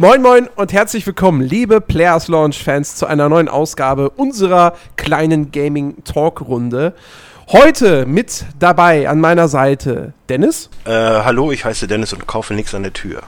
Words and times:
Moin 0.00 0.22
Moin 0.22 0.46
und 0.54 0.72
herzlich 0.72 1.04
willkommen, 1.08 1.40
liebe 1.40 1.80
Players 1.80 2.28
Launch 2.28 2.62
Fans, 2.62 2.94
zu 2.94 3.06
einer 3.06 3.28
neuen 3.28 3.48
Ausgabe 3.48 4.10
unserer 4.10 4.74
kleinen 4.94 5.50
Gaming 5.50 6.04
Talk 6.04 6.40
Runde. 6.42 6.94
Heute 7.48 8.06
mit 8.06 8.44
dabei 8.60 9.08
an 9.08 9.18
meiner 9.18 9.48
Seite 9.48 10.12
Dennis. 10.28 10.70
Äh, 10.84 10.92
hallo, 10.92 11.50
ich 11.50 11.64
heiße 11.64 11.88
Dennis 11.88 12.12
und 12.12 12.28
kaufe 12.28 12.54
nichts 12.54 12.76
an 12.76 12.84
der 12.84 12.92
Tür. 12.92 13.22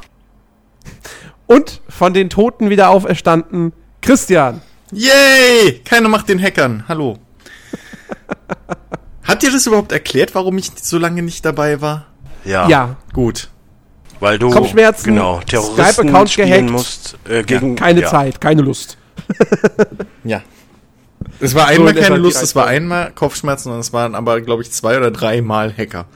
Und 1.49 1.80
von 1.89 2.15
den 2.15 2.30
Toten 2.30 2.71
wieder 2.71 2.91
auferstanden 2.91 3.73
Christian. 4.01 4.63
Yay! 4.93 5.80
Keiner 5.85 6.09
macht 6.09 6.29
den 6.29 6.41
Hackern. 6.41 6.85
Hallo. 6.87 7.19
Hat 9.25 9.43
dir 9.43 9.51
das 9.51 9.66
überhaupt 9.66 9.91
erklärt, 9.91 10.37
warum 10.37 10.57
ich 10.57 10.71
so 10.80 10.99
lange 10.99 11.23
nicht 11.23 11.45
dabei 11.45 11.80
war? 11.80 12.07
Ja. 12.45 12.69
Ja, 12.69 12.97
Gut. 13.13 13.49
Weil 14.20 14.38
du 14.38 14.51
Kopfschmerzen, 14.51 15.05
genau, 15.15 15.41
Skype-Account 15.41 16.37
gehackt. 16.37 16.70
musst 16.70 17.16
äh, 17.29 17.42
gegen 17.42 17.74
keine 17.77 18.02
ja. 18.02 18.09
Zeit, 18.09 18.41
keine 18.41 18.62
Lust. 18.62 18.96
Ja. 20.24 20.43
Es 21.38 21.55
war 21.55 21.66
So 21.66 21.73
einmal 21.73 21.93
in 21.93 21.96
etwa 21.98 22.09
keine 22.09 22.20
Lust, 22.20 22.43
es 22.43 22.55
war 22.55 22.66
einmal 22.66 23.10
Kopfschmerzen 23.12 23.73
und 23.73 23.79
es 23.80 23.93
waren 23.93 24.15
aber, 24.15 24.41
glaube 24.41 24.62
ich, 24.62 24.70
zwei 24.73 24.96
oder 24.96 25.10
dreimal 25.10 25.74
Hacker. 25.77 26.06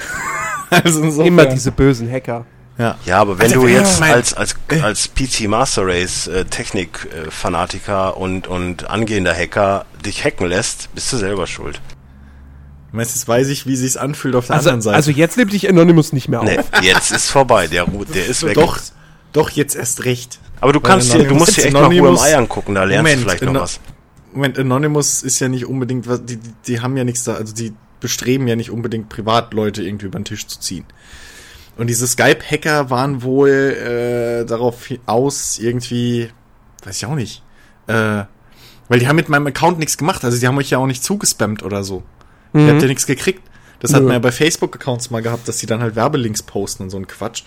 also 0.70 1.02
insofern. 1.02 1.26
Immer 1.26 1.46
diese 1.46 1.70
bösen 1.72 2.10
Hacker. 2.10 2.46
Ja. 2.78 2.96
Ja, 3.04 3.18
aber 3.20 3.38
wenn 3.38 3.46
Also 3.46 3.60
du 3.62 3.68
jetzt 3.68 4.00
mein- 4.00 4.12
als 4.14 4.34
als 4.34 4.56
als 4.82 5.08
PC 5.14 5.48
Master 5.48 5.86
Race 5.86 6.26
äh, 6.26 6.44
Technik 6.46 7.06
äh, 7.12 7.30
Fanatiker 7.30 8.16
und 8.16 8.48
und 8.48 8.90
angehender 8.90 9.34
Hacker 9.34 9.84
dich 10.04 10.24
hacken 10.24 10.48
lässt, 10.48 10.92
bist 10.94 11.12
du 11.12 11.16
selber 11.18 11.46
schuld. 11.46 11.80
Meistens 12.94 13.26
weiß 13.26 13.48
ich, 13.48 13.66
wie 13.66 13.74
sich's 13.76 13.96
anfühlt 13.96 14.36
auf 14.36 14.46
der 14.46 14.56
Also, 14.56 14.68
anderen 14.68 14.82
Seite. 14.82 14.96
also 14.96 15.10
jetzt 15.10 15.36
nimmt 15.36 15.52
dich 15.52 15.68
Anonymous 15.68 16.12
nicht 16.12 16.28
mehr 16.28 16.40
auf. 16.40 16.46
Nee, 16.46 16.58
jetzt 16.82 17.10
ist 17.10 17.28
vorbei, 17.30 17.66
der 17.66 17.86
der 17.86 18.26
ist 18.26 18.42
weg. 18.44 18.54
doch, 18.54 18.78
doch, 19.32 19.50
jetzt 19.50 19.74
erst 19.74 20.04
recht. 20.04 20.38
Aber 20.60 20.72
du 20.72 20.80
kannst 20.80 21.12
dir, 21.12 21.18
du 21.18 21.24
Anonymous- 21.24 21.38
musst 21.38 21.56
dir 21.56 21.64
echt 21.64 21.72
mal 21.72 21.84
Ruhe 21.86 21.96
im 21.96 22.04
Anonymous- 22.04 22.22
Ei 22.22 22.36
angucken, 22.36 22.74
da 22.76 22.84
lernst 22.84 23.02
Moment, 23.02 23.20
du 23.26 23.28
vielleicht 23.30 23.52
noch 23.52 23.62
was. 23.62 23.80
Moment, 24.32 24.58
Anonymous 24.58 25.22
ist 25.22 25.40
ja 25.40 25.48
nicht 25.48 25.66
unbedingt, 25.66 26.08
was, 26.08 26.24
die, 26.24 26.36
die, 26.36 26.50
die 26.66 26.80
haben 26.80 26.96
ja 26.96 27.04
nichts 27.04 27.24
da, 27.24 27.34
also 27.34 27.52
die 27.54 27.72
bestreben 28.00 28.46
ja 28.46 28.54
nicht 28.56 28.70
unbedingt 28.70 29.08
Privatleute 29.08 29.82
irgendwie 29.82 30.06
über 30.06 30.18
den 30.20 30.24
Tisch 30.24 30.46
zu 30.46 30.60
ziehen. 30.60 30.84
Und 31.76 31.88
diese 31.88 32.06
Skype-Hacker 32.06 32.90
waren 32.90 33.22
wohl 33.22 33.48
äh, 33.50 34.44
darauf 34.46 34.76
aus, 35.06 35.58
irgendwie, 35.58 36.28
weiß 36.84 36.96
ich 36.98 37.06
auch 37.06 37.16
nicht, 37.16 37.42
äh, 37.88 38.22
weil 38.88 38.98
die 39.00 39.08
haben 39.08 39.16
mit 39.16 39.28
meinem 39.28 39.46
Account 39.48 39.78
nichts 39.80 39.96
gemacht, 39.96 40.24
also 40.24 40.38
die 40.38 40.46
haben 40.46 40.58
euch 40.58 40.70
ja 40.70 40.78
auch 40.78 40.86
nicht 40.86 41.02
zugespammt 41.02 41.62
oder 41.64 41.82
so. 41.82 42.04
Ihr 42.54 42.68
habt 42.72 42.82
ja 42.82 42.88
nichts 42.88 43.06
gekriegt. 43.06 43.42
Das 43.80 43.92
hat 43.92 44.02
man 44.02 44.12
ja 44.12 44.18
bei 44.18 44.32
Facebook-Accounts 44.32 45.10
mal 45.10 45.20
gehabt, 45.20 45.46
dass 45.46 45.58
die 45.58 45.66
dann 45.66 45.80
halt 45.82 45.94
Werbelinks 45.96 46.42
posten 46.42 46.84
und 46.84 46.90
so 46.90 46.96
ein 46.96 47.06
Quatsch. 47.06 47.42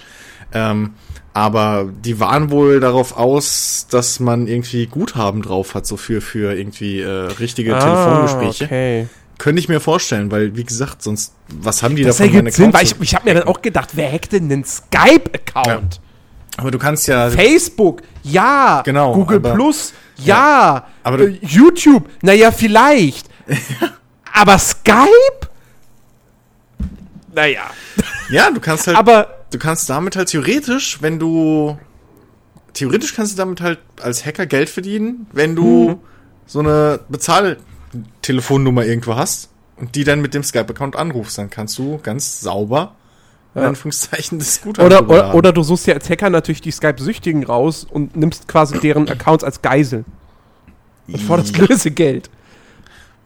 Ähm, 0.53 0.93
aber 1.33 1.89
die 2.03 2.19
waren 2.19 2.51
wohl 2.51 2.79
darauf 2.79 3.17
aus, 3.17 3.87
dass 3.89 4.19
man 4.19 4.47
irgendwie 4.47 4.85
Guthaben 4.87 5.41
drauf 5.41 5.73
hat, 5.75 5.87
so 5.87 5.97
für, 5.97 6.21
für 6.21 6.53
irgendwie 6.55 6.99
äh, 7.01 7.07
richtige 7.39 7.71
Telefongespräche. 7.77 8.63
Ah, 8.65 8.67
okay. 8.67 9.07
Könnte 9.39 9.59
ich 9.59 9.69
mir 9.69 9.79
vorstellen, 9.79 10.31
weil, 10.31 10.55
wie 10.55 10.63
gesagt, 10.63 11.01
sonst, 11.03 11.33
was 11.47 11.83
haben 11.83 11.95
die 11.95 12.03
Das 12.03 12.17
davon? 12.17 12.33
ergibt 12.35 12.53
Sinn, 12.53 12.73
weil 12.73 12.83
ich, 12.85 12.95
ich 12.99 13.15
habe 13.15 13.25
mir 13.29 13.35
dann 13.35 13.47
auch 13.47 13.61
gedacht, 13.61 13.89
wer 13.93 14.11
hackt 14.11 14.31
denn 14.33 14.43
einen 14.51 14.63
Skype-Account? 14.63 16.01
aber 16.57 16.71
du 16.71 16.79
kannst 16.79 17.07
ja, 17.07 17.29
Facebook, 17.29 18.01
ja. 18.23 18.81
Genau, 18.83 19.13
Google 19.13 19.37
aber- 19.37 19.53
Plus, 19.53 19.93
ja. 20.23 20.87
aber 21.03 21.17
du- 21.17 21.27
äh, 21.27 21.37
YouTube, 21.41 22.09
naja, 22.21 22.51
vielleicht. 22.51 23.27
aber 24.37 24.57
Skype? 24.59 25.47
Naja. 27.33 27.63
ja, 28.29 28.49
du 28.51 28.59
kannst 28.59 28.87
halt, 28.87 28.97
Aber 28.97 29.27
du 29.51 29.57
kannst 29.59 29.89
damit 29.89 30.15
halt 30.15 30.29
theoretisch, 30.29 31.01
wenn 31.01 31.19
du, 31.19 31.77
theoretisch 32.73 33.13
kannst 33.15 33.33
du 33.33 33.37
damit 33.37 33.61
halt 33.61 33.79
als 34.01 34.25
Hacker 34.25 34.45
Geld 34.45 34.69
verdienen, 34.69 35.27
wenn 35.31 35.55
du 35.55 35.89
Mhm. 35.89 35.99
so 36.45 36.59
eine 36.59 36.99
Bezahltelefonnummer 37.09 38.85
irgendwo 38.85 39.15
hast 39.15 39.49
und 39.75 39.95
die 39.95 40.03
dann 40.03 40.21
mit 40.21 40.33
dem 40.33 40.43
Skype-Account 40.43 40.95
anrufst, 40.95 41.37
dann 41.37 41.49
kannst 41.49 41.77
du 41.77 41.99
ganz 42.01 42.41
sauber, 42.41 42.95
in 43.55 43.63
Anführungszeichen, 43.63 44.37
das 44.39 44.61
Guthaben 44.61 44.85
oder, 44.85 45.09
oder, 45.09 45.33
oder 45.35 45.51
du 45.51 45.63
suchst 45.63 45.87
ja 45.87 45.95
als 45.95 46.09
Hacker 46.09 46.29
natürlich 46.29 46.61
die 46.61 46.69
Skype-Süchtigen 46.71 47.43
raus 47.43 47.87
und 47.89 48.15
nimmst 48.15 48.47
quasi 48.47 48.79
deren 48.79 49.09
Accounts 49.09 49.43
als 49.43 49.61
Geisel. 49.63 50.05
Und 51.07 51.21
forderst 51.21 51.57
Lösegeld. 51.57 52.29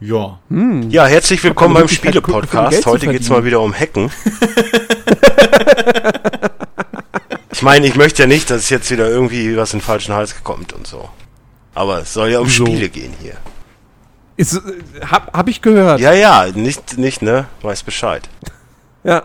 Ja. 0.02 0.40
Ja, 0.88 1.06
herzlich 1.06 1.44
willkommen 1.44 1.74
beim 1.74 1.86
Spiele-Podcast. 1.86 2.86
Heute 2.86 3.06
geht's 3.06 3.28
verdienen. 3.28 3.30
mal 3.30 3.44
wieder 3.44 3.60
um 3.60 3.72
Hacken. 3.72 4.10
ich 7.52 7.62
meine, 7.62 7.86
ich 7.86 7.94
möchte 7.94 8.22
ja 8.22 8.26
nicht, 8.26 8.50
dass 8.50 8.68
jetzt 8.68 8.90
wieder 8.90 9.08
irgendwie 9.08 9.56
was 9.56 9.72
in 9.72 9.78
den 9.78 9.84
falschen 9.84 10.12
Hals 10.12 10.42
kommt 10.42 10.72
und 10.72 10.88
so. 10.88 11.08
Aber 11.76 12.00
es 12.00 12.12
soll 12.12 12.30
ja 12.30 12.40
um 12.40 12.48
So. 12.48 12.66
Spiele 12.66 12.88
gehen 12.88 13.14
hier. 13.22 13.34
Ist, 14.36 14.54
äh, 14.54 14.60
hab, 15.08 15.36
hab 15.36 15.48
ich 15.48 15.62
gehört. 15.62 16.00
Ja, 16.00 16.12
ja, 16.12 16.48
nicht, 16.52 16.98
nicht, 16.98 17.22
ne? 17.22 17.46
Weiß 17.62 17.84
Bescheid. 17.84 18.28
Ja. 19.04 19.24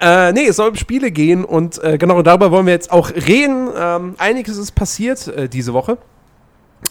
Äh, 0.00 0.32
nee, 0.32 0.46
es 0.46 0.56
soll 0.56 0.68
um 0.68 0.76
Spiele 0.76 1.10
gehen 1.10 1.44
und 1.44 1.82
äh, 1.82 1.98
genau 1.98 2.22
darüber 2.22 2.52
wollen 2.52 2.66
wir 2.66 2.72
jetzt 2.72 2.92
auch 2.92 3.10
reden. 3.10 3.68
Ähm, 3.76 4.14
einiges 4.18 4.56
ist 4.56 4.76
passiert 4.76 5.26
äh, 5.26 5.48
diese 5.48 5.72
Woche. 5.72 5.98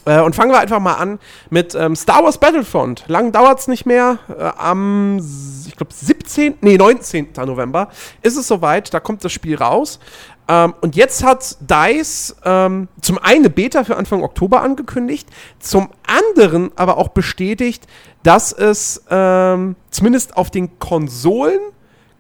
Äh, 0.05 0.21
und 0.21 0.35
fangen 0.35 0.51
wir 0.51 0.59
einfach 0.59 0.79
mal 0.79 0.95
an 0.95 1.19
mit 1.49 1.75
ähm, 1.75 1.95
Star 1.95 2.23
Wars 2.23 2.37
Battlefront. 2.37 3.03
Lang 3.07 3.31
dauert's 3.31 3.67
nicht 3.67 3.85
mehr. 3.85 4.19
Äh, 4.29 4.51
am, 4.57 5.17
ich 5.67 5.75
glaube, 5.75 5.93
17., 5.93 6.55
nee, 6.61 6.77
19. 6.77 7.29
November 7.45 7.89
ist 8.21 8.37
es 8.37 8.47
soweit. 8.47 8.93
Da 8.93 8.99
kommt 8.99 9.23
das 9.23 9.31
Spiel 9.31 9.55
raus. 9.55 9.99
Ähm, 10.47 10.73
und 10.81 10.95
jetzt 10.95 11.23
hat 11.23 11.55
DICE 11.61 12.35
ähm, 12.43 12.87
zum 13.01 13.17
einen 13.19 13.41
eine 13.41 13.49
Beta 13.49 13.83
für 13.83 13.95
Anfang 13.95 14.23
Oktober 14.23 14.61
angekündigt, 14.61 15.29
zum 15.59 15.89
anderen 16.05 16.71
aber 16.75 16.97
auch 16.97 17.09
bestätigt, 17.09 17.87
dass 18.23 18.51
es 18.51 19.03
ähm, 19.09 19.75
zumindest 19.91 20.35
auf 20.35 20.51
den 20.51 20.77
Konsolen 20.79 21.59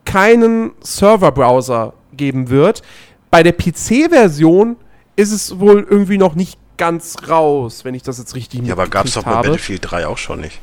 keinen 0.05 0.71
Serverbrowser 0.81 1.93
geben 2.13 2.49
wird. 2.49 2.81
Bei 3.29 3.43
der 3.43 3.53
PC-Version 3.53 4.77
ist 5.15 5.31
es 5.31 5.59
wohl 5.59 5.85
irgendwie 5.89 6.17
noch 6.17 6.35
nicht 6.35 6.57
ganz 6.81 7.15
raus, 7.29 7.85
wenn 7.85 7.93
ich 7.93 8.01
das 8.01 8.17
jetzt 8.17 8.33
richtig 8.33 8.65
Ja, 8.65 8.73
aber 8.73 8.87
gab's 8.87 9.13
doch 9.13 9.23
bei 9.23 9.29
habe. 9.31 9.49
Battlefield 9.49 9.81
3 9.91 10.07
auch 10.07 10.17
schon 10.17 10.41
nicht. 10.41 10.59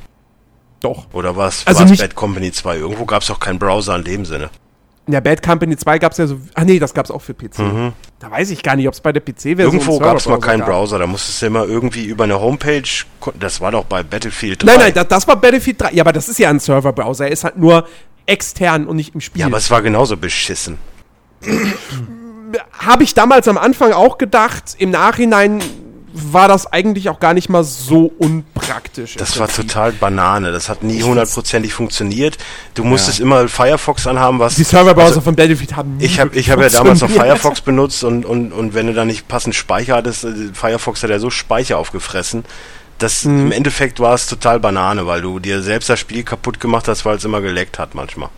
Doch. 0.80 1.06
Oder 1.12 1.36
was? 1.36 1.64
Also 1.64 1.80
war's 1.80 1.90
nicht- 1.90 2.00
Bad 2.00 2.16
Company 2.16 2.50
2? 2.50 2.76
Irgendwo 2.76 3.04
gab's 3.04 3.28
doch 3.28 3.38
keinen 3.38 3.60
Browser 3.60 3.94
in 3.94 4.02
dem 4.02 4.24
Sinne. 4.24 4.50
In 5.06 5.12
der 5.12 5.20
Bad 5.20 5.42
Company 5.42 5.76
2 5.76 5.98
gab 6.00 6.10
es 6.12 6.18
ja 6.18 6.26
so. 6.26 6.38
Ah, 6.54 6.64
nee, 6.64 6.78
das 6.80 6.92
gab 6.92 7.04
es 7.06 7.10
auch 7.12 7.22
für 7.22 7.34
PC. 7.34 7.92
Da 8.18 8.30
weiß 8.32 8.50
ich 8.50 8.62
gar 8.64 8.74
nicht, 8.76 8.88
ob 8.88 8.94
es 8.94 9.00
bei 9.00 9.12
der 9.12 9.20
PC-Version. 9.20 9.58
Irgendwo 9.72 9.92
einen 9.92 10.00
gab's 10.02 10.26
mal 10.26 10.38
keinen 10.40 10.58
gab. 10.58 10.68
Browser. 10.68 10.98
Da 10.98 11.06
musstest 11.06 11.40
du 11.40 11.46
immer 11.46 11.64
irgendwie 11.64 12.04
über 12.04 12.24
eine 12.24 12.40
Homepage. 12.40 12.82
Das 13.38 13.60
war 13.60 13.70
doch 13.70 13.84
bei 13.84 14.02
Battlefield 14.02 14.62
3. 14.64 14.66
Nein, 14.66 14.78
nein, 14.80 14.92
das, 14.94 15.08
das 15.08 15.26
war 15.28 15.36
Battlefield 15.40 15.80
3. 15.80 15.92
Ja, 15.92 16.02
aber 16.02 16.12
das 16.12 16.28
ist 16.28 16.38
ja 16.38 16.50
ein 16.50 16.58
Serverbrowser. 16.60 17.26
Er 17.26 17.32
ist 17.32 17.44
halt 17.44 17.56
nur 17.56 17.86
extern 18.26 18.86
und 18.86 18.96
nicht 18.96 19.14
im 19.14 19.20
Spiel. 19.20 19.40
ja, 19.40 19.46
aber 19.46 19.56
es 19.56 19.70
war 19.70 19.80
genauso 19.82 20.16
beschissen. 20.18 20.76
habe 22.72 23.02
ich 23.04 23.14
damals 23.14 23.48
am 23.48 23.58
Anfang 23.58 23.92
auch 23.92 24.18
gedacht. 24.18 24.74
Im 24.78 24.90
Nachhinein 24.90 25.60
war 26.12 26.48
das 26.48 26.66
eigentlich 26.72 27.08
auch 27.08 27.20
gar 27.20 27.34
nicht 27.34 27.48
mal 27.48 27.64
so 27.64 28.12
unpraktisch. 28.18 29.16
Das 29.16 29.38
war 29.38 29.48
total 29.48 29.92
Banane. 29.92 30.52
Das 30.52 30.68
hat 30.68 30.82
nie 30.82 31.02
hundertprozentig 31.02 31.72
funktioniert. 31.72 32.38
Du 32.74 32.84
musstest 32.84 33.20
immer 33.20 33.48
Firefox 33.48 34.06
anhaben, 34.06 34.38
was. 34.38 34.56
Die 34.56 34.64
Serverbrowser 34.64 35.08
also, 35.08 35.20
von 35.20 35.36
Battlefield 35.36 35.76
haben 35.76 35.96
ich 36.00 36.18
habe 36.20 36.36
ich 36.36 36.50
hab 36.50 36.60
ja 36.60 36.68
damals 36.68 37.00
noch. 37.00 37.10
Firefox 37.10 37.60
benutzt 37.60 38.04
und, 38.04 38.24
und, 38.24 38.52
und 38.52 38.74
wenn 38.74 38.86
du 38.86 38.94
da 38.94 39.04
nicht 39.04 39.28
passend 39.28 39.54
Speicher 39.54 39.96
hattest, 39.96 40.24
äh, 40.24 40.32
Firefox 40.52 41.02
hat 41.02 41.10
ja 41.10 41.18
so 41.18 41.30
Speicher 41.30 41.78
aufgefressen. 41.78 42.44
Das 42.98 43.24
Mhm. 43.24 43.40
im 43.46 43.52
Endeffekt 43.52 44.00
war 44.00 44.14
es 44.14 44.26
total 44.26 44.58
Banane, 44.60 45.06
weil 45.06 45.20
du 45.20 45.38
dir 45.38 45.62
selbst 45.62 45.88
das 45.88 46.00
Spiel 46.00 46.24
kaputt 46.24 46.58
gemacht 46.58 46.88
hast, 46.88 47.04
weil 47.04 47.16
es 47.16 47.24
immer 47.24 47.40
geleckt 47.40 47.78
hat 47.78 47.94
manchmal. 47.94 48.30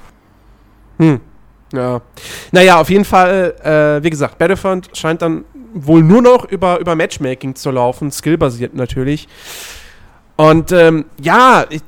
Ja. 1.73 2.01
Naja, 2.53 2.81
auf 2.81 2.91
jeden 2.91 3.05
Fall, 3.05 3.55
äh, 3.63 4.03
wie 4.05 4.11
gesagt, 4.11 4.39
Battlefront 4.39 4.91
scheint 4.93 5.23
dann 5.23 5.45
wohl 5.73 6.03
nur 6.03 6.23
noch 6.23 6.45
über, 6.45 6.81
über 6.81 6.95
Matchmaking 6.95 7.55
zu 7.55 7.71
laufen, 7.71 8.11
skillbasiert 8.11 8.75
natürlich. 8.75 9.29
Und 10.37 10.73
ähm, 10.73 11.05
ja, 11.21 11.67
ich, 11.69 11.83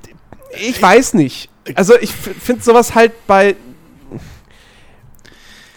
ich 0.60 0.80
weiß 0.80 1.14
nicht. 1.14 1.48
Also 1.74 1.94
ich 2.00 2.12
finde 2.12 2.62
sowas 2.62 2.94
halt 2.94 3.12
bei. 3.26 3.56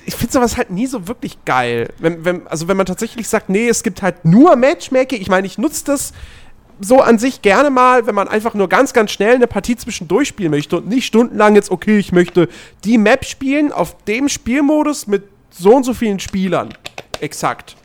Ich 0.08 0.16
finde 0.16 0.34
sowas 0.34 0.58
halt 0.58 0.70
nie 0.70 0.86
so 0.86 1.08
wirklich 1.08 1.44
geil. 1.46 1.90
Wenn, 1.98 2.26
wenn, 2.26 2.46
also 2.48 2.68
wenn 2.68 2.78
man 2.78 2.86
tatsächlich 2.86 3.28
sagt, 3.28 3.50
nee, 3.50 3.68
es 3.68 3.82
gibt 3.82 4.02
halt 4.02 4.24
nur 4.24 4.56
Matchmaking, 4.56 5.20
ich 5.20 5.30
meine, 5.30 5.48
ich 5.48 5.58
nutze 5.58 5.86
das 5.86 6.14
so 6.80 7.02
an 7.02 7.18
sich 7.18 7.42
gerne 7.42 7.70
mal, 7.70 8.06
wenn 8.06 8.14
man 8.16 8.28
einfach 8.28 8.54
nur 8.54 8.70
ganz, 8.70 8.94
ganz 8.94 9.12
schnell 9.12 9.36
eine 9.36 9.48
Partie 9.48 9.76
zwischendurch 9.76 10.28
spielen 10.28 10.52
möchte 10.52 10.78
und 10.78 10.88
nicht 10.88 11.06
stundenlang 11.06 11.56
jetzt, 11.56 11.72
okay, 11.72 11.98
ich 11.98 12.12
möchte 12.12 12.50
die 12.84 12.98
Map 12.98 13.26
spielen 13.26 13.72
auf 13.72 14.04
dem 14.04 14.30
Spielmodus 14.30 15.08
mit 15.08 15.24
so 15.50 15.76
und 15.76 15.84
so 15.84 15.94
vielen 15.94 16.20
Spielern. 16.20 16.74
Exakt. 17.22 17.78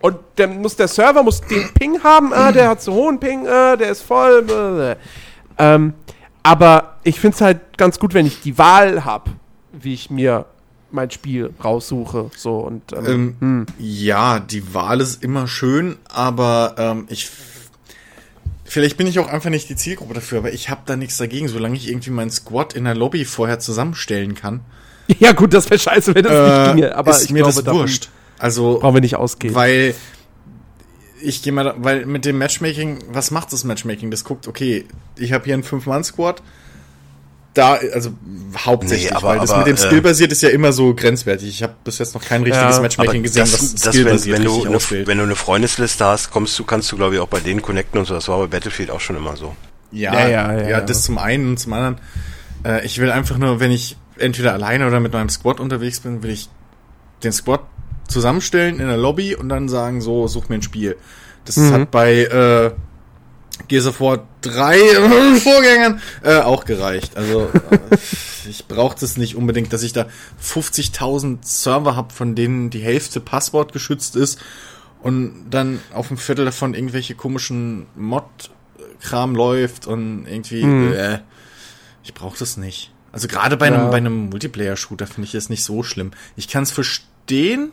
Und 0.00 0.16
dann 0.36 0.60
muss 0.60 0.76
der 0.76 0.88
Server 0.88 1.22
muss 1.22 1.40
den 1.40 1.72
Ping 1.72 2.02
haben, 2.02 2.32
äh, 2.32 2.52
der 2.52 2.68
hat 2.68 2.82
so 2.82 2.92
hohen 2.92 3.18
Ping, 3.18 3.46
äh, 3.46 3.76
der 3.76 3.90
ist 3.90 4.02
voll. 4.02 4.46
Äh, 4.48 4.96
ähm, 5.58 5.94
aber 6.42 6.96
ich 7.02 7.18
finde 7.18 7.34
es 7.34 7.40
halt 7.40 7.78
ganz 7.78 7.98
gut, 7.98 8.14
wenn 8.14 8.26
ich 8.26 8.40
die 8.40 8.58
Wahl 8.58 9.04
habe, 9.04 9.30
wie 9.72 9.94
ich 9.94 10.10
mir 10.10 10.46
mein 10.90 11.10
Spiel 11.10 11.50
raussuche. 11.62 12.30
So 12.36 12.58
und 12.58 12.92
ähm, 12.92 13.06
Ähm, 13.06 13.36
hm. 13.40 13.66
Ja, 13.78 14.38
die 14.38 14.74
Wahl 14.74 15.00
ist 15.00 15.22
immer 15.22 15.48
schön, 15.48 15.96
aber 16.08 16.74
ähm, 16.78 17.06
ich. 17.08 17.30
Vielleicht 18.68 18.96
bin 18.96 19.06
ich 19.06 19.20
auch 19.20 19.28
einfach 19.28 19.50
nicht 19.50 19.68
die 19.68 19.76
Zielgruppe 19.76 20.14
dafür, 20.14 20.38
aber 20.38 20.52
ich 20.52 20.70
habe 20.70 20.80
da 20.86 20.96
nichts 20.96 21.16
dagegen, 21.18 21.46
solange 21.46 21.76
ich 21.76 21.88
irgendwie 21.88 22.10
meinen 22.10 22.32
Squad 22.32 22.74
in 22.74 22.82
der 22.82 22.96
Lobby 22.96 23.24
vorher 23.24 23.60
zusammenstellen 23.60 24.34
kann. 24.34 24.60
ja 25.20 25.32
gut, 25.32 25.54
das 25.54 25.70
wäre 25.70 25.78
scheiße, 25.78 26.14
wenn 26.16 26.24
das 26.24 26.32
nicht 26.32 26.68
äh, 26.68 26.74
ginge. 26.74 26.96
Aber 26.96 27.12
ist 27.12 27.24
ich 27.24 27.30
mir 27.30 27.44
glaube, 27.44 27.62
das 27.62 27.74
wurscht. 27.74 28.08
Also, 28.38 28.78
brauchen 28.80 28.94
wir 28.94 29.00
nicht 29.00 29.16
ausgehen. 29.16 29.54
weil 29.54 29.94
ich 31.22 31.42
gehe 31.42 31.52
mal, 31.52 31.64
da, 31.64 31.74
weil 31.78 32.04
mit 32.06 32.24
dem 32.24 32.38
Matchmaking, 32.38 32.98
was 33.10 33.30
macht 33.30 33.52
das 33.52 33.64
Matchmaking? 33.64 34.10
Das 34.10 34.22
guckt, 34.24 34.46
okay, 34.48 34.84
ich 35.18 35.32
habe 35.32 35.44
hier 35.44 35.54
einen 35.54 35.62
Fünf-Mann-Squad. 35.62 36.42
Da, 37.54 37.78
also 37.94 38.10
hauptsächlich, 38.58 39.08
Nee, 39.10 39.16
aber- 39.16 39.28
weil 39.28 39.38
das 39.40 39.50
aber, 39.50 39.60
mit 39.60 39.68
dem 39.68 39.76
äh, 39.76 39.78
Skill 39.78 40.02
basiert 40.02 40.30
ist 40.30 40.42
ja 40.42 40.50
immer 40.50 40.74
so 40.74 40.94
grenzwertig. 40.94 41.48
Ich 41.48 41.62
habe 41.62 41.74
bis 41.84 41.96
jetzt 41.98 42.14
noch 42.14 42.22
kein 42.22 42.42
richtiges 42.42 42.76
Ja, 42.76 42.82
Matchmaking 42.82 43.22
gesehen, 43.22 43.40
das, 43.40 43.52
was 43.54 43.74
das, 43.76 43.96
wenn, 43.96 44.04
wenn, 44.26 44.44
du 44.44 44.64
eine, 44.66 44.78
wenn 45.06 45.16
du 45.18 45.24
eine 45.24 45.36
Freundesliste 45.36 46.04
hast, 46.04 46.30
kommst 46.30 46.58
du, 46.58 46.64
kannst 46.64 46.92
du, 46.92 46.96
glaube 46.96 47.14
ich, 47.14 47.20
auch 47.22 47.28
bei 47.28 47.40
denen 47.40 47.62
connecten 47.62 47.98
und 47.98 48.04
so. 48.04 48.12
Das 48.12 48.28
war 48.28 48.38
bei 48.40 48.46
Battlefield 48.48 48.90
auch 48.90 49.00
schon 49.00 49.16
immer 49.16 49.38
so. 49.38 49.56
Ja, 49.90 50.12
Ja, 50.12 50.20
ja, 50.20 50.28
ja, 50.28 50.52
ja, 50.52 50.62
ja, 50.64 50.68
ja. 50.68 50.80
das 50.82 51.02
zum 51.04 51.16
einen 51.16 51.48
und 51.48 51.56
zum 51.58 51.72
anderen. 51.72 51.96
Äh, 52.62 52.84
ich 52.84 52.98
will 52.98 53.10
einfach 53.10 53.38
nur, 53.38 53.58
wenn 53.58 53.70
ich 53.72 53.96
entweder 54.18 54.52
alleine 54.52 54.86
oder 54.86 55.00
mit 55.00 55.14
meinem 55.14 55.30
Squad 55.30 55.58
unterwegs 55.58 56.00
bin, 56.00 56.22
will 56.22 56.30
ich 56.32 56.50
den 57.22 57.32
Squad 57.32 57.60
zusammenstellen 58.08 58.80
in 58.80 58.86
der 58.86 58.96
Lobby 58.96 59.34
und 59.34 59.48
dann 59.48 59.68
sagen, 59.68 60.00
so, 60.00 60.26
such 60.28 60.48
mir 60.48 60.56
ein 60.56 60.62
Spiel. 60.62 60.96
Das 61.44 61.56
Mhm. 61.56 61.72
hat 61.72 61.90
bei 61.90 62.22
äh, 62.24 62.72
Gears 63.68 63.86
of 63.86 64.00
War 64.00 64.26
3 64.42 64.78
Vorgängern 65.40 66.00
äh, 66.22 66.38
auch 66.40 66.64
gereicht. 66.64 67.16
Also 67.16 67.50
äh, 67.70 67.96
ich 68.48 68.66
brauche 68.66 68.96
das 68.98 69.16
nicht 69.16 69.34
unbedingt, 69.36 69.72
dass 69.72 69.82
ich 69.82 69.92
da 69.92 70.06
50.000 70.42 71.38
Server 71.42 71.96
habe, 71.96 72.12
von 72.12 72.34
denen 72.34 72.70
die 72.70 72.80
Hälfte 72.80 73.20
Passwort 73.20 73.72
geschützt 73.72 74.16
ist 74.16 74.38
und 75.02 75.46
dann 75.50 75.80
auf 75.92 76.08
dem 76.08 76.16
Viertel 76.18 76.44
davon 76.44 76.74
irgendwelche 76.74 77.14
komischen 77.14 77.86
Mod-Kram 77.96 79.34
läuft 79.34 79.86
und 79.86 80.26
irgendwie, 80.26 80.62
Hm. 80.62 80.92
äh, 80.92 81.18
ich 82.04 82.14
brauche 82.14 82.38
das 82.38 82.56
nicht. 82.56 82.92
Also 83.12 83.28
gerade 83.28 83.56
bei 83.56 83.68
Ja. 83.68 83.74
einem, 83.74 83.90
bei 83.90 83.96
einem 83.96 84.28
Multiplayer-Shooter 84.30 85.06
finde 85.06 85.26
ich 85.26 85.32
das 85.32 85.48
nicht 85.48 85.64
so 85.64 85.82
schlimm. 85.82 86.10
Ich 86.36 86.48
kann 86.48 86.62
es 86.64 86.70
verstehen, 86.70 87.72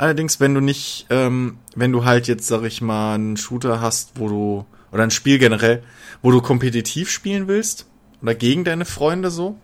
allerdings, 0.00 0.40
wenn 0.40 0.54
du 0.54 0.60
nicht, 0.60 1.06
ähm, 1.10 1.58
wenn 1.74 1.92
du 1.92 2.04
halt 2.04 2.26
jetzt, 2.28 2.46
sag 2.46 2.62
ich 2.64 2.80
mal, 2.80 3.14
einen 3.14 3.36
Shooter 3.36 3.80
hast, 3.80 4.12
wo 4.16 4.28
du, 4.28 4.66
oder 4.92 5.02
ein 5.04 5.10
Spiel 5.10 5.38
generell, 5.38 5.82
wo 6.22 6.30
du 6.30 6.40
kompetitiv 6.40 7.10
spielen 7.10 7.48
willst, 7.48 7.86
oder 8.22 8.34
gegen 8.34 8.64
deine 8.64 8.84
Freunde 8.84 9.30
so, 9.30 9.56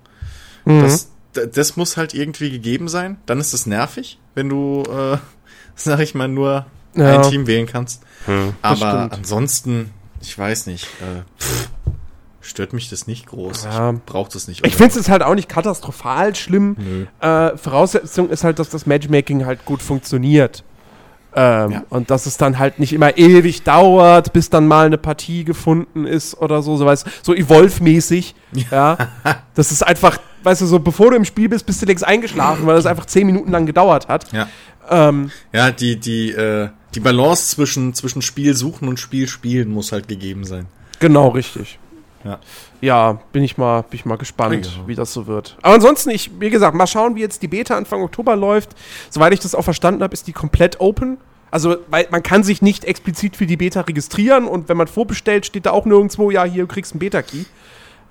Mhm. 0.64 0.80
das, 0.80 1.10
das 1.54 1.76
muss 1.76 1.96
halt 1.96 2.12
irgendwie 2.14 2.50
gegeben 2.50 2.88
sein. 2.88 3.18
Dann 3.26 3.38
ist 3.38 3.52
es 3.52 3.66
nervig, 3.66 4.18
wenn 4.34 4.48
du, 4.48 4.82
äh, 4.82 5.18
sag 5.76 6.00
ich 6.00 6.14
mal, 6.14 6.28
nur 6.28 6.66
Ja. 6.94 7.22
ein 7.22 7.30
Team 7.30 7.46
wählen 7.46 7.66
kannst. 7.66 8.02
Hm. 8.24 8.54
Aber 8.62 9.12
ansonsten, 9.12 9.90
ich 10.20 10.36
weiß 10.36 10.66
nicht, 10.66 10.86
äh, 11.00 11.22
pff, 11.40 11.68
stört 12.46 12.72
mich 12.72 12.88
das 12.88 13.06
nicht 13.06 13.26
groß. 13.26 13.64
Ja. 13.64 13.92
Ich 13.92 14.02
brauche 14.04 14.30
das 14.32 14.48
nicht. 14.48 14.66
Ich 14.66 14.76
finde 14.76 14.98
es 14.98 15.08
halt 15.08 15.22
auch 15.22 15.34
nicht 15.34 15.48
katastrophal 15.48 16.34
schlimm. 16.34 17.08
Äh, 17.20 17.56
Voraussetzung 17.56 18.30
ist 18.30 18.44
halt, 18.44 18.58
dass 18.58 18.68
das 18.68 18.86
Matchmaking 18.86 19.46
halt 19.46 19.64
gut 19.64 19.82
funktioniert. 19.82 20.64
Ähm, 21.34 21.70
Ja. 21.70 21.84
Und 21.90 22.10
dass 22.10 22.24
es 22.24 22.38
dann 22.38 22.58
halt 22.58 22.78
nicht 22.78 22.94
immer 22.94 23.18
ewig 23.18 23.62
dauert, 23.62 24.32
bis 24.32 24.48
dann 24.48 24.66
mal 24.66 24.86
eine 24.86 24.96
Partie 24.96 25.44
gefunden 25.44 26.06
ist 26.06 26.40
oder 26.40 26.62
so, 26.62 26.76
so, 26.78 26.86
weißt, 26.86 27.06
so 27.22 27.34
Evolve-mäßig. 27.34 28.34
Ja. 28.70 28.96
das 29.54 29.70
ist 29.70 29.86
einfach, 29.86 30.18
weißt 30.44 30.62
du, 30.62 30.66
so 30.66 30.78
bevor 30.78 31.10
du 31.10 31.16
im 31.16 31.26
Spiel 31.26 31.50
bist, 31.50 31.66
bist 31.66 31.82
du 31.82 31.86
längst 31.86 32.04
eingeschlafen, 32.04 32.66
weil 32.66 32.76
das 32.76 32.86
einfach 32.86 33.04
zehn 33.04 33.26
Minuten 33.26 33.50
lang 33.50 33.66
gedauert 33.66 34.08
hat. 34.08 34.32
Ja, 34.32 34.48
Ähm, 34.88 35.30
ja 35.52 35.70
die, 35.72 36.00
die, 36.00 36.30
äh, 36.30 36.70
die 36.94 37.00
Balance 37.00 37.48
zwischen, 37.48 37.92
zwischen 37.92 38.22
Spiel 38.22 38.54
suchen 38.54 38.88
und 38.88 38.98
Spiel 38.98 39.28
spielen 39.28 39.70
muss 39.70 39.92
halt 39.92 40.08
gegeben 40.08 40.44
sein. 40.44 40.66
genau, 41.00 41.28
richtig. 41.28 41.78
Ja. 42.26 42.38
Ja, 42.80 43.20
bin 43.32 43.42
ich 43.44 43.56
mal, 43.56 43.82
bin 43.82 43.98
ich 43.98 44.04
mal 44.04 44.18
gespannt, 44.18 44.66
Ja. 44.66 44.86
wie 44.86 44.94
das 44.94 45.12
so 45.12 45.26
wird. 45.26 45.56
Aber 45.62 45.74
ansonsten, 45.74 46.10
ich, 46.10 46.30
wie 46.40 46.50
gesagt, 46.50 46.74
mal 46.76 46.86
schauen, 46.86 47.14
wie 47.14 47.20
jetzt 47.20 47.42
die 47.42 47.48
Beta 47.48 47.76
Anfang 47.76 48.02
Oktober 48.02 48.36
läuft. 48.36 48.70
Soweit 49.10 49.32
ich 49.32 49.40
das 49.40 49.54
auch 49.54 49.62
verstanden 49.62 50.02
habe, 50.02 50.12
ist 50.12 50.26
die 50.26 50.32
komplett 50.32 50.80
open. 50.80 51.18
Also, 51.50 51.76
weil 51.88 52.06
man 52.10 52.22
kann 52.22 52.42
sich 52.42 52.60
nicht 52.60 52.84
explizit 52.84 53.36
für 53.36 53.46
die 53.46 53.56
Beta 53.56 53.82
registrieren 53.82 54.46
und 54.46 54.68
wenn 54.68 54.76
man 54.76 54.88
vorbestellt, 54.88 55.46
steht 55.46 55.64
da 55.66 55.70
auch 55.70 55.86
nirgendwo, 55.86 56.30
ja, 56.30 56.44
hier, 56.44 56.64
du 56.64 56.68
kriegst 56.68 56.92
einen 56.92 56.98
Beta-Key. 56.98 57.44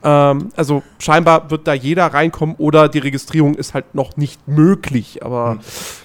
Ähm, 0.03 0.49
also 0.55 0.83
scheinbar 0.99 1.51
wird 1.51 1.67
da 1.67 1.73
jeder 1.73 2.07
reinkommen 2.07 2.55
oder 2.57 2.87
die 2.89 2.99
Registrierung 2.99 3.55
ist 3.55 3.73
halt 3.73 3.93
noch 3.93 4.17
nicht 4.17 4.47
möglich. 4.47 5.23
Aber 5.23 5.57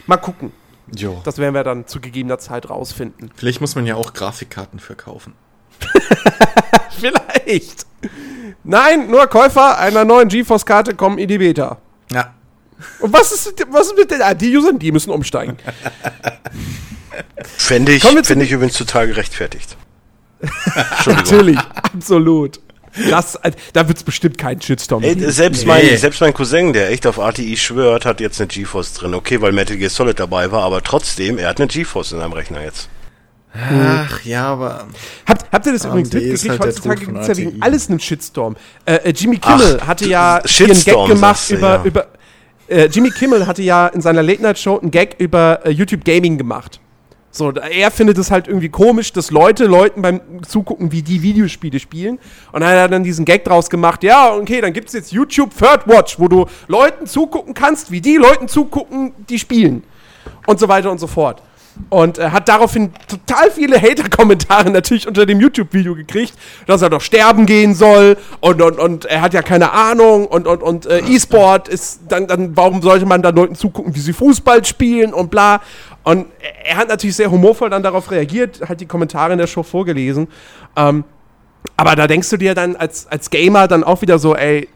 mal 0.07 0.17
gucken. 0.17 0.53
Jo. 0.95 1.21
Das 1.25 1.39
werden 1.39 1.55
wir 1.55 1.63
dann 1.65 1.87
zu 1.87 2.01
gegebener 2.01 2.39
Zeit 2.39 2.69
rausfinden. 2.69 3.31
Vielleicht 3.37 3.61
muss 3.61 3.77
man 3.77 3.87
ja 3.87 3.95
auch 3.95 4.13
Grafikkarten 4.13 4.81
verkaufen. 4.81 5.35
Vielleicht. 6.91 7.87
Nein, 8.65 9.11
nur 9.11 9.27
Käufer 9.27 9.79
einer 9.79 10.05
neuen 10.05 10.29
GeForce-Karte 10.29 10.95
kommen 10.95 11.19
in 11.19 11.29
die 11.29 11.39
Beta. 11.39 11.79
Ja. 12.13 12.35
Und 13.01 13.13
was 13.13 13.33
ist, 13.33 13.55
was 13.71 13.89
ist 13.89 13.97
mit 13.97 14.11
den, 14.11 14.23
ah, 14.23 14.35
die 14.35 14.57
Usern, 14.57 14.79
die 14.79 14.93
müssen 14.93 15.11
umsteigen. 15.11 15.57
Fände 17.57 17.93
ich, 17.93 18.03
fände 18.03 18.45
ich 18.45 18.53
übrigens 18.53 18.77
total 18.77 19.07
gerechtfertigt. 19.09 19.77
Natürlich, 21.07 21.59
absolut. 21.59 22.61
Das, 23.09 23.37
äh, 23.37 23.53
da 23.73 23.87
wird 23.87 23.99
es 23.99 24.05
bestimmt 24.05 24.37
keinen 24.39 24.61
Shitstorm 24.61 25.03
Ey, 25.03 25.15
geben. 25.15 25.31
selbst, 25.31 25.61
Nee. 25.63 25.67
mein, 25.69 25.97
selbst 25.99 26.21
mein 26.21 26.35
Cousin, 26.35 26.73
der 26.73 26.91
echt 26.91 27.07
auf 27.07 27.19
RTI 27.19 27.57
schwört, 27.57 28.05
hat 28.05 28.21
jetzt 28.21 28.41
eine 28.41 28.49
GeForce 28.49 28.95
drin. 28.95 29.15
Okay, 29.15 29.41
weil 29.41 29.53
Metal 29.53 29.77
Gear 29.77 29.91
Solid 29.91 30.19
dabei 30.19 30.51
war, 30.51 30.63
aber 30.63 30.83
trotzdem, 30.83 31.39
er 31.39 31.49
hat 31.51 31.61
eine 31.61 31.69
GeForce 31.69 32.13
in 32.13 32.19
seinem 32.21 32.33
Rechner 32.33 32.63
jetzt. 32.63 32.89
Ach 33.53 34.25
ja, 34.25 34.47
aber 34.47 34.87
Habt, 35.27 35.53
habt 35.53 35.67
ihr 35.67 35.73
das 35.73 35.85
übrigens 35.85 36.09
ist 36.09 36.15
mitgekriegt? 36.15 36.51
halt 36.51 36.61
Heutzutage 36.61 37.07
gibt 37.07 37.19
es 37.19 37.27
ja 37.27 37.37
wegen 37.37 37.63
alles 37.63 37.89
einen 37.89 37.99
Shitstorm. 37.99 38.57
Äh, 38.85 38.95
äh, 38.95 39.11
Jimmy 39.11 39.39
Kimmel 39.39 39.79
Ach, 39.83 39.87
hatte 39.89 40.07
ja 40.07 40.41
hier 40.45 40.67
einen 40.67 40.75
Gag 40.75 40.77
Shitstorm, 40.77 41.09
gemacht 41.09 41.51
du, 41.51 41.55
über, 41.57 41.69
ja. 41.69 41.85
über 41.85 42.07
äh, 42.69 42.87
Jimmy 42.87 43.11
Kimmel 43.11 43.47
hatte 43.47 43.63
ja 43.63 43.89
in 43.89 44.01
seiner 44.01 44.23
Late-Night-Show 44.23 44.79
einen 44.79 44.93
Gag 44.93 45.17
über 45.19 45.61
äh, 45.65 45.71
YouTube 45.71 46.05
Gaming 46.05 46.39
gemacht. 46.39 46.81
So, 47.33 47.53
er 47.53 47.93
findet 47.93 48.19
es 48.19 48.31
halt 48.33 48.49
irgendwie 48.49 48.71
komisch, 48.71 49.13
dass 49.13 49.31
Leute 49.31 49.67
Leuten 49.67 50.03
beim 50.03 50.21
Zugucken, 50.47 50.91
wie 50.91 51.03
die 51.03 51.23
Videospiele 51.23 51.79
spielen. 51.79 52.19
Und 52.51 52.61
dann 52.61 52.71
hat 52.71 52.77
er 52.77 52.89
dann 52.89 53.05
diesen 53.05 53.25
Gag 53.25 53.45
draus 53.45 53.71
gemacht, 53.71 54.03
ja, 54.03 54.35
okay, 54.35 54.61
dann 54.61 54.73
gibt 54.73 54.89
es 54.89 54.95
jetzt 54.95 55.13
YouTube 55.13 55.57
Third 55.57 55.87
Watch, 55.87 56.19
wo 56.19 56.27
du 56.27 56.47
Leuten 56.67 57.07
zugucken 57.07 57.55
kannst, 57.55 57.93
wie 57.93 58.01
die 58.01 58.17
Leuten 58.17 58.49
zugucken, 58.49 59.13
die 59.29 59.39
spielen. 59.39 59.85
Und 60.47 60.59
so 60.59 60.67
weiter 60.67 60.91
und 60.91 60.99
so 60.99 61.07
fort. 61.07 61.41
Und 61.89 62.19
er 62.19 62.33
hat 62.33 62.49
daraufhin 62.49 62.93
total 63.09 63.51
viele 63.51 63.81
Hater-Kommentare 63.81 64.71
natürlich 64.71 65.09
unter 65.09 65.25
dem 65.25 65.41
YouTube-Video 65.41 65.95
gekriegt, 65.95 66.35
dass 66.67 66.83
er 66.83 66.91
doch 66.91 67.01
sterben 67.01 67.47
gehen 67.47 67.75
soll 67.75 68.17
und, 68.41 68.61
und, 68.61 68.79
und 68.79 69.05
er 69.07 69.23
hat 69.23 69.35
ja 69.35 69.43
keine 69.43 69.73
Ahnung 69.73 70.27
und, 70.27 70.47
und, 70.47 70.63
und 70.63 70.87
äh, 70.87 71.01
E-Sport 71.01 71.69
ist 71.69 72.01
dann, 72.09 72.27
dann, 72.27 72.57
warum 72.57 72.83
sollte 72.83 73.07
man 73.07 73.23
da 73.23 73.31
Leuten 73.31 73.55
zugucken, 73.55 73.95
wie 73.95 74.01
sie 74.01 74.13
Fußball 74.13 74.65
spielen 74.65 75.15
und 75.15 75.31
bla. 75.31 75.63
Und 76.03 76.27
er 76.65 76.77
hat 76.77 76.89
natürlich 76.89 77.17
sehr 77.17 77.31
humorvoll 77.31 77.71
dann 77.71 77.83
darauf 77.83 78.11
reagiert, 78.11 78.69
hat 78.69 78.81
die 78.81 78.87
Kommentare 78.87 79.33
in 79.33 79.39
der 79.39 79.47
Show 79.47 79.63
vorgelesen. 79.63 80.29
Ähm, 80.77 81.05
aber 81.77 81.97
da 81.97 82.07
denkst 82.07 82.29
du 82.31 82.37
dir 82.37 82.55
dann 82.55 82.77
als, 82.77 83.07
als 83.07 83.31
Gamer 83.31 83.69
dann 83.69 83.85
auch 83.85 84.03
wieder 84.03 84.19
so, 84.19 84.37
ey, 84.37 84.69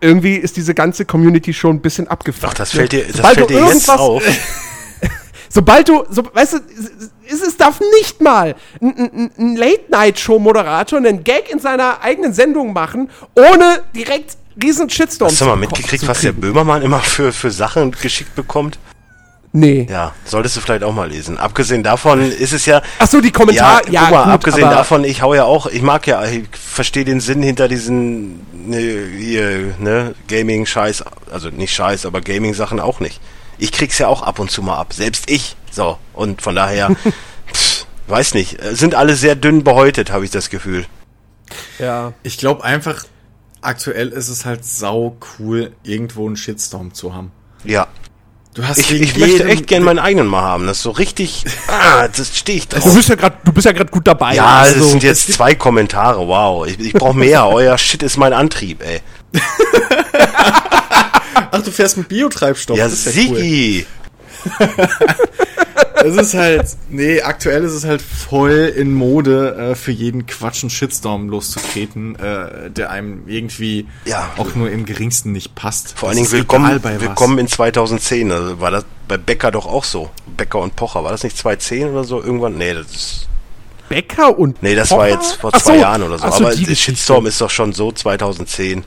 irgendwie 0.00 0.36
ist 0.36 0.56
diese 0.56 0.74
ganze 0.74 1.04
Community 1.04 1.52
schon 1.52 1.76
ein 1.76 1.80
bisschen 1.80 2.08
abgefuckt. 2.08 2.52
Ach, 2.52 2.54
das 2.54 2.74
ne? 2.74 2.80
fällt 2.80 2.92
dir, 2.92 3.04
das 3.04 3.20
fällt 3.20 3.50
dir 3.50 3.64
jetzt 3.66 3.90
auf. 3.90 4.22
Sobald 5.52 5.88
du, 5.88 6.04
so, 6.08 6.22
weißt 6.32 6.52
du, 6.54 6.56
es, 7.28 7.42
es 7.42 7.56
darf 7.56 7.80
nicht 7.98 8.20
mal 8.20 8.54
ein, 8.80 8.96
ein, 8.96 9.30
ein 9.36 9.56
Late-Night-Show-Moderator 9.56 10.98
einen 10.98 11.24
Gag 11.24 11.50
in 11.50 11.58
seiner 11.58 12.02
eigenen 12.02 12.32
Sendung 12.32 12.72
machen, 12.72 13.10
ohne 13.34 13.82
direkt 13.94 14.36
riesen 14.62 14.88
Shitstorm 14.88 15.30
Hast 15.30 15.40
du 15.40 15.46
mal 15.46 15.56
mitgekriegt, 15.56 16.06
was 16.06 16.20
der. 16.20 16.32
Böhmermann 16.32 16.82
immer 16.82 17.00
für, 17.00 17.32
für 17.32 17.50
Sachen 17.50 17.90
geschickt 17.90 18.36
bekommt? 18.36 18.78
Nee. 19.52 19.88
Ja, 19.90 20.14
solltest 20.24 20.56
du 20.56 20.60
vielleicht 20.60 20.84
auch 20.84 20.92
mal 20.92 21.08
lesen. 21.10 21.36
Abgesehen 21.36 21.82
davon 21.82 22.20
ist 22.20 22.52
es 22.52 22.66
ja. 22.66 22.80
Ach 23.00 23.08
so, 23.08 23.20
die 23.20 23.32
Kommentare, 23.32 23.82
ja, 23.90 24.02
guck 24.02 24.10
mal, 24.12 24.24
gut, 24.24 24.32
abgesehen 24.34 24.70
davon, 24.70 25.02
ich 25.02 25.22
hau 25.22 25.34
ja 25.34 25.42
auch, 25.42 25.66
ich 25.66 25.82
mag 25.82 26.06
ja, 26.06 26.24
ich 26.24 26.44
verstehe 26.52 27.04
den 27.04 27.18
Sinn 27.18 27.42
hinter 27.42 27.66
diesen 27.66 28.46
ne, 28.68 29.74
ne, 29.80 30.14
Gaming-Scheiß, 30.28 31.02
also 31.32 31.48
nicht 31.48 31.74
Scheiß, 31.74 32.06
aber 32.06 32.20
Gaming-Sachen 32.20 32.78
auch 32.78 33.00
nicht. 33.00 33.20
Ich 33.60 33.72
krieg's 33.72 33.98
ja 33.98 34.08
auch 34.08 34.22
ab 34.22 34.38
und 34.38 34.50
zu 34.50 34.62
mal 34.62 34.78
ab, 34.78 34.92
selbst 34.92 35.30
ich. 35.30 35.56
So, 35.70 35.98
und 36.14 36.42
von 36.42 36.54
daher, 36.54 36.90
pff, 37.52 37.86
weiß 38.08 38.34
nicht, 38.34 38.62
äh, 38.62 38.74
sind 38.74 38.94
alle 38.94 39.14
sehr 39.14 39.36
dünn 39.36 39.62
behäutet, 39.62 40.10
habe 40.10 40.24
ich 40.24 40.30
das 40.30 40.50
Gefühl. 40.50 40.86
Ja. 41.78 42.12
ich 42.22 42.38
glaube 42.38 42.62
einfach, 42.62 43.04
aktuell 43.60 44.08
ist 44.08 44.28
es 44.28 44.44
halt 44.44 44.64
sau 44.64 45.16
cool, 45.38 45.72
irgendwo 45.82 46.26
einen 46.26 46.36
Shitstorm 46.36 46.94
zu 46.94 47.14
haben. 47.14 47.32
Ja. 47.64 47.88
Du 48.54 48.66
hast 48.66 48.78
Ich, 48.78 48.92
ich 48.92 49.16
möchte 49.16 49.44
echt 49.44 49.68
gern 49.68 49.84
meinen 49.84 50.00
eigenen 50.00 50.26
mal 50.26 50.42
haben. 50.42 50.66
Das 50.66 50.78
ist 50.78 50.82
so 50.82 50.90
richtig, 50.90 51.44
ah, 51.68 52.08
das 52.08 52.36
stehe 52.36 52.58
ich 52.58 52.68
drauf. 52.68 52.82
Du 52.82 52.94
bist 52.94 53.08
ja 53.08 53.14
gerade, 53.14 53.36
du 53.44 53.52
bist 53.52 53.64
ja 53.64 53.72
gerade 53.72 53.90
gut 53.90 54.06
dabei. 54.06 54.34
Ja, 54.34 54.58
also, 54.60 54.80
das 54.80 54.90
sind 54.90 55.02
jetzt 55.02 55.32
zwei 55.32 55.54
Kommentare, 55.54 56.26
wow. 56.26 56.66
Ich, 56.66 56.78
ich 56.80 56.92
brauche 56.92 57.16
mehr. 57.16 57.46
Euer 57.48 57.78
Shit 57.78 58.02
ist 58.02 58.16
mein 58.16 58.32
Antrieb, 58.32 58.82
ey. 58.82 59.00
Ach, 61.50 61.62
du 61.62 61.70
fährst 61.70 61.96
mit 61.96 62.08
Biotreibstoff. 62.08 62.76
Ja, 62.78 62.84
das 62.84 63.06
ist 63.06 63.16
ja 63.16 63.22
cool. 63.28 63.36
Sigi! 63.36 63.86
Es 66.02 66.16
ist 66.16 66.32
halt, 66.32 66.66
nee, 66.88 67.20
aktuell 67.20 67.62
ist 67.62 67.72
es 67.74 67.84
halt 67.84 68.00
voll 68.00 68.72
in 68.74 68.94
Mode, 68.94 69.54
äh, 69.72 69.74
für 69.74 69.90
jeden 69.92 70.24
Quatsch 70.24 70.62
einen 70.62 70.70
Shitstorm 70.70 71.28
loszutreten, 71.28 72.14
äh, 72.18 72.70
der 72.70 72.90
einem 72.90 73.24
irgendwie 73.28 73.86
Ja. 74.06 74.30
auch 74.38 74.54
nur 74.54 74.70
im 74.70 74.86
geringsten 74.86 75.32
nicht 75.32 75.54
passt. 75.54 75.92
Vor 75.98 76.08
allen 76.08 76.16
Dingen 76.16 76.32
willkommen, 76.32 76.80
bei 76.80 76.94
was. 76.94 77.02
willkommen 77.02 77.36
in 77.38 77.48
2010. 77.48 78.32
Also 78.32 78.60
war 78.60 78.70
das 78.70 78.86
bei 79.08 79.18
Becker 79.18 79.50
doch 79.50 79.66
auch 79.66 79.84
so. 79.84 80.08
Becker 80.38 80.60
und 80.60 80.74
Pocher. 80.74 81.04
War 81.04 81.10
das 81.12 81.22
nicht 81.22 81.36
2010 81.36 81.90
oder 81.90 82.04
so? 82.04 82.22
Irgendwann? 82.22 82.56
Nee, 82.56 82.72
das 82.72 82.86
ist. 82.86 83.28
Becker 83.90 84.38
und 84.38 84.62
Nee, 84.62 84.74
das 84.74 84.88
Pocher? 84.88 85.00
war 85.00 85.08
jetzt 85.10 85.32
vor 85.34 85.50
Ach 85.52 85.60
zwei 85.60 85.74
so. 85.74 85.80
Jahren 85.82 86.02
oder 86.02 86.18
so. 86.18 86.30
So, 86.30 86.46
Aber. 86.46 86.56
Shitstorm 86.56 87.26
ist 87.26 87.38
doch 87.42 87.50
schon 87.50 87.74
so 87.74 87.92
2010. 87.92 88.84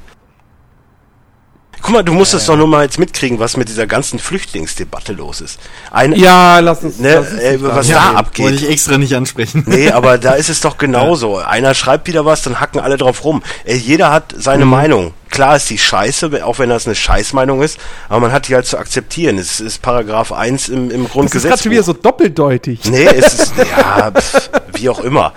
Guck 1.84 1.92
mal, 1.94 2.02
du 2.04 2.14
musst 2.14 2.34
es 2.34 2.46
doch 2.46 2.56
nur 2.56 2.68
mal 2.68 2.84
jetzt 2.84 2.98
mitkriegen, 2.98 3.40
was 3.40 3.58
mit 3.58 3.68
dieser 3.68 3.86
ganzen 3.88 4.18
Flüchtlingsdebatte 4.18 5.12
los 5.12 5.42
ist. 5.42 5.60
Eine, 5.92 6.16
Ja, 6.18 6.60
lass 6.60 6.82
uns. 6.82 6.98
Ne, 6.98 7.16
lass 7.16 7.32
uns 7.34 7.42
äh, 7.42 7.62
was 7.62 7.88
da- 7.88 7.94
ja, 7.94 8.12
abgeht. 8.14 8.46
Wollte 8.46 8.64
ich 8.66 8.70
extra 8.72 8.98
nicht 8.98 9.14
ansprechen. 9.16 9.64
Nee, 9.68 9.92
aber 9.92 10.18
da 10.18 10.32
ist 10.34 10.50
es 10.50 10.62
doch 10.62 10.78
genauso. 10.80 11.38
Einer 11.38 11.74
schreibt 11.74 12.08
wieder 12.08 12.24
was, 12.26 12.42
dann 12.42 12.62
hacken 12.62 12.80
alle 12.80 12.96
drauf 12.98 13.26
rum. 13.26 13.44
Ey, 13.66 13.76
jeder 13.78 14.12
hat 14.12 14.34
seine 14.38 14.66
Meinung. 14.66 15.14
Klar 15.30 15.58
ist 15.58 15.70
die 15.70 15.78
scheiße, 15.78 16.46
auch 16.46 16.58
wenn 16.60 16.70
das 16.70 16.86
eine 16.86 16.96
Scheißmeinung 16.96 17.62
ist, 17.62 17.78
aber 18.08 18.22
man 18.22 18.32
hat 18.32 18.48
die 18.48 18.56
halt 18.56 18.66
zu 18.66 18.78
akzeptieren. 18.78 19.38
Es 19.38 19.60
ist 19.60 19.82
Paragraph 19.82 20.32
1 20.32 20.70
im, 20.70 20.90
im 20.90 20.90
Das 20.90 21.00
ist 21.08 21.12
Grundgesetz. 21.12 21.50
gerade 21.50 21.64
schon 21.64 21.72
wieder 21.74 21.84
so 21.84 21.94
doppeldeutig. 21.94 22.80
Nee, 22.86 23.06
es 23.08 23.34
ist, 23.34 23.54
ja, 23.58 24.10
pf, 24.12 24.50
wie 24.74 24.90
auch 24.90 25.00
immer. 25.00 25.34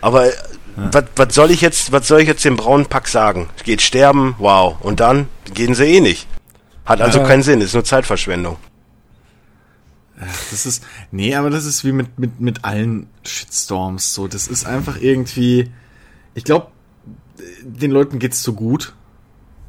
Aber 0.00 0.26
was 0.76 1.04
was 1.16 1.34
soll 1.34 1.50
ich 1.50 1.60
jetzt, 1.60 1.92
was 1.92 2.08
soll 2.08 2.20
ich 2.20 2.28
jetzt 2.28 2.44
dem 2.44 2.56
braunen 2.56 2.86
Pack 2.86 3.08
sagen? 3.08 3.48
Geht 3.64 3.82
sterben, 3.82 4.34
wow. 4.38 4.76
Und 4.80 5.00
dann 5.00 5.28
gehen 5.52 5.74
sie 5.74 5.84
eh 5.84 6.00
nicht. 6.00 6.26
Hat 6.84 7.00
also 7.00 7.20
Ja. 7.20 7.26
keinen 7.26 7.42
Sinn, 7.42 7.60
ist 7.60 7.74
nur 7.74 7.84
Zeitverschwendung. 7.84 8.56
Das 10.50 10.64
ist, 10.64 10.84
nee, 11.10 11.34
aber 11.34 11.50
das 11.50 11.64
ist 11.64 11.84
wie 11.84 11.92
mit, 11.92 12.18
mit, 12.18 12.40
mit 12.40 12.64
allen 12.64 13.08
Shitstorms 13.24 14.14
so. 14.14 14.28
Das 14.28 14.46
ist 14.46 14.64
einfach 14.64 14.96
irgendwie, 15.00 15.70
ich 16.34 16.44
glaube, 16.44 16.68
den 17.62 17.90
Leuten 17.90 18.18
geht's 18.20 18.42
zu 18.42 18.54
gut. 18.54 18.94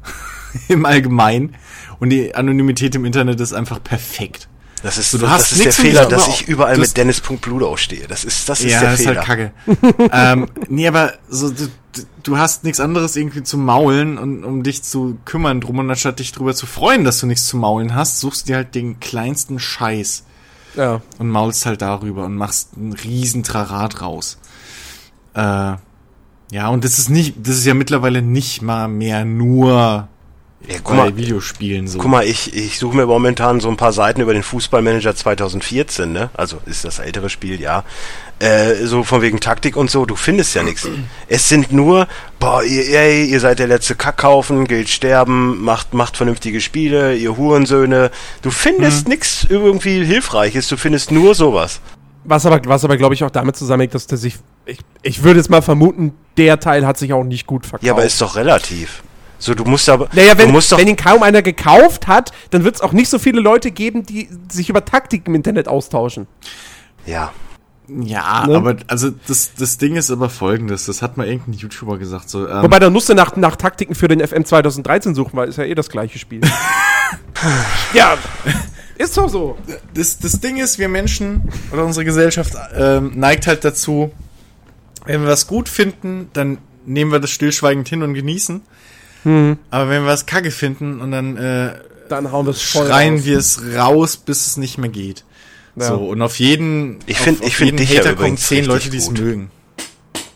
Im 0.68 0.86
Allgemeinen. 0.86 1.56
Und 1.98 2.10
die 2.10 2.34
Anonymität 2.34 2.94
im 2.94 3.04
Internet 3.04 3.40
ist 3.40 3.52
einfach 3.52 3.82
perfekt. 3.82 4.48
Das 4.82 4.98
ist, 4.98 5.10
So, 5.10 5.18
du 5.18 5.24
das 5.24 5.32
hast 5.32 5.52
ist 5.52 5.64
der 5.64 5.72
Fehler, 5.72 6.06
dass 6.06 6.24
drüber- 6.24 6.34
ich 6.34 6.48
überall 6.48 6.76
mit 6.78 6.96
Dennis.bludau 6.96 7.76
stehe. 7.76 8.06
Das 8.06 8.24
ist, 8.24 8.48
das 8.48 8.60
ist 8.60 8.70
ja, 8.72 8.80
der 8.80 8.90
das 8.90 9.00
ist 9.00 9.06
Fehler. 9.06 9.26
halt 9.26 9.52
kacke. 9.66 10.08
ähm, 10.12 10.48
nee, 10.68 10.86
aber 10.86 11.14
so, 11.28 11.48
du, 11.50 11.66
du- 11.92 12.02
du 12.22 12.38
hast 12.38 12.62
nichts 12.64 12.78
anderes 12.78 13.16
irgendwie 13.16 13.42
zu 13.42 13.56
maulen 13.58 14.18
und 14.18 14.44
um 14.44 14.62
dich 14.62 14.82
zu 14.82 15.16
kümmern 15.24 15.60
drum 15.60 15.78
und 15.78 15.90
anstatt 15.90 16.18
dich 16.18 16.32
drüber 16.32 16.54
zu 16.54 16.66
freuen, 16.66 17.04
dass 17.04 17.18
du 17.20 17.26
nichts 17.26 17.46
zu 17.46 17.56
maulen 17.56 17.94
hast, 17.94 18.20
suchst 18.20 18.42
du 18.42 18.52
dir 18.52 18.56
halt 18.56 18.74
den 18.74 19.00
kleinsten 19.00 19.58
Scheiß 19.58 20.24
Ja. 20.76 21.00
und 21.18 21.30
maulst 21.30 21.64
halt 21.66 21.80
darüber 21.82 22.24
und 22.26 22.34
machst 22.36 22.70
einen 22.76 22.92
riesen 22.92 23.42
Trarat 23.44 24.02
raus. 24.02 24.38
Äh, 25.34 25.40
ja, 26.52 26.68
und 26.68 26.84
das 26.84 26.98
ist 26.98 27.08
nicht, 27.08 27.34
das 27.42 27.56
ist 27.56 27.64
ja 27.64 27.74
mittlerweile 27.74 28.20
nicht 28.22 28.60
mal 28.62 28.88
mehr 28.88 29.24
nur 29.24 30.08
Ja, 30.66 30.74
bei 30.74 30.80
guck 30.82 30.96
mal, 30.96 31.16
Videospielen 31.16 31.86
so. 31.86 31.98
Guck 31.98 32.10
mal, 32.10 32.24
ich, 32.26 32.54
ich 32.54 32.78
suche 32.78 32.96
mir 32.96 33.06
momentan 33.06 33.60
so 33.60 33.68
ein 33.68 33.76
paar 33.76 33.92
Seiten 33.92 34.20
über 34.20 34.32
den 34.32 34.42
Fußballmanager 34.42 35.14
2014, 35.14 36.12
ne? 36.12 36.30
Also 36.34 36.58
ist 36.66 36.84
das 36.84 36.98
ältere 36.98 37.30
Spiel, 37.30 37.60
ja. 37.60 37.84
Äh, 38.38 38.84
so 38.84 39.04
von 39.04 39.22
wegen 39.22 39.40
Taktik 39.40 39.76
und 39.76 39.90
so, 39.90 40.04
du 40.06 40.16
findest 40.16 40.54
ja 40.54 40.62
nichts. 40.62 40.86
Es 41.28 41.48
sind 41.48 41.72
nur, 41.72 42.08
boah, 42.38 42.64
ihr, 42.64 42.88
ey, 42.98 43.24
ihr 43.26 43.40
seid 43.40 43.60
der 43.60 43.68
letzte 43.68 43.94
Kackhaufen, 43.94 44.66
gilt 44.66 44.88
sterben, 44.88 45.62
macht, 45.62 45.94
macht 45.94 46.16
vernünftige 46.16 46.60
Spiele, 46.60 47.14
ihr 47.14 47.36
Hurensöhne. 47.36 48.10
Du 48.42 48.50
findest 48.50 49.08
nix 49.08 49.46
irgendwie 49.48 50.04
Hilfreiches, 50.04 50.68
du 50.68 50.76
findest 50.76 51.12
nur 51.12 51.34
sowas. 51.34 51.80
Was 52.24 52.44
aber, 52.44 52.60
was 52.64 52.84
aber 52.84 52.96
glaube 52.96 53.14
ich, 53.14 53.22
auch 53.22 53.30
damit 53.30 53.56
zusammenhängt, 53.56 53.94
dass 53.94 54.08
der 54.08 54.18
sich. 54.18 54.36
Ich, 54.64 54.78
ich 55.02 55.22
würde 55.22 55.38
jetzt 55.38 55.48
mal 55.48 55.62
vermuten, 55.62 56.12
der 56.36 56.58
Teil 56.58 56.84
hat 56.84 56.98
sich 56.98 57.12
auch 57.12 57.22
nicht 57.22 57.46
gut 57.46 57.64
verkauft. 57.64 57.86
Ja, 57.86 57.92
aber 57.92 58.04
ist 58.04 58.20
doch 58.20 58.34
relativ. 58.34 59.04
So, 59.38 59.54
du 59.54 59.64
musst 59.64 59.88
aber, 59.88 60.08
Naja, 60.12 60.38
wenn, 60.38 60.46
du 60.48 60.52
musst 60.52 60.72
doch, 60.72 60.78
wenn 60.78 60.88
ihn 60.88 60.96
kaum 60.96 61.22
einer 61.22 61.42
gekauft 61.42 62.06
hat, 62.06 62.32
dann 62.50 62.64
wird 62.64 62.76
es 62.76 62.80
auch 62.80 62.92
nicht 62.92 63.08
so 63.08 63.18
viele 63.18 63.40
Leute 63.40 63.70
geben, 63.70 64.04
die 64.04 64.28
sich 64.50 64.68
über 64.70 64.84
Taktik 64.84 65.26
im 65.26 65.34
Internet 65.34 65.68
austauschen. 65.68 66.26
ja. 67.04 67.32
Ja, 67.88 68.46
Ne? 68.48 68.56
aber 68.56 68.76
also 68.88 69.10
das, 69.28 69.52
das 69.56 69.78
Ding 69.78 69.94
ist 69.94 70.10
aber 70.10 70.28
folgendes, 70.28 70.86
das 70.86 71.02
hat 71.02 71.16
mal 71.16 71.26
irgendein 71.28 71.54
YouTuber 71.54 71.98
gesagt, 71.98 72.28
so, 72.28 72.48
ähm, 72.48 72.62
Wobei, 72.64 72.80
dann 72.80 72.92
musst 72.92 73.08
du 73.08 73.14
nach, 73.14 73.36
nach 73.36 73.54
Taktiken 73.54 73.94
für 73.94 74.08
den 74.08 74.26
FM 74.26 74.44
2013 74.44 75.14
suchen, 75.14 75.36
weil 75.36 75.48
ist 75.48 75.56
ja 75.58 75.62
eh 75.62 75.74
das 75.76 75.88
gleiche 75.88 76.18
Spiel. 76.18 76.40
ja, 77.94 78.16
ist 78.98 79.16
doch 79.16 79.28
so. 79.28 79.56
das, 79.94 80.18
das 80.18 80.40
Ding 80.40 80.56
ist, 80.56 80.80
wir 80.80 80.88
Menschen 80.88 81.48
oder 81.72 81.84
unsere 81.84 82.04
Gesellschaft 82.04 82.54
ähm, 82.74 83.12
neigt 83.14 83.46
halt 83.46 83.64
dazu, 83.64 84.10
wenn 85.04 85.22
wir 85.22 85.28
was 85.28 85.46
gut 85.46 85.68
finden, 85.68 86.28
dann 86.32 86.58
nehmen 86.86 87.12
wir 87.12 87.20
das 87.20 87.30
stillschweigend 87.30 87.88
hin 87.88 88.02
und 88.02 88.14
genießen. 88.14 88.62
Aber 89.24 89.88
wenn 89.88 90.02
wir 90.02 90.06
was 90.06 90.26
kacke 90.26 90.50
finden 90.50 91.00
und 91.00 91.10
dann 91.10 91.36
äh, 91.36 91.72
Dann 92.08 92.30
hauen 92.30 92.46
wir 92.46 92.50
es 92.52 92.62
voll 92.62 92.86
schreien 92.86 93.14
raus. 93.16 93.24
wir 93.24 93.38
es 93.38 93.60
raus, 93.76 94.16
bis 94.16 94.46
es 94.46 94.56
nicht 94.56 94.78
mehr 94.78 94.90
geht. 94.90 95.24
Ja. 95.74 95.88
So, 95.88 95.96
und 95.96 96.22
auf 96.22 96.38
jeden, 96.38 97.00
Ich 97.06 97.18
find- 97.18 97.40
auf 97.40 97.46
ich 97.48 97.56
find 97.56 97.66
jeden 97.72 97.76
dich 97.78 97.90
ja 97.90 97.98
Hater 97.98 98.10
kommen 98.10 98.18
übrigens 98.18 98.46
zehn 98.46 98.58
richtig 98.58 98.72
Leute, 98.74 98.90
die 98.90 98.96
es 98.98 99.06
gut. 99.08 99.18
mögen. 99.20 99.50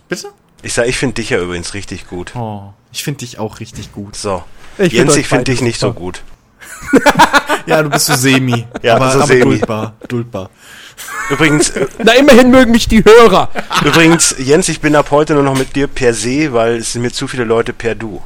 Bitte? 0.09 0.29
Ich 0.63 0.73
sag, 0.75 0.87
ich 0.89 0.99
finde 0.99 1.15
dich 1.15 1.31
ja 1.31 1.39
übrigens 1.41 1.73
richtig 1.75 2.09
gut. 2.09 2.35
Oh, 2.37 2.73
ich 2.93 3.03
finde 3.05 3.19
dich 3.21 3.39
auch 3.39 3.61
richtig 3.61 3.93
gut. 3.93 4.17
So. 4.17 4.43
Ich 4.77 4.91
find 4.91 4.93
Jens, 4.93 5.13
euch 5.13 5.19
ich 5.21 5.29
finde 5.29 5.45
dich 5.45 5.61
nicht 5.63 5.79
so 5.81 5.89
super. 5.89 6.01
gut. 6.01 6.23
Ja, 7.67 7.83
du 7.83 7.91
bist 7.91 8.07
so 8.07 8.15
semi. 8.15 8.67
Ja, 8.83 8.97
aber, 8.97 9.11
so 9.13 9.19
aber 9.19 9.27
semi. 9.29 9.43
duldbar, 9.43 9.95
duldbar. 10.09 10.51
Übrigens, 11.31 11.73
Na, 12.03 12.13
immerhin 12.15 12.51
mögen 12.51 12.73
mich 12.73 12.89
die 12.89 13.05
Hörer. 13.05 13.51
übrigens, 13.85 14.35
Jens, 14.39 14.69
ich 14.69 14.81
bin 14.81 14.97
ab 14.97 15.11
heute 15.11 15.35
nur 15.35 15.43
noch 15.43 15.57
mit 15.57 15.77
dir 15.77 15.87
per 15.87 16.15
se, 16.15 16.53
weil 16.53 16.77
es 16.79 16.93
sind 16.93 17.03
mir 17.03 17.13
zu 17.13 17.29
viele 17.29 17.45
Leute 17.45 17.73
per 17.73 17.95
du. 17.95 18.21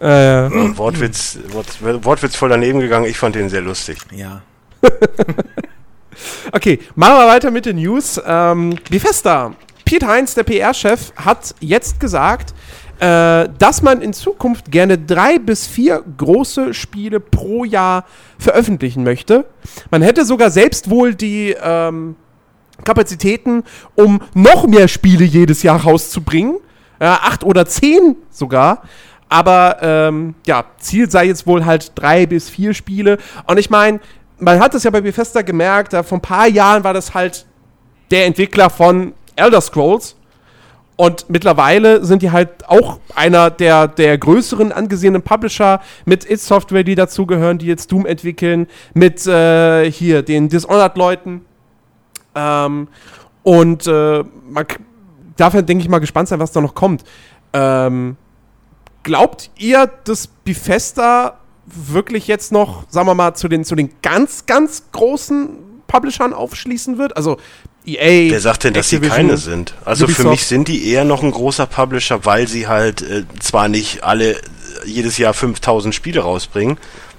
Äh, 0.00 0.76
Wortwitz, 0.76 1.38
Wort, 1.50 2.04
Wortwitz 2.04 2.36
voll 2.36 2.48
daneben 2.48 2.80
gegangen, 2.80 3.06
ich 3.06 3.16
fand 3.16 3.36
den 3.36 3.48
sehr 3.48 3.60
lustig. 3.60 3.98
Ja. 4.10 4.42
okay, 6.52 6.80
machen 6.94 7.16
wir 7.16 7.28
weiter 7.28 7.50
mit 7.50 7.66
den 7.66 7.76
News. 7.76 8.20
Ähm, 8.26 8.76
Bethesda. 8.90 9.52
Pete 9.84 10.06
Heinz, 10.06 10.34
der 10.34 10.44
PR-Chef, 10.44 11.12
hat 11.16 11.54
jetzt 11.60 12.00
gesagt, 12.00 12.54
äh, 13.00 13.48
dass 13.58 13.82
man 13.82 14.00
in 14.00 14.12
Zukunft 14.12 14.70
gerne 14.70 14.98
drei 14.98 15.38
bis 15.38 15.66
vier 15.66 16.02
große 16.16 16.74
Spiele 16.74 17.20
pro 17.20 17.64
Jahr 17.64 18.04
veröffentlichen 18.38 19.04
möchte. 19.04 19.44
Man 19.90 20.02
hätte 20.02 20.24
sogar 20.24 20.50
selbst 20.50 20.90
wohl 20.90 21.14
die 21.14 21.54
ähm, 21.60 22.16
Kapazitäten, 22.84 23.64
um 23.94 24.20
noch 24.34 24.66
mehr 24.66 24.88
Spiele 24.88 25.24
jedes 25.24 25.62
Jahr 25.62 25.82
rauszubringen. 25.82 26.56
Äh, 27.00 27.06
acht 27.06 27.44
oder 27.44 27.66
zehn 27.66 28.16
sogar. 28.30 28.82
Aber 29.34 29.78
ähm, 29.82 30.36
ja, 30.46 30.64
Ziel 30.78 31.10
sei 31.10 31.24
jetzt 31.24 31.44
wohl 31.44 31.64
halt 31.64 31.90
drei 31.96 32.24
bis 32.24 32.48
vier 32.48 32.72
Spiele. 32.72 33.18
Und 33.48 33.58
ich 33.58 33.68
meine, 33.68 33.98
man 34.38 34.60
hat 34.60 34.76
es 34.76 34.84
ja 34.84 34.92
bei 34.92 35.00
Bethesda 35.00 35.42
gemerkt, 35.42 35.92
da 35.92 36.04
vor 36.04 36.18
ein 36.18 36.22
paar 36.22 36.46
Jahren 36.46 36.84
war 36.84 36.94
das 36.94 37.14
halt 37.14 37.44
der 38.12 38.26
Entwickler 38.26 38.70
von 38.70 39.12
Elder 39.34 39.60
Scrolls. 39.60 40.14
Und 40.94 41.28
mittlerweile 41.28 42.04
sind 42.04 42.22
die 42.22 42.30
halt 42.30 42.68
auch 42.68 43.00
einer 43.16 43.50
der, 43.50 43.88
der 43.88 44.18
größeren 44.18 44.70
angesehenen 44.70 45.22
Publisher 45.22 45.80
mit 46.04 46.30
id 46.30 46.38
Software, 46.40 46.84
die 46.84 46.94
dazugehören, 46.94 47.58
die 47.58 47.66
jetzt 47.66 47.90
Doom 47.90 48.06
entwickeln, 48.06 48.68
mit 48.92 49.26
äh, 49.26 49.90
hier 49.90 50.22
den 50.22 50.48
Dishonored-Leuten. 50.48 51.44
Ähm, 52.36 52.86
und 53.42 53.86
äh, 53.88 54.22
man 54.48 54.66
darf 55.36 55.54
ja, 55.54 55.62
denke 55.62 55.82
ich 55.82 55.90
mal, 55.90 55.98
gespannt 55.98 56.28
sein, 56.28 56.38
was 56.38 56.52
da 56.52 56.60
noch 56.60 56.76
kommt. 56.76 57.02
Ähm, 57.52 58.16
glaubt 59.04 59.50
ihr, 59.56 59.88
dass 60.04 60.26
Bethesda 60.26 61.38
wirklich 61.66 62.26
jetzt 62.26 62.50
noch, 62.50 62.84
sagen 62.90 63.06
wir 63.06 63.14
mal, 63.14 63.34
zu 63.34 63.48
den, 63.48 63.64
zu 63.64 63.76
den 63.76 63.90
ganz, 64.02 64.46
ganz 64.46 64.84
großen 64.90 65.48
Publishern 65.86 66.32
aufschließen 66.32 66.98
wird? 66.98 67.16
Also 67.16 67.38
EA. 67.86 68.30
Wer 68.32 68.40
sagt 68.40 68.64
denn, 68.64 68.74
dass 68.74 68.88
sie 68.88 68.96
Activision, 68.96 69.28
keine 69.28 69.38
sind? 69.38 69.74
Also 69.84 70.06
für 70.06 70.12
Ubisoft. 70.12 70.30
mich 70.30 70.46
sind 70.46 70.68
die 70.68 70.88
eher 70.88 71.04
noch 71.04 71.22
ein 71.22 71.30
großer 71.30 71.66
Publisher, 71.66 72.24
weil 72.24 72.48
sie 72.48 72.66
halt 72.66 73.02
äh, 73.02 73.24
zwar 73.40 73.68
nicht 73.68 74.02
alle 74.02 74.32
äh, 74.32 74.40
jedes 74.86 75.18
Jahr 75.18 75.34
5000 75.34 75.94
Spiele 75.94 76.20
rausbringen, 76.20 76.78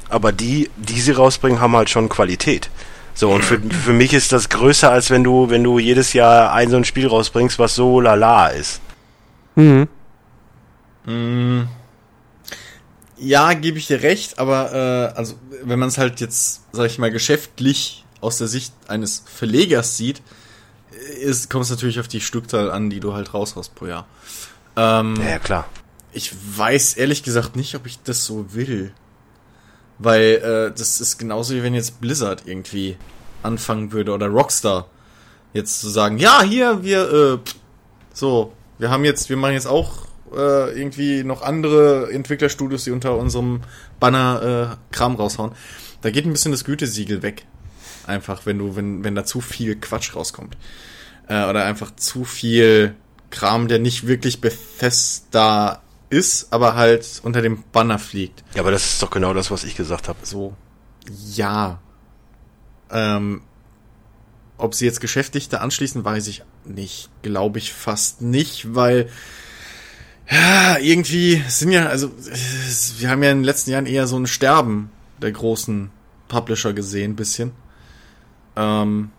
aber 0.10 0.32
die, 0.32 0.70
die 0.75 1.00
sie 1.00 1.12
rausbringen, 1.12 1.62
haben 1.62 1.75
halt 1.75 1.89
schon 1.89 2.10
Qualität. 2.10 2.70
So, 3.13 3.32
und 3.32 3.46
für, 3.46 3.60
für 3.62 3.94
mich 3.94 4.13
ist 4.13 4.34
das 4.34 4.50
größer, 4.50 4.92
als 4.92 5.10
wenn 5.10 5.24
du, 5.24 5.50
wenn 5.50 5.63
du 5.63 5.80
jedes 5.80 6.13
Jahr 6.13 6.51
ein 6.51 6.70
so 6.70 6.75
ein 6.75 6.84
Spiel 6.84 7.08
rausbringst, 7.08 7.60
was 7.60 7.74
so 7.74 8.01
lala 8.01 8.48
ist. 8.48 8.82
Mhm. 9.56 9.88
Ja, 13.17 13.53
gebe 13.53 13.77
ich 13.77 13.88
dir 13.88 14.01
recht, 14.01 14.39
aber 14.39 14.74
äh, 14.74 15.17
also 15.17 15.35
wenn 15.63 15.79
man 15.79 15.89
es 15.89 15.97
halt 15.97 16.19
jetzt, 16.19 16.63
sag 16.71 16.88
ich 16.88 17.00
mal, 17.00 17.12
geschäftlich 17.12 18.05
aus 18.21 18.38
der 18.38 18.47
Sicht 18.47 18.74
eines 18.88 19.24
Verlegers 19.25 19.97
sieht, 19.97 20.21
ist, 21.21 21.50
kommt 21.50 21.65
es 21.65 21.69
natürlich 21.69 22.00
auf 22.00 22.07
die 22.07 22.21
Stückzahl 22.21 22.71
an, 22.71 22.89
die 22.89 23.00
du 23.00 23.13
halt 23.13 23.33
raushaust 23.33 23.75
pro 23.75 23.85
Jahr. 23.85 24.07
Ähm, 24.75 25.15
Ja, 25.17 25.29
ja, 25.29 25.39
klar. 25.39 25.65
Ich 26.12 26.33
weiß 26.57 26.95
ehrlich 26.95 27.24
gesagt 27.24 27.55
nicht, 27.55 27.75
ob 27.75 27.85
ich 27.85 28.01
das 28.01 28.25
so 28.25 28.53
will. 28.53 28.93
Weil 29.97 30.71
äh, 30.74 30.77
das 30.77 31.00
ist 31.00 31.17
genauso 31.17 31.53
wie 31.53 31.63
wenn 31.63 31.74
jetzt 31.74 32.01
Blizzard 32.01 32.43
irgendwie 32.45 32.97
anfangen 33.43 33.91
würde 33.91 34.12
oder 34.12 34.27
Rockstar 34.27 34.88
jetzt 35.53 35.79
zu 35.79 35.89
sagen, 35.89 36.17
ja, 36.17 36.41
hier, 36.41 36.83
wir, 36.83 37.12
äh, 37.12 37.38
so, 38.13 38.51
wir 38.77 38.89
haben 38.89 39.05
jetzt, 39.05 39.29
wir 39.29 39.38
machen 39.38 39.53
jetzt 39.53 39.67
auch 39.67 40.04
äh, 40.36 40.77
irgendwie 40.77 41.24
noch 41.24 41.42
andere 41.42 42.12
Entwicklerstudios, 42.12 42.84
die 42.84 42.92
unter 42.92 43.18
unserem 43.18 43.62
Banner 44.00 44.77
äh, 44.92 44.96
Kram 44.96 45.15
raushauen. 45.15 45.51
Da 46.01 46.12
geht 46.12 46.25
ein 46.25 46.32
bisschen 46.32 46.51
das 46.51 46.63
Gütesiegel 46.63 47.22
weg. 47.22 47.46
Einfach, 48.06 48.46
wenn 48.46 48.60
du, 48.60 48.75
wenn, 48.75 49.04
wenn 49.04 49.15
da 49.15 49.25
zu 49.25 49.42
viel 49.42 49.75
Quatsch 49.75 50.15
rauskommt. 50.15 50.58
Äh, 51.27 51.46
oder 51.46 51.65
einfach 51.65 51.96
zu 51.96 52.24
viel 52.24 52.96
Kram, 53.32 53.68
der 53.68 53.80
nicht 53.80 54.08
wirklich 54.08 54.42
Bethesda 54.42 55.82
ist, 56.10 56.54
aber 56.54 56.75
halt 56.75 57.22
unter 57.24 57.42
dem 57.42 57.63
Banner 57.72 58.00
fliegt. 58.00 58.44
Ja, 58.54 58.62
aber 58.62 58.72
das 58.72 58.86
ist 58.86 59.01
doch 59.01 59.10
genau 59.10 59.34
das, 59.34 59.51
was 59.51 59.63
ich 59.63 59.75
gesagt 59.75 60.08
habe. 60.08 60.20
So, 60.24 60.54
ja. 61.34 61.80
Ähm, 62.92 63.42
ob 64.58 64.75
sie 64.75 64.86
jetzt 64.86 65.01
geschäftlich 65.01 65.50
da 65.50 65.58
anschließen, 65.58 66.06
weiß 66.06 66.27
ich 66.27 66.44
nicht. 66.63 67.10
Glaube 67.22 67.60
ich 67.60 67.74
fast 67.74 68.22
nicht, 68.22 68.75
weil 68.75 69.10
ja, 70.29 70.77
irgendwie 70.79 71.44
sind 71.48 71.72
ja, 71.72 71.88
also 71.88 72.12
wir 72.98 73.10
haben 73.10 73.24
ja 73.24 73.32
in 73.32 73.39
den 73.39 73.44
letzten 73.44 73.72
Jahren 73.72 73.86
eher 73.86 74.08
so 74.08 74.17
ein 74.17 74.27
Sterben 74.27 74.89
der 75.22 75.32
großen 75.32 75.91
Publisher 76.27 76.74
gesehen, 76.74 77.15
bisschen. 77.15 77.51
Ähm, 78.55 79.12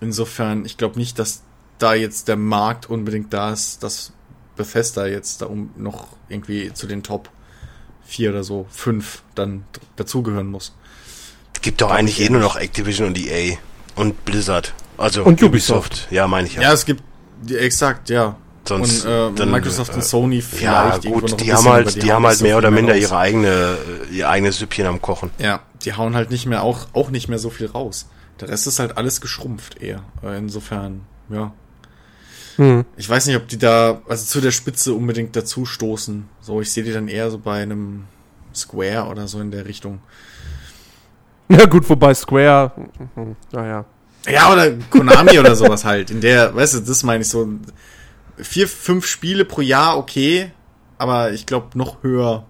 insofern, 0.00 0.64
ich 0.64 0.76
glaube 0.76 0.98
nicht, 0.98 1.18
dass 1.18 1.42
da 1.78 1.94
jetzt 1.94 2.28
der 2.28 2.36
Markt 2.36 2.88
unbedingt 2.90 3.32
da 3.32 3.52
ist, 3.52 3.82
dass 3.82 4.12
Bethesda 4.56 5.06
jetzt 5.06 5.42
da 5.42 5.46
um 5.46 5.70
noch 5.76 6.08
irgendwie 6.28 6.72
zu 6.72 6.86
den 6.86 7.02
Top 7.02 7.30
4 8.04 8.30
oder 8.30 8.44
so, 8.44 8.66
5 8.70 9.22
dann 9.34 9.64
dazugehören 9.96 10.48
muss. 10.48 10.74
Es 11.54 11.60
gibt 11.60 11.80
doch 11.80 11.90
eigentlich 11.90 12.20
eh 12.20 12.28
nur 12.28 12.40
noch 12.40 12.56
Activision 12.56 13.08
und 13.08 13.18
EA 13.18 13.56
und 13.94 14.24
Blizzard. 14.24 14.74
Also 14.98 15.24
Und 15.24 15.42
Ubisoft. 15.42 16.08
Ja, 16.10 16.26
meine 16.26 16.46
ich 16.46 16.54
ja. 16.54 16.62
Ja, 16.62 16.72
es 16.72 16.84
gibt, 16.84 17.02
exakt, 17.50 18.10
ja. 18.10 18.36
Sonst, 18.70 19.04
und 19.04 19.10
äh, 19.10 19.32
dann, 19.34 19.50
Microsoft 19.50 19.90
äh, 19.92 19.96
und 19.96 20.04
Sony 20.04 20.36
Ja, 20.36 20.42
vielleicht 20.92 21.04
noch 21.04 21.12
gut, 21.12 21.32
ein 21.32 21.36
die 21.38 21.52
haben 21.52 21.68
halt, 21.68 22.02
die, 22.02 22.12
haben 22.12 22.24
halt 22.24 22.38
so 22.38 22.44
mehr 22.44 22.56
oder 22.56 22.70
minder 22.70 22.92
raus. 22.94 23.02
ihre 23.02 23.18
eigene, 23.18 23.48
äh, 24.10 24.14
ihr 24.14 24.28
eigenes 24.30 24.58
Süppchen 24.58 24.86
am 24.86 25.02
Kochen. 25.02 25.30
Ja, 25.38 25.60
die 25.82 25.94
hauen 25.94 26.14
halt 26.14 26.30
nicht 26.30 26.46
mehr 26.46 26.62
auch, 26.62 26.86
auch 26.92 27.10
nicht 27.10 27.28
mehr 27.28 27.38
so 27.40 27.50
viel 27.50 27.66
raus. 27.66 28.06
Der 28.40 28.48
Rest 28.48 28.66
ist 28.68 28.78
halt 28.78 28.96
alles 28.96 29.20
geschrumpft 29.20 29.82
eher. 29.82 30.04
Äh, 30.22 30.38
Insofern, 30.38 31.00
ja. 31.28 31.52
Hm. 32.56 32.84
Ich 32.96 33.08
weiß 33.08 33.26
nicht, 33.26 33.36
ob 33.36 33.48
die 33.48 33.58
da, 33.58 34.00
also 34.08 34.24
zu 34.24 34.40
der 34.40 34.52
Spitze 34.52 34.94
unbedingt 34.94 35.34
dazu 35.34 35.66
stoßen. 35.66 36.28
So, 36.40 36.60
ich 36.60 36.70
sehe 36.70 36.84
die 36.84 36.92
dann 36.92 37.08
eher 37.08 37.30
so 37.30 37.38
bei 37.38 37.62
einem 37.62 38.04
Square 38.54 39.08
oder 39.08 39.26
so 39.28 39.40
in 39.40 39.50
der 39.50 39.66
Richtung. 39.66 40.00
Ja, 41.48 41.66
gut, 41.66 41.88
wobei 41.90 42.14
Square. 42.14 42.70
mhm, 43.16 43.34
Naja. 43.50 43.84
Ja, 44.28 44.52
oder 44.52 44.70
Konami 44.90 45.38
oder 45.38 45.56
sowas 45.56 45.84
halt. 45.84 46.10
In 46.10 46.20
der, 46.20 46.54
weißt 46.54 46.74
du, 46.74 46.80
das 46.80 47.02
meine 47.02 47.22
ich 47.22 47.28
so. 47.28 47.48
Vier, 48.36 48.68
fünf 48.68 49.06
Spiele 49.06 49.44
pro 49.44 49.60
Jahr, 49.60 49.96
okay. 49.98 50.52
Aber 50.98 51.32
ich 51.32 51.46
glaube, 51.46 51.76
noch 51.78 52.02
höher 52.02 52.44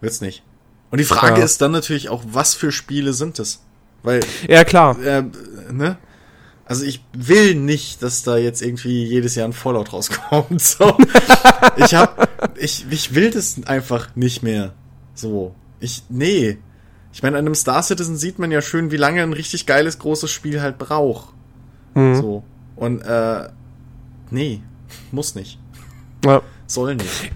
wird's 0.00 0.20
nicht. 0.20 0.42
Und 0.90 0.98
die 0.98 1.04
Frage 1.04 1.38
Ja. 1.40 1.44
ist 1.44 1.60
dann 1.60 1.72
natürlich 1.72 2.08
auch, 2.08 2.22
was 2.26 2.54
für 2.54 2.72
Spiele 2.72 3.12
sind 3.12 3.38
es? 3.38 3.62
Weil, 4.02 4.20
Ja, 4.48 4.64
klar. 4.64 4.98
äh, 5.02 5.24
ne? 5.70 5.98
Also 6.64 6.84
ich 6.84 7.02
will 7.14 7.54
nicht, 7.54 8.02
dass 8.02 8.22
da 8.22 8.36
jetzt 8.36 8.60
irgendwie 8.62 9.04
jedes 9.04 9.34
Jahr 9.34 9.48
ein 9.48 9.52
Fallout 9.52 9.92
rauskommt. 9.92 10.60
So. 10.62 10.96
ich 11.76 11.94
hab, 11.94 12.28
ich, 12.58 12.86
ich 12.90 13.14
will 13.14 13.30
das 13.30 13.56
einfach 13.66 14.14
nicht 14.16 14.42
mehr. 14.42 14.74
So. 15.14 15.54
Ich, 15.80 16.02
nee. 16.08 16.58
Ich 17.12 17.22
meine, 17.22 17.38
an 17.38 17.46
einem 17.46 17.54
Star 17.54 17.82
Citizen 17.82 18.16
sieht 18.16 18.38
man 18.38 18.50
ja 18.50 18.60
schön, 18.62 18.90
wie 18.90 18.96
lange 18.98 19.22
ein 19.22 19.32
richtig 19.32 19.66
geiles, 19.66 19.98
großes 19.98 20.30
Spiel 20.30 20.60
halt 20.60 20.78
braucht. 20.78 21.32
Hm. 21.94 22.14
So. 22.14 22.44
Und, 22.76 23.00
äh, 23.00 23.48
nee. 24.30 24.60
Muss 25.12 25.34
nicht. 25.34 25.58
Ja. 26.24 26.42
Soll 26.66 26.96
nicht. 26.96 27.30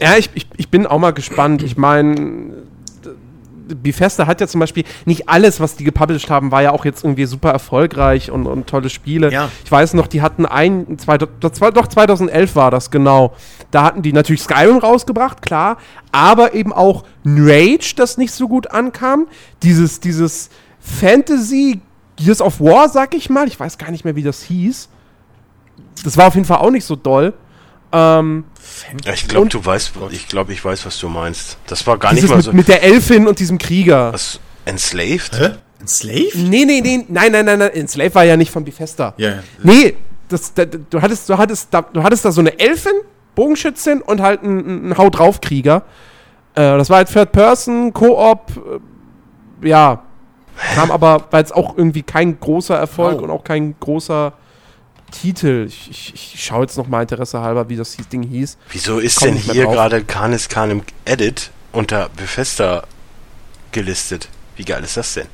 Ja, 0.00 0.16
ich, 0.16 0.30
ich, 0.34 0.46
ich 0.56 0.68
bin 0.68 0.86
auch 0.86 0.98
mal 0.98 1.12
gespannt. 1.12 1.62
Ich 1.62 1.76
meine, 1.76 2.52
Bethesda 3.74 4.26
hat 4.26 4.40
ja 4.40 4.46
zum 4.46 4.60
Beispiel 4.60 4.84
nicht 5.04 5.28
alles, 5.28 5.60
was 5.60 5.76
die 5.76 5.84
gepublished 5.84 6.30
haben, 6.30 6.50
war 6.50 6.62
ja 6.62 6.72
auch 6.72 6.84
jetzt 6.84 7.04
irgendwie 7.04 7.26
super 7.26 7.50
erfolgreich 7.50 8.30
und, 8.30 8.46
und 8.46 8.66
tolle 8.66 8.90
Spiele. 8.90 9.30
Ja. 9.30 9.50
Ich 9.64 9.70
weiß 9.70 9.94
noch, 9.94 10.06
die 10.06 10.22
hatten 10.22 10.46
ein, 10.46 10.98
zwei, 10.98 11.18
das 11.18 11.60
war, 11.60 11.72
doch 11.72 11.86
2011 11.86 12.56
war 12.56 12.70
das 12.70 12.90
genau. 12.90 13.34
Da 13.70 13.84
hatten 13.84 14.02
die 14.02 14.12
natürlich 14.12 14.42
Skyrim 14.42 14.78
rausgebracht, 14.78 15.42
klar, 15.42 15.78
aber 16.12 16.54
eben 16.54 16.72
auch 16.72 17.04
Rage, 17.24 17.94
das 17.96 18.16
nicht 18.16 18.32
so 18.32 18.48
gut 18.48 18.70
ankam. 18.70 19.26
Dieses, 19.62 20.00
dieses 20.00 20.50
Fantasy 20.80 21.80
Gears 22.16 22.40
of 22.40 22.60
War, 22.60 22.88
sag 22.88 23.14
ich 23.14 23.30
mal. 23.30 23.46
Ich 23.46 23.58
weiß 23.58 23.78
gar 23.78 23.90
nicht 23.90 24.04
mehr, 24.04 24.16
wie 24.16 24.22
das 24.22 24.42
hieß. 24.42 24.88
Das 26.04 26.16
war 26.16 26.26
auf 26.28 26.34
jeden 26.34 26.46
Fall 26.46 26.58
auch 26.58 26.70
nicht 26.70 26.84
so 26.84 26.96
doll. 26.96 27.34
Ähm, 27.92 28.44
Ja, 29.04 29.12
ich 29.14 29.26
glaube, 29.28 29.48
du 29.48 29.64
weißt, 29.64 29.92
ich 30.10 30.28
glaube, 30.28 30.52
ich 30.52 30.64
weiß, 30.64 30.84
was 30.86 30.98
du 30.98 31.08
meinst. 31.08 31.56
Das 31.66 31.86
war 31.86 31.96
gar 31.98 32.12
nicht 32.12 32.28
mal 32.28 32.36
mit, 32.36 32.44
so. 32.44 32.52
mit 32.52 32.68
der 32.68 32.82
Elfin 32.82 33.26
und 33.26 33.38
diesem 33.38 33.58
Krieger. 33.58 34.12
was, 34.12 34.40
Enslaved? 34.64 35.38
Hä? 35.38 35.50
Ein 35.80 35.88
Slave? 35.88 36.30
Nee, 36.34 36.64
nee, 36.64 36.80
nee, 36.82 37.04
nein, 37.08 37.32
nein, 37.32 37.44
nein, 37.44 37.58
nein. 37.60 37.70
Enslave 37.72 38.14
war 38.14 38.24
ja 38.24 38.36
nicht 38.36 38.50
von 38.50 38.64
Bethesda. 38.64 39.14
Ja, 39.16 39.28
ja. 39.28 39.38
Nee, 39.62 39.94
das, 40.28 40.52
da, 40.52 40.64
du, 40.64 41.00
hattest, 41.00 41.28
du, 41.28 41.38
hattest 41.38 41.68
da, 41.72 41.82
du 41.82 42.02
hattest 42.02 42.24
da 42.24 42.32
so 42.32 42.40
eine 42.40 42.58
Elfin, 42.58 42.92
Bogenschützin 43.34 44.02
und 44.02 44.20
halt 44.20 44.42
einen, 44.42 44.66
einen 44.84 44.98
Haut 44.98 45.18
drauf 45.18 45.40
Krieger. 45.40 45.84
Äh, 46.54 46.76
das 46.76 46.90
war 46.90 46.98
halt 46.98 47.12
Third 47.12 47.32
Person, 47.32 47.92
Koop, 47.92 48.50
äh, 49.62 49.68
ja. 49.68 50.02
Kam 50.74 50.90
aber, 50.90 51.24
weil 51.30 51.44
es 51.44 51.52
auch 51.52 51.78
irgendwie 51.78 52.02
kein 52.02 52.38
großer 52.40 52.76
Erfolg 52.76 53.20
Oh. 53.20 53.24
und 53.24 53.30
auch 53.30 53.44
kein 53.44 53.76
großer 53.78 54.32
Titel. 55.10 55.66
Ich, 55.68 55.90
ich, 55.90 56.34
ich 56.34 56.44
schaue 56.44 56.62
jetzt 56.62 56.76
noch 56.76 56.86
mal 56.88 57.02
Interesse 57.02 57.40
halber, 57.40 57.68
wie 57.68 57.76
das 57.76 57.96
Ding 58.12 58.22
hieß. 58.22 58.56
Wieso 58.70 58.98
ist 58.98 59.22
denn 59.24 59.34
hier 59.34 59.66
gerade 59.66 60.04
Canis 60.04 60.48
Khan 60.48 60.70
im 60.70 60.82
Edit 61.04 61.50
unter 61.72 62.08
Bethesda 62.10 62.84
gelistet? 63.72 64.28
Wie 64.56 64.64
geil 64.64 64.82
ist 64.84 64.96
das 64.96 65.14
denn? 65.14 65.26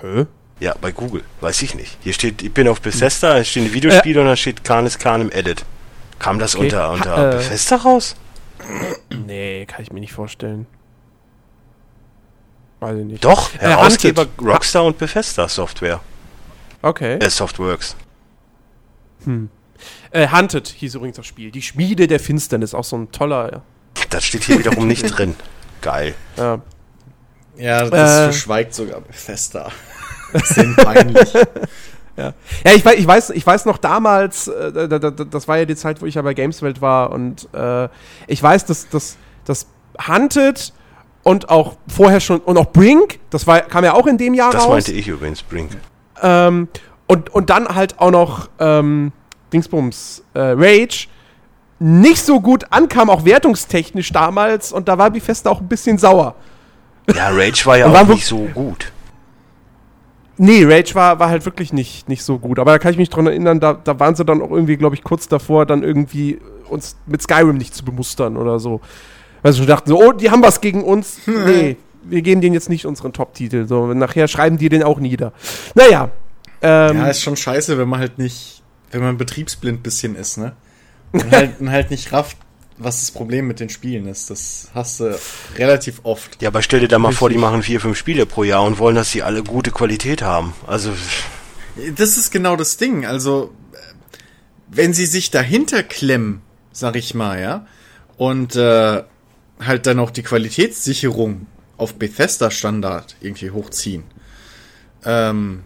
Hä? 0.00 0.26
Ja, 0.60 0.74
bei 0.80 0.90
Google. 0.92 1.22
Weiß 1.40 1.62
ich 1.62 1.74
nicht. 1.74 1.96
Hier 2.02 2.12
steht, 2.12 2.42
ich 2.42 2.52
bin 2.52 2.66
auf 2.68 2.80
Bethesda, 2.80 3.38
es 3.38 3.48
stehen 3.48 3.72
Videospiele 3.72 4.20
und 4.20 4.26
da 4.26 4.36
steht 4.36 4.64
Canis 4.64 4.98
Khan 4.98 5.20
im 5.22 5.30
Edit. 5.32 5.64
Kam 6.18 6.38
das 6.38 6.56
Okay. 6.56 6.64
unter, 6.64 6.90
unter 6.90 7.16
Ha- 7.16 7.30
äh, 7.30 7.36
Bethesda 7.36 7.76
raus? 7.76 8.16
Nee, 9.26 9.66
kann 9.66 9.82
ich 9.82 9.92
mir 9.92 10.00
nicht 10.00 10.12
vorstellen. 10.12 10.66
Weiß 12.80 12.96
ich 12.98 13.04
nicht. 13.04 13.24
Doch, 13.24 13.54
Äh, 13.54 13.58
Herausgeber 13.68 14.22
Hunted. 14.22 14.46
Rockstar 14.46 14.84
und 14.84 14.98
Bethesda 14.98 15.48
Software. 15.48 16.00
Okay. 16.82 17.14
Äh, 17.18 17.30
Softworks. 17.30 17.96
Äh, 20.10 20.28
Hunted 20.28 20.68
hieß 20.68 20.94
übrigens 20.96 21.16
das 21.16 21.26
Spiel. 21.26 21.50
Die 21.50 21.62
Schmiede 21.62 22.06
der 22.06 22.20
Finsternis. 22.20 22.74
Auch 22.74 22.84
so 22.84 22.96
ein 22.96 23.12
toller. 23.12 23.62
Das 24.10 24.24
steht 24.24 24.44
hier 24.44 24.58
wiederum 24.58 24.86
nicht 24.88 25.02
drin. 25.18 25.34
Geil. 25.82 26.14
Ja. 26.36 26.60
Ja, 27.56 27.84
das 27.88 28.10
Äh. 28.10 28.24
verschweigt 28.24 28.74
sogar 28.74 29.00
Bethesda. 29.00 29.70
Bisschen 30.32 30.74
peinlich. 30.76 31.32
Ja, 32.16 32.34
ja 32.64 32.72
ich, 32.74 32.84
weiß, 32.84 32.96
ich, 32.98 33.06
weiß, 33.06 33.30
ich 33.30 33.46
weiß 33.46 33.64
noch 33.66 33.78
damals, 33.78 34.48
äh, 34.48 34.72
da, 34.72 34.88
da, 34.88 34.98
da, 34.98 35.10
das 35.24 35.46
war 35.46 35.56
ja 35.58 35.64
die 35.66 35.76
Zeit, 35.76 36.02
wo 36.02 36.06
ich 36.06 36.16
ja 36.16 36.22
bei 36.22 36.34
Gameswelt 36.34 36.80
war 36.80 37.12
und 37.12 37.46
äh, 37.54 37.88
ich 38.26 38.42
weiß, 38.42 38.64
dass 38.66 38.88
das 38.88 39.16
dass 39.44 39.68
Hunted 40.04 40.72
und 41.22 41.48
auch 41.48 41.76
vorher 41.86 42.18
schon, 42.18 42.40
und 42.40 42.56
auch 42.58 42.72
Brink, 42.72 43.20
das 43.30 43.46
war, 43.46 43.60
kam 43.60 43.84
ja 43.84 43.92
auch 43.92 44.08
in 44.08 44.18
dem 44.18 44.34
Jahr 44.34 44.50
Das 44.50 44.64
raus. 44.64 44.70
meinte 44.70 44.90
ich 44.90 45.06
übrigens, 45.06 45.44
Brink. 45.44 45.70
Ähm, 46.20 46.66
und, 47.08 47.30
und 47.30 47.50
dann 47.50 47.74
halt 47.74 47.98
auch 47.98 48.12
noch 48.12 48.48
ähm, 48.60 49.12
Dingsbums, 49.52 50.22
äh, 50.34 50.54
Rage, 50.56 51.08
nicht 51.80 52.24
so 52.24 52.40
gut 52.40 52.66
ankam, 52.70 53.10
auch 53.10 53.24
wertungstechnisch 53.24 54.12
damals 54.12 54.72
und 54.72 54.88
da 54.88 54.98
war 54.98 55.10
Bethesda 55.10 55.50
auch 55.50 55.60
ein 55.60 55.68
bisschen 55.68 55.98
sauer. 55.98 56.36
Ja, 57.14 57.30
Rage 57.30 57.64
war 57.64 57.78
ja 57.78 57.86
auch 57.86 58.06
nicht 58.06 58.26
so 58.26 58.46
gut. 58.54 58.92
Nee, 60.36 60.64
Rage 60.64 60.94
war, 60.94 61.18
war 61.18 61.30
halt 61.30 61.44
wirklich 61.44 61.72
nicht, 61.72 62.08
nicht 62.08 62.22
so 62.22 62.38
gut. 62.38 62.58
Aber 62.58 62.72
da 62.72 62.78
kann 62.78 62.92
ich 62.92 62.98
mich 62.98 63.10
dran 63.10 63.26
erinnern, 63.26 63.58
da, 63.58 63.72
da 63.72 63.98
waren 63.98 64.14
sie 64.14 64.24
dann 64.24 64.40
auch 64.40 64.50
irgendwie, 64.50 64.76
glaube 64.76 64.94
ich, 64.94 65.02
kurz 65.02 65.26
davor, 65.26 65.66
dann 65.66 65.82
irgendwie 65.82 66.38
uns 66.68 66.96
mit 67.06 67.22
Skyrim 67.22 67.56
nicht 67.56 67.74
zu 67.74 67.84
bemustern 67.84 68.36
oder 68.36 68.60
so. 68.60 68.80
Weil 69.42 69.52
sie 69.52 69.58
schon 69.58 69.66
dachten 69.66 69.88
so, 69.88 70.00
oh, 70.00 70.12
die 70.12 70.30
haben 70.30 70.42
was 70.42 70.60
gegen 70.60 70.84
uns. 70.84 71.20
nee, 71.26 71.76
wir 72.02 72.22
geben 72.22 72.40
denen 72.40 72.54
jetzt 72.54 72.68
nicht 72.68 72.86
unseren 72.86 73.12
Top-Titel. 73.12 73.66
So, 73.66 73.86
nachher 73.94 74.28
schreiben 74.28 74.58
die 74.58 74.68
den 74.68 74.82
auch 74.82 75.00
nieder. 75.00 75.32
Naja. 75.74 76.10
Ähm, 76.62 76.96
Ja, 76.96 77.08
ist 77.08 77.22
schon 77.22 77.36
scheiße, 77.36 77.78
wenn 77.78 77.88
man 77.88 78.00
halt 78.00 78.18
nicht, 78.18 78.62
wenn 78.90 79.00
man 79.00 79.16
betriebsblind 79.16 79.82
bisschen 79.82 80.14
ist, 80.16 80.38
ne? 80.38 80.56
Und 81.12 81.30
halt, 81.30 81.60
und 81.60 81.70
halt 81.70 81.90
nicht 81.90 82.12
rafft, 82.12 82.36
was 82.76 83.00
das 83.00 83.10
Problem 83.10 83.46
mit 83.46 83.60
den 83.60 83.70
Spielen 83.70 84.06
ist. 84.06 84.30
Das 84.30 84.68
hast 84.74 85.00
du 85.00 85.18
relativ 85.56 86.00
oft. 86.04 86.40
Ja, 86.42 86.48
aber 86.48 86.62
stell 86.62 86.80
dir 86.80 86.88
da 86.88 86.98
mal 86.98 87.12
vor, 87.12 87.30
die 87.30 87.38
machen 87.38 87.62
vier, 87.62 87.80
fünf 87.80 87.96
Spiele 87.96 88.26
pro 88.26 88.44
Jahr 88.44 88.62
und 88.64 88.78
wollen, 88.78 88.94
dass 88.96 89.10
sie 89.10 89.22
alle 89.22 89.42
gute 89.42 89.70
Qualität 89.70 90.22
haben. 90.22 90.52
Also, 90.66 90.92
Das 91.96 92.16
ist 92.16 92.30
genau 92.30 92.56
das 92.56 92.76
Ding. 92.76 93.06
Also, 93.06 93.52
wenn 94.68 94.92
sie 94.92 95.06
sich 95.06 95.30
dahinter 95.30 95.82
klemmen, 95.82 96.42
sag 96.72 96.96
ich 96.96 97.14
mal, 97.14 97.40
ja, 97.40 97.66
und 98.16 98.56
äh, 98.56 99.02
halt 99.60 99.86
dann 99.86 99.98
auch 99.98 100.10
die 100.10 100.22
Qualitätssicherung 100.22 101.46
auf 101.76 101.94
Bethesda-Standard 101.94 103.16
irgendwie 103.20 103.50
hochziehen. 103.50 104.04
Ähm, 105.04 105.64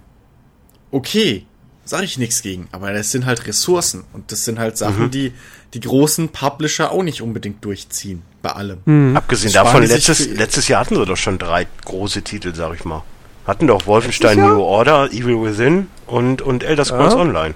okay, 0.92 1.44
sage 1.84 2.04
ich 2.04 2.16
nichts 2.18 2.42
gegen, 2.42 2.68
aber 2.70 2.92
das 2.92 3.10
sind 3.10 3.26
halt 3.26 3.46
Ressourcen 3.46 4.04
und 4.12 4.30
das 4.30 4.44
sind 4.44 4.58
halt 4.60 4.76
Sachen, 4.78 5.06
Mhm. 5.06 5.10
die 5.10 5.32
die 5.74 5.80
großen 5.80 6.28
Publisher 6.28 6.92
auch 6.92 7.02
nicht 7.02 7.22
unbedingt 7.22 7.64
durchziehen 7.64 8.22
bei 8.42 8.50
allem. 8.52 8.80
Hm. 8.84 9.16
Abgesehen 9.16 9.54
Das 9.54 9.64
davon, 9.64 9.82
letztes, 9.84 10.28
letztes 10.28 10.68
Jahr 10.68 10.80
hatten 10.82 10.96
sie 10.96 11.04
doch 11.06 11.16
schon 11.16 11.38
drei 11.38 11.66
große 11.86 12.20
Titel, 12.22 12.54
sag 12.54 12.74
ich 12.74 12.84
mal. 12.84 13.02
Hatten 13.46 13.66
doch 13.66 13.86
Wolfenstein? 13.86 14.38
New 14.38 14.60
Order, 14.60 15.10
Evil 15.12 15.42
Within 15.42 15.86
und, 16.06 16.42
und 16.42 16.62
Elder 16.62 16.84
Scrolls 16.84 17.14
Ja. 17.14 17.20
Online. 17.20 17.54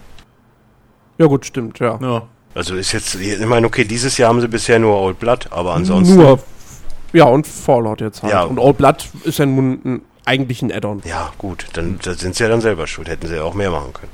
Ja, 1.18 1.26
gut, 1.26 1.44
stimmt, 1.44 1.78
ja. 1.78 1.98
Ja. 2.00 2.26
Also 2.54 2.74
ist 2.74 2.92
jetzt, 2.92 3.16
ich 3.16 3.38
meine, 3.44 3.66
okay, 3.66 3.84
dieses 3.84 4.16
Jahr 4.16 4.30
haben 4.30 4.40
sie 4.40 4.48
bisher 4.48 4.78
nur 4.78 4.96
Old 4.98 5.18
Blood, 5.20 5.48
aber 5.52 5.74
ansonsten. 5.74 6.16
Nur. 6.16 6.38
Ja, 7.12 7.24
und 7.24 7.46
Fallout 7.46 8.00
jetzt 8.00 8.22
halt. 8.22 8.32
Ja. 8.32 8.44
Und 8.44 8.58
Old 8.58 8.78
Blood 8.78 9.08
ist 9.24 9.38
ja 9.38 9.44
nun 9.44 9.80
ein, 9.84 10.00
eigentlich 10.26 10.60
ein 10.62 10.70
Add-on. 10.72 11.00
Ja, 11.04 11.32
gut, 11.38 11.66
dann 11.72 11.98
da 12.02 12.12
sind 12.14 12.34
sie 12.34 12.42
ja 12.44 12.50
dann 12.50 12.60
selber 12.60 12.86
schuld. 12.86 13.08
Hätten 13.08 13.26
sie 13.26 13.36
ja 13.36 13.42
auch 13.42 13.54
mehr 13.54 13.70
machen 13.70 13.92
können. 13.94 14.12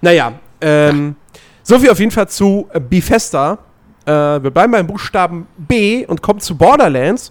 Naja, 0.00 0.34
ähm, 0.60 1.16
so 1.62 1.78
viel 1.78 1.90
auf 1.90 1.98
jeden 1.98 2.10
Fall 2.10 2.28
zu 2.28 2.68
Bethesda. 2.90 3.58
Äh, 4.04 4.10
wir 4.12 4.50
bleiben 4.50 4.72
beim 4.72 4.86
Buchstaben 4.86 5.46
B 5.56 6.04
und 6.06 6.22
kommen 6.22 6.40
zu 6.40 6.56
Borderlands. 6.56 7.30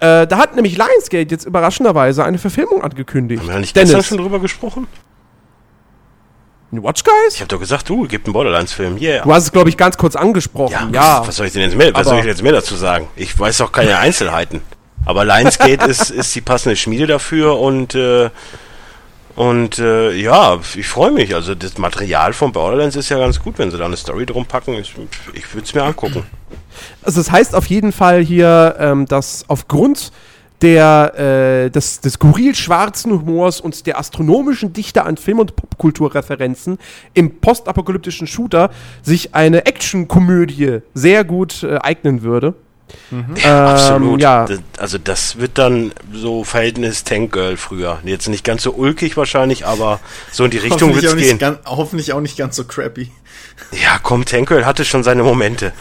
Äh, 0.00 0.26
da 0.26 0.38
hat 0.38 0.54
nämlich 0.56 0.76
Lionsgate 0.76 1.30
jetzt 1.30 1.44
überraschenderweise 1.46 2.24
eine 2.24 2.38
Verfilmung 2.38 2.82
angekündigt. 2.82 3.42
Haben 3.42 3.48
wir 3.50 3.58
nicht 3.60 3.74
gestern 3.74 3.90
Dennis, 3.92 4.06
schon 4.06 4.18
drüber 4.18 4.40
gesprochen? 4.40 4.86
Watch 6.72 7.04
Guys? 7.04 7.34
Ich 7.34 7.40
habe 7.40 7.48
doch 7.48 7.60
gesagt, 7.60 7.88
du, 7.88 8.06
gibt 8.06 8.26
einen 8.26 8.32
Borderlands-Film. 8.34 8.98
Yeah. 8.98 9.22
Du 9.24 9.32
hast 9.32 9.44
es, 9.44 9.52
glaube 9.52 9.68
ich, 9.70 9.76
ganz 9.76 9.96
kurz 9.96 10.16
angesprochen. 10.16 10.72
Ja, 10.92 11.20
Ja, 11.20 11.26
was 11.26 11.36
soll 11.36 11.46
ich 11.46 11.52
denn 11.52 11.62
jetzt 11.62 11.76
mehr, 11.76 11.88
was 11.94 12.00
Aber- 12.06 12.10
soll 12.10 12.18
ich 12.18 12.24
jetzt 12.26 12.42
mehr 12.42 12.52
dazu 12.52 12.74
sagen? 12.74 13.06
Ich 13.16 13.38
weiß 13.38 13.58
doch 13.58 13.72
keine 13.72 13.96
Einzelheiten. 13.98 14.60
Aber 15.06 15.24
Lionsgate 15.24 15.86
ist, 15.86 16.10
ist 16.10 16.34
die 16.34 16.40
passende 16.42 16.76
Schmiede 16.76 17.06
dafür 17.06 17.58
und, 17.58 17.94
äh, 17.94 18.28
und 19.36 19.78
äh, 19.78 20.12
ja, 20.12 20.58
ich 20.74 20.88
freue 20.88 21.12
mich. 21.12 21.34
Also 21.34 21.54
das 21.54 21.78
Material 21.78 22.32
von 22.32 22.52
Borderlands 22.52 22.96
ist 22.96 23.08
ja 23.08 23.18
ganz 23.18 23.40
gut, 23.40 23.58
wenn 23.58 23.70
sie 23.70 23.78
da 23.78 23.86
eine 23.86 23.96
Story 23.96 24.26
drum 24.26 24.44
packen. 24.46 24.74
Ich, 24.74 24.94
ich 25.32 25.54
würde 25.54 25.64
es 25.64 25.74
mir 25.74 25.84
angucken. 25.84 26.24
Also 27.02 27.20
das 27.20 27.30
heißt 27.30 27.54
auf 27.54 27.66
jeden 27.66 27.92
Fall 27.92 28.20
hier, 28.20 28.76
ähm, 28.78 29.06
dass 29.06 29.44
aufgrund 29.48 30.10
der, 30.62 31.66
äh, 31.66 31.70
des, 31.70 32.00
des 32.00 32.14
skurril 32.14 32.54
schwarzen 32.54 33.12
Humors 33.12 33.60
und 33.60 33.86
der 33.86 33.98
astronomischen 33.98 34.72
Dichte 34.72 35.04
an 35.04 35.18
Film- 35.18 35.38
und 35.38 35.54
Popkulturreferenzen 35.54 36.78
im 37.14 37.40
postapokalyptischen 37.40 38.26
Shooter 38.26 38.70
sich 39.02 39.34
eine 39.34 39.66
Actionkomödie 39.66 40.80
sehr 40.94 41.24
gut 41.24 41.62
äh, 41.62 41.76
eignen 41.78 42.22
würde. 42.22 42.54
Ja, 43.10 43.16
Ähm, 43.44 43.74
absolut. 43.74 44.20
ja. 44.20 44.46
Das, 44.46 44.60
also 44.78 44.98
das 44.98 45.38
wird 45.38 45.58
dann 45.58 45.92
so 46.12 46.44
Verhältnis 46.44 47.04
Tank 47.04 47.32
Girl 47.32 47.56
früher. 47.56 47.98
Jetzt 48.04 48.28
nicht 48.28 48.44
ganz 48.44 48.62
so 48.62 48.72
ulkig 48.72 49.16
wahrscheinlich, 49.16 49.66
aber 49.66 50.00
so 50.32 50.44
in 50.44 50.50
die 50.50 50.58
Richtung 50.58 50.90
Hoffentlich 50.90 51.02
wird 51.02 51.12
auch, 51.12 51.16
es 51.16 51.20
nicht 51.20 51.28
gehen. 51.28 51.38
ganz, 51.38 51.58
hoffentlich 51.66 52.12
auch 52.12 52.20
nicht 52.20 52.36
ganz 52.36 52.56
so 52.56 52.64
crappy. 52.64 53.10
Ja, 53.72 53.98
komm, 54.02 54.24
Tank 54.24 54.48
Girl 54.48 54.66
hatte 54.66 54.84
schon 54.84 55.02
seine 55.02 55.22
Momente. 55.22 55.72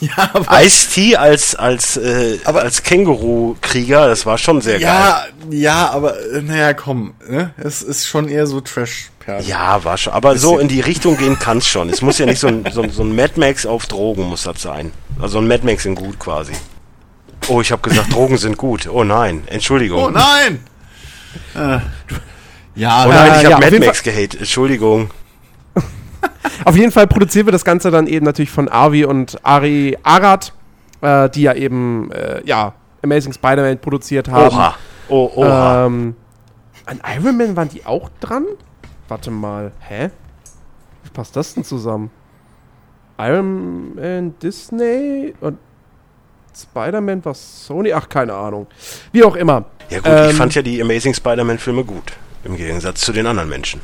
Ja, 0.16 0.30
aber, 0.32 0.62
Ice-T 0.62 1.16
als, 1.16 1.54
als, 1.54 1.96
äh, 1.98 2.38
Aber- 2.44 2.62
als 2.62 2.82
Känguru-Krieger, 2.82 4.08
das 4.08 4.24
war 4.24 4.38
schon 4.38 4.60
sehr 4.62 4.78
geil. 4.80 4.82
ja, 4.88 5.22
ja, 5.50 5.90
aber 5.90 6.18
äh, 6.32 6.40
naja, 6.40 6.72
komm, 6.72 7.12
ne? 7.28 7.52
Es 7.58 7.82
ist 7.82 8.06
schon 8.06 8.28
eher 8.28 8.46
so 8.46 8.60
Trash-Perle. 8.62 9.42
Ja, 9.44 9.84
war 9.84 9.98
schon. 9.98 10.14
Aber 10.14 10.38
so 10.38 10.58
in 10.58 10.68
die 10.68 10.80
Richtung 10.80 11.18
gehen 11.18 11.38
kann's 11.38 11.66
schon. 11.66 11.90
Es 11.90 12.00
muss 12.00 12.16
ja 12.18 12.24
nicht 12.24 12.38
so 12.40 12.46
ein, 12.48 12.64
so, 12.72 12.80
ein- 12.82 12.90
so 12.90 13.02
ein 13.02 13.14
Mad 13.14 13.38
Max 13.38 13.66
auf 13.66 13.86
Drogen 13.88 14.22
muss 14.24 14.44
das 14.44 14.62
sein. 14.62 14.90
Also 15.20 15.38
ein 15.38 15.46
Mad 15.46 15.66
Max 15.66 15.84
in 15.84 15.94
gut 15.94 16.18
quasi. 16.18 16.52
Oh, 17.48 17.60
ich 17.60 17.70
habe 17.70 17.82
gesagt, 17.86 18.12
Drogen 18.12 18.38
sind 18.38 18.56
gut. 18.56 18.88
Oh 18.90 19.04
nein, 19.04 19.42
Entschuldigung. 19.48 20.02
Oh 20.02 20.10
nein! 20.10 20.64
Äh, 21.54 21.78
ja, 22.74 23.04
Oh 23.06 23.08
nein, 23.08 23.32
ich 23.36 23.42
ja, 23.42 23.50
habe 23.52 23.66
auf 23.66 23.70
Mad 23.72 23.78
Max 23.86 24.02
gehatet. 24.02 24.36
Entschuldigung. 24.40 25.10
Auf 26.64 26.76
jeden 26.76 26.92
Fall 26.92 27.06
produzieren 27.06 27.46
wir 27.46 27.52
das 27.52 27.64
Ganze 27.64 27.90
dann 27.90 28.06
eben 28.06 28.24
natürlich 28.24 28.50
von 28.50 28.68
Avi 28.70 29.04
und 29.04 29.38
Ari 29.44 29.98
Arad, 30.02 30.52
äh, 31.00 31.28
die 31.30 31.42
ja 31.42 31.54
eben 31.54 32.10
äh, 32.12 32.42
ja, 32.44 32.74
Amazing 33.02 33.32
Spider-Man 33.32 33.78
produziert 33.78 34.28
haben. 34.28 34.54
Oha. 34.54 34.74
Oh, 35.08 35.30
oha. 35.36 35.86
Ähm, 35.86 36.14
an 36.86 37.00
Iron 37.16 37.36
Man 37.36 37.56
waren 37.56 37.68
die 37.68 37.84
auch 37.84 38.10
dran? 38.20 38.44
Warte 39.08 39.30
mal, 39.30 39.72
hä? 39.80 40.10
Wie 41.02 41.10
passt 41.10 41.34
das 41.36 41.54
denn 41.54 41.64
zusammen? 41.64 42.10
Iron 43.18 43.94
Man 43.94 44.38
Disney 44.38 45.34
und 45.40 45.58
Spider-Man 46.56 47.24
war 47.24 47.34
Sony? 47.34 47.92
Ach, 47.92 48.08
keine 48.08 48.34
Ahnung. 48.34 48.66
Wie 49.12 49.22
auch 49.24 49.36
immer. 49.36 49.64
ja 49.88 49.98
gut, 49.98 50.06
ähm, 50.06 50.30
ich 50.30 50.36
fand 50.36 50.54
ja 50.54 50.62
die 50.62 50.80
Amazing 50.80 51.14
Spider-Man-Filme 51.14 51.84
gut. 51.84 52.12
Im 52.44 52.56
Gegensatz 52.56 53.02
zu 53.02 53.12
den 53.12 53.26
anderen 53.26 53.48
Menschen. 53.48 53.80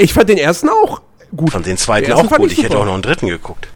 Ich 0.00 0.12
fand 0.14 0.28
den 0.28 0.38
ersten 0.38 0.68
auch 0.68 1.02
gut. 1.36 1.50
Fand 1.50 1.66
den 1.66 1.76
zweiten 1.76 2.06
Den 2.06 2.14
auch 2.14 2.30
gut. 2.30 2.50
ich 2.52 2.58
Ich 2.58 2.64
hätte 2.64 2.78
auch 2.78 2.84
noch 2.84 2.94
einen 2.94 3.02
dritten 3.02 3.26
geguckt. 3.26 3.68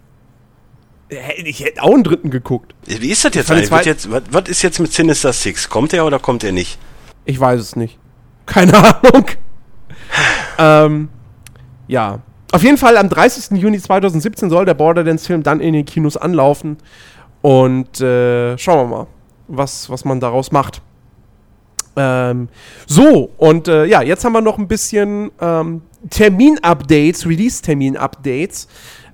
Ich 1.45 1.61
hätte 1.61 1.83
auch 1.83 1.93
einen 1.93 2.03
dritten 2.03 2.31
geguckt. 2.31 2.75
Wie 2.87 3.11
ist 3.11 3.25
das 3.25 3.35
jetzt 3.35 3.51
eigentlich? 3.51 3.71
Jetzt, 3.85 4.11
was, 4.11 4.23
was 4.31 4.49
ist 4.49 4.63
jetzt 4.63 4.81
mit 4.81 4.93
Sinister 4.93 5.33
Six? 5.33 5.69
Kommt 5.69 5.93
er 5.93 6.07
oder 6.07 6.19
kommt 6.19 6.43
er 6.43 6.53
nicht? 6.53 6.79
Ich 7.25 7.39
weiß 7.39 7.61
es 7.61 7.77
nicht. 7.77 7.99
Keine 8.47 8.75
Ahnung. 9.03 9.27
ähm, 10.59 11.09
ja. 11.87 12.21
Auf 12.53 12.63
jeden 12.63 12.79
Fall 12.79 12.97
am 12.97 13.09
30. 13.09 13.59
Juni 13.59 13.79
2017 13.79 14.49
soll 14.49 14.65
der 14.65 14.75
Borderlands-Film 14.75 15.43
dann 15.43 15.61
in 15.61 15.75
den 15.75 15.85
Kinos 15.85 16.17
anlaufen. 16.17 16.79
Und 17.43 18.01
äh, 18.01 18.57
schauen 18.57 18.91
wir 18.91 18.97
mal, 18.97 19.07
was, 19.49 19.91
was 19.91 20.05
man 20.05 20.21
daraus 20.21 20.53
macht. 20.53 20.81
Ähm, 21.97 22.49
so, 22.87 23.31
und 23.37 23.69
äh, 23.69 23.85
ja, 23.87 24.03
jetzt 24.03 24.25
haben 24.25 24.33
wir 24.33 24.41
noch 24.41 24.59
ein 24.59 24.69
bisschen 24.69 25.31
ähm, 25.41 25.83
Termin-Updates, 26.11 27.27
Release-Termin-Updates. 27.27 28.69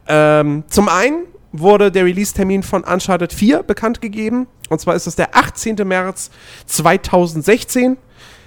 Ähm, 0.09 0.65
zum 0.69 0.89
einen 0.89 1.25
wurde 1.53 1.91
der 1.91 2.05
Release-Termin 2.05 2.63
von 2.63 2.85
Uncharted 2.85 3.33
4 3.33 3.63
bekannt 3.63 4.01
gegeben. 4.01 4.47
Und 4.69 4.81
zwar 4.81 4.95
ist 4.95 5.07
es 5.07 5.17
der 5.17 5.37
18. 5.37 5.77
März 5.85 6.31
2016. 6.67 7.97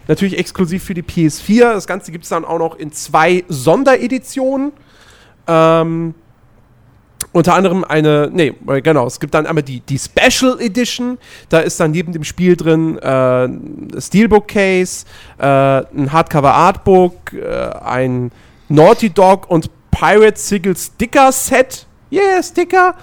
Natürlich 0.08 0.38
exklusiv 0.38 0.84
für 0.84 0.94
die 0.94 1.04
PS4. 1.04 1.74
Das 1.74 1.88
Ganze 1.88 2.12
gibt 2.12 2.24
es 2.24 2.30
dann 2.30 2.46
auch 2.46 2.60
noch 2.60 2.76
in 2.76 2.92
zwei 2.92 3.44
Sondereditionen. 3.48 4.74
Ähm, 5.48 6.16
unter 7.34 7.56
anderem 7.56 7.84
eine, 7.84 8.30
nee, 8.32 8.54
äh, 8.68 8.82
genau, 8.82 9.08
es 9.08 9.20
gibt 9.20 9.34
dann 9.34 9.46
einmal 9.46 9.64
die, 9.64 9.82
die 9.82 10.00
Special 10.00 10.60
Edition. 10.62 11.18
Da 11.50 11.60
ist 11.60 11.80
dann 11.80 11.92
neben 11.92 12.14
dem 12.14 12.24
Spiel 12.24 12.56
drin 12.56 12.98
äh, 13.00 13.46
ein 13.46 13.90
Steelbook 14.00 14.48
Case, 14.48 15.06
äh, 15.40 15.46
ein 15.46 16.12
Hardcover 16.12 16.54
Artbook, 16.54 17.34
äh, 17.34 17.70
ein 17.84 18.32
Naughty 18.70 19.10
Dog 19.10 19.50
und 19.50 19.70
Pirate 19.92 20.40
Sigil 20.40 20.78
Sticker 20.78 21.32
Set. 21.32 21.86
Yeah, 22.12 22.42
Sticker. 22.42 22.96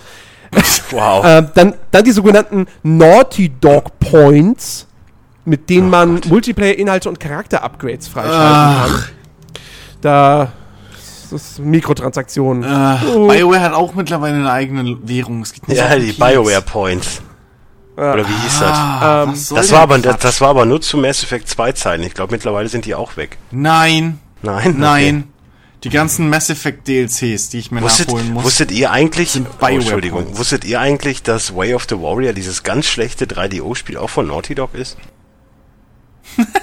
Wow. 0.91 1.25
Äh, 1.25 1.47
dann, 1.55 1.75
dann 1.93 2.05
die 2.05 2.11
sogenannten 2.11 2.67
Naughty 2.83 3.53
Dog 3.61 4.01
Points, 4.01 4.89
mit 5.45 5.71
denen 5.71 5.87
Oh 5.87 5.91
man. 5.91 6.21
Multiplayer-Inhalte 6.27 7.09
und 7.09 7.21
Charakter-Upgrades 7.21 8.09
freischalten 8.09 8.93
kann. 8.93 9.05
Da 10.01 10.53
das 11.31 11.43
ist 11.53 11.59
Mikrotransaktionen. 11.61 12.63
Äh, 12.65 12.99
Oh. 13.15 13.29
BioWare 13.29 13.61
hat 13.61 13.73
auch 13.73 13.95
mittlerweile 13.95 14.37
eine 14.37 14.51
eigene 14.51 14.99
Währung. 15.03 15.43
Es 15.43 15.53
geht 15.53 15.67
nicht 15.69 15.79
ja, 15.79 15.97
die. 15.97 16.13
BioWare 16.13 16.63
Points. 16.63 17.23
Ja. 17.97 18.15
Oder 18.15 18.29
wie 18.29 18.33
hieß 18.33 18.59
das? 18.61 18.63
Ah, 18.79 19.23
Ähm, 19.25 19.31
Das 19.33 19.49
der 19.49 19.71
war, 19.77 19.81
aber, 19.83 19.99
das, 19.99 20.19
das 20.19 20.41
war 20.41 20.49
aber 20.51 20.65
nur 20.65 20.81
zu 20.81 20.97
Mass 20.97 21.23
Effect 21.23 21.49
2 21.49 21.73
Zeiten. 21.73 22.03
Ich 22.05 22.15
glaube, 22.15 22.33
mittlerweile 22.33 22.69
sind 22.69 22.85
die 22.87 22.95
auch 22.95 23.17
weg. 23.17 23.37
Nein, 23.51 24.19
Nein? 24.43 24.77
nein. 24.79 25.25
Die 25.85 25.89
ganzen 25.89 26.29
Mass 26.29 26.51
Effect 26.51 26.87
DLCs, 26.89 27.49
die 27.49 27.59
ich 27.59 27.71
mir 27.71 27.79
Okay. 27.79 27.87
Wusstet, 27.87 28.07
nachholen 28.09 28.33
muss. 28.35 28.45
wusstet 28.45 28.71
ihr 28.71 28.91
eigentlich, 28.91 29.31
sind 29.31 29.49
oh, 29.61 29.67
Entschuldigung, 29.67 30.25
Points. 30.25 30.39
wusstet 30.39 30.65
ihr 30.67 30.79
eigentlich, 30.79 31.23
dass 31.23 31.57
Way 31.57 31.75
of 31.75 31.87
the 31.89 31.97
Warrior, 32.01 32.35
dieses 32.35 32.63
ganz 32.63 32.87
schlechte 32.87 33.25
3DO-Spiel, 33.27 33.97
auch 33.97 34.11
von 34.11 34.27
Naughty 34.27 34.55
Dog 34.55 34.75
ist? 34.75 34.99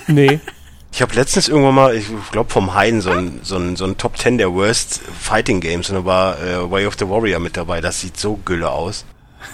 Nee. 0.08 0.40
Ich 0.98 1.02
habe 1.04 1.14
letztens 1.14 1.48
irgendwann 1.48 1.76
mal, 1.76 1.96
ich 1.96 2.08
glaube 2.32 2.50
vom 2.50 2.74
Hein, 2.74 3.02
so 3.02 3.12
ein, 3.12 3.42
so, 3.44 3.56
ein, 3.56 3.76
so 3.76 3.86
ein 3.86 3.98
Top 3.98 4.18
10 4.18 4.40
der 4.40 4.52
Worst 4.52 5.00
Fighting 5.20 5.62
Games 5.62 5.92
und 5.92 5.96
da 5.96 6.06
war 6.06 6.42
äh, 6.42 6.72
Way 6.72 6.88
of 6.88 6.96
the 6.98 7.08
Warrior 7.08 7.40
mit 7.40 7.56
dabei. 7.56 7.82
Das 7.82 8.02
sieht 8.02 8.18
so 8.18 8.40
gülle 8.44 8.68
aus. 8.68 9.06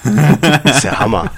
das 0.06 0.64
ist 0.76 0.86
der 0.86 1.00
Hammer. 1.02 1.32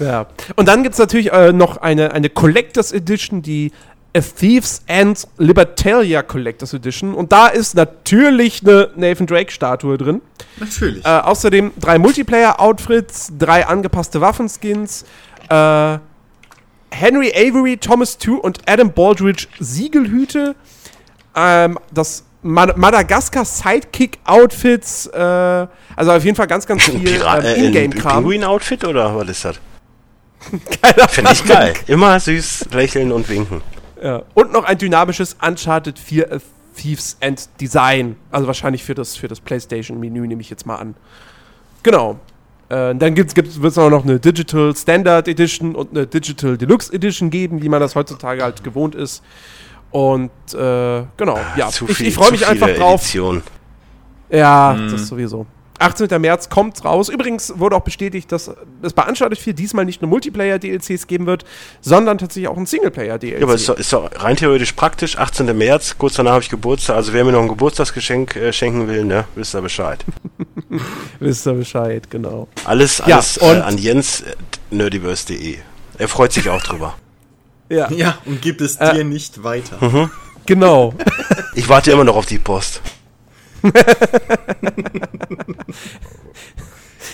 Ja. 0.00 0.26
Und 0.56 0.66
dann 0.66 0.82
gibt 0.82 0.94
es 0.94 0.98
natürlich 0.98 1.32
äh, 1.32 1.52
noch 1.52 1.76
eine, 1.76 2.10
eine 2.10 2.30
Collectors 2.30 2.90
Edition, 2.90 3.42
die 3.42 3.70
A 4.16 4.20
Thieves 4.22 4.82
and 4.88 5.28
Libertalia 5.38 6.22
Collectors 6.24 6.74
Edition. 6.74 7.14
Und 7.14 7.30
da 7.30 7.46
ist 7.46 7.76
natürlich 7.76 8.66
eine 8.66 8.90
Nathan 8.96 9.28
Drake-Statue 9.28 9.96
drin. 9.96 10.20
Natürlich. 10.58 11.04
Äh, 11.04 11.10
außerdem 11.10 11.74
drei 11.78 12.00
Multiplayer-Outfits, 12.00 13.34
drei 13.38 13.68
angepasste 13.68 14.20
Waffenskins, 14.20 15.04
äh, 15.48 15.98
Henry 16.92 17.32
Avery, 17.34 17.76
Thomas 17.76 18.18
Two 18.18 18.36
und 18.36 18.60
Adam 18.66 18.92
Baldridge 18.92 19.46
Siegelhüte. 19.58 20.54
Ähm, 21.34 21.78
das 21.92 22.24
Mad 22.42 22.74
Madagaskar 22.76 23.44
Sidekick-Outfits, 23.44 25.06
äh, 25.08 25.66
also 25.96 26.12
auf 26.12 26.24
jeden 26.24 26.36
Fall 26.36 26.46
ganz, 26.46 26.66
ganz 26.66 26.82
viel 26.84 27.06
ähm, 27.06 27.20
äh, 27.22 27.24
ein 27.26 27.64
Ingame-Kram. 27.64 28.24
Pinguin-Outfit 28.24 28.84
oder 28.84 29.14
was 29.14 29.28
ist 29.28 29.44
das? 29.44 29.60
Finde 31.10 31.32
ich 31.32 31.44
geil. 31.44 31.74
Immer 31.86 32.18
süß 32.18 32.68
lächeln 32.72 33.12
und 33.12 33.28
winken. 33.28 33.60
Ja. 34.02 34.22
Und 34.32 34.52
noch 34.52 34.64
ein 34.64 34.78
dynamisches 34.78 35.36
Uncharted 35.46 35.98
4 35.98 36.32
äh, 36.32 36.40
Thieves 36.76 37.18
End 37.20 37.48
Design. 37.60 38.16
Also 38.30 38.46
wahrscheinlich 38.46 38.82
für 38.82 38.94
das, 38.94 39.16
für 39.16 39.28
das 39.28 39.40
PlayStation-Menü, 39.40 40.26
nehme 40.26 40.40
ich 40.40 40.48
jetzt 40.48 40.64
mal 40.64 40.76
an. 40.76 40.94
Genau. 41.82 42.18
Äh, 42.70 42.94
dann 42.94 43.14
gibt's, 43.14 43.34
gibt's, 43.34 43.60
wird 43.60 43.72
es 43.72 43.78
auch 43.78 43.90
noch 43.90 44.04
eine 44.04 44.18
Digital 44.20 44.74
Standard 44.76 45.26
Edition 45.28 45.74
und 45.74 45.90
eine 45.90 46.06
Digital 46.06 46.56
Deluxe 46.56 46.92
Edition 46.92 47.28
geben, 47.28 47.60
wie 47.62 47.68
man 47.68 47.80
das 47.80 47.94
heutzutage 47.96 48.42
halt 48.42 48.62
gewohnt 48.64 48.94
ist. 48.94 49.22
Und 49.90 50.30
äh, 50.54 51.02
genau, 51.16 51.38
ja, 51.56 51.68
Zu 51.68 51.88
ich, 51.88 51.96
viel- 51.96 52.06
ich 52.06 52.14
freue 52.14 52.26
zu 52.28 52.32
mich 52.34 52.46
einfach 52.46 52.68
drauf. 52.76 53.00
Editionen. 53.02 53.42
Ja, 54.30 54.74
das 54.90 55.08
sowieso. 55.08 55.46
18. 55.80 56.20
März 56.20 56.48
kommt 56.48 56.84
raus. 56.84 57.08
Übrigens 57.08 57.58
wurde 57.58 57.74
auch 57.76 57.80
bestätigt, 57.82 58.30
dass 58.32 58.50
es 58.82 58.92
bei 58.92 59.04
Uncharted 59.06 59.38
4 59.38 59.54
diesmal 59.54 59.84
nicht 59.84 60.02
nur 60.02 60.08
Multiplayer-DLCs 60.10 61.06
geben 61.06 61.26
wird, 61.26 61.44
sondern 61.80 62.18
tatsächlich 62.18 62.48
auch 62.48 62.56
ein 62.56 62.66
Singleplayer-DLC. 62.66 63.38
Ja, 63.40 63.44
aber 63.44 63.54
ist 63.54 63.68
doch, 63.68 63.76
ist 63.78 63.92
doch 63.92 64.10
rein 64.22 64.36
theoretisch 64.36 64.72
praktisch. 64.72 65.16
18. 65.18 65.56
März, 65.56 65.96
kurz 65.98 66.14
danach 66.14 66.32
habe 66.32 66.42
ich 66.42 66.50
Geburtstag. 66.50 66.96
Also 66.96 67.12
wer 67.12 67.24
mir 67.24 67.32
noch 67.32 67.40
ein 67.42 67.48
Geburtstagsgeschenk 67.48 68.36
äh, 68.36 68.52
schenken 68.52 68.88
will, 68.88 69.04
ne, 69.04 69.24
wisst 69.34 69.54
ihr 69.54 69.62
Bescheid. 69.62 70.04
Wisst 71.18 71.46
ihr 71.46 71.54
Bescheid, 71.54 72.08
genau. 72.10 72.46
Alles, 72.64 73.02
Ja, 73.06 73.16
alles 73.16 73.36
äh, 73.38 73.44
und- 73.44 73.62
an 73.62 73.76
Jens 73.78 74.20
äh, 74.20 74.34
nerdiverse.de. 74.70 75.56
Er 75.98 76.08
freut 76.08 76.32
sich 76.32 76.48
auch 76.48 76.62
drüber. 76.62 76.94
Ja, 77.72 77.88
Ja, 77.92 78.18
und 78.26 78.42
gibt 78.42 78.60
es 78.62 78.76
Äh. 78.76 78.94
dir 78.94 79.04
nicht 79.04 79.42
weiter. 79.44 80.10
genau. 80.46 80.92
Ich 81.54 81.68
warte 81.68 81.90
immer 81.92 82.04
noch 82.04 82.16
auf 82.16 82.26
die 82.26 82.38
Post. 82.38 82.80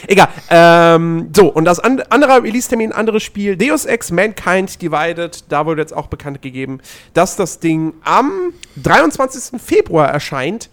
Egal. 0.09 0.28
Ähm, 0.50 1.30
so, 1.35 1.48
und 1.48 1.64
das 1.64 1.80
an 1.80 2.00
andere 2.11 2.42
Release-Termin, 2.42 2.92
anderes 2.92 3.22
Spiel, 3.22 3.56
Deus 3.56 3.85
Ex 3.87 4.11
Mankind 4.11 4.80
Divided, 4.80 5.44
da 5.50 5.66
wurde 5.66 5.80
jetzt 5.82 5.94
auch 5.94 6.06
bekannt 6.09 6.42
gegeben, 6.42 6.80
dass 7.14 7.37
das 7.37 7.59
Ding 7.61 7.94
am 8.04 8.52
23. 8.82 9.61
Februar 9.61 10.09
erscheint. 10.09 10.70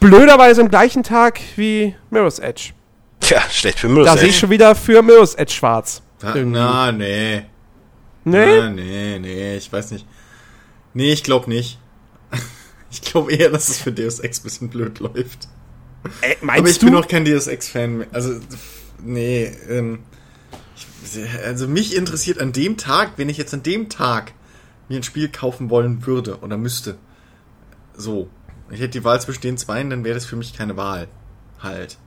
Blöderweise 0.00 0.60
am 0.62 0.68
gleichen 0.68 1.02
Tag 1.02 1.40
wie 1.56 1.94
Mirror's 2.10 2.40
Edge. 2.40 2.70
Tja, 3.20 3.40
schlecht 3.50 3.78
für 3.78 3.86
Da 3.88 3.92
Mirror's 3.94 4.12
sehe 4.20 4.22
ich 4.28 4.34
Edge. 4.34 4.40
schon 4.40 4.50
wieder 4.50 4.74
für 4.74 5.00
Mirror's 5.02 5.34
Edge 5.34 5.52
schwarz. 5.52 6.02
Da, 6.18 6.34
Irgendwie. 6.34 6.58
na, 6.58 6.90
nee. 6.92 7.42
Nee? 8.24 8.60
Na, 8.60 8.70
nee, 8.70 9.18
nee, 9.20 9.56
ich 9.56 9.72
weiß 9.72 9.92
nicht. 9.92 10.06
Nee, 10.94 11.12
ich 11.12 11.22
glaube 11.24 11.48
nicht. 11.48 11.78
Ich 12.92 13.00
glaube 13.00 13.32
eher, 13.32 13.48
dass 13.50 13.68
es 13.70 13.78
für 13.78 13.90
Deus 13.90 14.20
Ex 14.20 14.40
ein 14.40 14.42
bisschen 14.44 14.68
blöd 14.68 15.00
läuft. 15.00 15.48
Äh, 16.20 16.36
Aber 16.36 16.46
meinst 16.46 16.72
ich 16.72 16.78
du? 16.78 16.86
bin 16.86 16.94
auch 16.94 17.08
kein 17.08 17.24
Deus 17.24 17.46
Ex-Fan 17.46 17.98
mehr. 17.98 18.06
Also, 18.12 18.38
nee, 19.02 19.50
ähm, 19.68 20.00
ich, 20.76 21.18
also 21.44 21.66
mich 21.68 21.96
interessiert 21.96 22.38
an 22.38 22.52
dem 22.52 22.76
Tag, 22.76 23.12
wenn 23.16 23.28
ich 23.28 23.38
jetzt 23.38 23.54
an 23.54 23.62
dem 23.62 23.88
Tag 23.88 24.32
mir 24.88 24.96
ein 24.98 25.02
Spiel 25.02 25.28
kaufen 25.28 25.70
wollen 25.70 26.06
würde 26.06 26.38
oder 26.40 26.58
müsste. 26.58 26.98
So. 27.96 28.28
Ich 28.70 28.80
hätte 28.80 28.90
die 28.98 29.04
Wahl 29.04 29.20
zwischen 29.20 29.42
den 29.42 29.56
zweien, 29.58 29.90
dann 29.90 30.04
wäre 30.04 30.14
das 30.14 30.24
für 30.24 30.36
mich 30.36 30.54
keine 30.56 30.76
Wahl. 30.76 31.08
Halt. 31.60 31.98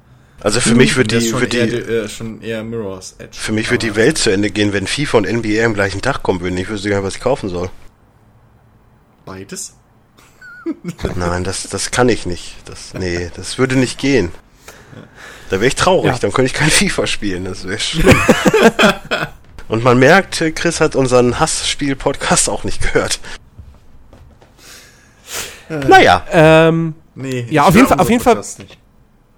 Also 0.42 0.60
für 0.60 0.76
mich 0.76 0.98
wird 0.98 1.12
die, 1.12 1.32
wird 1.32 1.54
eher, 1.54 1.68
die, 1.68 1.78
äh, 1.78 2.10
schon 2.10 2.42
eher 2.42 2.64
Mirror's 2.64 3.16
Edge. 3.20 3.38
für 3.38 3.54
mich 3.54 3.72
wird 3.72 3.84
die 3.84 3.92
Aber 3.92 3.98
Welt 3.98 4.18
zu 4.18 4.30
Ende 4.32 4.52
gehen, 4.52 4.74
wenn 4.74 4.86
FIFA 4.86 5.20
und 5.20 5.32
NBA 5.32 5.64
am 5.64 5.74
gleichen 5.74 6.02
Tag 6.02 6.24
kommen 6.24 6.42
würden. 6.42 6.58
Ich 6.58 6.68
wüsste 6.70 6.90
gar 6.90 6.98
nicht, 6.98 7.06
was 7.06 7.16
ich 7.16 7.22
kaufen 7.22 7.50
soll. 7.50 7.70
Beides? 9.26 9.76
Nein, 11.16 11.44
das, 11.44 11.70
das 11.70 11.92
kann 11.92 12.10
ich 12.10 12.26
nicht. 12.26 12.56
Das, 12.66 12.94
nee, 12.94 13.30
das 13.36 13.58
würde 13.58 13.76
nicht 13.76 13.98
gehen. 14.00 14.32
Da 15.50 15.58
wäre 15.58 15.68
ich 15.68 15.76
traurig, 15.76 16.12
Ja. 16.14 16.18
dann 16.18 16.32
könnte 16.32 16.48
ich 16.48 16.54
kein 16.54 16.70
FIFA 16.72 17.06
spielen. 17.08 17.46
Das 17.46 17.68
wäre 17.68 17.80
schlimm. 17.80 18.16
Und 19.68 19.84
man 19.84 19.98
merkt, 20.00 20.44
Chris 20.56 20.80
hat 20.82 20.96
unseren 20.96 21.40
Hassspiel-Podcast 21.40 22.50
auch 22.50 22.64
nicht 22.64 22.82
gehört. 22.82 23.20
Naja, 25.70 26.24
Ähm, 26.32 26.96
Nee, 27.18 27.46
Ja, 27.50 27.64
ich 27.64 27.68
auf 27.70 27.76
jeden 27.76 27.88
Fall- 27.88 28.00
auf 28.00 28.10
jeden 28.10 28.22
Fall- 28.24 28.42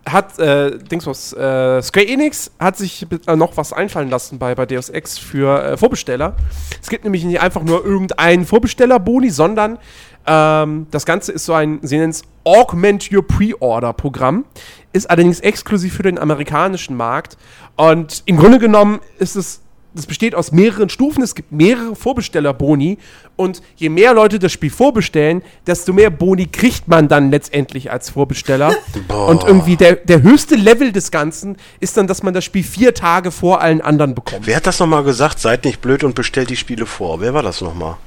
hat, 0.10 0.40
äh, 0.40 0.78
Dingswas, 0.80 1.34
äh, 1.34 1.82
Square 1.82 2.08
Enix 2.08 2.50
hat 2.60 2.78
sich 2.78 3.06
äh, 3.28 3.36
noch 3.36 3.56
was 3.58 3.72
einfallen 3.74 4.10
lassen 4.10 4.40
bei, 4.40 4.56
bei 4.56 4.66
Deus 4.66 4.90
Ex 4.90 5.18
für 5.20 5.62
äh, 5.64 5.78
Vorbesteller. 5.78 6.36
Es 6.82 6.90
gibt 6.90 7.04
nämlich 7.04 7.24
nicht 7.26 7.42
einfach 7.42 7.62
nur 7.62 7.86
irgendeinen 7.86 8.46
Vorbestellerboni, 8.46 9.30
sondern 9.30 9.78
ähm, 10.28 10.88
das 10.92 11.06
Ganze 11.06 11.32
ist 11.32 11.46
so 11.46 11.54
ein, 11.54 11.80
sie 11.82 11.98
nennen 11.98 12.12
es 12.12 12.24
Augment 12.44 13.12
Your 13.12 13.26
Pre-Order-Programm, 13.26 14.46
ist 14.94 15.10
allerdings 15.10 15.40
exklusiv 15.40 15.96
für 15.96 16.04
den 16.04 16.20
amerikanischen 16.20 16.96
Markt 16.96 17.38
und 17.76 18.24
im 18.26 18.38
Grunde 18.38 18.60
genommen 18.60 19.00
ist 19.18 19.36
es 19.36 19.62
das 19.98 20.06
besteht 20.06 20.36
aus 20.36 20.52
mehreren 20.52 20.90
Stufen. 20.90 21.24
Es 21.24 21.34
gibt 21.34 21.52
mehrere 21.52 21.96
Vorbestellerboni. 21.96 22.98
Und 23.36 23.62
je 23.76 23.90
mehr 23.90 24.14
Leute 24.14 24.40
das 24.40 24.52
Spiel 24.52 24.70
vorbestellen, 24.70 25.42
desto 25.66 25.92
mehr 25.92 26.10
Boni 26.10 26.46
kriegt 26.46 26.88
man 26.88 27.08
dann 27.08 27.32
letztendlich 27.32 27.92
als 27.92 28.12
Vorbesteller. 28.12 28.76
Boah. 29.08 29.28
Und 29.28 29.44
irgendwie 29.44 29.76
der, 29.76 29.96
der 29.96 30.22
höchste 30.22 30.56
Level 30.56 30.92
des 30.92 31.12
Ganzen 31.12 31.58
ist 31.80 31.98
dann, 31.98 32.08
dass 32.08 32.24
man 32.24 32.34
das 32.34 32.46
Spiel 32.46 32.64
vier 32.64 32.94
Tage 32.94 33.32
vor 33.32 33.62
allen 33.62 33.82
anderen 33.82 34.16
bekommt. 34.16 34.46
wer 34.46 34.58
hat 34.58 34.68
das 34.68 34.80
nochmal 34.80 35.04
gesagt? 35.04 35.40
Seid 35.40 35.66
nicht 35.66 35.82
blöd 35.82 36.04
und 36.04 36.16
bestellt 36.16 36.50
die 36.50 36.56
Spiele 36.56 36.86
vor. 36.86 37.20
Wer 37.20 37.34
war 37.34 37.44
das 37.44 37.62
nochmal? 37.62 37.98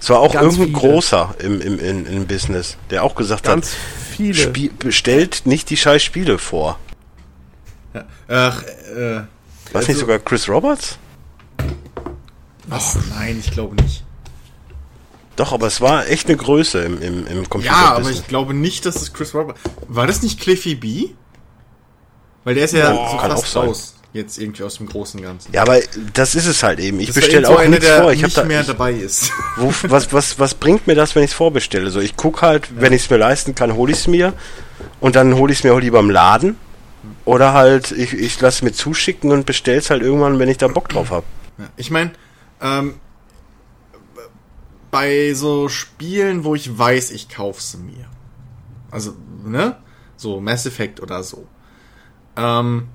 Es 0.00 0.10
war 0.10 0.20
auch 0.20 0.32
Ganz 0.32 0.56
irgendein 0.56 0.80
viele. 0.80 0.92
großer 0.92 1.34
im, 1.40 1.60
im, 1.60 1.78
im, 1.80 2.06
im 2.06 2.26
Business, 2.26 2.76
der 2.90 3.02
auch 3.04 3.14
gesagt 3.14 3.44
Ganz 3.44 3.72
hat, 3.72 3.78
viele. 4.16 4.34
Spie 4.34 4.68
bestellt 4.70 5.42
nicht 5.44 5.70
die 5.70 5.76
scheiß 5.76 6.02
Spiele 6.02 6.38
vor. 6.38 6.78
Ach, 8.28 8.62
äh, 8.94 9.16
nicht 9.20 9.26
Also- 9.74 9.92
sogar 9.94 10.18
Chris 10.20 10.48
Roberts? 10.48 10.98
was? 12.66 12.98
Nein, 13.16 13.38
ich 13.44 13.50
glaube 13.50 13.74
nicht. 13.82 14.04
Doch, 15.36 15.52
aber 15.52 15.66
es 15.68 15.80
war 15.80 16.06
echt 16.08 16.26
eine 16.28 16.36
Größe 16.36 16.80
im, 16.82 17.00
im, 17.00 17.26
im 17.26 17.48
Computer. 17.48 17.74
Ja, 17.74 17.94
aber 17.94 18.10
ich 18.10 18.26
glaube 18.26 18.54
nicht, 18.54 18.84
dass 18.86 18.96
es 18.96 19.12
Chris 19.12 19.34
Robert. 19.34 19.56
War 19.86 20.06
das 20.06 20.20
nicht 20.22 20.40
Cliffy 20.40 20.74
B? 20.74 21.10
Weil 22.44 22.56
der 22.56 22.64
ist 22.64 22.74
ja 22.74 22.90
Boah, 22.92 23.10
so 23.10 23.16
kann 23.18 23.30
fast 23.30 23.56
raus. 23.56 23.94
Jetzt 24.18 24.36
irgendwie 24.36 24.64
aus 24.64 24.78
dem 24.78 24.88
großen 24.88 25.22
Ganzen. 25.22 25.52
Ja, 25.52 25.62
aber 25.62 25.78
das 26.12 26.34
ist 26.34 26.46
es 26.46 26.64
halt 26.64 26.80
eben. 26.80 26.98
Ich 26.98 27.12
bestelle 27.14 27.46
so 27.46 27.52
auch 27.52 27.58
einer, 27.60 27.70
nichts 27.70 27.88
vor. 27.88 28.12
Ich 28.12 28.18
habe 28.18 28.26
nicht 28.26 28.36
da, 28.36 28.44
mehr 28.44 28.60
ich, 28.62 28.66
dabei 28.66 28.92
ist. 28.92 29.30
wo, 29.56 29.72
was, 29.84 30.12
was, 30.12 30.40
was 30.40 30.54
bringt 30.54 30.88
mir 30.88 30.96
das, 30.96 31.14
wenn 31.14 31.22
ich 31.22 31.30
es 31.30 31.36
vorbestelle? 31.36 31.88
So, 31.90 32.00
ich 32.00 32.16
gucke 32.16 32.40
halt, 32.40 32.80
wenn 32.80 32.92
ich 32.92 33.04
es 33.04 33.10
mir 33.10 33.16
leisten 33.18 33.54
kann, 33.54 33.76
hole 33.76 33.92
ich 33.92 33.98
es 33.98 34.06
mir. 34.08 34.32
Und 34.98 35.14
dann 35.14 35.36
hole 35.36 35.52
ich 35.52 35.60
es 35.60 35.64
mir 35.64 35.72
auch 35.72 35.78
lieber 35.78 36.00
im 36.00 36.10
Laden. 36.10 36.56
Oder 37.24 37.52
halt, 37.52 37.92
ich, 37.92 38.12
ich 38.12 38.40
lasse 38.40 38.64
mir 38.64 38.72
zuschicken 38.72 39.30
und 39.30 39.46
bestelle 39.46 39.78
es 39.78 39.88
halt 39.88 40.02
irgendwann, 40.02 40.40
wenn 40.40 40.48
ich 40.48 40.58
da 40.58 40.66
Bock 40.66 40.88
drauf 40.88 41.10
habe. 41.10 41.24
Ja, 41.58 41.68
Ich 41.76 41.92
meine, 41.92 42.10
ähm, 42.60 42.94
bei 44.90 45.32
so 45.34 45.68
Spielen, 45.68 46.42
wo 46.42 46.56
ich 46.56 46.76
weiß, 46.76 47.12
ich 47.12 47.28
kauf's 47.28 47.76
mir. 47.76 48.06
Also, 48.90 49.14
ne? 49.44 49.76
So 50.16 50.40
Mass 50.40 50.66
Effect 50.66 51.00
oder 51.00 51.22
so. 51.22 51.46
Ähm, 52.36 52.88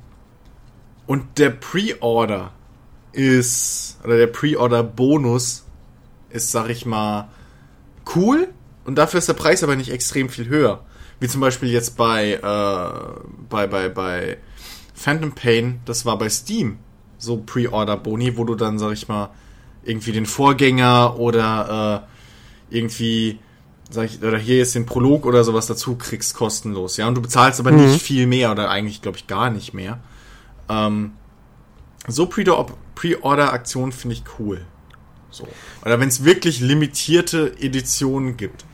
und 1.06 1.38
der 1.38 1.50
Pre-Order 1.50 2.52
ist, 3.12 4.00
oder 4.04 4.18
der 4.18 4.28
Pre-Order-Bonus 4.28 5.66
ist, 6.30 6.52
sag 6.52 6.70
ich 6.70 6.86
mal, 6.86 7.30
cool. 8.16 8.50
Und 8.86 8.96
dafür 8.96 9.20
ist 9.20 9.30
der 9.30 9.34
Preis 9.34 9.64
aber 9.64 9.76
nicht 9.76 9.92
extrem 9.92 10.30
viel 10.30 10.48
höher. 10.48 10.84
Wie 11.20 11.28
zum 11.28 11.42
Beispiel 11.42 11.70
jetzt 11.70 11.96
bei, 11.96 12.34
äh, 12.34 13.22
bei, 13.50 13.68
bei, 13.68 13.90
bei 13.90 14.38
Phantom 14.94 15.32
Pain, 15.32 15.80
das 15.86 16.06
war 16.06 16.18
bei 16.18 16.30
Steam 16.30 16.80
so 17.18 17.38
Pre-Order-Boni, 17.38 18.38
wo 18.38 18.44
du 18.44 18.56
dann, 18.56 18.80
sag 18.80 18.94
ich 18.94 19.08
mal, 19.08 19.30
irgendwie 19.84 20.12
den 20.12 20.26
Vorgänger 20.26 21.20
oder 21.20 22.06
äh, 22.72 22.76
irgendwie, 22.76 23.40
sag 23.90 24.06
ich, 24.06 24.22
oder 24.22 24.38
hier 24.38 24.58
jetzt 24.58 24.76
den 24.76 24.86
Prolog 24.86 25.26
oder 25.26 25.44
sowas 25.44 25.68
dazu 25.68 25.96
kriegst, 25.96 26.36
kostenlos, 26.36 26.98
ja. 26.98 27.08
Und 27.08 27.16
du 27.16 27.22
bezahlst 27.22 27.60
aber 27.60 27.72
nicht 27.72 28.02
viel 28.02 28.28
mehr 28.28 28.52
oder 28.52 28.70
eigentlich, 28.70 29.02
glaube 29.02 29.18
ich, 29.18 29.28
gar 29.28 29.50
nicht 29.50 29.74
mehr. 29.74 30.00
Ähm, 30.70 31.12
so 32.08 32.26
Pre- 32.26 32.66
Pre-Order-Aktionen 32.96 33.92
finde 33.92 34.16
ich 34.16 34.24
cool. 34.40 34.66
So. 35.32 35.48
Oder 35.84 36.00
wenn 36.00 36.10
es 36.10 36.24
wirklich 36.24 36.60
limitierte 36.60 37.54
Editionen 37.60 38.38
gibt. 38.38 38.66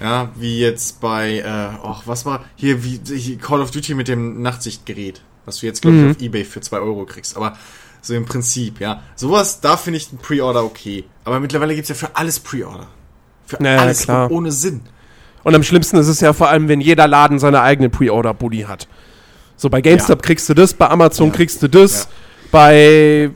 Ja, 0.00 0.30
wie 0.36 0.60
jetzt 0.60 1.00
bei, 1.00 1.38
äh, 1.38 1.44
ach, 1.82 2.02
was 2.06 2.24
war, 2.24 2.44
hier, 2.54 2.84
wie 2.84 3.00
hier 3.16 3.36
Call 3.38 3.60
of 3.60 3.72
Duty 3.72 3.94
mit 3.94 4.06
dem 4.06 4.42
Nachtsichtgerät, 4.42 5.22
was 5.44 5.58
du 5.58 5.66
jetzt, 5.66 5.82
glaube 5.82 5.96
ich, 5.96 6.10
auf 6.16 6.22
Ebay 6.22 6.44
für 6.44 6.60
2 6.60 6.78
Euro 6.78 7.04
kriegst. 7.04 7.36
Aber 7.36 7.56
so 8.00 8.14
im 8.14 8.24
Prinzip, 8.24 8.80
ja. 8.80 9.02
Sowas, 9.16 9.60
da 9.60 9.76
finde 9.76 9.96
ich 9.96 10.12
ein 10.12 10.18
Pre-Order 10.18 10.64
okay. 10.64 11.04
Aber 11.24 11.40
mittlerweile 11.40 11.74
gibt's 11.74 11.88
ja 11.88 11.96
für 11.96 12.14
alles 12.14 12.38
Pre-Order. 12.38 12.86
Für 13.46 13.60
Naja, 13.60 13.80
alles 13.80 14.02
klar. 14.02 14.30
ohne 14.30 14.52
Sinn. 14.52 14.82
Und 15.42 15.54
am 15.56 15.64
schlimmsten 15.64 15.96
ist 15.96 16.08
es 16.08 16.20
ja 16.20 16.32
vor 16.32 16.48
allem, 16.48 16.68
wenn 16.68 16.80
jeder 16.80 17.08
Laden 17.08 17.40
seine 17.40 17.62
eigene 17.62 17.88
Pre-Order-Boni 17.90 18.62
hat. 18.62 18.86
So 19.58 19.68
bei 19.68 19.80
GameStop 19.82 20.20
Ja. 20.22 20.26
kriegst 20.26 20.48
du 20.48 20.54
das, 20.54 20.72
bei 20.72 20.88
Amazon 20.88 21.26
Ja. 21.28 21.34
kriegst 21.34 21.62
du 21.62 21.68
das, 21.68 22.04
Ja. 22.04 22.08
bei 22.52 23.30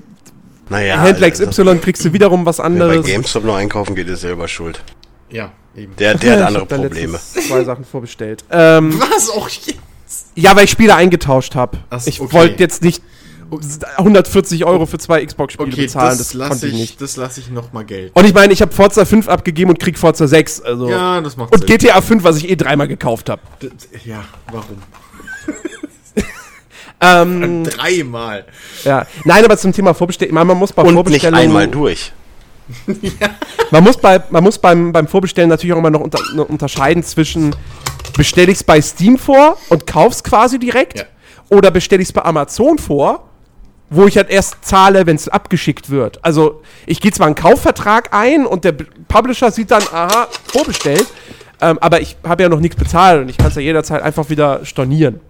Naja, 0.70 1.02
Händler 1.02 1.26
also, 1.26 1.44
XY 1.46 1.78
kriegst 1.80 2.04
du 2.04 2.12
wiederum 2.14 2.46
was 2.46 2.56
wer 2.58 2.62
bei 2.62 2.66
anderes. 2.68 3.04
GameStop 3.06 3.44
noch 3.44 3.56
einkaufen 3.56 3.94
geht, 3.94 4.08
ist 4.08 4.20
selber 4.22 4.48
schuld. 4.48 4.82
Ja, 5.30 5.50
eben. 5.76 5.94
Der, 5.96 6.14
der 6.14 6.32
hat 6.32 6.38
Ich 6.40 6.46
andere 6.46 6.66
Probleme. 6.66 7.18
zwei 7.18 7.64
Sachen 7.64 7.84
vorbestellt. 7.84 8.44
Ähm, 8.50 8.98
Was 8.98 9.28
auch 9.30 9.48
jetzt? 9.48 9.74
ja, 10.34 10.54
weil 10.56 10.64
ich 10.64 10.70
Spiele 10.70 10.94
eingetauscht 10.94 11.54
habe. 11.54 11.78
Ich 12.06 12.20
okay. 12.20 12.32
wollte 12.32 12.62
jetzt 12.62 12.82
nicht 12.82 13.02
140 13.98 14.64
Euro 14.64 14.86
für 14.86 14.96
zwei 14.98 15.24
Xbox-Spiele 15.26 15.68
Okay, 15.72 15.82
bezahlen. 15.82 16.10
das, 16.16 16.18
Das, 16.18 16.34
lasse 16.34 16.50
konnte 16.50 16.66
ich 16.68 16.72
ich, 16.74 16.80
nicht. 16.80 17.00
das 17.02 17.16
lasse 17.16 17.40
ich 17.40 17.50
noch 17.50 17.72
mal 17.72 17.84
Geld. 17.84 18.12
Und 18.14 18.24
ich 18.24 18.32
meine, 18.32 18.52
ich 18.52 18.62
habe 18.62 18.72
Forza 18.72 19.04
5 19.04 19.28
abgegeben 19.28 19.70
und 19.70 19.78
krieg 19.78 19.98
Forza 19.98 20.26
6. 20.26 20.62
Also. 20.62 20.88
Ja, 20.88 21.20
das 21.20 21.36
macht 21.36 21.52
Und 21.52 21.58
Sinn. 21.58 21.66
GTA 21.66 22.00
5, 22.00 22.24
was 22.24 22.36
ich 22.38 22.48
eh 22.48 22.56
dreimal 22.56 22.88
gekauft 22.88 23.28
habe. 23.28 23.42
Ja, 24.04 24.24
warum? 24.50 24.78
Ähm, 27.02 27.64
Dreimal. 27.76 28.44
ja. 28.84 29.06
Nein, 29.24 29.44
aber 29.44 29.56
zum 29.58 29.72
Thema 29.72 29.92
Vorbestellen. 29.94 30.34
Man 30.34 30.46
muss 30.46 30.72
bei 30.72 30.82
Und 30.82 30.88
nicht 30.88 30.94
Vorbestellungen. 30.94 31.34
einmal 31.44 31.68
durch. 31.68 32.12
Man 33.70 33.82
muss, 33.84 33.96
bei, 33.96 34.22
man 34.30 34.44
muss 34.44 34.56
beim, 34.56 34.92
beim 34.92 35.08
Vorbestellen 35.08 35.48
natürlich 35.50 35.74
auch 35.74 35.78
immer 35.78 35.90
noch 35.90 36.00
unter, 36.00 36.20
unterscheiden 36.48 37.02
zwischen 37.02 37.54
bestelle 38.16 38.50
ich 38.52 38.58
es 38.58 38.64
bei 38.64 38.80
Steam 38.80 39.18
vor 39.18 39.56
und 39.68 39.86
kauf's 39.86 40.22
quasi 40.22 40.58
direkt 40.58 40.98
Ja. 40.98 41.04
oder 41.48 41.70
bestelle 41.70 42.02
ich 42.02 42.08
es 42.08 42.12
bei 42.12 42.22
Amazon 42.24 42.78
vor, 42.78 43.28
wo 43.90 44.06
ich 44.06 44.16
halt 44.16 44.30
erst 44.30 44.64
zahle, 44.64 45.06
wenn 45.06 45.16
es 45.16 45.28
abgeschickt 45.28 45.90
wird. 45.90 46.24
Also 46.24 46.62
ich 46.86 47.00
gehe 47.00 47.10
zwar 47.12 47.26
einen 47.26 47.34
Kaufvertrag 47.34 48.14
ein 48.14 48.46
und 48.46 48.64
der 48.64 48.72
Publisher 49.08 49.50
sieht 49.50 49.70
dann, 49.70 49.82
aha, 49.92 50.28
vorbestellt, 50.52 51.06
ähm, 51.60 51.78
aber 51.80 52.00
ich 52.00 52.16
habe 52.24 52.42
ja 52.44 52.48
noch 52.48 52.60
nichts 52.60 52.76
bezahlt 52.76 53.22
und 53.22 53.28
ich 53.28 53.36
kann 53.38 53.48
es 53.48 53.54
ja 53.56 53.62
jederzeit 53.62 54.02
einfach 54.02 54.30
wieder 54.30 54.64
stornieren. 54.64 55.20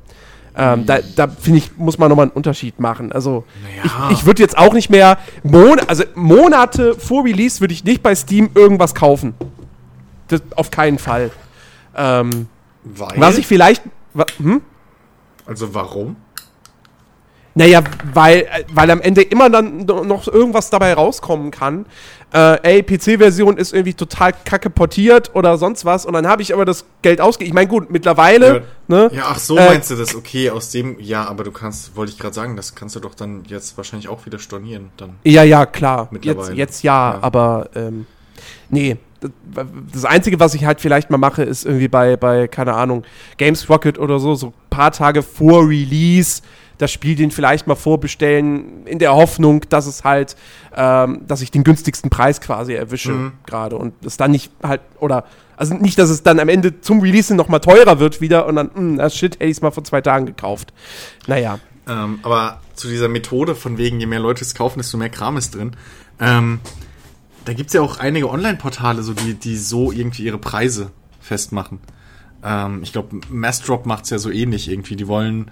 Ähm, 0.56 0.84
da 0.86 0.98
da 1.16 1.28
finde 1.28 1.58
ich, 1.58 1.76
muss 1.76 1.98
man 1.98 2.08
nochmal 2.08 2.26
einen 2.26 2.32
Unterschied 2.32 2.78
machen. 2.78 3.10
Also, 3.12 3.44
Naja. 3.62 4.10
ich, 4.10 4.18
ich 4.18 4.26
würde 4.26 4.42
jetzt 4.42 4.58
auch 4.58 4.74
nicht 4.74 4.90
mehr, 4.90 5.18
Mon 5.42 5.78
also 5.86 6.04
Monate 6.14 6.94
vor 6.94 7.24
Release 7.24 7.60
würde 7.60 7.72
ich 7.72 7.84
nicht 7.84 8.02
bei 8.02 8.14
Steam 8.14 8.50
irgendwas 8.54 8.94
kaufen. 8.94 9.34
Das, 10.28 10.42
auf 10.56 10.70
keinen 10.70 10.98
Fall. 10.98 11.30
Ähm, 11.96 12.48
Weil? 12.84 13.20
was 13.20 13.38
ich 13.38 13.46
vielleicht, 13.46 13.82
wa, 14.12 14.26
hm? 14.38 14.60
also 15.46 15.74
warum? 15.74 16.16
Naja, 17.54 17.82
weil, 18.14 18.46
weil 18.72 18.90
am 18.90 19.00
Ende 19.00 19.22
immer 19.22 19.50
dann 19.50 19.84
no- 19.84 20.04
noch 20.04 20.26
irgendwas 20.26 20.70
dabei 20.70 20.94
rauskommen 20.94 21.50
kann. 21.50 21.84
Äh, 22.32 22.58
ey, 22.62 22.82
PC-Version 22.82 23.58
ist 23.58 23.74
irgendwie 23.74 23.92
total 23.92 24.32
kacke 24.46 24.70
portiert 24.70 25.32
oder 25.34 25.58
sonst 25.58 25.84
was 25.84 26.06
und 26.06 26.14
dann 26.14 26.26
habe 26.26 26.40
ich 26.40 26.54
aber 26.54 26.64
das 26.64 26.86
Geld 27.02 27.20
ausgegeben. 27.20 27.50
Ich 27.50 27.54
meine, 27.54 27.68
gut, 27.68 27.90
mittlerweile, 27.90 28.64
ne? 28.88 29.10
Ja, 29.12 29.24
ach 29.26 29.38
so 29.38 29.58
Äh, 29.58 29.66
meinst 29.66 29.90
du 29.90 29.96
das? 29.96 30.14
Okay, 30.14 30.48
aus 30.48 30.70
dem, 30.70 30.96
ja, 30.98 31.26
aber 31.28 31.44
du 31.44 31.50
kannst, 31.52 31.94
wollte 31.94 32.12
ich 32.12 32.18
gerade 32.18 32.32
sagen, 32.34 32.56
das 32.56 32.74
kannst 32.74 32.96
du 32.96 33.00
doch 33.00 33.14
dann 33.14 33.42
jetzt 33.48 33.76
wahrscheinlich 33.76 34.08
auch 34.08 34.24
wieder 34.24 34.38
stornieren. 34.38 34.88
Dann. 34.96 35.10
Ja, 35.24 35.42
ja, 35.42 35.66
klar. 35.66 36.08
Jetzt, 36.10 36.12
Mittlerweile. 36.24 36.54
jetzt 36.56 36.82
ja, 36.82 37.12
Ja. 37.12 37.18
aber 37.20 37.68
ähm, 37.74 38.06
nee. 38.70 38.96
Das, 39.20 39.66
das 39.92 40.04
Einzige, 40.06 40.40
was 40.40 40.54
ich 40.54 40.64
halt 40.64 40.80
vielleicht 40.80 41.10
mal 41.10 41.18
mache, 41.18 41.44
ist 41.44 41.64
irgendwie 41.66 41.86
bei, 41.88 42.16
bei, 42.16 42.48
keine 42.48 42.72
Ahnung, 42.74 43.04
Games 43.36 43.68
Rocket 43.68 43.98
oder 43.98 44.18
so, 44.18 44.34
so 44.34 44.48
ein 44.48 44.52
paar 44.70 44.90
Tage 44.90 45.22
vor 45.22 45.68
Release 45.68 46.42
das 46.78 46.90
Spiel 46.90 47.14
den 47.14 47.30
vielleicht 47.30 47.66
mal 47.66 47.74
vorbestellen, 47.74 48.87
in 48.87 48.98
der 48.98 49.14
Hoffnung, 49.14 49.62
dass 49.68 49.87
es 49.87 50.04
halt, 50.04 50.37
ähm, 50.74 51.22
dass 51.26 51.40
ich 51.42 51.50
den 51.50 51.64
günstigsten 51.64 52.11
Preis 52.11 52.40
quasi 52.40 52.74
erwische 52.74 53.12
Mhm. 53.12 53.32
gerade 53.46 53.76
und 53.76 53.94
es 54.04 54.16
dann 54.16 54.30
nicht 54.30 54.50
halt, 54.62 54.80
oder, 54.98 55.24
also 55.56 55.74
nicht, 55.74 55.98
dass 55.98 56.11
es 56.11 56.22
dann 56.22 56.40
am 56.40 56.48
Ende 56.48 56.80
zum 56.80 57.00
Release 57.00 57.35
noch 57.35 57.48
mal 57.48 57.61
teurer 57.61 57.98
wird 58.00 58.20
wieder 58.20 58.46
und 58.46 58.56
dann, 58.56 58.70
mh, 58.74 59.02
das 59.02 59.16
Shit, 59.16 59.35
hätte 59.35 59.44
ich 59.44 59.52
es 59.52 59.61
mal 59.62 59.70
vor 59.70 59.85
zwei 59.85 60.00
Tagen 60.00 60.26
gekauft. 60.26 60.72
Naja. 61.26 61.58
Ähm, 61.88 62.20
aber 62.22 62.61
zu 62.74 62.88
dieser 62.88 63.08
Methode 63.08 63.54
von 63.54 63.76
wegen, 63.78 64.00
je 64.00 64.06
mehr 64.06 64.20
Leute 64.20 64.44
es 64.44 64.54
kaufen, 64.54 64.78
desto 64.78 64.96
mehr 64.96 65.11
Kram 65.11 65.37
ist 65.37 65.54
drin. 65.54 65.76
Ähm, 66.20 66.61
da 67.44 67.52
gibt's 67.54 67.72
ja 67.72 67.80
auch 67.80 67.98
einige 67.98 68.30
Online-Portale, 68.30 69.02
so 69.02 69.14
die, 69.14 69.35
die 69.35 69.56
so 69.56 69.90
irgendwie 69.90 70.22
ihre 70.24 70.38
Preise 70.38 70.90
festmachen. 71.20 71.80
Ähm, 72.44 72.80
ich 72.82 72.92
glaube, 72.92 73.20
Massdrop 73.30 73.85
macht's 73.87 74.11
ja 74.11 74.18
so 74.18 74.30
ähnlich 74.30 74.70
irgendwie. 74.70 74.94
Die 74.96 75.08
wollen, 75.08 75.50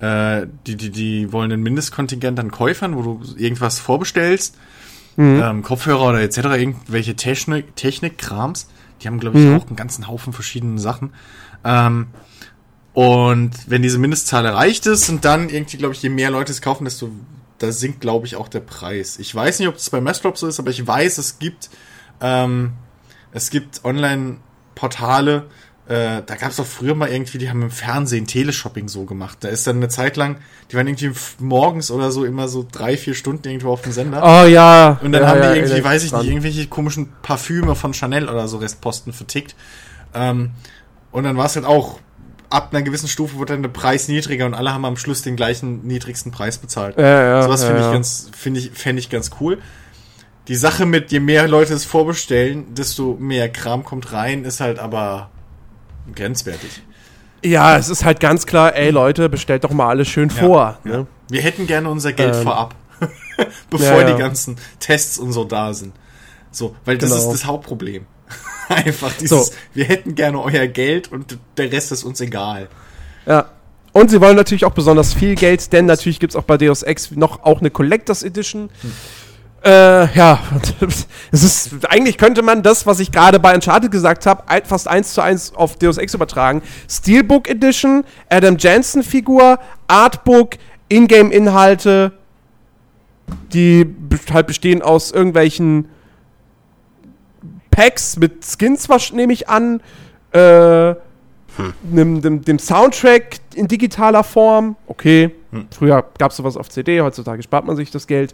äh, 0.00 0.46
die, 0.66 0.76
die, 0.76 0.90
die 0.90 1.32
wollen 1.32 1.52
ein 1.52 1.62
Mindestkontingent 1.62 2.38
an 2.40 2.50
Käufern, 2.50 2.96
wo 2.96 3.02
du 3.02 3.20
irgendwas 3.36 3.78
vorbestellst, 3.78 4.56
ähm, 5.18 5.62
Kopfhörer 5.62 6.10
oder 6.10 6.20
etc., 6.20 6.38
irgendwelche 6.38 7.14
Technik, 7.14 7.76
Technik-Krams. 7.76 8.68
Die 9.02 9.06
haben, 9.06 9.20
glaube 9.20 9.38
ich, 9.38 9.48
auch 9.48 9.66
einen 9.66 9.76
ganzen 9.76 10.08
Haufen 10.08 10.32
verschiedenen 10.32 10.78
Sachen. 10.78 11.12
Ähm, 11.64 12.08
und 12.92 13.50
wenn 13.66 13.82
diese 13.82 13.98
Mindestzahl 13.98 14.44
erreicht 14.46 14.86
ist 14.86 15.08
und 15.08 15.24
dann 15.24 15.48
irgendwie, 15.48 15.76
glaube 15.76 15.94
ich, 15.94 16.02
je 16.02 16.08
mehr 16.08 16.30
Leute 16.30 16.52
es 16.52 16.60
kaufen, 16.60 16.84
desto 16.84 17.10
da 17.58 17.70
sinkt, 17.72 18.00
glaube 18.00 18.26
ich, 18.26 18.36
auch 18.36 18.48
der 18.48 18.60
Preis. 18.60 19.18
Ich 19.18 19.34
weiß 19.34 19.58
nicht, 19.58 19.68
ob 19.68 19.74
das 19.74 19.90
bei 19.90 20.00
Massdrop 20.00 20.38
so 20.38 20.46
ist, 20.46 20.58
aber 20.58 20.70
ich 20.70 20.86
weiß, 20.86 21.18
es 21.18 21.38
gibt 21.38 21.68
ähm, 22.20 22.72
es 23.32 23.50
gibt 23.50 23.84
Online-Portale, 23.84 25.46
äh, 25.90 26.22
da 26.24 26.36
gab 26.36 26.52
es 26.52 26.60
auch 26.60 26.66
früher 26.66 26.94
mal 26.94 27.08
irgendwie, 27.08 27.38
die 27.38 27.50
haben 27.50 27.62
im 27.62 27.70
Fernsehen 27.72 28.24
Teleshopping 28.24 28.86
so 28.86 29.06
gemacht. 29.06 29.38
Da 29.40 29.48
ist 29.48 29.66
dann 29.66 29.78
eine 29.78 29.88
Zeit 29.88 30.16
lang, 30.16 30.36
die 30.70 30.76
waren 30.76 30.86
irgendwie 30.86 31.10
morgens 31.40 31.90
oder 31.90 32.12
so 32.12 32.24
immer 32.24 32.46
so 32.46 32.64
drei, 32.70 32.96
vier 32.96 33.14
Stunden 33.14 33.48
irgendwo 33.48 33.72
auf 33.72 33.82
dem 33.82 33.90
Sender. 33.90 34.22
Oh 34.22 34.46
ja. 34.46 35.00
Und 35.02 35.10
dann 35.10 35.22
ja, 35.22 35.28
haben 35.28 35.42
ja, 35.42 35.50
die 35.50 35.58
irgendwie, 35.58 35.72
erinnere 35.72 35.90
weiß 35.90 36.04
ich 36.04 36.12
nicht, 36.12 36.26
irgendwelche 36.26 36.68
komischen 36.68 37.12
Parfüme 37.22 37.74
von 37.74 37.92
Chanel 37.92 38.28
oder 38.28 38.46
so 38.46 38.58
Restposten 38.58 39.12
vertickt. 39.12 39.56
Ähm, 40.14 40.52
und 41.10 41.24
dann 41.24 41.36
war 41.36 41.46
es 41.46 41.56
halt 41.56 41.66
auch, 41.66 41.98
ab 42.50 42.68
einer 42.70 42.82
gewissen 42.82 43.08
Stufe 43.08 43.34
wurde 43.38 43.54
dann 43.54 43.62
der 43.62 43.70
Preis 43.70 44.06
niedriger 44.06 44.46
und 44.46 44.54
alle 44.54 44.72
haben 44.72 44.84
am 44.84 44.96
Schluss 44.96 45.22
den 45.22 45.34
gleichen 45.34 45.84
niedrigsten 45.84 46.30
Preis 46.30 46.58
bezahlt. 46.58 46.98
Ja, 46.98 47.22
ja, 47.22 47.42
Sowas 47.42 47.62
ja, 47.62 47.66
finde 47.66 47.82
ja. 47.82 47.88
ich 47.88 47.94
ganz, 47.94 48.30
finde 48.36 48.60
ich, 48.60 48.70
fände 48.70 49.00
ich 49.00 49.10
ganz 49.10 49.32
cool. 49.40 49.58
Die 50.46 50.54
Sache 50.54 50.86
mit, 50.86 51.10
je 51.10 51.18
mehr 51.18 51.48
Leute 51.48 51.74
es 51.74 51.84
vorbestellen, 51.84 52.76
desto 52.76 53.16
mehr 53.18 53.48
Kram 53.48 53.84
kommt 53.84 54.12
rein, 54.12 54.44
ist 54.44 54.60
halt 54.60 54.78
aber 54.78 55.30
grenzwertig. 56.14 56.82
Ja, 57.44 57.76
es 57.78 57.88
ist 57.88 58.04
halt 58.04 58.20
ganz 58.20 58.46
klar, 58.46 58.74
ey 58.76 58.90
Leute, 58.90 59.28
bestellt 59.28 59.64
doch 59.64 59.70
mal 59.70 59.88
alles 59.88 60.08
schön 60.08 60.28
vor. 60.30 60.78
Ne? 60.84 61.06
Wir 61.30 61.40
hätten 61.42 61.66
gerne 61.66 61.88
unser 61.90 62.12
Geld 62.12 62.34
Ähm, 62.34 62.42
vorab, 62.42 62.74
bevor 63.70 63.86
ja, 63.86 64.00
ja. 64.08 64.12
die 64.12 64.18
ganzen 64.18 64.56
Tests 64.78 65.18
und 65.18 65.32
so 65.32 65.44
da 65.44 65.72
sind. 65.72 65.94
So, 66.50 66.74
weil 66.84 66.98
das 66.98 67.10
Genau. 67.10 67.22
ist 67.22 67.32
das 67.32 67.46
Hauptproblem. 67.46 68.04
Einfach 68.68 69.12
dieses, 69.14 69.46
So. 69.46 69.52
wir 69.74 69.84
hätten 69.86 70.14
gerne 70.14 70.40
euer 70.42 70.66
Geld 70.66 71.10
und 71.10 71.38
der 71.56 71.72
Rest 71.72 71.92
ist 71.92 72.04
uns 72.04 72.20
egal. 72.20 72.68
Ja. 73.26 73.46
Und 73.92 74.08
sie 74.10 74.20
wollen 74.20 74.36
natürlich 74.36 74.64
auch 74.64 74.70
besonders 74.72 75.14
viel 75.14 75.34
Geld, 75.34 75.72
denn 75.72 75.86
natürlich 75.86 76.20
gibt 76.20 76.32
es 76.32 76.36
auch 76.36 76.44
bei 76.44 76.56
Deus 76.56 76.84
Ex 76.84 77.10
noch 77.10 77.42
auch 77.42 77.58
eine 77.58 77.70
Collectors 77.70 78.22
Edition. 78.22 78.70
Äh, 79.62 80.14
ja, 80.16 80.38
es 81.32 81.42
ist, 81.42 81.86
eigentlich 81.90 82.16
könnte 82.16 82.42
man 82.42 82.62
das, 82.62 82.86
was 82.86 82.98
ich 82.98 83.12
gerade 83.12 83.38
bei 83.38 83.54
Uncharted 83.54 83.90
gesagt 83.90 84.24
habe, 84.24 84.42
fast 84.64 84.88
eins 84.88 85.12
zu 85.12 85.20
eins 85.20 85.54
auf 85.54 85.76
Deus 85.76 85.98
Ex 85.98 86.14
übertragen. 86.14 86.62
Steelbook 86.88 87.48
Edition, 87.48 88.04
Adam 88.30 88.56
Jansen 88.58 89.02
Figur, 89.02 89.58
Artbook, 89.86 90.52
Ingame-Inhalte, 90.88 92.12
die 93.52 93.84
be- 93.84 94.18
halt 94.32 94.46
bestehen 94.46 94.80
aus 94.80 95.10
irgendwelchen 95.12 95.88
Packs 97.70 98.16
mit 98.16 98.44
Skins, 98.44 98.88
nehme 99.12 99.32
ich 99.32 99.48
an, 99.48 99.80
äh, 100.32 100.94
dem, 101.82 102.22
dem, 102.22 102.42
dem 102.44 102.58
Soundtrack 102.58 103.36
in 103.54 103.68
digitaler 103.68 104.24
Form. 104.24 104.76
Okay, 104.86 105.32
früher 105.76 106.04
gab 106.18 106.30
es 106.30 106.36
sowas 106.38 106.56
auf 106.56 106.70
CD, 106.70 107.00
heutzutage 107.02 107.42
spart 107.42 107.66
man 107.66 107.76
sich 107.76 107.90
das 107.90 108.06
Geld. 108.06 108.32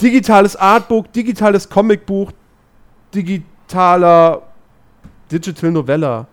Digitales 0.00 0.56
Artbook, 0.56 1.12
digitales 1.12 1.68
Comicbuch, 1.68 2.32
digitaler 3.14 4.42
Digital 5.30 5.70
Novella. 5.70 6.26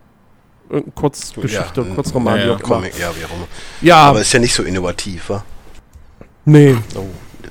Irgendeine 0.70 0.92
Kurzgeschichte, 0.96 1.82
Ja, 1.82 1.96
Kurzroman, 1.96 2.38
ja, 2.40 2.46
wie 2.46 2.50
ja. 2.50 2.58
Comic, 2.58 3.00
ja, 3.00 3.10
wie 3.16 3.24
auch 3.26 3.36
immer. 3.36 3.48
Ja, 3.82 3.98
Aber 3.98 4.22
ist 4.22 4.34
ja 4.34 4.40
nicht 4.40 4.54
so 4.54 4.64
innovativ, 4.64 5.30
wa? 5.30 5.44
nee. 6.46 6.76
Oh, 6.96 7.06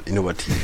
innovativ. 0.04 0.54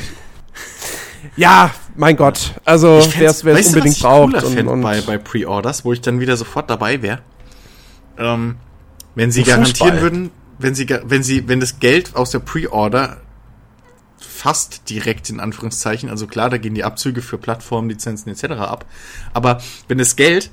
Ja, 1.35 1.71
mein 1.95 2.15
Gott. 2.15 2.53
Also, 2.63 2.99
Ich 2.99 3.19
wer 3.19 3.29
es 3.31 3.39
du, 3.39 3.49
unbedingt 3.49 3.75
was 3.85 3.95
ich 3.95 4.01
braucht. 4.03 4.43
Und, 4.43 4.67
und 4.67 4.81
bei, 4.81 5.01
bei 5.01 5.17
Pre-Orders, 5.17 5.83
wo 5.83 5.93
ich 5.93 6.01
dann 6.01 6.19
wieder 6.19 6.37
sofort 6.37 6.69
dabei 6.69 7.01
wäre. 7.01 7.19
Ähm, 8.19 8.57
wenn 9.15 9.31
sie 9.31 9.43
garantieren 9.43 9.93
Fußball. 9.93 10.01
würden, 10.01 10.31
wenn 10.59 10.75
sie, 10.75 10.87
wenn 11.05 11.23
sie, 11.23 11.47
wenn 11.47 11.59
das 11.59 11.79
Geld 11.79 12.15
aus 12.15 12.29
der 12.31 12.39
Pre-Order 12.39 13.17
fast 14.43 14.89
direkt 14.89 15.29
in 15.29 15.39
Anführungszeichen, 15.39 16.09
also 16.09 16.27
klar, 16.27 16.49
da 16.49 16.57
gehen 16.57 16.75
die 16.75 16.83
Abzüge 16.83 17.21
für 17.21 17.37
Plattformen, 17.37 17.87
Lizenzen 17.87 18.29
etc. 18.29 18.43
ab, 18.59 18.85
aber 19.33 19.61
wenn 19.87 19.99
das 19.99 20.17
Geld 20.17 20.51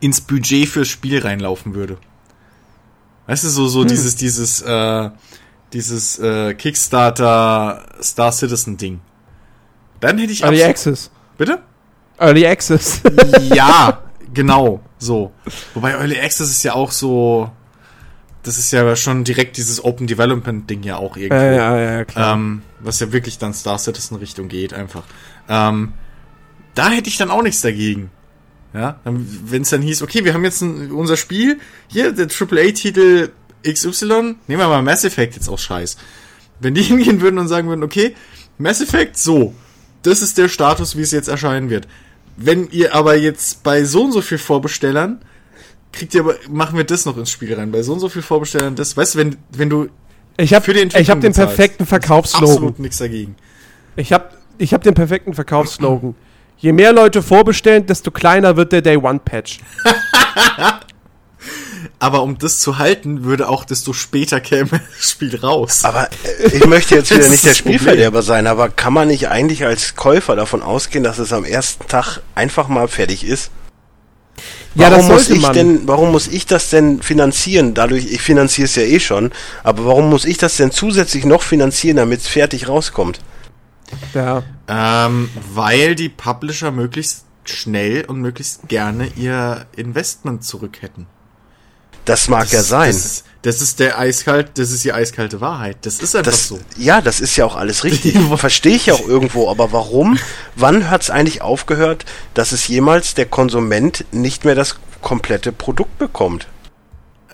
ins 0.00 0.22
Budget 0.22 0.66
fürs 0.66 0.88
Spiel 0.88 1.18
reinlaufen 1.20 1.74
würde. 1.74 1.98
Weißt 3.26 3.44
du, 3.44 3.50
so, 3.50 3.64
Hm. 3.64 3.68
so 3.68 3.84
dieses, 3.84 4.16
dieses, 4.16 4.62
äh, 4.62 5.10
dieses 5.74 6.18
äh, 6.20 6.54
Kickstarter 6.54 7.84
Star 8.02 8.32
Citizen 8.32 8.78
Ding. 8.78 9.00
Dann 10.00 10.16
hätte 10.16 10.32
ich 10.32 10.42
Early 10.42 10.64
Access. 10.64 11.10
Bitte? 11.36 11.58
Early 12.18 12.46
Access. 12.46 13.02
ja, 13.54 14.00
genau, 14.32 14.80
so. 14.96 15.32
Wobei 15.74 15.90
Early 15.92 16.18
Access 16.18 16.48
ist 16.48 16.62
ja 16.62 16.72
auch 16.72 16.90
so, 16.90 17.50
das 18.42 18.58
ist 18.58 18.72
ja 18.72 18.96
schon 18.96 19.24
direkt 19.24 19.56
dieses 19.56 19.84
Open 19.84 20.06
Development 20.06 20.68
Ding 20.68 20.82
ja 20.82 20.96
auch 20.96 21.16
irgendwo. 21.16 21.42
ja, 21.42 21.76
ja, 21.76 21.92
ja, 21.98 22.04
klar. 22.04 22.34
Ähm, 22.34 22.62
was 22.80 23.00
ja 23.00 23.12
wirklich 23.12 23.38
dann 23.38 23.54
Star 23.54 23.78
Citizen 23.78 24.16
Richtung 24.16 24.48
geht 24.48 24.74
einfach. 24.74 25.04
Ähm, 25.48 25.92
da 26.74 26.90
hätte 26.90 27.08
ich 27.08 27.16
dann 27.16 27.30
auch 27.30 27.42
nichts 27.42 27.60
dagegen. 27.60 28.10
Ja, 28.74 29.00
wenn 29.04 29.62
es 29.62 29.70
dann 29.70 29.82
hieß, 29.82 30.02
okay, 30.02 30.24
wir 30.24 30.32
haben 30.32 30.44
jetzt 30.44 30.62
ein, 30.62 30.92
unser 30.92 31.18
Spiel, 31.18 31.60
hier, 31.88 32.12
der 32.12 32.26
AAA-Titel 32.26 33.30
XY, 33.66 34.36
nehmen 34.46 34.60
wir 34.60 34.68
mal 34.68 34.82
Mass 34.82 35.04
Effect 35.04 35.34
jetzt 35.36 35.48
auch 35.48 35.58
scheiß. 35.58 35.98
Wenn 36.58 36.74
die 36.74 36.82
hingehen 36.82 37.20
würden 37.20 37.38
und 37.38 37.48
sagen 37.48 37.68
würden, 37.68 37.82
okay, 37.82 38.14
Mass 38.56 38.80
Effect, 38.80 39.18
so, 39.18 39.54
das 40.02 40.22
ist 40.22 40.38
der 40.38 40.48
Status, 40.48 40.96
wie 40.96 41.02
es 41.02 41.10
jetzt 41.10 41.28
erscheinen 41.28 41.68
wird. 41.68 41.86
Wenn 42.36 42.70
ihr 42.70 42.94
aber 42.94 43.16
jetzt 43.16 43.62
bei 43.62 43.84
so 43.84 44.04
und 44.04 44.12
so 44.12 44.22
viel 44.22 44.38
Vorbestellern, 44.38 45.20
kriegt 45.92 46.14
ihr 46.14 46.22
aber, 46.22 46.34
machen 46.48 46.76
wir 46.76 46.84
das 46.84 47.04
noch 47.04 47.16
ins 47.16 47.30
Spiel 47.30 47.54
rein, 47.54 47.70
bei 47.70 47.82
so 47.82 47.92
und 47.92 48.00
so 48.00 48.08
viel 48.08 48.22
Vorbestellern, 48.22 48.74
das, 48.74 48.96
weißt 48.96 49.14
du, 49.14 49.18
wenn, 49.18 49.36
wenn 49.50 49.70
du 49.70 49.88
ich 50.38 50.54
habe 50.54 50.72
ich 50.72 51.10
hab 51.10 51.20
den 51.20 51.32
perfekten 51.32 51.86
Verkaufslogan. 51.86 52.48
Absolut 52.48 52.78
nichts 52.78 52.98
dagegen. 52.98 53.36
Ich 53.96 54.12
habe 54.12 54.30
ich 54.58 54.72
hab 54.72 54.82
den 54.82 54.94
perfekten 54.94 55.34
Verkaufslogan. 55.34 56.14
Je 56.56 56.72
mehr 56.72 56.92
Leute 56.92 57.22
vorbestellen, 57.22 57.86
desto 57.86 58.10
kleiner 58.10 58.56
wird 58.56 58.72
der 58.72 58.82
Day 58.82 58.96
One 58.96 59.20
Patch. 59.22 59.60
Aber 61.98 62.22
um 62.22 62.36
das 62.36 62.58
zu 62.58 62.78
halten, 62.78 63.22
würde 63.22 63.48
auch 63.48 63.64
desto 63.64 63.92
später 63.92 64.40
käme 64.40 64.68
das 64.96 65.10
Spiel 65.10 65.36
raus. 65.36 65.84
Aber 65.84 66.08
äh, 66.24 66.48
ich 66.48 66.66
möchte 66.66 66.96
jetzt 66.96 67.10
wieder 67.14 67.28
nicht 67.28 67.44
der 67.44 67.54
Spielverderber 67.54 68.22
sein, 68.22 68.48
aber 68.48 68.70
kann 68.70 68.92
man 68.92 69.06
nicht 69.06 69.28
eigentlich 69.28 69.64
als 69.64 69.94
Käufer 69.94 70.34
davon 70.34 70.62
ausgehen, 70.62 71.04
dass 71.04 71.18
es 71.18 71.32
am 71.32 71.44
ersten 71.44 71.86
Tag 71.86 72.18
einfach 72.34 72.66
mal 72.66 72.88
fertig 72.88 73.24
ist? 73.24 73.52
Ja, 74.74 74.90
warum 74.90 75.08
muss 75.08 75.28
ich 75.28 75.42
man. 75.42 75.52
denn, 75.52 75.88
warum 75.88 76.12
muss 76.12 76.28
ich 76.28 76.46
das 76.46 76.70
denn 76.70 77.02
finanzieren? 77.02 77.74
Dadurch, 77.74 78.06
ich 78.10 78.22
finanziere 78.22 78.64
es 78.64 78.74
ja 78.74 78.82
eh 78.82 79.00
schon, 79.00 79.30
aber 79.62 79.84
warum 79.84 80.08
muss 80.08 80.24
ich 80.24 80.38
das 80.38 80.56
denn 80.56 80.70
zusätzlich 80.70 81.24
noch 81.24 81.42
finanzieren, 81.42 81.98
damit 81.98 82.20
es 82.20 82.28
fertig 82.28 82.68
rauskommt? 82.68 83.20
Ja. 84.14 84.42
Ähm, 84.68 85.28
weil 85.52 85.94
die 85.94 86.08
Publisher 86.08 86.70
möglichst 86.70 87.26
schnell 87.44 88.04
und 88.06 88.20
möglichst 88.20 88.68
gerne 88.68 89.08
ihr 89.16 89.66
Investment 89.76 90.44
zurück 90.44 90.80
hätten. 90.80 91.06
Das 92.04 92.28
mag 92.28 92.44
das, 92.44 92.52
ja 92.52 92.62
sein. 92.62 92.92
Das 92.92 93.04
ist, 93.04 93.24
das 93.42 93.60
ist, 93.60 93.80
der 93.80 93.98
eiskalt, 93.98 94.50
das 94.54 94.70
ist 94.70 94.84
die 94.84 94.92
eiskalte 94.92 95.40
Wahrheit. 95.40 95.78
Das 95.82 95.98
ist 95.98 96.14
einfach 96.14 96.30
das, 96.30 96.48
so. 96.48 96.60
Ja, 96.76 97.00
das 97.00 97.20
ist 97.20 97.36
ja 97.36 97.44
auch 97.44 97.56
alles 97.56 97.82
richtig. 97.84 98.16
Verstehe 98.36 98.76
ich 98.76 98.86
ja 98.86 98.94
auch 98.94 99.06
irgendwo. 99.06 99.50
Aber 99.50 99.72
warum? 99.72 100.18
Wann 100.54 100.90
hat 100.90 101.02
es 101.02 101.10
eigentlich 101.10 101.42
aufgehört, 101.42 102.04
dass 102.34 102.52
es 102.52 102.68
jemals 102.68 103.14
der 103.14 103.26
Konsument 103.26 104.04
nicht 104.12 104.44
mehr 104.44 104.54
das 104.54 104.76
komplette 105.00 105.50
Produkt 105.52 105.98
bekommt? 105.98 106.46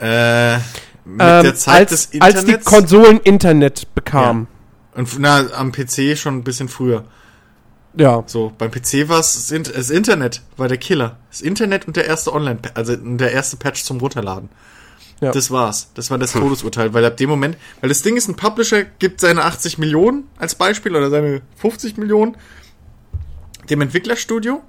Äh, 0.01 0.57
mit 0.57 1.21
ähm, 1.21 1.43
der 1.43 1.55
Zeit 1.55 1.81
als, 1.81 1.91
des 1.91 2.05
Internets. 2.07 2.37
Als 2.37 2.47
die 2.47 2.59
Konsolen 2.59 3.21
Internet 3.21 3.95
bekamen. 3.95 4.47
Ja. 4.95 5.01
Und 5.01 5.19
na, 5.19 5.47
am 5.55 5.73
PC 5.73 6.17
schon 6.17 6.39
ein 6.39 6.45
bisschen 6.45 6.69
früher. 6.69 7.05
Ja. 7.95 8.23
So, 8.27 8.53
beim 8.57 8.71
PC 8.71 9.09
war 9.09 9.21
es 9.21 9.51
das 9.51 9.91
Internet, 9.91 10.43
war 10.57 10.69
der 10.69 10.79
Killer. 10.79 11.19
Das 11.31 11.41
Internet 11.41 11.87
und 11.87 11.97
der 11.97 12.07
erste 12.07 12.33
Online, 12.33 12.59
also 12.75 12.95
der 12.97 13.33
erste 13.33 13.57
Patch 13.57 13.83
zum 13.83 13.99
Runterladen. 13.99 14.51
Ja. 15.21 15.33
Das 15.33 15.51
war's. 15.51 15.91
Das 15.95 16.11
war 16.11 16.19
das 16.19 16.35
hm. 16.35 16.43
Todesurteil, 16.43 16.95
weil 16.95 17.05
ab 17.05 17.17
dem 17.17 17.29
Moment, 17.29 17.57
weil 17.81 17.89
das 17.89 18.03
Ding 18.03 18.17
ist, 18.17 18.29
ein 18.29 18.37
Publisher 18.37 18.85
gibt 18.85 19.21
seine 19.21 19.45
80 19.45 19.79
Millionen 19.79 20.29
als 20.37 20.55
Beispiel 20.55 20.95
oder 20.95 21.11
seine 21.11 21.43
50 21.57 21.97
Millionen 21.97 22.37
dem 23.69 23.81
Entwicklerstudio. 23.81 24.63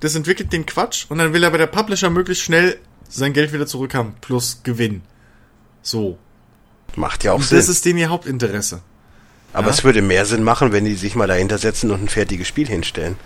Das 0.00 0.14
entwickelt 0.14 0.52
den 0.52 0.66
Quatsch 0.66 1.06
und 1.08 1.18
dann 1.18 1.32
will 1.32 1.44
aber 1.44 1.58
der 1.58 1.66
Publisher 1.66 2.10
möglichst 2.10 2.44
schnell 2.44 2.78
sein 3.08 3.32
Geld 3.32 3.52
wieder 3.52 3.66
zurückhaben 3.66 4.14
plus 4.20 4.60
Gewinn. 4.62 5.02
So. 5.82 6.18
Macht 6.96 7.24
ja 7.24 7.32
auch 7.32 7.36
und 7.36 7.44
Sinn. 7.44 7.58
Das 7.58 7.68
ist 7.68 7.84
denen 7.84 7.98
ihr 7.98 8.10
Hauptinteresse. 8.10 8.82
Aber 9.52 9.66
ja? 9.66 9.72
es 9.72 9.84
würde 9.84 10.02
mehr 10.02 10.26
Sinn 10.26 10.44
machen, 10.44 10.72
wenn 10.72 10.84
die 10.84 10.94
sich 10.94 11.14
mal 11.14 11.26
dahinter 11.26 11.58
setzen 11.58 11.90
und 11.90 12.02
ein 12.02 12.08
fertiges 12.08 12.46
Spiel 12.46 12.68
hinstellen. 12.68 13.16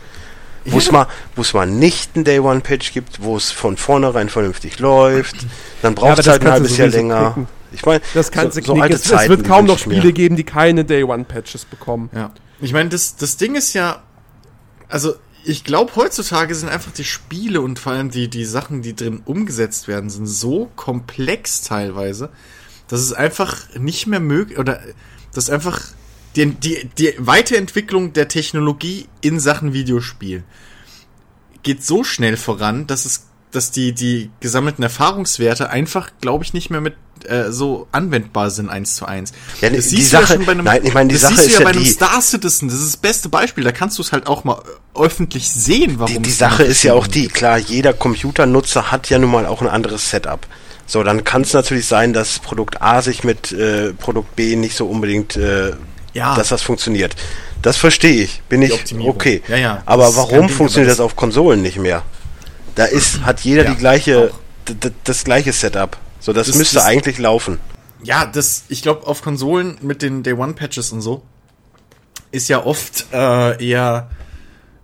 Wo 0.66 0.78
es 0.78 0.90
mal, 0.90 1.06
wo 1.36 1.42
es 1.42 1.52
mal 1.52 1.66
nicht 1.66 2.16
ein 2.16 2.24
Day 2.24 2.38
One 2.38 2.60
Patch 2.60 2.92
gibt, 2.92 3.22
wo 3.22 3.36
es 3.36 3.50
von 3.50 3.76
vornherein 3.76 4.30
vernünftig 4.30 4.78
läuft, 4.78 5.36
dann 5.82 5.94
braucht 5.94 6.20
es 6.20 6.26
ja, 6.26 6.32
halt 6.32 6.42
ein 6.42 6.52
halbes 6.52 6.78
Jahr 6.78 6.88
länger. 6.88 7.32
Knicken. 7.32 7.48
Ich 7.72 7.84
meine, 7.84 8.00
das 8.14 8.30
kannst 8.30 8.54
so, 8.54 8.60
du 8.60 8.66
so 8.68 8.80
alte 8.80 8.94
es, 8.94 9.02
Zeiten, 9.02 9.22
es 9.24 9.28
wird 9.28 9.46
kaum 9.46 9.66
noch 9.66 9.78
Spiele 9.78 10.12
geben, 10.12 10.36
die 10.36 10.44
keine 10.44 10.84
Day 10.84 11.02
One 11.04 11.24
Patches 11.24 11.64
bekommen. 11.66 12.08
Ja. 12.14 12.32
Ich 12.60 12.72
meine, 12.72 12.88
das, 12.88 13.16
das 13.16 13.36
Ding 13.36 13.56
ist 13.56 13.74
ja, 13.74 14.02
also 14.88 15.14
ich 15.44 15.64
glaube, 15.64 15.92
heutzutage 15.96 16.54
sind 16.54 16.70
einfach 16.70 16.92
die 16.92 17.04
Spiele 17.04 17.60
und 17.60 17.78
vor 17.78 17.92
allem 17.92 18.10
die, 18.10 18.28
die 18.28 18.44
Sachen, 18.46 18.80
die 18.80 18.96
drin 18.96 19.20
umgesetzt 19.24 19.88
werden, 19.88 20.08
sind 20.08 20.26
so 20.26 20.70
komplex 20.76 21.62
teilweise, 21.62 22.30
dass 22.88 23.00
es 23.00 23.12
einfach 23.12 23.56
nicht 23.76 24.06
mehr 24.06 24.20
möglich, 24.20 24.58
oder 24.58 24.80
das 25.34 25.50
einfach 25.50 25.82
die, 26.36 26.46
die, 26.54 26.88
die 26.98 27.14
Weiterentwicklung 27.18 28.12
der 28.12 28.28
Technologie 28.28 29.06
in 29.20 29.40
Sachen 29.40 29.72
Videospiel 29.72 30.44
geht 31.62 31.84
so 31.84 32.04
schnell 32.04 32.36
voran, 32.36 32.86
dass 32.86 33.04
es 33.04 33.26
dass 33.54 33.70
die, 33.70 33.92
die 33.92 34.30
gesammelten 34.40 34.82
Erfahrungswerte 34.82 35.70
einfach, 35.70 36.10
glaube 36.20 36.44
ich, 36.44 36.54
nicht 36.54 36.70
mehr 36.70 36.80
mit 36.80 36.94
äh, 37.24 37.50
so 37.50 37.86
anwendbar 37.92 38.50
sind 38.50 38.68
eins 38.68 38.96
zu 38.96 39.06
eins. 39.06 39.32
Ja, 39.60 39.70
das 39.70 39.88
die 39.88 40.02
Sache, 40.02 40.22
ja 40.22 40.28
schon 40.28 40.46
bei 40.46 40.52
einem, 40.52 40.64
nein, 40.64 40.84
ich 40.84 40.92
meine, 40.92 41.08
die 41.08 41.16
Sache 41.16 41.34
ist 41.34 41.52
ja, 41.52 41.58
ja 41.60 41.64
bei 41.64 41.70
einem 41.70 41.84
Star 41.84 42.20
Citizen, 42.20 42.68
das 42.68 42.78
ist 42.78 42.94
das 42.94 42.96
beste 42.96 43.28
Beispiel, 43.28 43.64
da 43.64 43.72
kannst 43.72 43.98
du 43.98 44.02
es 44.02 44.12
halt 44.12 44.26
auch 44.26 44.44
mal 44.44 44.60
öffentlich 44.94 45.50
sehen, 45.50 45.98
warum 45.98 46.14
Die, 46.14 46.22
die 46.22 46.30
Sache 46.30 46.64
ist 46.64 46.82
ja 46.82 46.94
auch 46.94 47.06
die, 47.06 47.28
klar, 47.28 47.58
jeder 47.58 47.92
Computernutzer 47.92 48.90
hat 48.90 49.08
ja 49.08 49.18
nun 49.18 49.30
mal 49.30 49.46
auch 49.46 49.62
ein 49.62 49.68
anderes 49.68 50.10
Setup. 50.10 50.46
So, 50.86 51.02
dann 51.02 51.24
kann 51.24 51.42
es 51.42 51.52
natürlich 51.54 51.86
sein, 51.86 52.12
dass 52.12 52.40
Produkt 52.40 52.82
A 52.82 53.00
sich 53.00 53.24
mit 53.24 53.52
äh, 53.52 53.94
Produkt 53.94 54.36
B 54.36 54.56
nicht 54.56 54.76
so 54.76 54.86
unbedingt 54.86 55.36
äh, 55.36 55.72
ja. 56.14 56.34
dass 56.34 56.48
das 56.48 56.62
funktioniert. 56.62 57.14
Das 57.60 57.76
verstehe 57.76 58.22
ich, 58.22 58.42
bin 58.48 58.62
ich 58.62 58.94
okay. 59.00 59.42
Ja, 59.48 59.56
ja. 59.56 59.82
Aber 59.86 60.16
warum 60.16 60.48
funktioniert 60.48 60.90
das 60.90 61.00
auf 61.00 61.16
Konsolen 61.16 61.62
nicht 61.62 61.78
mehr? 61.78 62.02
Da 62.74 62.84
ist, 62.86 63.22
hat 63.22 63.40
jeder 63.40 63.64
die 63.64 63.76
gleiche, 63.76 64.32
das 65.04 65.24
gleiche 65.24 65.52
Setup. 65.52 65.96
So, 66.20 66.32
das, 66.32 66.46
das 66.46 66.56
müsste 66.56 66.76
das, 66.76 66.84
eigentlich 66.84 67.18
laufen. 67.18 67.58
Ja, 68.02 68.26
das, 68.26 68.64
ich 68.68 68.82
glaube, 68.82 69.06
auf 69.06 69.22
Konsolen 69.22 69.78
mit 69.80 70.02
den 70.02 70.22
Day 70.22 70.34
One 70.34 70.54
Patches 70.54 70.92
und 70.92 71.00
so 71.00 71.22
ist 72.30 72.48
ja 72.48 72.64
oft 72.64 73.06
äh, 73.12 73.64
eher 73.64 74.10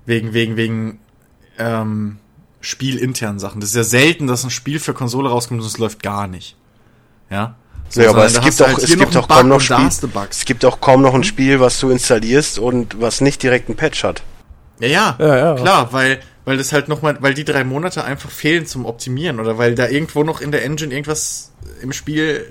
wegen, 0.07 0.33
wegen, 0.33 0.57
wegen 0.57 1.01
ähm, 1.59 2.19
spielinternen 2.61 3.41
Sachen. 3.41 3.61
Das 3.61 3.71
ist 3.71 3.77
ja 3.77 3.85
selten, 3.85 4.27
dass 4.27 4.45
ein 4.45 4.51
Spiel 4.51 4.79
für 4.79 4.95
Konsole 4.95 5.29
rauskommt 5.29 5.61
und 5.61 5.67
es 5.67 5.79
läuft 5.79 6.03
gar 6.03 6.29
nicht. 6.29 6.57
Ja. 7.29 7.57
So, 7.91 8.03
ja, 8.03 8.11
aber 8.11 8.25
es 8.25 8.41
gibt, 8.41 8.63
auch, 8.63 8.69
halt 8.69 8.79
es 8.79 8.97
gibt 8.97 9.17
auch 9.17 9.29
kaum 9.29 9.49
noch 9.49 9.61
Spiel, 9.61 9.89
es 10.31 10.45
gibt 10.45 10.65
auch 10.65 10.81
kaum 10.81 11.03
noch 11.03 11.15
ein 11.15 11.25
Spiel, 11.25 11.59
was 11.59 11.79
du 11.81 11.91
installierst 11.91 12.59
und 12.59 13.01
was 13.01 13.21
nicht 13.21 13.43
direkt 13.43 13.69
einen 13.69 13.77
Patch 13.77 14.05
hat. 14.05 14.23
Ja, 14.79 14.89
ja, 14.89 15.17
ja, 15.19 15.37
ja 15.37 15.55
klar, 15.57 15.93
weil 15.93 16.21
weil 16.45 16.57
das 16.57 16.73
halt 16.73 16.89
nochmal, 16.89 17.19
weil 17.21 17.35
die 17.35 17.45
drei 17.45 17.65
Monate 17.65 18.03
einfach 18.03 18.31
fehlen 18.31 18.67
zum 18.67 18.87
Optimieren 18.87 19.41
oder 19.41 19.59
weil 19.59 19.75
da 19.75 19.89
irgendwo 19.89 20.25
noch 20.25 20.41
in 20.41 20.51
der 20.51 20.65
Engine 20.65 20.93
irgendwas 20.93 21.53
im 21.83 21.93
Spiel 21.93 22.51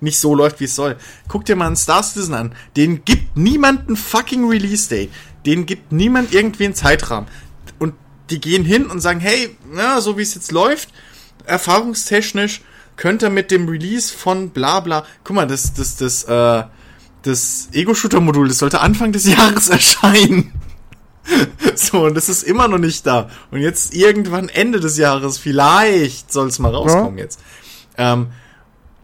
nicht 0.00 0.18
so 0.18 0.34
läuft, 0.34 0.60
wie 0.60 0.64
es 0.64 0.74
soll. 0.74 0.96
Guck 1.28 1.44
dir 1.44 1.56
mal 1.56 1.66
einen 1.66 1.76
Star 1.76 2.02
Citizen 2.02 2.34
an. 2.34 2.54
Den 2.76 3.04
gibt 3.04 3.36
niemand 3.36 3.86
einen 3.86 3.96
fucking 3.96 4.48
Release 4.48 4.88
Day. 4.88 5.08
Den 5.46 5.66
gibt 5.66 5.92
niemand 5.92 6.34
irgendwie 6.34 6.64
einen 6.64 6.74
Zeitrahmen. 6.74 7.28
Und 7.78 7.94
die 8.30 8.40
gehen 8.40 8.64
hin 8.64 8.86
und 8.86 9.00
sagen, 9.00 9.20
hey, 9.20 9.56
na, 9.72 10.00
so 10.00 10.18
wie 10.18 10.22
es 10.22 10.34
jetzt 10.34 10.52
läuft, 10.52 10.88
erfahrungstechnisch 11.46 12.60
könnte 12.96 13.30
mit 13.30 13.50
dem 13.50 13.68
Release 13.68 14.12
von 14.12 14.50
bla 14.50 14.80
bla, 14.80 15.04
guck 15.24 15.36
mal, 15.36 15.46
das, 15.46 15.74
das, 15.74 15.96
das, 15.96 16.24
äh, 16.24 16.64
das 17.22 17.68
Ego-Shooter-Modul, 17.72 18.48
das 18.48 18.58
sollte 18.58 18.80
Anfang 18.80 19.12
des 19.12 19.26
Jahres 19.26 19.68
erscheinen. 19.68 20.52
so, 21.74 22.04
und 22.04 22.14
das 22.14 22.28
ist 22.28 22.42
immer 22.42 22.68
noch 22.68 22.78
nicht 22.78 23.06
da. 23.06 23.30
Und 23.50 23.60
jetzt 23.60 23.94
irgendwann 23.94 24.48
Ende 24.48 24.80
des 24.80 24.96
Jahres, 24.96 25.38
vielleicht 25.38 26.32
soll 26.32 26.48
es 26.48 26.58
mal 26.58 26.74
rauskommen 26.74 27.18
ja. 27.18 27.24
jetzt. 27.24 27.40
Ähm, 27.96 28.28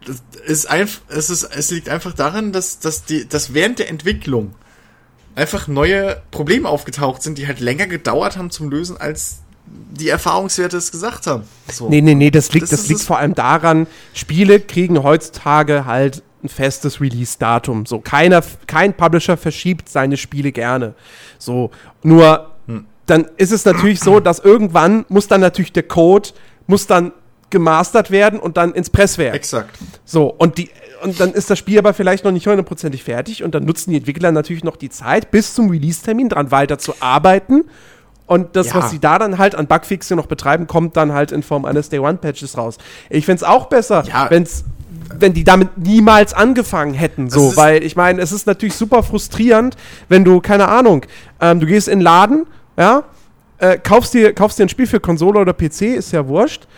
das 0.05 0.23
ist 0.47 0.67
einfach, 0.67 1.01
es 1.09 1.31
ist, 1.31 1.45
es 1.45 1.71
liegt 1.71 1.89
einfach 1.89 2.15
daran, 2.15 2.53
dass, 2.53 2.79
dass 2.79 3.05
die, 3.05 3.29
dass 3.29 3.55
während 3.55 3.79
der 3.79 3.89
Entwicklung 3.89 4.55
einfach 5.35 5.69
neue 5.69 6.21
Probleme 6.31 6.69
aufgetaucht 6.69 7.23
sind, 7.23 7.39
die 7.39 7.47
halt 7.47 7.61
länger 7.61 7.87
gedauert 7.87 8.37
haben 8.37 8.51
zum 8.51 8.71
Lösen, 8.71 8.97
als 8.97 9.39
die 9.99 10.09
Erfahrungswerte 10.09 10.77
es 10.77 10.91
gesagt 10.91 11.27
haben. 11.27 11.43
So. 11.71 11.89
Nee, 11.89 12.01
nee, 12.01 12.15
nee, 12.15 12.31
das 12.31 12.53
liegt, 12.53 12.65
das, 12.65 12.81
das 12.81 12.89
liegt 12.89 13.01
vor 13.01 13.19
allem 13.19 13.35
daran, 13.35 13.87
Spiele 14.15 14.61
kriegen 14.61 15.03
heutzutage 15.03 15.85
halt 15.85 16.23
ein 16.43 16.49
festes 16.49 17.01
Release-Datum. 17.01 17.87
So, 17.87 18.01
keiner, 18.01 18.43
kein 18.67 18.95
Publisher 18.95 19.37
verschiebt 19.37 19.89
seine 19.89 20.17
Spiele 20.17 20.53
gerne. 20.53 20.95
So, 21.39 21.71
nur 22.03 22.53
hm. 22.67 22.87
dann 23.07 23.27
ist 23.37 23.53
es 23.53 23.65
natürlich 23.65 24.01
so, 24.01 24.21
dass 24.21 24.39
irgendwann 24.39 25.05
muss 25.09 25.27
dann 25.27 25.41
natürlich 25.41 25.73
der 25.73 25.83
Code, 25.83 26.31
muss 26.67 26.87
dann 26.87 27.13
gemastert 27.51 28.11
werden 28.11 28.39
und 28.39 28.57
dann 28.57 28.73
ins 28.73 28.91
Presswerk. 28.91 29.35
Exakt. 29.35 29.79
So, 30.05 30.27
und 30.27 30.59
die, 30.59 30.71
und 31.03 31.19
dann 31.19 31.33
ist 31.33 31.51
das 31.51 31.59
Spiel 31.59 31.79
aber 31.79 31.95
vielleicht 31.95 32.25
noch 32.25 32.33
nicht 32.33 32.47
hundertprozentig 32.47 33.03
fertig 33.03 33.43
und 33.43 33.55
dann 33.55 33.65
nutzen 33.65 33.91
die 33.91 33.97
Entwickler 33.97 34.31
natürlich 34.31 34.65
noch 34.65 34.77
die 34.77 34.91
Zeit, 34.91 35.31
bis 35.31 35.55
zum 35.55 35.71
Release-Termin 35.71 36.29
dran 36.29 36.51
weiter 36.51 36.79
zu 36.79 36.95
arbeiten 37.01 37.65
und 38.29 38.55
das, 38.57 38.69
ja. 38.69 38.75
was 38.77 38.91
sie 38.91 38.99
da 39.01 39.19
dann 39.19 39.39
halt 39.39 39.55
an 39.55 39.67
Bugfixe 39.67 40.15
noch 40.15 40.27
betreiben, 40.27 40.67
kommt 40.67 40.97
dann 40.97 41.13
halt 41.13 41.33
in 41.33 41.43
Form 41.43 41.65
eines 41.65 41.89
Day-One-Patches 41.89 42.59
raus. 42.59 42.77
Ich 43.09 43.25
fände 43.25 43.43
es 43.43 43.43
auch 43.43 43.67
besser, 43.67 44.05
ja. 44.07 44.31
wenn's, 44.31 44.65
wenn 45.19 45.33
die 45.33 45.45
damit 45.45 45.79
niemals 45.79 46.35
angefangen 46.35 46.93
hätten. 46.93 47.31
So, 47.31 47.57
weil 47.57 47.83
ich 47.83 47.97
meine, 47.97 48.21
es 48.21 48.31
ist 48.31 48.47
natürlich 48.47 48.75
super 48.75 49.03
frustrierend, 49.03 49.77
wenn 50.11 50.25
du, 50.25 50.41
keine 50.41 50.69
Ahnung, 50.69 51.07
ähm, 51.41 51.59
du 51.59 51.67
gehst 51.67 51.89
in 51.89 52.01
den 52.01 52.05
Laden, 52.05 52.47
ja, 52.77 53.05
äh, 53.57 53.79
kaufst, 53.79 54.13
dir, 54.13 54.35
kaufst 54.35 54.59
dir 54.59 54.65
ein 54.65 54.69
Spiel 54.69 54.87
für 54.87 55.01
Konsole 55.01 55.41
oder 55.41 55.55
PC, 55.55 55.97
ist 55.97 56.13
ja 56.13 56.29
wurscht. 56.29 56.69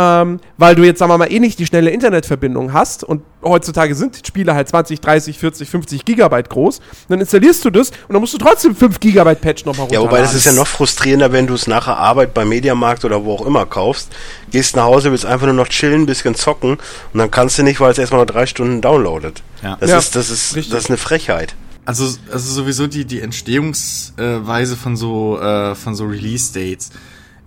Ähm, 0.00 0.38
weil 0.58 0.76
du 0.76 0.84
jetzt, 0.84 1.00
sagen 1.00 1.10
wir 1.10 1.18
mal, 1.18 1.32
eh 1.32 1.40
nicht 1.40 1.58
die 1.58 1.66
schnelle 1.66 1.90
Internetverbindung 1.90 2.72
hast 2.72 3.02
und 3.02 3.22
heutzutage 3.42 3.96
sind 3.96 4.20
Spiele 4.24 4.54
halt 4.54 4.68
20, 4.68 5.00
30, 5.00 5.36
40, 5.38 5.68
50 5.68 6.04
Gigabyte 6.04 6.48
groß, 6.50 6.80
dann 7.08 7.18
installierst 7.18 7.64
du 7.64 7.70
das 7.70 7.90
und 7.90 8.12
dann 8.12 8.20
musst 8.20 8.32
du 8.34 8.38
trotzdem 8.38 8.76
5 8.76 9.00
Gigabyte 9.00 9.40
Patch 9.40 9.64
nochmal 9.64 9.88
Ja, 9.90 9.98
runterladen. 9.98 10.10
wobei 10.10 10.20
das 10.20 10.34
ist 10.34 10.44
ja 10.44 10.52
noch 10.52 10.68
frustrierender, 10.68 11.32
wenn 11.32 11.48
du 11.48 11.54
es 11.54 11.66
nachher 11.66 11.96
Arbeit 11.96 12.32
beim 12.32 12.48
Mediamarkt 12.48 13.04
oder 13.04 13.24
wo 13.24 13.32
auch 13.34 13.44
immer 13.44 13.66
kaufst, 13.66 14.10
gehst 14.52 14.76
nach 14.76 14.84
Hause, 14.84 15.10
willst 15.10 15.26
einfach 15.26 15.46
nur 15.46 15.54
noch 15.56 15.68
chillen, 15.68 16.06
bisschen 16.06 16.36
zocken 16.36 16.72
und 17.12 17.18
dann 17.18 17.32
kannst 17.32 17.58
du 17.58 17.64
nicht, 17.64 17.80
weil 17.80 17.90
es 17.90 17.98
erstmal 17.98 18.20
noch 18.20 18.26
drei 18.32 18.46
Stunden 18.46 18.80
downloadet. 18.80 19.42
Ja. 19.64 19.78
Das 19.80 19.90
Ja, 19.90 19.98
ist, 19.98 20.14
das 20.14 20.30
ist, 20.30 20.54
richtig. 20.54 20.72
das 20.72 20.84
ist 20.84 20.90
eine 20.90 20.98
Frechheit. 20.98 21.56
Also, 21.86 22.04
also 22.30 22.52
sowieso 22.52 22.86
die, 22.86 23.04
die 23.04 23.20
Entstehungsweise 23.20 24.76
von 24.76 24.96
so, 24.96 25.40
äh, 25.40 25.74
von 25.74 25.94
so 25.94 26.04
Release-Dates 26.04 26.90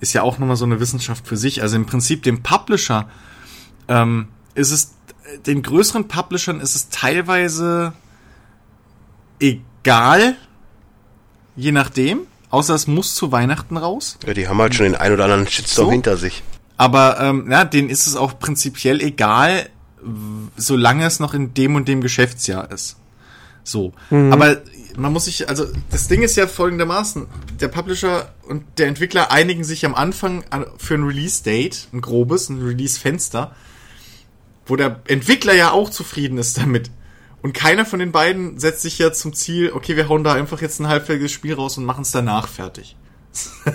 ist 0.02 0.14
ja 0.14 0.24
auch 0.24 0.38
nochmal 0.40 0.58
so 0.58 0.66
eine 0.66 0.80
Wissenschaft 0.80 1.26
für 1.28 1.38
sich. 1.38 1.62
Also 1.62 1.78
im 1.78 1.86
Prinzip 1.86 2.24
dem 2.24 2.44
Publisher 2.44 3.08
ähm, 3.88 4.28
ist 4.56 4.72
es, 4.72 4.96
den 5.46 5.62
größeren 5.62 6.08
Publishern 6.08 6.60
ist 6.60 6.76
es 6.76 6.90
teilweise 6.90 7.94
egal, 9.40 10.36
je 11.56 11.72
nachdem, 11.72 12.22
außer 12.50 12.76
es 12.76 12.88
muss 12.88 13.16
zu 13.16 13.32
Weihnachten 13.32 13.78
raus. 13.78 14.18
Ja, 14.26 14.34
die 14.34 14.48
haben 14.48 14.60
halt 14.60 14.76
schon 14.76 14.86
den 14.86 14.96
ein 14.96 15.14
oder 15.14 15.26
anderen 15.26 15.48
Shitstorm 15.48 15.88
So? 15.88 15.92
hinter 15.92 16.18
sich. 16.18 16.44
Aber 16.78 17.20
ähm, 17.22 17.50
ja, 17.50 17.64
denen 17.64 17.90
ist 17.90 18.08
es 18.08 18.16
auch 18.16 18.40
prinzipiell 18.40 19.02
egal, 19.02 19.70
solange 20.58 21.06
es 21.06 21.20
noch 21.20 21.36
in 21.36 21.54
dem 21.54 21.76
und 21.76 21.88
dem 21.88 22.02
Geschäftsjahr 22.02 22.72
ist. 22.72 22.98
So. 23.64 23.94
Aber 24.10 24.58
man 24.98 25.14
muss 25.14 25.26
sich, 25.26 25.50
also 25.50 25.66
das 25.90 26.08
Ding 26.08 26.22
ist 26.22 26.36
ja 26.36 26.48
folgendermaßen, 26.48 27.28
der 27.60 27.68
Publisher 27.68 28.34
und 28.48 28.64
der 28.78 28.88
Entwickler 28.88 29.32
einigen 29.32 29.64
sich 29.64 29.86
am 29.86 29.96
Anfang 29.96 30.44
an, 30.50 30.66
für 30.78 30.96
ein 30.96 31.04
Release-Date, 31.04 31.90
ein 31.94 32.02
grobes, 32.02 32.50
ein 32.50 32.62
Release-Fenster, 32.62 33.56
wo 34.66 34.76
der 34.76 35.02
Entwickler 35.08 35.54
ja 35.54 35.72
auch 35.72 35.90
zufrieden 35.90 36.38
ist 36.38 36.58
damit. 36.58 36.92
Und 37.42 37.54
keiner 37.54 37.86
von 37.86 38.00
den 38.00 38.12
beiden 38.12 38.60
setzt 38.60 38.82
sich 38.82 39.00
ja 39.00 39.12
zum 39.12 39.34
Ziel, 39.34 39.72
okay, 39.74 39.96
wir 39.96 40.10
hauen 40.10 40.24
da 40.24 40.34
einfach 40.34 40.62
jetzt 40.62 40.80
ein 40.80 40.88
halbfertiges 40.88 41.32
Spiel 41.32 41.56
raus 41.56 41.78
und 41.78 41.86
machen 41.86 42.04
es 42.04 42.12
danach 42.12 42.48
fertig. 42.48 42.96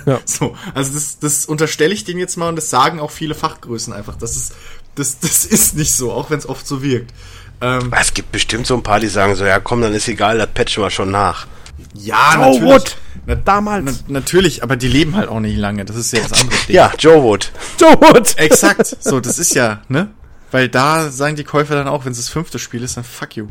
Ja. 0.07 0.21
So, 0.27 0.55
also 0.75 0.93
das, 0.93 1.19
das 1.19 1.47
unterstelle 1.47 1.95
ich 1.95 2.05
denen 2.05 2.21
jetzt 2.21 2.37
mal 2.37 2.49
und 2.49 2.57
das 2.57 2.71
sagen 2.71 3.01
auch 3.01 3.11
viele 3.11 3.35
Fachgrößen 3.35 3.93
einfach. 3.93 4.17
Das 4.17 4.37
ist, 4.37 4.53
das, 4.95 5.19
das 5.19 5.45
ist 5.45 5.77
nicht 5.77 5.93
so, 5.93 6.13
auch 6.13 6.31
wenn 6.31 6.39
es 6.39 6.49
oft 6.49 6.67
so 6.67 6.83
wirkt. 6.83 7.13
Ähm, 7.61 7.93
Es 7.99 8.13
gibt 8.15 8.33
bestimmt 8.33 8.67
so 8.67 8.75
ein 8.75 8.83
paar, 8.83 9.01
die 9.01 9.09
sagen 9.09 9.35
so, 9.35 9.45
ja 9.45 9.59
komm, 9.61 9.81
dann 9.81 9.95
ist 9.95 10.09
egal, 10.09 10.39
das 10.39 10.49
patchen 10.49 10.83
wir 10.83 10.91
schon 10.91 11.11
nach. 11.11 11.47
ja, 11.95 12.35
Joe 12.35 12.63
Wood, 12.63 12.97
Na, 13.27 13.35
damals. 13.35 14.05
Na, 14.09 14.19
natürlich, 14.21 14.63
aber 14.63 14.77
die 14.77 14.89
leben 14.89 15.17
halt 15.17 15.29
auch 15.29 15.41
nicht 15.41 15.57
lange. 15.57 15.85
Das 15.85 15.97
ist 15.97 16.13
ja 16.13 16.21
das 16.21 16.33
andere 16.41 16.57
Ding. 16.67 16.77
Ja, 16.77 16.93
Joe 16.99 17.23
Wood. 17.23 17.53
Joe 17.81 17.93
Wood. 18.01 18.35
Exakt. 18.39 18.97
So, 19.01 19.21
das 19.21 19.39
ist 19.39 19.55
ja, 19.55 19.83
ne? 19.89 20.11
Weil 20.51 20.69
da 20.69 21.11
sagen 21.11 21.37
die 21.37 21.45
Käufer 21.45 21.75
dann 21.75 21.89
auch, 21.89 22.05
wenn 22.05 22.13
es 22.13 22.19
das 22.19 22.29
fünfte 22.29 22.59
Spiel 22.59 22.83
ist, 22.83 22.97
dann 22.97 23.05
fuck 23.05 23.37
you. 23.37 23.49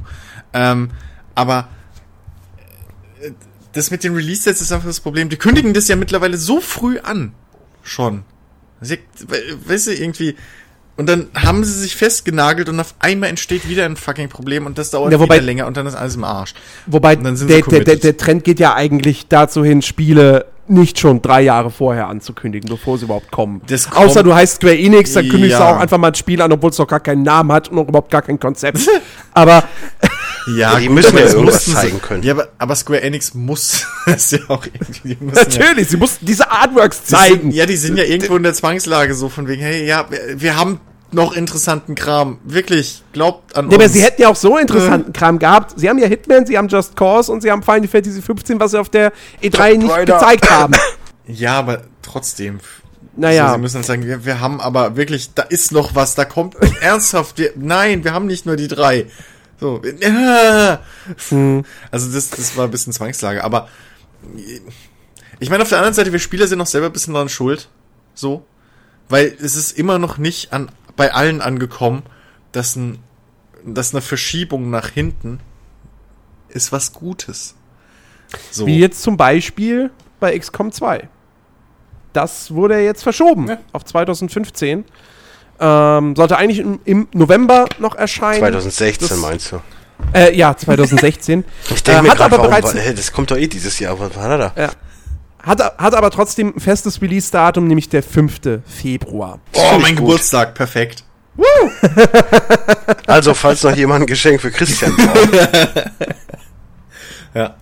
Ähm, 0.53 0.91
aber 1.36 1.68
äh, 3.22 3.32
das 3.74 3.91
mit 3.91 4.03
den 4.03 4.16
Release-Sets 4.16 4.62
ist 4.62 4.72
einfach 4.72 4.88
das 4.88 5.01
Problem. 5.01 5.30
Die 5.30 5.38
kündigen 5.38 5.74
das 5.74 5.88
ja 5.88 5.95
mittlerweile 5.95 6.38
so 6.38 6.62
früh 6.62 6.99
an. 6.99 7.34
Schon. 7.84 8.24
Weißt 8.80 9.88
du, 9.88 9.93
irgendwie. 9.93 10.36
Und 10.98 11.08
dann 11.10 11.28
haben 11.36 11.64
sie 11.66 11.74
sich 11.78 11.96
festgenagelt 11.96 12.70
und 12.70 12.80
auf 12.80 12.96
einmal 13.00 13.30
entsteht 13.30 13.68
wieder 13.68 13.84
ein 13.86 13.98
fucking 13.98 14.30
Problem 14.30 14.66
und 14.66 14.78
das 14.78 14.91
dauert 14.91 15.12
Ja, 15.12 15.20
wobei- 15.20 15.36
wieder 15.36 15.46
länger 15.46 15.68
und 15.68 15.76
dann 15.76 15.86
ist 15.88 15.96
alles 15.96 16.16
im 16.16 16.24
Arsch. 16.24 16.54
Wobei 16.86 17.18
Und 17.18 17.24
dann 17.26 17.36
sind 17.36 17.50
der, 17.50 17.62
der, 17.62 17.98
der, 17.98 18.16
Trend 18.18 18.43
geht 18.46 18.60
ja 18.62 18.74
eigentlich 18.76 19.28
dazu 19.28 19.64
hin, 19.66 19.82
Spiele 19.82 20.46
nicht 20.68 20.98
schon 20.98 21.22
drei 21.22 21.41
Jahre 21.41 21.70
vorher 21.70 22.08
anzukündigen, 22.08 22.70
bevor 22.70 22.98
sie 22.98 23.06
überhaupt 23.06 23.30
kommen. 23.30 23.62
Das 23.68 23.91
Außer 23.91 24.22
kommt- 24.22 24.28
du 24.28 24.34
heißt 24.36 24.56
Square 24.56 24.78
Enix, 24.80 25.14
dann 25.14 25.28
kündigst 25.28 25.60
Ja. 25.60 25.72
du 25.72 25.76
auch 25.76 25.80
einfach 25.82 25.98
mal 25.98 26.08
ein 26.08 26.16
Spiel 26.16 26.41
an, 26.41 26.52
obwohl 26.52 26.70
es 26.72 26.78
noch 26.80 26.88
gar 26.88 27.02
keinen 27.02 27.24
Namen 27.24 27.52
hat 27.52 27.68
und 27.68 27.78
auch 27.78 27.88
überhaupt 27.88 28.10
gar 28.10 28.22
kein 28.22 28.39
Konzept. 28.39 28.80
Aber 29.34 29.64
Ja, 30.48 30.78
die 30.80 30.86
gut, 30.88 30.96
müssen 30.96 31.10
aber 31.18 31.26
ja 31.26 31.32
irgendwas 31.34 31.66
zeigen 31.66 32.02
können. 32.02 32.24
Ja, 32.24 32.34
aber, 32.34 32.50
aber 32.58 32.76
Square 32.76 33.02
Enix 33.02 33.34
muss 33.34 33.86
es 34.06 34.32
ja 34.32 34.39
auch 34.48 34.66
irgendwie. 34.66 35.16
die 35.16 35.24
müssen 35.26 35.38
ja- 35.38 35.60
natürlich, 35.60 35.89
sie 35.89 35.98
mussten 35.98 36.26
diese 36.26 36.50
Artworks 36.52 37.02
Die 37.02 37.06
zeigen. 37.08 37.41
Sind, 37.41 37.54
ja, 37.54 37.66
die 37.66 37.78
sind 37.78 37.98
ja 37.98 38.04
irgendwo 38.04 38.36
in 38.38 38.43
der 38.43 38.54
Zwangslage, 38.54 39.16
so 39.16 39.30
von 39.30 39.48
wegen, 39.48 39.62
hey, 39.62 39.86
ja, 39.86 40.06
wir, 40.10 40.41
wir 40.41 40.56
haben 40.58 40.80
noch 41.12 41.34
interessanten 41.34 41.96
Kram. 41.96 42.39
Wirklich, 42.43 43.04
glaubt 43.14 43.56
an 43.56 43.68
aber 43.74 43.84
uns. 43.86 43.93
sie 43.93 44.02
hätten 44.02 44.22
ja 44.22 44.28
auch 44.30 44.36
so 44.36 44.58
interessanten 44.58 45.14
Kram 45.14 45.39
gehabt. 45.39 45.74
Sie 45.80 45.89
haben 45.89 45.98
ja 45.98 46.08
Hitman, 46.08 46.46
sie 46.46 46.58
haben 46.58 46.68
Just 46.68 46.96
Cause 46.96 47.32
und 47.32 47.41
sie 47.41 47.50
haben 47.52 47.64
Final 47.64 47.88
Fantasy 47.88 48.22
15, 48.22 48.60
was 48.60 48.72
sie 48.72 48.80
auf 48.80 48.89
der 48.89 49.14
E3 49.41 49.78
nicht 49.78 49.91
Rider. 49.96 50.16
gezeigt 50.20 50.50
haben. 50.52 50.74
ja, 51.28 51.54
aber 51.60 51.84
trotzdem. 52.02 52.60
Naja. 53.18 53.48
So, 53.48 53.54
sie 53.56 53.62
müssen 53.62 53.74
dann 53.76 53.84
sagen, 53.84 54.06
wir, 54.06 54.26
wir 54.26 54.41
haben 54.41 54.60
aber 54.60 54.98
wirklich, 54.98 55.34
da 55.34 55.43
ist 55.43 55.72
noch 55.72 55.96
was, 55.96 56.16
da 56.16 56.26
kommt 56.26 56.56
ernsthaft, 56.82 57.38
wir, 57.38 57.52
nein, 57.56 58.04
wir 58.04 58.14
haben 58.14 58.26
nicht 58.28 58.46
nur 58.46 58.58
die 58.58 58.68
drei. 58.68 59.06
So, 59.66 59.82
äh, 59.84 60.78
also 61.89 62.11
das, 62.11 62.30
das 62.30 62.55
war 62.55 62.66
ein 62.66 62.72
bisschen 62.72 62.93
Zwangslage, 62.93 63.43
aber 63.43 63.68
ich 65.39 65.49
meine, 65.49 65.63
auf 65.63 65.70
der 65.70 65.80
anderen 65.80 65.95
Seite, 65.95 66.11
wir 66.11 66.20
Spieler 66.20 66.45
sind 66.45 66.59
noch 66.59 66.68
selber 66.68 66.86
ein 66.88 66.93
bisschen 66.93 67.16
dran 67.16 67.30
schuld. 67.30 67.68
So. 68.13 68.45
Weil 69.09 69.36
es 69.41 69.55
ist 69.55 69.72
immer 69.78 69.97
noch 69.97 70.20
nicht 70.20 70.53
an, 70.53 70.70
bei 70.95 71.13
allen 71.13 71.41
angekommen, 71.41 72.03
dass, 72.51 72.76
ein, 72.76 72.99
dass 73.66 73.93
eine 73.93 74.01
Verschiebung 74.01 74.70
nach 74.70 74.89
hinten 74.89 75.39
ist 76.49 76.72
was 76.72 76.93
Gutes. 76.93 77.55
So. 78.51 78.68
Wie 78.68 78.80
jetzt 78.80 79.01
zum 79.01 79.18
Beispiel 79.18 79.89
bei 80.20 80.38
XCOM 80.38 80.72
2. 80.72 81.09
Das 82.13 82.51
wurde 82.51 82.80
jetzt 82.80 83.01
verschoben 83.01 83.47
Ja. 83.47 83.57
auf 83.74 83.84
2015. 83.84 84.86
Ähm, 85.60 86.16
sollte 86.16 86.38
eigentlich 86.38 86.60
im, 86.60 86.80
im 86.86 87.08
November 87.14 87.66
noch 87.80 87.95
erscheinen. 87.95 88.39
2016 88.39 89.08
Das- 89.08 89.18
meinst 89.20 89.51
du? 89.51 89.62
Äh, 90.14 90.36
ja, 90.36 90.56
2016. 90.56 91.45
Ich 91.74 91.84
denke 91.84 91.99
Äh, 91.99 92.03
mir 92.03 92.10
hat 92.12 92.18
gerade, 92.18 92.36
aber 92.36 92.43
warum, 92.43 92.49
bereits- 92.62 92.76
wa- 92.76 92.80
hey, 92.80 92.93
das 92.93 93.12
kommt 93.14 93.32
doch 93.32 93.38
eh 93.38 93.47
dieses 93.47 93.80
Jahr. 93.80 93.97
Was 93.99 94.16
war 94.16 94.38
da? 94.38 94.51
ja. 94.58 94.70
hat, 95.41 95.62
hat 95.78 95.95
aber 95.95 96.12
trotzdem 96.12 96.53
ein 96.56 96.60
festes 96.60 97.01
Release-Datum, 97.01 97.68
nämlich 97.68 97.88
der 97.88 98.03
5. 98.03 98.62
Februar. 98.68 99.39
oh, 99.53 99.62
mein 99.80 99.95
gut. 99.95 100.06
Geburtstag, 100.06 100.53
perfekt. 100.53 101.03
Also, 103.08 103.34
falls 103.34 103.64
noch 103.64 103.76
jemand 103.76 104.03
ein 104.03 104.08
Geschenk 104.08 104.41
für 104.41 104.51
Christian 104.51 104.95
braucht. 104.95 105.89
Ja. 107.34 107.56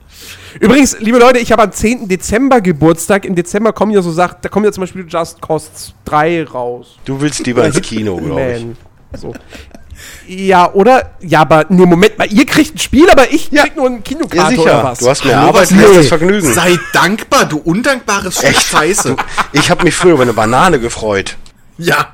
Übrigens, 0.60 0.98
liebe 1.00 1.18
Leute, 1.18 1.40
ich 1.40 1.52
habe 1.52 1.64
am 1.64 1.72
10. 1.72 2.08
Dezember 2.08 2.62
Geburtstag. 2.62 3.26
Im 3.26 3.36
Dezember 3.36 3.74
kommen 3.74 3.92
ja 3.92 4.02
so 4.02 4.12
Sachen, 4.12 4.38
da 4.42 4.50
kommen 4.50 4.66
ja 4.66 4.72
zum 4.72 4.82
Beispiel 4.82 5.06
Just 5.08 5.42
Cause 5.42 5.70
3 6.06 6.44
raus. 6.46 6.98
Du 7.06 7.20
willst 7.22 7.46
lieber 7.46 7.66
ins 7.66 7.82
Kino, 7.82 8.18
glaube 8.18 8.76
ich. 9.14 9.20
So. 9.20 9.34
Ja, 10.28 10.72
oder? 10.74 11.12
Ja, 11.22 11.42
aber 11.42 11.66
nee, 11.70 11.86
Moment 11.86 12.18
mal, 12.18 12.32
ihr 12.32 12.46
kriegt 12.46 12.76
ein 12.76 12.80
Spiel, 12.80 13.10
aber 13.10 13.32
ich 13.32 13.52
krieg 13.52 13.76
nur 13.76 13.88
einen 13.88 14.04
Kinokarte 14.04 14.56
Ja, 14.56 14.62
oder 14.62 14.72
sicher. 14.72 14.84
was? 14.84 15.00
Du 15.00 15.10
hast 15.10 15.26
mehr 15.26 15.38
Hallo, 15.38 15.48
Arbeit, 15.50 15.72
du 15.72 15.76
hast 15.76 15.90
Nee. 15.90 15.98
das 15.98 16.08
Vergnügen. 16.08 16.54
Sei 16.54 16.78
dankbar, 16.94 17.46
du 17.46 17.58
undankbares 17.58 18.38
Stück 18.38 18.56
Scheiße. 18.56 19.16
Ich 19.54 19.70
habe 19.70 19.84
mich 19.84 19.96
früher 19.96 20.14
über 20.14 20.24
eine 20.24 20.34
Banane 20.34 20.80
gefreut. 20.80 21.38
Ja, 21.78 22.10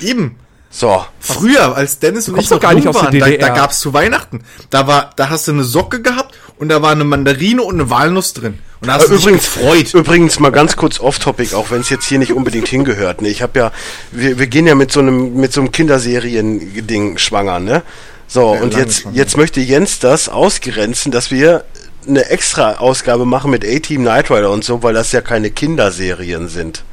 eben. 0.00 0.36
So. 0.70 1.04
Früher, 1.20 1.76
als 1.76 2.00
Dennis 2.00 2.28
und 2.28 2.38
ich 2.40 2.50
noch 2.50 2.58
gar 2.60 2.74
nicht 2.74 2.84
jung 2.84 2.94
aus 2.94 3.00
der 3.02 3.12
waren, 3.12 3.20
da, 3.20 3.26
DDR. 3.26 3.48
da 3.48 3.54
gab's 3.54 3.78
zu 3.78 3.92
Weihnachten. 3.92 4.42
Da 4.70 4.86
war, 4.88 5.10
da 5.14 5.30
hast 5.30 5.46
du 5.46 5.52
eine 5.52 5.62
Socke 5.64 6.02
gehabt 6.02 6.33
und 6.58 6.68
da 6.68 6.82
war 6.82 6.92
eine 6.92 7.04
Mandarine 7.04 7.62
und 7.62 7.74
eine 7.74 7.90
Walnuss 7.90 8.32
drin. 8.32 8.58
Und 8.80 8.88
da 8.88 8.94
hast 8.94 9.08
du 9.08 9.14
dich 9.14 9.22
Übrigens, 9.22 9.54
gefreut. 9.54 9.94
übrigens 9.94 10.40
mal 10.40 10.50
ganz 10.50 10.76
kurz 10.76 11.00
off-topic, 11.00 11.54
auch 11.54 11.70
wenn 11.70 11.80
es 11.80 11.90
jetzt 11.90 12.04
hier 12.06 12.18
nicht 12.18 12.32
unbedingt 12.32 12.68
hingehört. 12.68 13.22
Ne? 13.22 13.28
Ich 13.28 13.42
habe 13.42 13.58
ja, 13.58 13.72
wir, 14.12 14.38
wir 14.38 14.46
gehen 14.46 14.66
ja 14.66 14.74
mit 14.74 14.92
so 14.92 15.00
einem 15.00 15.34
mit 15.36 15.52
so 15.52 15.60
einem 15.60 15.72
Kinderserien-Ding 15.72 17.18
schwanger, 17.18 17.60
ne? 17.60 17.82
So 18.26 18.52
und 18.52 18.72
lange 18.72 18.84
jetzt 18.84 19.02
schon, 19.02 19.14
jetzt 19.14 19.36
möchte 19.36 19.60
Jens 19.60 19.98
das 19.98 20.28
ausgrenzen, 20.28 21.12
dass 21.12 21.30
wir 21.30 21.64
eine 22.06 22.28
extra 22.28 22.74
Ausgabe 22.74 23.24
machen 23.24 23.50
mit 23.50 23.64
A-Team 23.64 24.02
Knight 24.02 24.30
Rider 24.30 24.50
und 24.50 24.64
so, 24.64 24.82
weil 24.82 24.94
das 24.94 25.12
ja 25.12 25.20
keine 25.20 25.50
Kinderserien 25.50 26.48
sind. 26.48 26.84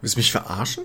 Willst 0.00 0.16
du 0.16 0.20
mich 0.20 0.32
verarschen? 0.32 0.84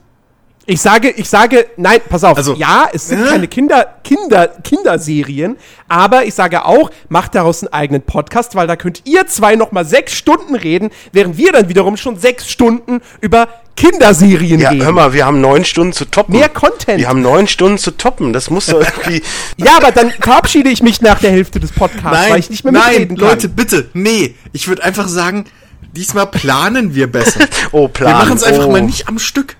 Ich 0.68 0.82
sage, 0.82 1.12
ich 1.12 1.30
sage, 1.30 1.68
nein, 1.78 2.00
pass 2.10 2.24
auf. 2.24 2.36
Also- 2.38 2.56
ja, 2.56 2.90
es 2.92 3.10
sind 3.10 3.24
Hä? 3.24 3.30
keine 3.30 3.48
Kinder, 3.48 3.96
Kinder, 4.04 4.48
Kinderserien, 4.64 5.58
aber 5.88 6.26
ich 6.26 6.34
sage 6.34 6.66
auch, 6.66 6.90
macht 7.08 7.36
daraus 7.36 7.62
einen 7.62 7.72
eigenen 7.72 8.02
Podcast, 8.02 8.56
weil 8.56 8.66
da 8.66 8.76
könnt 8.76 9.04
ihr 9.06 9.28
zwei 9.28 9.56
noch 9.56 9.72
mal 9.72 9.86
sechs 9.86 10.14
Stunden 10.14 10.56
reden, 10.56 10.90
während 11.12 11.38
wir 11.38 11.52
dann 11.52 11.70
wiederum 11.70 11.98
schon 11.98 12.18
sechs 12.18 12.50
Stunden 12.50 13.02
über 13.22 13.48
Kinderserien 13.76 14.60
Ja, 14.60 14.70
reden. 14.70 14.86
hör 14.86 14.92
mal, 14.92 15.14
wir 15.14 15.26
haben 15.26 15.40
neun 15.40 15.66
Stunden 15.66 15.94
zu 15.94 16.06
toppen. 16.06 16.36
Mehr 16.36 16.50
Content. 16.50 16.98
Wir 16.98 17.10
haben 17.10 17.22
neun 17.22 17.48
Stunden 17.48 17.78
zu 17.78 17.92
toppen. 17.92 18.34
Das 18.34 18.50
muss 18.50 18.66
doch 18.68 18.82
irgendwie. 18.82 19.22
Ja, 19.58 19.78
aber 19.78 19.92
dann 19.92 20.12
verabschiede 20.12 20.70
ich 20.70 20.82
mich 20.82 21.02
nach 21.02 21.20
der 21.20 21.32
Hälfte 21.32 21.60
des 21.60 21.72
Podcasts, 21.74 22.30
weil 22.32 22.40
ich 22.40 22.50
nicht 22.50 22.64
mehr 22.64 22.74
nein, 22.74 22.92
mitreden 22.92 23.18
kann. 23.18 23.28
Leute, 23.28 23.50
bitte, 23.50 23.90
nee. 23.94 24.36
Ich 24.52 24.68
würde 24.68 24.84
einfach 24.84 25.08
sagen, 25.08 25.46
diesmal 25.92 26.26
planen 26.28 26.96
wir 26.96 27.12
besser. 27.12 27.42
Oh, 27.72 27.88
Plan. 27.88 28.12
Wir 28.12 28.18
machen 28.18 28.38
es 28.38 28.44
einfach 28.44 28.66
oh. 28.68 28.72
mal 28.72 28.82
nicht 28.82 29.08
am 29.08 29.20
Stück. 29.20 29.58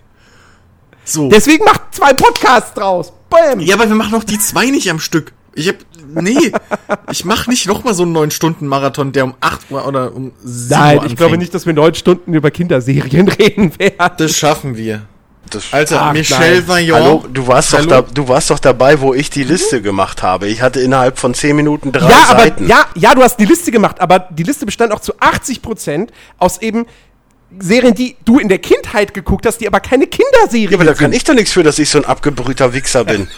So. 1.06 1.30
Deswegen 1.30 1.64
macht 1.64 1.82
zwei 1.92 2.14
Podcasts 2.14 2.74
draus. 2.74 3.14
Bam. 3.30 3.60
Ja, 3.60 3.76
aber 3.76 3.88
wir 3.88 3.96
machen 3.96 4.16
auch 4.16 4.24
die 4.24 4.40
zwei 4.40 4.66
nicht 4.72 4.90
am 4.90 5.00
Stück. 5.00 5.34
Ich 5.54 5.70
hab, 5.70 5.76
nee, 6.14 6.52
ich 7.12 7.24
mach 7.24 7.48
nicht 7.48 7.66
noch 7.68 7.84
mal 7.86 7.94
so 7.94 8.04
einen 8.04 8.12
neun 8.12 8.30
Stunden 8.32 8.68
Marathon, 8.68 9.14
der 9.14 9.24
um 9.24 9.36
8 9.40 9.72
Uhr 9.72 9.88
oder 9.88 10.14
um 10.14 10.34
7 10.44 10.70
Nein, 10.82 10.98
Uhr 10.98 11.06
ich 11.06 11.16
glaube 11.16 11.38
nicht, 11.38 11.54
dass 11.54 11.66
wir 11.66 11.74
neun 11.74 11.96
Stunden 11.96 12.34
über 12.34 12.52
Kinderserien 12.52 13.28
reden 13.40 13.78
werden. 13.80 14.12
Das 14.18 14.36
schaffen 14.36 14.76
wir. 14.76 15.04
Das 15.50 15.72
Alter, 15.72 16.02
Ach, 16.02 16.14
Michelle 16.14 16.56
nein. 16.58 16.68
Vaillant. 16.68 17.04
Hallo, 17.06 17.24
du 17.32 17.48
warst, 17.48 17.72
doch 17.72 17.78
Hallo? 17.78 17.90
da, 17.90 18.02
du 18.02 18.28
warst 18.28 18.50
doch 18.50 18.58
dabei, 18.60 19.00
wo 19.00 19.14
ich 19.14 19.30
die 19.30 19.44
Liste 19.44 19.80
gemacht 19.82 20.24
habe. 20.24 20.48
Ich 20.48 20.62
hatte 20.64 20.80
innerhalb 20.82 21.20
von 21.20 21.36
10 21.36 21.56
Minuten 21.56 21.92
drei 21.92 22.10
Ja, 22.10 22.26
aber 22.30 22.40
Seiten. 22.42 22.68
ja, 22.68 22.86
ja, 22.96 23.14
du 23.14 23.22
hast 23.22 23.38
die 23.40 23.46
Liste 23.46 23.72
gemacht, 23.72 24.02
aber 24.02 24.20
die 24.32 24.42
Liste 24.44 24.66
bestand 24.66 24.92
auch 24.92 25.00
zu 25.02 25.14
80 25.20 25.62
Prozent 25.62 26.12
aus 26.40 26.62
eben 26.62 26.88
Serien, 27.60 27.94
die 27.96 28.16
du 28.26 28.40
in 28.40 28.48
der 28.50 28.60
Kindheit 28.60 29.14
geguckt 29.14 29.46
hast, 29.46 29.60
die 29.60 29.68
aber 29.68 29.80
keine 29.80 30.08
Kinderserien 30.08 30.72
Ja, 30.72 30.78
aber 30.78 30.86
da 30.86 30.92
sind. 30.96 31.02
kann 31.02 31.14
ich 31.14 31.24
doch 31.24 31.34
nichts 31.34 31.52
für, 31.54 31.64
dass 31.64 31.80
ich 31.80 31.90
so 31.90 31.98
ein 32.00 32.06
abgebrühter 32.06 32.74
Wichser 32.74 33.04
bin. 33.06 33.28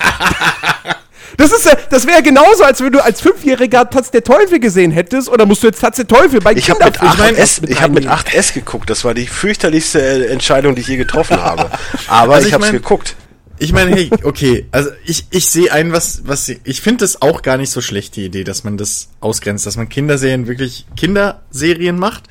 Das 1.35 1.51
ist, 1.51 1.69
das 1.91 2.07
wäre 2.07 2.23
genauso, 2.23 2.63
als 2.63 2.81
wenn 2.81 2.91
du 2.91 3.03
als 3.03 3.21
Fünfjähriger 3.21 3.87
Tatz 3.89 4.09
der 4.09 4.23
Teufel 4.23 4.59
gesehen 4.59 4.89
hättest, 4.91 5.29
oder 5.29 5.45
musst 5.45 5.61
du 5.61 5.67
jetzt 5.67 5.79
Tatz 5.81 5.97
der 5.97 6.07
Teufel 6.07 6.39
bei 6.39 6.53
Ich 6.53 6.67
habe 6.69 6.83
mit, 6.83 6.97
Kinderfilmen 6.97 7.35
8S, 7.39 7.61
mit 7.61 7.69
ich 7.69 7.81
hab 7.81 7.91
mit 7.91 8.07
reinnehmen? 8.07 8.25
8S 8.25 8.53
geguckt. 8.53 8.89
Das 8.89 9.03
war 9.03 9.13
die 9.13 9.27
fürchterlichste 9.27 9.99
äh, 10.01 10.25
Entscheidung, 10.31 10.73
die 10.73 10.81
ich 10.81 10.87
je 10.87 10.97
getroffen 10.97 11.37
habe. 11.39 11.69
Aber 12.07 12.35
Also 12.35 12.47
ich 12.47 12.47
ich 12.47 12.53
habe 12.53 12.63
es 12.65 12.71
mein- 12.71 12.81
geguckt. 12.81 13.15
Ich 13.59 13.71
meine, 13.73 13.91
hey, 13.93 14.09
okay, 14.23 14.65
also 14.71 14.89
ich, 15.05 15.25
ich 15.31 15.47
sehe 15.49 15.71
ein, 15.71 15.91
was, 15.91 16.21
was, 16.25 16.47
ich 16.63 16.81
finde 16.81 17.05
es 17.05 17.21
auch 17.21 17.41
gar 17.43 17.57
nicht 17.57 17.71
so 17.71 17.81
schlecht, 17.81 18.15
die 18.15 18.25
Idee, 18.25 18.43
dass 18.43 18.63
man 18.63 18.77
das 18.77 19.09
ausgrenzt, 19.19 19.65
dass 19.67 19.77
man 19.77 19.89
Kinderserien 19.89 20.47
wirklich 20.47 20.85
Kinderserien 20.95 21.99
macht 21.99 22.23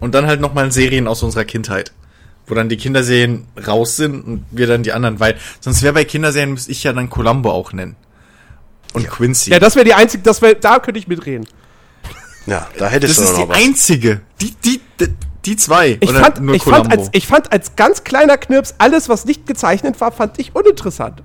und 0.00 0.14
dann 0.14 0.26
halt 0.26 0.40
nochmal 0.40 0.70
Serien 0.72 1.06
aus 1.08 1.22
unserer 1.22 1.44
Kindheit. 1.44 1.92
Wo 2.46 2.54
dann 2.54 2.68
die 2.70 2.78
Kinderserien 2.78 3.46
raus 3.66 3.96
sind 3.96 4.22
und 4.22 4.44
wir 4.50 4.66
dann 4.66 4.82
die 4.82 4.92
anderen, 4.92 5.20
weil 5.20 5.36
sonst 5.60 5.82
wäre 5.82 5.92
bei 5.92 6.04
Kinderserien, 6.04 6.52
müsste 6.52 6.72
ich 6.72 6.82
ja 6.82 6.92
dann 6.94 7.10
Columbo 7.10 7.50
auch 7.50 7.72
nennen. 7.74 7.94
Und 8.94 9.06
Quincy. 9.06 9.50
Ja, 9.50 9.58
das 9.58 9.74
wäre 9.76 9.84
die 9.84 9.92
einzige, 9.92 10.22
das 10.22 10.40
wär, 10.40 10.54
da 10.54 10.78
könnte 10.78 10.98
ich 10.98 11.08
mitreden. 11.08 11.46
Ja, 12.46 12.66
da 12.78 12.88
hättest 12.88 13.10
das 13.10 13.16
du 13.18 13.22
ist 13.24 13.30
doch 13.32 13.36
die 13.36 13.42
noch 13.42 13.48
was. 13.50 13.58
einzige. 13.62 14.20
Die, 14.40 14.54
die, 14.64 14.80
die, 14.98 15.08
die 15.44 15.56
zwei. 15.56 15.98
Ich 16.00 16.08
Oder 16.08 16.20
fand, 16.20 16.40
nur 16.40 16.54
ich, 16.54 16.62
fand 16.62 16.76
Columbo? 16.88 16.96
als, 17.02 17.08
ich 17.12 17.26
fand 17.26 17.52
als 17.52 17.76
ganz 17.76 18.02
kleiner 18.04 18.38
Knirps, 18.38 18.76
alles, 18.78 19.10
was 19.10 19.26
nicht 19.26 19.46
gezeichnet 19.46 20.00
war, 20.00 20.10
fand 20.12 20.38
ich 20.38 20.54
uninteressant. 20.56 21.22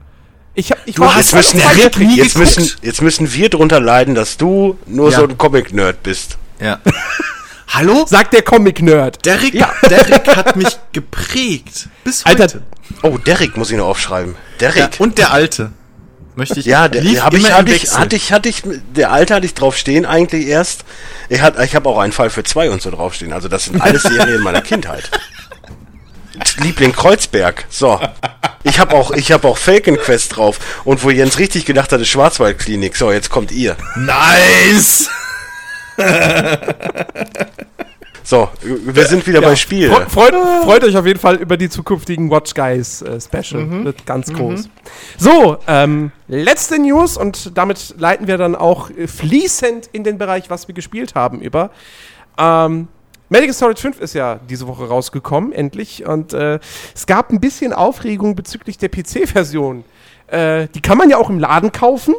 Ich 0.55 0.71
hab, 0.71 0.79
ich 0.85 0.95
Du 0.95 1.05
hast 1.05 1.31
Jetzt 1.31 1.33
müssen, 1.35 1.59
jetzt, 1.59 1.97
geguckt. 1.97 2.35
müssen, 2.35 2.69
jetzt 2.81 3.01
müssen 3.01 3.33
wir 3.33 3.47
drunter 3.49 3.79
leiden, 3.79 4.13
dass 4.13 4.35
du 4.35 4.77
nur 4.87 5.09
Ja. 5.09 5.19
so 5.19 5.23
ein 5.27 5.37
Comic-Nerd 5.37 6.03
bist. 6.03 6.37
Ja. 6.59 6.79
Hallo? 7.73 8.05
sagt 8.07 8.33
der 8.33 8.43
Comic-Nerd. 8.43 9.25
Derek, 9.25 9.53
Derek 9.89 10.27
hat 10.35 10.55
mich 10.55 10.77
geprägt. 10.91 11.87
Bis 12.03 12.23
heute. 12.25 12.43
Alter, 12.43 12.61
Oh, 13.01 13.17
Derek 13.17 13.57
muss 13.57 13.71
ich 13.71 13.77
noch 13.77 13.87
aufschreiben. 13.87 14.35
Derek. 14.59 14.77
Ja, 14.77 14.89
und 14.99 15.17
der 15.17 15.31
Alte. 15.31 15.71
Möchte 16.35 16.59
ich. 16.59 16.65
Ja, 16.65 16.87
der, 16.87 17.01
lief 17.01 17.13
der 17.13 17.25
hab 17.25 17.33
ich, 17.33 17.51
hatte 17.51 17.73
ich, 17.73 17.97
hatte 17.97 18.15
ich, 18.15 18.31
hatte 18.31 18.49
ich, 18.49 18.63
der 18.95 19.11
Alte 19.11 19.35
hatte 19.35 19.45
ich 19.45 19.53
drauf 19.53 19.75
stehen 19.77 20.05
eigentlich 20.05 20.47
erst. 20.47 20.83
Ich, 21.29 21.41
hat, 21.41 21.59
ich 21.59 21.75
habe 21.75 21.89
auch 21.89 21.97
einen 21.97 22.13
Fall 22.13 22.29
für 22.29 22.43
zwei 22.43 22.69
und 22.69 22.81
so 22.81 22.91
draufstehen. 22.91 23.33
Also 23.33 23.47
das 23.47 23.65
sind 23.65 23.81
alles 23.81 24.03
Serien 24.03 24.41
meiner 24.41 24.61
Kindheit. 24.61 25.09
Liebling 26.57 26.93
Kreuzberg. 26.93 27.65
So. 27.69 27.99
Ich 28.63 28.79
habe 28.79 28.95
auch, 28.95 29.11
ich 29.11 29.31
habe 29.31 29.47
auch 29.47 29.57
Falcon 29.57 29.97
Quest 29.97 30.35
drauf. 30.35 30.59
Und 30.83 31.03
wo 31.03 31.09
Jens 31.09 31.39
richtig 31.39 31.65
gedacht 31.65 31.91
hat, 31.91 32.01
ist 32.01 32.09
Schwarzwaldklinik. 32.09 32.95
So, 32.95 33.11
jetzt 33.11 33.29
kommt 33.29 33.51
ihr. 33.51 33.75
Nice! 33.95 35.09
So, 38.25 38.47
wir 38.61 39.05
sind 39.05 39.27
wieder 39.27 39.41
bei 39.41 39.53
Spiel. 39.57 39.91
Fre- 39.91 40.07
Freut, 40.09 40.33
freut 40.63 40.83
euch 40.85 40.95
auf 40.95 41.05
jeden 41.05 41.19
Fall 41.19 41.35
über 41.35 41.57
die 41.57 41.67
zukünftigen 41.69 42.31
Watch 42.31 42.53
Guys 42.53 43.01
äh, 43.01 43.19
Special. 43.19 43.83
Wird 43.83 44.05
ganz 44.05 44.31
groß. 44.31 44.69
So, 45.17 45.57
ähm, 45.67 46.11
letzte 46.29 46.79
News 46.79 47.17
und 47.17 47.57
damit 47.57 47.95
leiten 47.97 48.27
wir 48.27 48.37
dann 48.37 48.55
auch 48.55 48.89
fließend 49.07 49.89
in 49.91 50.05
den 50.05 50.17
Bereich, 50.17 50.49
was 50.49 50.69
wir 50.69 50.73
gespielt 50.75 51.15
haben, 51.15 51.41
über. 51.41 51.69
Ähm, 52.37 52.87
Medical 53.27 53.53
Solid 53.53 53.77
5 53.79 53.99
ist 53.99 54.13
ja 54.13 54.39
diese 54.49 54.67
Woche 54.69 54.87
rausgekommen, 54.87 55.51
endlich. 55.51 56.05
Und 56.05 56.31
äh, 56.33 56.59
es 56.95 57.05
gab 57.05 57.29
ein 57.29 57.41
bisschen 57.41 57.73
Aufregung 57.73 58.35
bezüglich 58.35 58.77
der 58.77 58.87
PC-Version. 58.87 59.83
Äh, 60.27 60.67
die 60.73 60.81
kann 60.81 60.97
man 60.97 61.09
ja 61.09 61.17
auch 61.17 61.29
im 61.29 61.39
Laden 61.39 61.73
kaufen, 61.73 62.15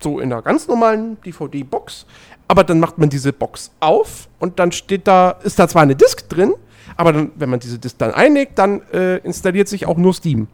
so 0.00 0.18
in 0.18 0.32
einer 0.32 0.40
ganz 0.40 0.66
normalen 0.66 1.20
DVD-Box. 1.26 2.06
Aber 2.52 2.64
dann 2.64 2.80
macht 2.80 2.98
man 2.98 3.08
diese 3.08 3.32
Box 3.32 3.70
auf 3.80 4.28
und 4.38 4.58
dann 4.58 4.72
steht 4.72 5.08
da, 5.08 5.30
ist 5.42 5.58
da 5.58 5.66
zwar 5.66 5.80
eine 5.80 5.96
Disk 5.96 6.28
drin, 6.28 6.52
aber 6.98 7.14
dann, 7.14 7.32
wenn 7.36 7.48
man 7.48 7.60
diese 7.60 7.78
Disk 7.78 7.96
dann 7.96 8.12
einlegt, 8.12 8.58
dann 8.58 8.82
äh, 8.92 9.16
installiert 9.20 9.68
sich 9.68 9.86
auch 9.86 9.96
nur 9.96 10.12
Steam. 10.12 10.48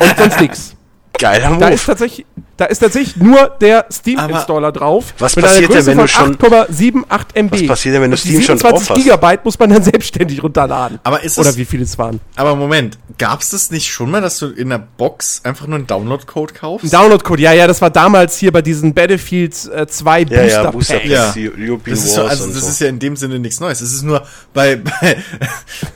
und 0.00 0.18
sonst 0.18 0.40
nichts. 0.40 0.74
Geiler 1.16 1.56
Da 1.56 1.68
ist 1.68 1.82
Move. 1.82 1.86
tatsächlich, 1.86 2.26
da 2.60 2.66
ist 2.66 2.78
tatsächlich 2.80 3.16
nur 3.16 3.48
der 3.60 3.86
Steam-Installer 3.90 4.70
drauf. 4.72 5.14
Was 5.18 5.34
mit 5.34 5.44
einer 5.44 5.52
passiert 5.54 5.70
denn, 5.70 5.76
Größe 5.76 5.90
wenn 5.90 5.98
du 5.98 6.06
von 6.08 6.08
schon- 6.08 6.36
8,78 6.36 7.34
MB. 7.34 7.52
Was 7.52 7.66
passiert 7.66 7.94
denn, 7.94 8.02
wenn 8.02 8.10
du 8.10 8.16
Steam 8.16 8.34
schon 8.42 8.58
27 8.58 8.88
drauf 8.88 8.96
hast? 8.96 9.02
Gigabyte 9.02 9.44
muss 9.44 9.58
man 9.58 9.70
dann 9.70 9.82
selbstständig 9.82 10.42
runterladen. 10.42 10.98
Aber 11.02 11.22
ist 11.24 11.38
Oder 11.38 11.50
es- 11.50 11.56
wie 11.56 11.64
viele 11.64 11.84
es 11.84 11.96
waren. 11.98 12.20
Aber 12.36 12.54
Moment, 12.56 12.98
gab's 13.18 13.50
das 13.50 13.70
nicht 13.70 13.88
schon 13.90 14.10
mal, 14.10 14.20
dass 14.20 14.38
du 14.38 14.48
in 14.48 14.68
der 14.68 14.78
Box 14.78 15.40
einfach 15.44 15.66
nur 15.66 15.76
einen 15.78 15.86
Download-Code 15.86 16.52
kaufst? 16.54 16.84
Ein 16.86 16.90
Download-Code, 16.90 17.42
ja, 17.42 17.52
ja, 17.52 17.66
das 17.66 17.80
war 17.80 17.90
damals 17.90 18.36
hier 18.38 18.52
bei 18.52 18.62
diesen 18.62 18.92
Battlefield 18.94 19.54
äh, 19.74 19.86
2 19.86 20.20
Ja, 20.22 20.42
ja, 20.44 20.70
Booster 20.70 20.72
Booster 20.72 20.94
Packs. 20.98 21.10
Ja. 21.36 21.50
European 21.58 21.96
das 21.96 22.04
ist, 22.04 22.14
so, 22.14 22.22
also 22.24 22.46
das 22.46 22.60
so. 22.62 22.68
ist 22.68 22.80
ja 22.80 22.88
in 22.88 22.98
dem 22.98 23.16
Sinne 23.16 23.38
nichts 23.38 23.60
Neues. 23.60 23.80
Es 23.80 23.92
ist 23.92 24.02
nur 24.02 24.22
bei, 24.52 24.76
bei 25.00 25.16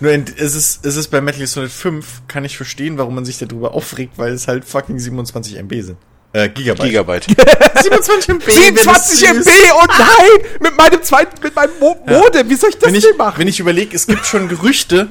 nur 0.00 0.12
in, 0.12 0.24
es 0.38 0.54
ist 0.54 0.84
es 0.86 0.96
ist 0.96 1.08
bei 1.08 1.20
Metal 1.20 1.38
Gear 1.38 1.46
Solid 1.48 1.70
5 1.70 2.22
kann 2.28 2.44
ich 2.44 2.56
verstehen, 2.56 2.96
warum 2.98 3.14
man 3.14 3.24
sich 3.24 3.38
darüber 3.38 3.74
aufregt, 3.74 4.14
weil 4.16 4.32
es 4.32 4.48
halt 4.48 4.64
fucking 4.64 4.98
27 4.98 5.56
MB 5.58 5.72
sind. 5.82 5.98
Äh, 6.34 6.48
Gigabyte. 6.48 6.86
Gigabyte. 6.86 7.26
27 7.80 8.28
MB. 8.28 8.42
27 8.50 9.22
wenn 9.22 9.36
es 9.36 9.46
MB, 9.46 9.52
süß. 9.52 9.72
oh 9.72 9.84
nein! 9.86 10.50
Mit 10.60 10.76
meinem 10.76 11.02
zweiten, 11.04 11.40
mit 11.40 11.54
meinem 11.54 11.70
Mo 11.78 11.96
Modem, 12.06 12.50
wie 12.50 12.56
soll 12.56 12.70
ich 12.70 12.78
das 12.78 12.88
wenn 12.88 12.96
ich, 12.96 13.04
denn 13.04 13.16
machen? 13.16 13.38
wenn 13.38 13.46
ich 13.46 13.60
überlege, 13.60 13.94
es 13.94 14.08
gibt 14.08 14.26
schon 14.26 14.48
Gerüchte, 14.48 15.10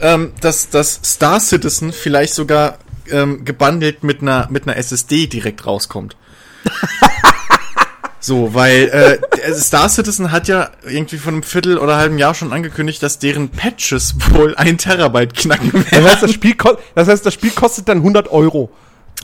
ähm, 0.00 0.32
dass, 0.40 0.70
dass 0.70 1.00
Star 1.04 1.40
Citizen 1.40 1.92
vielleicht 1.92 2.34
sogar 2.34 2.78
ähm, 3.10 3.44
gebundelt 3.44 4.04
mit 4.04 4.22
einer, 4.22 4.46
mit 4.52 4.68
einer 4.68 4.76
SSD 4.76 5.26
direkt 5.26 5.66
rauskommt. 5.66 6.16
so, 8.20 8.54
weil 8.54 8.88
äh, 8.90 9.18
der 9.36 9.56
Star 9.56 9.88
Citizen 9.88 10.30
hat 10.30 10.46
ja 10.46 10.70
irgendwie 10.84 11.18
von 11.18 11.34
einem 11.34 11.42
Viertel 11.42 11.76
oder 11.76 11.96
halben 11.96 12.18
Jahr 12.18 12.36
schon 12.36 12.52
angekündigt, 12.52 13.02
dass 13.02 13.18
deren 13.18 13.48
Patches 13.48 14.14
wohl 14.30 14.54
ein 14.54 14.78
Terabyte 14.78 15.34
knacken 15.34 15.72
das, 15.72 15.90
werden. 15.90 16.04
heißt, 16.04 16.22
das, 16.22 16.32
Spiel 16.32 16.54
das 16.94 17.08
heißt, 17.08 17.26
das 17.26 17.34
Spiel 17.34 17.50
kostet 17.50 17.88
dann 17.88 17.98
100 17.98 18.30
Euro. 18.30 18.70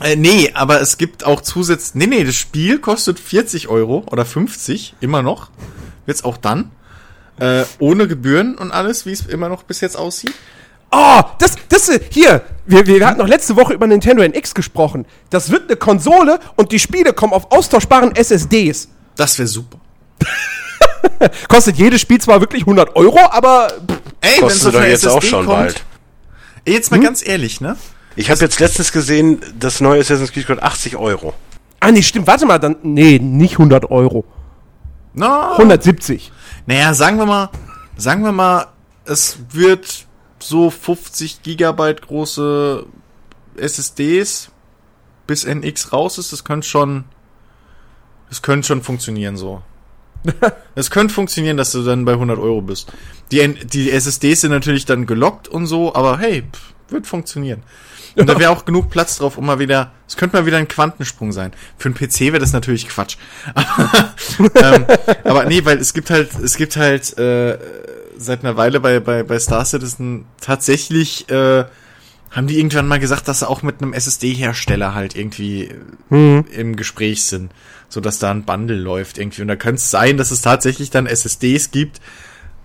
Äh, 0.01 0.15
nee, 0.15 0.51
aber 0.53 0.81
es 0.81 0.97
gibt 0.97 1.25
auch 1.25 1.41
zusätzlich. 1.41 1.95
Nee, 1.95 2.17
nee, 2.17 2.23
das 2.23 2.35
Spiel 2.35 2.79
kostet 2.79 3.19
40 3.19 3.67
Euro 3.67 4.05
oder 4.11 4.25
50, 4.25 4.95
immer 5.01 5.21
noch. 5.21 5.49
Wird's 6.05 6.23
auch 6.23 6.37
dann. 6.37 6.71
Äh, 7.39 7.63
ohne 7.79 8.07
Gebühren 8.07 8.55
und 8.55 8.71
alles, 8.71 9.05
wie 9.05 9.11
es 9.11 9.25
immer 9.25 9.49
noch 9.49 9.63
bis 9.63 9.81
jetzt 9.81 9.97
aussieht. 9.97 10.33
Oh, 10.91 11.21
das, 11.39 11.55
das, 11.69 11.89
äh, 11.89 11.99
hier, 12.09 12.41
wir, 12.65 12.85
wir 12.87 13.05
hatten 13.05 13.19
noch 13.19 13.27
letzte 13.27 13.55
Woche 13.55 13.73
über 13.73 13.87
Nintendo 13.87 14.23
NX 14.23 14.55
gesprochen. 14.55 15.05
Das 15.29 15.51
wird 15.51 15.69
eine 15.69 15.77
Konsole 15.77 16.39
und 16.55 16.71
die 16.71 16.79
Spiele 16.79 17.13
kommen 17.13 17.33
auf 17.33 17.51
austauschbaren 17.51 18.15
SSDs. 18.15 18.89
Das 19.15 19.37
wäre 19.37 19.47
super. 19.47 19.79
Kostet 21.47 21.77
jedes 21.77 22.01
Spiel 22.01 22.19
zwar 22.19 22.41
wirklich 22.41 22.63
100 22.63 22.95
Euro, 22.95 23.19
aber 23.29 23.69
pff, 23.69 23.99
Ey, 24.21 24.39
Kostet 24.39 24.73
doch 24.73 24.83
jetzt 24.83 25.07
auch 25.07 25.21
schon 25.21 25.45
bald. 25.45 25.83
Ey, 26.65 26.73
jetzt 26.73 26.91
mal 26.91 26.99
ganz 26.99 27.25
ehrlich, 27.25 27.61
ne? 27.61 27.77
Ich 28.15 28.29
habe 28.29 28.39
jetzt 28.41 28.59
letztens 28.59 28.91
gesehen, 28.91 29.39
das 29.57 29.81
neue 29.81 30.01
Assassin's 30.01 30.31
Creed 30.31 30.47
kostet 30.47 30.63
80 30.63 30.97
Euro. 30.97 31.33
ah 31.79 31.91
nee, 31.91 32.01
stimmt, 32.01 32.27
warte 32.27 32.45
mal, 32.45 32.57
dann, 32.59 32.75
nee, 32.83 33.19
nicht 33.19 33.53
100 33.53 33.89
Euro, 33.91 34.25
No. 35.13 35.53
170. 35.53 36.31
Naja, 36.65 36.93
sagen 36.93 37.17
wir 37.17 37.25
mal, 37.25 37.49
sagen 37.97 38.23
wir 38.23 38.31
mal, 38.31 38.67
es 39.05 39.39
wird 39.51 40.05
so 40.39 40.69
50 40.69 41.41
Gigabyte 41.41 42.01
große 42.03 42.85
SSDs 43.57 44.51
bis 45.27 45.43
NX 45.45 45.91
raus 45.91 46.17
ist. 46.17 46.31
Das 46.31 46.43
könnte 46.43 46.67
schon, 46.67 47.05
das 48.29 48.41
könnte 48.41 48.67
schon 48.67 48.83
funktionieren 48.83 49.35
so. 49.35 49.61
Es 50.75 50.91
könnte 50.91 51.13
funktionieren, 51.13 51.57
dass 51.57 51.71
du 51.71 51.83
dann 51.83 52.05
bei 52.05 52.13
100 52.13 52.37
Euro 52.39 52.61
bist. 52.61 52.91
Die, 53.31 53.47
die 53.65 53.91
SSDs 53.91 54.41
sind 54.41 54.51
natürlich 54.51 54.85
dann 54.85 55.05
gelockt 55.05 55.47
und 55.47 55.65
so, 55.65 55.95
aber 55.95 56.19
hey, 56.19 56.43
pff, 56.43 56.73
wird 56.89 57.07
funktionieren. 57.07 57.63
Und 58.15 58.27
da 58.27 58.39
wäre 58.39 58.51
auch 58.51 58.65
genug 58.65 58.89
Platz 58.89 59.17
drauf, 59.17 59.37
um 59.37 59.45
mal 59.45 59.59
wieder, 59.59 59.91
es 60.07 60.17
könnte 60.17 60.37
mal 60.37 60.45
wieder 60.45 60.57
ein 60.57 60.67
Quantensprung 60.67 61.31
sein. 61.31 61.51
Für 61.77 61.89
einen 61.89 61.95
PC 61.95 62.21
wäre 62.21 62.39
das 62.39 62.53
natürlich 62.53 62.87
Quatsch. 62.87 63.17
Aber, 63.53 64.13
ähm, 64.55 64.85
aber 65.23 65.45
nee, 65.45 65.63
weil 65.65 65.77
es 65.77 65.93
gibt 65.93 66.09
halt, 66.09 66.29
es 66.35 66.55
gibt 66.55 66.77
halt 66.77 67.17
äh, 67.17 67.57
seit 68.17 68.43
einer 68.43 68.57
Weile 68.57 68.79
bei, 68.79 68.99
bei, 68.99 69.23
bei 69.23 69.39
Star 69.39 69.65
Citizen 69.65 70.25
tatsächlich, 70.41 71.29
äh, 71.29 71.65
haben 72.31 72.47
die 72.47 72.57
irgendwann 72.57 72.87
mal 72.87 72.99
gesagt, 72.99 73.27
dass 73.27 73.39
sie 73.39 73.49
auch 73.49 73.63
mit 73.63 73.81
einem 73.81 73.93
SSD-Hersteller 73.93 74.93
halt 74.93 75.15
irgendwie 75.15 75.73
äh, 76.11 76.43
im 76.51 76.75
Gespräch 76.75 77.23
sind, 77.23 77.51
so 77.87 78.01
dass 78.01 78.19
da 78.19 78.29
ein 78.29 78.43
Bundle 78.43 78.77
läuft 78.77 79.17
irgendwie. 79.17 79.41
Und 79.41 79.47
da 79.47 79.55
könnte 79.55 79.77
es 79.77 79.89
sein, 79.89 80.17
dass 80.17 80.29
es 80.31 80.41
tatsächlich 80.41 80.91
dann 80.91 81.07
SSDs 81.07 81.71
gibt, 81.71 81.99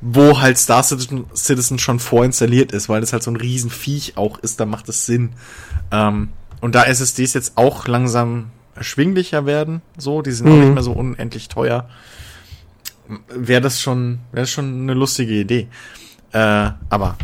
wo 0.06 0.38
halt 0.40 0.58
Star 0.58 0.82
Citizen, 0.82 1.24
Citizen 1.34 1.78
schon 1.78 1.98
vorinstalliert 1.98 2.72
ist, 2.72 2.90
weil 2.90 3.00
das 3.00 3.14
halt 3.14 3.22
so 3.22 3.30
ein 3.30 3.36
Riesenviech 3.36 4.18
auch 4.18 4.38
ist, 4.38 4.60
da 4.60 4.66
macht 4.66 4.88
es 4.90 5.06
Sinn. 5.06 5.30
Ähm, 5.90 6.28
und 6.60 6.74
da 6.74 6.84
SSDs 6.84 7.32
jetzt 7.32 7.56
auch 7.56 7.88
langsam 7.88 8.50
erschwinglicher 8.74 9.46
werden, 9.46 9.80
so, 9.96 10.20
die 10.20 10.32
sind 10.32 10.48
auch 10.48 10.56
nicht 10.56 10.74
mehr 10.74 10.82
so 10.82 10.92
unendlich 10.92 11.48
teuer, 11.48 11.88
wäre 13.28 13.62
das 13.62 13.80
schon, 13.80 14.18
wäre 14.30 14.46
schon 14.46 14.82
eine 14.82 14.94
lustige 14.94 15.32
Idee. 15.32 15.68
Äh, 16.32 16.70
aber 16.90 17.16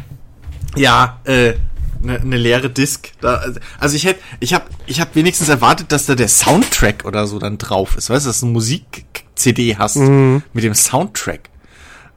ja, 0.74 1.20
äh, 1.24 1.54
eine 2.02 2.24
ne 2.24 2.36
leere 2.38 2.70
Disc. 2.70 3.12
Da, 3.20 3.44
also 3.78 3.96
ich 3.96 4.04
hätte, 4.06 4.20
ich 4.40 4.54
habe, 4.54 4.64
ich 4.86 5.02
habe 5.02 5.14
wenigstens 5.14 5.50
erwartet, 5.50 5.92
dass 5.92 6.06
da 6.06 6.14
der 6.14 6.28
Soundtrack 6.28 7.04
oder 7.04 7.26
so 7.26 7.38
dann 7.38 7.58
drauf 7.58 7.96
ist. 7.96 8.08
Weißt 8.08 8.24
du, 8.24 8.30
dass 8.30 8.40
du 8.40 8.46
eine 8.46 8.54
Musik-CD 8.54 9.76
hast 9.76 9.96
mit 9.96 10.64
dem 10.64 10.74
Soundtrack. 10.74 11.49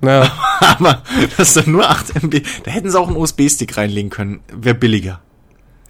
Ja. 0.03 0.31
Aber 0.59 1.01
dass 1.37 1.53
da 1.53 1.63
nur 1.65 1.89
8 1.89 2.23
MB, 2.23 2.41
da 2.63 2.71
hätten 2.71 2.89
sie 2.91 2.99
auch 2.99 3.07
einen 3.07 3.17
USB-Stick 3.17 3.75
reinlegen 3.77 4.09
können. 4.09 4.41
Wäre 4.53 4.75
billiger. 4.75 5.21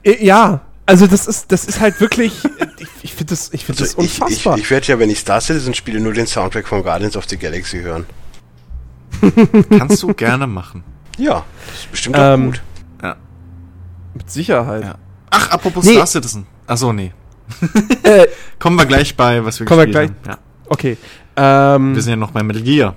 Ja, 0.06 0.62
also 0.86 1.08
das 1.08 1.28
ist, 1.28 1.52
das 1.52 1.66
ist 1.66 1.80
halt 1.80 2.00
wirklich, 2.02 2.34
ich, 2.78 2.88
ich 3.04 3.14
finde 3.14 3.32
das, 3.32 3.50
ich 3.54 3.66
finde 3.66 3.82
das 3.84 3.96
Also 3.98 4.02
ich, 4.06 4.16
ich, 4.16 4.22
unfassbar. 4.22 4.58
ich 4.58 4.70
werde 4.70 4.88
ja, 4.88 5.00
wenn 5.00 5.10
ich 5.10 5.20
Star 5.20 5.40
Citizen 5.42 5.74
spiele, 5.74 6.00
nur 6.00 6.14
den 6.14 6.28
Soundtrack 6.28 6.68
von 6.68 6.84
Guardians 6.84 7.16
of 7.18 7.26
the 7.30 7.38
Galaxy 7.38 7.80
hören. 7.82 8.06
Kannst 9.78 10.02
du 10.04 10.14
gerne 10.14 10.48
machen. 10.48 10.84
Ja, 11.18 11.44
das 11.68 11.80
ist 11.80 11.92
bestimmt 11.92 12.16
auch 12.18 12.34
Ähm, 12.34 12.46
gut. 12.48 12.62
Ja. 13.02 13.16
Mit 14.14 14.30
Sicherheit. 14.32 14.84
ja. 14.84 14.96
Ach, 15.30 15.50
apropos 15.52 15.86
Nee. 15.86 15.94
Star 15.94 16.08
Citizen. 16.08 16.46
Ach 16.68 16.78
so, 16.78 16.92
nee. 16.94 17.12
Äh, 18.04 18.28
Kommen 18.60 18.78
wir 18.78 18.86
gleich 18.86 19.16
bei, 19.16 19.44
was 19.46 19.60
wir 19.60 19.66
Kommen 19.68 19.80
wir 19.82 19.88
gespielt 19.88 20.28
haben. 20.28 20.38
okay. 20.68 20.98
Ähm, 21.36 21.90
Ja. 21.90 21.96
Wir 21.96 22.02
sind 22.02 22.10
ja 22.12 22.16
noch 22.18 22.32
bei 22.32 22.44
Metal 22.44 22.62
Gear. 22.62 22.96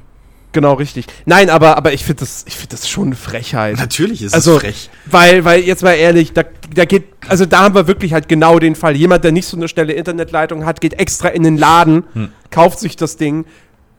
Genau, 0.57 0.73
richtig. 0.75 1.07
Nein, 1.27 1.51
aber, 1.51 1.77
aber 1.77 1.93
ich 1.93 2.03
finde 2.05 2.21
das, 2.21 2.45
ich 2.49 2.55
finde 2.57 2.71
das 2.77 2.89
schon 2.89 3.09
eine 3.09 3.15
Frechheit. 3.17 3.77
Natürlich 3.79 4.23
ist 4.23 4.35
Also, 4.35 4.55
es 4.57 4.61
frech. 4.63 4.91
weil, 5.05 5.45
weil, 5.45 5.61
jetzt 5.61 5.83
mal 5.83 5.93
ehrlich, 5.93 6.33
da, 6.33 6.43
da 6.75 6.85
geht, 6.87 7.05
also 7.29 7.45
da 7.47 7.61
haben 7.61 7.75
wir 7.75 7.87
wirklich 7.87 8.13
halt 8.15 8.29
genau 8.29 8.59
den 8.59 8.75
Fall. 8.75 8.97
Jemand, 8.97 9.23
der 9.23 9.33
nicht 9.33 9.47
so 9.47 9.57
eine 9.57 9.69
schnelle 9.69 9.93
Internetleitung 9.93 10.65
hat, 10.65 10.81
geht 10.81 10.95
extra 10.95 11.29
in 11.29 11.43
den 11.43 11.59
Laden, 11.59 12.05
Hm. 12.15 12.29
kauft 12.51 12.79
sich 12.79 12.97
das 12.97 13.17
Ding, 13.19 13.45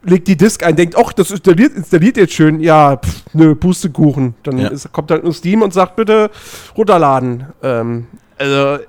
legt 0.03 0.27
die 0.27 0.35
Disk 0.35 0.63
ein, 0.63 0.75
denkt, 0.75 0.95
ach, 0.97 1.13
das 1.13 1.29
installiert, 1.31 1.73
installiert 1.75 2.17
jetzt 2.17 2.33
schön. 2.33 2.59
Ja, 2.59 2.97
pff, 2.97 3.23
nö, 3.33 3.53
Pustekuchen. 3.55 4.33
Dann 4.43 4.57
Ja. 4.57 4.69
ist, 4.69 4.91
kommt 4.91 5.11
halt 5.11 5.23
nur 5.23 5.33
Steam 5.33 5.61
und 5.61 5.73
sagt, 5.73 5.95
bitte 5.95 6.31
runterladen. 6.75 7.45
Ähm, 7.61 8.07
also, 8.37 8.79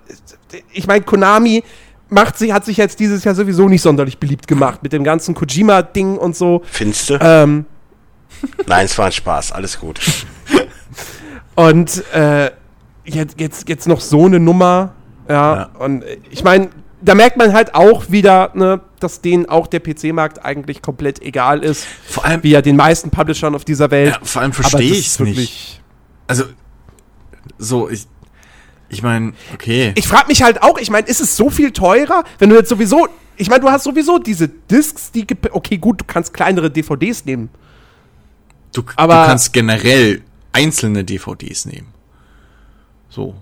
ich 0.72 0.86
meine, 0.86 1.04
Konami 1.04 1.62
macht 2.10 2.38
sie, 2.38 2.52
hat 2.52 2.64
sich 2.64 2.76
jetzt 2.76 3.00
dieses 3.00 3.24
Jahr 3.24 3.34
sowieso 3.34 3.68
nicht 3.68 3.82
sonderlich 3.82 4.18
beliebt 4.18 4.46
gemacht 4.48 4.82
mit 4.82 4.92
dem 4.92 5.04
ganzen 5.04 5.34
Kojima-Ding 5.34 6.16
und 6.16 6.36
so. 6.36 6.62
Findest 6.70 7.10
du? 7.10 7.18
Ähm, 7.20 7.66
Nein, 8.66 8.84
es 8.84 8.96
war 8.98 9.06
ein 9.06 9.12
Spaß, 9.12 9.52
alles 9.52 9.78
gut. 9.80 10.00
Und 11.54 12.04
äh, 12.14 12.52
jetzt, 13.04 13.40
jetzt, 13.40 13.68
jetzt 13.68 13.88
noch 13.88 14.00
so 14.00 14.26
eine 14.26 14.38
Nummer. 14.38 14.92
Ja, 15.28 15.56
Ja. 15.56 15.70
und 15.78 16.04
ich 16.30 16.44
meine, 16.44 16.70
da 17.02 17.14
merkt 17.14 17.36
man 17.36 17.52
halt 17.52 17.74
auch 17.74 18.10
wieder, 18.10 18.50
ne, 18.54 18.80
dass 19.00 19.20
denen 19.20 19.46
auch 19.48 19.66
der 19.66 19.80
PC-Markt 19.80 20.44
eigentlich 20.44 20.82
komplett 20.82 21.20
egal 21.20 21.64
ist, 21.64 21.84
Vor 22.08 22.24
allem, 22.24 22.42
wie 22.44 22.50
ja 22.50 22.62
den 22.62 22.76
meisten 22.76 23.10
Publishern 23.10 23.54
auf 23.56 23.64
dieser 23.64 23.90
Welt. 23.90 24.12
ja, 24.14 24.18
vor 24.22 24.42
allem 24.42 24.52
verstehe 24.52 24.92
ich 24.92 25.08
es 25.08 25.18
nicht. 25.20 25.82
Also, 26.28 26.44
so, 27.58 27.88
ich, 27.90 28.06
ich 28.88 29.02
meine, 29.02 29.32
okay. 29.54 29.92
Ich 29.96 30.06
frage 30.08 30.28
mich 30.28 30.42
halt 30.42 30.62
auch, 30.62 30.78
ich 30.78 30.90
meine, 30.90 31.06
ist 31.06 31.20
es 31.20 31.36
so 31.36 31.50
viel 31.50 31.70
teurer, 31.72 32.24
wenn 32.38 32.50
du 32.50 32.56
jetzt 32.56 32.68
sowieso, 32.68 33.08
ich 33.36 33.48
meine, 33.48 33.60
du 33.60 33.68
hast 33.70 33.84
sowieso 33.84 34.18
diese 34.18 34.48
Discs, 34.48 35.12
die, 35.12 35.24
gep- 35.26 35.50
okay, 35.52 35.78
gut, 35.78 36.00
du 36.00 36.04
kannst 36.06 36.32
kleinere 36.34 36.70
DVDs 36.70 37.24
nehmen. 37.24 37.50
Du, 38.72 38.82
Aber- 38.96 39.22
du 39.22 39.26
kannst 39.28 39.52
generell 39.52 40.22
einzelne 40.52 41.04
DVDs 41.04 41.66
nehmen. 41.66 41.88
So. 43.08 43.34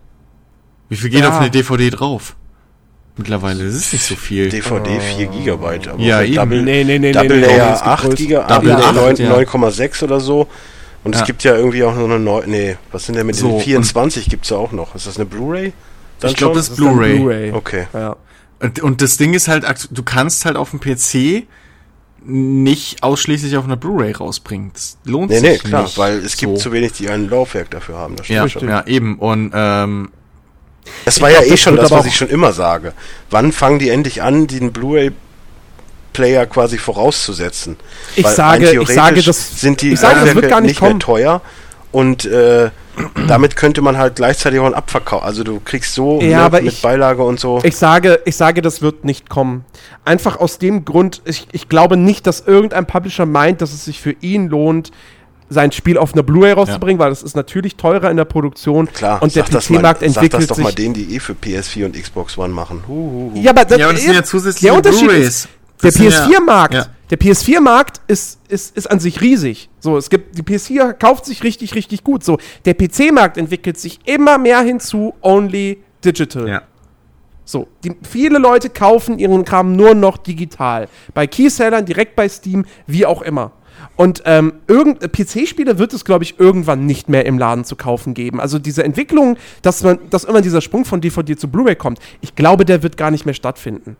Wie 0.88 0.96
viel 0.96 1.10
geht 1.10 1.20
Ja. 1.20 1.30
auf 1.30 1.40
eine 1.40 1.50
DVD 1.50 1.90
drauf? 1.90 2.36
Mittlerweile, 3.16 3.64
das 3.64 3.74
ist 3.74 3.92
nicht 3.94 4.04
so 4.04 4.14
viel. 4.14 4.50
DVD 4.50 5.00
4 5.00 5.26
Gigabyte. 5.28 5.88
Aber 5.88 6.00
Ja, 6.02 6.20
eben. 6.22 6.34
Double, 6.34 6.62
Nee, 6.62 6.84
nee, 6.84 6.98
nee, 6.98 7.12
Double 7.12 7.28
nee, 7.40 7.46
nee, 7.46 7.56
Layer 7.56 7.72
es 7.72 7.78
gibt 7.80 7.88
8 7.90 8.04
größ- 8.04 8.14
Gigabyte, 8.16 8.50
Double 8.50 8.70
Double 8.70 8.82
Layer 8.84 8.92
Layer 8.92 9.10
8, 9.12 9.18
ja. 9.18 9.30
9,6 9.32 10.02
oder 10.04 10.20
so. 10.20 10.48
Und 11.06 11.14
es 11.14 11.20
Ja. 11.20 11.26
gibt 11.26 11.44
ja 11.44 11.54
irgendwie 11.56 11.84
auch 11.84 11.94
noch 11.94 12.04
eine 12.04 12.18
neue, 12.18 12.46
nee, 12.48 12.76
was 12.92 13.04
sind 13.06 13.14
denn 13.16 13.26
mit 13.26 13.36
So, 13.36 13.48
den 13.52 13.60
24 13.60 14.28
gibt's 14.28 14.50
ja 14.50 14.56
auch 14.56 14.72
noch. 14.72 14.94
Ist 14.94 15.06
das 15.06 15.16
eine 15.16 15.24
Blu-ray? 15.26 15.72
Ich 16.24 16.34
glaube, 16.36 16.56
das 16.56 16.68
ist 16.70 16.76
Blu-ray. 16.76 17.18
Blu-ray. 17.18 17.52
Okay. 17.52 17.86
Ja. 17.92 18.16
Und, 18.60 18.80
und 18.82 19.02
das 19.02 19.16
Ding 19.16 19.32
ist 19.34 19.48
halt, 19.48 19.64
akt- 19.64 19.88
du 19.92 20.02
kannst 20.02 20.44
halt 20.46 20.56
auf 20.56 20.70
dem 20.70 20.80
PC 20.80 21.46
nicht 22.24 23.02
ausschließlich 23.02 23.56
auf 23.56 23.64
einer 23.66 23.76
Blu-ray 23.76 24.12
rausbringen. 24.12 24.70
Das 24.74 24.98
lohnt 25.04 25.30
Nee, 25.30 25.38
sich 25.38 25.48
nee, 25.48 25.58
klar, 25.58 25.82
nicht. 25.84 25.96
weil 25.98 26.18
es 26.18 26.36
gibt 26.36 26.56
So. 26.56 26.64
zu 26.64 26.72
wenig, 26.72 26.92
die 26.92 27.08
ein 27.08 27.28
Laufwerk 27.28 27.70
dafür 27.70 27.96
haben. 27.98 28.16
Das 28.16 28.26
stimmt 28.26 28.36
Ja, 28.38 28.48
schon. 28.48 28.68
ja, 28.68 28.86
eben. 28.86 29.18
Und 29.18 29.52
ähm, 29.54 30.10
Das 31.04 31.20
war 31.20 31.30
ja 31.30 31.36
glaub, 31.38 31.46
eh 31.46 31.50
das 31.50 31.60
schon 31.60 31.76
das, 31.76 31.90
was 31.90 32.06
ich 32.06 32.16
schon 32.16 32.28
immer 32.28 32.52
sage. 32.52 32.94
Wann 33.30 33.52
fangen 33.52 33.78
die 33.78 33.90
endlich 33.90 34.22
an, 34.22 34.46
den 34.48 34.72
Blu-ray-Player 36.16 36.46
quasi 36.46 36.78
vorauszusetzen? 36.78 37.76
Ich 38.16 38.24
Weil 38.24 38.34
sage- 38.34 38.80
ich 38.82 38.88
sage, 38.88 39.22
das- 39.22 39.60
sind 39.60 39.82
die 39.82 39.92
ich 39.92 40.00
sage, 40.00 40.24
das 40.24 40.34
wird 40.34 40.48
gar 40.48 40.60
nicht 40.60 40.70
nicht 40.70 40.80
mehr 40.80 40.90
kommen. 40.90 41.00
teuer 41.00 41.40
und 41.92 42.24
äh, 42.24 42.70
damit 43.28 43.56
könnte 43.56 43.82
man 43.82 43.98
halt 43.98 44.16
gleichzeitig 44.16 44.58
auch 44.60 44.64
einen 44.64 44.74
Abverkauf. 44.74 45.22
Also 45.22 45.44
du 45.44 45.60
kriegst 45.64 45.94
so 45.94 46.20
Ja, 46.20 46.26
ne, 46.38 46.42
aber 46.44 46.62
mit 46.62 46.72
ich- 46.72 46.82
Beilage 46.82 47.22
und 47.22 47.38
so. 47.38 47.60
Ich 47.62 47.76
sage, 47.76 48.20
ich 48.24 48.36
sage, 48.36 48.62
das 48.62 48.80
wird 48.82 49.04
nicht 49.04 49.28
kommen. 49.28 49.64
Einfach 50.04 50.38
aus 50.38 50.58
dem 50.58 50.84
Grund, 50.84 51.20
ich, 51.26 51.46
ich 51.52 51.68
glaube 51.68 51.96
nicht, 51.96 52.26
dass 52.26 52.40
irgendein 52.40 52.86
Publisher 52.86 53.26
meint, 53.26 53.60
dass 53.60 53.72
es 53.72 53.84
sich 53.84 54.00
für 54.00 54.12
ihn 54.20 54.48
lohnt, 54.48 54.92
sein 55.48 55.70
Spiel 55.70 55.96
auf 55.96 56.12
einer 56.12 56.24
Blu-ray 56.24 56.52
rauszubringen, 56.52 56.98
weil 56.98 57.10
das 57.10 57.22
ist 57.22 57.36
natürlich 57.36 57.76
teurer 57.76 58.10
in 58.10 58.16
der 58.16 58.24
Produktion. 58.24 58.92
Klar, 58.92 59.22
und 59.22 59.32
der 59.36 59.44
sag 59.44 59.52
das, 59.52 59.70
mal, 59.70 59.78
PC-Markt 59.78 60.00
sag 60.00 60.06
das 60.08 60.16
entwickelt 60.16 60.50
doch 60.50 60.56
mal 60.58 60.66
sich. 60.66 60.74
denen, 60.74 60.94
die 60.94 61.14
eh 61.14 61.20
für 61.20 61.34
PS4 61.34 61.84
und 61.84 61.94
Xbox 62.02 62.36
One 62.36 62.52
machen. 62.52 62.82
Hu, 62.88 62.92
hu, 62.94 63.30
hu. 63.32 63.40
Ja, 63.40 63.50
aber 63.52 63.64
das, 63.64 63.78
Ja, 63.78 63.84
aber 63.86 63.92
das 63.94 64.02
sind 64.02 64.14
ja 64.14 64.24
zusätzliche 64.24 64.74
Blu-rays. 64.82 65.46
Der 65.82 65.90
Das 65.90 65.94
sind 65.94 66.10
ja- 66.10 66.26
PS4-Markt, 66.26 66.74
ja. 66.74 66.86
der 67.10 67.18
PS4-Markt 67.18 68.00
ist, 68.08 68.38
ist, 68.48 68.76
ist 68.76 68.90
an 68.90 69.00
sich 69.00 69.20
riesig. 69.20 69.68
So, 69.80 69.96
es 69.96 70.10
gibt, 70.10 70.36
die 70.38 70.42
PS4 70.42 70.92
kauft 70.94 71.24
sich 71.26 71.42
richtig, 71.42 71.74
richtig 71.74 72.04
gut. 72.04 72.24
So, 72.24 72.38
der 72.64 72.74
PC-Markt 72.74 73.36
entwickelt 73.38 73.78
sich 73.78 74.00
immer 74.04 74.38
mehr 74.38 74.60
hinzu 74.60 75.14
only 75.22 75.82
digital. 76.04 76.48
ja. 76.48 76.62
So, 77.48 77.68
die, 77.84 77.92
viele 78.02 78.38
Leute 78.38 78.70
kaufen 78.70 79.20
ihren 79.20 79.44
Kram 79.44 79.76
nur 79.76 79.94
noch 79.94 80.16
digital. 80.16 80.88
Bei 81.14 81.28
Keysellern, 81.28 81.86
direkt 81.86 82.16
bei 82.16 82.28
Steam, 82.28 82.64
wie 82.88 83.06
auch 83.06 83.22
immer. 83.22 83.52
Und 83.94 84.22
ähm, 84.26 84.54
irgend, 84.66 85.00
äh, 85.02 85.08
PC-Spiele 85.08 85.78
wird 85.78 85.92
es, 85.92 86.04
glaube 86.04 86.24
ich, 86.24 86.40
irgendwann 86.40 86.86
nicht 86.86 87.08
mehr 87.08 87.24
im 87.24 87.38
Laden 87.38 87.64
zu 87.64 87.76
kaufen 87.76 88.14
geben. 88.14 88.40
Also 88.40 88.58
diese 88.58 88.82
Entwicklung, 88.82 89.36
dass 89.62 89.84
man, 89.84 89.98
dass 90.10 90.24
immer 90.24 90.40
dieser 90.40 90.60
Sprung 90.60 90.84
von 90.84 91.00
DVD 91.00 91.36
zu 91.36 91.46
Blu-ray 91.48 91.76
kommt, 91.76 92.00
ich 92.20 92.34
glaube, 92.34 92.64
der 92.64 92.82
wird 92.82 92.96
gar 92.96 93.12
nicht 93.12 93.26
mehr 93.26 93.34
stattfinden. 93.34 93.96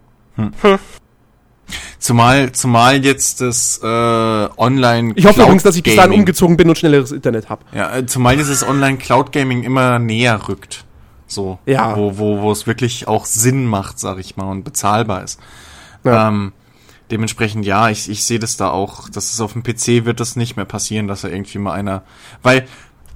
Zumal, 1.98 2.52
zumal 2.52 3.04
jetzt 3.04 3.40
das 3.40 3.80
äh, 3.82 3.86
Online 3.86 5.12
Ich 5.16 5.24
hoffe 5.24 5.34
Cloud 5.34 5.46
übrigens, 5.46 5.62
dass 5.64 5.76
ich 5.76 5.82
bis 5.82 5.96
dahin 5.96 6.12
umgezogen 6.12 6.56
bin 6.56 6.68
und 6.68 6.78
schnelleres 6.78 7.12
Internet 7.12 7.48
habe. 7.48 7.64
Ja, 7.74 7.96
äh, 7.96 8.06
zumal 8.06 8.36
dieses 8.36 8.66
Online 8.66 8.98
Cloud 8.98 9.32
Gaming 9.32 9.64
immer 9.64 9.98
näher 9.98 10.48
rückt. 10.48 10.84
So. 11.26 11.58
Ja. 11.66 11.96
Wo, 11.96 12.18
wo, 12.18 12.42
wo 12.42 12.52
es 12.52 12.66
wirklich 12.66 13.08
auch 13.08 13.24
Sinn 13.24 13.66
macht, 13.66 13.98
sag 13.98 14.18
ich 14.18 14.36
mal, 14.36 14.48
und 14.48 14.62
bezahlbar 14.62 15.24
ist. 15.24 15.40
Ja. 16.04 16.28
Ähm, 16.28 16.52
dementsprechend, 17.10 17.66
ja, 17.66 17.90
ich, 17.90 18.08
ich 18.08 18.24
sehe 18.24 18.38
das 18.38 18.56
da 18.56 18.70
auch, 18.70 19.08
dass 19.08 19.32
es 19.32 19.40
auf 19.40 19.52
dem 19.52 19.62
PC 19.62 20.04
wird 20.04 20.20
das 20.20 20.36
nicht 20.36 20.56
mehr 20.56 20.64
passieren, 20.64 21.08
dass 21.08 21.24
er 21.24 21.32
irgendwie 21.32 21.58
mal 21.58 21.72
einer. 21.72 22.02
Weil, 22.42 22.66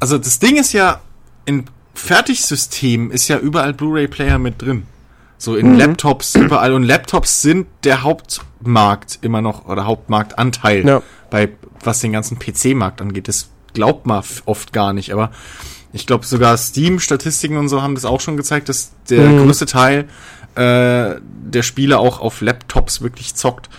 also 0.01 0.18
das 0.18 0.38
Ding 0.38 0.57
ist 0.57 0.72
ja, 0.72 1.01
in 1.44 1.66
Fertigsystemen 1.94 3.11
ist 3.11 3.28
ja 3.28 3.38
überall 3.38 3.74
Blu-ray-Player 3.74 4.38
mit 4.38 4.62
drin. 4.62 4.86
So 5.43 5.57
in 5.57 5.76
Laptops 5.78 6.34
überall. 6.36 6.74
Und 6.74 6.82
Laptops 6.84 7.41
sind 7.43 7.66
der 7.84 8.03
Hauptmarkt 8.03 9.18
immer 9.22 9.41
noch, 9.41 9.66
oder 9.66 9.86
Hauptmarktanteil 9.86 10.86
Ja. 10.86 11.03
bei 11.30 11.49
was 11.82 12.01
den 12.01 12.12
ganzen 12.12 12.38
PC-Markt 12.38 13.01
angeht. 13.01 13.26
Das 13.26 13.49
glaubt 13.72 14.05
man 14.07 14.22
oft 14.45 14.72
gar 14.74 14.93
nicht, 14.93 15.12
aber 15.14 15.30
ich 15.95 16.07
glaube 16.07 16.26
sogar 16.26 16.57
Steam-Statistiken 16.59 17.57
und 17.57 17.68
so 17.70 17.80
haben 17.80 17.95
das 17.95 18.05
auch 18.05 18.20
schon 18.20 18.36
gezeigt, 18.36 18.68
dass 18.68 18.93
der 19.09 19.22
Mhm. 19.28 19.45
größte 19.47 19.64
Teil 19.66 20.05
äh, 20.57 21.14
der 21.22 21.62
Spiele 21.62 21.99
auch 21.99 22.20
auf 22.20 22.41
Laptops 22.43 23.01
wirklich 23.01 23.34
zockt. 23.34 23.70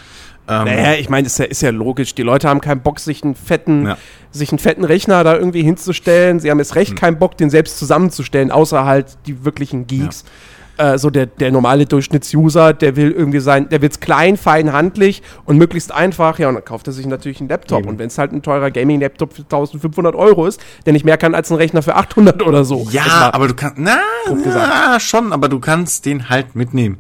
Ähm, 0.48 0.66
Naja, 0.66 0.94
ich 0.94 1.10
meine, 1.10 1.28
ist 1.28 1.38
ja, 1.38 1.46
ist 1.46 1.62
ja 1.62 1.70
logisch. 1.70 2.16
Die 2.16 2.24
Leute 2.24 2.50
haben 2.50 2.60
keinen 2.62 2.82
Bock, 2.82 3.00
sich 3.00 3.24
einen 3.24 3.36
fetten, 3.36 3.86
Ja. 3.86 3.98
sich 4.32 4.52
einen 4.52 4.58
fetten 4.60 4.84
Rechner 4.86 5.24
da 5.24 5.36
irgendwie 5.38 5.62
hinzustellen. 5.64 6.40
Sie 6.40 6.50
haben 6.50 6.58
jetzt 6.60 6.76
recht 6.76 6.96
keinen 6.96 7.20
Bock, 7.20 7.38
den 7.38 7.50
selbst 7.52 7.78
zusammenzustellen, 7.78 8.50
außer 8.52 8.84
halt 8.86 9.18
die 9.28 9.46
wirklichen 9.46 9.86
Geeks. 9.86 10.24
Äh, 10.82 10.98
so 10.98 11.10
der, 11.12 11.28
der 11.28 11.52
normale 11.52 11.86
Durchschnittsuser, 11.86 12.74
der 12.74 12.96
will 12.96 13.12
irgendwie 13.12 13.40
sein, 13.40 13.70
der 13.70 13.82
will's 13.84 14.00
klein, 14.00 14.36
fein, 14.36 14.74
handlich 14.74 15.22
und 15.46 15.58
möglichst 15.58 15.92
einfach. 15.92 16.40
Ja, 16.40 16.50
und 16.50 16.56
dann 16.56 16.66
kauft 16.66 16.88
er 16.88 16.94
sich 16.94 17.06
natürlich 17.06 17.40
einen 17.40 17.50
Laptop. 17.50 17.82
Eben. 17.82 17.90
Und 17.90 18.00
wenn 18.00 18.08
es 18.08 18.18
halt 18.18 18.32
ein 18.32 18.42
teurer 18.42 18.72
Gaming-Laptop 18.72 19.34
für 19.34 19.44
1500 19.44 20.16
Euro 20.16 20.48
ist, 20.48 20.60
der 20.88 20.94
nicht 20.94 21.06
mehr 21.06 21.18
kann 21.18 21.36
als 21.36 21.52
ein 21.52 21.58
Rechner 21.58 21.84
für 21.84 21.96
800 21.96 22.42
oder 22.42 22.66
so. 22.66 22.88
ja, 22.92 23.30
aber 23.32 23.48
du 23.48 23.54
kannst, 23.54 23.76
na, 23.78 24.00
na, 24.46 25.00
schon, 25.00 25.34
aber 25.34 25.50
du 25.50 25.60
kannst 25.60 26.06
den 26.06 26.30
halt 26.30 26.56
mitnehmen. 26.56 26.98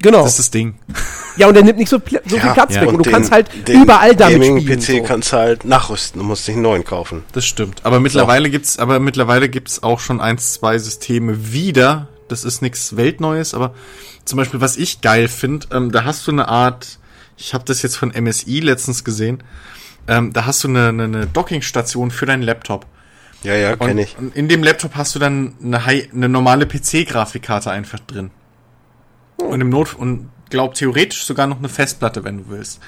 genau. 0.00 0.22
Das 0.22 0.30
ist 0.30 0.38
das 0.38 0.50
Ding. 0.50 0.76
ja, 1.36 1.46
und 1.48 1.54
der 1.54 1.64
nimmt 1.64 1.78
nicht 1.78 1.88
so, 1.90 1.98
pl 1.98 2.20
so 2.24 2.36
viel 2.38 2.46
Ja, 2.46 2.52
Platz 2.54 2.74
ja. 2.74 2.80
weg. 2.82 2.88
Und, 2.88 2.96
Und 2.96 3.04
du 3.06 3.10
den- 3.10 3.12
kannst 3.14 3.32
halt 3.32 3.68
den 3.68 3.82
überall 3.82 4.14
damit 4.16 4.44
spielen. 4.44 4.64
Gaming-PC 4.64 4.98
so. 4.98 5.02
kannst 5.02 5.32
du 5.32 5.36
halt 5.36 5.64
nachrüsten 5.64 6.20
und 6.20 6.26
musst 6.28 6.46
dich 6.48 6.54
einen 6.54 6.62
neuen 6.62 6.84
kaufen. 6.84 7.24
Das 7.32 7.44
stimmt. 7.44 7.80
Aber 7.84 8.00
mittlerweile 8.00 8.48
gibt's, 8.48 8.78
aber 8.78 8.98
mittlerweile 8.98 9.48
gibt's 9.48 9.82
auch 9.82 10.00
schon 10.00 10.20
eins, 10.20 10.54
zwei 10.54 10.78
Systeme 10.78 11.52
wieder, 11.52 12.08
Das 12.28 12.44
ist 12.44 12.62
nichts 12.62 12.96
Weltneues, 12.96 13.54
aber 13.54 13.74
zum 14.24 14.36
Beispiel, 14.36 14.60
was 14.60 14.76
ich 14.76 15.00
geil 15.00 15.28
finde, 15.28 15.66
ähm, 15.72 15.90
da 15.90 16.04
hast 16.04 16.26
du 16.26 16.32
eine 16.32 16.48
Art, 16.48 16.98
ich 17.36 17.54
habe 17.54 17.64
das 17.64 17.82
jetzt 17.82 17.96
von 17.96 18.10
MSI 18.10 18.60
letztens 18.60 19.04
gesehen, 19.04 19.42
ähm, 20.06 20.32
da 20.32 20.46
hast 20.46 20.64
du 20.64 20.68
eine, 20.68 20.88
eine, 20.88 21.04
eine 21.04 21.26
Dockingstation 21.26 22.10
für 22.10 22.26
deinen 22.26 22.42
Laptop. 22.42 22.86
Ja, 23.42 23.54
ja, 23.54 23.76
kenne 23.76 24.02
ich. 24.02 24.18
und 24.18 24.34
in 24.34 24.48
dem 24.48 24.62
Laptop 24.62 24.96
hast 24.96 25.14
du 25.14 25.18
dann 25.18 25.54
eine, 25.62 25.86
High, 25.86 26.12
eine 26.12 26.28
normale 26.28 26.66
PC-Grafikkarte 26.66 27.70
einfach 27.70 28.00
drin. 28.00 28.30
Und 29.36 29.60
im 29.60 29.68
Not 29.68 29.94
und 29.94 30.30
glaub 30.50 30.74
theoretisch 30.74 31.24
sogar 31.24 31.46
noch 31.46 31.58
eine 31.58 31.68
Festplatte, 31.68 32.24
wenn 32.24 32.38
du 32.38 32.44
willst. 32.48 32.80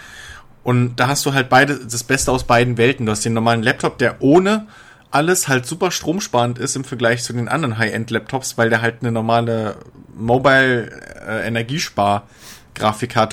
Und 0.63 0.97
da 0.97 1.09
hast 1.09 1.25
du 1.25 1.33
halt 1.33 1.49
beide 1.49 1.79
das 1.79 2.05
Beste 2.05 2.33
aus 2.33 2.45
beiden 2.45 2.77
Welten. 2.77 3.07
Du 3.07 3.13
hast 3.13 3.25
den 3.25 3.33
normalen 3.33 3.63
Laptop, 3.63 3.99
der 3.99 4.21
ohne 4.21 4.67
alles 5.11 5.49
halt 5.49 5.67
super 5.67 5.91
stromsparend 5.91 6.59
ist 6.59 6.77
im 6.77 6.85
Vergleich 6.85 7.23
zu 7.23 7.33
den 7.33 7.49
anderen 7.49 7.79
High-End-Laptops, 7.79 8.57
weil 8.59 8.71
der 8.71 8.81
halt 8.81 8.97
eine 9.01 9.13
normale 9.13 9.77
Mobile 10.15 10.91
äh, 11.27 11.47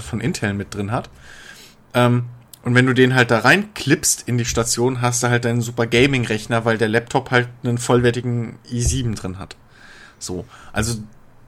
von 0.02 0.20
Intel 0.20 0.54
mit 0.54 0.74
drin 0.74 0.92
hat. 0.92 1.10
Ähm, 1.94 2.26
und 2.64 2.76
wenn 2.76 2.86
du 2.86 2.94
den 2.94 3.16
halt 3.16 3.32
da 3.32 3.40
reinklippst 3.40 4.28
in 4.28 4.38
die 4.38 4.46
Station, 4.46 5.02
hast 5.02 5.24
du 5.24 5.30
halt 5.30 5.46
einen 5.46 5.62
super 5.62 5.88
Gaming-Rechner, 5.88 6.66
weil 6.66 6.78
der 6.78 6.90
Laptop 6.90 7.32
halt 7.32 7.48
einen 7.64 7.78
vollwertigen 7.78 8.58
i7 8.70 9.16
drin 9.16 9.40
hat. 9.40 9.56
So. 10.20 10.46
Also, 10.74 10.96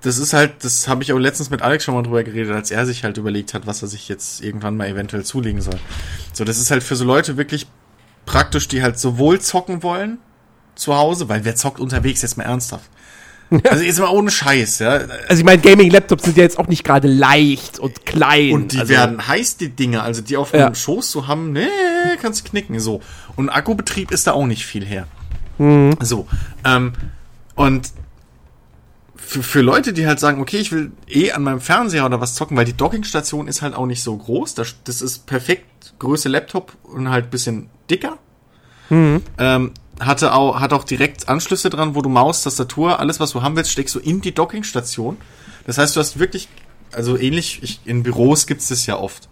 das 0.01 0.17
ist 0.17 0.31
halt, 0.31 0.63
das 0.63 0.87
habe 0.87 1.03
ich 1.03 1.11
auch 1.11 1.17
letztens 1.17 1.49
mit 1.49 1.61
Alex 1.61 1.83
schon 1.83 1.93
mal 1.93 2.03
drüber 2.03 2.23
geredet, 2.23 2.53
als 2.53 2.71
er 2.71 2.85
sich 2.85 3.03
halt 3.03 3.17
überlegt 3.17 3.53
hat, 3.53 3.67
was 3.67 3.81
er 3.81 3.89
sich 3.89 4.07
jetzt 4.07 4.41
irgendwann 4.41 4.77
mal 4.77 4.87
eventuell 4.87 5.25
zulegen 5.25 5.61
soll. 5.61 5.77
So, 6.31 6.45
das 6.45 6.57
ist 6.57 6.71
halt 6.71 6.83
für 6.83 6.95
so 6.95 7.03
Leute 7.03 7.35
wirklich 7.35 7.67
praktisch, 8.29 8.67
die 8.67 8.83
halt 8.83 8.99
sowohl 8.99 9.41
zocken 9.41 9.81
wollen 9.81 10.19
zu 10.75 10.95
Hause, 10.95 11.29
weil 11.29 11.45
wer 11.45 11.55
zockt 11.55 11.79
unterwegs 11.79 12.21
jetzt 12.21 12.37
mal 12.37 12.43
ernsthaft? 12.43 12.87
Also 13.67 13.83
jetzt 13.83 13.99
mal 13.99 14.09
ohne 14.09 14.29
Scheiß, 14.29 14.77
ja. 14.77 14.91
Also 15.27 15.39
ich 15.39 15.43
meine, 15.43 15.59
Gaming-Laptops 15.59 16.23
sind 16.25 16.37
ja 16.37 16.43
jetzt 16.43 16.59
auch 16.59 16.67
nicht 16.67 16.83
gerade 16.83 17.07
leicht 17.07 17.79
und 17.79 18.05
klein. 18.05 18.53
Und 18.53 18.73
die 18.73 18.79
also, 18.79 18.93
werden 18.93 19.27
heiß, 19.27 19.57
die 19.57 19.69
Dinge. 19.69 20.03
Also 20.03 20.21
die 20.21 20.37
auf 20.37 20.51
dem 20.51 20.59
Ja. 20.59 20.75
Schoß 20.75 21.09
zu 21.09 21.27
haben, 21.27 21.51
nee, 21.53 21.65
kannst 22.21 22.45
du 22.45 22.49
knicken. 22.51 22.79
So. 22.79 23.01
Und 23.35 23.49
Akkubetrieb 23.49 24.11
ist 24.11 24.27
da 24.27 24.33
auch 24.33 24.45
nicht 24.45 24.67
viel 24.67 24.85
her. 24.85 25.07
Mhm. 25.57 25.97
So. 25.99 26.27
Ähm, 26.63 26.93
und 27.55 27.89
für, 29.29 29.43
für 29.43 29.61
Leute, 29.61 29.93
die 29.93 30.07
halt 30.07 30.19
sagen, 30.19 30.41
okay, 30.41 30.57
ich 30.57 30.71
will 30.71 30.91
eh 31.07 31.31
an 31.31 31.43
meinem 31.43 31.61
Fernseher 31.61 32.03
oder 32.03 32.19
was 32.19 32.33
zocken, 32.33 32.57
weil 32.57 32.65
die 32.65 32.73
Dockingstation 32.73 33.47
ist 33.47 33.61
halt 33.61 33.75
auch 33.75 33.85
nicht 33.85 34.01
so 34.01 34.17
groß. 34.17 34.55
Das, 34.55 34.73
das 34.85 35.03
ist 35.03 35.27
perfekt 35.27 35.93
Größe 35.99 36.29
Laptop 36.29 36.75
und 36.81 37.11
halt 37.11 37.29
bisschen 37.29 37.69
dicker. 37.91 38.17
Ähm, 39.37 39.71
hatte 39.99 40.33
auch, 40.33 40.59
hat 40.59 40.73
auch 40.73 40.83
direkt 40.83 41.29
Anschlüsse 41.29 41.69
dran, 41.69 41.93
wo 41.93 42.01
du 42.01 42.09
Maus, 42.09 42.41
Tastatur, 42.41 42.99
alles, 42.99 43.19
was 43.19 43.31
du 43.31 43.43
haben 43.43 43.55
willst, 43.55 43.71
steckst 43.71 43.93
du 43.93 43.99
in 43.99 44.21
die 44.21 44.33
Dockingstation. 44.33 45.17
Das 45.67 45.77
heißt, 45.77 45.95
du 45.95 45.99
hast 45.99 46.17
wirklich, 46.17 46.49
also 46.91 47.15
ähnlich, 47.15 47.59
ich, 47.61 47.81
in 47.85 48.01
Büros 48.01 48.47
gibt's 48.47 48.69
das 48.69 48.87
ja 48.87 48.97
oft. 48.97 49.29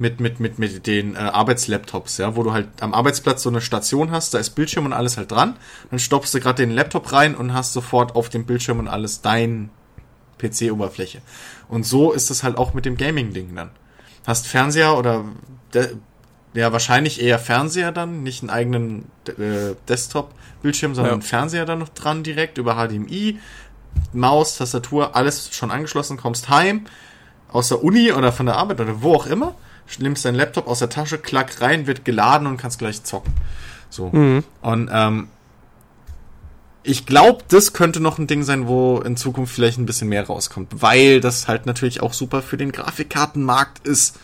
Mit, 0.00 0.20
mit, 0.20 0.38
mit, 0.38 0.60
mit 0.60 0.86
den 0.86 1.16
äh, 1.16 1.18
Arbeitslaptops, 1.18 2.18
ja, 2.18 2.36
wo 2.36 2.44
du 2.44 2.52
halt 2.52 2.68
am 2.80 2.94
Arbeitsplatz 2.94 3.42
so 3.42 3.48
eine 3.48 3.60
Station 3.60 4.12
hast, 4.12 4.32
da 4.32 4.38
ist 4.38 4.50
Bildschirm 4.50 4.86
und 4.86 4.92
alles 4.92 5.16
halt 5.16 5.32
dran. 5.32 5.56
Dann 5.90 5.98
stopfst 5.98 6.32
du 6.32 6.38
gerade 6.40 6.62
den 6.62 6.70
Laptop 6.70 7.12
rein 7.12 7.34
und 7.34 7.52
hast 7.52 7.72
sofort 7.72 8.14
auf 8.14 8.28
dem 8.28 8.46
Bildschirm 8.46 8.78
und 8.78 8.86
alles 8.86 9.22
dein 9.22 9.70
PC-Oberfläche. 10.38 11.20
Und 11.68 11.84
so 11.84 12.12
ist 12.12 12.30
es 12.30 12.44
halt 12.44 12.58
auch 12.58 12.74
mit 12.74 12.84
dem 12.84 12.96
Gaming-Ding 12.96 13.54
dann. 13.56 13.70
Hast 14.24 14.46
Fernseher 14.46 14.96
oder 14.96 15.24
de 15.74 15.96
ja, 16.54 16.72
wahrscheinlich 16.72 17.20
eher 17.20 17.38
Fernseher 17.38 17.92
dann, 17.92 18.22
nicht 18.22 18.42
einen 18.42 18.50
eigenen 18.50 19.10
äh, 19.26 19.74
Desktop-Bildschirm, 19.88 20.94
sondern 20.94 21.10
Ja. 21.10 21.14
einen 21.14 21.22
Fernseher 21.22 21.66
dann 21.66 21.78
noch 21.80 21.90
dran 21.90 22.22
direkt 22.22 22.56
über 22.56 22.74
HDMI, 22.74 23.38
Maus, 24.12 24.56
Tastatur, 24.56 25.14
alles 25.14 25.50
schon 25.52 25.70
angeschlossen, 25.70 26.16
kommst 26.16 26.48
heim 26.48 26.86
aus 27.50 27.68
der 27.68 27.82
Uni 27.84 28.12
oder 28.12 28.32
von 28.32 28.46
der 28.46 28.56
Arbeit 28.56 28.80
oder 28.80 29.02
wo 29.02 29.14
auch 29.14 29.26
immer, 29.26 29.54
nimmst 29.98 30.24
deinen 30.24 30.34
Laptop 30.34 30.66
aus 30.66 30.80
der 30.80 30.88
Tasche, 30.90 31.18
klack 31.18 31.60
rein, 31.60 31.86
wird 31.86 32.04
geladen 32.04 32.46
und 32.46 32.56
kannst 32.58 32.78
gleich 32.78 33.02
zocken. 33.04 33.32
So. 33.90 34.06
Und 34.60 34.90
ähm, 34.92 35.28
ich 36.82 37.06
glaube, 37.06 37.42
das 37.48 37.72
könnte 37.72 38.00
noch 38.00 38.18
ein 38.18 38.26
Ding 38.26 38.42
sein, 38.42 38.66
wo 38.66 38.98
in 39.00 39.16
Zukunft 39.16 39.54
vielleicht 39.54 39.78
ein 39.78 39.86
bisschen 39.86 40.08
mehr 40.08 40.26
rauskommt, 40.26 40.82
weil 40.82 41.20
das 41.20 41.48
halt 41.48 41.66
natürlich 41.66 42.02
auch 42.02 42.12
super 42.12 42.42
für 42.42 42.56
den 42.56 42.72
Grafikkartenmarkt 42.72 43.86
ist, 43.86 44.18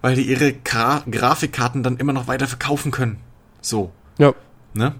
weil 0.00 0.16
die 0.16 0.22
ihre 0.22 0.52
Gra 0.52 1.02
Grafikkarten 1.10 1.82
dann 1.82 1.98
immer 1.98 2.12
noch 2.12 2.26
weiter 2.26 2.46
verkaufen 2.48 2.90
können. 2.90 3.18
So, 3.60 3.92
Ja. 4.18 4.32
ne? 4.74 4.94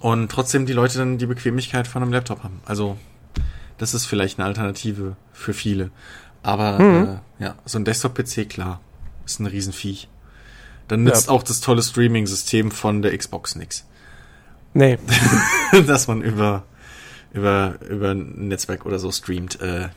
Und 0.00 0.30
trotzdem 0.32 0.66
die 0.66 0.72
Leute 0.72 0.98
dann 0.98 1.18
die 1.18 1.26
Bequemlichkeit 1.26 1.86
von 1.86 2.02
einem 2.02 2.12
Laptop 2.12 2.42
haben. 2.42 2.60
Also, 2.64 2.96
das 3.78 3.94
ist 3.94 4.06
vielleicht 4.06 4.38
eine 4.38 4.46
Alternative 4.46 5.16
für 5.32 5.52
viele. 5.52 5.90
Aber 6.42 7.20
äh, 7.38 7.42
ja, 7.44 7.54
so 7.64 7.78
ein 7.78 7.84
Desktop-PC, 7.84 8.48
klar, 8.48 8.80
ist 9.24 9.38
ein 9.40 9.46
Riesenviech. 9.46 10.08
Dann 10.88 11.04
nützt 11.04 11.26
Ja. 11.28 11.32
auch 11.32 11.42
das 11.42 11.60
tolle 11.60 11.82
Streaming-System 11.82 12.70
von 12.70 13.02
der 13.02 13.16
Xbox 13.16 13.54
nix. 13.54 13.86
Nee. 14.74 14.98
dass 15.86 16.08
man 16.08 16.22
über, 16.22 16.64
über, 17.32 17.74
über 17.88 18.10
ein 18.12 18.48
Netzwerk 18.48 18.84
oder 18.86 18.98
so 18.98 19.12
streamt. 19.12 19.60
Äh, 19.60 19.88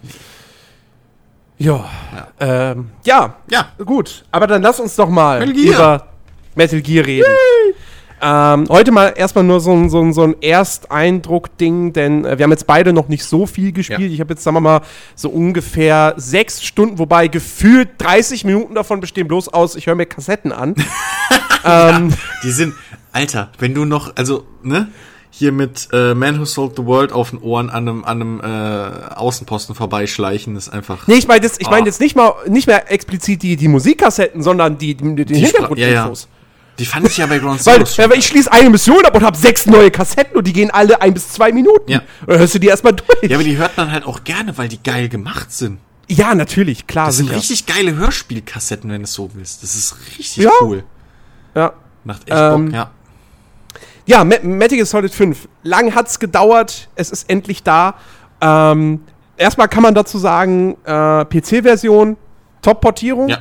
Ja. 1.57 1.89
Ja. 2.13 2.27
Ähm, 2.39 2.91
ja, 3.05 3.35
ja, 3.49 3.71
gut. 3.83 4.25
Aber 4.31 4.45
dann 4.47 4.61
lass 4.61 4.79
uns 4.79 4.95
doch 4.95 5.09
mal 5.09 5.39
Metal 5.39 5.57
über 5.57 6.07
Metal 6.55 6.81
Gear 6.81 7.05
reden. 7.05 7.25
Ähm, 8.27 8.65
heute 8.69 8.91
mal 8.91 9.13
erstmal 9.15 9.43
nur 9.43 9.59
so 9.59 9.71
ein, 9.71 9.87
so 9.91 10.01
ein, 10.01 10.11
so 10.11 10.23
ein 10.23 10.41
Ersteindruck-Ding, 10.41 11.93
denn 11.93 12.25
äh, 12.25 12.39
wir 12.39 12.43
haben 12.45 12.51
jetzt 12.51 12.65
beide 12.65 12.91
noch 12.91 13.07
nicht 13.07 13.23
so 13.23 13.45
viel 13.45 13.71
gespielt. 13.71 13.99
Ja. 13.99 14.07
Ich 14.07 14.19
habe 14.19 14.33
jetzt, 14.33 14.43
sagen 14.43 14.55
wir 14.55 14.61
mal, 14.61 14.81
so 15.13 15.29
ungefähr 15.29 16.15
sechs 16.17 16.63
Stunden, 16.63 16.97
wobei 16.97 17.27
gefühlt 17.27 17.89
30 17.99 18.43
Minuten 18.43 18.73
davon 18.73 18.99
bestehen 18.99 19.27
bloß 19.27 19.49
aus, 19.49 19.75
ich 19.75 19.85
höre 19.85 19.93
mir 19.93 20.07
Kassetten 20.07 20.51
an. 20.51 20.73
ähm, 21.65 22.13
die 22.43 22.49
sind, 22.49 22.73
Alter, 23.11 23.51
wenn 23.59 23.75
du 23.75 23.85
noch, 23.85 24.15
also, 24.15 24.45
ne, 24.63 24.87
hier 25.29 25.51
mit 25.51 25.89
äh, 25.91 26.15
Man 26.15 26.39
Who 26.39 26.45
Sold 26.45 26.77
the 26.77 26.85
World 26.85 27.11
auf 27.11 27.29
den 27.29 27.39
Ohren 27.39 27.69
an 27.69 27.87
einem, 27.87 28.05
an 28.05 28.21
einem 28.21 28.41
äh, 28.41 29.13
Außenposten 29.15 29.75
vorbeischleichen, 29.75 30.55
ist 30.55 30.69
einfach. 30.69 31.07
Nee, 31.07 31.15
ich 31.15 31.27
meine 31.27 31.43
jetzt, 31.43 31.61
ich 31.61 31.69
mein 31.69 31.83
Ah. 31.83 31.85
jetzt 31.85 31.99
nicht 31.99 32.15
mal 32.15 32.33
nicht 32.47 32.67
mehr 32.67 32.91
explizit 32.91 33.43
die, 33.43 33.55
die 33.55 33.67
Musikkassetten, 33.67 34.41
sondern 34.41 34.77
die, 34.77 34.95
die, 34.95 35.13
die, 35.13 35.25
Die 35.25 35.35
Hintergrundinfos. 35.35 36.29
Die 36.79 36.85
fand 36.85 37.07
ich 37.07 37.17
ja 37.17 37.25
bei 37.25 37.39
Ground 37.39 37.59
Weil, 37.65 37.75
Zero 37.77 37.85
schon. 37.85 38.03
ja, 38.05 38.09
weil 38.11 38.19
ich 38.19 38.27
schließe 38.27 38.51
eine 38.51 38.69
Mission 38.69 39.05
ab 39.05 39.15
und 39.15 39.23
habe 39.23 39.37
sechs 39.37 39.65
neue 39.65 39.91
Kassetten 39.91 40.35
und 40.37 40.45
die 40.45 40.53
gehen 40.53 40.71
alle 40.71 41.01
ein 41.01 41.13
bis 41.13 41.29
zwei 41.29 41.51
Minuten. 41.51 41.89
Ja. 41.91 42.01
Dann 42.27 42.39
hörst 42.39 42.55
du 42.55 42.59
die 42.59 42.67
erstmal 42.67 42.93
durch. 42.93 43.23
Ja, 43.29 43.37
aber 43.37 43.43
die 43.43 43.57
hört 43.57 43.77
man 43.77 43.91
halt 43.91 44.05
auch 44.05 44.23
gerne, 44.23 44.57
weil 44.57 44.67
die 44.67 44.81
geil 44.83 45.07
gemacht 45.09 45.51
sind. 45.51 45.79
Ja, 46.07 46.35
natürlich, 46.35 46.85
klar. 46.85 47.07
Das 47.07 47.17
sind 47.17 47.27
sicher. 47.27 47.37
richtig 47.37 47.65
geile 47.65 47.95
Hörspielkassetten, 47.95 48.89
wenn 48.91 49.01
du 49.01 49.05
es 49.05 49.13
so 49.13 49.31
willst. 49.33 49.63
Das 49.63 49.73
ist 49.75 49.95
richtig 50.19 50.43
Ja. 50.43 50.51
cool. 50.61 50.83
Ja. 51.55 51.73
Macht 52.03 52.29
echt 52.29 52.37
Ähm, 52.39 52.65
Bock, 52.65 52.73
ja. 52.75 52.91
Ja, 54.07 54.23
Me- 54.23 54.39
Metal 54.43 54.85
Solid 54.85 55.11
5. 55.13 55.47
Lang 55.63 55.95
hat's 55.95 56.19
gedauert, 56.19 56.89
es 56.95 57.09
ist 57.09 57.27
endlich 57.27 57.63
da. 57.63 57.95
Ähm, 58.39 59.01
erstmal 59.37 59.67
kann 59.67 59.81
man 59.81 59.95
dazu 59.95 60.19
sagen, 60.19 60.77
äh, 60.85 61.25
PC-Version, 61.25 62.15
Top-Portierung. 62.61 63.29
Ja. 63.29 63.39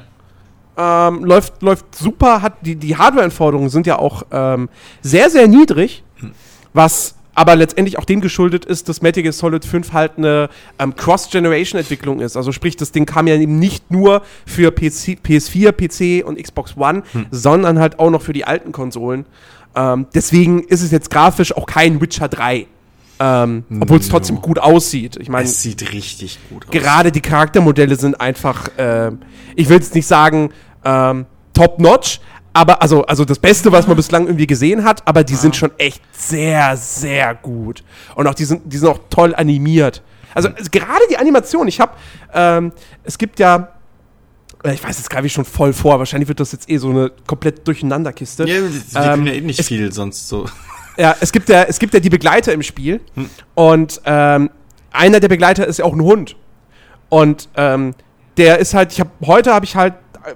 Ähm, 0.76 1.24
läuft, 1.24 1.62
läuft 1.62 1.94
super, 1.94 2.42
hat 2.42 2.54
die, 2.62 2.76
die 2.76 2.96
Hardware-Anforderungen 2.96 3.68
sind 3.68 3.86
ja 3.86 3.98
auch 3.98 4.24
ähm, 4.32 4.68
sehr, 5.02 5.30
sehr 5.30 5.46
niedrig, 5.46 6.02
was 6.72 7.14
aber 7.34 7.56
letztendlich 7.56 7.98
auch 7.98 8.04
dem 8.04 8.20
geschuldet 8.20 8.64
ist, 8.64 8.88
dass 8.88 9.02
Metal 9.02 9.22
Gear 9.22 9.32
Solid 9.32 9.64
5 9.64 9.92
halt 9.92 10.12
eine 10.18 10.48
ähm, 10.78 10.94
Cross-Generation-Entwicklung 10.94 12.20
ist. 12.20 12.36
Also 12.36 12.52
sprich, 12.52 12.76
das 12.76 12.92
Ding 12.92 13.06
kam 13.06 13.26
ja 13.26 13.34
eben 13.34 13.58
nicht 13.58 13.90
nur 13.90 14.22
für 14.46 14.70
PC, 14.70 15.18
PS4, 15.24 15.72
PC 15.72 16.26
und 16.26 16.40
Xbox 16.40 16.76
One, 16.76 17.02
sondern 17.30 17.78
halt 17.78 17.98
auch 17.98 18.10
noch 18.10 18.22
für 18.22 18.32
die 18.32 18.44
alten 18.44 18.72
Konsolen. 18.72 19.26
Ähm, 19.74 20.06
deswegen 20.14 20.62
ist 20.62 20.82
es 20.82 20.90
jetzt 20.90 21.10
grafisch 21.10 21.56
auch 21.56 21.66
kein 21.66 22.00
Witcher 22.00 22.28
3. 22.28 22.66
Ähm, 23.20 23.64
Obwohl 23.80 23.98
es 24.00 24.08
trotzdem 24.08 24.40
gut 24.42 24.58
aussieht. 24.58 25.16
Ich 25.20 25.28
meine, 25.28 25.44
Es 25.44 25.62
sieht 25.62 25.92
richtig 25.92 26.38
gut 26.50 26.64
aus. 26.66 26.70
gerade 26.72 27.12
die 27.12 27.20
Charaktermodelle 27.20 27.94
sind 27.96 28.20
einfach, 28.20 28.68
ähm, 28.76 29.20
ich 29.54 29.68
will 29.68 29.76
jetzt 29.76 29.94
nicht 29.94 30.06
sagen 30.06 30.50
ähm, 30.84 31.26
top-notch, 31.52 32.20
aber 32.52 32.82
also, 32.82 33.04
also 33.06 33.24
das 33.24 33.38
Beste, 33.38 33.70
was 33.72 33.86
man 33.86 33.96
bislang 33.96 34.26
irgendwie 34.26 34.46
gesehen 34.48 34.82
hat, 34.84 35.06
aber 35.06 35.22
die 35.24 35.36
sind 35.36 35.54
schon 35.56 35.70
echt 35.78 36.02
sehr, 36.12 36.76
sehr 36.76 37.34
gut. 37.36 37.84
Und 38.16 38.26
auch 38.26 38.34
die 38.34 38.44
sind, 38.44 38.62
die 38.72 38.76
sind 38.78 38.88
auch 38.88 38.98
toll 39.10 39.34
animiert. 39.34 40.02
Also, 40.34 40.48
also 40.48 40.68
gerade 40.70 41.02
die 41.08 41.16
Animation, 41.16 41.68
ich 41.68 41.78
habe, 41.80 41.92
ähm, 42.32 42.72
es 43.04 43.16
gibt 43.18 43.38
ja, 43.38 43.68
äh, 44.64 44.74
ich 44.74 44.82
weiß 44.82 44.98
jetzt 44.98 45.08
gerade 45.10 45.28
schon 45.28 45.44
voll 45.44 45.72
vor, 45.72 46.00
wahrscheinlich 46.00 46.28
wird 46.28 46.40
das 46.40 46.50
jetzt 46.50 46.68
eh 46.68 46.78
so 46.78 46.90
eine 46.90 47.12
komplett 47.26 47.66
Durcheinanderkiste. 47.66 48.44
Ja, 48.48 48.60
die, 48.60 48.78
die 48.80 48.94
können 48.94 49.26
ja 49.28 49.32
eh 49.34 49.40
nicht 49.40 49.60
es- 49.60 49.68
viel 49.68 49.92
sonst 49.92 50.28
so. 50.28 50.46
Ja, 50.96 51.16
es 51.20 51.32
gibt 51.32 51.48
ja, 51.48 51.64
es 51.64 51.78
gibt 51.78 51.94
ja 51.94 52.00
die 52.00 52.10
Begleiter 52.10 52.52
im 52.52 52.62
Spiel. 52.62 53.00
Und 53.54 54.00
ähm, 54.04 54.50
einer 54.92 55.20
der 55.20 55.28
Begleiter 55.28 55.66
ist 55.66 55.78
ja 55.78 55.84
auch 55.84 55.92
ein 55.92 56.02
Hund. 56.02 56.36
Und 57.08 57.48
ähm, 57.56 57.94
der 58.36 58.58
ist 58.58 58.74
halt, 58.74 58.92
ich 58.92 59.00
habe 59.00 59.10
heute 59.26 59.52
habe 59.52 59.64
ich 59.64 59.76
halt 59.76 59.94
äh, 60.24 60.34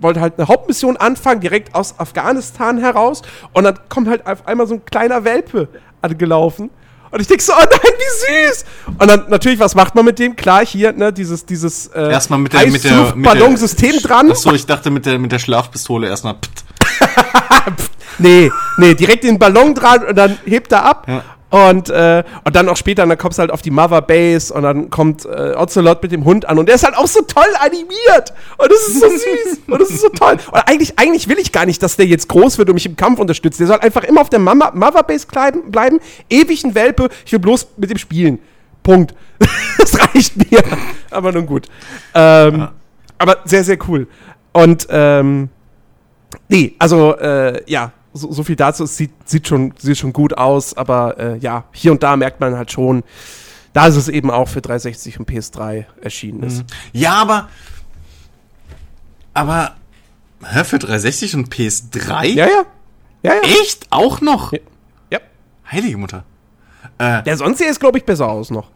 wollte 0.00 0.20
halt 0.20 0.38
eine 0.38 0.48
Hauptmission 0.48 0.96
anfangen, 0.96 1.40
direkt 1.40 1.74
aus 1.74 1.98
Afghanistan 1.98 2.78
heraus. 2.78 3.22
Und 3.52 3.64
dann 3.64 3.78
kommt 3.88 4.08
halt 4.08 4.26
auf 4.26 4.46
einmal 4.46 4.66
so 4.66 4.74
ein 4.74 4.84
kleiner 4.84 5.24
Welpe 5.24 5.68
angelaufen. 6.00 6.70
Und 7.10 7.20
ich 7.20 7.26
denke 7.26 7.42
so, 7.42 7.52
oh 7.52 7.56
nein, 7.58 7.92
wie 7.98 8.48
süß! 8.48 8.64
Und 8.98 9.06
dann 9.06 9.28
natürlich, 9.28 9.60
was 9.60 9.74
macht 9.74 9.94
man 9.94 10.06
mit 10.06 10.18
dem? 10.18 10.34
Klar, 10.34 10.64
hier, 10.64 10.92
ne, 10.92 11.12
dieses, 11.12 11.44
dieses 11.44 11.88
äh, 11.88 12.10
Erstmal 12.10 12.38
mit 12.38 12.54
der, 12.54 12.66
mit 12.68 12.82
der, 12.82 13.14
mit 13.14 13.26
der 13.26 13.32
Ballonsystem 13.32 13.98
dran. 14.02 14.30
Achso, 14.30 14.52
ich 14.52 14.64
dachte 14.64 14.90
mit 14.90 15.04
der, 15.04 15.18
mit 15.18 15.30
der 15.30 15.38
Schlafpistole 15.38 16.08
erstmal. 16.08 16.36
Nee, 18.18 18.50
nee, 18.76 18.94
direkt 18.94 19.24
den 19.24 19.38
Ballon 19.38 19.74
dran 19.74 20.04
und 20.04 20.16
dann 20.16 20.38
hebt 20.44 20.72
er 20.72 20.84
ab. 20.84 21.06
Ja. 21.08 21.22
Und, 21.52 21.90
äh, 21.90 22.24
und 22.44 22.56
dann 22.56 22.66
auch 22.70 22.78
später, 22.78 23.06
dann 23.06 23.18
kommst 23.18 23.36
du 23.36 23.40
halt 23.40 23.50
auf 23.50 23.60
die 23.60 23.70
Mother 23.70 24.00
Base 24.00 24.54
und 24.54 24.62
dann 24.62 24.88
kommt 24.88 25.26
äh, 25.26 25.52
Ocelot 25.54 26.02
mit 26.02 26.10
dem 26.10 26.24
Hund 26.24 26.48
an 26.48 26.58
und 26.58 26.64
der 26.64 26.76
ist 26.76 26.84
halt 26.84 26.96
auch 26.96 27.06
so 27.06 27.20
toll 27.22 27.44
animiert. 27.60 28.32
Und 28.56 28.72
das 28.72 28.88
ist 28.88 29.00
so 29.00 29.06
süß. 29.10 29.60
und 29.66 29.78
das 29.78 29.90
ist 29.90 30.00
so 30.00 30.08
toll. 30.08 30.38
Und 30.50 30.60
eigentlich, 30.66 30.98
eigentlich 30.98 31.28
will 31.28 31.38
ich 31.38 31.52
gar 31.52 31.66
nicht, 31.66 31.82
dass 31.82 31.96
der 31.96 32.06
jetzt 32.06 32.26
groß 32.28 32.56
wird 32.56 32.70
und 32.70 32.74
mich 32.74 32.86
im 32.86 32.96
Kampf 32.96 33.18
unterstützt. 33.18 33.60
Der 33.60 33.66
soll 33.66 33.80
einfach 33.80 34.02
immer 34.04 34.22
auf 34.22 34.30
der 34.30 34.38
Mama, 34.38 34.70
Mother 34.72 35.02
Base 35.02 35.26
bleiben, 35.26 35.70
bleiben. 35.70 36.00
Ewig 36.30 36.64
ein 36.64 36.74
Welpe. 36.74 37.10
Ich 37.26 37.32
will 37.32 37.38
bloß 37.38 37.68
mit 37.76 37.90
dem 37.90 37.98
spielen. 37.98 38.38
Punkt. 38.82 39.14
das 39.78 40.00
reicht 40.00 40.50
mir. 40.50 40.62
Aber 41.10 41.32
nun 41.32 41.44
gut. 41.44 41.68
Ähm, 42.14 42.60
Ja. 42.60 42.72
Aber 43.18 43.36
sehr, 43.44 43.62
sehr 43.62 43.78
cool. 43.86 44.08
Und, 44.52 44.86
ähm, 44.88 45.50
Nee, 46.48 46.74
also 46.78 47.16
äh, 47.16 47.62
ja, 47.66 47.92
so, 48.12 48.32
so 48.32 48.42
viel 48.44 48.56
dazu. 48.56 48.84
Es 48.84 48.96
sieht, 48.96 49.12
sieht, 49.24 49.48
schon, 49.48 49.72
sieht 49.78 49.98
schon 49.98 50.12
gut 50.12 50.36
aus, 50.36 50.74
aber 50.76 51.18
äh, 51.18 51.38
ja, 51.38 51.64
hier 51.72 51.92
und 51.92 52.02
da 52.02 52.16
merkt 52.16 52.40
man 52.40 52.56
halt 52.56 52.70
schon, 52.72 53.02
da 53.72 53.86
ist 53.86 53.96
es 53.96 54.08
eben 54.08 54.30
auch 54.30 54.48
für 54.48 54.60
360 54.60 55.18
und 55.18 55.28
PS3 55.28 55.86
erschienen 56.02 56.42
ist. 56.42 56.64
Ja, 56.92 57.14
aber. 57.14 57.48
Aber. 59.34 59.76
Hä, 60.44 60.64
für 60.64 60.78
360 60.78 61.36
und 61.36 61.54
PS3? 61.54 62.24
Ja, 62.26 62.46
ja. 62.46 62.62
Ja, 63.22 63.34
ja. 63.34 63.40
Echt? 63.42 63.86
Auch 63.90 64.20
noch? 64.20 64.52
Ja. 64.52 64.58
ja. 65.10 65.18
Heilige 65.70 65.96
Mutter. 65.96 66.24
Äh, 66.98 67.22
Der 67.22 67.36
sonst 67.36 67.58
sieht 67.58 67.68
es, 67.68 67.78
glaube 67.78 67.98
ich, 67.98 68.04
besser 68.04 68.28
aus 68.28 68.50
noch. 68.50 68.68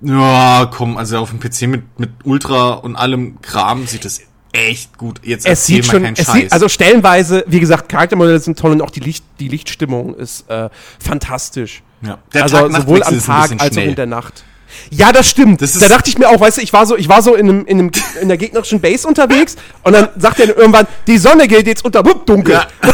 ja, 0.00 0.70
komm, 0.72 0.96
also 0.96 1.18
auf 1.18 1.30
dem 1.30 1.40
PC 1.40 1.62
mit, 1.62 1.98
mit 1.98 2.10
Ultra 2.24 2.74
und 2.74 2.94
allem 2.94 3.42
Kram 3.42 3.86
sieht 3.88 4.04
es 4.04 4.20
echt 4.52 4.96
gut. 4.98 5.20
Jetzt 5.22 5.46
Es 5.46 5.66
sieht 5.66 5.84
schon, 5.86 6.02
keinen 6.02 6.14
es 6.16 6.24
Scheiß. 6.26 6.34
sieht, 6.34 6.52
also 6.52 6.68
stellenweise, 6.68 7.44
wie 7.46 7.60
gesagt, 7.60 7.88
Charaktermodelle 7.88 8.38
sind 8.40 8.58
toll 8.58 8.72
und 8.72 8.82
auch 8.82 8.90
die, 8.90 9.00
Licht, 9.00 9.24
die 9.40 9.48
Lichtstimmung 9.48 10.14
ist 10.14 10.48
äh, 10.50 10.68
fantastisch. 10.98 11.82
ja. 12.02 12.18
Der 12.32 12.42
also 12.44 12.56
Tag-Nacht-Wechsel 12.56 12.86
sowohl 12.86 13.02
am 13.02 13.24
Tag 13.24 13.60
als 13.62 13.76
auch 13.76 13.82
in 13.82 13.94
der 13.94 14.06
Nacht. 14.06 14.44
Ja, 14.90 15.12
das 15.12 15.28
stimmt. 15.28 15.62
Das 15.62 15.74
ist- 15.74 15.82
da 15.82 15.88
dachte 15.88 16.10
ich 16.10 16.18
mir 16.18 16.28
auch, 16.28 16.38
weißt 16.40 16.58
du, 16.58 16.62
ich 16.62 16.72
war 16.74 16.84
so, 16.86 16.96
ich 16.96 17.08
war 17.08 17.22
so 17.22 17.34
in, 17.34 17.48
einem, 17.48 17.64
in, 17.66 17.78
einem, 17.78 17.90
in 18.20 18.28
der 18.28 18.36
gegnerischen 18.36 18.80
Base 18.80 19.08
unterwegs 19.08 19.56
und 19.82 19.92
dann 19.94 20.08
sagt 20.18 20.40
er 20.40 20.56
irgendwann, 20.56 20.86
die 21.06 21.16
Sonne 21.18 21.48
geht 21.48 21.66
jetzt 21.66 21.84
unter, 21.84 22.04
wupp, 22.04 22.26
dunkel. 22.26 22.54
Ja. 22.54 22.66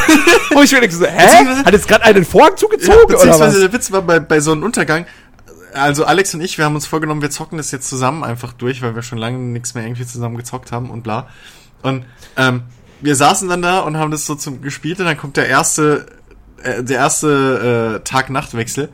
Wo 0.55 0.63
ich 0.63 0.71
mir 0.73 0.81
denke 0.81 0.95
so, 0.95 1.05
hä? 1.05 1.45
Hat 1.65 1.73
jetzt 1.73 1.89
gerade 1.89 2.05
einen 2.05 2.25
Vorhang 2.25 2.53
Ja, 2.53 2.57
zugezogen 2.57 2.99
oder 2.99 3.07
beziehungsweise 3.09 3.55
was? 3.57 3.61
der 3.61 3.73
Witz 3.73 3.91
war 3.93 4.03
bei, 4.03 4.21
bei 4.21 4.39
so 4.41 4.53
einem 4.53 4.63
Untergang. 4.63 5.05
Also 5.75 6.05
Alex 6.05 6.35
und 6.35 6.41
ich, 6.41 6.57
wir 6.57 6.65
haben 6.65 6.75
uns 6.75 6.87
vorgenommen, 6.87 7.21
wir 7.21 7.31
zocken 7.31 7.59
das 7.59 7.71
jetzt 7.71 7.89
zusammen 7.89 8.23
einfach 8.23 8.53
durch, 8.53 8.81
weil 8.81 8.95
wir 8.95 9.03
schon 9.03 9.19
lange 9.19 9.39
nichts 9.39 9.75
mehr 9.75 9.85
irgendwie 9.85 10.07
zusammen 10.07 10.37
gezockt 10.37 10.73
haben 10.73 10.91
und 10.91 11.03
bla. 11.03 11.29
Und 11.83 12.05
ähm, 12.37 12.63
wir 13.01 13.17
saßen 13.17 13.49
dann 13.49 13.61
da 13.61 13.81
und 13.81 13.97
haben 13.97 14.11
das 14.11 14.25
so 14.25 14.35
zum 14.35 14.63
gespielt 14.63 15.01
und 15.01 15.07
dann 15.07 15.19
kommt 15.19 15.37
der 15.37 15.49
erste, 15.49 16.07
äh, 16.63 16.83
der 16.83 16.97
erste 16.99 18.01
äh, 18.01 18.05
Tag-Nacht-Wechsel. 18.05 18.89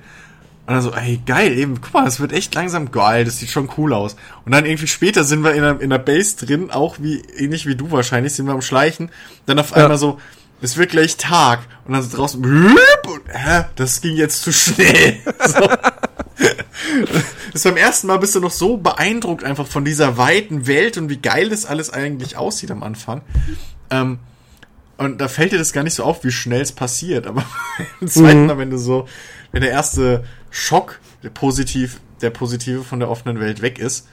Und 0.67 0.75
dann 0.75 0.83
so, 0.83 0.93
ey, 0.93 1.21
geil, 1.27 1.59
eben, 1.59 1.81
guck 1.81 1.93
mal, 1.93 2.05
das 2.05 2.21
wird 2.21 2.33
echt 2.33 2.55
langsam 2.55 2.93
geil, 2.93 3.25
das 3.25 3.39
sieht 3.39 3.51
schon 3.51 3.69
cool 3.77 3.93
aus. 3.93 4.17
Und 4.45 4.53
dann 4.53 4.65
irgendwie 4.65 4.87
später 4.87 5.25
sind 5.25 5.43
wir 5.43 5.53
in 5.55 5.63
der, 5.63 5.81
in 5.81 5.91
der 5.91 5.99
Base 5.99 6.37
drin, 6.37 6.71
auch 6.71 6.97
wie, 7.01 7.21
ähnlich 7.37 7.67
wie 7.67 7.75
du 7.75 7.91
wahrscheinlich, 7.91 8.35
sind 8.35 8.47
wir 8.47 8.53
am 8.53 8.63
Schleichen. 8.63 9.11
Dann 9.47 9.59
auf 9.59 9.73
einmal 9.73 9.99
so, 9.99 10.19
es 10.63 10.77
wird 10.77 10.91
gleich 10.91 11.17
Tag. 11.17 11.61
Und 11.85 11.95
dann 11.95 12.03
so 12.03 12.17
draußen, 12.17 12.45
und, 12.45 13.23
hä, 13.27 13.65
das 13.77 14.01
ging 14.01 14.17
jetzt 14.17 14.43
zu 14.43 14.53
schnell. 14.53 15.19
So. 15.47 15.69
Das 17.53 17.63
beim 17.65 17.77
ersten 17.77 18.07
Mal 18.07 18.19
bist 18.19 18.35
du 18.35 18.41
noch 18.41 18.51
so 18.51 18.77
beeindruckt 18.77 19.45
einfach 19.45 19.67
von 19.67 19.85
dieser 19.85 20.17
weiten 20.17 20.67
Welt 20.67 20.97
und 20.97 21.09
wie 21.09 21.19
geil 21.19 21.49
das 21.51 21.67
alles 21.67 21.91
eigentlich 21.91 22.37
aussieht 22.37 22.71
am 22.71 22.83
Anfang. 22.83 23.23
Ähm, 23.91 24.19
und 24.97 25.21
da 25.21 25.29
fällt 25.29 25.53
dir 25.53 25.59
das 25.59 25.73
gar 25.73 25.83
nicht 25.83 25.95
so 25.95 26.05
auf, 26.05 26.25
wie 26.25 26.31
schnell 26.31 26.61
es 26.61 26.73
passiert. 26.73 27.27
Aber 27.27 27.45
im 28.01 28.09
zweiten 28.09 28.47
Mal, 28.47 28.59
wenn 28.59 28.71
du 28.71 28.79
so, 28.79 29.07
wenn 29.53 29.63
der 29.63 29.71
erste 29.71 30.25
Schock, 30.51 31.01
der 31.23 31.31
positiv, 31.31 32.01
der 32.21 32.31
positive 32.31 32.85
von 32.85 33.01
der 33.01 33.11
offenen 33.11 33.41
Welt 33.41 33.63
weg 33.63 33.79
ist, 33.79 34.07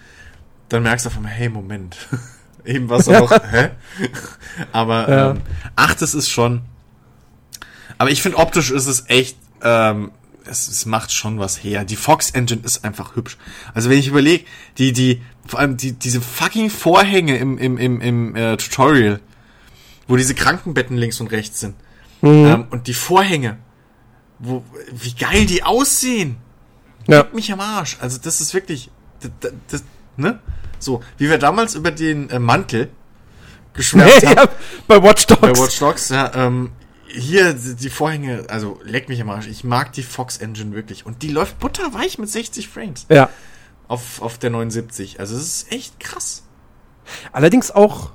dann 0.70 0.84
merkst 0.84 1.06
du 1.06 1.10
auf 1.10 1.18
einmal, 1.18 1.32
hey, 1.32 1.50
Moment. 1.50 1.98
Eben 2.66 2.90
war 2.90 3.00
es 3.00 3.08
noch, 3.08 3.32
hä? 3.32 3.70
Aber 4.74 5.10
Ja. 5.10 5.32
ähm, 5.32 5.42
ach, 5.78 5.94
das 5.94 6.14
ist 6.14 6.30
schon. 6.30 6.62
Aber 7.98 8.12
ich 8.12 8.22
finde 8.22 8.38
optisch 8.38 8.72
ist 8.72 8.88
es 8.88 9.06
echt, 9.08 9.38
ähm, 9.64 10.12
es, 10.50 10.68
es 10.68 10.86
macht 10.86 11.12
schon 11.12 11.40
was 11.40 11.64
her. 11.64 11.86
Die 11.86 11.96
Fox 11.96 12.32
Engine 12.32 12.62
ist 12.64 12.84
einfach 12.84 13.16
hübsch. 13.16 13.38
Also 13.74 13.90
wenn 13.90 14.00
ich 14.00 14.08
überlege, 14.08 14.46
die, 14.78 14.94
die, 14.94 15.22
vor 15.46 15.60
allem 15.60 15.78
die, 15.78 15.94
diese 15.94 16.22
fucking 16.22 16.70
Vorhänge 16.70 17.38
im, 17.38 17.58
im, 17.58 17.78
im, 17.78 18.02
im 18.02 18.36
äh, 18.36 18.58
Tutorial, 18.58 19.20
wo 20.08 20.16
diese 20.16 20.36
Krankenbetten 20.36 20.98
links 20.98 21.20
und 21.20 21.32
rechts 21.32 21.60
sind. 21.60 21.76
Ähm, 22.24 22.66
und 22.70 22.88
die 22.88 22.94
Vorhänge, 22.94 23.58
wo, 24.40 24.64
wie 24.92 25.14
geil 25.14 25.46
die 25.46 25.64
aussehen. 25.64 26.38
Ja. 27.08 27.20
Leck 27.20 27.34
mich 27.34 27.52
am 27.52 27.60
Arsch. 27.60 27.98
Also 28.00 28.18
das 28.22 28.42
ist 28.42 28.54
wirklich, 28.54 28.90
das, 29.22 29.32
das, 29.40 29.54
das, 29.70 29.84
ne? 30.18 30.40
So, 30.80 31.02
wie 31.18 31.30
wir 31.30 31.38
damals 31.38 31.76
über 31.76 31.92
den 31.92 32.30
äh, 32.30 32.40
Mantel 32.40 32.90
geschwärmt 33.74 34.26
haben. 34.26 34.36
ja, 34.36 34.50
bei 34.88 35.02
Watch 35.02 35.28
Dogs. 35.28 35.42
Bei 35.42 35.56
Watch 35.56 35.80
Dogs, 35.80 36.10
ja, 36.10 36.32
ähm, 36.36 36.72
hier 37.10 37.54
die 37.54 37.90
Vorhänge, 37.90 38.46
also 38.50 38.80
leck 38.84 39.10
mich 39.10 39.22
am 39.22 39.30
Arsch. 39.30 39.48
Ich 39.48 39.64
mag 39.64 39.94
die 39.94 40.04
Fox 40.04 40.38
Engine 40.38 40.74
wirklich. 40.76 41.06
Und 41.06 41.24
die 41.24 41.30
läuft 41.30 41.60
butterweich 41.60 42.18
mit 42.20 42.30
60 42.30 42.68
Frames 42.68 43.06
Ja. 43.10 43.30
auf, 43.88 44.22
auf 44.22 44.38
der 44.38 44.50
79. 44.50 45.20
Also 45.20 45.36
es 45.36 45.44
ist 45.64 45.72
echt 45.72 46.00
krass. 46.00 46.44
Allerdings 47.32 47.72
auch. 47.72 48.12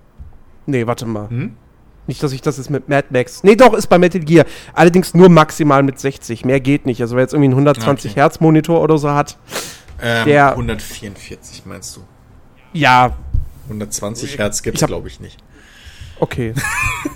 Nee, 0.66 0.86
warte 0.86 1.06
mal. 1.06 1.28
Hm? 1.30 1.56
Nicht, 2.06 2.22
dass 2.22 2.32
ich 2.32 2.42
das 2.42 2.56
jetzt 2.58 2.68
mit 2.68 2.88
Mad 2.88 3.08
Max. 3.10 3.42
Nee, 3.44 3.54
doch, 3.56 3.74
ist 3.74 3.86
bei 3.86 3.96
Metal 3.98 4.20
Gear. 4.20 4.44
Allerdings 4.74 5.14
nur 5.14 5.28
maximal 5.28 5.82
mit 5.82 5.98
60. 6.00 6.44
Mehr 6.44 6.60
geht 6.60 6.84
nicht. 6.84 7.00
Also, 7.00 7.14
wer 7.14 7.22
jetzt 7.22 7.32
irgendwie 7.32 7.46
einen 7.46 7.54
120 7.54 8.10
Okay. 8.10 8.20
Hertz 8.20 8.40
Monitor 8.40 8.80
oder 8.82 8.98
so 8.98 9.10
hat. 9.10 9.38
Ähm, 10.00 10.26
Der- 10.26 10.50
144 10.56 11.64
meinst 11.64 11.96
du? 11.96 12.00
Ja, 12.72 13.16
120 13.68 14.36
Hertz 14.38 14.62
gibt's 14.62 14.78
Ich 14.80 14.82
hab- 14.82 14.88
glaube 14.88 15.06
ich 15.08 15.20
nicht. 15.20 15.38
Okay. 16.22 16.54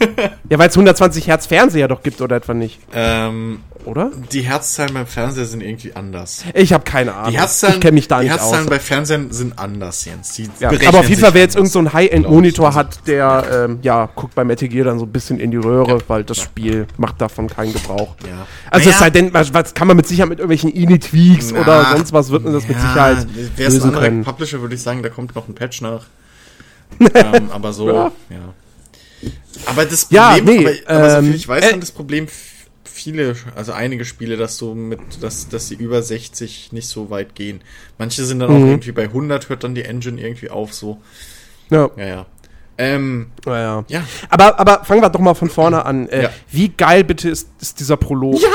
ja, 0.51 0.59
weil 0.59 0.69
es 0.69 0.75
120 0.75 1.29
Hertz 1.29 1.47
Fernseher 1.47 1.89
doch 1.89 2.03
gibt 2.03 2.21
oder 2.21 2.37
etwa 2.37 2.55
nicht. 2.55 2.81
Ähm, 2.93 3.61
Oder? 3.85 4.11
die 4.33 4.43
Herzzahlen 4.43 4.93
beim 4.93 5.07
Fernseher 5.07 5.45
sind 5.47 5.63
irgendwie 5.63 5.95
anders. 5.95 6.45
Ich 6.55 6.73
habe 6.73 6.83
keine 6.83 7.15
Ahnung. 7.15 7.31
Die 7.31 7.39
Herzzahlen, 7.39 7.77
ich 7.77 7.81
kenne 7.81 7.93
mich 7.95 8.09
da 8.09 8.19
die 8.19 8.25
nicht 8.25 8.33
Herzzahlen 8.33 8.65
aus. 8.65 8.71
bei 8.71 8.81
Fernsehern 8.81 9.31
sind 9.31 9.59
anders, 9.59 10.05
Jens. 10.05 10.35
Die 10.35 10.51
Ja, 10.59 10.71
aber 10.89 10.99
auf 10.99 11.09
jeden 11.09 11.21
Fall, 11.21 11.35
wer 11.35 11.43
jetzt 11.43 11.57
anders. 11.57 11.75
irgendein 11.75 11.93
so. 11.93 11.99
High-End-Monitor 11.99 12.75
hat, 12.75 13.07
der, 13.07 13.45
ähm, 13.53 13.79
ja, 13.83 14.09
guckt 14.15 14.35
bei 14.35 14.43
Metal 14.43 14.69
Gear 14.69 14.85
dann 14.87 14.99
so 14.99 15.07
ein 15.07 15.13
bisschen 15.13 15.39
in 15.39 15.53
die 15.53 15.57
Röhre, 15.57 16.01
weil 16.09 16.25
das 16.25 16.39
Spiel 16.39 16.89
macht 16.97 17.21
davon 17.21 17.47
keinen 17.47 17.73
Gebrauch. 17.73 18.17
Ja. 18.27 18.47
Also 18.71 18.87
Naja, 18.87 18.91
es 18.91 18.99
sei 18.99 19.11
denn, 19.11 19.33
was, 19.33 19.73
kann 19.75 19.87
man 19.87 19.97
mit 19.97 20.09
Sicherheit 20.09 20.31
mit 20.31 20.41
irgendwelchen 20.41 20.73
Ini-Tweaks 20.73 21.53
oder 21.53 21.93
sonst 21.93 22.13
was 22.13 22.31
wird 22.31 22.43
man 22.45 22.53
das 22.53 22.67
mit 22.67 22.77
ja, 22.77 22.83
Sicherheit 22.83 23.27
Wäre 23.57 23.71
es 23.71 23.83
ein 23.83 23.95
anderer. 23.95 24.11
Publisher, 24.25 24.61
würde 24.61 24.75
ich 24.75 24.83
sagen, 24.83 25.03
da 25.03 25.09
kommt 25.11 25.35
noch 25.37 25.47
ein 25.49 25.55
Patch 25.55 25.81
nach. 25.81 26.07
ähm, 27.01 27.51
aber 27.51 27.73
so, 27.73 27.91
Ja. 27.91 28.11
Ja. 29.23 29.31
Aber 29.67 29.85
das 29.85 30.09
Ja, 30.11 30.35
Problem, 30.37 30.65
nee, 30.65 30.81
aber, 30.87 30.99
aber 30.99 31.11
so 31.11 31.17
ähm, 31.19 31.35
ich 31.35 31.49
weiß, 31.49 31.65
äh, 31.65 31.73
haben 31.73 31.81
das 31.81 31.93
Problem 31.93 32.27
viele, 32.85 33.37
also 33.55 33.73
einige 33.73 34.05
Spiele, 34.05 34.37
dass 34.37 34.57
so 34.57 34.75
mit, 34.75 35.01
dass, 35.21 35.49
dass 35.49 35.69
sie 35.69 35.75
über 35.75 36.03
60 36.03 36.73
nicht 36.73 36.89
so 36.89 37.11
weit 37.11 37.35
gehen. 37.35 37.61
Manche 37.99 38.25
sind 38.25 38.41
dann 38.41 38.51
auch 38.51 38.59
Mhm. 38.59 38.69
irgendwie 38.71 38.93
bei 38.93 39.05
100, 39.05 39.49
hört 39.49 39.65
dann 39.65 39.75
die 39.75 39.85
Engine 39.85 40.21
irgendwie 40.21 40.51
auf, 40.51 40.73
so. 40.73 41.01
Ja, 41.71 41.91
Ja, 41.97 42.07
ja. 42.07 42.27
Ähm, 42.79 43.29
ja, 43.47 43.59
ja. 43.61 43.85
ja. 43.89 44.03
Aber, 44.29 44.59
aber 44.61 44.85
fangen 44.85 45.01
wir 45.01 45.09
doch 45.09 45.21
mal 45.21 45.35
von 45.35 45.49
vorne 45.49 45.85
an. 45.87 46.09
Äh, 46.09 46.25
Ja. 46.25 46.31
Wie 46.51 46.69
geil 46.69 47.05
bitte 47.05 47.31
ist, 47.31 47.49
ist 47.61 47.81
dieser 47.81 47.97
Prolog? 47.97 48.41
Ja! 48.41 48.49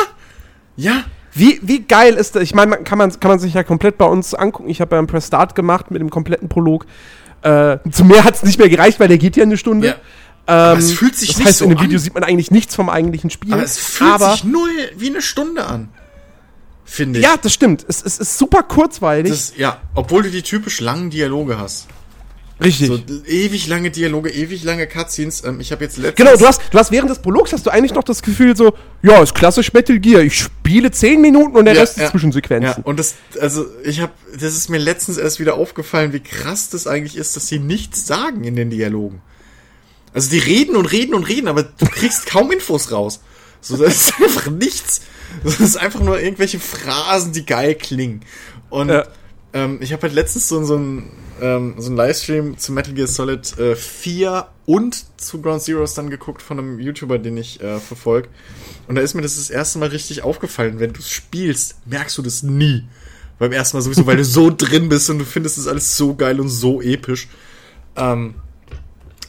Ja! 0.78 1.04
Wie, 1.34 1.60
wie 1.64 1.82
geil 1.84 2.16
ist 2.16 2.36
das? 2.36 2.44
Ich 2.44 2.54
meine, 2.54 2.72
man, 2.72 2.84
kann, 2.84 2.98
man, 2.98 3.20
kann 3.20 3.30
man 3.30 3.40
sich 3.40 3.54
ja 3.54 3.64
komplett 3.64 3.98
bei 3.98 4.06
uns 4.06 4.34
angucken. 4.34 4.70
Ich 4.70 4.82
habe 4.82 4.96
ja 4.96 5.00
einen 5.00 5.08
Press 5.08 5.28
Start 5.28 5.56
gemacht 5.56 5.90
mit 5.90 6.02
dem 6.02 6.10
kompletten 6.10 6.50
Prolog. 6.50 6.86
Äh, 7.42 7.78
zu 7.92 8.06
mehr 8.06 8.24
hat 8.24 8.36
es 8.36 8.44
nicht 8.44 8.60
mehr 8.60 8.70
gereicht, 8.70 9.00
weil 9.00 9.08
der 9.08 9.18
geht 9.18 9.36
ja 9.38 9.44
eine 9.44 9.58
Stunde. 9.58 9.88
Ja. 9.88 9.96
Ähm, 10.48 10.78
es 10.78 10.94
fühlt 10.94 11.16
sich 11.16 11.30
das 11.30 11.38
nicht 11.38 11.48
heißt, 11.48 11.58
so 11.60 11.66
in 11.66 11.72
dem 11.72 11.78
an. 11.78 11.84
Video 11.86 12.00
sieht 12.00 12.14
man 12.14 12.24
eigentlich 12.24 12.52
nichts 12.52 12.76
vom 12.76 12.90
eigentlichen 12.90 13.30
Spiel. 13.30 13.54
Aber 13.54 13.64
es 13.64 13.78
fühlt 13.78 14.12
aber, 14.12 14.32
sich 14.34 14.44
null 14.44 14.70
wie 14.98 15.10
eine 15.10 15.22
Stunde 15.22 15.66
an. 15.66 15.90
Finde 16.84 17.20
ich. 17.20 17.26
Ja, 17.26 17.38
das 17.38 17.54
stimmt. 17.54 17.86
Es, 17.88 18.04
es 18.04 18.18
ist 18.18 18.38
super 18.38 18.64
kurzweilig. 18.64 19.32
Das, 19.32 19.54
ja, 19.56 19.82
obwohl 19.96 20.24
du 20.24 20.30
die 20.30 20.42
typisch 20.42 20.82
langen 20.82 21.10
Dialoge 21.10 21.58
hast. 21.58 21.88
Richtig. 22.64 22.88
So 22.88 23.00
ewig 23.26 23.68
lange 23.68 23.90
Dialoge, 23.90 24.30
ewig 24.30 24.64
lange 24.64 24.86
Cutscenes. 24.88 25.44
Ähm, 25.44 25.60
ich 25.60 25.72
habe 25.72 25.84
jetzt 25.84 25.98
letztens... 25.98 26.16
Genau, 26.16 26.38
du 26.38 26.46
hast, 26.46 26.62
du 26.70 26.78
hast 26.78 26.92
während 26.92 27.10
des 27.10 27.20
Prologs 27.20 27.54
hast 27.54 27.66
du 27.66 27.72
eigentlich 27.72 27.94
noch 27.94 28.04
das 28.04 28.22
Gefühl 28.22 28.56
so, 28.56 28.74
ja, 29.02 29.22
ist 29.22 29.34
klassisch 29.34 29.74
Metal 29.74 29.98
Gear. 30.00 30.22
Ich 30.22 30.38
spiele 30.38 30.92
10 30.92 31.22
Minuten 31.22 31.56
und 31.56 31.66
der 31.66 31.74
Ja, 31.74 31.82
Rest 31.82 31.98
ist 31.98 32.04
ja. 32.04 32.12
Zwischensequenzen. 32.12 32.76
Ja, 32.78 32.84
und 32.84 33.00
das, 33.00 33.16
also 33.40 33.66
ich 33.84 34.00
habe, 34.00 34.12
das 34.34 34.54
ist 34.54 34.70
mir 34.70 34.78
letztens 34.78 35.18
erst 35.18 35.40
wieder 35.40 35.56
aufgefallen, 35.56 36.14
wie 36.14 36.20
krass 36.20 36.70
das 36.70 36.86
eigentlich 36.86 37.18
ist, 37.18 37.36
dass 37.36 37.48
sie 37.48 37.58
nichts 37.58 38.06
sagen 38.06 38.44
in 38.44 38.56
den 38.56 38.70
Dialogen. 38.70 39.22
Also 40.14 40.30
die 40.30 40.40
reden 40.40 40.76
und 40.76 40.86
reden 40.92 41.14
und 41.14 41.24
reden, 41.24 41.48
aber 41.48 41.64
du 41.64 41.86
kriegst 41.86 42.26
kaum 42.26 42.52
Infos 42.52 42.92
raus. 42.92 43.22
So, 43.62 43.78
das 43.78 43.96
ist 43.96 44.14
einfach 44.22 44.50
nichts. 44.52 45.02
Das 45.44 45.60
ist 45.60 45.78
einfach 45.78 46.02
nur 46.02 46.20
irgendwelche 46.20 46.60
Phrasen, 46.60 47.32
die 47.32 47.46
geil 47.46 47.76
klingen. 47.76 48.22
Und 48.70 48.90
Ja. 48.90 49.06
ähm, 49.54 49.78
ich 49.82 49.94
habe 49.94 50.04
halt 50.04 50.14
letztens 50.14 50.48
so, 50.50 50.64
so 50.64 50.76
ein 50.78 51.12
ähm, 51.42 51.76
so 51.80 51.90
ein 51.92 51.96
Livestream 51.96 52.58
zu 52.60 52.72
Metal 52.72 52.94
Gear 52.94 53.08
Solid 53.08 53.58
äh, 53.58 53.76
4 53.76 54.48
und 54.68 55.06
zu 55.20 55.42
Ground 55.42 55.64
Zeroes 55.64 55.96
dann 55.96 56.10
geguckt 56.12 56.42
von 56.42 56.60
einem 56.60 56.80
YouTuber, 56.80 57.18
den 57.18 57.36
ich 57.38 57.62
äh, 57.62 57.80
verfolge. 57.80 58.30
Und 58.88 58.96
da 58.96 59.02
ist 59.02 59.16
mir 59.16 59.22
das 59.24 59.38
das 59.38 59.50
erste 59.50 59.80
Mal 59.80 59.90
richtig 59.90 60.22
aufgefallen. 60.24 60.80
Wenn 60.80 60.94
du 60.94 61.00
es 61.00 61.10
spielst, 61.10 61.76
merkst 61.88 62.18
du 62.18 62.22
das 62.22 62.44
nie. 62.44 62.84
Beim 63.40 63.52
ersten 63.54 63.76
Mal 63.78 63.82
sowieso, 63.82 64.06
weil 64.06 64.18
du 64.18 64.26
so 64.26 64.52
drin 64.56 64.88
bist 64.90 65.10
und 65.10 65.18
du 65.18 65.26
findest 65.26 65.58
das 65.58 65.68
alles 65.68 65.98
so 65.98 66.14
geil 66.16 66.40
und 66.40 66.50
so 66.50 66.80
episch. 66.82 67.28
Ähm, 67.96 68.36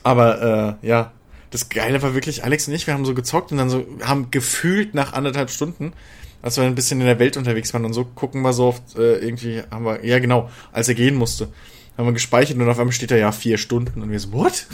aber 0.03 0.79
äh, 0.83 0.87
ja, 0.87 1.13
das 1.51 1.69
Geile 1.69 2.03
war 2.03 2.15
wirklich, 2.15 2.45
Alex 2.45 2.67
und 2.69 2.75
ich, 2.75 2.87
wir 2.87 2.95
haben 2.95 3.05
so 3.05 3.15
gezockt 3.15 3.53
und 3.53 3.59
dann 3.59 3.69
so, 3.69 3.87
haben 4.03 4.31
gefühlt 4.31 4.95
nach 4.95 5.13
anderthalb 5.13 5.51
Stunden, 5.51 5.93
als 6.41 6.57
wir 6.57 6.65
ein 6.65 6.75
bisschen 6.75 7.01
in 7.01 7.07
der 7.07 7.19
Welt 7.19 7.37
unterwegs 7.37 7.73
waren 7.75 7.85
und 7.85 7.93
so, 7.93 8.05
gucken 8.05 8.43
wir 8.43 8.53
so 8.53 8.67
oft, 8.67 8.97
äh, 8.97 9.19
irgendwie 9.19 9.63
haben 9.71 9.85
wir, 9.85 10.05
ja 10.05 10.19
genau, 10.19 10.51
als 10.73 10.89
er 10.89 10.95
gehen 10.95 11.15
musste, 11.15 11.49
haben 11.97 12.07
wir 12.07 12.13
gespeichert 12.13 12.57
und 12.57 12.69
auf 12.69 12.79
einmal 12.79 12.93
steht 12.93 13.11
da 13.11 13.17
ja 13.17 13.33
vier 13.33 13.59
Stunden 13.59 14.03
und 14.03 14.11
wir 14.11 14.19
so, 14.19 14.33
what? 14.33 14.67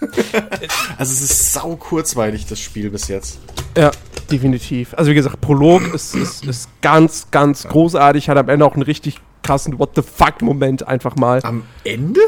also 0.98 1.12
es 1.12 1.22
ist 1.22 1.52
sau 1.52 1.76
kurzweilig, 1.76 2.46
das 2.46 2.58
Spiel 2.60 2.90
bis 2.90 3.08
jetzt. 3.08 3.38
Ja, 3.76 3.92
definitiv. 4.30 4.92
Also 4.94 5.10
wie 5.10 5.14
gesagt, 5.14 5.40
Prolog 5.40 5.94
ist, 5.94 6.14
ist, 6.14 6.44
ist 6.44 6.68
ganz, 6.82 7.28
ganz 7.30 7.66
großartig, 7.66 8.28
hat 8.28 8.36
am 8.36 8.48
Ende 8.48 8.66
auch 8.66 8.74
einen 8.74 8.82
richtig 8.82 9.20
krassen 9.42 9.78
What 9.78 9.90
the 9.94 10.02
fuck-Moment 10.02 10.88
einfach 10.88 11.16
mal. 11.16 11.40
Am 11.44 11.62
Ende? 11.84 12.20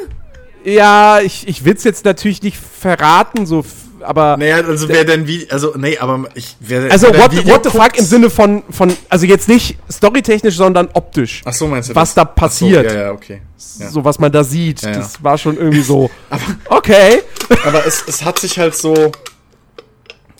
Ja, 0.67 1.21
ich, 1.21 1.47
ich 1.47 1.65
will 1.65 1.77
es 1.77 1.85
jetzt 1.85 2.05
natürlich 2.05 2.43
nicht 2.43 2.57
verraten, 2.59 3.47
so, 3.47 3.65
aber. 4.01 4.37
Naja, 4.37 4.57
also 4.57 4.89
wer 4.89 5.05
denn 5.05 5.29
wie, 5.29 5.49
also 5.49 5.75
nee, 5.77 5.97
aber 5.97 6.25
ich, 6.35 6.57
wer 6.59 6.91
Also, 6.91 7.07
wer 7.07 7.13
dein 7.13 7.23
what, 7.23 7.33
Video 7.33 7.55
what 7.55 7.65
the 7.65 7.71
fuck 7.71 7.97
im 7.97 8.05
Sinne 8.05 8.31
von, 8.31 8.65
von, 8.71 8.93
also 9.09 9.27
jetzt 9.27 9.49
nicht 9.49 9.79
storytechnisch, 9.89 10.57
sondern 10.57 10.89
optisch. 10.93 11.43
Ach 11.45 11.53
so, 11.53 11.69
meinst 11.69 11.91
du 11.91 11.95
was 11.95 12.15
das? 12.15 12.15
da 12.17 12.23
Ach 12.23 12.29
so, 12.29 12.35
passiert. 12.35 12.93
ja, 12.93 12.99
ja, 13.01 13.13
okay. 13.13 13.43
Ja. 13.79 13.89
So, 13.91 14.05
was 14.05 14.19
man 14.19 14.33
da 14.33 14.43
sieht. 14.43 14.83
Ja, 14.83 14.91
ja. 14.91 14.97
Das 14.97 15.23
war 15.23 15.39
schon 15.39 15.57
irgendwie 15.57 15.83
so, 15.83 16.11
okay. 16.69 17.23
Aber 17.65 17.87
es, 17.87 18.03
es 18.09 18.25
hat 18.25 18.41
sich 18.41 18.59
halt 18.59 18.75
so. 18.75 19.13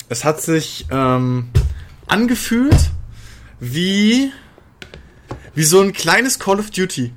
Es 0.09 0.25
hat 0.25 0.43
sich 0.43 0.87
ähm, 0.91 1.51
angefühlt 2.09 2.91
wie. 3.61 4.33
Wie 5.55 5.65
so 5.65 5.81
ein 5.81 5.95
kleines 5.95 6.39
Call 6.39 6.59
of 6.59 6.71
Duty. 6.71 7.15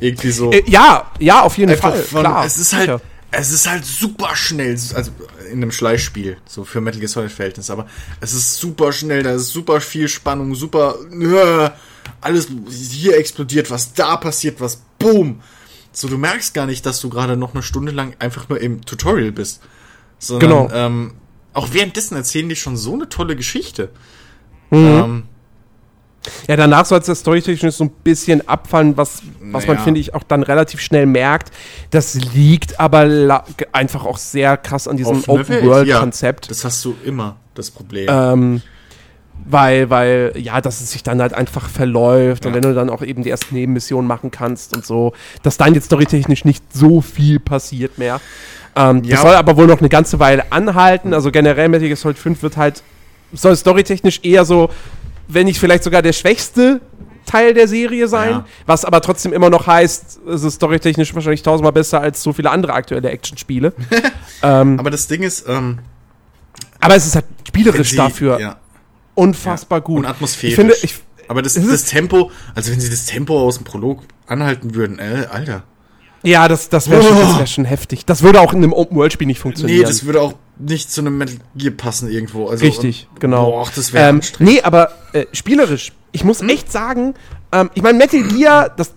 Irgendwie 0.00 0.30
so. 0.30 0.52
Äh, 0.52 0.62
ja, 0.66 1.10
ja, 1.18 1.42
auf 1.42 1.56
jeden 1.58 1.70
Einfach 1.72 1.92
Fall. 1.92 2.02
von, 2.02 2.20
klar, 2.20 2.44
es 2.44 2.58
ist 2.58 2.72
halt. 2.72 2.82
sicher. 2.82 3.00
Es 3.32 3.50
ist 3.50 3.68
halt 3.68 3.84
super 3.84 4.34
schnell, 4.36 4.70
also 4.94 5.10
in 5.50 5.58
einem 5.58 5.72
Schleichspiel, 5.72 6.36
so 6.46 6.64
für 6.64 6.80
Metal 6.80 7.00
Gear 7.00 7.08
Solid 7.08 7.30
Verhältnis, 7.32 7.68
aber 7.70 7.86
es 8.20 8.32
ist 8.32 8.56
super 8.56 8.92
schnell, 8.92 9.24
da 9.24 9.32
ist 9.34 9.48
super 9.48 9.80
viel 9.80 10.08
Spannung, 10.08 10.54
super, 10.54 10.94
äh, 11.12 11.70
alles 12.20 12.48
hier 12.70 13.18
explodiert, 13.18 13.70
was 13.70 13.92
da 13.94 14.16
passiert, 14.16 14.60
was 14.60 14.80
boom. 14.98 15.40
So, 15.92 16.08
du 16.08 16.16
merkst 16.16 16.54
gar 16.54 16.66
nicht, 16.66 16.86
dass 16.86 17.00
du 17.00 17.10
gerade 17.10 17.36
noch 17.36 17.52
eine 17.52 17.62
Stunde 17.64 17.90
lang 17.90 18.14
einfach 18.20 18.48
nur 18.48 18.60
im 18.60 18.82
Tutorial 18.86 19.32
bist. 19.32 19.60
Sondern, 20.18 20.48
Genau. 20.48 20.70
ähm, 20.72 21.14
auch 21.52 21.72
währenddessen 21.72 22.16
erzählen 22.16 22.48
die 22.48 22.56
schon 22.56 22.76
so 22.76 22.94
eine 22.94 23.08
tolle 23.08 23.34
Geschichte. 23.34 23.90
Mhm. 24.70 24.78
Ähm, 24.86 25.15
Ja, 26.48 26.56
danach 26.56 26.84
soll 26.86 27.00
es 27.00 27.06
das 27.06 27.20
storytechnisch 27.20 27.74
so 27.74 27.84
ein 27.84 27.90
bisschen 28.04 28.46
abfallen, 28.48 28.96
was, 28.96 29.22
was 29.40 29.66
man, 29.66 29.76
Naja. 29.76 29.84
finde 29.84 30.00
ich, 30.00 30.14
auch 30.14 30.22
dann 30.22 30.42
relativ 30.42 30.80
schnell 30.80 31.06
merkt. 31.06 31.50
Das 31.90 32.14
liegt 32.14 32.78
aber 32.78 33.44
einfach 33.72 34.04
auch 34.04 34.18
sehr 34.18 34.56
krass 34.56 34.86
an 34.88 34.96
diesem 34.96 35.24
Open-World-Konzept. 35.26 36.46
Ja, 36.46 36.48
das 36.50 36.64
hast 36.64 36.84
du 36.84 36.94
immer, 37.04 37.36
das 37.54 37.70
Problem. 37.70 38.06
Ähm, 38.10 38.62
weil, 39.48 39.90
weil, 39.90 40.32
ja, 40.36 40.60
dass 40.60 40.80
es 40.80 40.92
sich 40.92 41.02
dann 41.02 41.20
halt 41.20 41.32
einfach 41.34 41.68
verläuft 41.68 42.46
und 42.46 42.52
Ja. 42.52 42.56
wenn 42.56 42.62
du 42.62 42.74
dann 42.74 42.90
auch 42.90 43.02
eben 43.02 43.22
die 43.22 43.30
ersten 43.30 43.54
Nebenmissionen 43.54 44.06
machen 44.08 44.30
kannst 44.30 44.74
und 44.76 44.84
so, 44.84 45.12
dass 45.42 45.56
dann 45.56 45.74
jetzt 45.74 45.86
storytechnisch 45.86 46.44
nicht 46.44 46.64
so 46.72 47.00
viel 47.00 47.38
passiert 47.38 47.98
mehr. 47.98 48.20
Ähm, 48.74 49.02
Ja. 49.04 49.16
Das 49.16 49.22
soll 49.22 49.34
aber 49.34 49.56
wohl 49.56 49.66
noch 49.66 49.78
eine 49.80 49.88
ganze 49.88 50.18
Weile 50.18 50.50
anhalten. 50.50 51.14
Also 51.14 51.30
generell 51.30 51.68
Metal 51.68 51.86
Gear 51.86 51.96
Solid 51.96 52.18
5 52.18 52.42
wird 52.42 52.56
halt, 52.56 52.82
soll 53.32 53.54
storytechnisch 53.56 54.20
eher 54.22 54.44
so, 54.44 54.70
wenn 55.28 55.46
nicht 55.46 55.58
vielleicht 55.58 55.84
sogar 55.84 56.02
der 56.02 56.12
schwächste 56.12 56.80
Teil 57.26 57.54
der 57.54 57.66
Serie 57.66 58.06
sein, 58.06 58.30
Ja. 58.30 58.46
was 58.66 58.84
aber 58.84 59.00
trotzdem 59.00 59.32
immer 59.32 59.50
noch 59.50 59.66
heißt, 59.66 60.20
es 60.28 60.42
ist 60.44 60.54
storytechnisch 60.54 61.12
wahrscheinlich 61.14 61.42
tausendmal 61.42 61.72
besser 61.72 62.00
als 62.00 62.22
so 62.22 62.32
viele 62.32 62.50
andere 62.50 62.72
aktuelle 62.74 63.10
Actionspiele. 63.10 63.72
ähm, 64.42 64.78
aber 64.78 64.90
das 64.90 65.08
Ding 65.08 65.22
ist, 65.22 65.44
ähm, 65.48 65.80
aber 66.80 66.94
es 66.94 67.04
ist 67.06 67.16
halt 67.16 67.24
spielerisch 67.48 67.90
sie- 67.90 67.96
dafür 67.96 68.38
ja, 68.38 68.56
unfassbar 69.14 69.80
gut. 69.80 70.00
und 70.00 70.06
atmosphärisch. 70.06 70.52
Ich 70.52 70.56
finde, 70.56 70.74
ich, 70.82 70.94
Aber 71.28 71.42
das, 71.42 71.54
das 71.54 71.84
Tempo, 71.84 72.30
also 72.54 72.70
wenn 72.70 72.80
sie 72.80 72.90
das 72.90 73.06
Tempo 73.06 73.40
aus 73.40 73.56
dem 73.56 73.64
Prolog 73.64 74.04
anhalten 74.28 74.74
würden, 74.76 75.00
äh, 75.00 75.26
Alter. 75.30 75.64
Ja, 76.28 76.48
das, 76.48 76.68
das 76.68 76.90
wäre 76.90 77.02
schon, 77.02 77.16
Oh. 77.16 77.20
das 77.20 77.38
wär 77.38 77.46
schon 77.46 77.64
heftig. 77.64 78.04
Das 78.04 78.22
würde 78.22 78.40
auch 78.40 78.52
in 78.52 78.58
einem 78.62 78.72
Open-World-Spiel 78.72 79.26
nicht 79.26 79.38
funktionieren. 79.40 79.78
Nee, 79.80 79.84
das 79.84 80.04
würde 80.04 80.20
auch 80.20 80.34
nicht 80.58 80.90
zu 80.90 81.00
einem 81.00 81.16
Metal 81.18 81.36
Gear 81.54 81.72
passen 81.74 82.10
irgendwo. 82.10 82.48
Also, 82.48 82.64
Richtig, 82.64 83.06
und, 83.12 83.20
genau. 83.20 83.50
Boah, 83.50 83.68
das 83.74 83.92
wäre 83.92 84.08
ähm, 84.08 84.20
nee, 84.38 84.60
aber 84.62 84.90
äh, 85.12 85.26
spielerisch, 85.32 85.92
ich 86.12 86.24
muss 86.24 86.40
Hm? 86.40 86.48
echt 86.48 86.72
sagen, 86.72 87.14
ähm, 87.52 87.70
ich 87.74 87.82
meine, 87.82 87.98
Metal 87.98 88.22
Gear, 88.22 88.70
das, 88.76 88.92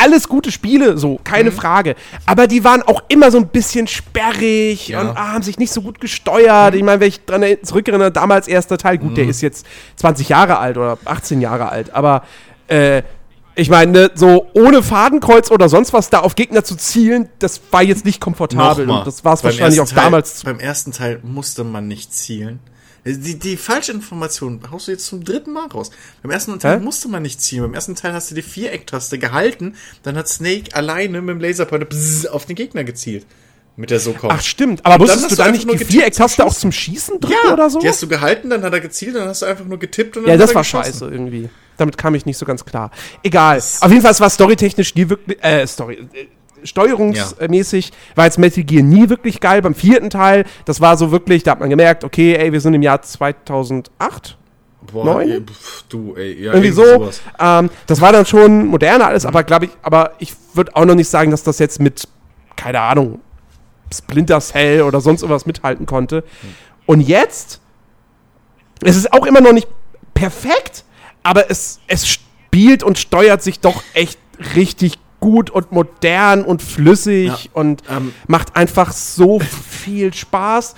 alles 0.00 0.28
gute 0.28 0.52
Spiele, 0.52 0.96
so, 0.98 1.18
keine 1.24 1.50
Hm? 1.50 1.56
Frage. 1.56 1.96
Aber 2.26 2.46
die 2.46 2.64
waren 2.64 2.82
auch 2.82 3.02
immer 3.08 3.30
so 3.30 3.38
ein 3.38 3.48
bisschen 3.48 3.86
sperrig 3.86 4.88
Ja. 4.88 5.00
Hm? 5.00 5.08
und 5.10 5.16
ah, 5.16 5.32
haben 5.32 5.42
sich 5.42 5.58
nicht 5.58 5.72
so 5.72 5.82
gut 5.82 6.00
gesteuert. 6.00 6.74
Ich 6.74 6.82
meine, 6.82 7.00
wenn 7.00 7.08
ich 7.08 7.24
dran 7.24 7.42
er- 7.42 7.62
zurückerinnere, 7.62 8.10
damals 8.12 8.46
erster 8.48 8.78
Teil, 8.78 8.98
gut, 8.98 9.16
der 9.16 9.26
ist 9.26 9.40
jetzt 9.42 9.66
20 9.96 10.28
Jahre 10.28 10.58
alt 10.58 10.76
oder 10.76 10.98
18 11.04 11.40
Jahre 11.40 11.68
alt, 11.68 11.92
aber 11.94 12.22
äh, 12.68 13.02
ich 13.56 13.70
meine, 13.70 13.92
ne, 13.92 14.10
so 14.14 14.46
ohne 14.54 14.82
Fadenkreuz 14.82 15.50
oder 15.50 15.68
sonst 15.68 15.92
was 15.92 16.10
da 16.10 16.20
auf 16.20 16.34
Gegner 16.34 16.64
zu 16.64 16.76
zielen, 16.76 17.28
das 17.38 17.60
war 17.70 17.82
jetzt 17.82 18.04
nicht 18.04 18.20
komfortabel. 18.20 18.86
Nochmal. 18.86 19.00
Und 19.00 19.06
das 19.06 19.24
war 19.24 19.34
es 19.34 19.44
wahrscheinlich 19.44 19.80
auch 19.80 19.88
Teil- 19.88 20.04
damals. 20.04 20.42
Beim 20.42 20.58
ersten 20.60 20.92
Teil 20.92 21.20
musste 21.22 21.64
man 21.64 21.86
nicht 21.88 22.12
zielen. 22.12 22.60
Die, 23.06 23.38
die 23.38 23.58
falsche 23.58 23.92
Information 23.92 24.60
haust 24.72 24.88
du 24.88 24.92
jetzt 24.92 25.06
zum 25.06 25.24
dritten 25.24 25.52
Mal 25.52 25.66
raus. 25.66 25.90
Beim 26.22 26.30
ersten 26.32 26.58
Teil 26.58 26.78
Hä? 26.78 26.84
musste 26.84 27.08
man 27.08 27.22
nicht 27.22 27.40
zielen. 27.42 27.62
Beim 27.64 27.74
ersten 27.74 27.94
Teil 27.94 28.14
hast 28.14 28.30
du 28.30 28.34
die 28.34 28.40
Vierecktaste 28.42 29.18
gehalten, 29.18 29.74
dann 30.02 30.16
hat 30.16 30.26
Snake 30.26 30.74
alleine 30.74 31.20
mit 31.20 31.34
dem 31.34 31.40
Laserpointer 31.40 31.86
auf 32.32 32.46
den 32.46 32.56
Gegner 32.56 32.82
gezielt. 32.82 33.26
Mit 33.76 33.90
der 33.90 33.98
so 34.00 34.14
Ach 34.28 34.40
stimmt, 34.40 34.86
aber 34.86 34.98
musstest 35.04 35.36
du 35.36 35.42
einfach 35.42 35.52
nicht 35.52 35.66
nur 35.66 35.76
die 35.76 35.84
Vierecktaste 35.84 36.44
auch 36.46 36.54
zum 36.54 36.70
Schießen 36.72 37.20
drücken 37.20 37.36
Ja, 37.44 37.52
oder 37.52 37.68
so? 37.68 37.80
die 37.80 37.88
hast 37.88 38.00
du 38.02 38.08
gehalten, 38.08 38.48
dann 38.48 38.62
hat 38.62 38.72
er 38.72 38.80
gezielt, 38.80 39.16
dann 39.16 39.28
hast 39.28 39.42
du 39.42 39.46
einfach 39.46 39.64
nur 39.64 39.78
getippt 39.78 40.16
und 40.16 40.22
dann 40.22 40.30
Ja, 40.30 40.36
das 40.38 40.54
war 40.54 40.62
scheiße 40.64 41.06
irgendwie. 41.10 41.50
Damit 41.76 41.98
kam 41.98 42.14
ich 42.14 42.26
nicht 42.26 42.38
so 42.38 42.46
ganz 42.46 42.64
klar. 42.64 42.90
Egal. 43.22 43.58
Auf 43.58 43.90
jeden 43.90 44.02
Fall, 44.02 44.12
es 44.12 44.20
war 44.20 44.30
storytechnisch 44.30 44.94
nie 44.94 45.08
wirklich, 45.08 45.42
äh, 45.42 45.66
Story, 45.66 46.06
äh, 46.12 46.26
steuerungsmäßig 46.64 47.92
war 48.14 48.24
jetzt 48.24 48.38
Metal 48.38 48.64
Gear 48.64 48.82
nie 48.82 49.08
wirklich 49.08 49.40
geil. 49.40 49.62
Beim 49.62 49.74
vierten 49.74 50.10
Teil, 50.10 50.44
das 50.64 50.80
war 50.80 50.96
so 50.96 51.10
wirklich, 51.10 51.42
da 51.42 51.52
hat 51.52 51.60
man 51.60 51.70
gemerkt, 51.70 52.04
okay, 52.04 52.34
ey, 52.34 52.52
wir 52.52 52.60
sind 52.60 52.74
im 52.74 52.82
Jahr 52.82 53.02
2008. 53.02 54.38
Boah, 54.92 55.04
Neun? 55.04 55.30
ey, 55.30 55.40
pf, 55.40 55.84
du, 55.88 56.14
ey, 56.16 56.44
ja, 56.44 56.52
Irgendwie 56.52 56.70
so. 56.70 56.84
sowas. 56.84 57.20
Ähm, 57.38 57.70
das 57.86 58.00
war 58.00 58.12
dann 58.12 58.26
schon 58.26 58.66
moderner 58.66 59.06
alles, 59.06 59.26
aber 59.26 59.42
glaube 59.42 59.66
ich, 59.66 59.70
aber 59.82 60.12
ich 60.18 60.34
würde 60.52 60.74
auch 60.76 60.84
noch 60.84 60.94
nicht 60.94 61.08
sagen, 61.08 61.30
dass 61.30 61.42
das 61.42 61.58
jetzt 61.58 61.80
mit, 61.80 62.06
keine 62.56 62.80
Ahnung, 62.80 63.20
Splinter 63.92 64.40
Cell 64.40 64.82
oder 64.82 65.00
sonst 65.00 65.22
irgendwas 65.22 65.46
mithalten 65.46 65.86
konnte. 65.86 66.24
Und 66.86 67.00
jetzt, 67.00 67.60
es 68.82 68.96
ist 68.96 69.12
auch 69.12 69.26
immer 69.26 69.40
noch 69.40 69.52
nicht 69.52 69.68
perfekt, 70.14 70.84
aber 71.24 71.50
es, 71.50 71.80
es 71.88 72.06
spielt 72.06 72.84
und 72.84 72.98
steuert 72.98 73.42
sich 73.42 73.58
doch 73.58 73.82
echt 73.94 74.18
richtig 74.54 74.98
gut 75.18 75.50
und 75.50 75.72
modern 75.72 76.44
und 76.44 76.62
flüssig 76.62 77.26
Ja, 77.26 77.38
und 77.54 77.82
ähm, 77.90 78.14
macht 78.28 78.54
einfach 78.54 78.92
so 78.92 79.40
viel 79.40 80.12
Spaß, 80.12 80.74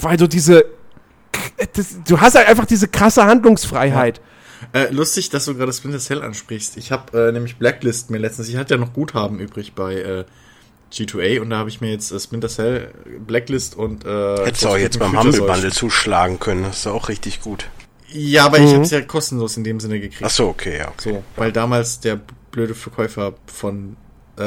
weil 0.00 0.16
du 0.16 0.28
diese, 0.28 0.66
das, 1.72 1.96
du 2.06 2.20
hast 2.20 2.36
halt 2.36 2.46
einfach 2.48 2.66
diese 2.66 2.86
krasse 2.86 3.24
Handlungsfreiheit. 3.24 4.20
Äh, 4.72 4.90
lustig, 4.90 5.30
dass 5.30 5.46
du 5.46 5.54
gerade 5.54 5.72
Splinter 5.72 5.98
Cell 5.98 6.22
ansprichst. 6.22 6.76
Ich 6.76 6.92
habe 6.92 7.28
äh, 7.28 7.32
nämlich 7.32 7.56
Blacklist 7.56 8.10
mir 8.10 8.18
letztens, 8.18 8.48
ich 8.48 8.56
hatte 8.56 8.74
ja 8.74 8.80
noch 8.80 8.92
Guthaben 8.92 9.40
übrig 9.40 9.72
bei 9.72 9.94
äh, 9.94 10.24
G2A 10.92 11.40
und 11.40 11.50
da 11.50 11.56
habe 11.56 11.70
ich 11.70 11.80
mir 11.80 11.90
jetzt 11.90 12.12
äh, 12.12 12.20
Splinter 12.20 12.48
Cell, 12.48 12.92
Blacklist 13.26 13.74
und 13.74 14.04
äh, 14.04 14.44
Hättest 14.44 14.64
du 14.64 14.68
auch 14.68 14.76
jetzt 14.76 14.98
beim 14.98 15.18
Humble 15.18 15.40
Bundle 15.40 15.72
zuschlagen 15.72 16.38
können. 16.38 16.64
Das 16.64 16.80
ist 16.80 16.86
auch 16.86 17.08
richtig 17.08 17.40
gut. 17.40 17.68
Ja, 18.12 18.44
aber 18.46 18.58
Mhm. 18.58 18.64
ich 18.66 18.72
habe 18.74 18.82
es 18.84 18.90
ja 18.90 19.00
kostenlos 19.02 19.56
in 19.56 19.64
dem 19.64 19.80
Sinne 19.80 19.98
gekriegt. 20.00 20.22
Ach 20.24 20.30
so, 20.30 20.48
okay, 20.48 20.78
ja. 20.78 20.88
Okay. 20.88 21.12
So, 21.14 21.22
weil 21.36 21.52
damals 21.52 22.00
der 22.00 22.20
blöde 22.50 22.74
Verkäufer 22.74 23.34
von 23.46 23.96
äh, 24.38 24.42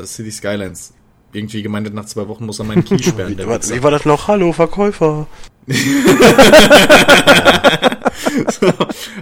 äh, 0.00 0.06
City 0.06 0.30
Skylines 0.30 0.92
irgendwie 1.32 1.62
gemeint 1.62 1.86
hat, 1.86 1.94
nach 1.94 2.04
zwei 2.06 2.28
Wochen 2.28 2.46
muss 2.46 2.58
er 2.60 2.64
meinen 2.64 2.84
Key 2.84 2.98
sperren. 3.02 3.36
Wie, 3.36 3.46
war, 3.46 3.60
wie 3.62 3.82
war 3.82 3.90
das 3.90 4.04
noch? 4.04 4.28
Hallo, 4.28 4.52
Verkäufer. 4.52 5.26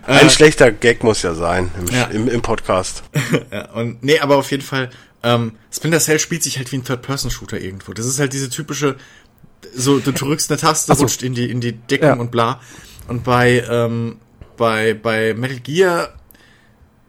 Ein 0.07 0.31
schlechter 0.31 0.71
Gag 0.73 1.03
muss 1.05 1.23
ja 1.23 1.35
sein 1.35 1.71
im, 1.79 1.87
Ja. 1.95 2.05
im, 2.07 2.29
im 2.29 2.43
Podcast. 2.43 3.03
Ja, 3.53 3.71
und 3.73 4.03
nee, 4.03 4.19
aber 4.19 4.37
auf 4.37 4.51
jeden 4.51 4.63
Fall, 4.63 4.91
ähm, 5.23 5.53
Splinter 5.71 6.01
Cell 6.01 6.19
spielt 6.19 6.43
sich 6.43 6.59
halt 6.59 6.71
wie 6.73 6.77
ein 6.77 6.85
Third-Person-Shooter 6.85 7.61
irgendwo. 7.61 7.93
Das 7.93 8.07
ist 8.07 8.19
halt 8.19 8.33
diese 8.33 8.49
typische, 8.51 8.97
so, 9.75 9.99
du 10.01 10.13
drückst 10.13 10.51
eine 10.51 10.59
Taste, 10.61 10.95
so. 10.95 11.03
rutscht 11.03 11.23
in 11.23 11.35
die, 11.35 11.51
in 11.51 11.61
die 11.61 11.73
Deckung 11.73 12.09
Ja. 12.09 12.15
und 12.15 12.31
bla. 12.31 12.61
Und 13.09 13.25
bei, 13.25 13.65
ähm, 13.69 14.19
bei, 14.57 14.95
bei 14.95 15.35
Metal 15.35 15.61
Gear 15.61 16.15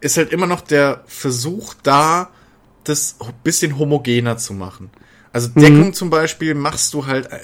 ist 0.01 0.17
halt 0.17 0.31
immer 0.31 0.47
noch 0.47 0.61
der 0.61 1.03
Versuch 1.07 1.73
da, 1.83 2.29
das 2.83 3.17
ein 3.19 3.33
bisschen 3.43 3.77
homogener 3.77 4.37
zu 4.37 4.53
machen. 4.53 4.89
Also 5.31 5.47
Deckung 5.49 5.87
mhm. 5.87 5.93
zum 5.93 6.09
Beispiel 6.09 6.53
machst 6.53 6.93
du 6.93 7.05
halt, 7.05 7.31
äh, 7.31 7.39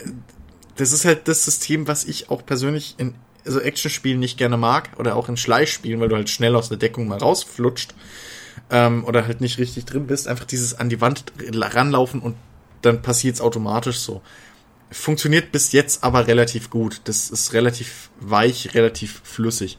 das 0.75 0.91
ist 0.91 1.05
halt 1.05 1.27
das 1.27 1.45
System, 1.45 1.87
was 1.87 2.03
ich 2.03 2.29
auch 2.29 2.45
persönlich 2.45 2.95
in 2.97 3.15
also 3.45 3.61
Actionspielen 3.61 4.19
nicht 4.19 4.37
gerne 4.37 4.57
mag 4.57 4.91
oder 4.97 5.15
auch 5.15 5.29
in 5.29 5.37
Schleichspielen, 5.37 5.99
weil 5.99 6.09
du 6.09 6.15
halt 6.15 6.29
schnell 6.29 6.55
aus 6.55 6.69
der 6.69 6.77
Deckung 6.77 7.07
mal 7.07 7.17
rausflutscht 7.17 7.95
ähm, 8.69 9.03
oder 9.05 9.25
halt 9.25 9.41
nicht 9.41 9.57
richtig 9.57 9.85
drin 9.85 10.07
bist. 10.07 10.27
Einfach 10.27 10.45
dieses 10.45 10.75
an 10.77 10.89
die 10.89 11.01
Wand 11.01 11.25
ranlaufen 11.51 12.21
und 12.21 12.35
dann 12.81 13.01
passiert's 13.01 13.41
automatisch 13.41 13.99
so. 13.99 14.21
Funktioniert 14.91 15.51
bis 15.51 15.71
jetzt 15.71 16.03
aber 16.03 16.27
relativ 16.27 16.69
gut. 16.69 17.01
Das 17.05 17.29
ist 17.29 17.53
relativ 17.53 18.09
weich, 18.19 18.73
relativ 18.73 19.21
flüssig. 19.23 19.77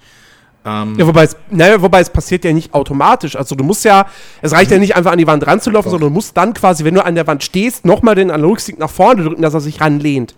Ähm 0.65 0.97
ja, 0.99 1.07
wobei 1.07 1.25
es, 1.25 1.37
naja, 1.51 1.81
wobei 1.81 2.01
es 2.01 2.11
passiert 2.11 2.45
ja 2.45 2.53
nicht 2.53 2.75
automatisch. 2.75 3.35
Also 3.35 3.55
du 3.55 3.65
musst 3.65 3.85
ja, 3.85 4.07
es 4.43 4.53
reicht 4.53 4.71
ja 4.71 4.79
nicht 4.79 4.95
einfach 4.95 5.13
an 5.13 5.19
die 5.19 5.27
Wand 5.27 5.47
ranzulaufen, 5.47 5.87
Doch. 5.87 5.93
sondern 5.93 6.11
du 6.11 6.15
musst 6.15 6.37
dann 6.37 6.55
quasi, 6.55 6.85
wenn 6.85 6.95
du 6.95 7.05
an 7.05 7.15
der 7.15 7.27
Wand 7.27 7.43
stehst, 7.43 7.85
nochmal 7.85 8.15
den 8.15 8.31
Analogstick 8.31 8.79
nach 8.79 8.91
vorne 8.91 9.25
drücken, 9.25 9.43
dass 9.43 9.55
er 9.55 9.61
sich 9.61 9.81
ranlehnt. 9.81 10.35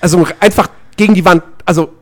Also 0.00 0.26
einfach 0.40 0.68
gegen 0.96 1.14
die 1.14 1.24
Wand, 1.24 1.42
also 1.64 1.92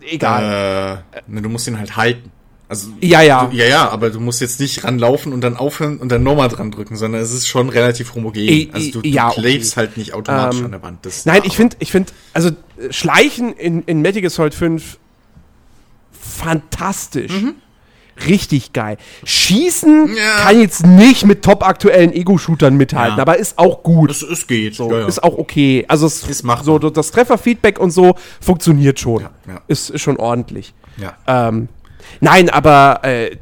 egal. 0.00 1.04
Äh, 1.12 1.22
ne, 1.26 1.42
du 1.42 1.48
musst 1.48 1.66
ihn 1.68 1.78
halt 1.78 1.96
halten. 1.96 2.32
Also, 2.74 2.88
ja, 3.00 3.22
ja. 3.22 3.46
Du, 3.46 3.56
ja, 3.56 3.66
ja, 3.66 3.88
aber 3.88 4.10
du 4.10 4.18
musst 4.18 4.40
jetzt 4.40 4.58
nicht 4.58 4.82
ranlaufen 4.82 5.32
und 5.32 5.42
dann 5.42 5.56
aufhören 5.56 5.98
und 5.98 6.10
dann 6.10 6.24
nochmal 6.24 6.48
dran 6.48 6.72
drücken, 6.72 6.96
sondern 6.96 7.22
es 7.22 7.32
ist 7.32 7.46
schon 7.46 7.68
relativ 7.68 8.14
homogen. 8.16 8.42
E, 8.42 8.68
also 8.72 8.90
du, 8.90 9.02
du 9.02 9.08
ja, 9.08 9.30
klebst 9.30 9.72
okay. 9.72 9.80
halt 9.80 9.96
nicht 9.96 10.12
automatisch 10.12 10.58
ähm, 10.58 10.64
an 10.66 10.70
der 10.72 10.82
Wand. 10.82 11.06
Das 11.06 11.24
nein, 11.24 11.42
ich 11.44 11.56
finde, 11.56 11.76
ich 11.78 11.92
finde, 11.92 12.12
also 12.32 12.50
Schleichen 12.90 13.52
in, 13.52 13.82
in 13.82 14.02
Metal 14.02 14.20
Gear 14.20 14.30
Solid 14.30 14.54
5 14.54 14.98
fantastisch. 16.10 17.30
Mhm. 17.30 17.54
Richtig 18.28 18.72
geil. 18.72 18.96
Schießen 19.24 20.14
ja. 20.16 20.44
kann 20.44 20.60
jetzt 20.60 20.86
nicht 20.86 21.26
mit 21.26 21.44
top 21.44 21.66
aktuellen 21.66 22.12
Ego-Shootern 22.12 22.76
mithalten, 22.76 23.16
ja. 23.16 23.22
aber 23.22 23.38
ist 23.38 23.58
auch 23.58 23.82
gut. 23.82 24.10
Es, 24.10 24.22
es 24.22 24.46
geht. 24.46 24.76
So, 24.76 24.90
ja, 24.90 25.06
Ist 25.06 25.22
auch 25.22 25.36
okay. 25.36 25.84
Also 25.88 26.06
es, 26.06 26.22
ist 26.24 26.44
so, 26.62 26.78
das 26.78 27.10
Trefferfeedback 27.10 27.78
und 27.78 27.90
so 27.90 28.14
funktioniert 28.40 29.00
schon. 29.00 29.26
Ist, 29.66 29.90
ist 29.90 30.02
schon 30.02 30.16
ordentlich. 30.16 30.74
Ähm, 31.26 31.68
nein, 32.20 32.50
aber 32.50 33.00
äh, 33.02 33.36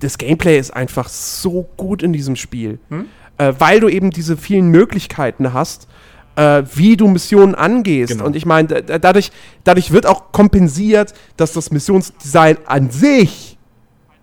das 0.00 0.18
Gameplay 0.18 0.58
ist 0.58 0.70
einfach 0.70 1.08
so 1.08 1.68
gut 1.76 2.02
in 2.02 2.12
diesem 2.12 2.36
Spiel. 2.36 2.78
Hm? 2.90 3.06
Äh, 3.38 3.54
weil 3.58 3.80
du 3.80 3.88
eben 3.88 4.10
diese 4.10 4.36
vielen 4.36 4.68
Möglichkeiten 4.68 5.52
hast 5.52 5.88
äh, 6.36 6.62
wie 6.74 6.96
du 6.96 7.08
Missionen 7.08 7.54
angehst. 7.54 8.12
Genau. 8.12 8.26
Und 8.26 8.36
ich 8.36 8.46
meine, 8.46 8.82
dadurch, 8.82 9.32
dadurch 9.64 9.90
wird 9.90 10.06
auch 10.06 10.32
kompensiert, 10.32 11.14
dass 11.36 11.52
das 11.52 11.70
Missionsdesign 11.70 12.58
an 12.66 12.90
sich 12.90 13.58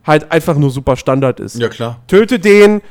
halt 0.05 0.31
einfach 0.31 0.55
nur 0.55 0.69
super 0.69 0.95
Standard 0.95 1.39
ist. 1.39 1.57
Ja, 1.57 1.69
klar. 1.69 2.01
Töte 2.07 2.39
den, 2.39 2.81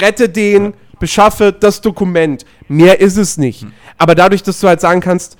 rette 0.00 0.28
den, 0.28 0.64
ja. 0.64 0.72
beschaffe 0.98 1.52
das 1.52 1.80
Dokument. 1.80 2.44
Mehr 2.68 3.00
ist 3.00 3.16
es 3.16 3.36
nicht. 3.36 3.62
Hm. 3.62 3.72
Aber 3.98 4.14
dadurch, 4.14 4.42
dass 4.42 4.60
du 4.60 4.68
halt 4.68 4.80
sagen 4.80 5.00
kannst, 5.00 5.36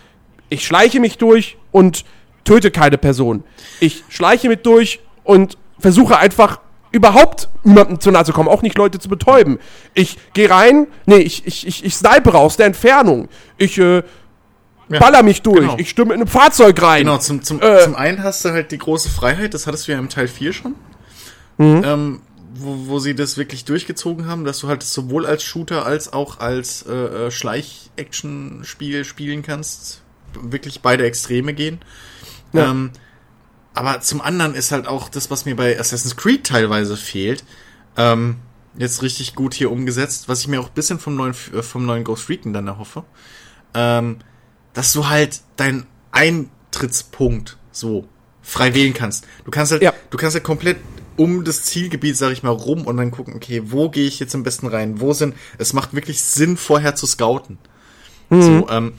ich 0.48 0.66
schleiche 0.66 1.00
mich 1.00 1.18
durch 1.18 1.56
und 1.72 2.04
töte 2.44 2.70
keine 2.70 2.98
Person. 2.98 3.44
Ich 3.80 4.04
schleiche 4.08 4.48
mich 4.48 4.60
durch 4.60 5.00
und 5.24 5.56
versuche 5.78 6.18
einfach 6.18 6.60
überhaupt 6.92 7.48
niemandem 7.64 7.98
zu 7.98 8.10
nahe 8.12 8.24
zu 8.24 8.32
kommen, 8.32 8.48
auch 8.48 8.62
nicht 8.62 8.78
Leute 8.78 8.98
zu 9.00 9.08
betäuben. 9.08 9.58
Ich 9.94 10.16
gehe 10.32 10.48
rein, 10.48 10.86
nee, 11.06 11.16
ich, 11.16 11.46
ich, 11.46 11.66
ich, 11.66 11.84
ich 11.84 11.94
snipe 11.94 12.32
aus 12.34 12.56
der 12.56 12.66
Entfernung. 12.66 13.28
Ich 13.58 13.78
äh, 13.78 14.02
ja, 14.88 15.00
baller 15.00 15.22
mich 15.22 15.42
durch. 15.42 15.60
Genau. 15.60 15.76
Ich 15.78 15.90
stimme 15.90 16.14
in 16.14 16.20
ein 16.20 16.28
Fahrzeug 16.28 16.80
rein. 16.80 17.00
Genau, 17.00 17.18
zum, 17.18 17.42
zum, 17.42 17.60
äh, 17.60 17.80
zum 17.82 17.96
einen 17.96 18.22
hast 18.22 18.44
du 18.44 18.50
halt 18.50 18.70
die 18.70 18.78
große 18.78 19.08
Freiheit, 19.08 19.54
das 19.54 19.66
hattest 19.66 19.88
du 19.88 19.92
ja 19.92 19.98
im 19.98 20.08
Teil 20.08 20.28
4 20.28 20.52
schon. 20.52 20.74
Mhm. 21.58 21.82
Ähm, 21.84 22.20
wo, 22.54 22.86
wo 22.86 22.98
sie 23.00 23.14
das 23.14 23.36
wirklich 23.36 23.64
durchgezogen 23.64 24.26
haben, 24.26 24.44
dass 24.44 24.60
du 24.60 24.68
halt 24.68 24.82
sowohl 24.84 25.26
als 25.26 25.42
Shooter 25.42 25.84
als 25.84 26.12
auch 26.12 26.38
als 26.38 26.84
äh, 26.88 26.92
äh 26.92 27.30
Schleich-Action-Spiel 27.30 29.04
spielen 29.04 29.42
kannst. 29.42 30.02
Wirklich 30.40 30.80
beide 30.80 31.04
Extreme 31.04 31.54
gehen. 31.54 31.80
Ja. 32.54 32.70
Ähm, 32.70 32.90
aber 33.74 34.00
zum 34.00 34.20
anderen 34.20 34.54
ist 34.54 34.72
halt 34.72 34.86
auch 34.86 35.08
das, 35.08 35.30
was 35.30 35.44
mir 35.44 35.56
bei 35.56 35.78
Assassin's 35.78 36.16
Creed 36.16 36.46
teilweise 36.46 36.96
fehlt, 36.96 37.44
ähm, 37.96 38.36
jetzt 38.76 39.02
richtig 39.02 39.34
gut 39.34 39.54
hier 39.54 39.70
umgesetzt, 39.70 40.28
was 40.28 40.40
ich 40.40 40.48
mir 40.48 40.60
auch 40.60 40.68
ein 40.68 40.74
bisschen 40.74 40.98
vom 40.98 41.16
neuen, 41.16 41.34
äh, 41.52 41.62
vom 41.62 41.84
neuen 41.84 42.04
Ghost 42.04 42.28
Recon 42.28 42.52
dann 42.52 42.68
erhoffe, 42.68 43.04
ähm, 43.74 44.18
dass 44.72 44.92
du 44.92 45.08
halt 45.08 45.40
deinen 45.56 45.86
Eintrittspunkt 46.12 47.58
so 47.72 48.08
frei 48.42 48.74
wählen 48.74 48.94
kannst. 48.94 49.26
Du 49.44 49.50
kannst 49.50 49.72
halt, 49.72 49.82
ja. 49.82 49.92
du 50.10 50.16
kannst 50.16 50.34
halt 50.34 50.44
komplett 50.44 50.78
um 51.16 51.44
das 51.44 51.62
Zielgebiet, 51.62 52.16
sag 52.16 52.32
ich 52.32 52.42
mal, 52.42 52.50
rum 52.50 52.86
und 52.86 52.96
dann 52.96 53.10
gucken, 53.10 53.34
okay, 53.34 53.62
wo 53.66 53.88
gehe 53.88 54.06
ich 54.06 54.18
jetzt 54.18 54.34
am 54.34 54.42
besten 54.42 54.66
rein? 54.66 55.00
Wo 55.00 55.12
sind, 55.12 55.34
es 55.58 55.72
macht 55.72 55.94
wirklich 55.94 56.22
Sinn, 56.22 56.56
vorher 56.56 56.94
zu 56.96 57.06
scouten. 57.06 57.58
Mhm. 58.30 58.42
So, 58.42 58.68
ähm, 58.68 58.92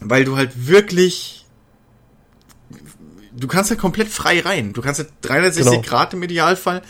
weil 0.00 0.24
du 0.24 0.36
halt 0.36 0.66
wirklich 0.66 1.39
du 3.40 3.48
kannst 3.48 3.70
ja 3.70 3.76
komplett 3.76 4.08
frei 4.08 4.40
rein. 4.40 4.72
Du 4.72 4.82
kannst 4.82 5.00
ja 5.00 5.06
360 5.22 5.72
genau. 5.72 5.82
Grad 5.82 6.14
im 6.14 6.22
Idealfall, 6.22 6.82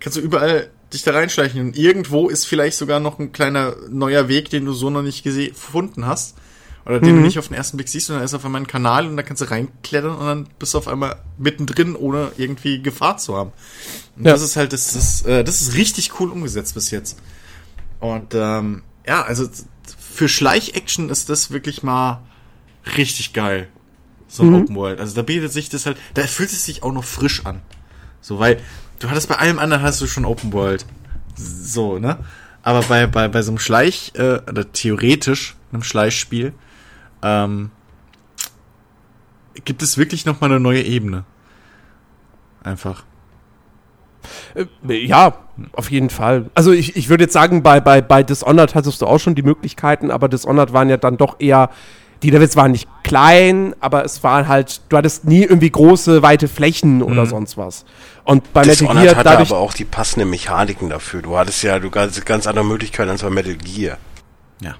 kannst 0.00 0.16
du 0.16 0.20
überall 0.20 0.70
dich 0.92 1.02
da 1.02 1.12
reinschleichen. 1.12 1.60
Und 1.60 1.76
irgendwo 1.76 2.28
ist 2.28 2.46
vielleicht 2.46 2.78
sogar 2.78 3.00
noch 3.00 3.18
ein 3.18 3.32
kleiner 3.32 3.74
neuer 3.90 4.28
Weg, 4.28 4.50
den 4.50 4.64
du 4.64 4.72
so 4.72 4.88
noch 4.88 5.02
nicht 5.02 5.24
gefunden 5.24 6.06
hast. 6.06 6.36
Oder 6.84 7.00
den 7.00 7.16
mhm. 7.16 7.20
du 7.20 7.26
nicht 7.26 7.38
auf 7.40 7.48
den 7.48 7.56
ersten 7.56 7.76
Blick 7.76 7.88
siehst, 7.88 8.10
und 8.10 8.16
dann 8.16 8.24
ist 8.24 8.32
auf 8.32 8.44
einmal 8.44 8.60
ein 8.60 8.68
Kanal 8.68 9.08
und 9.08 9.16
da 9.16 9.24
kannst 9.24 9.42
du 9.42 9.50
reinklettern 9.50 10.16
und 10.16 10.24
dann 10.24 10.46
bist 10.60 10.72
du 10.72 10.78
auf 10.78 10.86
einmal 10.86 11.16
mittendrin, 11.36 11.96
ohne 11.96 12.30
irgendwie 12.36 12.80
Gefahr 12.80 13.18
zu 13.18 13.36
haben. 13.36 13.50
Und 14.16 14.24
ja. 14.24 14.30
das 14.30 14.42
ist 14.42 14.54
halt, 14.54 14.72
das 14.72 14.94
ist, 14.94 15.26
äh, 15.26 15.42
das 15.42 15.62
ist 15.62 15.74
richtig 15.74 16.20
cool 16.20 16.30
umgesetzt 16.30 16.74
bis 16.74 16.92
jetzt. 16.92 17.18
Und 17.98 18.34
ähm, 18.34 18.84
ja, 19.04 19.22
also 19.22 19.48
für 19.98 20.28
Schleich-Action 20.28 21.10
ist 21.10 21.28
das 21.28 21.50
wirklich 21.50 21.82
mal 21.82 22.22
richtig 22.96 23.32
geil 23.32 23.66
so 24.28 24.42
ein 24.42 24.50
mhm. 24.50 24.54
Open 24.56 24.76
World. 24.76 25.00
Also 25.00 25.14
da 25.14 25.22
bietet 25.22 25.52
sich 25.52 25.68
das 25.68 25.86
halt, 25.86 25.96
da 26.14 26.22
fühlt 26.22 26.50
es 26.50 26.64
sich 26.64 26.82
auch 26.82 26.92
noch 26.92 27.04
frisch 27.04 27.44
an. 27.46 27.60
So, 28.20 28.38
weil 28.38 28.60
du 28.98 29.08
hattest 29.08 29.28
bei 29.28 29.36
allem 29.36 29.58
anderen 29.58 29.82
hast 29.82 30.00
du 30.00 30.06
schon 30.06 30.24
Open 30.24 30.52
World. 30.52 30.84
So, 31.36 31.98
ne? 31.98 32.18
Aber 32.62 32.82
bei, 32.82 33.06
bei, 33.06 33.28
bei 33.28 33.42
so 33.42 33.52
einem 33.52 33.58
Schleich, 33.58 34.12
äh, 34.16 34.40
oder 34.48 34.72
theoretisch 34.72 35.54
einem 35.72 35.82
Schleichspiel, 35.82 36.52
ähm, 37.22 37.70
gibt 39.64 39.82
es 39.82 39.98
wirklich 39.98 40.26
noch 40.26 40.40
mal 40.40 40.46
eine 40.46 40.60
neue 40.60 40.82
Ebene. 40.82 41.24
Einfach. 42.62 43.04
Äh, 44.54 44.66
ja, 45.06 45.38
auf 45.72 45.90
jeden 45.90 46.10
Fall. 46.10 46.50
Also 46.54 46.72
ich, 46.72 46.96
ich 46.96 47.08
würde 47.08 47.24
jetzt 47.24 47.32
sagen, 47.32 47.62
bei, 47.62 47.80
bei, 47.80 48.02
bei 48.02 48.22
Dishonored 48.22 48.74
hattest 48.74 49.00
du 49.00 49.06
auch 49.06 49.18
schon 49.18 49.34
die 49.34 49.42
Möglichkeiten, 49.42 50.10
aber 50.10 50.28
Dishonored 50.28 50.72
waren 50.72 50.88
ja 50.88 50.96
dann 50.96 51.16
doch 51.16 51.36
eher 51.38 51.70
die 52.22 52.30
Levels 52.30 52.56
waren 52.56 52.72
nicht 52.72 52.88
klein, 53.02 53.74
aber 53.80 54.04
es 54.04 54.22
waren 54.22 54.48
halt, 54.48 54.80
du 54.88 54.96
hattest 54.96 55.24
nie 55.24 55.42
irgendwie 55.42 55.70
große, 55.70 56.22
weite 56.22 56.48
Flächen 56.48 57.02
oder 57.02 57.24
mhm. 57.24 57.28
sonst 57.28 57.56
was. 57.56 57.84
Und 58.24 58.52
bei 58.52 58.64
Metal 58.64 58.88
Gear 58.88 59.14
hatte 59.14 59.24
dadurch, 59.24 59.50
aber 59.50 59.60
auch 59.60 59.74
die 59.74 59.84
passenden 59.84 60.30
Mechaniken 60.30 60.90
dafür. 60.90 61.22
Du 61.22 61.36
hattest 61.38 61.62
ja 61.62 61.78
du 61.78 61.90
ganz, 61.90 62.22
ganz 62.24 62.46
andere 62.46 62.64
Möglichkeiten 62.64 63.10
als 63.10 63.22
bei 63.22 63.30
Metal 63.30 63.54
Gear. 63.54 63.98
Ja. 64.60 64.74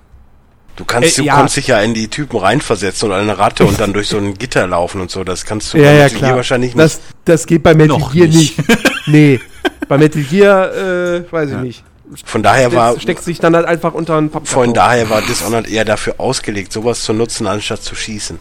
Du 0.75 0.85
kannst, 0.85 1.19
äh, 1.19 1.23
du 1.23 1.27
ja. 1.27 1.37
kannst 1.37 1.57
dich 1.57 1.69
ja 1.69 1.81
in 1.81 1.95
die 1.95 2.09
Typen 2.09 2.39
reinversetzen 2.39 3.09
oder 3.09 3.19
eine 3.19 3.39
Ratte 3.39 3.65
und 3.65 3.79
dann 3.79 3.93
durch 3.93 4.09
so 4.09 4.19
ein 4.19 4.35
Gitter 4.35 4.67
laufen 4.67 5.01
und 5.01 5.11
so. 5.11 5.23
Das 5.23 5.45
kannst 5.45 5.73
du 5.73 5.79
ja, 5.79 5.85
bei 5.85 5.97
ja, 5.97 6.05
Metal 6.05 6.21
Gear 6.21 6.37
wahrscheinlich 6.37 6.75
nicht. 6.75 6.85
Das, 6.85 7.01
das 7.25 7.47
geht 7.47 7.63
bei 7.63 7.75
Metal 7.75 7.99
Noch 7.99 8.13
Gear 8.13 8.27
nicht. 8.27 8.59
nicht. 8.59 8.79
nee. 9.07 9.41
Bei 9.89 9.99
Metal 9.99 10.23
Gear, 10.23 10.75
äh, 10.75 11.33
weiß 11.33 11.51
ich 11.51 11.57
nicht. 11.59 11.85
Von 12.25 12.43
daher 12.43 12.73
war. 12.73 12.99
Steckt 13.01 13.25
sich 13.25 13.41
dann 13.41 13.57
halt 13.57 13.67
einfach 13.67 13.95
unter 13.95 14.17
einen 14.17 14.31
Pappkarton. 14.31 14.65
Von 14.67 14.75
daher 14.75 15.11
war 15.11 15.23
Dishonored 15.23 15.69
eher 15.69 15.85
dafür 15.85 16.15
ausgelegt, 16.19 16.73
sowas 16.73 17.03
zu 17.03 17.13
nutzen, 17.13 17.47
anstatt 17.47 17.83
zu 17.83 17.95
schießen. 17.95 18.39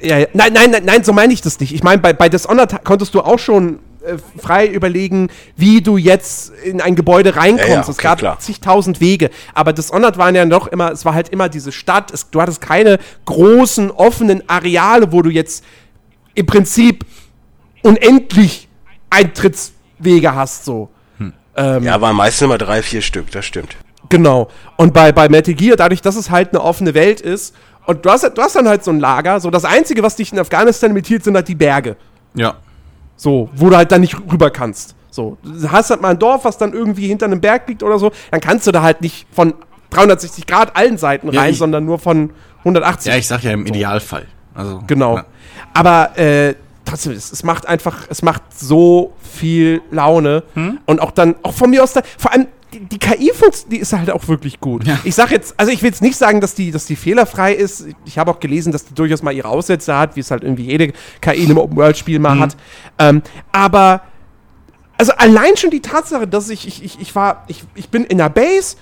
Ja, 0.00 0.18
ja. 0.18 0.26
Nein, 0.32 0.52
nein, 0.52 0.70
nein, 0.70 0.84
nein, 0.84 1.04
so 1.04 1.12
meine 1.12 1.32
ich 1.32 1.42
das 1.42 1.60
nicht. 1.60 1.74
Ich 1.74 1.82
meine, 1.82 2.00
bei, 2.00 2.12
bei 2.12 2.28
Dishonored 2.28 2.84
konntest 2.84 3.14
du 3.14 3.20
auch 3.20 3.38
schon 3.38 3.80
äh, 4.04 4.16
frei 4.40 4.66
überlegen, 4.66 5.28
wie 5.56 5.80
du 5.82 5.96
jetzt 5.96 6.50
in 6.64 6.80
ein 6.80 6.94
Gebäude 6.94 7.36
reinkommst. 7.36 7.68
Ja, 7.68 7.74
ja, 7.74 7.80
okay, 7.80 7.90
es 7.90 7.98
gab 7.98 8.18
klar. 8.18 8.38
zigtausend 8.38 9.00
Wege. 9.00 9.30
Aber 9.54 9.72
Dishonored 9.72 10.16
waren 10.16 10.34
ja 10.34 10.44
noch 10.44 10.68
immer, 10.68 10.92
es 10.92 11.04
war 11.04 11.14
halt 11.14 11.28
immer 11.30 11.48
diese 11.48 11.72
Stadt. 11.72 12.12
Es, 12.12 12.30
du 12.30 12.40
hattest 12.40 12.60
keine 12.60 12.98
großen, 13.24 13.90
offenen 13.90 14.48
Areale, 14.48 15.12
wo 15.12 15.22
du 15.22 15.30
jetzt 15.30 15.64
im 16.34 16.46
Prinzip 16.46 17.04
unendlich 17.82 18.68
Eintrittswege 19.10 20.34
hast, 20.34 20.64
so. 20.64 20.90
Ähm, 21.58 21.82
ja, 21.82 22.00
waren 22.00 22.16
meistens 22.16 22.42
immer 22.42 22.58
drei, 22.58 22.82
vier 22.82 23.02
Stück, 23.02 23.30
das 23.30 23.44
stimmt. 23.44 23.76
Genau. 24.08 24.48
Und 24.76 24.94
bei, 24.94 25.12
bei 25.12 25.28
Metal 25.28 25.54
Gear, 25.54 25.76
dadurch, 25.76 26.00
dass 26.00 26.16
es 26.16 26.30
halt 26.30 26.50
eine 26.50 26.62
offene 26.62 26.94
Welt 26.94 27.20
ist, 27.20 27.54
und 27.86 28.04
du 28.04 28.10
hast, 28.10 28.22
du 28.22 28.42
hast 28.42 28.54
dann 28.54 28.68
halt 28.68 28.84
so 28.84 28.90
ein 28.90 29.00
Lager, 29.00 29.40
so 29.40 29.50
das 29.50 29.64
Einzige, 29.64 30.02
was 30.02 30.14
dich 30.14 30.30
in 30.32 30.38
Afghanistan 30.38 30.90
imitiert, 30.90 31.24
sind 31.24 31.34
halt 31.34 31.48
die 31.48 31.54
Berge. 31.54 31.96
Ja. 32.34 32.56
So, 33.16 33.48
wo 33.54 33.70
du 33.70 33.76
halt 33.76 33.90
dann 33.90 34.02
nicht 34.02 34.16
rüber 34.30 34.50
kannst. 34.50 34.94
So, 35.10 35.38
du 35.42 35.70
hast 35.72 35.88
halt 35.90 36.02
mal 36.02 36.10
ein 36.10 36.18
Dorf, 36.18 36.44
was 36.44 36.58
dann 36.58 36.74
irgendwie 36.74 37.06
hinter 37.08 37.26
einem 37.26 37.40
Berg 37.40 37.66
liegt 37.66 37.82
oder 37.82 37.98
so, 37.98 38.12
dann 38.30 38.40
kannst 38.40 38.66
du 38.66 38.72
da 38.72 38.82
halt 38.82 39.00
nicht 39.00 39.26
von 39.32 39.54
360 39.90 40.46
Grad 40.46 40.76
allen 40.76 40.98
Seiten 40.98 41.30
rein, 41.30 41.52
ja, 41.52 41.56
sondern 41.56 41.86
nur 41.86 41.98
von 41.98 42.30
180. 42.58 43.10
Ja, 43.10 43.18
ich 43.18 43.26
sag 43.26 43.42
ja 43.42 43.52
im 43.52 43.66
so. 43.66 43.72
Idealfall. 43.72 44.26
Also, 44.54 44.82
Genau. 44.86 45.16
ja. 45.16 45.24
Aber 45.72 46.16
äh, 46.18 46.54
trotzdem, 46.88 47.12
es, 47.12 47.32
es 47.32 47.42
macht 47.42 47.66
einfach, 47.66 48.06
es 48.08 48.22
macht 48.22 48.42
so 48.56 49.12
viel 49.20 49.82
Laune. 49.90 50.42
Hm? 50.54 50.78
Und 50.86 51.00
auch 51.00 51.10
dann, 51.10 51.36
auch 51.42 51.54
von 51.54 51.70
mir 51.70 51.82
aus, 51.82 51.92
da, 51.92 52.02
vor 52.16 52.32
allem 52.32 52.46
die, 52.72 52.80
die 52.80 52.98
KI 52.98 53.32
die 53.70 53.78
ist 53.78 53.92
halt 53.92 54.10
auch 54.10 54.28
wirklich 54.28 54.60
gut. 54.60 54.84
Ja. 54.86 54.98
Ich 55.04 55.14
sag 55.14 55.30
jetzt, 55.30 55.54
also 55.58 55.72
ich 55.72 55.82
will 55.82 55.88
jetzt 55.88 56.02
nicht 56.02 56.16
sagen, 56.16 56.40
dass 56.40 56.54
die, 56.54 56.70
dass 56.70 56.84
die 56.84 56.96
fehlerfrei 56.96 57.54
ist. 57.54 57.86
Ich 58.04 58.18
habe 58.18 58.30
auch 58.30 58.40
gelesen, 58.40 58.72
dass 58.72 58.84
die 58.84 58.94
durchaus 58.94 59.22
mal 59.22 59.32
ihre 59.32 59.48
Aussätze 59.48 59.96
hat, 59.96 60.16
wie 60.16 60.20
es 60.20 60.30
halt 60.30 60.42
irgendwie 60.42 60.64
jede 60.64 60.92
KI 61.20 61.44
in 61.44 61.46
einem 61.46 61.58
Open-World-Spiel 61.58 62.18
mal 62.18 62.34
Mhm. 62.34 62.40
hat. 62.40 62.56
Ähm, 62.98 63.22
aber 63.52 64.02
also 64.98 65.12
allein 65.12 65.56
schon 65.56 65.70
die 65.70 65.80
Tatsache, 65.80 66.26
dass 66.26 66.50
ich, 66.50 66.66
ich, 66.66 66.84
ich, 66.84 67.00
ich 67.00 67.14
war, 67.14 67.44
ich, 67.46 67.64
ich 67.74 67.88
bin 67.88 68.04
in 68.04 68.18
der 68.18 68.28
Base, 68.28 68.76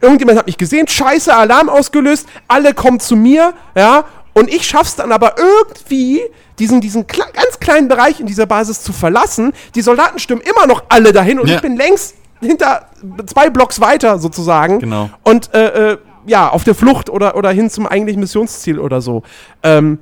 irgendjemand 0.00 0.38
hat 0.38 0.46
mich 0.46 0.58
gesehen, 0.58 0.86
scheiße, 0.86 1.34
Alarm 1.34 1.68
ausgelöst, 1.68 2.28
alle 2.46 2.74
kommen 2.74 3.00
zu 3.00 3.16
mir, 3.16 3.54
ja, 3.74 4.04
und 4.34 4.48
ich 4.52 4.66
schaff's 4.66 4.96
dann 4.96 5.12
aber 5.12 5.34
irgendwie, 5.38 6.20
diesen, 6.58 6.80
diesen 6.80 7.06
kle 7.06 7.24
ganz 7.32 7.58
kleinen 7.60 7.88
Bereich 7.88 8.20
in 8.20 8.26
dieser 8.26 8.46
Basis 8.46 8.82
zu 8.82 8.92
verlassen. 8.92 9.52
Die 9.74 9.82
Soldaten 9.82 10.18
stimmen 10.18 10.42
immer 10.42 10.66
noch 10.66 10.84
alle 10.88 11.12
dahin 11.12 11.40
und 11.40 11.48
Ja. 11.48 11.56
ich 11.56 11.62
bin 11.62 11.76
längst 11.76 12.14
hinter 12.40 12.86
zwei 13.26 13.50
Blocks 13.50 13.80
weiter 13.80 14.18
sozusagen. 14.18 14.78
Genau. 14.78 15.10
Und 15.24 15.52
äh, 15.54 15.92
äh, 15.92 15.98
ja, 16.26 16.48
auf 16.48 16.64
der 16.64 16.74
Flucht 16.74 17.10
oder, 17.10 17.36
oder 17.36 17.50
hin 17.50 17.70
zum 17.70 17.86
eigentlichen 17.86 18.20
Missionsziel 18.20 18.78
oder 18.78 19.00
so. 19.00 19.22
Ähm, 19.62 19.98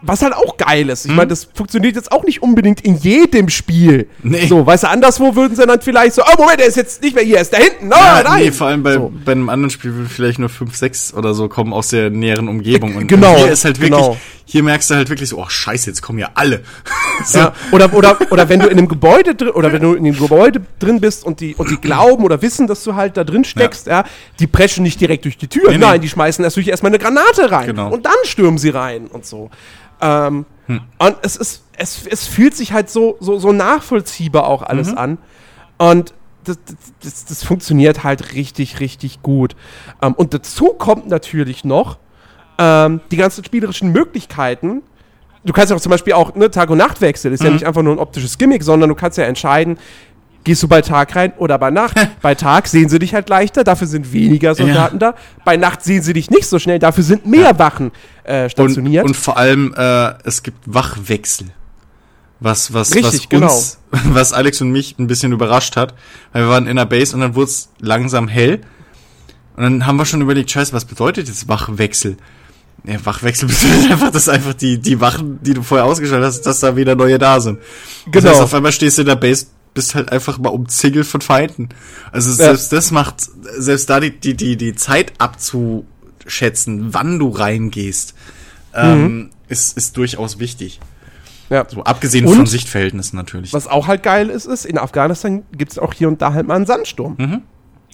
was 0.00 0.22
halt 0.22 0.32
auch 0.34 0.56
geil 0.56 0.88
ist. 0.90 1.06
Ich 1.06 1.12
meine, 1.12 1.26
das 1.28 1.48
funktioniert 1.52 1.96
jetzt 1.96 2.12
auch 2.12 2.22
nicht 2.24 2.40
unbedingt 2.42 2.80
in 2.82 2.96
jedem 2.96 3.48
Spiel. 3.48 4.08
Nee. 4.22 4.46
So, 4.46 4.64
weißt 4.64 4.84
du, 4.84 4.88
anderswo 4.88 5.34
würden 5.34 5.56
sie 5.56 5.66
dann 5.66 5.80
vielleicht 5.80 6.14
so, 6.14 6.22
oh 6.22 6.40
Moment, 6.40 6.60
der 6.60 6.66
ist 6.68 6.76
jetzt 6.76 7.02
nicht 7.02 7.16
mehr 7.16 7.24
hier, 7.24 7.36
er 7.36 7.42
ist 7.42 7.52
da 7.52 7.58
hinten. 7.58 7.92
Oh, 7.92 7.96
Ja, 7.96 8.22
nein. 8.22 8.44
nee, 8.44 8.52
vor 8.52 8.68
allem 8.68 8.82
bei, 8.84 8.94
So. 8.94 9.12
bei 9.24 9.32
einem 9.32 9.48
anderen 9.48 9.70
Spiel 9.70 9.94
würden 9.94 10.08
vielleicht 10.08 10.38
nur 10.38 10.48
5, 10.50 10.76
6 10.76 11.14
oder 11.14 11.34
so 11.34 11.48
kommen 11.48 11.72
aus 11.72 11.88
der 11.88 12.10
näheren 12.10 12.46
Umgebung. 12.48 12.94
Und 12.94 13.08
Genau, 13.08 13.36
hier 13.36 13.50
ist 13.50 13.64
halt 13.64 13.80
wirklich, 13.80 13.98
genau. 14.00 14.16
hier 14.44 14.62
merkst 14.62 14.88
du 14.90 14.94
halt 14.94 15.08
wirklich 15.08 15.28
so, 15.30 15.38
oh 15.38 15.48
scheiße, 15.48 15.90
jetzt 15.90 16.00
kommen 16.00 16.20
ja 16.20 16.30
alle. 16.34 16.62
so. 17.24 17.38
Ja, 17.40 17.52
oder, 17.72 17.92
oder, 17.92 18.18
oder 18.30 18.48
wenn 18.48 18.60
du 18.60 18.66
in 18.68 18.78
einem 18.78 18.86
Gebäude 18.88 19.34
drin, 19.34 19.50
oder 19.50 19.72
wenn 19.72 19.82
du 19.82 19.94
in 19.94 20.04
dem 20.04 20.16
Gebäude 20.16 20.60
drin 20.78 21.00
bist 21.00 21.24
und 21.24 21.40
die, 21.40 21.56
und 21.56 21.70
die 21.70 21.76
glauben 21.76 22.22
oder 22.24 22.40
wissen, 22.40 22.68
dass 22.68 22.84
du 22.84 22.94
halt 22.94 23.16
da 23.16 23.24
drin 23.24 23.42
steckst, 23.44 23.88
ja, 23.88 24.04
die 24.38 24.46
preschen 24.46 24.84
nicht 24.84 25.00
direkt 25.00 25.24
durch 25.24 25.36
die 25.38 25.48
Tür. 25.48 25.70
Nee, 25.70 25.78
nee. 25.78 25.84
Nein, 25.84 26.00
die 26.00 26.08
schmeißen 26.08 26.44
erst 26.44 26.56
durch 26.56 26.68
erstmal 26.68 26.90
eine 26.90 26.98
Granate 27.00 27.50
rein. 27.50 27.66
Genau. 27.66 27.90
Und 27.92 28.06
dann 28.06 28.14
stürmen 28.24 28.58
sie 28.58 28.68
rein 28.70 29.08
und 29.08 29.26
so. 29.26 29.50
Ähm, 30.00 30.46
Und 30.98 31.16
es 31.22 31.36
ist, 31.36 31.64
es, 31.76 32.06
es 32.06 32.26
fühlt 32.26 32.54
sich 32.54 32.72
halt 32.72 32.90
so, 32.90 33.16
so, 33.20 33.38
so 33.38 33.52
nachvollziehbar 33.52 34.46
auch 34.46 34.62
alles 34.62 34.94
an. 34.94 35.18
Und 35.78 36.12
das, 36.44 36.58
das, 37.02 37.24
das 37.24 37.44
funktioniert 37.44 38.04
halt 38.04 38.34
richtig, 38.34 38.80
richtig 38.80 39.22
gut. 39.22 39.56
Ähm, 40.02 40.14
und 40.14 40.34
dazu 40.34 40.74
kommt 40.74 41.08
natürlich 41.08 41.64
noch 41.64 41.98
ähm, 42.58 43.00
die 43.10 43.16
ganzen 43.16 43.44
spielerischen 43.44 43.92
Möglichkeiten. 43.92 44.82
Du 45.44 45.52
kannst 45.52 45.70
ja 45.70 45.76
auch 45.76 45.80
zum 45.80 45.90
Beispiel 45.90 46.14
auch 46.14 46.34
ne, 46.34 46.50
Tag- 46.50 46.68
und 46.68 46.78
Nachtwechsel. 46.78 47.32
Ist 47.32 47.42
ja 47.42 47.50
nicht 47.50 47.64
einfach 47.64 47.82
nur 47.82 47.94
ein 47.94 47.98
optisches 47.98 48.36
Gimmick, 48.36 48.62
sondern 48.62 48.88
du 48.88 48.94
kannst 48.94 49.16
ja 49.18 49.24
entscheiden, 49.24 49.78
gehst 50.44 50.62
du 50.62 50.68
bei 50.68 50.80
Tag 50.82 51.14
rein 51.16 51.32
oder 51.36 51.58
bei 51.58 51.70
Nacht. 51.70 51.96
bei 52.22 52.34
Tag 52.34 52.68
sehen 52.68 52.88
sie 52.88 52.98
dich 52.98 53.14
halt 53.14 53.28
leichter, 53.28 53.64
dafür 53.64 53.86
sind 53.86 54.12
weniger 54.12 54.54
Soldaten 54.54 54.98
da. 54.98 55.14
Bei 55.44 55.56
Nacht 55.56 55.82
sehen 55.82 56.02
sie 56.02 56.12
dich 56.12 56.30
nicht 56.30 56.46
so 56.46 56.58
schnell, 56.58 56.78
dafür 56.78 57.04
sind 57.04 57.26
mehr 57.26 57.58
Wachen 57.58 57.90
äh, 58.24 58.44
Und, 58.44 58.50
stationiert. 58.50 59.04
und 59.04 59.16
vor 59.16 59.36
allem, 59.36 59.74
äh, 59.76 60.14
es 60.24 60.42
gibt 60.42 60.58
Wachwechsel. 60.66 61.48
Was, 62.40 62.72
was, 62.72 62.94
Richtig, 62.94 63.26
was 63.32 63.42
uns, 63.42 63.78
was 64.14 64.32
Alex 64.32 64.60
und 64.60 64.70
mich 64.70 64.96
ein 64.98 65.08
bisschen 65.08 65.32
überrascht 65.32 65.76
hat, 65.76 65.94
weil 66.32 66.44
wir 66.44 66.48
waren 66.50 66.66
in 66.68 66.76
der 66.76 66.84
Base 66.86 67.14
und 67.14 67.20
dann 67.20 67.34
wurde 67.34 67.50
es 67.50 67.68
langsam 67.80 68.28
hell. 68.28 68.60
Und 69.56 69.64
dann 69.64 69.86
haben 69.86 69.96
wir 69.96 70.04
schon 70.04 70.20
überlegt, 70.20 70.48
scheiße, 70.52 70.72
was 70.72 70.84
bedeutet 70.84 71.26
jetzt 71.26 71.48
Wachwechsel? 71.48 72.16
Ja, 72.84 73.04
Wachwechsel 73.04 73.48
bedeutet 73.48 73.90
einfach, 73.90 74.12
dass 74.12 74.28
einfach 74.28 74.54
die, 74.54 74.78
die 74.78 75.00
Wachen, 75.00 75.40
die 75.42 75.52
du 75.52 75.62
vorher 75.64 75.84
ausgeschaltet 75.84 76.28
hast, 76.28 76.42
dass 76.42 76.60
da 76.60 76.76
wieder 76.76 76.94
neue 76.94 77.18
da 77.18 77.40
sind. 77.40 77.58
Das 78.12 78.22
Genau. 78.22 78.28
heißt, 78.34 78.42
auf 78.42 78.54
einmal 78.54 78.70
stehst 78.70 78.98
du 78.98 79.02
in 79.02 79.08
der 79.08 79.16
Base, 79.16 79.46
bist 79.78 79.94
halt 79.94 80.10
einfach 80.10 80.38
mal 80.38 80.48
umzingelt 80.48 81.06
von 81.06 81.20
Feinden. 81.20 81.68
Also 82.10 82.32
selbst 82.32 82.72
das 82.72 82.90
macht, 82.90 83.20
selbst 83.58 83.88
da 83.88 84.00
die, 84.00 84.10
die, 84.10 84.34
die, 84.34 84.56
die 84.56 84.74
Zeit 84.74 85.12
abzuschätzen, 85.18 86.92
wann 86.92 87.20
du 87.20 87.28
reingehst, 87.28 88.16
ähm, 88.74 89.30
ist, 89.46 89.76
ist 89.76 89.96
durchaus 89.96 90.40
wichtig. 90.40 90.80
ja. 91.48 91.64
So 91.68 91.84
abgesehen 91.84 92.26
Und? 92.26 92.34
von 92.34 92.46
Sichtverhältnissen 92.46 93.16
natürlich. 93.16 93.52
Was 93.52 93.68
auch 93.68 93.86
halt 93.86 94.02
geil 94.02 94.30
ist, 94.30 94.46
ist, 94.46 94.64
in 94.64 94.78
Afghanistan 94.78 95.44
gibt 95.56 95.70
es 95.70 95.78
auch 95.78 95.94
hier 95.94 96.08
und 96.08 96.20
da 96.20 96.32
halt 96.32 96.48
mal 96.48 96.56
einen 96.56 96.66
Sandsturm. 96.66 97.14
Mhm. 97.16 97.42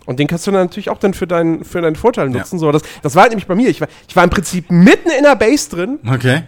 Und 0.06 0.20
den 0.20 0.26
kannst 0.26 0.46
du 0.46 0.52
dann 0.52 0.62
natürlich 0.62 0.88
auch 0.88 0.98
dann 0.98 1.12
für 1.12 1.26
deinen, 1.26 1.64
für 1.64 1.82
deinen 1.82 1.96
Vorteil 1.96 2.30
nutzen. 2.30 2.58
So, 2.58 2.72
das, 2.72 2.80
das 3.02 3.14
war 3.14 3.24
halt 3.24 3.32
nämlich 3.32 3.46
bei 3.46 3.54
mir. 3.54 3.68
Ich 3.68 3.82
war, 3.82 3.88
ich 4.08 4.16
war 4.16 4.24
im 4.24 4.30
Prinzip 4.30 4.70
mitten 4.70 5.10
in 5.10 5.22
der 5.22 5.36
Base 5.36 5.68
drin. 5.68 5.98
Okay. 6.06 6.44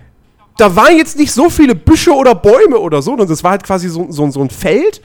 Da 0.56 0.74
waren 0.74 0.96
jetzt 0.96 1.18
nicht 1.18 1.32
so 1.32 1.50
viele 1.50 1.74
Büsche 1.74 2.12
oder 2.12 2.34
Bäume 2.34 2.78
oder 2.78 3.02
so, 3.02 3.10
sondern 3.12 3.30
es 3.30 3.44
war 3.44 3.52
halt 3.52 3.62
quasi 3.64 3.88
so, 3.88 4.06
so, 4.10 4.30
so 4.30 4.40
ein 4.42 4.50
Feld. 4.50 5.02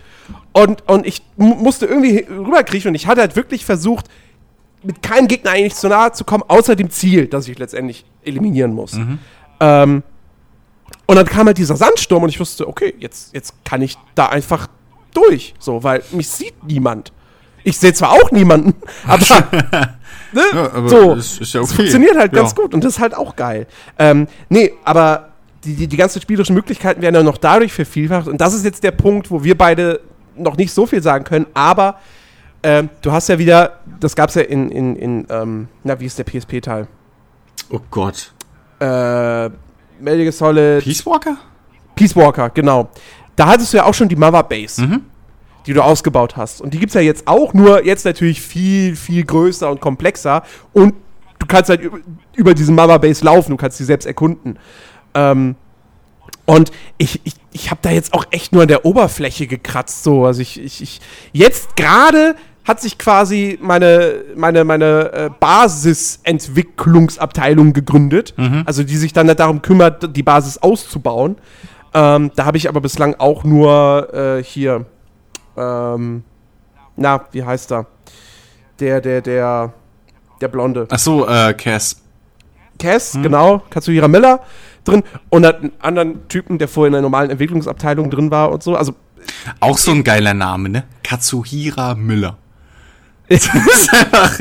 Und, 0.54 0.88
und 0.90 1.06
ich 1.06 1.22
mu- 1.38 1.56
musste 1.56 1.86
irgendwie 1.86 2.26
rüberkriechen 2.30 2.90
und 2.90 2.96
ich 2.96 3.08
hatte 3.08 3.22
halt 3.22 3.36
wirklich 3.36 3.66
versucht, 3.66 4.06
mit 4.84 5.02
keinem 5.04 5.28
Gegner 5.28 5.52
eigentlich 5.52 5.76
zu 5.76 5.88
nahe 5.90 6.12
zu 6.14 6.24
kommen, 6.24 6.44
außer 6.48 6.76
dem 6.76 6.90
Ziel, 6.90 7.28
das 7.28 7.48
ich 7.48 7.58
letztendlich 7.60 8.04
eliminieren 8.24 8.74
muss. 8.74 8.98
Ähm, 9.60 10.04
und 11.06 11.16
dann 11.16 11.26
kam 11.26 11.48
halt 11.48 11.58
dieser 11.58 11.76
Sandsturm 11.76 12.24
und 12.24 12.30
ich 12.30 12.40
wusste, 12.40 12.68
okay, 12.68 12.94
jetzt, 13.00 13.34
jetzt 13.34 13.54
kann 13.66 13.82
ich 13.82 13.98
da 14.16 14.28
einfach 14.28 14.68
durch, 15.14 15.54
so, 15.60 15.84
weil 15.84 16.02
mich 16.12 16.30
sieht 16.30 16.64
niemand. 16.64 17.12
Ich 17.64 17.78
sehe 17.78 17.94
zwar 17.94 18.12
auch 18.14 18.32
niemanden, 18.32 18.74
aber, 19.08 19.26
ne, 20.32 20.42
Ja, 20.54 20.74
aber 20.74 20.90
so, 20.90 21.14
ist 21.14 21.40
ja 21.54 21.62
es 21.62 21.68
okay. 21.72 21.76
funktioniert 21.76 22.18
halt 22.18 22.32
ganz 22.34 22.52
Ja. 22.58 22.64
gut 22.64 22.74
und 22.74 22.84
das 22.84 22.94
ist 22.96 23.00
halt 23.00 23.14
auch 23.16 23.36
geil. 23.36 23.68
Ähm, 24.00 24.28
nee, 24.50 24.74
aber 24.84 25.31
die, 25.64 25.76
die, 25.76 25.88
die 25.88 25.98
ganzen 25.98 26.22
spielerischen 26.22 26.56
Möglichkeiten 26.56 27.02
werden 27.02 27.16
ja 27.16 27.24
noch 27.24 27.38
dadurch 27.38 27.74
vervielfacht 27.74 28.28
und 28.28 28.40
das 28.40 28.54
ist 28.54 28.66
jetzt 28.66 28.84
der 28.84 28.92
Punkt, 28.92 29.30
wo 29.32 29.44
wir 29.44 29.58
beide 29.58 30.02
noch 30.36 30.58
nicht 30.58 30.74
so 30.74 30.86
viel 30.86 31.02
sagen 31.02 31.24
können, 31.24 31.46
aber 31.54 32.00
ähm, 32.64 32.90
du 33.02 33.12
hast 33.12 33.28
ja 33.30 33.38
wieder, 33.40 33.80
das 34.00 34.16
gab 34.16 34.30
es 34.30 34.36
ja 34.36 34.44
in, 34.44 34.70
in, 34.70 34.96
in 34.96 35.28
ähm, 35.30 35.68
na, 35.84 36.00
wie 36.00 36.06
ist 36.06 36.18
der 36.18 36.24
PSP-Teil? 36.24 36.88
Oh 37.70 37.80
Gott. 37.90 38.34
Äh, 38.80 38.86
Metal 40.00 40.18
Gear 40.18 40.32
Solid 40.32 40.84
Peace 40.84 41.06
Walker? 41.06 41.38
Peace 41.96 42.16
Walker, 42.16 42.50
genau. 42.50 42.90
Da 43.36 43.48
hattest 43.48 43.74
du 43.74 43.78
ja 43.78 43.86
auch 43.86 43.94
schon 43.94 44.10
die 44.10 44.16
Mother 44.16 44.44
Base, 44.44 44.82
Mhm. 44.82 45.02
die 45.66 45.74
du 45.74 45.82
ausgebaut 45.84 46.38
hast. 46.38 46.62
Und 46.62 46.74
die 46.74 46.80
gibt's 46.80 46.96
ja 46.96 47.02
jetzt 47.02 47.28
auch, 47.28 47.54
nur 47.54 47.86
jetzt 47.86 48.06
natürlich 48.06 48.42
viel, 48.42 48.96
viel 48.96 49.24
größer 49.24 49.70
und 49.70 49.80
komplexer. 49.82 50.44
Und 50.74 50.94
du 51.40 51.46
kannst 51.48 51.70
halt 51.70 51.82
über, 51.82 52.00
über 52.36 52.54
diese 52.54 52.72
Mother 52.72 53.00
Base 53.00 53.24
laufen, 53.24 53.52
du 53.52 53.58
kannst 53.58 53.78
sie 53.78 53.86
selbst 53.86 54.06
erkunden. 54.06 54.58
Ähm, 55.14 55.56
und 56.46 56.72
ich, 56.98 57.22
ich, 57.24 57.36
ich 57.52 57.72
habe 57.72 57.80
da 57.82 57.92
jetzt 57.92 58.14
auch 58.14 58.26
echt 58.32 58.52
nur 58.52 58.64
an 58.64 58.68
der 58.68 58.86
Oberfläche 58.86 59.48
gekratzt. 59.48 60.04
So. 60.04 60.26
Also 60.26 60.42
ich, 60.42 60.62
ich, 60.62 60.82
ich 60.82 61.00
jetzt 61.32 61.76
gerade 61.76 62.36
hat 62.64 62.82
sich 62.82 62.98
quasi 62.98 63.60
meine, 63.62 64.24
meine, 64.36 64.64
meine 64.64 65.14
äh, 65.14 65.30
Basisentwicklungsabteilung 65.40 67.74
gegründet, 67.74 68.34
also 68.66 68.84
die 68.84 68.98
sich 68.98 69.14
dann 69.14 69.28
darum 69.28 69.64
kümmert, 69.64 70.16
die 70.16 70.24
Basis 70.24 70.60
auszubauen. 70.60 71.38
Ähm, 71.94 72.32
da 72.36 72.46
habe 72.46 72.58
ich 72.58 72.70
aber 72.70 72.80
bislang 72.80 73.16
auch 73.16 73.44
nur 73.44 74.14
äh, 74.14 74.42
hier, 74.44 74.86
ähm, 75.58 76.24
na, 76.96 77.26
wie 77.32 77.44
heißt 77.44 77.72
er? 77.72 77.88
Der, 78.80 79.02
der, 79.02 79.22
der, 79.22 79.74
der 80.40 80.48
Blonde. 80.48 80.88
Ach 80.90 81.00
so, 81.00 81.28
äh, 81.28 81.54
Cass. 81.54 81.98
Cass, 82.80 83.18
genau, 83.22 83.62
Katsuhira 83.70 84.08
Miller 84.08 84.40
drin 84.84 85.04
und 85.30 85.46
hat 85.46 85.62
einen 85.62 85.72
anderen 85.80 86.28
Typen, 86.28 86.58
der 86.58 86.68
vorher 86.68 86.88
in 86.88 86.94
der 86.94 87.02
normalen 87.02 87.30
Entwicklungsabteilung 87.30 88.10
drin 88.10 88.32
war 88.32 88.52
und 88.52 88.64
so. 88.64 88.76
Also 88.76 88.94
Auch 89.60 89.78
so 89.78 89.92
ein 89.92 90.04
geiler 90.04 90.34
Name, 90.34 90.70
ne? 90.70 90.84
Katsuhira 91.04 91.96
Müller. 91.96 92.38
Das 93.30 93.46
ist 93.46 93.94
einfach. 93.94 94.40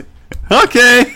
Okay. 0.49 1.07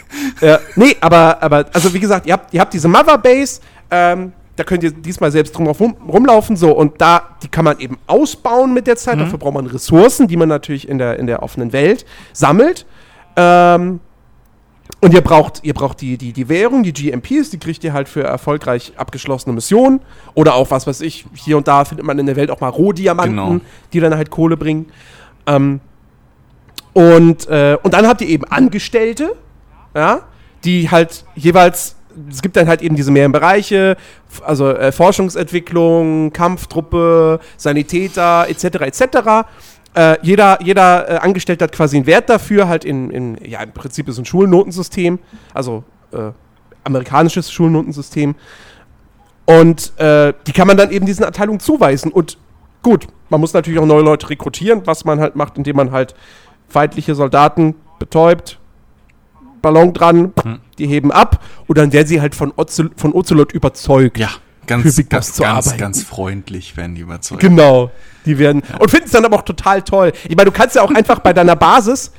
Ja, 0.41 0.61
nee, 0.77 0.97
aber, 1.01 1.43
aber, 1.43 1.67
also 1.73 1.93
wie 1.93 1.99
gesagt, 1.99 2.27
ihr 2.27 2.35
habt, 2.35 2.55
ihr 2.55 2.61
habt 2.61 2.73
diese 2.73 2.87
Mother 2.87 3.19
Base, 3.19 3.61
ähm, 3.91 4.33
da 4.55 4.63
könnt 4.63 4.85
ihr 4.85 4.93
diesmal 4.93 5.33
selbst 5.33 5.57
drum 5.57 5.67
rum, 5.67 5.97
rumlaufen, 6.09 6.57
so, 6.57 6.71
und 6.71 7.01
da, 7.01 7.37
die 7.43 7.49
kann 7.49 7.65
man 7.65 7.81
eben 7.81 7.99
ausbauen 8.07 8.73
mit 8.73 8.87
der 8.87 8.97
Zeit, 8.97 9.19
dafür 9.19 9.39
braucht 9.39 9.55
man 9.55 9.67
Ressourcen, 9.67 10.29
die 10.29 10.37
man 10.37 10.49
natürlich 10.49 10.89
in 10.89 10.99
der, 10.99 11.19
in 11.19 11.27
der 11.27 11.43
offenen 11.43 11.73
Welt 11.73 12.07
sammelt. 12.33 12.87
Ähm, 13.35 13.99
und 15.05 15.13
ihr 15.13 15.21
braucht, 15.21 15.61
ihr 15.65 15.75
braucht 15.75 16.01
die, 16.01 16.17
die, 16.17 16.33
die 16.33 16.49
Währung, 16.49 16.83
die 16.83 16.95
GMPs, 16.95 17.51
die 17.51 17.59
kriegt 17.59 17.85
ihr 17.85 17.93
halt 17.93 18.09
für 18.09 18.23
erfolgreich 18.23 18.95
abgeschlossene 18.97 19.55
Missionen. 19.55 20.01
Oder 20.33 20.55
auch, 20.55 20.71
was 20.71 20.87
weiß 20.87 21.03
ich, 21.03 21.27
hier 21.35 21.59
und 21.59 21.69
da 21.69 21.85
findet 21.85 22.07
man 22.07 22.19
in 22.19 22.25
der 22.25 22.37
Welt 22.37 22.51
auch 22.51 22.61
mal 22.61 22.71
Rohdiamanten, 22.71 23.37
Genau. 23.37 23.61
die 23.93 24.01
dann 24.01 24.17
halt 24.17 24.31
Kohle 24.31 24.57
bringen. 24.57 24.87
Ähm, 25.47 25.81
und, 26.95 27.47
äh, 27.49 27.77
und 27.83 27.93
dann 27.93 28.07
habt 28.09 28.23
ihr 28.23 28.29
eben 28.29 28.45
Angestellte, 28.47 29.37
ja, 29.95 30.23
die 30.65 30.91
halt 30.91 31.27
jeweils, 31.35 31.97
es 32.31 32.41
gibt 32.41 32.57
dann 32.57 32.67
halt 32.67 32.81
eben 32.81 32.97
diese 32.97 33.11
mehreren 33.11 33.33
Bereiche, 33.33 33.99
also 34.43 34.71
äh, 34.71 34.91
Forschungsentwicklung, 34.91 36.33
Kampftruppe, 36.33 37.41
Sanitäter, 37.59 38.47
etc., 38.49 38.65
etc. 38.65 39.47
Äh, 39.95 40.19
jeder 40.23 40.59
jeder 40.63 41.09
äh, 41.09 41.17
Angestellte 41.19 41.65
hat 41.65 41.73
quasi 41.73 41.97
einen 41.97 42.07
Wert 42.07 42.29
dafür, 42.29 42.69
halt 42.69 42.85
in, 42.85 43.11
in 43.11 43.39
ja, 43.45 43.63
im 43.63 43.73
Prinzip 43.73 44.09
ist 44.09 44.19
ein 44.19 44.25
Schulnotensystem, 44.25 45.19
also 45.53 45.85
äh, 46.13 46.31
amerikanisches 46.83 47.51
Schulnotensystem. 47.53 48.35
Und 49.47 49.99
äh, 49.99 50.33
die 50.47 50.53
kann 50.53 50.67
man 50.67 50.77
dann 50.77 50.91
eben 50.91 51.07
diesen 51.07 51.25
Abteilungen 51.25 51.61
zuweisen. 51.61 52.11
Und 52.11 52.39
gut, 52.83 53.07
man 53.29 53.41
muss 53.41 53.53
natürlich 53.53 53.79
auch 53.79 53.87
neue 53.87 54.03
Leute 54.03 54.31
rekrutieren, 54.31 54.83
was 54.85 55.05
man 55.05 55.21
halt 55.21 55.37
macht, 55.37 55.57
indem 55.59 55.77
man 55.77 55.93
halt 55.93 56.15
feindliche 56.69 57.15
Soldaten 57.15 57.75
betäubt, 57.99 58.59
Ballon 59.63 59.93
dran, 59.93 60.33
Hm. 60.43 60.61
die 60.79 60.87
heben 60.87 61.13
ab 61.13 61.43
und 61.67 61.79
dann 61.79 61.93
werden 61.93 62.07
sie 62.07 62.21
halt 62.21 62.35
von, 62.35 62.53
Ozel 62.57 62.91
von 62.97 63.13
Ocelot 63.13 63.53
überzeugt. 63.53 64.19
Ja, 64.19 64.31
Für 64.67 64.83
ganz, 64.83 64.97
Big 64.97 65.09
Boss 65.09 65.27
ganz, 65.27 65.33
zu 65.35 65.43
ganz, 65.43 65.67
arbeiten. 65.67 65.81
ganz 65.81 66.03
freundlich 66.03 66.77
werden 66.77 66.95
die 66.95 67.03
überzeugt. 67.03 67.41
Genau. 67.41 67.91
Die 68.27 68.39
werden. 68.39 68.63
Und 68.79 68.91
finden 68.91 69.07
es 69.07 69.13
dann 69.13 69.25
aber 69.25 69.37
auch 69.37 69.43
total 69.43 69.83
toll. 69.83 70.13
Ich 70.29 70.37
meine, 70.37 70.51
du 70.51 70.57
kannst 70.57 70.77
ja 70.77 70.83
auch 70.83 70.95
einfach 70.95 71.19
bei 71.19 71.33
deiner 71.33 71.57
Basis, 71.57 72.11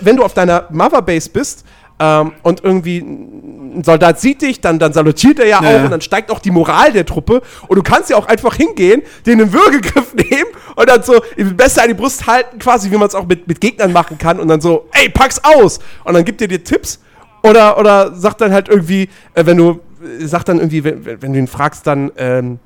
wenn 0.00 0.16
du 0.16 0.22
auf 0.22 0.34
deiner 0.34 0.68
Motherbase 0.70 1.30
bist, 1.30 1.64
ähm, 1.98 2.32
und 2.42 2.62
irgendwie 2.62 2.98
ein 2.98 3.82
Soldat 3.82 4.20
sieht 4.20 4.42
dich, 4.42 4.60
dann, 4.60 4.78
dann 4.78 4.92
salutiert 4.92 5.38
er 5.38 5.46
ja, 5.46 5.62
Ja, 5.62 5.68
auch 5.68 5.72
ja. 5.72 5.84
und 5.84 5.90
dann 5.90 6.00
steigt 6.02 6.30
auch 6.30 6.40
die 6.40 6.50
Moral 6.50 6.92
der 6.92 7.06
Truppe. 7.06 7.40
Und 7.68 7.76
du 7.76 7.82
kannst 7.82 8.10
ja 8.10 8.16
auch 8.16 8.26
einfach 8.26 8.54
hingehen, 8.54 9.02
den 9.24 9.40
einen 9.40 9.52
Würgegriff 9.52 10.14
nehmen 10.30 10.50
und 10.74 10.88
dann 10.88 11.02
so 11.02 11.22
besser 11.54 11.82
an 11.82 11.88
die 11.88 11.94
Brust 11.94 12.26
halten, 12.26 12.58
quasi 12.58 12.90
wie 12.90 12.96
man 12.96 13.08
es 13.08 13.14
auch 13.14 13.26
mit, 13.26 13.48
mit 13.48 13.60
Gegnern 13.60 13.92
machen 13.92 14.18
kann. 14.18 14.38
Und 14.40 14.48
dann 14.48 14.60
so, 14.60 14.88
ey, 14.92 15.08
pack's 15.08 15.40
aus! 15.42 15.78
Und 16.04 16.14
dann 16.14 16.24
gibt 16.24 16.42
er 16.42 16.48
dir 16.48 16.62
Tipps. 16.62 17.00
Oder, 17.42 17.78
oder 17.78 18.14
sagt 18.14 18.40
dann 18.40 18.52
halt 18.52 18.68
irgendwie, 18.68 19.08
äh, 19.34 19.46
wenn 19.46 19.56
du, 19.56 19.80
sagt 20.20 20.48
dann 20.48 20.58
irgendwie, 20.58 20.84
wenn, 20.84 21.22
wenn 21.22 21.32
du 21.32 21.38
ihn 21.38 21.46
fragst, 21.46 21.86
dann, 21.86 22.10
ähm, 22.16 22.58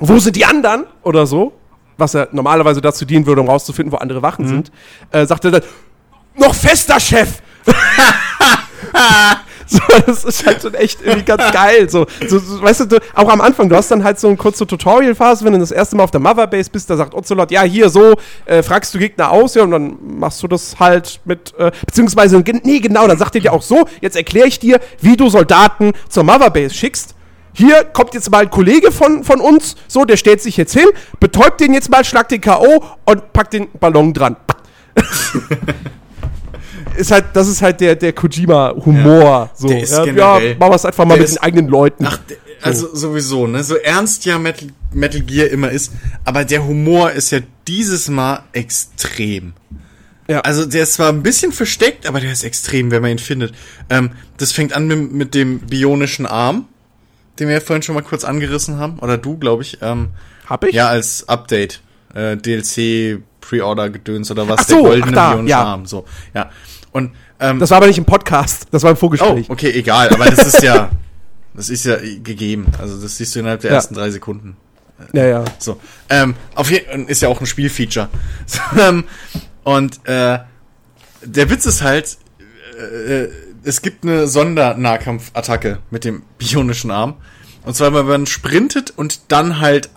wo 0.00 0.18
sind 0.18 0.36
die 0.36 0.44
anderen? 0.44 0.86
Oder 1.02 1.26
so, 1.26 1.52
was 1.96 2.12
ja 2.14 2.26
normalerweise 2.32 2.80
dazu 2.80 3.04
dienen 3.04 3.26
würde, 3.26 3.40
um 3.40 3.48
rauszufinden, 3.48 3.92
wo 3.92 3.96
andere 3.96 4.22
Wachen 4.22 4.46
sind, 4.46 4.72
äh, 5.10 5.26
sagt 5.26 5.44
er 5.44 5.50
dann, 5.52 5.62
noch 6.36 6.54
fester, 6.54 6.98
Chef! 6.98 7.40
so, 9.66 9.80
das 10.06 10.24
ist 10.24 10.46
halt 10.46 10.62
schon 10.62 10.74
echt 10.74 11.00
irgendwie 11.02 11.24
ganz 11.24 11.42
geil. 11.52 11.88
So, 11.88 12.06
so, 12.28 12.38
so, 12.38 12.62
weißt 12.62 12.80
du, 12.80 12.84
du, 12.86 12.98
auch 13.14 13.28
am 13.28 13.40
Anfang, 13.40 13.68
du 13.68 13.76
hast 13.76 13.90
dann 13.90 14.04
halt 14.04 14.18
so 14.18 14.28
eine 14.28 14.36
kurze 14.36 14.66
Tutorial-Phase, 14.66 15.44
wenn 15.44 15.54
du 15.54 15.58
das 15.58 15.70
erste 15.70 15.96
Mal 15.96 16.04
auf 16.04 16.10
der 16.10 16.20
Motherbase 16.20 16.70
bist, 16.70 16.90
da 16.90 16.96
sagt 16.96 17.14
Ocelot, 17.14 17.50
ja, 17.50 17.62
hier 17.62 17.88
so, 17.88 18.14
äh, 18.44 18.62
fragst 18.62 18.94
du 18.94 18.98
Gegner 18.98 19.30
aus, 19.30 19.54
ja, 19.54 19.62
und 19.62 19.70
dann 19.70 19.96
machst 20.18 20.42
du 20.42 20.48
das 20.48 20.78
halt 20.78 21.20
mit, 21.24 21.54
äh, 21.58 21.70
beziehungsweise, 21.86 22.42
nee, 22.62 22.80
genau, 22.80 23.06
dann 23.06 23.18
sagt 23.18 23.34
er 23.36 23.40
dir 23.40 23.52
auch 23.52 23.62
so, 23.62 23.86
jetzt 24.00 24.16
erkläre 24.16 24.48
ich 24.48 24.58
dir, 24.58 24.80
wie 25.00 25.16
du 25.16 25.28
Soldaten 25.28 25.92
zur 26.08 26.24
Motherbase 26.24 26.74
schickst. 26.74 27.14
Hier 27.56 27.84
kommt 27.84 28.14
jetzt 28.14 28.30
mal 28.30 28.42
ein 28.42 28.50
Kollege 28.50 28.90
von, 28.90 29.22
von 29.22 29.40
uns, 29.40 29.76
so, 29.86 30.04
der 30.04 30.16
stellt 30.16 30.42
sich 30.42 30.56
jetzt 30.56 30.72
hin, 30.72 30.88
betäubt 31.20 31.60
den 31.60 31.72
jetzt 31.72 31.88
mal, 31.88 32.04
schlagt 32.04 32.32
den 32.32 32.40
K.O. 32.40 32.84
und 33.04 33.32
packt 33.32 33.52
den 33.52 33.68
Ballon 33.78 34.12
dran. 34.12 34.36
ist 36.96 37.10
halt, 37.10 37.26
das 37.34 37.48
ist 37.48 37.62
halt 37.62 37.80
der, 37.80 37.96
der 37.96 38.12
Kojima-Humor. 38.12 39.50
So. 39.54 39.68
Der 39.68 39.78
ja, 39.80 39.84
ja, 39.86 40.04
generell- 40.04 40.56
machen 40.56 40.70
wir 40.72 40.76
es 40.76 40.84
einfach 40.84 41.04
mal 41.04 41.16
mit 41.16 41.24
ist- 41.24 41.34
den 41.36 41.42
eigenen 41.42 41.68
Leuten. 41.68 42.06
Ach, 42.06 42.18
also 42.62 42.94
sowieso, 42.94 43.46
ne? 43.46 43.62
So 43.62 43.76
ernst 43.76 44.24
ja 44.24 44.38
Metal, 44.38 44.68
Metal 44.92 45.20
Gear 45.20 45.48
immer 45.48 45.70
ist, 45.70 45.92
aber 46.24 46.44
der 46.44 46.66
Humor 46.66 47.10
ist 47.12 47.30
ja 47.30 47.40
dieses 47.68 48.08
Mal 48.08 48.42
extrem. 48.52 49.52
Ja. 50.28 50.40
Also 50.40 50.64
der 50.64 50.84
ist 50.84 50.94
zwar 50.94 51.10
ein 51.10 51.22
bisschen 51.22 51.52
versteckt, 51.52 52.06
aber 52.06 52.20
der 52.20 52.32
ist 52.32 52.44
extrem, 52.44 52.90
wenn 52.90 53.02
man 53.02 53.10
ihn 53.10 53.18
findet. 53.18 53.54
Ähm, 53.90 54.12
das 54.38 54.52
fängt 54.52 54.72
an 54.72 54.86
mit, 54.86 55.12
mit 55.12 55.34
dem 55.34 55.58
bionischen 55.60 56.24
Arm, 56.24 56.64
den 57.38 57.48
wir 57.48 57.54
ja 57.56 57.60
vorhin 57.60 57.82
schon 57.82 57.94
mal 57.94 58.02
kurz 58.02 58.24
angerissen 58.24 58.78
haben. 58.78 58.98
Oder 59.00 59.18
du, 59.18 59.36
glaube 59.36 59.62
ich. 59.62 59.78
Ähm, 59.82 60.08
Hab 60.46 60.64
ich? 60.64 60.74
Ja, 60.74 60.88
als 60.88 61.28
Update. 61.28 61.80
Äh, 62.14 62.36
DLC, 62.38 63.20
Pre-Order-Gedöns 63.42 64.30
oder 64.30 64.48
was, 64.48 64.60
Ach 64.60 64.68
so, 64.68 64.74
der 64.76 64.82
goldene 64.84 65.06
ach 65.10 65.14
da, 65.14 65.32
bionische 65.34 65.50
ja. 65.50 65.62
Arm. 65.64 65.84
So, 65.84 66.04
ja. 66.32 66.48
Und 66.94 67.10
ähm, 67.40 67.58
Das 67.58 67.70
war 67.70 67.78
aber 67.78 67.88
nicht 67.88 67.98
im 67.98 68.04
Podcast, 68.04 68.68
das 68.70 68.84
war 68.84 68.90
im 68.92 68.96
Oh, 68.96 69.00
Vorgespräch. 69.00 69.50
okay, 69.50 69.70
egal, 69.72 70.08
aber 70.10 70.26
das 70.26 70.46
ist 70.46 70.62
ja, 70.62 70.90
das 71.54 71.68
ist 71.68 71.84
ja 71.84 71.96
gegeben. 71.96 72.68
Also 72.80 73.00
das 73.02 73.16
siehst 73.16 73.34
du 73.34 73.40
innerhalb 73.40 73.60
der 73.62 73.70
Ja. 73.72 73.76
ersten 73.76 73.94
drei 73.94 74.10
Sekunden. 74.10 74.56
Ja, 75.12 75.26
ja. 75.26 75.44
So, 75.58 75.80
ähm, 76.08 76.36
auf 76.54 76.70
jeden 76.70 77.08
ist 77.08 77.20
ja 77.20 77.28
auch 77.28 77.40
ein 77.40 77.46
Spielfeature. 77.46 78.08
So, 78.46 78.60
ähm, 78.80 79.04
und 79.64 80.06
äh, 80.06 80.38
der 81.24 81.50
Witz 81.50 81.66
ist 81.66 81.82
halt, 81.82 82.16
äh, 82.78 83.26
es 83.64 83.82
gibt 83.82 84.04
eine 84.04 84.28
Sondernahkampfattacke 84.28 85.80
mit 85.90 86.04
dem 86.04 86.22
bionischen 86.38 86.92
Arm. 86.92 87.14
Und 87.64 87.74
zwar, 87.74 87.92
wenn 87.92 88.06
man 88.06 88.26
sprintet 88.26 88.92
und 88.96 89.32
dann 89.32 89.58
halt 89.60 89.90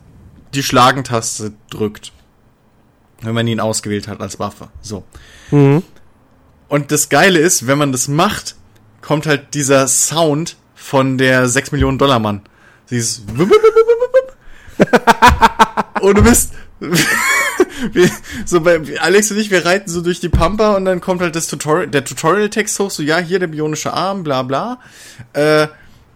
die 0.55 0.63
Schlagentaste 0.63 1.51
drückt. 1.69 2.11
Wenn 3.21 3.35
man 3.35 3.45
ihn 3.47 3.59
ausgewählt 3.59 4.07
hat 4.07 4.21
als 4.21 4.39
Waffe. 4.39 4.69
So. 4.81 5.03
Mhm. 5.51 5.83
Und 6.67 6.91
das 6.91 7.09
Geile 7.09 7.39
ist, 7.39 7.67
wenn 7.67 7.77
man 7.77 7.91
das 7.91 8.07
macht, 8.07 8.55
kommt 9.01 9.25
halt 9.25 9.53
dieser 9.53 9.87
Sound 9.87 10.57
von 10.75 11.17
der 11.17 11.47
6 11.47 11.71
Millionen 11.71 11.97
Dollar 11.97 12.19
Mann. 12.19 12.41
Wup, 12.89 13.49
wup. 13.49 14.37
Und 16.01 16.17
du 16.17 16.23
bist 16.23 16.53
wir, 17.93 18.09
so 18.45 18.61
bei 18.61 18.79
Alex 18.99 19.31
und 19.31 19.37
ich, 19.37 19.49
wir 19.49 19.65
reiten 19.65 19.89
so 19.89 20.01
durch 20.01 20.19
die 20.19 20.29
Pampa 20.29 20.75
und 20.75 20.85
dann 20.85 21.01
kommt 21.01 21.21
halt 21.21 21.35
das 21.35 21.47
Tutorial, 21.47 21.87
der 21.87 22.03
Tutorial-Text 22.03 22.79
hoch, 22.79 22.91
so 22.91 23.01
ja, 23.01 23.17
hier 23.17 23.39
der 23.39 23.47
bionische 23.47 23.93
Arm, 23.93 24.23
bla 24.23 24.43
bla. 24.43 24.79
Äh, 25.33 25.67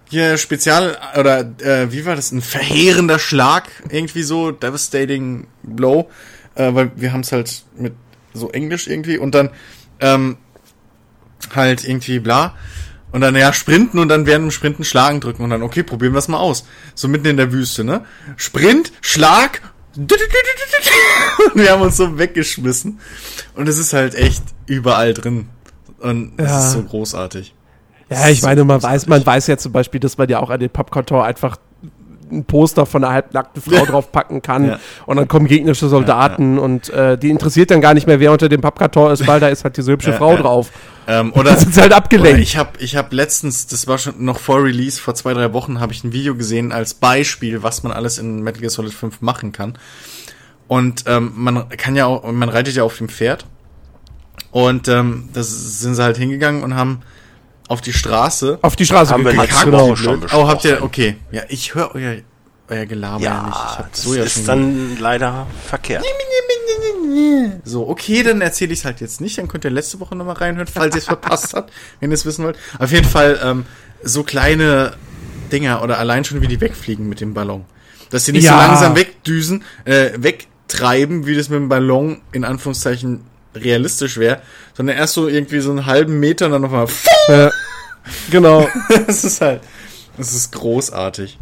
hier 0.10 0.38
Spezial 0.38 0.98
oder 1.18 1.40
äh, 1.62 1.92
wie 1.92 2.06
war 2.06 2.16
das? 2.16 2.32
Ein 2.32 2.42
verheerender 2.42 3.18
Schlag, 3.18 3.70
irgendwie 3.90 4.24
so, 4.24 4.52
devastating 4.52 5.48
blow. 5.64 6.10
Äh, 6.56 6.74
weil 6.74 6.92
wir 6.96 7.14
haben 7.14 7.22
es 7.22 7.32
halt 7.32 7.64
mit 7.78 7.94
so 8.34 8.50
Englisch 8.52 8.88
irgendwie 8.88 9.18
und 9.18 9.34
dann 9.34 9.50
ähm, 10.02 10.38
halt 11.56 11.84
irgendwie 11.88 12.20
bla. 12.20 12.54
Und 13.12 13.22
dann 13.22 13.36
ja 13.36 13.52
sprinten 13.52 14.00
und 14.00 14.08
dann 14.08 14.26
während 14.26 14.46
dem 14.46 14.52
Sprinten 14.52 14.84
Schlagen 14.86 15.20
drücken 15.20 15.44
und 15.44 15.50
dann 15.50 15.64
okay, 15.64 15.84
probieren 15.84 16.14
wir 16.14 16.20
es 16.20 16.28
mal 16.30 16.38
aus. 16.38 16.66
So 16.96 17.08
mitten 17.10 17.28
in 17.28 17.36
der 17.38 17.52
Wüste, 17.52 17.84
ne? 17.84 18.06
Sprint, 18.38 18.94
Schlag. 19.02 19.62
Und 19.98 20.10
wir 21.56 21.72
haben 21.72 21.82
uns 21.82 21.98
so 21.98 22.18
weggeschmissen. 22.18 23.00
Und 23.56 23.68
es 23.68 23.78
ist 23.78 23.92
halt 23.92 24.16
echt 24.16 24.44
überall 24.66 25.14
drin. 25.14 25.50
Und 26.00 26.34
es 26.38 26.50
Ja. 26.50 26.60
ist 26.60 26.72
so 26.72 26.84
großartig. 26.84 27.54
Ja, 28.10 28.30
ich 28.30 28.42
meine, 28.42 28.64
man 28.64 28.82
weiß, 28.82 29.08
man 29.08 29.26
weiß 29.26 29.48
ja 29.48 29.58
zum 29.58 29.72
Beispiel, 29.74 30.00
dass 30.00 30.18
man 30.18 30.30
ja 30.30 30.40
auch 30.40 30.50
an 30.50 30.60
den 30.62 30.70
Pappkarton 30.70 31.22
einfach 31.22 31.58
ein 32.32 32.46
Poster 32.46 32.86
von 32.86 33.04
einer 33.04 33.14
halbnackten 33.14 33.62
Frau 33.62 33.76
Ja. 33.76 33.86
draufpacken 33.86 34.42
kann 34.42 34.66
Ja. 34.68 34.80
und 35.06 35.18
dann 35.18 35.28
kommen 35.28 35.48
gegnerische 35.48 35.88
Soldaten 35.90 36.58
und 36.60 36.90
äh, 36.90 37.18
die 37.18 37.30
interessiert 37.30 37.72
dann 37.72 37.82
gar 37.82 37.94
nicht 37.94 38.08
mehr, 38.08 38.20
wer 38.20 38.32
unter 38.32 38.50
dem 38.50 38.62
Pappkarton 38.62 39.12
ist, 39.12 39.28
weil 39.28 39.40
da 39.40 39.50
ist 39.50 39.64
halt 39.64 39.78
diese 39.78 39.92
hübsche 39.92 40.12
Ja, 40.12 40.18
Frau 40.18 40.34
ja. 40.36 40.42
drauf. 40.42 40.70
Ähm, 41.08 41.34
oder 41.34 41.58
sind 41.58 41.74
sie 41.74 41.82
halt 41.82 41.94
abgelenkt. 41.94 42.40
ich 42.42 42.58
habe 42.58 42.70
ich 42.80 42.96
hab 42.96 43.12
letztens, 43.12 43.68
das 43.68 43.88
war 43.88 43.98
schon 43.98 44.24
noch 44.24 44.40
vor 44.40 44.64
Release, 44.64 45.02
vor 45.02 45.16
zwei, 45.16 45.34
drei 45.34 45.52
Wochen, 45.54 45.80
habe 45.80 45.94
ich 45.94 46.04
ein 46.04 46.14
Video 46.14 46.36
gesehen 46.36 46.72
als 46.72 46.94
Beispiel, 46.94 47.64
was 47.64 47.84
man 47.84 47.92
alles 47.92 48.18
in 48.20 48.42
Metal 48.44 48.62
Gear 48.62 48.70
Solid 48.70 48.94
5 48.94 49.22
machen 49.22 49.52
kann. 49.52 49.78
Und 50.68 51.04
ähm, 51.08 51.32
man 51.36 51.68
kann 51.70 51.96
ja 51.96 52.06
auch, 52.06 52.32
man 52.32 52.48
reitet 52.50 52.76
ja 52.76 52.84
auf 52.84 52.98
dem 52.98 53.10
Pferd. 53.10 53.46
Und 54.52 54.88
ähm, 54.88 55.30
das 55.34 55.80
sind 55.80 55.96
sie 55.96 56.04
halt 56.04 56.18
hingegangen 56.18 56.64
und 56.64 56.76
haben 56.76 57.02
auf 57.72 57.82
die 57.82 57.94
Straße. 57.94 58.60
Auf 58.62 58.76
die 58.76 58.86
Straße 58.86 59.12
Haben 59.14 59.24
wir 59.26 59.32
gekackt, 59.32 59.50
letzte 59.52 59.66
genau. 59.66 59.96
Schon 59.96 60.26
Oh, 60.34 60.48
habt 60.48 60.64
ihr, 60.66 60.72
besprochen. 60.72 60.84
okay. 60.88 61.16
Ja, 61.32 61.42
ich 61.50 61.74
höre 61.74 61.96
euer, 61.96 62.16
euer 62.70 62.86
Gelaber 62.86 63.22
ja, 63.24 63.44
nicht. 63.44 63.56
Ich 63.56 63.62
Ja, 63.72 63.78
hab 63.80 63.92
das 63.92 64.02
so 64.04 64.14
ja 64.16 64.24
ist 64.24 64.34
schon 64.34 64.46
dann 64.46 64.98
leider 65.00 65.48
verkehrt. 65.68 66.04
So, 67.64 67.88
okay, 67.88 68.24
dann 68.24 68.42
erzähle 68.42 68.74
ich 68.74 68.80
es 68.80 68.86
halt 68.86 69.02
jetzt 69.02 69.22
nicht. 69.22 69.38
Dann 69.38 69.48
könnt 69.48 69.64
ihr 69.66 69.72
letzte 69.72 70.00
Woche 70.00 70.16
nochmal 70.16 70.36
reinhören, 70.36 70.68
falls 70.68 70.96
ihr 70.96 71.00
es 71.00 71.06
verpasst 71.16 71.54
habt, 71.54 71.72
wenn 72.00 72.12
ihr 72.12 72.16
es 72.16 72.26
wissen 72.26 72.46
wollt. 72.46 72.58
Auf 72.80 72.92
jeden 72.92 73.08
Fall 73.08 73.40
ähm, 73.44 73.66
so 74.04 74.24
kleine 74.24 74.94
Dinger 75.52 75.82
oder 75.84 75.98
allein 76.00 76.24
schon 76.24 76.42
wie 76.42 76.48
die 76.48 76.62
wegfliegen 76.62 77.08
mit 77.10 77.20
dem 77.22 77.34
Ballon. 77.34 77.66
Dass 78.10 78.26
die 78.26 78.32
nicht 78.34 78.44
Ja. 78.46 78.54
so 78.54 78.58
langsam 78.68 78.96
wegdüsen, 78.96 79.64
äh, 79.86 80.12
wegtreiben, 80.18 81.26
wie 81.26 81.36
das 81.36 81.50
mit 81.50 81.58
dem 81.60 81.70
Ballon 81.70 82.22
in 82.32 82.44
Anführungszeichen 82.44 83.22
realistisch 83.56 84.18
wäre, 84.18 84.42
sondern 84.74 84.98
erst 84.98 85.14
so 85.14 85.28
irgendwie 85.28 85.60
so 85.60 85.72
einen 85.72 85.86
halben 85.86 86.20
Meter 86.20 86.46
und 86.48 86.54
dann 86.54 86.62
nochmal. 86.62 86.88
Ja, 87.28 87.52
genau. 88.32 88.68
Das 89.08 89.24
ist 89.24 89.42
halt, 89.42 89.62
das 90.18 90.34
ist 90.34 90.52
großartig. 90.52 91.38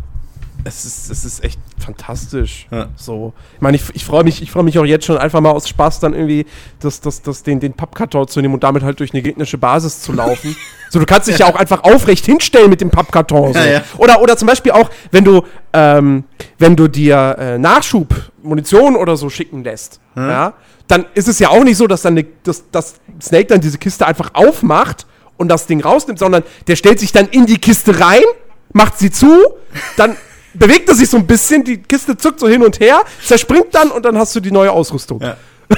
Es 0.64 0.86
ist, 0.86 1.10
es 1.10 1.26
ist 1.26 1.44
echt 1.44 1.60
fantastisch. 1.78 2.68
Ja. 2.72 2.88
So. 2.96 3.34
Ich 3.56 3.62
meine, 3.62 3.78
ich, 3.78 3.84
ich 3.94 4.06
freue 4.06 4.24
mich, 4.24 4.42
ich 4.42 4.52
freue 4.52 4.64
mich 4.64 4.78
auch 4.78 4.86
jetzt 4.86 5.06
schon 5.06 5.18
einfach 5.18 5.42
mal 5.42 5.52
aus 5.52 5.68
Spaß 5.68 6.00
dann 6.00 6.14
irgendwie, 6.14 6.46
das, 6.80 7.02
das, 7.02 7.22
das, 7.22 7.44
den, 7.44 7.60
den 7.60 7.74
Pappkarton 7.74 8.28
zu 8.28 8.42
nehmen 8.42 8.54
und 8.54 8.64
damit 8.64 8.84
halt 8.84 9.00
durch 9.00 9.14
eine 9.14 9.22
gegnerische 9.22 9.58
Basis 9.58 10.02
zu 10.02 10.12
laufen. 10.12 10.56
so, 10.90 11.00
du 11.00 11.06
kannst 11.06 11.28
dich 11.28 11.40
ja 11.40 11.48
auch 11.48 11.56
einfach 11.56 11.84
aufrecht 11.84 12.26
hinstellen 12.26 12.70
mit 12.70 12.82
dem 12.82 12.90
Pappkarton. 12.90 13.54
So. 13.54 13.60
Ja, 13.60 13.66
ja. 13.66 13.84
Oder, 13.98 14.22
oder 14.22 14.38
zum 14.38 14.48
Beispiel 14.48 14.72
auch, 14.72 14.90
wenn 15.12 15.24
du, 15.24 15.44
ähm, 15.74 16.26
wenn 16.58 16.76
du 16.76 16.88
dir 16.88 17.36
äh, 17.40 17.58
Nachschub, 17.58 18.14
Munition 18.42 18.96
oder 18.96 19.18
so 19.18 19.30
schicken 19.30 19.64
lässt, 19.64 20.00
ja, 20.16 20.54
dann 20.90 21.06
ist 21.14 21.28
es 21.28 21.40
ja 21.40 21.50
auch 21.50 21.64
nicht 21.64 21.78
so, 21.78 21.88
dass 21.88 22.02
dann 22.02 22.16
ne, 22.16 22.26
dass, 22.44 22.70
dass 22.72 22.96
Snake 23.22 23.46
dann 23.46 23.62
diese 23.62 23.78
Kiste 23.78 24.06
einfach 24.06 24.32
aufmacht 24.34 25.06
und 25.38 25.48
das 25.48 25.68
Ding 25.68 25.82
rausnimmt, 25.82 26.20
sondern 26.20 26.44
der 26.68 26.76
stellt 26.76 27.00
sich 27.00 27.14
dann 27.14 27.28
in 27.28 27.46
die 27.46 27.58
Kiste 27.58 28.00
rein, 28.02 28.24
macht 28.74 28.98
sie 28.98 29.12
zu, 29.12 29.34
dann 29.96 30.18
bewegt 30.54 30.90
er 30.90 30.96
sich 30.96 31.10
so 31.10 31.18
ein 31.18 31.28
bisschen, 31.28 31.64
die 31.64 31.78
Kiste 31.78 32.18
zuckt 32.18 32.40
so 32.40 32.48
hin 32.48 32.64
und 32.64 32.80
her, 32.80 33.02
zerspringt 33.24 33.74
dann 33.74 33.92
und 33.92 34.04
dann 34.06 34.18
hast 34.18 34.36
du 34.36 34.40
die 34.40 34.52
neue 34.52 34.72
Ausrüstung. 34.72 35.22
Ja, 35.22 35.38
Ja. 35.70 35.78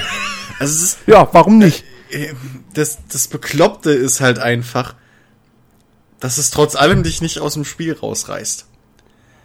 Also 0.58 0.84
ist, 0.84 0.98
warum 1.06 1.58
nicht? 1.58 1.84
äh, 2.10 2.32
das, 2.74 2.98
das 3.10 3.28
Bekloppte 3.28 3.90
ist 3.92 4.20
halt 4.20 4.38
einfach, 4.38 4.94
dass 6.20 6.38
es 6.38 6.50
trotz 6.50 6.76
allem 6.76 7.02
dich 7.02 7.20
nicht 7.20 7.40
aus 7.40 7.54
dem 7.54 7.64
Spiel 7.64 7.92
rausreißt. 7.94 8.66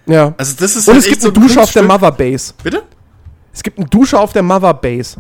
Ja. 0.06 0.34
Also 0.38 0.56
das 0.60 0.76
ist 0.76 0.88
Und 0.88 0.94
halt 0.96 1.04
es 1.04 1.10
gibt 1.10 1.22
so 1.22 1.30
eine 1.30 1.38
ein 1.38 1.42
Dusche 1.42 1.62
auf 1.62 1.72
der. 1.72 1.84
Mother 1.84 2.12
Base. 2.12 2.54
Bitte? 2.64 2.84
Es 3.54 3.64
gibt 3.64 3.80
eine 3.80 3.88
Dusche 3.88 4.20
auf 4.20 4.32
der 4.34 4.44
Mother 4.44 4.74
Base. 4.74 5.18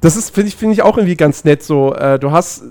Das 0.00 0.14
ist, 0.14 0.32
finde 0.32 0.48
ich, 0.48 0.56
finde 0.56 0.74
ich 0.74 0.82
auch 0.82 0.96
irgendwie 0.96 1.16
ganz 1.16 1.44
nett. 1.44 1.62
So, 1.62 1.94
äh, 1.94 2.18
du 2.18 2.30
hast 2.30 2.62
äh, 2.62 2.64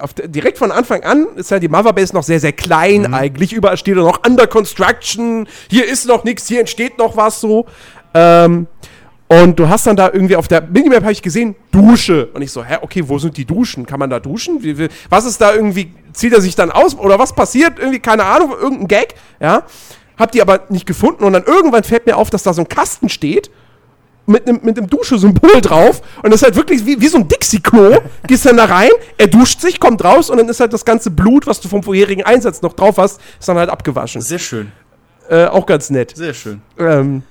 auf 0.00 0.14
direkt 0.14 0.58
von 0.58 0.70
Anfang 0.70 1.02
an 1.02 1.26
ist 1.36 1.50
ja 1.50 1.58
die 1.58 1.68
Mother 1.68 1.92
Base 1.92 2.14
noch 2.14 2.22
sehr, 2.22 2.40
sehr 2.40 2.52
klein 2.52 3.02
Mhm. 3.02 3.14
eigentlich. 3.14 3.52
Überall 3.52 3.76
steht 3.76 3.96
noch 3.96 4.20
Under 4.26 4.46
Construction. 4.46 5.46
Hier 5.70 5.86
ist 5.86 6.06
noch 6.06 6.24
nichts, 6.24 6.46
hier 6.48 6.60
entsteht 6.60 6.98
noch 6.98 7.16
was 7.16 7.40
so. 7.40 7.66
Ähm, 8.14 8.66
und 9.26 9.58
du 9.58 9.68
hast 9.68 9.86
dann 9.86 9.96
da 9.96 10.10
irgendwie 10.12 10.36
auf 10.36 10.48
der 10.48 10.60
Minimap 10.60 11.02
habe 11.02 11.12
ich 11.12 11.22
gesehen, 11.22 11.56
Dusche. 11.72 12.26
Und 12.34 12.42
ich 12.42 12.52
so, 12.52 12.62
hä, 12.62 12.76
okay, 12.82 13.02
wo 13.06 13.18
sind 13.18 13.36
die 13.36 13.44
Duschen? 13.44 13.86
Kann 13.86 13.98
man 13.98 14.10
da 14.10 14.20
duschen? 14.20 14.62
Wie, 14.62 14.78
wie, 14.78 14.88
was 15.08 15.24
ist 15.24 15.40
da 15.40 15.54
irgendwie, 15.54 15.92
zieht 16.12 16.32
er 16.32 16.40
sich 16.40 16.54
dann 16.54 16.70
aus? 16.70 16.94
Oder 16.96 17.18
was 17.18 17.34
passiert? 17.34 17.78
Irgendwie, 17.78 18.00
keine 18.00 18.24
Ahnung, 18.24 18.52
irgendein 18.52 18.88
Gag, 18.88 19.14
ja. 19.40 19.64
Hab 20.18 20.30
die 20.30 20.42
aber 20.42 20.66
nicht 20.68 20.86
gefunden 20.86 21.24
und 21.24 21.32
dann 21.32 21.42
irgendwann 21.44 21.82
fällt 21.82 22.06
mir 22.06 22.16
auf, 22.16 22.30
dass 22.30 22.44
da 22.44 22.52
so 22.52 22.62
ein 22.62 22.68
Kasten 22.68 23.08
steht 23.08 23.50
mit 24.26 24.48
einem 24.48 24.60
mit 24.62 24.92
Dusche-Symbol 24.92 25.60
drauf 25.60 26.00
und 26.22 26.30
das 26.32 26.40
ist 26.40 26.44
halt 26.44 26.56
wirklich 26.56 26.84
wie, 26.86 27.00
wie 27.00 27.08
so 27.08 27.18
ein 27.18 27.28
Dixie-Klo. 27.28 27.98
Gehst 28.26 28.46
dann 28.46 28.56
da 28.56 28.64
rein, 28.64 28.90
er 29.18 29.26
duscht 29.26 29.60
sich, 29.60 29.78
kommt 29.80 30.02
raus 30.02 30.30
und 30.30 30.38
dann 30.38 30.48
ist 30.48 30.60
halt 30.60 30.72
das 30.72 30.84
ganze 30.84 31.10
Blut, 31.10 31.46
was 31.46 31.60
du 31.60 31.68
vom 31.68 31.82
vorherigen 31.82 32.22
Einsatz 32.24 32.62
noch 32.62 32.72
drauf 32.72 32.96
hast, 32.98 33.20
ist 33.38 33.48
dann 33.48 33.58
halt 33.58 33.70
abgewaschen. 33.70 34.20
Sehr 34.22 34.38
schön. 34.38 34.72
Äh, 35.28 35.46
auch 35.46 35.66
ganz 35.66 35.90
nett. 35.90 36.16
Sehr 36.16 36.34
schön. 36.34 36.62
Ähm, 36.78 37.22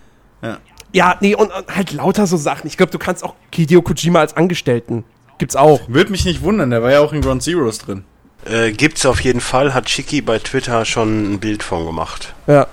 Ja. 0.42 0.58
ja, 0.92 1.16
nee, 1.22 1.36
und, 1.36 1.52
und 1.54 1.76
halt 1.76 1.94
lauter 1.94 2.28
so 2.28 2.38
Sachen. 2.38 2.68
Ich 2.68 2.78
glaube, 2.78 2.92
du 2.92 2.98
kannst 3.00 3.24
auch 3.24 3.36
Hideo 3.54 3.82
Kojima 3.82 4.20
als 4.20 4.36
Angestellten. 4.36 5.04
Gibt's 5.38 5.56
auch. 5.56 5.82
Würde 5.88 6.12
mich 6.12 6.26
nicht 6.26 6.42
wundern, 6.42 6.70
der 6.70 6.84
war 6.84 6.92
ja 6.92 7.00
auch 7.00 7.14
in 7.14 7.22
Ground 7.22 7.44
Zeroes 7.44 7.80
drin. 7.80 8.04
Äh, 8.46 8.72
gibt's 8.72 9.06
auf 9.06 9.22
jeden 9.22 9.40
Fall, 9.42 9.74
hat 9.74 9.86
Chiki 9.86 10.22
bei 10.22 10.38
Twitter 10.40 10.86
schon 10.86 11.34
ein 11.34 11.40
Bild 11.40 11.64
von 11.64 11.86
gemacht. 11.86 12.34
Ja. 12.46 12.68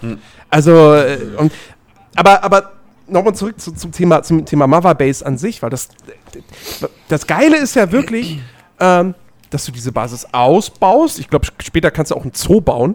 Also, 0.51 0.95
äh, 0.95 1.19
und, 1.37 1.53
aber, 2.17 2.43
aber 2.43 2.73
nochmal 3.11 3.35
zurück 3.35 3.61
zu, 3.61 3.73
zum 3.73 3.93
Thema, 3.93 4.23
zum 4.23 4.45
Thema 4.45 4.67
Mother 4.67 4.95
Base 4.95 5.25
an 5.25 5.39
sich, 5.39 5.63
weil 5.63 5.71
das, 5.71 5.89
das 7.09 7.27
Geile 7.27 7.57
ist 7.57 7.75
ja 7.77 7.91
wirklich, 7.93 8.41
ähm, 8.79 9.15
dass 9.51 9.65
du 9.65 9.73
diese 9.73 9.93
Basis 9.93 10.27
ausbaust. 10.33 11.19
Ich 11.19 11.29
glaube, 11.29 11.47
später 11.61 11.91
kannst 11.91 12.11
du 12.13 12.17
auch 12.17 12.25
ein 12.25 12.33
Zoo 12.35 12.61
bauen. 12.61 12.95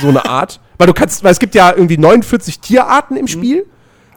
so 0.00 0.08
eine 0.08 0.24
Art. 0.24 0.60
Weil 0.78 0.86
du 0.88 0.94
kannst, 0.94 1.22
weil 1.22 1.30
es 1.30 1.38
gibt 1.38 1.54
ja 1.54 1.70
irgendwie 1.70 1.96
49 1.96 2.58
Tierarten 2.58 3.16
im 3.16 3.28
Spiel. 3.28 3.66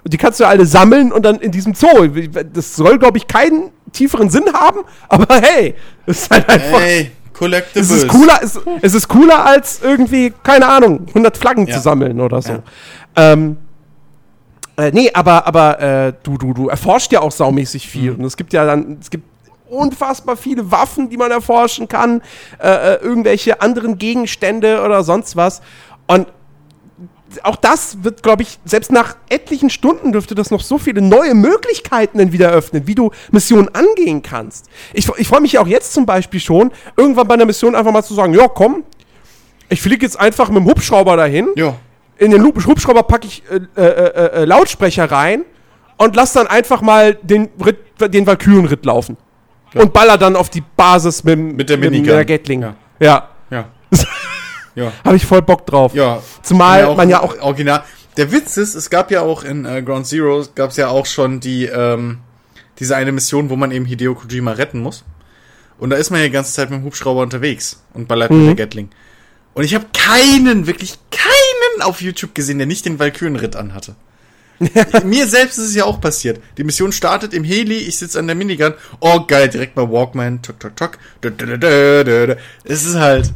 Und 0.03 0.13
die 0.13 0.17
kannst 0.17 0.39
du 0.39 0.45
alle 0.45 0.65
sammeln 0.65 1.11
und 1.11 1.23
dann 1.23 1.35
in 1.39 1.51
diesem 1.51 1.75
Zoo. 1.75 2.07
Das 2.53 2.75
soll, 2.75 2.97
glaube 2.97 3.17
ich, 3.19 3.27
keinen 3.27 3.71
tieferen 3.91 4.29
Sinn 4.31 4.45
haben, 4.53 4.79
aber 5.09 5.41
hey, 5.41 5.75
es 6.07 6.23
ist 6.23 6.31
halt 6.31 6.47
einfach. 6.49 6.81
Ey, 6.81 7.11
Collectibles. 7.33 7.89
Es 7.89 8.03
ist 8.03 8.07
cooler, 8.07 8.39
es, 8.41 8.59
es 8.81 8.93
ist 8.93 9.07
cooler 9.07 9.45
als 9.45 9.81
irgendwie, 9.83 10.33
keine 10.43 10.67
Ahnung, 10.67 11.05
100 11.09 11.37
Flaggen 11.37 11.67
Ja. 11.67 11.75
zu 11.75 11.81
sammeln 11.81 12.19
oder 12.21 12.41
so. 12.41 12.53
Ja. 12.53 12.63
Ähm, 13.15 13.57
äh, 14.77 14.91
nee, 14.91 15.11
aber, 15.13 15.47
aber 15.47 15.79
äh, 15.79 16.13
du, 16.23 16.37
du, 16.37 16.53
du 16.53 16.69
erforscht 16.69 17.11
ja 17.11 17.21
auch 17.21 17.31
saumäßig 17.31 17.87
viel. 17.87 18.11
Mhm. 18.11 18.19
Und 18.19 18.25
es 18.25 18.37
gibt 18.37 18.53
ja 18.53 18.65
dann, 18.65 18.97
es 18.99 19.09
gibt 19.09 19.25
unfassbar 19.69 20.37
viele 20.37 20.69
Waffen, 20.71 21.09
die 21.09 21.17
man 21.17 21.31
erforschen 21.31 21.87
kann, 21.87 22.21
äh, 22.59 22.95
äh, 22.95 22.95
irgendwelche 23.01 23.61
anderen 23.61 23.97
Gegenstände 23.97 24.81
oder 24.83 25.03
sonst 25.03 25.35
was. 25.35 25.61
Und 26.07 26.27
auch 27.43 27.55
das 27.55 28.03
wird, 28.03 28.23
glaube 28.23 28.43
ich, 28.43 28.59
selbst 28.63 28.91
nach 28.91 29.15
etlichen 29.29 29.69
Stunden 29.69 30.11
dürfte 30.11 30.35
das 30.35 30.51
noch 30.51 30.61
so 30.61 30.77
viele 30.77 31.01
neue 31.01 31.33
Möglichkeiten 31.33 32.19
dann 32.19 32.31
wieder 32.31 32.49
öffnen, 32.49 32.87
wie 32.87 32.95
du 32.95 33.11
Missionen 33.31 33.69
angehen 33.73 34.21
kannst. 34.21 34.67
Ich, 34.93 35.09
ich 35.17 35.27
freue 35.27 35.41
mich 35.41 35.53
ja 35.53 35.61
auch 35.61 35.67
jetzt 35.67 35.93
zum 35.93 36.05
Beispiel 36.05 36.39
schon, 36.39 36.71
irgendwann 36.95 37.27
bei 37.27 37.33
einer 37.33 37.45
Mission 37.45 37.75
einfach 37.75 37.91
mal 37.91 38.03
zu 38.03 38.13
sagen, 38.13 38.33
ja, 38.33 38.47
komm, 38.47 38.83
ich 39.67 39.81
fliege 39.81 40.05
jetzt 40.05 40.19
einfach 40.19 40.49
mit 40.49 40.57
dem 40.57 40.65
Hubschrauber 40.65 41.17
dahin. 41.17 41.49
Ja. 41.55 41.75
In 42.17 42.31
den 42.31 42.43
Hub- 42.43 42.65
Hubschrauber 42.65 43.03
packe 43.03 43.27
ich 43.27 43.43
äh, 43.49 43.59
äh, 43.79 43.85
äh, 43.85 44.41
äh, 44.41 44.45
Lautsprecher 44.45 45.11
rein 45.11 45.43
und 45.97 46.15
lass 46.15 46.33
dann 46.33 46.47
einfach 46.47 46.81
mal 46.81 47.15
den, 47.21 47.49
Ritt, 47.63 47.77
den 47.99 48.25
Valkyrenritt 48.25 48.85
laufen. 48.85 49.17
Und 49.73 49.91
baller 49.91 50.17
dann 50.17 50.37
auf 50.37 50.49
die 50.49 50.63
Basis 50.77 51.25
mit, 51.25 51.37
Mit 51.37 51.69
der 51.69 51.77
mit 51.77 51.91
Minigun. 51.91 52.15
der 52.15 52.23
Gatling. 52.25 52.61
Ja. 52.61 52.75
ja. 52.99 53.29
Ja. 53.49 53.65
ja. 54.75 54.91
Habe 55.03 55.17
ich 55.17 55.25
voll 55.25 55.41
Bock 55.41 55.65
drauf. 55.65 55.93
Ja. 55.93 56.21
Zumal 56.43 56.95
man 56.95 57.09
ja 57.09 57.19
auch 57.21 57.37
Original. 57.41 57.83
Der 58.15 58.31
Witz 58.31 58.55
ist, 58.55 58.75
es 58.75 58.89
gab 58.89 59.11
ja 59.11 59.21
auch 59.21 59.43
in 59.43 59.65
äh, 59.65 59.81
Ground 59.81 60.07
Zero, 60.07 60.45
gab 60.55 60.69
es 60.69 60.77
ja 60.77 60.87
auch 60.87 61.05
schon 61.05 61.41
die, 61.41 61.65
ähm, 61.65 62.19
diese 62.79 62.95
eine 62.95 63.11
Mission, 63.11 63.49
wo 63.49 63.57
man 63.57 63.71
eben 63.71 63.83
Hideo 63.83 64.15
Kojima 64.15 64.51
retten 64.53 64.79
muss. 64.79 65.03
Und 65.77 65.89
da 65.89 65.97
ist 65.97 66.09
man 66.11 66.21
ja 66.21 66.27
die 66.27 66.31
ganze 66.31 66.53
Zeit 66.53 66.69
mit 66.69 66.79
dem 66.79 66.85
Hubschrauber 66.85 67.21
unterwegs 67.21 67.83
und 67.93 68.07
ballert 68.07 68.31
Mhm. 68.31 68.47
mit 68.47 68.57
der 68.57 68.65
Gatling. 68.65 68.89
Und 69.55 69.65
ich 69.65 69.75
habe 69.75 69.85
keinen, 69.91 70.67
wirklich 70.67 70.97
keinen 71.11 71.34
auf 71.81 72.01
YouTube 72.01 72.35
gesehen, 72.35 72.57
der 72.57 72.67
nicht 72.67 72.85
den 72.85 72.99
Valkyrenritt 72.99 73.55
anhatte. 73.55 73.95
Mir 75.03 75.27
selbst 75.27 75.57
ist 75.57 75.65
es 75.69 75.75
ja 75.75 75.83
auch 75.83 75.99
passiert. 75.99 76.39
Die 76.57 76.63
Mission 76.63 76.91
startet 76.93 77.33
im 77.33 77.43
Heli, 77.43 77.75
ich 77.77 77.97
sitze 77.97 78.19
an 78.19 78.27
der 78.27 78.35
Minigun. 78.37 78.73
Oh 79.01 79.21
geil, 79.27 79.49
direkt 79.49 79.75
mal 79.75 79.89
Walkman, 79.91 80.41
tok 80.41 80.59
tok 80.59 80.75
tok. 80.77 80.97
Es 82.63 82.85
ist 82.85 82.95
halt, 82.95 83.33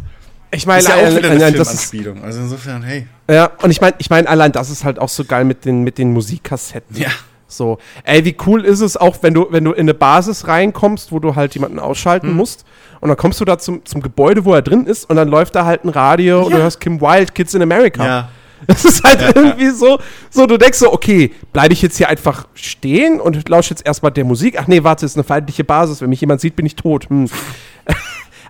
Ich 0.51 0.65
meine, 0.65 0.79
ist 0.79 0.87
ja 0.87 0.95
auch 0.95 0.99
allein- 0.99 1.17
wieder 1.17 1.31
eine 1.31 1.43
allein 1.43 1.53
das 1.55 1.73
ist, 1.73 1.89
Filmanspielung. 1.89 2.23
Also 2.23 2.39
insofern, 2.39 2.83
hey. 2.83 3.07
ja, 3.29 3.51
und 3.61 3.69
ich 3.71 3.81
meine, 3.81 3.95
ich 3.99 4.09
meine, 4.09 4.29
allein 4.29 4.51
das 4.51 4.69
ist 4.69 4.83
halt 4.83 4.97
auch 4.97 5.09
so 5.09 5.25
geil 5.25 5.43
mit 5.43 5.65
den, 5.65 5.83
mit 5.83 5.97
den 5.97 6.13
Musikkassetten. 6.13 6.95
Ja. 6.95 7.09
So, 7.51 7.79
ey, 8.03 8.23
wie 8.25 8.37
cool 8.45 8.63
ist 8.63 8.79
es 8.79 8.95
auch, 8.95 9.17
wenn 9.21 9.33
du, 9.33 9.47
wenn 9.49 9.63
du 9.63 9.71
in 9.71 9.81
eine 9.81 9.95
Basis 9.95 10.47
reinkommst, 10.47 11.11
wo 11.11 11.17
du 11.19 11.35
halt 11.35 11.55
jemanden 11.55 11.79
ausschalten 11.79 12.31
musst 12.31 12.63
und 13.01 13.09
dann 13.09 13.17
kommst 13.17 13.39
du 13.39 13.45
da 13.45 13.57
zum, 13.57 13.85
zum 13.85 14.01
Gebäude, 14.01 14.45
wo 14.45 14.53
er 14.53 14.61
drin 14.61 14.85
ist 14.85 15.09
und 15.09 15.15
dann 15.15 15.27
läuft 15.29 15.55
da 15.55 15.65
halt 15.65 15.83
ein 15.85 15.89
Radio 15.89 16.43
und 16.43 16.51
Ja. 16.51 16.57
du 16.57 16.63
hörst 16.63 16.79
Kim 16.79 16.99
Wilde, 17.01 17.31
Kids 17.33 17.53
in 17.53 17.61
America. 17.61 18.05
Ja. 18.05 18.29
Das 18.67 18.83
ist 18.83 19.03
halt 19.03 19.21
irgendwie 19.35 19.69
so, 19.69 19.99
so, 20.29 20.45
du 20.45 20.57
denkst 20.57 20.79
so, 20.79 20.91
okay, 20.91 21.31
bleibe 21.53 21.71
ich 21.73 21.81
jetzt 21.81 21.95
hier 21.95 22.09
einfach 22.09 22.45
stehen 22.55 23.21
und 23.21 23.47
lausche 23.47 23.69
jetzt 23.69 23.85
erstmal 23.85 24.11
der 24.11 24.25
Musik? 24.25 24.57
Ach 24.59 24.67
nee, 24.67 24.83
warte, 24.83 25.05
ist 25.05 25.15
eine 25.15 25.23
feindliche 25.23 25.63
Basis. 25.63 26.01
Wenn 26.01 26.09
mich 26.09 26.19
jemand 26.19 26.41
sieht, 26.41 26.57
bin 26.57 26.65
ich 26.65 26.75
tot. 26.75 27.09
Hm. 27.09 27.29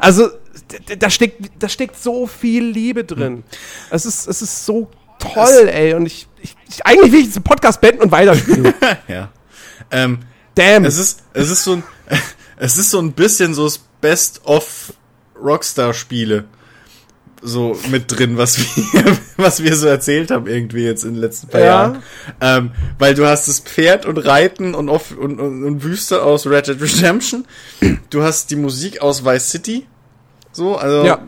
Also, 0.02 0.30
da 0.98 1.10
steckt, 1.10 1.52
da 1.60 1.68
steckt 1.68 2.02
so 2.02 2.26
viel 2.26 2.64
Liebe 2.64 3.04
drin. 3.04 3.44
Es 3.90 4.06
ist, 4.06 4.28
es 4.30 4.42
ist 4.42 4.66
so 4.66 4.90
toll, 5.20 5.68
ey. 5.70 5.94
Und 5.94 6.06
ich, 6.06 6.26
ich, 6.42 6.56
ich 6.70 6.86
eigentlich 6.86 7.12
will 7.12 7.20
ich 7.20 7.26
diesen 7.26 7.44
Podcast 7.44 7.82
beenden 7.82 8.04
und 8.04 8.12
weiterspielen. 8.12 8.74
Ja. 9.10 9.28
Ähm, 9.92 10.20
Damn. 10.56 10.86
es 10.86 10.98
ist, 10.98 11.22
es 11.34 11.50
ist 11.50 11.66
so 11.66 11.74
ein, 11.74 11.84
es 12.58 12.78
ist 12.78 12.92
so 12.92 13.00
ein 13.00 13.12
bisschen 13.12 13.54
so 13.54 13.66
das 13.66 13.82
Best 14.02 14.42
of 14.46 14.94
Rockstar-Spiele 15.42 16.46
so 17.42 17.80
mit 17.90 18.12
drin, 18.12 18.38
was 18.38 18.58
wir, 18.60 19.18
was 19.38 19.64
wir 19.64 19.74
so 19.78 19.88
erzählt 19.88 20.30
haben 20.30 20.46
irgendwie 20.46 20.84
jetzt 20.84 21.06
in 21.06 21.14
den 21.14 21.22
letzten 21.22 21.48
paar 21.48 21.62
Ja. 21.62 21.66
Jahren. 21.68 22.04
Ähm, 22.42 22.72
weil 22.98 23.14
du 23.16 23.26
hast 23.26 23.48
das 23.48 23.62
Pferd 23.62 24.06
und 24.06 24.18
Reiten 24.18 24.76
und, 24.76 24.90
off 24.90 25.12
und, 25.12 25.40
und, 25.40 25.64
und 25.64 25.84
Wüste 25.84 26.22
aus 26.22 26.46
Red 26.48 26.68
Dead 26.68 26.82
Redemption. 26.82 27.46
Du 28.10 28.24
hast 28.24 28.52
die 28.52 28.58
Musik 28.58 29.02
aus 29.02 29.24
Vice 29.24 29.50
City. 29.52 29.88
So, 30.52 30.76
also. 30.78 31.06
Ja. 31.06 31.20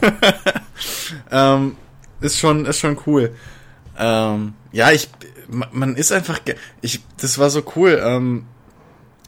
ähm, 1.30 1.76
ist 2.20 2.38
schon, 2.38 2.64
ist 2.66 2.78
schon 2.78 2.98
cool. 3.06 3.34
Ähm, 3.98 4.54
ja, 4.72 4.90
ich, 4.92 5.08
ma- 5.48 5.68
man 5.72 5.96
ist 5.96 6.10
einfach, 6.12 6.40
ich, 6.80 7.00
das 7.20 7.38
war 7.38 7.50
so 7.50 7.62
cool. 7.76 8.00
Ähm, 8.02 8.46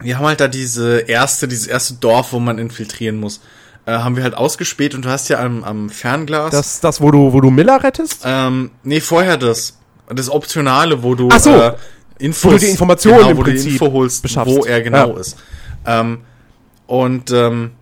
wir 0.02 0.18
haben 0.18 0.26
halt 0.26 0.40
da 0.40 0.48
diese 0.48 0.98
erste, 1.00 1.48
dieses 1.48 1.66
erste 1.66 1.94
Dorf, 1.94 2.32
wo 2.32 2.38
man 2.40 2.58
infiltrieren 2.58 3.18
muss, 3.18 3.40
äh, 3.86 3.92
haben 3.92 4.16
wir 4.16 4.22
halt 4.24 4.34
ausgespäht 4.34 4.94
und 4.94 5.04
du 5.04 5.08
hast 5.08 5.28
ja 5.28 5.38
am, 5.40 5.64
am 5.64 5.90
Fernglas. 5.90 6.50
das, 6.50 6.80
das, 6.80 7.00
wo 7.00 7.10
du, 7.10 7.32
wo 7.32 7.40
du 7.40 7.50
Miller 7.50 7.82
rettest? 7.82 8.22
ähm, 8.24 8.70
nee, 8.82 9.00
vorher 9.00 9.36
das. 9.36 9.78
Das 10.08 10.30
Optionale, 10.30 11.02
wo 11.02 11.14
du 11.14 11.28
Ach 11.32 11.40
so. 11.40 11.50
äh, 11.50 11.74
Infos, 12.18 12.44
Wo 12.44 12.50
du 12.54 12.58
die 12.60 12.66
Informationen 12.70 13.18
genau, 13.18 13.30
im 13.30 13.36
wo 13.38 13.42
du 13.42 13.52
die 13.52 13.68
Info 13.72 13.92
holst, 13.92 14.22
beschaffst. 14.22 14.54
wo 14.54 14.64
er 14.64 14.80
genau 14.80 15.14
Ja. 15.14 15.20
ist. 15.20 15.36
Ähm, 15.84 16.18
und 16.86 17.30
ähm, 17.32 17.72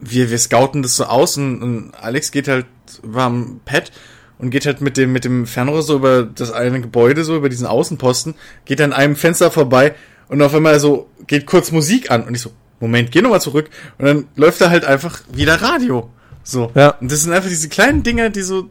wir, 0.00 0.30
wir 0.30 0.38
scouten 0.38 0.82
das 0.82 0.96
so 0.96 1.04
aus 1.04 1.36
und, 1.36 1.62
und 1.62 1.92
Alex 2.00 2.32
geht 2.32 2.48
halt, 2.48 2.66
war 3.02 3.26
am 3.26 3.60
Pad 3.64 3.92
und 4.38 4.50
geht 4.50 4.66
halt 4.66 4.80
mit 4.80 4.96
dem, 4.96 5.12
mit 5.12 5.24
dem 5.24 5.46
Fernrohr 5.46 5.82
so 5.82 5.96
über 5.96 6.24
das 6.24 6.50
eine 6.50 6.80
Gebäude, 6.80 7.24
so 7.24 7.36
über 7.36 7.48
diesen 7.48 7.66
Außenposten, 7.66 8.34
geht 8.64 8.80
an 8.80 8.92
einem 8.92 9.14
Fenster 9.16 9.50
vorbei 9.50 9.94
und 10.32 10.42
auf 10.42 10.52
einmal 10.54 10.80
so 10.80 11.08
geht 11.28 11.46
kurz 11.46 11.70
Musik 11.70 12.10
an 12.10 12.24
und 12.24 12.34
ich 12.34 12.40
so, 12.40 12.50
Moment, 12.80 13.12
geh 13.12 13.22
nochmal 13.22 13.40
zurück 13.40 13.70
und 13.98 14.04
dann 14.06 14.26
läuft 14.34 14.60
da 14.60 14.70
halt 14.70 14.84
einfach 14.84 15.20
wieder 15.32 15.62
Radio. 15.62 16.10
So. 16.42 16.72
Ja. 16.74 16.88
Und 17.00 17.12
das 17.12 17.22
sind 17.22 17.32
einfach 17.32 17.48
diese 17.48 17.68
kleinen 17.68 18.02
Dinger, 18.02 18.30
die 18.30 18.42
so, 18.42 18.68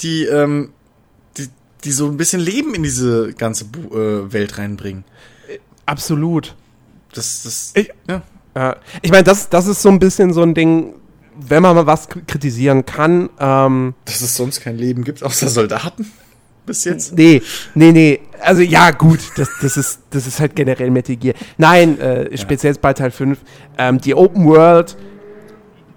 die, 0.00 0.24
ähm, 0.24 0.70
die, 1.36 1.48
die 1.84 1.92
so 1.92 2.06
ein 2.06 2.16
bisschen 2.16 2.40
Leben 2.40 2.74
in 2.74 2.82
diese 2.82 3.34
ganze 3.34 3.64
äh, 3.64 4.32
Welt 4.32 4.56
reinbringen. 4.56 5.04
Absolut. 5.84 6.54
Das, 7.12 7.42
das, 7.42 7.72
Ich- 7.74 7.92
ja. 8.08 8.22
Ja, 8.54 8.76
ich 9.02 9.10
meine, 9.10 9.24
das, 9.24 9.50
das 9.50 9.66
ist 9.66 9.82
so 9.82 9.90
ein 9.90 9.98
bisschen 9.98 10.32
so 10.32 10.40
ein 10.42 10.54
Ding, 10.54 10.94
wenn 11.38 11.62
man 11.62 11.76
mal 11.76 11.86
was 11.86 12.08
kritisieren 12.08 12.86
kann. 12.86 13.28
Ähm, 13.38 13.92
Dass 14.06 14.22
es 14.22 14.34
sonst 14.34 14.60
kein 14.62 14.78
Leben 14.78 15.04
gibt, 15.04 15.22
außer 15.22 15.48
Soldaten. 15.48 16.10
Bis 16.66 16.84
jetzt. 16.84 17.16
nee, 17.16 17.40
nee, 17.74 17.92
nee. 17.92 18.20
Also 18.40 18.60
ja, 18.60 18.90
gut, 18.90 19.20
das, 19.36 19.48
das, 19.62 19.76
ist, 19.76 20.00
das 20.10 20.26
ist 20.26 20.40
halt 20.40 20.54
generell 20.56 20.90
Metal 20.90 21.16
Gear. 21.16 21.34
Nein, 21.56 21.98
äh, 22.00 22.36
speziell 22.36 22.74
bei 22.74 22.92
Teil 22.92 23.10
5. 23.10 23.38
Ähm, 23.78 24.00
die 24.00 24.14
Open 24.14 24.44
World, 24.46 24.96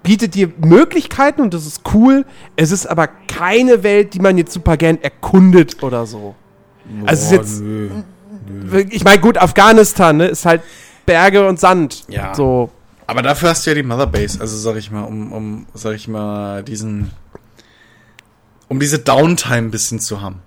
bietet 0.02 0.34
dir 0.34 0.50
Möglichkeiten 0.58 1.40
und 1.40 1.54
das 1.54 1.66
ist 1.66 1.82
cool. 1.94 2.24
Es 2.56 2.70
ist 2.70 2.86
aber 2.86 3.08
keine 3.28 3.82
Welt, 3.82 4.14
die 4.14 4.20
man 4.20 4.38
jetzt 4.38 4.52
super 4.52 4.76
gern 4.76 4.98
erkundet 5.02 5.82
oder 5.82 6.06
so. 6.06 6.34
Also 7.06 7.12
es 7.12 7.22
ist 7.24 7.32
jetzt, 7.32 7.60
nö. 7.60 7.90
ich 8.90 9.04
meine, 9.04 9.20
gut, 9.20 9.38
Afghanistan 9.38 10.16
ne, 10.16 10.26
ist 10.26 10.44
halt 10.44 10.62
Berge 11.06 11.46
und 11.46 11.60
Sand. 11.60 12.04
Ja. 12.08 12.34
So. 12.34 12.70
Aber 13.06 13.22
dafür 13.22 13.50
hast 13.50 13.66
du 13.66 13.70
ja 13.70 13.74
die 13.74 13.82
Mother 13.82 14.06
Base, 14.06 14.40
also 14.40 14.56
sag 14.56 14.76
ich 14.76 14.90
mal, 14.90 15.02
um, 15.02 15.32
um, 15.32 15.66
sag 15.74 15.94
ich 15.94 16.08
mal, 16.08 16.62
diesen, 16.62 17.10
um 18.68 18.80
diese 18.80 18.98
Downtime 18.98 19.56
ein 19.56 19.70
bisschen 19.70 20.00
zu 20.00 20.20
haben. 20.20 20.40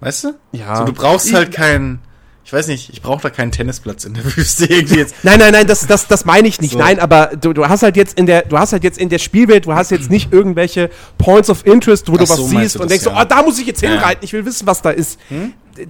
Weißt 0.00 0.24
du? 0.24 0.34
Ja. 0.52 0.76
So, 0.76 0.84
du 0.84 0.92
brauchst 0.92 1.32
halt 1.34 1.52
keinen, 1.52 2.00
ich 2.44 2.52
weiß 2.52 2.68
nicht, 2.68 2.90
ich 2.90 3.02
brauche 3.02 3.20
da 3.22 3.30
keinen 3.30 3.52
Tennisplatz 3.52 4.04
in 4.04 4.14
der 4.14 4.24
Wüste 4.36 4.64
irgendwie 4.66 4.96
jetzt. 4.96 5.14
Nein, 5.22 5.38
nein, 5.38 5.52
nein, 5.52 5.66
das, 5.66 5.86
das, 5.86 6.08
das 6.08 6.24
meine 6.24 6.48
ich 6.48 6.60
nicht. 6.60 6.72
So. 6.72 6.78
Nein, 6.78 6.98
aber 6.98 7.32
du, 7.38 7.52
du 7.52 7.68
hast 7.68 7.82
halt 7.82 7.96
jetzt 7.96 8.18
in 8.18 8.26
der, 8.26 8.42
du 8.42 8.58
hast 8.58 8.72
halt 8.72 8.82
jetzt 8.82 8.98
in 8.98 9.08
der 9.10 9.18
Spielwelt, 9.18 9.66
du 9.66 9.74
hast 9.74 9.90
jetzt 9.90 10.10
nicht 10.10 10.32
irgendwelche 10.32 10.90
Points 11.18 11.50
of 11.50 11.66
Interest, 11.66 12.08
wo 12.08 12.14
Ach 12.14 12.18
du 12.18 12.28
was 12.28 12.36
so, 12.36 12.46
siehst 12.46 12.74
du 12.76 12.78
und 12.80 12.90
das, 12.90 12.98
denkst 12.98 13.04
so, 13.04 13.10
ja. 13.10 13.22
oh, 13.22 13.24
da 13.28 13.42
muss 13.42 13.58
ich 13.58 13.66
jetzt 13.66 13.82
Ja. 13.82 13.90
Hm? 13.90 13.96
hinreiten, 13.96 14.24
ich 14.24 14.32
will 14.32 14.44
wissen, 14.46 14.66
was 14.66 14.80
da 14.82 14.90
ist. 14.90 15.18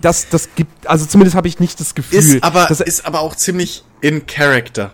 Das, 0.01 0.29
das 0.29 0.49
gibt, 0.57 0.87
also 0.87 1.07
zumindest 1.07 1.37
habe 1.37 1.49
ich 1.49 1.61
nicht 1.61 1.79
das 1.81 1.95
Gefühl. 1.95 2.19
Ist 2.19 2.43
aber, 2.45 2.67
dass, 2.67 2.81
ist 2.81 3.07
aber 3.07 3.21
auch 3.21 3.35
ziemlich 3.37 3.85
in 4.01 4.27
Character. 4.27 4.93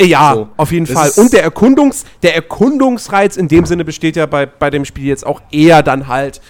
ja, 0.00 0.34
so. 0.34 0.48
auf 0.56 0.72
jeden 0.72 0.86
Das 0.86 0.94
Fall. 0.94 1.10
Und 1.16 1.32
der 1.32 1.42
Erkundungs, 1.44 2.04
der 2.22 2.34
Erkundungsreiz 2.34 3.36
in 3.36 3.48
dem 3.48 3.66
Sinne 3.66 3.84
besteht 3.84 4.16
ja 4.16 4.26
bei, 4.26 4.46
bei 4.46 4.70
dem 4.70 4.84
Spiel 4.84 5.04
jetzt 5.06 5.24
auch 5.26 5.40
eher 5.52 5.82
dann 5.82 6.08
halt 6.08 6.40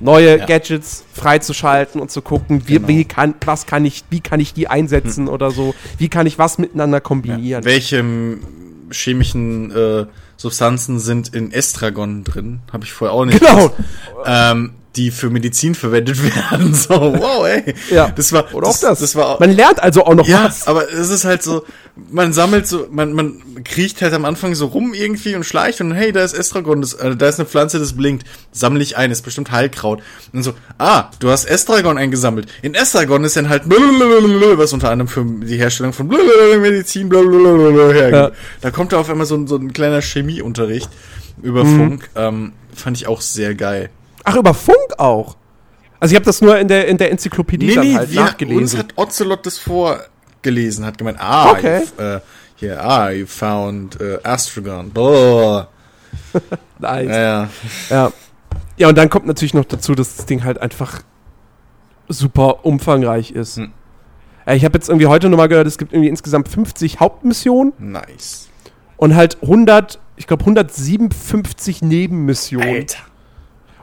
neue 0.00 0.38
Ja. 0.38 0.46
Gadgets 0.46 1.04
freizuschalten 1.12 2.00
und 2.00 2.10
zu 2.10 2.22
gucken, 2.22 2.62
wie, 2.66 2.74
Genau. 2.74 2.88
wie 2.88 3.04
kann, 3.04 3.34
was 3.44 3.66
kann 3.66 3.84
ich, 3.84 4.04
wie 4.10 4.20
kann 4.20 4.40
ich 4.40 4.52
die 4.54 4.68
einsetzen 4.68 5.28
oder 5.28 5.50
so, 5.50 5.74
wie 5.98 6.08
kann 6.08 6.26
ich 6.26 6.38
was 6.38 6.58
miteinander 6.58 7.00
kombinieren. 7.00 7.64
Welche 7.64 7.98
m, 7.98 8.40
chemischen 8.90 9.70
äh, 9.70 10.06
Substanzen 10.36 10.98
sind 10.98 11.34
in 11.34 11.50
Estragon 11.52 12.24
drin? 12.24 12.60
Habe 12.72 12.84
ich 12.84 12.92
vorher 12.92 13.14
auch 13.14 13.24
nicht. 13.24 13.40
Genau. 13.40 13.70
Ähm, 14.24 14.72
die 14.96 15.10
für 15.10 15.30
Medizin 15.30 15.74
verwendet 15.74 16.22
werden. 16.50 16.74
So, 16.74 16.90
wow, 16.90 17.46
ey. 17.46 17.74
Ja. 17.90 18.08
Das 18.14 18.32
war, 18.32 18.52
Oder 18.54 18.68
auch 18.68 18.78
das. 18.78 19.00
Das 19.00 19.14
war 19.14 19.28
auch, 19.28 19.40
Man 19.40 19.52
lernt 19.52 19.82
also 19.82 20.04
auch 20.04 20.14
noch 20.14 20.26
ja, 20.26 20.44
was. 20.44 20.66
aber 20.66 20.90
es 20.92 21.10
ist 21.10 21.24
halt 21.24 21.42
so, 21.42 21.64
man 22.10 22.32
sammelt 22.32 22.66
so, 22.66 22.86
man, 22.90 23.12
man 23.12 23.42
kriecht 23.64 24.02
halt 24.02 24.12
am 24.14 24.24
Anfang 24.24 24.54
so 24.54 24.66
rum 24.66 24.92
irgendwie 24.94 25.34
und 25.34 25.44
schleicht 25.44 25.80
und 25.80 25.92
hey, 25.92 26.12
da 26.12 26.22
ist 26.24 26.34
Estragon, 26.34 26.80
das, 26.80 26.94
äh, 26.94 27.14
da 27.16 27.28
ist 27.28 27.38
eine 27.38 27.46
Pflanze, 27.48 27.78
das 27.78 27.94
blinkt. 27.94 28.26
Sammle 28.52 28.82
ich 28.82 28.96
ein, 28.96 29.10
ist 29.10 29.22
bestimmt 29.22 29.50
Heilkraut. 29.50 30.02
Und 30.32 30.42
so, 30.42 30.52
ah, 30.78 31.10
du 31.20 31.30
hast 31.30 31.44
Estragon 31.46 31.96
eingesammelt. 31.98 32.48
In 32.62 32.74
Estragon 32.74 33.24
ist 33.24 33.36
dann 33.36 33.48
halt 33.48 33.62
was 33.66 34.72
unter 34.72 34.90
anderem 34.90 35.08
für 35.08 35.24
die 35.46 35.56
Herstellung 35.56 35.92
von 35.92 36.08
Medizin 36.08 37.08
blablabla 37.08 37.92
hergeht. 37.92 38.12
Ja. 38.14 38.30
Da 38.60 38.70
kommt 38.70 38.92
da 38.92 38.98
auf 38.98 39.10
einmal 39.10 39.26
so, 39.26 39.34
ein- 39.36 39.46
so 39.46 39.56
ein 39.56 39.72
kleiner 39.72 40.00
Chemieunterricht 40.02 40.88
über 41.42 41.64
Mhm. 41.64 41.76
Funk. 41.78 42.10
Ähm, 42.16 42.52
fand 42.74 42.96
ich 42.96 43.06
auch 43.06 43.20
sehr 43.20 43.54
geil. 43.54 43.90
Ach, 44.24 44.36
über 44.36 44.54
Funk 44.54 44.76
auch. 44.98 45.36
Also 46.00 46.12
ich 46.12 46.16
habe 46.16 46.26
das 46.26 46.40
nur 46.42 46.58
in 46.58 46.68
der, 46.68 46.88
in 46.88 46.98
der 46.98 47.10
Enzyklopädie 47.10 47.74
dann 47.74 47.94
halt 47.94 48.08
uns 48.08 48.14
nachgelesen. 48.14 48.78
hat 48.78 48.92
Ocelot 48.96 49.46
das 49.46 49.58
vorgelesen, 49.58 50.84
hat 50.84 50.98
gemeint, 50.98 51.18
ah, 51.20 51.52
Okay. 51.52 51.82
äh, 51.98 52.20
hier, 52.56 52.82
ah, 52.82 53.10
you 53.10 53.26
found 53.26 54.00
äh, 54.00 54.18
Astragon. 54.22 54.90
Boah. 54.90 55.68
Nice. 56.78 57.08
Ja, 57.08 57.18
ja. 57.20 57.48
Ja. 57.90 58.12
Ja, 58.78 58.88
und 58.88 58.98
dann 58.98 59.08
kommt 59.08 59.26
natürlich 59.26 59.54
noch 59.54 59.64
dazu, 59.64 59.94
dass 59.94 60.16
das 60.16 60.26
Ding 60.26 60.44
halt 60.44 60.60
einfach 60.60 61.00
super 62.08 62.64
umfangreich 62.66 63.30
ist. 63.30 63.56
Hm. 63.56 63.72
Ich 64.48 64.64
habe 64.64 64.76
jetzt 64.78 64.88
irgendwie 64.88 65.06
heute 65.06 65.28
nochmal 65.28 65.48
gehört, 65.48 65.66
es 65.66 65.78
gibt 65.78 65.92
irgendwie 65.92 66.08
insgesamt 66.10 66.48
50 66.48 67.00
Hauptmissionen 67.00 67.72
Nice. 67.78 68.48
und 68.96 69.16
halt 69.16 69.38
100, 69.42 69.98
ich 70.16 70.26
glaube 70.26 70.42
157 70.44 71.82
Nebenmissionen. 71.82 72.86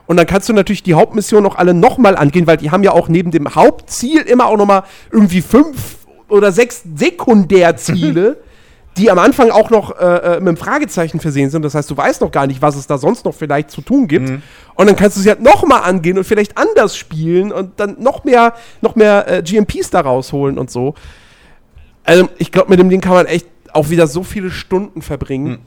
Und 0.06 0.16
dann 0.16 0.26
kannst 0.26 0.48
du 0.48 0.52
natürlich 0.52 0.82
die 0.82 0.94
Hauptmissionen 0.94 1.50
auch 1.50 1.56
alle 1.56 1.74
nochmal 1.74 2.16
angehen, 2.16 2.46
weil 2.46 2.56
die 2.56 2.70
haben 2.70 2.82
ja 2.82 2.92
auch 2.92 3.08
neben 3.08 3.30
dem 3.30 3.54
Hauptziel 3.54 4.20
immer 4.22 4.46
auch 4.46 4.56
nochmal 4.56 4.84
irgendwie 5.10 5.40
fünf 5.40 5.96
oder 6.28 6.52
sechs 6.52 6.82
Sekundärziele, 6.94 8.36
die 8.96 9.10
am 9.10 9.18
Anfang 9.18 9.50
auch 9.50 9.70
noch 9.70 9.98
äh, 9.98 10.04
äh, 10.04 10.30
mit 10.40 10.48
einem 10.48 10.56
Fragezeichen 10.56 11.20
versehen 11.20 11.50
sind. 11.50 11.62
Das 11.62 11.74
heißt, 11.74 11.90
du 11.90 11.96
weißt 11.96 12.20
noch 12.20 12.30
gar 12.30 12.46
nicht, 12.46 12.62
was 12.62 12.76
es 12.76 12.86
da 12.86 12.98
sonst 12.98 13.24
noch 13.24 13.34
vielleicht 13.34 13.70
zu 13.70 13.80
tun 13.80 14.06
gibt. 14.06 14.28
Und 14.74 14.86
dann 14.86 14.94
kannst 14.94 15.16
du 15.16 15.20
sie 15.20 15.30
halt 15.30 15.42
nochmal 15.42 15.82
angehen 15.82 16.18
und 16.18 16.24
vielleicht 16.24 16.56
anders 16.58 16.96
spielen 16.96 17.50
und 17.50 17.80
dann 17.80 17.96
noch 18.00 18.24
mehr, 18.24 18.54
noch 18.82 18.94
mehr 18.94 19.26
äh, 19.26 19.42
GMPs 19.42 19.90
da 19.90 20.00
rausholen 20.00 20.58
und 20.58 20.70
so. 20.70 20.94
Also, 22.04 22.28
ich 22.38 22.52
glaube, 22.52 22.70
mit 22.70 22.78
dem 22.78 22.90
Ding 22.90 23.00
kann 23.00 23.14
man 23.14 23.26
echt 23.26 23.46
auch 23.72 23.88
wieder 23.88 24.06
so 24.06 24.22
viele 24.22 24.50
Stunden 24.50 25.02
verbringen. 25.02 25.58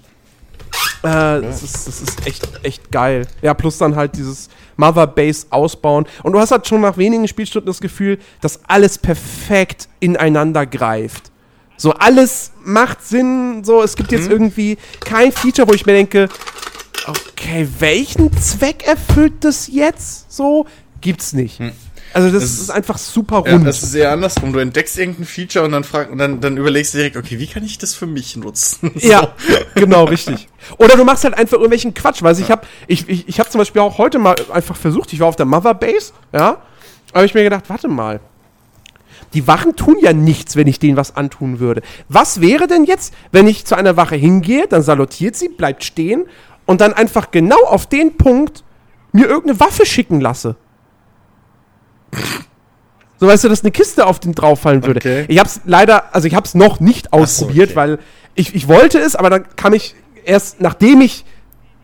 Äh, 1.04 1.42
das, 1.42 1.64
ist, 1.64 1.88
das 1.88 2.02
ist 2.02 2.28
echt, 2.28 2.48
echt 2.64 2.92
geil. 2.92 3.28
Ja, 3.42 3.54
plus 3.54 3.78
dann 3.78 3.96
halt 3.96 4.16
dieses 4.16 4.50
Mother 4.76 5.08
Base 5.08 5.48
ausbauen. 5.50 6.06
Und 6.24 6.34
du 6.34 6.40
hast 6.40 6.52
halt 6.52 6.68
schon 6.68 6.82
nach 6.82 6.98
wenigen 6.98 7.28
Spielstunden 7.28 7.68
das 7.68 7.82
Gefühl, 7.82 8.20
dass 8.42 8.60
alles 8.68 8.98
perfekt 8.98 9.88
ineinander 10.00 10.66
greift. 10.66 11.32
So, 11.78 11.94
alles 11.94 12.52
macht 12.64 13.04
Sinn. 13.04 13.64
So, 13.64 13.84
es 13.84 13.96
gibt 13.96 14.12
jetzt 14.12 14.30
irgendwie 14.30 14.78
kein 15.00 15.32
Feature, 15.32 15.68
wo 15.68 15.74
ich 15.74 15.86
mir 15.86 15.94
denke, 15.94 16.28
okay, 17.08 17.68
welchen 17.80 18.36
Zweck 18.38 18.88
erfüllt 18.88 19.34
das 19.42 19.68
jetzt? 19.68 20.32
So, 20.32 20.66
gibt's 21.02 21.34
nicht. 21.34 21.60
Also, 22.18 22.32
das, 22.32 22.42
Das 22.42 22.52
ist 22.52 22.60
ist- 22.62 22.70
einfach 22.72 22.98
super 22.98 23.44
Ja, 23.46 23.54
rund. 23.54 23.68
das 23.68 23.84
ist 23.84 23.94
eher 23.94 24.12
andersrum. 24.12 24.52
Du 24.52 24.58
entdeckst 24.58 24.98
irgendein 24.98 25.26
Feature 25.26 25.64
und 25.66 25.72
dann 25.74 25.84
frag, 25.84 26.10
und 26.12 26.18
dann, 26.18 26.42
dann 26.42 26.58
überlegst 26.58 26.94
du 26.94 26.98
direkt, 26.98 27.16
okay, 27.16 27.38
wie 27.38 27.46
kann 27.46 27.64
ich 27.64 27.78
das 27.78 27.94
für 27.94 28.08
mich 28.08 28.36
nutzen? 28.36 28.92
So. 29.00 29.08
Ja, 29.08 29.34
genau, 29.76 30.06
richtig. 30.06 30.48
Oder 30.80 30.96
du 30.98 31.04
machst 31.04 31.24
halt 31.26 31.36
einfach 31.38 31.54
irgendwelchen 31.58 31.94
Quatsch, 31.94 32.24
weil 32.24 32.38
ich 32.40 32.50
habe 32.50 32.66
ich, 32.88 33.08
ich, 33.08 33.28
ich 33.28 33.40
hab 33.40 33.52
zum 33.52 33.60
Beispiel 33.60 33.82
auch 33.84 34.00
heute 34.00 34.18
mal 34.18 34.36
einfach 34.52 34.76
versucht, 34.76 35.14
ich 35.14 35.20
war 35.20 35.28
auf 35.28 35.36
der 35.36 35.46
Mother 35.46 35.76
Base, 35.76 36.12
ja, 36.34 36.58
habe 37.14 37.26
ich 37.26 37.36
mir 37.36 37.44
gedacht, 37.44 37.66
warte 37.68 37.88
mal, 37.88 38.20
die 39.36 39.46
Wachen 39.48 39.76
tun 39.76 39.98
ja 40.02 40.12
nichts, 40.14 40.56
wenn 40.56 40.66
ich 40.66 40.80
denen 40.80 40.98
was 40.98 41.16
antun 41.16 41.60
würde. 41.60 41.84
Was 42.10 42.42
wäre 42.42 42.66
denn 42.66 42.84
jetzt, 42.86 43.14
wenn 43.32 43.46
ich 43.48 43.66
zu 43.66 43.76
einer 43.76 43.96
Wache 43.96 44.16
hingehe, 44.16 44.68
dann 44.68 44.82
salutiert 44.82 45.36
sie, 45.36 45.50
bleibt 45.50 45.84
stehen 45.84 46.26
und 46.66 46.82
dann 46.82 46.94
einfach 46.94 47.30
genau 47.30 47.62
auf 47.68 47.86
den 47.88 48.18
Punkt 48.18 48.64
mir 49.12 49.28
irgendeine 49.28 49.60
Waffe 49.60 49.86
schicken 49.86 50.20
lasse? 50.20 50.56
So 53.20 53.28
weißt 53.28 53.44
du, 53.44 53.50
dass 53.50 53.64
eine 53.64 53.72
Kiste 53.72 54.06
auf 54.06 54.20
den 54.20 54.36
drauffallen 54.36 54.84
würde. 54.86 55.00
Okay. 55.00 55.26
Ich 55.28 55.40
hab's 55.40 55.62
leider, 55.66 56.14
also 56.14 56.28
ich 56.28 56.36
hab's 56.36 56.54
noch 56.54 56.80
nicht 56.80 57.14
ausprobiert, 57.14 57.70
okay. 57.70 57.76
weil 57.76 58.00
ich, 58.36 58.54
ich 58.54 58.68
wollte 58.68 59.00
es, 59.00 59.16
aber 59.16 59.30
dann 59.32 59.46
kam 59.56 59.74
ich 59.74 59.96
erst, 60.24 60.62
nachdem 60.62 61.02
ich 61.02 61.26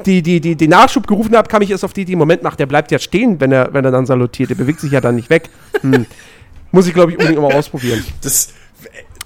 die, 0.05 0.21
die, 0.21 0.41
die, 0.41 0.55
den 0.55 0.69
Nachschub 0.69 1.07
gerufen 1.07 1.35
habe, 1.35 1.47
kam 1.47 1.61
ich 1.61 1.71
erst 1.71 1.83
auf 1.85 1.93
die 1.93 2.01
Idee, 2.01 2.15
Moment, 2.15 2.43
macht 2.43 2.59
der 2.59 2.65
bleibt 2.67 2.91
ja 2.91 2.99
stehen, 2.99 3.39
wenn 3.39 3.51
er, 3.51 3.73
wenn 3.73 3.83
er 3.85 3.91
dann 3.91 4.05
salutiert. 4.05 4.51
Der 4.51 4.55
bewegt 4.55 4.79
sich 4.79 4.91
ja 4.91 5.01
dann 5.01 5.15
nicht 5.15 5.29
weg. 5.29 5.49
Hm. 5.81 6.05
Muss 6.71 6.87
ich, 6.87 6.93
glaube 6.93 7.11
ich, 7.11 7.17
unbedingt 7.17 7.41
mal 7.41 7.53
ausprobieren. 7.53 8.03
Das, 8.21 8.49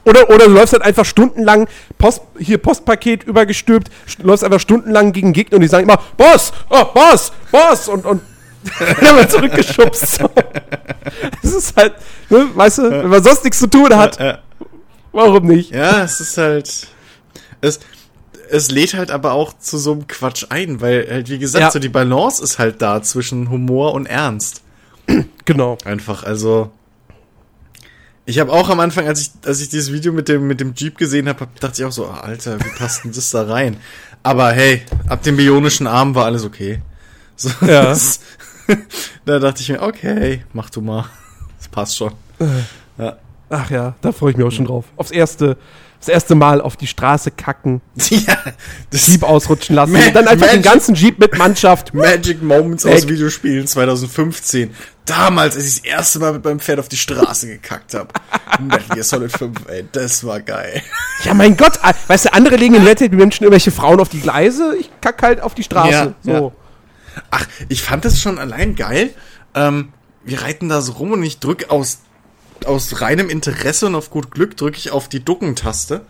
Oder, 0.03 0.29
oder 0.29 0.45
du 0.45 0.51
läufst 0.51 0.71
halt 0.71 0.83
einfach 0.83 1.03
stundenlang, 1.03 1.67
Post, 1.97 2.21
hier 2.39 2.57
Postpaket 2.59 3.23
übergestülpt, 3.23 3.89
st- 4.07 4.23
läufst 4.23 4.45
einfach 4.45 4.59
stundenlang 4.61 5.11
gegen 5.11 5.33
Gegner 5.33 5.55
und 5.55 5.61
die 5.61 5.67
sagen 5.67 5.83
immer, 5.83 5.99
Boss, 6.15 6.53
oh, 6.69 6.85
Boss, 6.93 7.33
Boss 7.51 7.89
und, 7.89 8.05
und 8.05 8.21
dann 9.01 9.15
wird 9.17 9.31
zurückgeschubst. 9.31 10.19
Das 11.41 11.53
ist 11.53 11.75
halt, 11.75 11.93
ne, 12.29 12.47
weißt 12.53 12.77
du, 12.79 12.83
wenn 12.91 13.07
man 13.09 13.23
sonst 13.23 13.43
nichts 13.43 13.59
zu 13.59 13.67
tun 13.67 13.95
hat, 13.95 14.41
warum 15.11 15.45
nicht? 15.47 15.71
Ja, 15.71 16.03
es 16.03 16.19
ist 16.19 16.37
halt. 16.37 16.87
Es, 17.61 17.79
es 18.49 18.71
lädt 18.71 18.93
halt 18.93 19.11
aber 19.11 19.33
auch 19.33 19.57
zu 19.57 19.77
so 19.77 19.91
einem 19.93 20.07
Quatsch 20.07 20.45
ein, 20.49 20.79
weil 20.79 21.07
halt, 21.09 21.29
wie 21.29 21.39
gesagt, 21.39 21.61
Ja. 21.63 21.71
so 21.71 21.79
die 21.79 21.89
Balance 21.89 22.41
ist 22.43 22.59
halt 22.59 22.81
da 22.81 23.01
zwischen 23.01 23.49
Humor 23.49 23.93
und 23.93 24.05
Ernst. 24.05 24.61
Genau. 25.45 25.77
Einfach, 25.85 26.23
also. 26.23 26.71
Ich 28.25 28.39
habe 28.39 28.51
auch 28.51 28.67
am 28.69 28.81
Anfang, 28.81 29.07
als 29.07 29.21
ich, 29.21 29.31
als 29.45 29.61
ich 29.61 29.69
dieses 29.69 29.93
Video 29.93 30.11
mit 30.11 30.27
dem, 30.27 30.47
mit 30.47 30.59
dem 30.59 30.73
Jeep 30.75 30.97
gesehen 30.97 31.29
habe, 31.29 31.47
dachte 31.61 31.81
ich 31.81 31.85
auch 31.87 31.93
so, 31.93 32.07
ah, 32.07 32.19
Alter, 32.19 32.59
wie 32.59 32.77
passt 32.77 33.05
denn 33.05 33.13
das 33.13 33.31
da 33.31 33.43
rein? 33.43 33.77
Aber 34.21 34.51
hey, 34.51 34.81
ab 35.07 35.23
dem 35.23 35.37
bionischen 35.37 35.87
Arm 35.87 36.13
war 36.13 36.25
alles 36.25 36.43
okay. 36.43 36.81
So, 37.37 37.49
Ja. 37.61 37.83
das- 37.85 38.19
da 39.25 39.39
dachte 39.39 39.61
ich 39.61 39.69
mir, 39.69 39.81
okay, 39.81 40.43
mach 40.53 40.69
du 40.69 40.81
mal. 40.81 41.05
Das 41.57 41.67
passt 41.69 41.97
schon. 41.97 42.11
Ach 43.49 43.69
ja, 43.71 43.95
da 44.01 44.11
freue 44.11 44.31
ich 44.31 44.37
mich 44.37 44.45
auch 44.45 44.51
schon 44.51 44.65
drauf. 44.65 44.85
Aufs 44.97 45.09
erste, 45.09 45.57
das 45.99 46.09
erste 46.09 46.35
Mal 46.35 46.59
auf 46.61 46.75
die 46.75 46.85
Straße 46.85 47.31
kacken, 47.31 47.81
ja, 48.09 48.37
das 48.91 49.07
Jeep 49.07 49.23
ausrutschen 49.23 49.75
lassen. 49.75 49.93
Ma- 49.93 50.05
und 50.05 50.15
dann 50.15 50.27
einfach 50.27 50.47
den 50.47 50.57
Magic- 50.57 50.71
ganzen 50.71 50.95
Jeep 50.95 51.17
mit 51.17 51.35
Mannschaft. 51.37 51.93
Magic 51.93 52.43
Moments 52.43 52.85
Weg. 52.85 52.93
aus 52.93 53.07
Videospielen 53.07 53.65
2015. 53.65 54.71
Damals, 55.05 55.55
als 55.55 55.65
ich 55.65 55.81
das 55.81 55.85
erste 55.91 56.19
Mal 56.19 56.33
mit 56.33 56.43
meinem 56.43 56.59
Pferd 56.59 56.79
auf 56.79 56.89
die 56.89 56.97
Straße 56.97 57.47
gekackt 57.47 57.93
habe. 57.93 58.09
Metal 58.59 58.83
Gear 58.93 59.03
Solid 59.03 59.31
5, 59.31 59.59
ey, 59.69 59.85
das 59.91 60.23
war 60.25 60.41
geil. 60.41 60.81
Ja, 61.23 61.33
mein 61.33 61.55
Gott, 61.57 61.79
weißt 62.07 62.25
du, 62.25 62.33
andere 62.33 62.57
legen 62.57 62.75
in 62.75 62.85
Red 62.85 62.99
Dead 62.99 63.11
Redemption 63.11 63.45
irgendwelche 63.45 63.71
Frauen 63.71 63.99
auf 64.01 64.09
die 64.09 64.19
Gleise, 64.19 64.75
ich 64.79 64.91
kack 65.01 65.23
halt 65.23 65.41
auf 65.41 65.55
die 65.55 65.63
Straße. 65.63 65.91
Ja, 65.91 66.13
so. 66.21 66.31
ja. 66.31 66.51
Ach, 67.31 67.45
ich 67.69 67.81
fand 67.81 68.05
das 68.05 68.19
schon 68.19 68.39
allein 68.39 68.75
geil. 68.75 69.11
Ähm, 69.55 69.89
wir 70.23 70.41
reiten 70.41 70.69
da 70.69 70.81
so 70.81 70.93
rum 70.93 71.13
und 71.13 71.23
ich 71.23 71.39
drück 71.39 71.69
aus, 71.69 71.99
aus 72.65 73.01
reinem 73.01 73.29
Interesse 73.29 73.87
und 73.87 73.95
auf 73.95 74.09
gut 74.09 74.31
Glück 74.31 74.57
drücke 74.57 74.77
ich 74.77 74.91
auf 74.91 75.07
die 75.07 75.23
Duckentaste. 75.23 76.05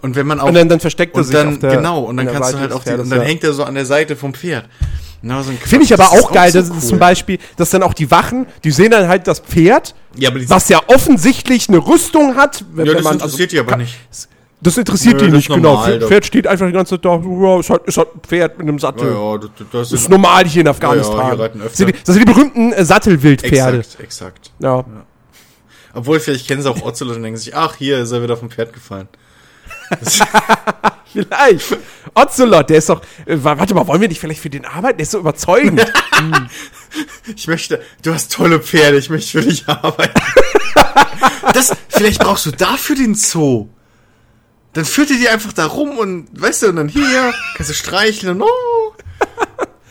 Und 0.00 0.14
wenn 0.14 0.26
man 0.26 0.38
auch 0.40 0.46
Und 0.46 0.54
dann, 0.54 0.68
dann 0.68 0.80
versteckt 0.80 1.16
er 1.16 1.24
sich 1.24 1.34
dann 1.34 1.54
auf 1.54 1.58
der, 1.58 1.76
genau 1.76 2.02
und 2.04 2.16
dann 2.16 2.26
kannst 2.26 2.40
du 2.40 2.44
Seite 2.52 2.60
halt 2.60 2.70
des 2.70 2.76
auf 2.76 2.84
die, 2.84 2.90
Pferdes, 2.90 3.04
und 3.04 3.10
dann 3.10 3.20
ja. 3.20 3.26
hängt 3.26 3.44
er 3.44 3.52
so 3.52 3.64
an 3.64 3.74
der 3.74 3.86
Seite 3.86 4.16
vom 4.16 4.32
Pferd. 4.32 4.68
Na, 5.20 5.42
so 5.42 5.50
ein 5.50 5.58
Finde 5.58 5.84
ich 5.84 5.92
aber 5.92 6.12
auch 6.12 6.30
geil, 6.30 6.52
so 6.52 6.60
das 6.60 6.68
ist 6.68 6.74
cool. 6.74 6.88
zum 6.90 6.98
Beispiel, 7.00 7.38
dass 7.56 7.70
dann 7.70 7.82
auch 7.82 7.94
die 7.94 8.08
Wachen, 8.12 8.46
die 8.62 8.70
sehen 8.70 8.92
dann 8.92 9.08
halt 9.08 9.26
das 9.26 9.40
Pferd, 9.40 9.96
Ja, 10.16 10.30
was 10.46 10.68
ja 10.68 10.80
offensichtlich 10.86 11.68
eine 11.68 11.78
Rüstung 11.78 12.36
hat. 12.36 12.64
Wenn, 12.72 12.86
ja, 12.86 12.92
wenn 12.92 12.98
das 12.98 13.04
man, 13.04 13.14
interessiert 13.14 13.50
die 13.50 13.58
aber 13.58 13.76
nicht. 13.76 13.98
Das 14.60 14.76
interessiert 14.76 15.14
Nö, 15.14 15.20
die 15.20 15.26
das 15.26 15.34
nicht, 15.36 15.48
genau. 15.48 15.74
normal, 15.74 15.86
Pferd 15.90 16.02
doch. 16.02 16.08
Pferd 16.08 16.26
steht 16.26 16.46
einfach 16.48 16.66
die 16.66 16.72
ganze 16.72 16.96
Zeit 16.96 17.04
da, 17.04 17.14
ja, 17.16 17.60
ist 17.60 17.70
halt, 17.70 17.82
ist 17.84 17.96
halt 17.96 18.14
ein 18.16 18.20
Pferd 18.26 18.58
mit 18.58 18.66
einem 18.68 18.78
Sattel. 18.80 19.08
Ja, 19.12 19.32
ja, 19.32 19.38
das, 19.38 19.50
das 19.58 19.66
Das 19.70 19.92
ist 19.92 20.00
ist 20.02 20.08
normal 20.10 20.46
hier 20.46 20.62
in 20.62 20.68
Afghanistan. 20.68 21.38
das, 21.38 21.76
sind 21.76 21.86
die, 21.88 21.92
das 21.92 22.14
sind 22.16 22.28
die 22.28 22.32
berühmten 22.32 22.72
äh, 22.72 22.84
Sattelwildpferde. 22.84 23.78
exakt, 23.78 24.00
exakt. 24.02 24.50
Ja. 24.58 24.84
Obwohl, 25.94 26.18
vielleicht 26.20 26.48
kennen 26.48 26.60
sie 26.62 26.68
auch 26.70 26.82
Ocelot 26.82 27.16
und 27.16 27.22
denken 27.22 27.38
sich, 27.38 27.54
ach, 27.54 27.76
hier 27.76 27.98
ist 28.00 28.10
er 28.10 28.22
wieder 28.22 28.36
vom 28.36 28.50
Pferd 28.50 28.72
gefallen. 28.72 29.08
Vielleicht. 31.12 31.76
Ocelot, 32.14 32.68
der 32.68 32.78
ist 32.78 32.88
doch. 32.90 33.00
Äh, 33.26 33.36
wa- 33.42 33.58
warte 33.58 33.74
mal, 33.74 33.86
wollen 33.86 34.00
wir 34.00 34.08
nicht 34.08 34.20
vielleicht 34.20 34.40
für 34.40 34.50
den 34.50 34.64
arbeiten? 34.66 34.98
Der 34.98 35.02
ist 35.04 35.12
so 35.12 35.18
überzeugend. 35.18 35.80
Ich 37.36 37.46
möchte, 37.46 37.80
du 38.02 38.14
hast 38.14 38.32
tolle 38.32 38.60
Pferde, 38.60 38.96
ich 38.96 39.10
möchte 39.10 39.30
für 39.42 39.46
dich 39.46 39.68
arbeiten. 39.68 40.18
das, 41.52 41.74
vielleicht 41.88 42.20
brauchst 42.22 42.46
du 42.46 42.50
dafür 42.50 42.96
den 42.96 43.14
Zoo. 43.14 43.68
Dann 44.78 44.84
führt 44.84 45.10
er 45.10 45.16
die 45.16 45.28
einfach 45.28 45.52
da 45.52 45.66
rum 45.66 45.98
und, 45.98 46.28
weißt 46.40 46.62
du, 46.62 46.68
und 46.68 46.76
dann 46.76 46.86
hier, 46.86 47.34
kannst 47.56 47.68
du 47.68 47.74
streicheln 47.74 48.36
und, 48.36 48.42
oh. 48.42 48.92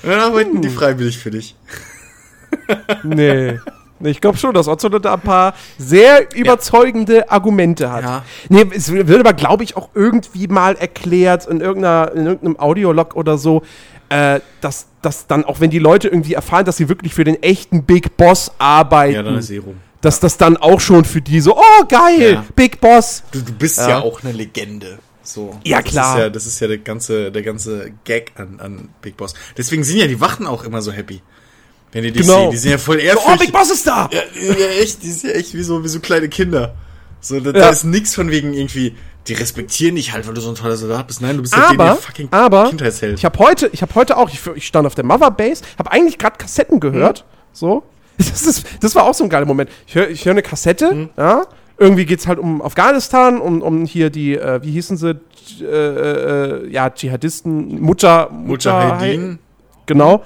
Und 0.01 0.09
dann 0.09 0.22
arbeiten 0.22 0.61
die 0.61 0.69
freiwillig 0.69 1.18
für 1.18 1.30
dich. 1.30 1.57
nee. 3.03 3.59
Ich 3.99 4.22
glaube 4.22 4.38
schon, 4.38 4.53
dass 4.53 4.69
Ocelot 4.69 5.03
da 5.03 5.15
ein 5.15 5.19
paar 5.19 5.55
sehr 5.77 6.34
überzeugende 6.34 7.30
Argumente 7.30 7.91
hat. 7.91 8.03
Ja. 8.05 8.23
Nee, 8.47 8.65
es 8.73 8.89
wird 8.89 9.19
aber, 9.19 9.34
glaube 9.34 9.65
ich, 9.65 9.76
auch 9.76 9.89
irgendwie 9.93 10.47
mal 10.47 10.77
erklärt 10.77 11.47
in, 11.47 11.59
irgendeiner, 11.59 12.14
in 12.14 12.26
irgendeinem 12.26 12.57
Audiolog 12.57 13.18
oder 13.18 13.38
so, 13.38 13.64
äh, 14.07 14.39
dass, 14.61 14.88
dass 15.01 15.27
dann, 15.27 15.43
auch 15.43 15.59
wenn 15.59 15.69
die 15.69 15.80
Leute 15.80 16.07
irgendwie 16.07 16.35
erfahren, 16.35 16.64
dass 16.64 16.77
sie 16.77 16.88
wirklich 16.88 17.14
für 17.14 17.26
den 17.26 17.43
echten 17.43 17.84
Big 17.84 18.15
Boss 18.15 18.53
arbeiten, 18.57 19.15
Ja, 19.15 19.23
dann 19.23 19.38
ist 19.38 19.49
eh 19.49 19.57
rum. 19.57 19.76
Dass 20.02 20.19
das 20.19 20.38
dann 20.38 20.57
auch 20.57 20.80
schon 20.80 21.06
für 21.06 21.22
die 21.22 21.41
so, 21.41 21.57
oh 21.57 21.86
geil, 21.88 22.34
Ja. 22.34 22.45
Big 22.56 22.80
Boss. 22.82 23.24
Du, 23.32 23.41
du 23.41 23.52
bist 23.53 23.78
Ja. 23.80 23.90
ja. 23.90 23.99
auch 24.02 24.24
eine 24.24 24.32
Legende. 24.34 24.99
So. 25.24 25.60
Ja, 25.65 25.82
das 25.82 25.91
klar. 25.91 26.15
Ist 26.15 26.22
ja, 26.22 26.30
das 26.30 26.45
ist 26.45 26.60
ja 26.61 26.68
der 26.68 26.78
ganze, 26.78 27.32
der 27.32 27.41
ganze 27.41 27.91
Gag 28.06 28.32
an, 28.36 28.60
an 28.61 28.90
Big 29.02 29.18
Boss. 29.18 29.34
Deswegen 29.57 29.84
sind 29.84 29.98
ja 29.98 30.07
die 30.07 30.22
Wachen 30.22 30.48
auch 30.48 30.64
immer 30.64 30.82
so 30.82 30.91
happy. 30.91 31.22
Wenn 31.91 32.03
die 32.03 32.11
dich 32.11 32.22
Genau. 32.22 32.44
sehen. 32.44 32.52
Die 32.52 32.57
sind 32.57 32.72
ja 32.72 32.78
voll 32.78 32.98
So, 32.98 33.02
ehrfürchtig. 33.03 33.34
oh, 33.36 33.40
Big 33.45 33.52
Boss 33.53 33.72
ist 33.72 33.86
da! 33.88 34.10
Ja, 34.11 34.22
ja, 34.41 34.68
echt, 34.82 35.03
die 35.03 35.11
sind 35.11 35.30
ja 35.32 35.36
echt 35.38 35.53
wie 35.53 35.64
so, 35.64 35.84
wie 35.84 35.88
so 35.90 35.99
kleine 35.99 36.30
Kinder. 36.30 36.76
So, 37.19 37.40
da, 37.40 37.48
Ja. 37.52 37.52
da 37.53 37.69
ist 37.69 37.84
nix 37.84 38.14
von 38.15 38.30
wegen 38.32 38.53
irgendwie, 38.53 38.95
die 39.28 39.34
respektieren 39.34 39.95
dich 39.95 40.14
halt, 40.14 40.28
weil 40.28 40.34
du 40.34 40.40
so 40.41 40.49
ein 40.49 40.56
toller 40.56 40.78
Soldat 40.78 41.07
bist. 41.07 41.22
Nein, 41.22 41.36
du 41.36 41.41
bist 41.41 41.56
halt 41.57 41.72
aber, 41.72 41.86
der 41.86 41.95
fucking 41.95 42.28
aber 42.32 42.69
Kindheitsheld. 42.69 43.18
ich 43.18 43.26
habe 43.26 43.38
heute, 43.40 43.69
ich 43.74 43.82
habe 43.82 43.94
heute 43.95 44.15
auch, 44.18 44.30
ich, 44.30 44.40
ich 44.56 44.68
stand 44.68 44.86
auf 44.88 44.95
der 44.95 45.03
Mother 45.03 45.32
Base, 45.32 45.64
habe 45.78 45.91
eigentlich 45.91 46.18
gerade 46.18 46.38
Kassetten 46.38 46.80
gehört, 46.80 47.26
so. 47.52 47.84
Das, 48.30 48.44
ist, 48.44 48.65
das 48.81 48.95
war 48.95 49.03
auch 49.06 49.14
so 49.14 49.23
ein 49.23 49.30
geiler 49.30 49.45
Moment. 49.45 49.69
Ich 49.88 49.95
höre 49.95 50.10
ich 50.10 50.26
hör 50.26 50.31
eine 50.31 50.41
Kassette, 50.41 50.94
Mhm. 50.94 51.10
ja. 51.18 51.44
Irgendwie 51.80 52.06
geht's 52.06 52.26
halt 52.26 52.39
um 52.39 52.61
Afghanistan, 52.64 53.39
um, 53.39 53.61
um 53.61 53.85
hier 53.85 54.10
die, 54.10 54.35
äh, 54.35 54.60
wie 54.64 54.72
hießen 54.72 54.98
sie, 54.98 55.19
äh, 55.61 55.65
äh, 55.65 56.69
ja, 56.72 56.89
Dschihadisten, 56.89 57.80
Mutter, 57.80 58.30
Mujahedin. 58.31 59.38
Genau. 59.85 60.23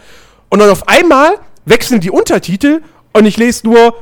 Und 0.49 0.59
dann 0.59 0.69
auf 0.69 0.87
einmal 0.87 1.31
wechseln 1.65 1.99
die 1.99 2.09
Untertitel 2.09 2.81
und 3.11 3.25
ich 3.25 3.35
lese 3.35 3.67
nur, 3.67 3.95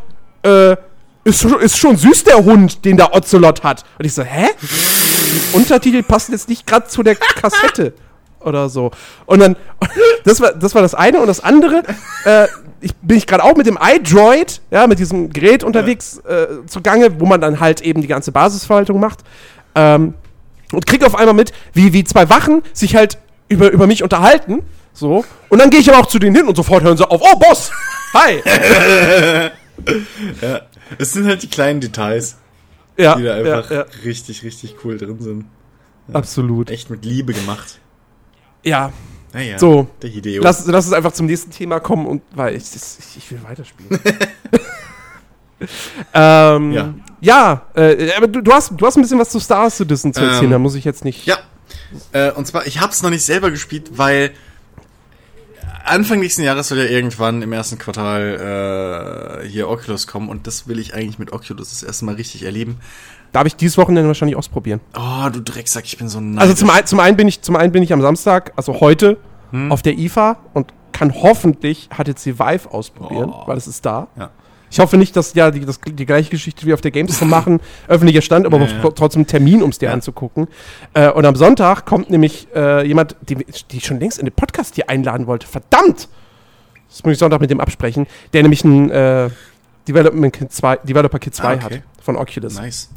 äh, 0.44 0.76
ist, 1.24 1.42
schon- 1.42 1.60
ist 1.60 1.78
schon 1.78 1.98
süß 1.98 2.24
der 2.26 2.46
Hund, 2.46 2.86
den 2.86 2.98
der 2.98 3.16
Ocelot 3.16 3.64
hat. 3.64 3.84
Und 3.98 4.06
ich 4.06 4.14
so, 4.14 4.22
hä? 4.24 4.48
Die 4.62 5.58
Untertitel 5.58 6.04
passen 6.04 6.32
jetzt 6.34 6.50
nicht 6.50 6.68
gerade 6.68 6.88
zu 6.88 7.02
der 7.02 7.16
Kassette 7.16 7.94
oder 8.42 8.70
so. 8.70 8.92
Und 9.26 9.40
dann, 9.40 9.56
das 10.24 10.42
war 10.42 10.54
das, 10.54 10.76
war 10.76 10.82
das 10.82 10.96
eine. 10.96 11.20
Und 11.20 11.28
das 11.28 11.44
andere, 11.44 11.84
äh, 12.26 12.48
ich 12.82 12.96
bin 12.98 13.18
ich 13.18 13.28
gerade 13.28 13.44
auch 13.44 13.56
mit 13.56 13.68
dem 13.68 13.78
iDroid, 13.82 14.62
ja, 14.72 14.88
mit 14.88 15.00
diesem 15.00 15.32
Gerät 15.32 15.64
unterwegs 15.64 16.18
äh, 16.20 16.66
zugange, 16.68 17.20
wo 17.20 17.26
man 17.26 17.42
dann 17.42 17.60
halt 17.60 17.82
eben 17.82 18.02
die 18.02 18.08
ganze 18.08 18.32
Basisverwaltung 18.32 19.00
macht. 19.00 19.20
Ähm, 19.76 20.14
und 20.72 20.86
krieg 20.86 21.04
auf 21.04 21.16
einmal 21.16 21.34
mit, 21.34 21.52
wie, 21.74 21.94
wie 21.94 22.04
zwei 22.04 22.30
Wachen 22.30 22.62
sich 22.74 22.96
halt 22.96 23.18
über, 23.48 23.72
über 23.72 23.88
mich 23.88 24.04
unterhalten. 24.04 24.62
So. 24.94 25.26
Und 25.50 25.60
dann 25.60 25.70
gehe 25.70 25.80
ich 25.80 25.90
aber 25.90 26.00
auch 26.00 26.08
zu 26.08 26.20
denen 26.20 26.36
hin 26.36 26.48
und 26.48 26.56
sofort 26.56 26.84
hören 26.84 26.98
sie 26.98 27.10
auf. 27.10 27.22
Oh, 27.22 27.40
Boss! 27.40 27.72
Hi! 28.14 28.42
Es 30.98 31.12
sind 31.14 31.28
halt 31.28 31.44
die 31.44 31.50
kleinen 31.50 31.80
Details, 31.82 32.38
ja, 32.98 33.16
die 33.16 33.24
da 33.24 33.36
einfach 33.36 33.70
ja, 33.70 33.78
ja, 33.78 33.86
richtig, 34.04 34.44
richtig 34.44 34.78
cool 34.84 34.98
drin 34.98 35.20
sind. 35.20 35.46
absolut. 36.12 36.72
Echt 36.72 36.90
mit 36.90 37.06
Liebe 37.06 37.34
gemacht. 37.34 37.79
Ja, 38.64 38.92
Naja, 39.34 39.60
So. 39.60 39.88
der 40.02 40.10
Hideo. 40.10 40.42
lass, 40.44 40.66
lass 40.68 40.86
uns 40.86 40.94
einfach 40.94 41.12
zum 41.14 41.26
nächsten 41.28 41.52
Thema 41.52 41.80
kommen 41.80 42.06
und 42.08 42.22
weil 42.34 42.56
ich, 42.56 42.64
ich, 42.76 43.18
ich 43.18 43.32
will 43.32 43.40
weiterspielen. 43.44 44.00
ähm, 46.14 46.72
ja, 46.72 46.94
Ja. 47.22 47.62
äh, 47.76 48.12
aber 48.16 48.28
du, 48.28 48.42
du, 48.42 48.52
hast, 48.54 48.72
du 48.76 48.86
hast 48.86 48.96
ein 48.98 49.02
bisschen 49.02 49.20
was 49.20 49.30
zu 49.30 49.40
Star 49.40 49.70
Citizen 49.70 50.14
zu 50.14 50.22
erzählen, 50.22 50.46
Ähm, 50.46 50.52
da 50.52 50.60
muss 50.60 50.76
ich 50.76 50.86
jetzt 50.86 51.04
nicht. 51.06 51.26
Ja. 51.26 51.38
Äh, 52.12 52.32
und 52.32 52.48
zwar, 52.48 52.66
ich 52.68 52.80
hab's 52.82 53.02
noch 53.04 53.10
nicht 53.10 53.26
selber 53.26 53.52
gespielt, 53.52 53.92
weil 53.98 54.32
Anfang 55.84 56.20
nächsten 56.20 56.44
Jahres 56.44 56.68
soll 56.68 56.78
ja 56.78 56.86
irgendwann 56.86 57.42
im 57.42 57.52
ersten 57.52 57.78
Quartal 57.80 59.42
äh, 59.44 59.48
hier 59.48 59.68
Oculus 59.70 60.06
kommen 60.08 60.30
und 60.30 60.46
das 60.48 60.68
will 60.68 60.78
ich 60.80 60.94
eigentlich 60.94 61.18
mit 61.20 61.32
Oculus 61.34 61.70
das 61.72 61.84
erste 61.84 62.06
Mal 62.06 62.16
richtig 62.16 62.44
erleben. 62.44 62.78
Darf 63.32 63.46
ich 63.46 63.56
dieses 63.56 63.78
Wochenende 63.78 64.08
wahrscheinlich 64.08 64.36
ausprobieren. 64.38 64.80
Oh, 64.98 65.30
du 65.30 65.42
Drecksack, 65.42 65.86
ich 65.86 65.98
bin 65.98 66.10
so 66.10 66.20
neidisch. 66.20 66.42
Also 66.42 66.54
zum, 66.56 66.70
ein, 66.70 66.86
zum, 66.86 67.00
einen 67.00 67.16
bin 67.18 67.28
ich, 67.28 67.42
zum 67.42 67.56
einen 67.56 67.72
bin 67.72 67.84
ich 67.84 67.94
am 67.94 68.02
Samstag, 68.02 68.54
also 68.56 68.80
heute, 68.80 69.18
auf 69.70 69.82
der 69.82 69.98
IFA 69.98 70.38
und 70.54 70.74
kann 70.92 71.14
hoffentlich 71.14 71.90
HTC 71.92 72.38
Vive 72.40 72.72
ausprobieren, 72.72 73.32
Oh. 73.34 73.48
weil 73.48 73.58
es 73.58 73.66
ist 73.68 73.84
da. 73.86 74.08
Ja. 74.18 74.30
Ich 74.72 74.80
hoffe 74.80 74.98
nicht, 74.98 75.16
dass 75.16 75.34
ja 75.34 75.50
die, 75.50 75.62
das, 75.62 75.80
die 75.84 76.06
gleiche 76.06 76.30
Geschichte 76.30 76.64
wie 76.68 76.74
auf 76.74 76.82
der 76.82 76.92
Gamescom 76.92 77.28
machen, 77.30 77.60
öffentlicher 77.88 78.22
Stand, 78.22 78.46
aber 78.46 78.60
Ja, 78.60 78.66
tr- 78.66 78.84
ja. 78.84 78.90
trotzdem 78.92 79.22
einen 79.22 79.28
Termin, 79.28 79.64
um 79.64 79.72
es 79.72 79.80
dir 79.80 79.88
Ja. 79.88 79.94
anzugucken. 79.94 80.48
Äh, 80.94 81.10
und 81.10 81.26
am 81.26 81.36
Sonntag 81.36 81.86
kommt 81.88 82.12
nämlich 82.12 82.48
äh, 82.56 82.86
jemand, 82.86 83.16
die, 83.28 83.36
die 83.72 83.78
ich 83.78 83.86
schon 83.86 84.00
längst 84.00 84.20
in 84.20 84.26
den 84.26 84.34
Podcast 84.36 84.76
hier 84.76 84.88
einladen 84.90 85.26
wollte. 85.26 85.48
Verdammt! 85.48 86.08
Das 86.90 87.04
muss 87.04 87.14
ich 87.14 87.18
Sonntag 87.20 87.42
mit 87.42 87.50
dem 87.50 87.60
absprechen, 87.60 88.06
der 88.34 88.42
nämlich 88.44 88.64
ein 88.64 88.92
äh, 88.92 89.30
Development 89.90 90.32
Kit 90.34 90.52
2, 90.54 90.78
Developer 90.78 91.20
Kit 91.20 91.36
2 91.36 91.44
Ah, 91.44 91.54
okay. 91.56 91.64
hat 91.76 92.04
von 92.04 92.16
Oculus. 92.16 92.56
Nice. 92.56 92.90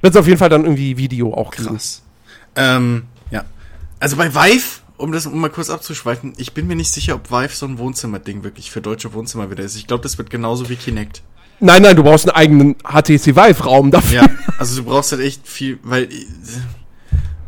Wird 0.00 0.14
es 0.14 0.20
auf 0.20 0.26
jeden 0.26 0.38
Fall 0.38 0.48
dann 0.48 0.64
irgendwie 0.64 0.96
Video 0.96 1.32
auch 1.34 1.52
geben. 1.52 1.68
Krass. 1.68 2.02
Ähm, 2.56 3.04
ja. 3.30 3.44
Also 4.00 4.16
bei 4.16 4.34
Vive, 4.34 4.80
um 4.96 5.12
das 5.12 5.26
um 5.26 5.40
mal 5.40 5.48
kurz 5.50 5.70
abzuschweifen, 5.70 6.32
ich 6.36 6.52
bin 6.52 6.66
mir 6.66 6.74
nicht 6.76 6.90
sicher, 6.90 7.14
ob 7.14 7.30
Vive 7.30 7.54
so 7.54 7.66
ein 7.66 7.78
Wohnzimmerding 7.78 8.42
wirklich 8.42 8.70
für 8.70 8.80
deutsche 8.80 9.12
Wohnzimmer 9.14 9.50
wieder 9.50 9.62
ist. 9.62 9.76
Ich 9.76 9.86
glaube, 9.86 10.02
das 10.02 10.18
wird 10.18 10.30
genauso 10.30 10.68
wie 10.68 10.76
Kinect. 10.76 11.22
Nein, 11.60 11.82
nein, 11.82 11.94
du 11.94 12.02
brauchst 12.02 12.28
einen 12.28 12.34
eigenen 12.36 12.74
HTC 12.82 13.36
Vive-Raum 13.36 13.92
dafür. 13.92 14.22
Ja, 14.22 14.28
also 14.58 14.82
du 14.82 14.84
brauchst 14.88 15.12
halt 15.12 15.22
echt 15.22 15.46
viel, 15.46 15.78
weil 15.84 16.08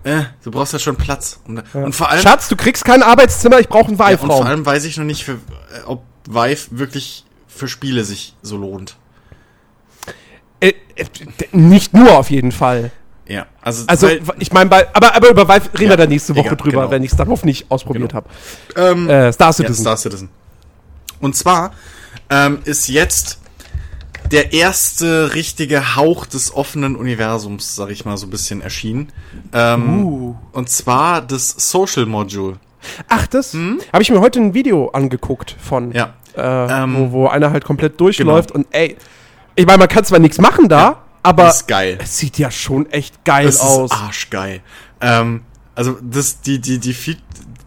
äh, 0.05 0.23
du 0.45 0.51
brauchst 0.53 0.73
halt 0.73 0.83
schon 0.83 0.97
Platz. 0.97 1.41
Um 1.49 1.57
da, 1.57 1.65
Und 1.73 1.95
vor 1.95 2.11
allem 2.11 2.23
Schatz, 2.23 2.49
du 2.49 2.55
kriegst 2.57 2.85
kein 2.85 3.03
Arbeitszimmer, 3.03 3.59
ich 3.59 3.69
brauche 3.69 3.89
einen 3.89 3.97
ja, 3.99 4.07
und 4.07 4.19
vor 4.19 4.29
Vive-Raum. 4.29 4.47
allem 4.47 4.67
weiß 4.67 4.85
ich 4.85 4.97
noch 4.97 5.05
nicht, 5.05 5.25
für, 5.25 5.33
äh, 5.33 5.39
ob 5.87 6.05
Vive 6.29 6.79
wirklich 6.79 7.25
für 7.55 7.69
Spiele 7.69 8.05
sich 8.05 8.35
so 8.43 8.57
lohnt. 8.57 8.97
Äh, 10.61 10.73
äh, 10.97 11.05
nicht 11.53 11.95
nur 11.95 12.19
auf 12.19 12.31
jeden 12.31 12.53
Fall. 12.53 12.91
Ja, 13.27 13.47
also, 13.63 13.85
Also, 13.87 14.07
weil, 14.07 14.21
ich 14.39 14.53
meine, 14.53 14.71
aber, 14.71 15.15
aber 15.17 15.31
über 15.31 15.49
Vive 15.49 15.71
reden 15.75 15.85
Ja, 15.85 15.91
wir 15.91 15.97
dann 15.97 16.09
nächste 16.11 16.35
Woche 16.37 16.47
egal, 16.47 16.57
drüber, 16.57 16.81
genau. 16.83 16.91
wenn 16.91 17.03
ich 17.03 17.13
es 17.13 17.17
dann 17.17 17.29
hoffentlich 17.29 17.67
ausprobiert 17.71 18.13
Genau. 18.13 18.25
habe. 18.77 18.91
ähm, 19.01 19.09
Äh, 19.09 19.33
Star 19.33 19.49
Ja, 19.49 19.53
Citizen. 19.55 19.81
Star 19.83 19.97
Citizen. 19.97 20.29
Und 21.21 21.35
zwar 21.35 21.73
ähm, 22.29 22.59
ist 22.65 22.89
jetzt 22.89 23.41
der 24.31 24.53
erste 24.53 25.35
richtige 25.35 25.97
Hauch 25.97 26.27
des 26.27 26.53
offenen 26.55 26.97
Universums, 26.97 27.77
sag 27.77 27.91
ich 27.91 28.05
mal, 28.05 28.17
so 28.19 28.27
ein 28.27 28.31
bisschen 28.31 28.61
erschienen. 28.61 29.11
Ähm, 29.53 30.05
Uh. 30.05 30.35
Und 30.53 30.69
zwar 30.71 31.23
das 31.23 31.49
Social 31.71 32.05
Module. 32.07 32.59
Ach, 33.09 33.27
das 33.27 33.55
habe 33.55 34.03
ich 34.03 34.11
mir 34.11 34.21
heute 34.21 34.41
ein 34.41 34.53
Video 34.53 34.89
angeguckt 34.91 35.57
von, 35.59 35.85
Hm? 35.91 35.93
Ja. 35.93 36.15
Äh, 36.37 36.83
Ähm, 36.83 36.97
wo, 36.97 37.13
wo 37.13 37.27
einer 37.29 37.51
halt 37.51 37.65
komplett 37.65 38.01
durchläuft 38.01 38.53
und 38.53 38.67
ey, 38.71 38.97
ich 39.57 39.67
meine, 39.67 39.79
man 39.79 39.89
kann 39.89 40.05
zwar 40.05 40.19
nichts 40.19 40.39
machen 40.39 40.69
da, 40.69 40.79
Ja, 40.81 41.03
aber 41.23 41.49
ist 41.49 41.69
geil. 41.69 41.99
es 42.03 42.19
sieht 42.19 42.39
ja 42.39 42.51
schon 42.51 42.91
echt 42.91 43.25
geil 43.25 43.47
Das 43.47 43.61
aus. 43.61 43.91
ist 43.93 43.97
arschgeil. 43.97 44.61
Ähm, 45.01 45.43
also 45.75 45.97
das, 46.03 46.41
die, 46.41 46.61
die, 46.61 46.79
die, 46.79 46.93
Fe 46.95 47.17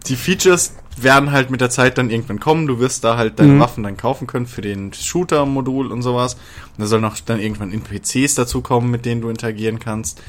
die 0.07 0.15
Features 0.15 0.73
werden 0.99 1.31
halt 1.31 1.49
mit 1.51 1.61
der 1.61 1.69
Zeit 1.69 1.97
dann 1.97 2.09
irgendwann 2.09 2.39
kommen. 2.39 2.65
Du 2.67 2.79
wirst 2.79 3.03
da 3.03 3.17
halt 3.17 3.39
deine 3.39 3.53
Mhm. 3.53 3.59
Waffen 3.59 3.83
dann 3.83 3.97
kaufen 3.97 4.25
können 4.27 4.47
für 4.47 4.61
den 4.61 4.91
Shooter-Modul 4.93 5.91
und 5.91 6.01
sowas. 6.01 6.33
Und 6.33 6.79
da 6.79 6.85
sollen 6.87 7.05
auch 7.05 7.15
dann 7.25 7.39
irgendwann 7.39 7.71
NPCs 7.71 8.33
dazukommen, 8.35 8.89
mit 8.89 9.05
denen 9.05 9.21
du 9.21 9.29
interagieren 9.29 9.77
kannst. 9.79 10.21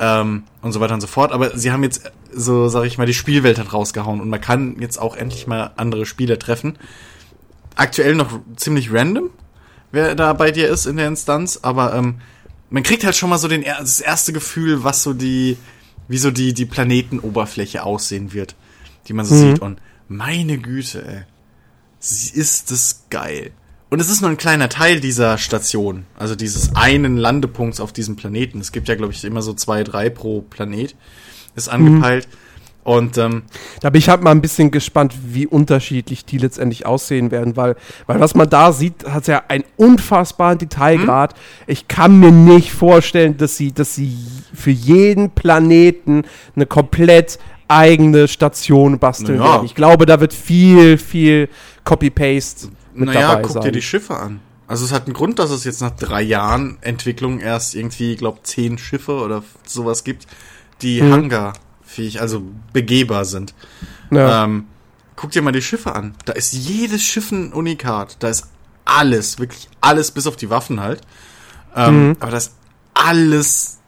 Ähm, 0.00 0.44
und 0.62 0.72
so 0.72 0.80
weiter 0.80 0.94
und 0.94 1.00
so 1.00 1.06
fort. 1.06 1.30
Aber 1.32 1.56
sie 1.56 1.70
haben 1.72 1.82
jetzt, 1.84 2.10
so 2.32 2.68
sag 2.68 2.84
ich 2.84 2.98
mal, 2.98 3.06
die 3.06 3.14
Spielwelt 3.14 3.58
halt 3.58 3.72
rausgehauen 3.72 4.20
und 4.20 4.28
man 4.28 4.40
kann 4.40 4.76
jetzt 4.80 4.98
auch 5.00 5.14
endlich 5.16 5.46
mal 5.46 5.70
andere 5.76 6.04
Spieler 6.06 6.38
treffen. 6.38 6.76
Aktuell 7.78 8.14
noch 8.16 8.40
ziemlich 8.56 8.92
random, 8.92 9.30
wer 9.92 10.14
da 10.14 10.32
bei 10.32 10.50
dir 10.50 10.68
ist 10.68 10.86
in 10.86 10.96
der 10.96 11.06
Instanz, 11.06 11.60
aber 11.62 11.94
ähm, 11.94 12.20
man 12.70 12.82
kriegt 12.82 13.04
halt 13.04 13.16
schon 13.16 13.30
mal 13.30 13.38
so 13.38 13.46
den, 13.46 13.62
das 13.62 14.00
erste 14.00 14.32
Gefühl, 14.32 14.82
was 14.82 15.02
so 15.02 15.14
die, 15.14 15.56
wie 16.08 16.18
so 16.18 16.30
die, 16.30 16.52
die 16.54 16.66
Planetenoberfläche 16.66 17.84
aussehen 17.84 18.32
wird, 18.32 18.56
die 19.06 19.12
man 19.12 19.24
so 19.24 19.34
mhm. 19.34 19.38
sieht. 19.38 19.58
Und 19.60 19.80
meine 20.08 20.58
Güte, 20.58 21.06
ey. 21.06 21.22
Sie 22.00 22.36
ist 22.38 22.70
das 22.70 23.04
geil. 23.10 23.52
Und 23.90 24.00
es 24.00 24.10
ist 24.10 24.20
nur 24.20 24.30
ein 24.30 24.36
kleiner 24.36 24.68
Teil 24.68 25.00
dieser 25.00 25.38
Station, 25.38 26.04
also 26.16 26.34
dieses 26.34 26.76
einen 26.76 27.16
Landepunkts 27.16 27.80
auf 27.80 27.92
diesem 27.92 28.16
Planeten. 28.16 28.60
Es 28.60 28.70
gibt 28.70 28.88
ja, 28.88 28.94
glaube 28.96 29.12
ich, 29.12 29.24
immer 29.24 29.40
so 29.40 29.54
zwei, 29.54 29.82
drei 29.82 30.10
pro 30.10 30.42
Planet. 30.42 30.94
Ist 31.54 31.68
angepeilt. 31.68 32.28
Mhm. 32.28 32.47
Und 32.88 33.18
ähm, 33.18 33.42
da 33.82 33.90
bin 33.90 33.98
ich 33.98 34.08
halt 34.08 34.22
mal 34.22 34.30
ein 34.30 34.40
bisschen 34.40 34.70
gespannt, 34.70 35.14
wie 35.22 35.46
unterschiedlich 35.46 36.24
die 36.24 36.38
letztendlich 36.38 36.86
aussehen 36.86 37.30
werden, 37.30 37.54
weil, 37.54 37.76
weil 38.06 38.18
was 38.18 38.34
man 38.34 38.48
da 38.48 38.72
sieht, 38.72 39.04
hat 39.06 39.26
ja 39.26 39.42
einen 39.48 39.64
unfassbaren 39.76 40.56
Detailgrad. 40.56 41.34
Mhm. 41.34 41.64
Ich 41.66 41.86
kann 41.86 42.18
mir 42.18 42.32
nicht 42.32 42.72
vorstellen, 42.72 43.36
dass 43.36 43.58
sie, 43.58 43.72
dass 43.72 43.94
sie 43.94 44.16
für 44.54 44.70
jeden 44.70 45.28
Planeten 45.32 46.22
eine 46.56 46.64
komplett 46.64 47.38
eigene 47.68 48.26
Station 48.26 48.98
basteln 48.98 49.36
naja. 49.36 49.52
werden. 49.52 49.66
Ich 49.66 49.74
glaube, 49.74 50.06
da 50.06 50.20
wird 50.20 50.32
viel, 50.32 50.96
viel 50.96 51.50
Copy-Paste 51.84 52.68
mit 52.94 53.08
naja, 53.08 53.28
dabei 53.28 53.42
guck 53.42 53.52
sein. 53.52 53.62
dir 53.64 53.72
die 53.72 53.82
Schiffe 53.82 54.16
an. 54.16 54.40
Also 54.66 54.86
es 54.86 54.92
hat 54.92 55.04
einen 55.04 55.12
Grund, 55.12 55.38
dass 55.38 55.50
es 55.50 55.64
jetzt 55.64 55.82
nach 55.82 55.90
drei 55.90 56.22
Jahren 56.22 56.78
Entwicklung 56.80 57.40
erst 57.40 57.74
irgendwie, 57.74 58.12
ich 58.12 58.18
glaube, 58.18 58.38
zehn 58.44 58.78
Schiffe 58.78 59.12
oder 59.12 59.44
sowas 59.66 60.04
gibt, 60.04 60.26
die 60.80 61.02
mhm. 61.02 61.12
Hangarfähig, 61.98 62.20
also 62.20 62.42
begehbar 62.72 63.24
sind. 63.24 63.54
Ja. 64.10 64.44
Ähm, 64.44 64.66
guck 65.16 65.30
dir 65.32 65.42
mal 65.42 65.52
die 65.52 65.62
Schiffe 65.62 65.94
an. 65.94 66.14
Da 66.24 66.32
ist 66.32 66.52
jedes 66.52 67.02
Schiff 67.02 67.30
ein 67.32 67.52
Unikat. 67.52 68.16
Da 68.20 68.28
ist 68.28 68.48
alles, 68.84 69.38
wirklich 69.38 69.68
alles, 69.80 70.10
bis 70.10 70.26
auf 70.26 70.36
die 70.36 70.50
Waffen 70.50 70.80
halt. 70.80 71.02
Ähm, 71.74 72.08
mhm. 72.08 72.16
Aber 72.20 72.30
das 72.30 72.48
ist 72.48 72.54
alles 72.94 73.78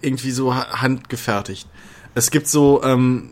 irgendwie 0.00 0.32
so 0.32 0.54
handgefertigt. 0.54 1.68
Es 2.14 2.30
gibt 2.30 2.48
so 2.48 2.82
ähm, 2.82 3.30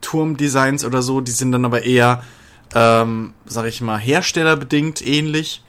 Turmdesigns 0.00 0.84
oder 0.84 1.02
so, 1.02 1.20
die 1.20 1.32
sind 1.32 1.52
dann 1.52 1.64
aber 1.64 1.84
eher 1.84 2.22
ähm, 2.74 3.34
sag 3.44 3.66
ich 3.66 3.80
mal, 3.80 3.98
herstellerbedingt 3.98 5.06
ähnlich. 5.06 5.62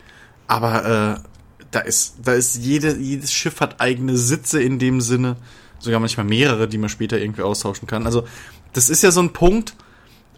Aber 0.47 1.19
äh, 1.19 1.65
da 1.71 1.79
ist, 1.81 2.15
da 2.23 2.33
ist 2.33 2.55
jede, 2.55 2.95
jedes 2.95 3.33
Schiff 3.33 3.59
hat 3.59 3.81
eigene 3.81 4.17
Sitze 4.17 4.61
in 4.61 4.79
dem 4.79 5.01
Sinne. 5.01 5.35
Sogar 5.85 5.99
manchmal 5.99 6.25
mehrere, 6.25 6.67
die 6.67 6.77
man 6.77 6.89
später 6.89 7.17
irgendwie 7.17 7.43
austauschen 7.43 7.87
kann. 7.87 8.05
Also, 8.05 8.25
das 8.73 8.89
ist 8.89 9.03
ja 9.03 9.11
so 9.11 9.21
ein 9.21 9.31
Punkt, 9.31 9.73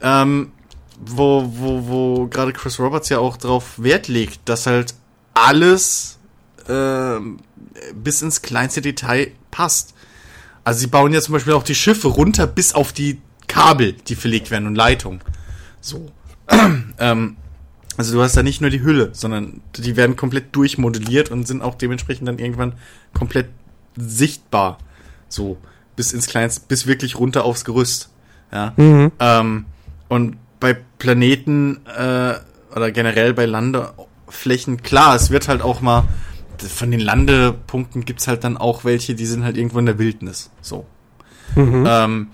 ähm, 0.02 0.52
wo, 1.00 1.52
wo, 1.56 1.88
wo 1.88 2.28
gerade 2.28 2.54
Chris 2.54 2.80
Roberts 2.80 3.10
ja 3.10 3.20
auch 3.20 3.38
drauf 3.38 3.74
Wert 3.78 4.08
legt, 4.08 4.42
dass 4.46 4.68
halt 4.68 4.94
alles 5.34 6.20
äh, 6.68 7.20
bis 7.94 8.22
ins 8.22 8.42
kleinste 8.42 8.82
Detail 8.82 9.32
passt. 9.52 9.94
Also 10.64 10.82
sie 10.82 10.88
bauen 10.88 11.14
ja 11.14 11.22
zum 11.22 11.34
Beispiel 11.34 11.54
auch 11.54 11.64
die 11.64 11.76
Schiffe 11.76 12.08
runter 12.08 12.48
bis 12.48 12.74
auf 12.74 12.92
die 12.92 13.22
Kabel, 13.48 13.94
die 13.94 14.16
verlegt 14.16 14.52
werden 14.52 14.68
und 14.68 14.76
Leitungen. 14.76 15.22
So. 15.80 16.12
ähm, 17.00 17.38
also 17.96 18.14
du 18.14 18.22
hast 18.22 18.38
da 18.38 18.44
nicht 18.44 18.62
nur 18.62 18.70
die 18.70 18.82
Hülle, 18.82 19.10
sondern 19.14 19.62
die 19.76 19.96
werden 19.96 20.16
komplett 20.16 20.56
durchmodelliert 20.56 21.32
und 21.32 21.48
sind 21.48 21.62
auch 21.62 21.76
dementsprechend 21.76 22.28
dann 22.28 22.38
irgendwann 22.38 22.74
komplett 23.14 23.50
sichtbar. 23.96 24.78
So, 25.30 25.58
bis 25.96 26.14
ins 26.14 26.28
Kleinste, 26.28 26.62
bis 26.68 26.88
wirklich 26.88 27.20
runter 27.20 27.44
aufs 27.44 27.66
Gerüst. 27.66 28.10
Ja. 28.52 28.74
Mhm. 28.78 29.12
Ähm, 29.20 29.66
und 30.08 30.38
bei 30.60 30.78
Planeten 30.98 31.82
äh, 31.86 32.36
oder 32.76 32.92
generell 32.92 33.34
bei 33.34 33.46
Landeflächen, 33.46 34.82
klar, 34.82 35.16
es 35.16 35.30
wird 35.30 35.48
halt 35.48 35.62
auch 35.62 35.82
mal, 35.82 36.06
von 36.58 36.92
den 36.92 37.00
Landepunkten 37.00 38.06
gibt's 38.06 38.28
halt 38.28 38.44
dann 38.44 38.58
auch 38.58 38.84
welche, 38.84 39.16
die 39.16 39.26
sind 39.26 39.44
halt 39.44 39.58
irgendwo 39.58 39.80
in 39.80 39.86
der 39.86 40.00
Wildnis. 40.00 40.50
So. 40.62 40.86
Mhm. 41.56 41.86
Ähm, 41.88 42.28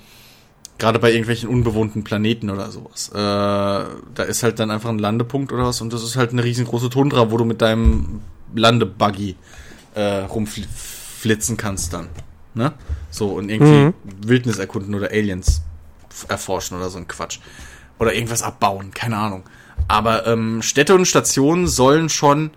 Gerade 0.79 0.99
bei 0.99 1.11
irgendwelchen 1.11 1.49
unbewohnten 1.49 2.03
Planeten 2.03 2.49
oder 2.49 2.71
sowas. 2.71 3.09
Äh, 3.09 3.15
da 3.15 4.23
ist 4.27 4.43
halt 4.43 4.59
dann 4.59 4.71
einfach 4.71 4.89
ein 4.89 4.99
Landepunkt 4.99 5.53
oder 5.53 5.65
was 5.65 5.81
und 5.81 5.93
das 5.93 6.03
ist 6.03 6.17
halt 6.17 6.31
eine 6.31 6.43
riesengroße 6.43 6.89
Tundra, 6.89 7.31
wo 7.31 7.37
du 7.37 7.45
mit 7.45 7.61
deinem 7.61 8.21
Landebuggy 8.53 9.35
äh, 9.93 10.01
rumflitzen 10.23 11.57
kannst 11.57 11.93
dann. 11.93 12.07
Ne? 12.53 12.73
So, 13.09 13.29
und 13.29 13.49
irgendwie 13.49 13.85
mhm. 13.85 13.93
Wildnis 14.25 14.59
erkunden 14.59 14.93
oder 14.95 15.09
Aliens 15.11 15.61
erforschen 16.27 16.77
oder 16.77 16.89
so 16.89 16.97
ein 16.97 17.07
Quatsch. 17.07 17.39
Oder 17.99 18.13
irgendwas 18.13 18.43
abbauen, 18.43 18.91
keine 18.91 19.17
Ahnung. 19.17 19.43
Aber 19.87 20.27
ähm, 20.27 20.61
Städte 20.61 20.95
und 20.95 21.05
Stationen 21.05 21.67
sollen 21.67 22.09
schon 22.09 22.51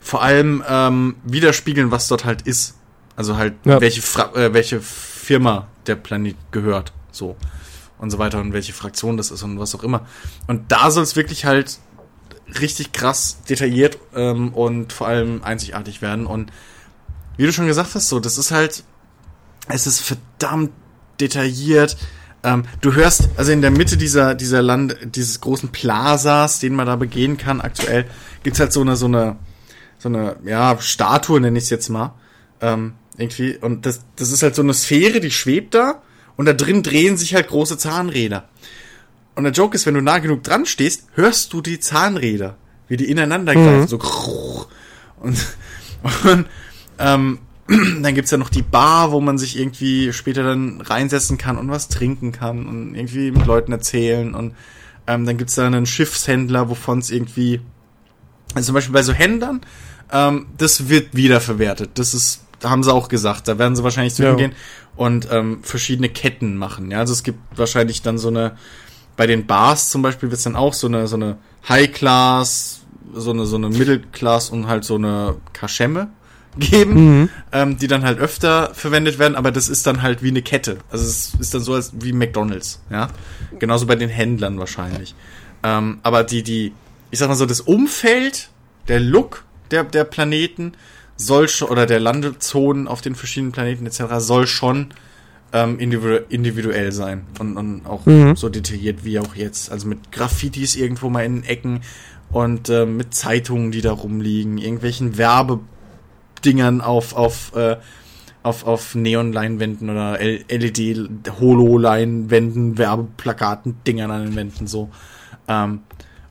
vor 0.00 0.22
allem 0.22 0.62
ähm, 0.68 1.16
widerspiegeln, 1.24 1.90
was 1.90 2.08
dort 2.08 2.24
halt 2.24 2.42
ist. 2.42 2.74
Also 3.16 3.36
halt, 3.36 3.54
ja. 3.64 3.80
welche, 3.80 4.02
Fra 4.02 4.32
äh, 4.34 4.52
welche 4.52 4.80
Firma 4.80 5.68
der 5.86 5.96
Planet 5.96 6.36
gehört. 6.50 6.92
So. 7.10 7.36
Und 7.98 8.10
so 8.10 8.18
weiter 8.18 8.40
und 8.40 8.52
welche 8.52 8.72
Fraktion 8.72 9.16
das 9.16 9.30
ist 9.30 9.42
und 9.42 9.58
was 9.58 9.74
auch 9.74 9.82
immer. 9.82 10.06
Und 10.46 10.70
da 10.70 10.90
soll 10.90 11.02
es 11.02 11.16
wirklich 11.16 11.46
halt 11.46 11.78
richtig 12.60 12.92
krass 12.92 13.38
detailliert 13.48 13.98
ähm, 14.14 14.52
und 14.52 14.92
vor 14.92 15.08
allem 15.08 15.42
einzigartig 15.42 16.02
werden. 16.02 16.26
Und 16.26 16.52
wie 17.36 17.46
du 17.46 17.52
schon 17.52 17.66
gesagt 17.66 17.94
hast, 17.94 18.08
so, 18.08 18.20
das 18.20 18.38
ist 18.38 18.50
halt, 18.50 18.84
es 19.68 19.86
ist 19.86 20.00
verdammt 20.00 20.70
detailliert. 21.20 21.96
Ähm, 22.42 22.64
du 22.80 22.94
hörst, 22.94 23.28
also 23.36 23.52
in 23.52 23.62
der 23.62 23.70
Mitte 23.70 23.96
dieser, 23.96 24.34
dieser 24.34 24.62
Land, 24.62 24.96
dieses 25.02 25.40
großen 25.40 25.70
Plazas, 25.70 26.60
den 26.60 26.74
man 26.74 26.86
da 26.86 26.96
begehen 26.96 27.36
kann, 27.36 27.60
aktuell, 27.60 28.06
gibt's 28.42 28.60
halt 28.60 28.72
so 28.72 28.82
eine, 28.82 28.96
so 28.96 29.06
eine, 29.06 29.36
so 29.98 30.08
eine, 30.08 30.36
ja, 30.44 30.76
Statue, 30.80 31.40
nenne 31.40 31.58
ich 31.58 31.64
es 31.64 31.70
jetzt 31.70 31.88
mal. 31.88 32.14
Ähm, 32.60 32.94
irgendwie. 33.16 33.56
Und 33.56 33.86
das, 33.86 34.00
das 34.16 34.30
ist 34.30 34.42
halt 34.42 34.54
so 34.54 34.62
eine 34.62 34.74
Sphäre, 34.74 35.20
die 35.20 35.30
schwebt 35.30 35.74
da 35.74 36.02
und 36.36 36.46
da 36.46 36.52
drin 36.52 36.82
drehen 36.82 37.16
sich 37.16 37.34
halt 37.34 37.48
große 37.48 37.78
Zahnräder. 37.78 38.48
Und 39.34 39.44
der 39.44 39.52
Joke 39.52 39.74
ist, 39.74 39.86
wenn 39.86 39.94
du 39.94 40.00
nah 40.00 40.18
genug 40.18 40.42
dran 40.42 40.66
stehst, 40.66 41.04
hörst 41.14 41.52
du 41.52 41.60
die 41.60 41.78
Zahnräder, 41.78 42.56
wie 42.88 42.96
die 42.96 43.10
ineinander 43.10 43.54
greifen, 43.54 43.80
mhm. 43.80 43.88
so 43.88 44.66
und, 45.20 45.46
und 46.24 46.46
ähm, 46.98 47.38
dann 48.02 48.14
gibt's 48.14 48.30
ja 48.30 48.38
noch 48.38 48.48
die 48.48 48.62
Bar, 48.62 49.10
wo 49.12 49.20
man 49.20 49.38
sich 49.38 49.58
irgendwie 49.58 50.12
später 50.12 50.42
dann 50.44 50.80
reinsetzen 50.80 51.36
kann 51.36 51.58
und 51.58 51.68
was 51.68 51.88
trinken 51.88 52.32
kann 52.32 52.66
und 52.66 52.94
irgendwie 52.94 53.30
mit 53.32 53.46
Leuten 53.46 53.72
erzählen 53.72 54.34
und 54.34 54.54
ähm, 55.06 55.24
dann 55.24 55.36
gibt's 55.36 55.54
da 55.54 55.66
einen 55.66 55.86
Schiffshändler, 55.86 56.68
wovon 56.68 56.98
es 56.98 57.10
irgendwie, 57.10 57.60
also 58.54 58.66
zum 58.66 58.74
Beispiel 58.74 58.92
bei 58.92 59.02
so 59.02 59.12
Händlern, 59.12 59.60
ähm, 60.12 60.46
das 60.58 60.88
wird 60.88 61.14
wiederverwertet. 61.14 61.90
Das 61.94 62.14
ist, 62.14 62.42
da 62.60 62.70
haben 62.70 62.82
sie 62.82 62.92
auch 62.92 63.08
gesagt, 63.08 63.48
da 63.48 63.58
werden 63.58 63.76
sie 63.76 63.84
wahrscheinlich 63.84 64.14
zu 64.14 64.22
ja. 64.22 64.30
hingehen 64.30 64.52
und 64.96 65.28
ähm, 65.30 65.60
verschiedene 65.62 66.08
Ketten 66.08 66.56
machen. 66.56 66.90
Ja, 66.90 66.98
also 66.98 67.12
es 67.12 67.22
gibt 67.22 67.38
wahrscheinlich 67.56 68.02
dann 68.02 68.18
so 68.18 68.28
eine, 68.28 68.56
bei 69.16 69.26
den 69.26 69.46
Bars 69.46 69.90
zum 69.90 70.02
Beispiel 70.02 70.30
wird 70.30 70.38
es 70.38 70.44
dann 70.44 70.56
auch 70.56 70.74
so 70.74 70.86
eine, 70.86 71.06
so 71.08 71.16
eine 71.16 71.38
High 71.68 71.92
Class, 71.92 72.80
so 73.12 73.30
eine, 73.30 73.46
so 73.46 73.56
eine 73.56 73.70
Middle 73.70 74.00
Class 74.12 74.50
und 74.50 74.66
halt 74.68 74.84
so 74.84 74.96
eine 74.96 75.36
Kaschemme 75.52 76.08
geben, 76.58 77.20
mhm. 77.20 77.28
ähm, 77.52 77.78
die 77.78 77.86
dann 77.86 78.02
halt 78.04 78.18
öfter 78.18 78.74
verwendet 78.74 79.18
werden, 79.18 79.36
aber 79.36 79.50
das 79.50 79.68
ist 79.68 79.86
dann 79.86 80.02
halt 80.02 80.22
wie 80.22 80.28
eine 80.28 80.42
Kette. 80.42 80.78
Also 80.90 81.04
es 81.04 81.32
ist 81.38 81.54
dann 81.54 81.62
so 81.62 81.74
als 81.74 81.92
wie 82.00 82.12
McDonalds, 82.12 82.80
ja. 82.90 83.08
Genauso 83.58 83.86
bei 83.86 83.96
den 83.96 84.10
Händlern 84.10 84.58
wahrscheinlich. 84.58 85.14
Ähm, 85.62 85.98
aber 86.02 86.24
die, 86.24 86.42
die, 86.42 86.72
ich 87.10 87.18
sag 87.18 87.28
mal 87.28 87.34
so, 87.34 87.46
das 87.46 87.60
Umfeld, 87.60 88.50
der 88.88 89.00
Look 89.00 89.44
der, 89.70 89.84
der 89.84 90.04
Planeten, 90.04 90.72
soll 91.16 91.48
schon, 91.48 91.68
oder 91.68 91.86
der 91.86 92.00
Landezonen 92.00 92.88
auf 92.88 93.00
den 93.00 93.14
verschiedenen 93.14 93.52
Planeten 93.52 93.86
etc. 93.86 94.04
soll 94.18 94.46
schon 94.46 94.88
ähm, 95.52 95.78
individu 95.78 96.24
individuell 96.28 96.92
sein 96.92 97.24
und, 97.38 97.56
und 97.56 97.86
auch 97.86 98.04
mhm. 98.06 98.36
so 98.36 98.48
detailliert 98.48 99.04
wie 99.04 99.18
auch 99.18 99.34
jetzt. 99.34 99.70
Also 99.70 99.88
mit 99.88 100.12
Graffitis 100.12 100.76
irgendwo 100.76 101.08
mal 101.08 101.24
in 101.24 101.36
den 101.36 101.44
Ecken 101.44 101.80
und 102.30 102.68
äh, 102.68 102.84
mit 102.84 103.14
Zeitungen, 103.14 103.70
die 103.70 103.80
da 103.80 103.92
rumliegen, 103.92 104.58
irgendwelchen 104.58 105.16
Werbedingern 106.36 106.80
auf, 106.80 107.14
auf, 107.14 107.54
äh, 107.54 107.76
auf, 108.42 108.66
auf 108.66 108.94
Neonleinwänden 108.94 109.90
oder 109.90 110.18
LED-Holo-Leinwänden, 110.18 112.78
Werbeplakaten, 112.78 113.76
Dingern 113.86 114.10
an 114.10 114.24
den 114.24 114.34
Wänden 114.36 114.66
so. 114.66 114.90
Ähm, 115.48 115.82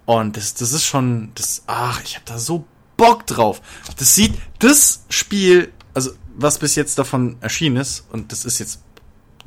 und 0.05 0.35
das, 0.37 0.53
das 0.53 0.71
ist 0.71 0.85
schon, 0.85 1.31
das, 1.35 1.63
ach, 1.67 2.01
ich 2.03 2.15
habe 2.15 2.25
da 2.25 2.37
so 2.37 2.65
Bock 2.97 3.25
drauf. 3.27 3.61
Das 3.97 4.15
sieht, 4.15 4.33
das 4.59 5.03
Spiel, 5.09 5.73
also 5.93 6.11
was 6.35 6.59
bis 6.59 6.75
jetzt 6.75 6.97
davon 6.99 7.37
erschienen 7.41 7.75
ist, 7.77 8.05
und 8.11 8.31
das 8.31 8.45
ist 8.45 8.59
jetzt 8.59 8.81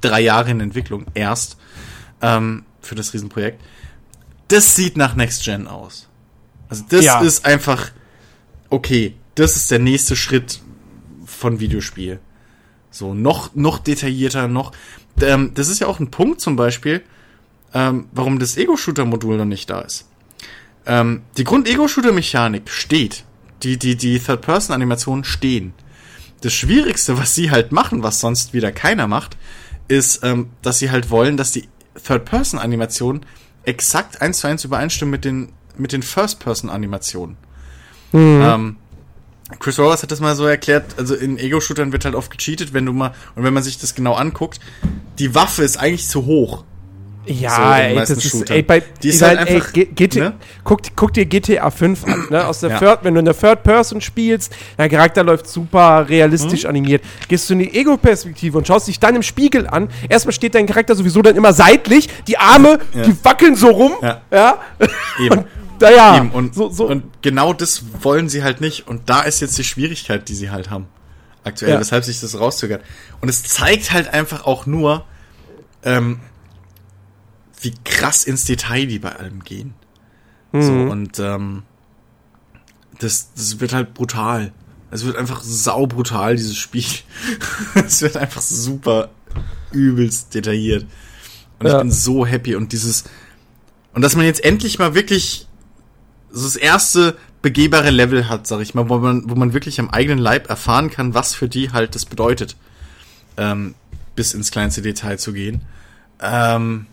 drei 0.01 0.21
Jahre 0.21 0.51
in 0.51 0.61
Entwicklung 0.61 1.07
erst 1.15 1.57
ähm, 2.21 2.65
für 2.81 2.95
das 2.95 3.15
Riesenprojekt, 3.15 3.61
das 4.49 4.75
sieht 4.75 4.97
nach 4.97 5.15
Next 5.15 5.45
Gen 5.45 5.69
aus. 5.69 6.09
Also 6.69 6.85
das 6.89 7.05
ja. 7.05 7.21
ist 7.21 7.47
einfach 7.47 7.93
okay. 8.69 9.15
Das 9.39 9.55
ist 9.55 9.71
der 9.71 9.79
nächste 9.79 10.17
Schritt 10.17 10.61
von 11.25 11.61
Videospiel. 11.61 12.19
So 12.91 13.15
noch 13.15 13.55
noch 13.55 13.79
detaillierter, 13.79 14.49
noch. 14.49 14.73
Ähm, 15.21 15.53
das 15.55 15.69
ist 15.69 15.79
ja 15.79 15.87
auch 15.87 16.01
ein 16.01 16.11
Punkt 16.11 16.41
zum 16.41 16.57
Beispiel, 16.57 17.03
ähm, 17.73 18.09
warum 18.11 18.41
das 18.41 18.57
Ego-Shooter-Modul 18.57 19.37
noch 19.37 19.45
nicht 19.45 19.71
da 19.71 19.83
ist. 19.83 20.09
Ähm, 20.87 21.23
die 21.37 21.45
Grund-Ego-Shooter-Mechanik 21.45 22.69
steht 22.69 23.25
die, 23.63 23.79
die, 23.79 23.95
die 23.95 24.19
Third-Person-Animationen 24.19 25.23
stehen. 25.23 25.73
Das 26.41 26.53
Schwierigste, 26.53 27.17
was 27.17 27.37
sie 27.37 27.53
halt 27.53 27.71
machen, 27.71 28.03
was 28.03 28.19
sonst 28.19 28.55
wieder 28.55 28.73
keiner 28.73 29.07
macht, 29.07 29.37
ist, 29.87 30.25
ähm, 30.25 30.51
dass 30.63 30.81
sie 30.81 30.91
halt 30.91 31.11
wollen, 31.11 31.37
dass 31.37 31.53
die 31.53 31.69
Third-Person-Animationen 32.05 33.25
exakt 33.63 34.21
eins 34.21 34.41
zu 34.41 34.49
eins 34.49 34.65
übereinstimmen 34.65 35.13
mit 35.13 35.25
den, 35.25 35.53
mit 35.77 35.93
den 35.93 36.03
First-Person-Animationen. 36.03 37.37
Mhm. 38.11 38.43
Ähm, 38.43 38.77
Chris 39.61 39.79
Roberts 39.79 40.03
hat 40.03 40.11
das 40.11 40.21
mal 40.21 40.37
so 40.37 40.45
erklärt, 40.47 40.85
also 40.99 41.15
in 41.15 41.39
Ego-Shootern 41.39 41.93
wird 41.93 42.05
halt 42.05 42.15
oft 42.15 42.31
gecheatet, 42.31 42.75
wenn 42.75 42.85
du 42.87 42.93
mal, 42.93 43.13
und 43.35 43.45
wenn 43.45 43.55
man 43.55 43.63
sich 43.63 43.79
das 43.79 43.95
genau 43.95 44.15
anguckt, 44.15 44.61
die 45.19 45.35
Waffe 45.35 45.63
ist 45.63 45.79
eigentlich 45.79 46.07
zu 46.09 46.27
hoch. 46.27 46.65
Ja, 47.27 47.51
So, 47.57 47.63
ey, 47.83 47.95
das 47.95 48.11
ist, 48.11 48.51
ey, 48.51 48.63
bei, 48.63 48.83
Die 49.03 49.09
ist 49.11 49.21
halt 49.21 49.39
einfach, 49.39 49.73
G- 49.75 49.85
GT, 49.85 50.17
ne? 50.17 50.33
guck, 50.65 50.81
guck 50.97 51.13
dir 51.13 51.27
GTA 51.27 51.71
5 51.71 52.05
an, 52.07 52.27
ne? 52.31 52.47
Aus 52.47 52.61
der 52.61 52.71
Ja. 52.71 52.79
Third, 52.79 53.01
wenn 53.05 53.13
du 53.13 53.19
in 53.21 53.27
der 53.27 53.37
Third 53.39 53.63
Person 53.65 54.01
spielst, 54.01 54.51
dein 54.79 54.89
Charakter 54.91 55.23
läuft 55.25 55.47
super 55.47 56.09
realistisch 56.09 56.63
Mhm. 56.65 56.71
animiert. 56.71 57.03
Gehst 57.29 57.51
du 57.51 57.53
in 57.55 57.59
die 57.61 57.75
Ego-Perspektive 57.75 58.57
und 58.57 58.67
schaust 58.67 58.89
dich 58.89 58.99
dann 58.99 59.15
im 59.15 59.23
Spiegel 59.23 59.67
an. 59.67 59.91
Erstmal 60.09 60.33
steht 60.33 60.55
dein 60.55 60.67
Charakter 60.67 60.95
sowieso 60.95 61.21
dann 61.21 61.37
immer 61.37 61.53
seitlich, 61.53 62.09
die 62.27 62.39
Arme, 62.39 62.79
Ja. 62.95 63.03
die 63.03 63.15
wackeln 63.23 63.57
so 63.57 63.69
rum. 63.69 63.93
Ja. 64.01 64.23
ja? 64.33 64.59
Eben. 65.21 65.45
Naja, 65.81 66.17
Eben. 66.19 66.31
Und, 66.31 66.55
so, 66.55 66.71
so. 66.71 66.87
und 66.89 67.05
genau 67.23 67.53
das 67.53 67.83
wollen 68.03 68.29
sie 68.29 68.43
halt 68.43 68.61
nicht. 68.61 68.87
Und 68.89 69.09
da 69.11 69.21
ist 69.23 69.41
jetzt 69.41 69.57
die 69.59 69.65
Schwierigkeit, 69.65 70.29
die 70.29 70.35
sie 70.35 70.51
halt 70.51 70.71
haben. 70.71 70.87
Aktuell, 71.45 71.73
Ja. 71.75 71.81
weshalb 71.81 72.05
sich 72.05 72.21
das 72.21 72.39
rauszögert. 72.39 72.83
Und 73.21 73.29
es 73.29 73.43
zeigt 73.45 73.93
halt 73.93 74.09
einfach 74.13 74.45
auch 74.45 74.67
nur, 74.67 75.05
ähm, 75.83 76.21
wie 77.61 77.75
krass 77.85 78.25
ins 78.25 78.45
Detail 78.45 78.87
die 78.87 78.99
bei 78.99 79.15
allem 79.17 79.43
gehen. 79.45 79.75
So, 80.53 80.73
Mhm. 80.73 80.91
und 80.91 81.19
ähm, 81.19 81.63
das, 82.99 83.33
das 83.35 83.61
wird 83.61 83.73
halt 83.73 83.95
brutal. 83.95 84.53
Es 84.91 85.05
wird 85.05 85.17
einfach 85.17 85.43
saubrutal, 85.43 86.37
dieses 86.37 86.57
Spiel. 86.57 86.85
es 87.75 88.01
wird 88.01 88.17
einfach 88.17 88.41
super 88.41 89.11
übelst 89.73 90.35
detailliert. 90.35 90.87
Und 91.59 91.67
Ja. 91.67 91.77
ich 91.77 91.83
bin 91.83 91.91
so 91.93 92.25
happy. 92.25 92.55
Und 92.55 92.73
dieses, 92.73 93.05
und 93.93 94.03
dass 94.03 94.17
man 94.17 94.25
jetzt 94.25 94.45
endlich 94.45 94.79
mal 94.79 94.95
wirklich 94.95 95.48
so 96.31 96.45
das 96.45 96.57
erste 96.57 97.17
begehbare 97.43 97.91
Level 97.91 98.29
hat, 98.29 98.47
sag 98.47 98.61
ich 98.61 98.75
mal, 98.75 98.89
wo 98.89 98.99
man, 98.99 99.29
wo 99.29 99.35
man 99.35 99.53
wirklich 99.53 99.79
am 99.81 99.91
eigenen 99.91 100.19
Leib 100.19 100.49
erfahren 100.49 100.91
kann, 100.91 101.15
was 101.15 101.35
für 101.35 101.49
die 101.49 101.71
halt 101.73 101.95
das 101.95 102.05
bedeutet, 102.05 102.57
ähm, 103.37 103.75
bis 104.17 104.35
ins 104.35 104.51
kleinste 104.51 104.83
Detail 104.83 105.19
zu 105.19 105.33
gehen. 105.33 105.63
Ähm, 106.21 106.87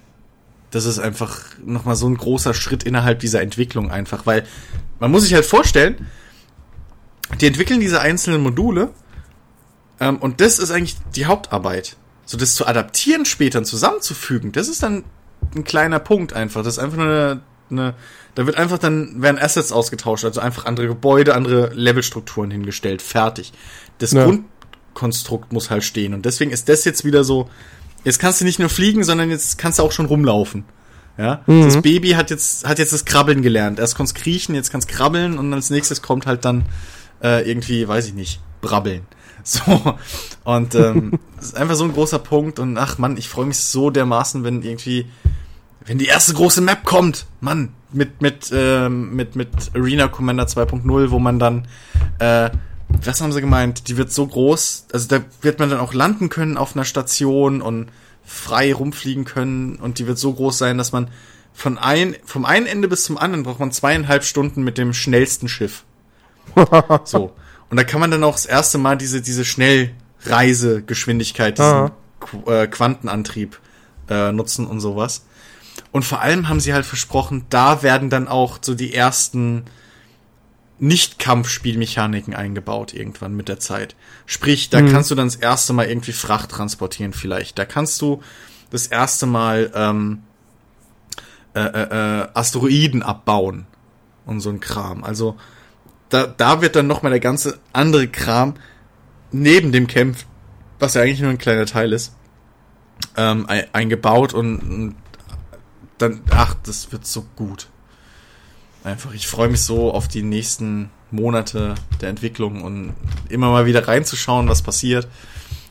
das 0.71 0.85
ist 0.85 0.99
einfach 0.99 1.39
nochmal 1.63 1.95
so 1.95 2.07
ein 2.07 2.17
großer 2.17 2.53
Schritt 2.53 2.83
innerhalb 2.83 3.19
dieser 3.19 3.41
Entwicklung 3.41 3.91
einfach, 3.91 4.25
weil 4.25 4.45
man 4.99 5.09
muss 5.09 5.23
sich 5.23 5.33
halt 5.33 5.45
vorstellen, 5.45 6.07
die 7.39 7.47
entwickeln 7.47 7.79
diese 7.79 8.01
einzelnen 8.01 8.41
Module 8.41 8.91
ähm, 9.99 10.17
und 10.17 10.41
das 10.41 10.59
ist 10.59 10.71
eigentlich 10.71 10.97
die 11.15 11.25
Hauptarbeit. 11.25 11.97
So 12.25 12.37
das 12.37 12.55
zu 12.55 12.67
adaptieren 12.67 13.25
später 13.25 13.59
und 13.59 13.65
zusammenzufügen, 13.65 14.51
das 14.51 14.67
ist 14.67 14.83
dann 14.83 15.03
ein 15.55 15.63
kleiner 15.63 15.99
Punkt 15.99 16.33
einfach. 16.33 16.63
Das 16.63 16.77
ist 16.77 16.83
einfach 16.83 16.97
nur 16.97 17.07
eine, 17.07 17.41
eine 17.69 17.93
da 18.35 18.45
wird 18.45 18.57
einfach 18.57 18.77
dann, 18.77 19.21
werden 19.21 19.39
Assets 19.39 19.71
ausgetauscht, 19.71 20.25
also 20.25 20.41
einfach 20.41 20.65
andere 20.65 20.87
Gebäude, 20.87 21.33
andere 21.33 21.73
Levelstrukturen 21.73 22.51
hingestellt, 22.51 23.01
fertig. 23.01 23.53
Das 23.97 24.11
Ja. 24.11 24.25
Grundkonstrukt 24.25 25.53
muss 25.53 25.69
halt 25.69 25.83
stehen 25.83 26.13
und 26.13 26.25
deswegen 26.25 26.51
ist 26.51 26.69
das 26.69 26.85
jetzt 26.85 27.05
wieder 27.05 27.23
so, 27.23 27.49
jetzt 28.03 28.19
kannst 28.19 28.41
du 28.41 28.45
nicht 28.45 28.59
nur 28.59 28.69
fliegen, 28.69 29.03
sondern 29.03 29.29
jetzt 29.29 29.57
kannst 29.57 29.79
du 29.79 29.83
auch 29.83 29.91
schon 29.91 30.05
rumlaufen. 30.05 30.65
Ja, 31.17 31.43
das 31.47 31.81
Baby 31.81 32.09
hat 32.09 32.29
jetzt 32.29 32.67
hat 32.67 32.77
jetzt 32.77 32.91
das 32.91 33.05
Krabbeln 33.05 33.41
gelernt. 33.41 33.79
Erst 33.79 33.95
kann's 33.95 34.13
kriechen, 34.13 34.53
jetzt 34.53 34.69
kann's 34.69 34.85
krabbeln 34.85 35.37
und 35.37 35.53
als 35.53 35.69
nächstes 35.69 36.01
kommt 36.01 36.25
halt 36.25 36.43
dann 36.43 36.65
äh, 37.23 37.49
irgendwie, 37.49 37.87
weiß 37.87 38.07
ich 38.07 38.13
nicht, 38.13 38.41
brabbeln. 38.61 39.05
So 39.47 39.95
und 40.43 40.73
ähm, 40.73 41.19
das 41.37 41.45
ist 41.45 41.55
einfach 41.55 41.75
so 41.75 41.83
ein 41.83 41.93
großer 41.93 42.17
Punkt 42.17 42.57
und 42.57 42.79
ach 42.79 42.97
Mann, 42.97 43.15
ich 43.15 43.29
freue 43.29 43.45
mich 43.45 43.59
so 43.59 43.91
dermaßen, 43.91 44.43
wenn 44.43 44.63
irgendwie 44.63 45.05
wenn 45.85 45.97
die 45.97 46.05
erste 46.05 46.33
große 46.33 46.61
Map 46.61 46.83
kommt, 46.83 47.25
Mann, 47.41 47.73
mit 47.91 48.21
mit 48.21 48.51
ähm, 48.53 49.15
mit 49.15 49.35
mit 49.35 49.49
Arena 49.73 50.07
Commander 50.07 50.45
2.0, 50.45 51.11
wo 51.11 51.19
man 51.19 51.39
dann 51.39 51.67
äh, 52.19 52.49
was 52.87 53.21
haben 53.21 53.31
sie 53.31 53.41
gemeint? 53.41 53.87
Die 53.87 53.97
wird 53.97 54.11
so 54.11 54.27
groß, 54.27 54.87
also 54.93 55.07
da 55.07 55.21
wird 55.41 55.59
man 55.59 55.69
dann 55.69 55.79
auch 55.79 55.93
landen 55.93 56.29
können 56.29 56.57
auf 56.57 56.75
einer 56.75 56.85
Station 56.85 57.61
und 57.61 57.89
frei 58.23 58.73
rumfliegen 58.73 59.25
können 59.25 59.75
und 59.75 59.99
die 59.99 60.07
wird 60.07 60.17
so 60.17 60.33
groß 60.33 60.57
sein, 60.57 60.77
dass 60.77 60.91
man 60.91 61.09
von 61.53 61.77
ein, 61.77 62.15
vom 62.25 62.45
einen 62.45 62.65
Ende 62.65 62.87
bis 62.87 63.03
zum 63.03 63.17
anderen 63.17 63.43
braucht 63.43 63.59
man 63.59 63.71
zweieinhalb 63.71 64.23
Stunden 64.23 64.63
mit 64.63 64.77
dem 64.77 64.93
schnellsten 64.93 65.47
Schiff. 65.47 65.83
so. 67.05 67.33
Und 67.69 67.77
da 67.77 67.83
kann 67.83 67.99
man 67.99 68.11
dann 68.11 68.23
auch 68.23 68.33
das 68.33 68.45
erste 68.45 68.77
Mal 68.77 68.97
diese, 68.97 69.21
diese 69.21 69.45
Schnellreisegeschwindigkeit, 69.45 71.57
diesen. 71.57 71.91
Qu 72.19 72.49
äh, 72.49 72.67
Quantenantrieb 72.67 73.59
äh, 74.09 74.31
nutzen 74.31 74.67
und 74.67 74.79
sowas. 74.79 75.25
Und 75.95 76.03
vor 76.03 76.19
allem 76.19 76.49
haben 76.49 76.59
sie 76.59 76.73
halt 76.73 76.85
versprochen, 76.85 77.45
da 77.49 77.81
werden 77.81 78.09
dann 78.09 78.27
auch 78.27 78.59
so 78.61 78.75
die 78.75 78.93
ersten 78.93 79.63
nicht-Kampfspielmechaniken 80.77 82.35
eingebaut 82.35 82.93
irgendwann 82.93 83.33
mit 83.33 83.47
der 83.47 83.61
Zeit. 83.61 83.95
Sprich, 84.25 84.69
da 84.69 84.81
kannst 84.81 85.09
du 85.09 85.15
dann 85.15 85.27
das 85.27 85.37
erste 85.37 85.71
Mal 85.71 85.87
irgendwie 85.87 86.11
Fracht 86.11 86.49
transportieren 86.49 87.13
vielleicht. 87.13 87.57
Da 87.57 87.63
kannst 87.63 88.01
du 88.01 88.21
das 88.71 88.87
erste 88.87 89.25
Mal 89.25 89.71
ähm, 89.73 90.23
äh, 91.53 91.61
äh, 91.61 92.23
äh, 92.23 92.27
Asteroiden 92.33 93.01
abbauen 93.01 93.65
und 94.25 94.41
so 94.41 94.49
ein 94.49 94.59
Kram. 94.59 95.01
Also 95.01 95.37
da, 96.09 96.27
da 96.27 96.61
wird 96.61 96.75
dann 96.75 96.87
noch 96.87 97.03
mal 97.03 97.09
der 97.09 97.21
ganze 97.21 97.57
andere 97.71 98.09
Kram 98.09 98.55
neben 99.31 99.71
dem 99.71 99.87
Camp, 99.87 100.17
was 100.77 100.95
ja 100.95 101.03
eigentlich 101.03 101.21
nur 101.21 101.29
ein 101.29 101.37
kleiner 101.37 101.65
Teil 101.65 101.93
ist, 101.93 102.13
ähm, 103.15 103.45
ein, 103.47 103.63
eingebaut 103.71 104.33
und, 104.33 104.59
und 104.59 104.95
dann, 105.97 106.21
ach, 106.31 106.55
das 106.63 106.91
wird 106.91 107.05
so 107.05 107.25
gut. 107.35 107.69
Einfach, 108.83 109.13
ich 109.13 109.27
freue 109.27 109.49
mich 109.49 109.63
so 109.63 109.91
auf 109.91 110.07
die 110.07 110.21
nächsten 110.23 110.91
Monate 111.11 111.75
der 112.01 112.09
Entwicklung 112.09 112.61
und 112.61 112.93
immer 113.29 113.49
mal 113.49 113.65
wieder 113.65 113.87
reinzuschauen, 113.87 114.47
was 114.47 114.61
passiert. 114.61 115.07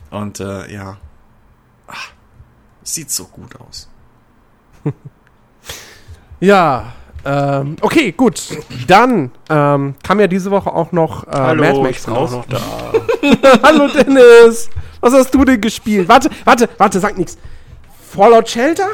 Und 0.09 0.39
äh, 0.39 0.71
ja, 0.73 0.97
ach, 1.87 2.09
sieht 2.83 3.11
so 3.11 3.25
gut 3.25 3.55
aus. 3.59 3.89
Ja, 6.41 6.93
ähm, 7.23 7.77
okay, 7.81 8.11
gut. 8.11 8.41
Dann 8.87 9.31
ähm, 9.49 9.95
kam 10.03 10.19
ja 10.19 10.27
diese 10.27 10.51
Woche 10.51 10.71
auch 10.71 10.91
noch 10.91 11.25
äh, 11.27 11.55
Mad 11.55 11.77
ich 11.77 11.81
Max 11.81 12.07
raus. 12.07 12.33
auch 12.33 12.37
noch 12.37 12.45
da. 12.45 12.61
Hallo 13.63 13.87
Dennis! 13.87 14.69
Was 14.99 15.13
hast 15.13 15.33
du 15.33 15.45
denn 15.45 15.61
gespielt? 15.61 16.07
Warte, 16.07 16.29
warte, 16.43 16.69
warte, 16.77 16.99
sag 16.99 17.17
nix. 17.17 17.37
Fallout 18.11 18.49
Shelter? 18.49 18.89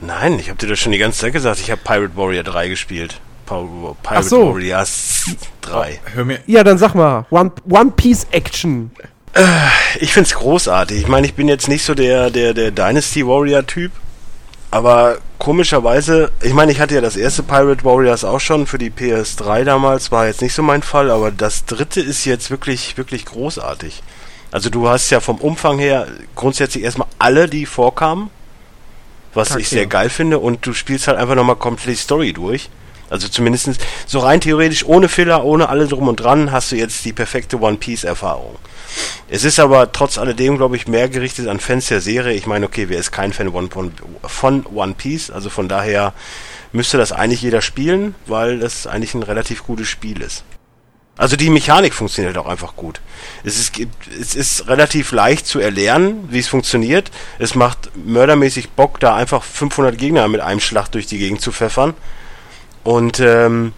Nein, 0.00 0.38
ich 0.38 0.48
habe 0.48 0.58
dir 0.58 0.68
das 0.68 0.78
schon 0.78 0.92
die 0.92 0.98
ganze 0.98 1.20
Zeit 1.20 1.32
gesagt. 1.32 1.60
Ich 1.60 1.70
habe 1.70 1.80
Pirate 1.82 2.16
Warrior 2.16 2.42
3 2.42 2.68
gespielt. 2.68 3.20
Pirate 3.46 3.96
Ach 4.04 4.22
so. 4.22 4.52
Warriors 4.52 5.24
3. 5.62 6.00
Hör 6.14 6.24
mir, 6.24 6.40
Ja, 6.46 6.64
dann 6.64 6.78
sag 6.78 6.94
mal. 6.94 7.26
One, 7.30 7.52
One 7.68 7.92
Piece 7.92 8.26
Action. 8.30 8.90
Ich 10.00 10.12
find's 10.12 10.34
großartig. 10.34 10.98
Ich 10.98 11.08
meine, 11.08 11.26
ich 11.26 11.34
bin 11.34 11.48
jetzt 11.48 11.68
nicht 11.68 11.84
so 11.84 11.94
der, 11.94 12.30
der, 12.30 12.54
der 12.54 12.70
Dynasty 12.70 13.26
Warrior 13.26 13.66
Typ. 13.66 13.92
Aber 14.70 15.18
komischerweise, 15.38 16.32
ich 16.42 16.52
meine, 16.52 16.72
ich 16.72 16.80
hatte 16.80 16.96
ja 16.96 17.00
das 17.00 17.16
erste 17.16 17.42
Pirate 17.44 17.84
Warriors 17.84 18.24
auch 18.24 18.40
schon 18.40 18.66
für 18.66 18.78
die 18.78 18.90
PS3 18.90 19.62
damals, 19.62 20.10
war 20.10 20.26
jetzt 20.26 20.42
nicht 20.42 20.52
so 20.54 20.62
mein 20.62 20.82
Fall, 20.82 21.12
aber 21.12 21.30
das 21.30 21.64
dritte 21.64 22.00
ist 22.00 22.24
jetzt 22.24 22.50
wirklich, 22.50 22.96
wirklich 22.96 23.24
großartig. 23.24 24.02
Also 24.50 24.70
du 24.70 24.88
hast 24.88 25.10
ja 25.10 25.20
vom 25.20 25.36
Umfang 25.36 25.78
her 25.78 26.08
grundsätzlich 26.34 26.82
erstmal 26.82 27.06
alle, 27.20 27.48
die 27.48 27.66
vorkamen, 27.66 28.30
was 29.34 29.50
ich 29.50 29.66
Okay. 29.66 29.76
sehr 29.76 29.86
geil 29.86 30.10
finde, 30.10 30.38
und 30.38 30.66
du 30.66 30.72
spielst 30.72 31.08
halt 31.08 31.18
einfach 31.18 31.34
nochmal 31.34 31.56
komplett 31.56 31.96
die 31.96 32.00
Story 32.00 32.32
durch. 32.32 32.70
Also 33.10 33.28
zumindest 33.28 33.70
so 34.06 34.18
rein 34.20 34.40
theoretisch, 34.40 34.84
ohne 34.84 35.08
Filler, 35.08 35.44
ohne 35.44 35.68
alle 35.68 35.86
drum 35.86 36.08
und 36.08 36.16
dran, 36.16 36.50
hast 36.50 36.72
du 36.72 36.76
jetzt 36.76 37.04
die 37.04 37.12
perfekte 37.12 37.60
One 37.60 37.76
Piece-Erfahrung. 37.76 38.56
Es 39.28 39.44
ist 39.44 39.60
aber 39.60 39.92
trotz 39.92 40.18
alledem, 40.18 40.56
glaube 40.56 40.76
ich, 40.76 40.88
mehr 40.88 41.08
gerichtet 41.08 41.48
an 41.48 41.60
Fans 41.60 41.86
der 41.88 42.00
Serie. 42.00 42.34
Ich 42.34 42.46
meine, 42.46 42.66
okay, 42.66 42.88
wer 42.88 42.98
ist 42.98 43.12
kein 43.12 43.32
Fan 43.32 43.52
von, 43.52 43.92
von 44.22 44.66
One 44.66 44.94
Piece? 44.96 45.30
Also 45.30 45.50
von 45.50 45.68
daher 45.68 46.12
müsste 46.72 46.96
das 46.96 47.12
eigentlich 47.12 47.42
jeder 47.42 47.60
spielen, 47.60 48.14
weil 48.26 48.58
das 48.58 48.86
eigentlich 48.86 49.14
ein 49.14 49.22
relativ 49.22 49.64
gutes 49.64 49.88
Spiel 49.88 50.20
ist. 50.22 50.44
Also 51.16 51.36
die 51.36 51.48
Mechanik 51.48 51.94
funktioniert 51.94 52.36
auch 52.38 52.46
einfach 52.46 52.74
gut. 52.74 53.00
Es 53.44 53.58
ist, 53.58 53.72
es 54.20 54.34
ist 54.34 54.68
relativ 54.68 55.12
leicht 55.12 55.46
zu 55.46 55.60
erlernen, 55.60 56.28
wie 56.30 56.40
es 56.40 56.48
funktioniert. 56.48 57.12
Es 57.38 57.54
macht 57.54 57.90
mördermäßig 57.94 58.70
Bock, 58.70 58.98
da 58.98 59.14
einfach 59.14 59.44
500 59.44 59.96
Gegner 59.96 60.26
mit 60.26 60.40
einem 60.40 60.60
Schlag 60.60 60.88
durch 60.88 61.06
die 61.06 61.18
Gegend 61.18 61.40
zu 61.40 61.52
pfeffern. 61.52 61.94
Und 62.82 63.20
ähm, 63.20 63.72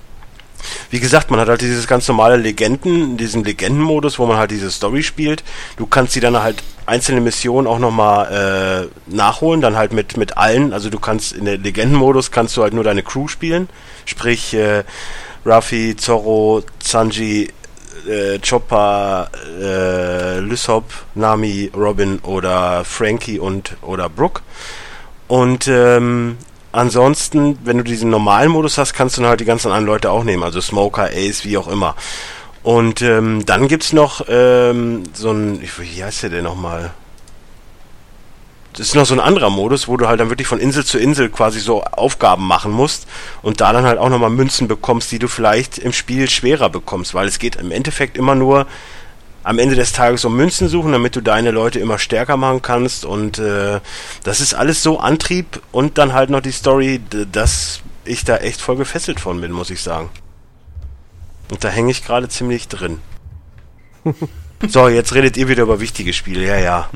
wie 0.91 1.01
gesagt, 1.01 1.31
man 1.31 1.39
hat 1.39 1.49
halt 1.49 1.61
dieses 1.61 1.87
ganz 1.87 2.09
normale 2.09 2.37
Legenden, 2.37 3.19
diesen 3.19 3.45
Legendenmodus, 3.45 4.19
wo 4.19 4.27
man 4.27 4.39
halt 4.39 4.51
diese 4.51 4.71
Story 4.71 5.03
spielt. 5.03 5.45
Du 5.77 5.87
kannst 5.87 6.15
sie 6.15 6.21
dann 6.21 6.43
halt 6.43 6.63
einzelne 6.87 7.21
Missionen 7.21 7.67
auch 7.67 7.79
nochmal 7.79 8.89
äh, 9.11 9.15
nachholen, 9.15 9.61
dann 9.61 9.77
halt 9.77 9.93
mit, 9.93 10.17
mit 10.17 10.37
allen. 10.39 10.73
Also 10.73 10.89
du 10.89 10.99
kannst 10.99 11.33
in 11.33 11.45
der 11.45 11.59
Legendenmodus 11.59 12.31
kannst 12.31 12.57
du 12.57 12.63
halt 12.63 12.73
nur 12.73 12.85
deine 12.85 13.03
Crew 13.03 13.29
spielen. 13.29 13.69
Sprich, 14.07 14.55
äh, 14.55 14.85
Ruffy, 15.47 15.95
Zorro, 15.97 16.63
Sanji, 16.83 17.49
äh, 18.09 18.39
Chopper, 18.41 19.31
äh, 19.61 20.41
Lysop, 20.41 20.85
Nami, 21.15 21.71
Robin 21.75 22.19
oder 22.21 22.85
Frankie 22.85 23.39
und 23.39 23.77
oder 23.83 24.09
Brooke. 24.09 24.43
Und 25.29 25.69
ähm, 25.69 26.37
ansonsten, 26.73 27.59
wenn 27.65 27.79
du 27.79 27.85
diesen 27.85 28.11
normalen 28.11 28.51
Modus 28.51 28.77
hast, 28.77 28.93
kannst 28.93 29.17
du 29.17 29.23
dann 29.23 29.31
halt 29.31 29.41
die 29.41 29.45
ganzen 29.45 29.69
anderen 29.69 29.87
Leute 29.87 30.11
auch 30.11 30.25
nehmen, 30.25 30.43
also 30.43 30.61
Smoker, 30.61 31.11
Ace, 31.13 31.45
wie 31.45 31.57
auch 31.57 31.69
immer. 31.69 31.95
Und 32.63 33.01
ähm, 33.03 33.47
dann 33.47 33.69
gibt's 33.69 33.93
noch 33.93 34.25
ähm, 34.29 35.05
so 35.13 35.31
ein, 35.31 35.61
wie 35.63 36.03
heißt 36.03 36.25
der 36.25 36.31
denn 36.31 36.45
nochmal? 36.45 36.93
Das 38.77 38.89
ist 38.89 38.95
noch 38.95 39.07
so 39.07 39.15
ein 39.15 39.21
anderer 39.21 39.49
Modus, 39.49 39.89
wo 39.89 39.97
du 39.97 40.07
halt 40.07 40.21
dann 40.21 40.29
wirklich 40.29 40.49
von 40.49 40.61
Insel 40.61 40.85
zu 40.85 40.99
Insel 40.99 41.31
quasi 41.31 41.61
so 41.61 41.83
Aufgaben 41.83 42.47
machen 42.47 42.73
musst 42.73 43.07
und 43.43 43.61
da 43.61 43.73
dann 43.73 43.85
halt 43.85 43.99
auch 43.99 44.11
nochmal 44.11 44.31
Münzen 44.31 44.69
bekommst, 44.69 45.11
die 45.13 45.19
du 45.19 45.29
vielleicht 45.29 45.79
im 45.79 45.93
Spiel 45.93 46.29
schwerer 46.29 46.69
bekommst, 46.69 47.15
weil 47.15 47.27
es 47.27 47.39
geht 47.39 47.57
im 47.57 47.71
Endeffekt 47.71 48.19
immer 48.19 48.35
nur 48.35 48.67
am 49.45 49.59
Ende 49.59 49.77
des 49.77 49.93
Tages 49.93 50.25
um 50.25 50.37
Münzen 50.37 50.69
suchen, 50.69 50.93
damit 50.93 51.17
du 51.17 51.21
deine 51.21 51.53
Leute 51.53 51.79
immer 51.79 51.99
stärker 51.99 52.37
machen 52.37 52.63
kannst 52.63 53.05
und 53.05 53.39
äh, 53.39 53.81
das 54.25 54.41
ist 54.41 54.55
alles 54.55 54.83
so 54.83 54.99
Antrieb 54.99 55.63
und 55.73 55.99
dann 55.99 56.13
halt 56.13 56.31
noch 56.31 56.41
die 56.41 56.51
Story, 56.51 57.01
dass 57.33 57.81
ich 58.05 58.25
da 58.25 58.37
echt 58.39 58.61
voll 58.61 58.77
gefesselt 58.77 59.21
von 59.21 59.41
bin, 59.41 59.53
muss 59.53 59.71
ich 59.71 59.81
sagen. 59.81 60.11
Und 61.51 61.63
da 61.65 61.69
hänge 61.69 61.93
ich 61.93 62.05
gerade 62.05 62.29
ziemlich 62.29 62.69
drin. 62.69 62.99
so, 64.69 64.89
jetzt 64.89 65.15
redet 65.15 65.37
ihr 65.37 65.49
wieder 65.49 65.63
über 65.63 65.81
wichtige 65.81 66.13
Spiele, 66.13 66.47
ja, 66.47 66.59
ja. 66.59 66.91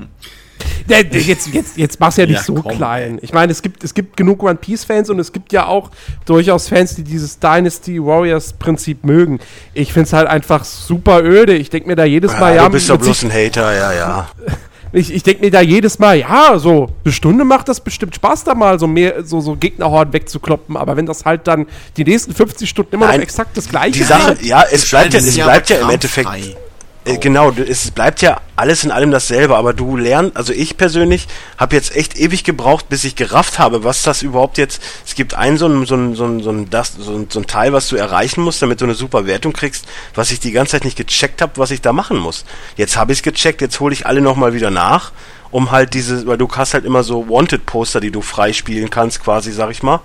Jetzt, 0.89 1.49
jetzt, 1.53 1.77
jetzt 1.77 2.01
mach's 2.01 2.16
ja 2.16 2.27
nicht 2.27 2.37
Ja, 2.37 2.43
so 2.43 2.55
komm. 2.55 2.77
klein. 2.77 3.19
Ich 3.23 3.32
meine, 3.32 3.53
es 3.53 3.62
gibt, 3.62 3.85
es 3.85 3.95
gibt 3.95 4.16
genug 4.16 4.43
One 4.43 4.57
Piece-Fans 4.57 5.11
und 5.11 5.19
es 5.19 5.32
gibt 5.32 5.53
ja 5.53 5.66
auch 5.66 5.91
durchaus 6.27 6.69
Fans, 6.69 6.97
die 6.97 7.05
dieses 7.05 7.39
Dynasty 7.39 8.03
Warriors-Prinzip 8.05 9.05
mögen. 9.05 9.39
Ich 9.74 9.93
find's 9.93 10.12
halt 10.12 10.27
einfach 10.28 10.65
super 10.65 11.23
öde. 11.23 11.55
Ich 11.55 11.70
denk 11.70 11.87
mir 11.87 11.97
da 11.97 12.05
jedes 12.05 12.32
Mal, 12.39 12.57
ja, 12.57 12.65
du 12.65 12.70
bist 12.73 12.91
doch 12.91 12.99
bloß 12.99 13.24
ein 13.24 13.32
Hater, 13.32 13.73
ja, 13.74 13.93
ja. 13.93 14.28
ich, 14.93 15.12
ich 15.15 15.23
denke 15.23 15.45
mir 15.45 15.51
da 15.51 15.61
jedes 15.61 15.99
Mal, 15.99 16.19
ja, 16.19 16.59
so 16.59 16.89
eine 17.05 17.12
Stunde 17.12 17.45
macht 17.45 17.69
das 17.69 17.81
bestimmt 17.81 18.15
Spaß, 18.16 18.45
da 18.45 18.55
mal 18.55 18.78
so 18.78 18.87
mehr, 18.87 19.24
so, 19.24 19.41
so 19.41 19.55
Gegnerhorden 19.55 20.12
wegzukloppen. 20.12 20.77
Aber 20.77 20.97
wenn 20.97 21.07
das 21.07 21.24
halt 21.24 21.47
dann 21.47 21.66
die 21.97 22.05
nächsten 22.05 22.35
50 22.35 22.69
Stunden 22.69 22.97
immer 22.97 23.07
Nein, 23.07 23.16
noch 23.19 23.23
exakt 23.23 23.57
das 23.57 23.69
gleiche 23.69 23.93
Die 23.99 24.05
Sache, 24.05 24.32
ist, 24.32 24.43
ja, 24.45 24.65
es 24.70 24.89
bleibt 24.91 25.12
ja, 25.15 25.19
es 25.20 25.37
ja 25.37 25.45
bleibt 25.45 25.70
ja 25.70 25.77
im 25.78 25.91
Endeffekt. 25.91 26.28
kramfrei. 26.28 26.57
Äh, 27.05 27.18
Genau, 27.18 27.51
es 27.51 27.90
bleibt 27.90 28.20
ja 28.22 28.40
alles 28.56 28.85
in 28.85 28.90
allem 28.90 29.10
dasselbe, 29.10 29.56
aber 29.56 29.72
du 29.72 29.97
lernst, 29.97 30.36
also 30.36 30.52
ich 30.52 30.77
persönlich 30.77 31.28
habe 31.56 31.74
jetzt 31.74 31.97
echt 31.97 32.18
ewig 32.18 32.44
gebraucht, 32.44 32.89
bis 32.89 33.05
ich 33.05 33.16
gerafft 33.16 33.59
habe, 33.59 33.85
was 33.85 34.02
das 34.02 34.22
überhaupt 34.22 34.59
jetzt, 34.59 34.82
es 35.06 35.14
gibt 35.14 35.35
einen 35.35 35.56
so 35.56 35.66
ein, 35.66 35.86
so 35.86 35.94
ein, 35.94 36.14
so 36.14 36.24
ein, 36.24 36.43
so 36.43 36.51
ein, 36.51 36.68
das, 36.68 36.94
so 36.98 37.12
ein, 37.12 37.28
so 37.31 37.40
ein 37.40 37.47
Teil, 37.47 37.72
was 37.72 37.89
du 37.89 37.97
erreichen 37.97 38.43
musst, 38.43 38.60
damit 38.60 38.81
du 38.81 38.85
eine 38.85 38.94
super 38.94 39.27
Wertung 39.27 39.52
kriegst, 39.52 39.86
was 40.14 40.31
ich 40.31 40.40
die 40.40 40.52
ganze 40.52 40.72
Zeit 40.72 40.85
nicht 40.85 40.98
gecheckt 40.98 41.40
habe, 41.40 41.52
was 41.56 41.70
ich 41.70 41.81
da 41.81 41.93
machen 41.93 42.18
muss. 42.18 42.44
Jetzt 42.77 42.97
habe 42.97 43.12
ich 43.12 43.20
es 43.20 43.22
gecheckt, 43.22 43.62
jetzt 43.62 43.81
hole 43.81 43.94
ich 43.94 44.06
alle 44.06 44.20
nochmal 44.20 44.52
wieder 44.52 44.70
nach, 44.70 45.12
um 45.51 45.70
halt 45.70 45.94
diese, 45.94 46.27
weil 46.27 46.39
du 46.39 46.48
hast 46.55 46.74
halt 46.74 46.85
immer 46.85 47.02
so 47.02 47.28
Wanted-Poster, 47.28 48.01
die 48.01 48.10
du 48.10 48.20
freispielen 48.20 48.90
kannst, 48.90 49.22
quasi, 49.24 49.52
sag 49.52 49.70
ich 49.70 49.82
mal. 49.82 50.01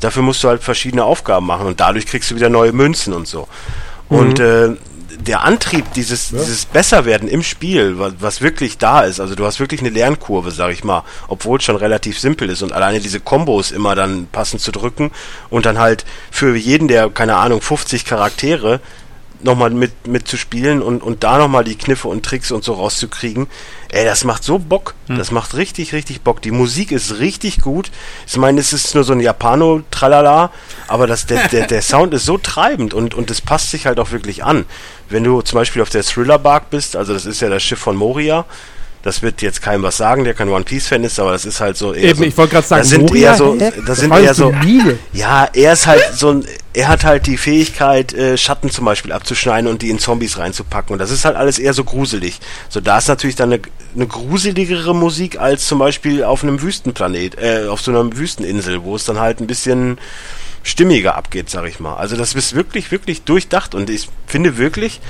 Dafür 0.00 0.22
musst 0.22 0.42
du 0.44 0.48
halt 0.48 0.62
verschiedene 0.62 1.04
Aufgaben 1.04 1.46
machen 1.46 1.66
und 1.66 1.80
dadurch 1.80 2.06
kriegst 2.06 2.30
du 2.30 2.36
wieder 2.36 2.48
neue 2.48 2.72
Münzen 2.72 3.12
und 3.12 3.26
so. 3.28 3.48
Und 4.08 4.40
äh, 4.40 4.76
der 5.26 5.42
Antrieb, 5.42 5.92
dieses, 5.94 6.30
dieses 6.30 6.66
Besserwerden 6.66 7.28
im 7.28 7.42
Spiel, 7.42 7.98
was, 7.98 8.14
was 8.20 8.40
wirklich 8.40 8.78
da 8.78 9.02
ist, 9.02 9.20
also 9.20 9.34
du 9.34 9.44
hast 9.44 9.60
wirklich 9.60 9.80
eine 9.80 9.90
Lernkurve, 9.90 10.50
sag 10.50 10.72
ich 10.72 10.84
mal, 10.84 11.04
obwohl 11.28 11.58
es 11.58 11.64
schon 11.64 11.76
relativ 11.76 12.18
simpel 12.18 12.48
ist 12.50 12.62
und 12.62 12.72
alleine 12.72 13.00
diese 13.00 13.20
Kombos 13.20 13.70
immer 13.70 13.94
dann 13.94 14.26
passend 14.30 14.60
zu 14.60 14.72
drücken 14.72 15.10
und 15.50 15.66
dann 15.66 15.78
halt 15.78 16.04
für 16.30 16.56
jeden 16.56 16.88
der, 16.88 17.10
keine 17.10 17.36
Ahnung, 17.36 17.60
50 17.60 18.04
Charaktere 18.04 18.80
nochmal 19.40 19.70
mit, 19.70 20.06
mit 20.06 20.26
zu 20.26 20.36
spielen 20.36 20.82
und, 20.82 21.02
und 21.02 21.22
da 21.22 21.38
nochmal 21.38 21.64
die 21.64 21.76
Kniffe 21.76 22.08
und 22.08 22.24
Tricks 22.24 22.50
und 22.50 22.64
so 22.64 22.74
rauszukriegen. 22.74 23.46
Ey, 23.90 24.04
das 24.04 24.24
macht 24.24 24.44
so 24.44 24.58
Bock. 24.58 24.94
Das 25.06 25.30
macht 25.30 25.54
richtig, 25.54 25.92
richtig 25.92 26.22
Bock. 26.22 26.42
Die 26.42 26.50
Musik 26.50 26.92
ist 26.92 27.18
richtig 27.20 27.60
gut. 27.60 27.90
Ich 28.26 28.36
meine, 28.36 28.60
es 28.60 28.72
ist 28.72 28.94
nur 28.94 29.04
so 29.04 29.12
ein 29.12 29.20
Japano-Tralala, 29.20 30.50
aber 30.88 31.06
das, 31.06 31.26
der, 31.26 31.48
der, 31.48 31.66
der 31.66 31.82
Sound 31.82 32.12
ist 32.14 32.26
so 32.26 32.36
treibend 32.36 32.94
und, 32.94 33.14
und 33.14 33.30
es 33.30 33.40
passt 33.40 33.70
sich 33.70 33.86
halt 33.86 34.00
auch 34.00 34.10
wirklich 34.10 34.44
an. 34.44 34.66
Wenn 35.10 35.24
du 35.24 35.40
zum 35.42 35.58
Beispiel 35.58 35.82
auf 35.82 35.90
der 35.90 36.02
Thriller-Bark 36.02 36.70
bist, 36.70 36.96
also 36.96 37.12
das 37.12 37.26
ist 37.26 37.40
ja 37.40 37.48
das 37.48 37.62
Schiff 37.62 37.78
von 37.78 37.96
Moria, 37.96 38.44
das 39.02 39.22
wird 39.22 39.42
jetzt 39.42 39.62
keinem 39.62 39.82
was 39.84 39.96
sagen, 39.96 40.24
der 40.24 40.34
kein 40.34 40.48
One 40.48 40.64
Piece 40.64 40.88
Fan 40.88 41.04
ist, 41.04 41.20
aber 41.20 41.32
das 41.32 41.44
ist 41.44 41.60
halt 41.60 41.76
so 41.76 41.94
eher 41.94 42.10
Eben, 42.10 42.18
so, 42.18 42.24
ich 42.24 42.36
wollte 42.36 42.54
gerade 42.54 42.66
sagen, 42.66 42.82
das 42.82 42.90
sind 42.90 43.02
Moria, 43.02 43.30
eher 43.30 43.36
so, 43.36 43.54
das 43.54 43.74
Das 43.86 43.98
sind 44.00 44.12
eher 44.12 44.34
so, 44.34 44.52
ja, 45.12 45.48
er 45.52 45.72
ist 45.72 45.86
halt 45.86 46.02
so 46.14 46.30
ein, 46.30 46.44
er 46.74 46.88
hat 46.88 47.04
halt 47.04 47.26
die 47.26 47.36
Fähigkeit, 47.36 48.12
äh, 48.12 48.36
Schatten 48.36 48.70
zum 48.70 48.84
Beispiel 48.84 49.12
abzuschneiden 49.12 49.70
und 49.70 49.82
die 49.82 49.90
in 49.90 49.98
Zombies 49.98 50.38
reinzupacken. 50.38 50.92
Und 50.92 50.98
das 50.98 51.10
ist 51.10 51.24
halt 51.24 51.36
alles 51.36 51.58
eher 51.58 51.74
so 51.74 51.84
gruselig. 51.84 52.38
So, 52.68 52.80
da 52.80 52.98
ist 52.98 53.08
natürlich 53.08 53.36
dann 53.36 53.52
eine, 53.52 53.62
eine 53.94 54.06
gruseligere 54.06 54.94
Musik 54.94 55.40
als 55.40 55.66
zum 55.66 55.78
Beispiel 55.78 56.24
auf 56.24 56.42
einem 56.42 56.60
Wüstenplanet, 56.60 57.40
äh, 57.40 57.66
auf 57.68 57.80
so 57.80 57.92
einer 57.92 58.16
Wüsteninsel, 58.16 58.82
wo 58.82 58.96
es 58.96 59.04
dann 59.04 59.20
halt 59.20 59.40
ein 59.40 59.46
bisschen 59.46 59.98
stimmiger 60.68 61.14
abgeht, 61.16 61.50
sag 61.50 61.66
ich 61.66 61.80
mal. 61.80 61.96
Also 61.96 62.16
das 62.16 62.34
ist 62.34 62.54
wirklich, 62.54 62.90
wirklich 62.90 63.22
durchdacht 63.22 63.74
und 63.74 63.90
ich 63.90 64.08
finde 64.26 64.56
wirklich, 64.56 65.00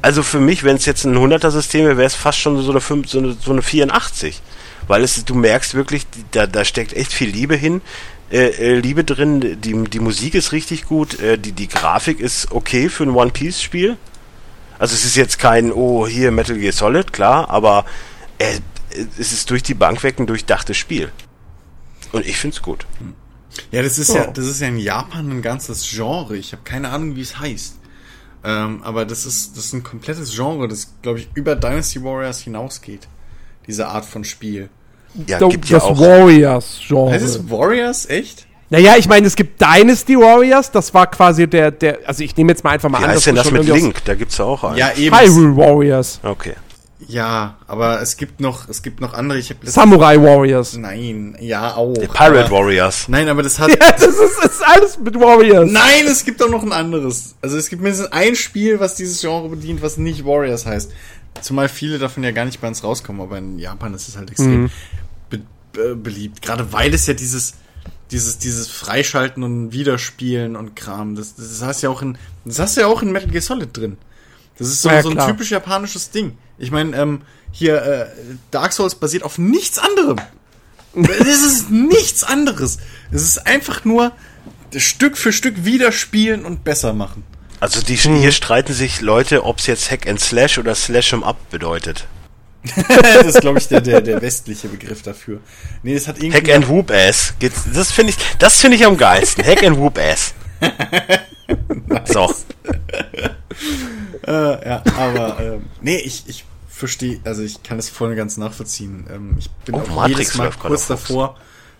also 0.00 0.22
für 0.22 0.40
mich, 0.40 0.64
wenn 0.64 0.76
es 0.76 0.86
jetzt 0.86 1.04
ein 1.04 1.16
100er-System 1.16 1.84
wäre, 1.84 1.96
wäre 1.96 2.06
es 2.06 2.14
fast 2.14 2.38
schon 2.38 2.60
so 2.62 2.70
eine, 2.70 2.80
5, 2.80 3.08
so 3.08 3.18
eine, 3.18 3.32
so 3.32 3.52
eine 3.52 3.62
84. 3.62 4.40
Weil 4.86 5.02
es, 5.02 5.22
du 5.24 5.34
merkst 5.34 5.74
wirklich, 5.74 6.06
da, 6.30 6.46
da 6.46 6.64
steckt 6.64 6.94
echt 6.94 7.12
viel 7.12 7.28
Liebe 7.28 7.56
hin, 7.56 7.82
äh, 8.30 8.48
äh, 8.48 8.74
Liebe 8.78 9.04
drin, 9.04 9.58
die, 9.60 9.84
die 9.84 10.00
Musik 10.00 10.34
ist 10.34 10.52
richtig 10.52 10.86
gut, 10.86 11.18
äh, 11.20 11.38
die, 11.38 11.52
die 11.52 11.68
Grafik 11.68 12.20
ist 12.20 12.52
okay 12.52 12.88
für 12.88 13.04
ein 13.04 13.10
One-Piece-Spiel. 13.10 13.96
Also 14.78 14.94
es 14.94 15.04
ist 15.04 15.16
jetzt 15.16 15.38
kein, 15.38 15.72
oh, 15.72 16.06
hier 16.06 16.30
Metal 16.30 16.56
Gear 16.56 16.72
Solid, 16.72 17.12
klar, 17.12 17.50
aber 17.50 17.84
äh, 18.38 18.60
es 19.18 19.32
ist 19.32 19.50
durch 19.50 19.62
die 19.62 19.74
Bank 19.74 20.02
weg 20.02 20.18
ein 20.18 20.26
durchdachtes 20.26 20.76
Spiel. 20.76 21.10
Und 22.12 22.26
ich 22.26 22.36
find's 22.36 22.62
gut. 22.62 22.86
Ja, 23.70 23.82
das 23.82 23.98
ist 23.98 24.14
ja, 24.14 24.26
Oh. 24.28 24.32
das 24.32 24.46
ist 24.46 24.60
ja 24.60 24.68
in 24.68 24.78
Japan 24.78 25.30
ein 25.30 25.42
ganzes 25.42 25.88
Genre. 25.90 26.36
Ich 26.36 26.52
habe 26.52 26.62
keine 26.64 26.90
Ahnung, 26.90 27.16
wie 27.16 27.20
es 27.22 27.38
heißt. 27.38 27.74
Ähm, 28.44 28.80
aber 28.84 29.04
das 29.04 29.26
ist, 29.26 29.56
das 29.56 29.66
ist 29.66 29.72
ein 29.72 29.82
komplettes 29.82 30.34
Genre, 30.34 30.68
das, 30.68 30.94
glaube 31.02 31.18
ich, 31.18 31.28
über 31.34 31.56
Dynasty 31.56 32.02
Warriors 32.02 32.40
hinausgeht. 32.40 33.08
Diese 33.66 33.88
Art 33.88 34.04
von 34.04 34.24
Spiel. 34.24 34.68
Ja, 35.26 35.38
das 35.38 35.50
gibt 35.50 35.68
ja 35.68 35.78
auch. 35.82 35.98
Warriors-Genre. 35.98 37.10
Heißt 37.12 37.24
es 37.24 37.50
Warriors? 37.50 38.06
Echt? 38.08 38.46
Naja, 38.70 38.96
ich 38.98 39.08
meine, 39.08 39.26
es 39.26 39.34
gibt 39.34 39.60
Dynasty 39.60 40.14
Warriors, 40.16 40.70
das 40.70 40.92
war 40.92 41.06
quasi 41.10 41.46
der, 41.48 41.70
der, 41.70 42.00
also 42.06 42.22
ich 42.22 42.36
nehme 42.36 42.52
jetzt 42.52 42.62
mal 42.62 42.70
einfach 42.70 42.90
mal 42.90 43.00
Wie 43.00 43.04
an, 43.04 43.10
heißt 43.12 43.26
denn 43.26 43.36
ist 43.36 43.46
das 43.46 43.52
mit 43.52 43.64
Link? 43.66 44.04
Da 44.04 44.14
gibt's 44.14 44.36
ja 44.36 44.44
auch 44.44 44.62
einen. 44.62 44.76
Ja, 44.76 44.92
eben. 44.94 45.16
Hyrule 45.18 45.56
Warriors, 45.56 46.20
Okay. 46.22 46.54
Ja, 47.06 47.56
aber 47.68 48.02
es 48.02 48.16
gibt 48.16 48.40
noch, 48.40 48.68
es 48.68 48.82
gibt 48.82 49.00
noch 49.00 49.14
andere. 49.14 49.38
Ich 49.38 49.50
habe 49.50 49.70
Samurai 49.70 50.16
Warriors. 50.16 50.76
Nein, 50.76 51.36
ja 51.40 51.76
auch. 51.76 51.94
Die 51.94 52.08
Pirate 52.08 52.46
aber, 52.46 52.50
Warriors. 52.50 53.08
Nein, 53.08 53.28
aber 53.28 53.42
das 53.42 53.58
hat. 53.58 53.68
Ja, 53.78 53.92
das 53.92 54.02
ist, 54.02 54.44
ist 54.44 54.62
alles 54.64 54.98
mit 54.98 55.14
Warriors. 55.14 55.70
Nein, 55.70 56.06
es 56.06 56.24
gibt 56.24 56.40
doch 56.40 56.50
noch 56.50 56.62
ein 56.62 56.72
anderes. 56.72 57.36
Also 57.40 57.56
es 57.56 57.68
gibt 57.68 57.82
mindestens 57.82 58.10
ein 58.10 58.34
Spiel, 58.34 58.80
was 58.80 58.96
dieses 58.96 59.20
Genre 59.20 59.48
bedient, 59.48 59.82
was 59.82 59.96
nicht 59.96 60.24
Warriors 60.24 60.66
heißt. 60.66 60.90
Zumal 61.40 61.68
viele 61.68 61.98
davon 61.98 62.24
ja 62.24 62.32
gar 62.32 62.44
nicht 62.44 62.60
bei 62.60 62.66
uns 62.66 62.82
rauskommen, 62.82 63.22
aber 63.22 63.38
in 63.38 63.58
Japan 63.58 63.94
ist 63.94 64.08
es 64.08 64.16
halt 64.16 64.30
extrem 64.30 64.70
be 65.30 65.40
be 65.72 65.94
beliebt. 65.94 66.42
Gerade 66.42 66.72
weil 66.72 66.92
es 66.92 67.06
ja 67.06 67.14
dieses, 67.14 67.54
dieses, 68.10 68.38
dieses 68.38 68.68
Freischalten 68.68 69.44
und 69.44 69.72
Wiederspielen 69.72 70.56
und 70.56 70.74
Kram, 70.74 71.14
das, 71.14 71.36
das 71.36 71.62
hast 71.62 71.82
ja 71.82 71.90
auch 71.90 72.02
in, 72.02 72.18
das 72.44 72.58
hast 72.58 72.76
du 72.76 72.80
ja 72.80 72.86
auch 72.88 73.02
in 73.02 73.12
Metal 73.12 73.30
Gear 73.30 73.42
Solid 73.42 73.76
drin. 73.76 73.98
Das 74.58 74.68
ist 74.68 74.82
so, 74.82 74.90
Ja, 74.90 75.02
so 75.02 75.10
ein 75.10 75.14
klar. 75.14 75.28
typisch 75.28 75.50
japanisches 75.50 76.10
Ding. 76.10 76.36
Ich 76.58 76.70
meine, 76.70 76.96
ähm, 76.96 77.22
hier, 77.52 77.80
äh, 77.82 78.06
Dark 78.50 78.72
Souls 78.72 78.94
basiert 78.96 79.22
auf 79.22 79.38
nichts 79.38 79.78
anderem. 79.78 80.18
Das 80.94 81.42
ist 81.42 81.70
nichts 81.70 82.24
anderes. 82.24 82.78
Es 83.12 83.22
ist 83.22 83.46
einfach 83.46 83.84
nur 83.84 84.12
Stück 84.76 85.16
für 85.16 85.32
Stück 85.32 85.64
wieder 85.64 85.92
spielen 85.92 86.44
und 86.44 86.64
besser 86.64 86.92
machen. 86.92 87.24
Also 87.60 87.80
die, 87.82 87.96
Hm. 87.96 88.16
hier 88.16 88.32
streiten 88.32 88.72
sich 88.72 89.00
Leute, 89.00 89.44
ob 89.44 89.58
es 89.58 89.66
jetzt 89.66 89.90
Hack 89.90 90.06
and 90.08 90.20
Slash 90.20 90.58
oder 90.58 90.74
Slash 90.74 91.12
'em 91.12 91.24
Up 91.24 91.50
bedeutet. 91.50 92.06
das 92.88 93.26
ist, 93.26 93.40
glaube 93.40 93.58
ich, 93.60 93.68
der, 93.68 93.80
der, 93.80 94.00
der 94.00 94.20
westliche 94.20 94.68
Begriff 94.68 95.02
dafür. 95.02 95.40
Nee, 95.82 95.94
es 95.94 96.08
hat 96.08 96.18
irgendwie. 96.18 96.36
Hack 96.36 96.50
and 96.54 96.68
Whoop 96.68 96.90
Ass. 96.90 97.34
Geht's, 97.38 97.62
das 97.72 97.92
finde 97.92 98.10
ich, 98.12 98.16
das 98.38 98.60
finde 98.60 98.76
ich 98.76 98.84
am 98.84 98.96
geilsten. 98.96 99.44
Hack 99.44 99.62
and 99.62 99.78
Whoop 99.78 99.98
Ass. 99.98 100.34
So. 102.06 102.32
Äh, 104.26 104.68
ja, 104.68 104.82
aber 104.96 105.40
ähm, 105.40 105.66
nee, 105.80 105.96
ich, 105.96 106.24
ich 106.26 106.44
verstehe, 106.68 107.20
also 107.24 107.42
ich 107.42 107.62
kann 107.62 107.76
das 107.78 107.88
voll 107.88 108.10
und 108.10 108.16
ganz 108.16 108.36
nachvollziehen. 108.36 109.06
Ähm, 109.12 109.36
ich 109.38 109.50
bin 109.64 109.74
Oh, 109.74 109.78
auch 109.78 109.88
Matrix 109.88 110.18
jedes 110.18 110.34
Mal 110.36 110.50
kurz 110.50 110.86
davor, 110.86 111.36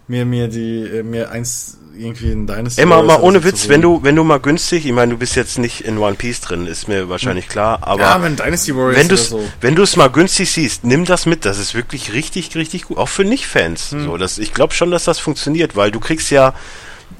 mir 0.06 0.24
mir 0.24 0.48
die 0.48 0.82
äh, 0.82 1.02
mir 1.02 1.30
eins 1.30 1.78
irgendwie 1.96 2.30
ein 2.30 2.46
Dynasty 2.46 2.80
Ey, 2.80 2.86
mal, 2.86 3.04
ohne 3.20 3.42
Witz, 3.42 3.68
wenn 3.68 3.82
du, 3.82 4.02
wenn 4.04 4.14
du 4.14 4.22
mal 4.22 4.38
günstig, 4.38 4.86
ich 4.86 4.92
meine, 4.92 5.12
du 5.12 5.18
bist 5.18 5.34
jetzt 5.34 5.58
nicht 5.58 5.80
in 5.80 5.98
One 5.98 6.14
Piece 6.14 6.40
drin, 6.40 6.66
ist 6.66 6.86
mir 6.86 7.08
wahrscheinlich 7.08 7.48
klar, 7.48 7.80
aber 7.82 8.02
ja, 8.02 8.22
wenn 8.22 8.36
Dynasty 8.36 8.74
Warriors 8.74 8.96
wenn 8.96 9.08
du 9.08 9.14
es 9.14 9.28
so. 9.28 9.44
wenn 9.60 9.74
du 9.74 9.82
es 9.82 9.96
mal 9.96 10.08
günstig 10.08 10.52
siehst, 10.52 10.84
nimm 10.84 11.04
das 11.04 11.26
mit. 11.26 11.44
Das 11.44 11.58
ist 11.58 11.74
wirklich 11.74 12.12
richtig, 12.12 12.54
richtig 12.54 12.84
gut. 12.84 12.98
Auch 12.98 13.08
für 13.08 13.24
Nicht-Fans. 13.24 13.92
Hm. 13.92 14.04
So, 14.04 14.16
das, 14.16 14.38
ich 14.38 14.54
glaube 14.54 14.74
schon, 14.74 14.90
dass 14.90 15.04
das 15.04 15.18
funktioniert, 15.18 15.76
weil 15.76 15.90
du 15.90 15.98
kriegst 16.00 16.30
ja 16.30 16.54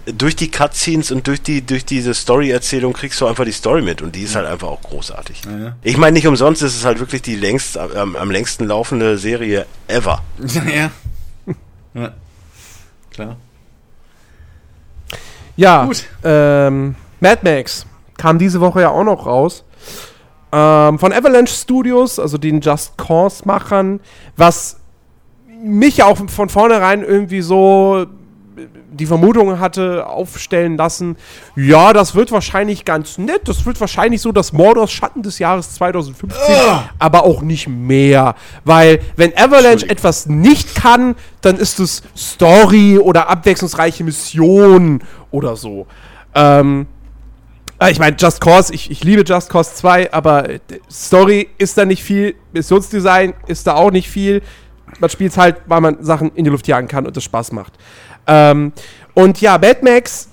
durch 0.07 0.37
die 0.37 0.51
Cutscenes 0.51 1.11
und 1.11 1.27
durch 1.27 1.43
die 1.43 1.65
durch 1.65 1.85
diese 1.85 2.15
Story-Erzählung 2.15 2.93
kriegst 2.93 3.21
du 3.21 3.27
einfach 3.27 3.45
die 3.45 3.53
Story 3.53 3.83
mit 3.83 4.01
und 4.03 4.15
die 4.15 4.23
ist 4.23 4.35
halt 4.35 4.47
einfach 4.47 4.69
auch 4.69 4.83
großartig. 4.83 5.43
Ja. 5.45 5.77
Ich 5.83 5.97
meine, 5.97 6.15
nicht 6.15 6.27
umsonst 6.27 6.63
ist 6.63 6.77
es 6.77 6.85
halt 6.85 7.01
wirklich 7.01 7.23
die 7.23 7.37
längst 7.37 7.77
am, 7.77 8.17
am 8.17 8.31
längsten 8.31 8.67
laufende 8.67 9.19
Serie 9.19 9.67
ever. 9.87 10.23
ja. 10.75 10.91
ja. 11.95 12.13
Klar. 13.11 13.37
Ja, 15.57 15.85
Gut. 15.85 16.05
Ähm, 16.23 16.95
Mad 17.21 17.41
Max 17.43 17.85
kam 18.17 18.39
diese 18.39 18.61
Woche 18.61 18.83
ja 18.83 18.91
auch 18.91 19.05
noch 19.05 19.27
raus. 19.27 19.65
Ähm, 20.53 20.99
von 20.99 21.13
Avalanche 21.13 21.53
Studios, 21.53 22.19
also 22.19 22.39
den 22.39 22.61
Just 22.61 22.97
Cause-Machern, 22.97 24.01
was 24.37 24.79
mich 25.63 25.99
ja 25.99 26.07
auch 26.07 26.17
von 26.29 26.49
vornherein 26.49 27.03
irgendwie 27.03 27.43
so 27.43 28.07
die 28.93 29.07
Vermutung 29.07 29.59
hatte 29.59 30.07
aufstellen 30.07 30.77
lassen, 30.77 31.17
ja, 31.57 31.93
das 31.93 32.15
wird 32.15 32.33
wahrscheinlich 32.33 32.85
ganz 32.85 33.19
nett, 33.19 33.43
das 33.47 33.67
wird 33.67 33.81
wahrscheinlich 33.81 34.21
so 34.21 34.33
das 34.33 34.53
Mordors 34.53 34.93
Schatten 34.93 35.23
des 35.23 35.39
Jahres 35.39 35.75
2015, 35.75 36.55
aber 36.99 37.25
auch 37.25 37.43
nicht 37.43 37.69
mehr, 37.69 38.35
weil 38.65 39.01
wenn 39.17 39.37
Avalanche 39.37 39.89
etwas 39.89 40.27
nicht 40.27 40.75
kann, 40.75 41.15
dann 41.41 41.57
ist 41.57 41.81
es 41.81 42.03
Story 42.17 42.99
oder 42.99 43.29
abwechslungsreiche 43.29 44.05
Missionen 44.05 45.03
oder 45.31 45.57
so. 45.57 45.87
Ähm, 46.35 46.87
äh, 47.81 47.91
ich 47.91 47.99
meine, 47.99 48.17
Just 48.19 48.41
Cause, 48.41 48.73
ich, 48.75 48.91
ich 48.91 49.05
liebe 49.05 49.23
Just 49.23 49.51
Cause 49.51 49.75
2, 49.75 50.13
aber 50.13 50.49
äh, 50.49 50.61
Story 50.91 51.49
ist 51.59 51.79
da 51.79 51.85
nicht 51.85 52.03
viel, 52.03 52.35
Missionsdesign 52.53 53.35
ist 53.47 53.67
da 53.67 53.75
auch 53.75 53.91
nicht 53.91 54.09
viel. 54.09 54.43
Man 55.01 55.11
spielt 55.11 55.37
halt, 55.37 55.57
weil 55.67 55.81
man 55.81 56.03
Sachen 56.03 56.33
in 56.35 56.45
die 56.45 56.51
Luft 56.51 56.67
jagen 56.67 56.89
kann 56.89 57.07
und 57.07 57.17
das 57.17 57.25
Spaß 57.25 57.53
macht. 57.53 57.75
Ähm, 58.29 58.73
und 59.15 59.41
ja, 59.41 59.59
Mad 59.59 59.79
Max 59.83 60.29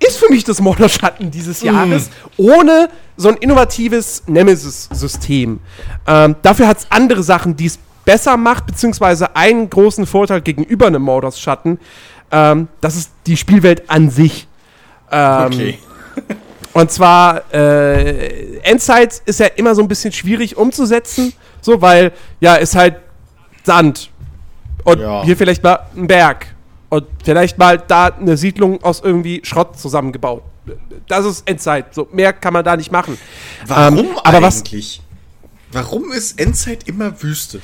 ist 0.00 0.16
für 0.18 0.30
mich 0.30 0.42
das 0.44 0.60
Morderschatten 0.60 1.30
dieses 1.30 1.60
Jahres, 1.62 2.10
ohne 2.38 2.88
so 3.16 3.28
ein 3.28 3.36
innovatives 3.36 4.22
Nemesis-System. 4.26 5.60
Ähm, 6.06 6.36
dafür 6.42 6.66
hat 6.66 6.78
es 6.78 6.86
andere 6.90 7.22
Sachen, 7.22 7.54
die 7.54 7.66
es 7.66 7.78
besser 8.06 8.36
macht, 8.38 8.66
beziehungsweise 8.66 9.36
einen 9.36 9.68
großen 9.68 10.06
Vorteil 10.06 10.40
gegenüber 10.40 10.86
einem 10.86 11.02
Mordors-Schatten. 11.02 11.78
Ähm, 12.32 12.68
das 12.80 12.96
ist 12.96 13.10
die 13.26 13.36
Spielwelt 13.36 13.90
an 13.90 14.08
sich. 14.10 14.48
Ähm, 15.12 15.46
Okay. 15.46 15.78
und 16.72 16.90
zwar, 16.90 17.42
äh, 17.52 18.58
Endzeit 18.62 19.20
ist 19.26 19.38
ja 19.40 19.46
immer 19.46 19.74
so 19.74 19.82
ein 19.82 19.88
bisschen 19.88 20.12
schwierig 20.12 20.56
umzusetzen, 20.56 21.32
so, 21.60 21.82
weil, 21.82 22.12
ja, 22.40 22.54
ist 22.54 22.74
halt 22.74 22.96
Sand. 23.64 24.10
Und 24.84 25.00
Ja. 25.00 25.22
hier 25.24 25.36
vielleicht 25.36 25.62
mal 25.62 25.80
ein 25.94 26.06
Berg. 26.06 26.46
Und 26.90 27.06
vielleicht 27.24 27.56
mal 27.56 27.78
da 27.78 28.06
eine 28.06 28.36
Siedlung 28.36 28.82
aus 28.84 29.00
irgendwie 29.02 29.40
Schrott 29.44 29.78
zusammengebaut. 29.78 30.42
Das 31.08 31.24
ist 31.24 31.48
Endzeit. 31.48 31.94
So, 31.94 32.08
mehr 32.12 32.32
kann 32.32 32.52
man 32.52 32.64
da 32.64 32.76
nicht 32.76 32.92
machen. 32.92 33.16
Warum 33.66 33.98
Ähm, 33.98 34.06
aber 34.22 34.42
was- 34.42 34.58
eigentlich? 34.58 35.00
Warum 35.72 36.10
ist 36.12 36.38
Endzeit 36.40 36.86
immer 36.88 37.22
Wüste? 37.22 37.62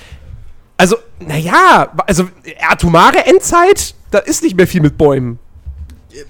Also, 0.77 0.97
naja, 1.19 1.93
also 2.07 2.29
atomare 2.69 3.27
Endzeit, 3.27 3.95
da 4.13 4.19
ist 4.19 4.43
nicht 4.45 4.57
mehr 4.57 4.67
viel 4.69 4.81
mit 4.81 4.97
Bäumen. 4.97 5.39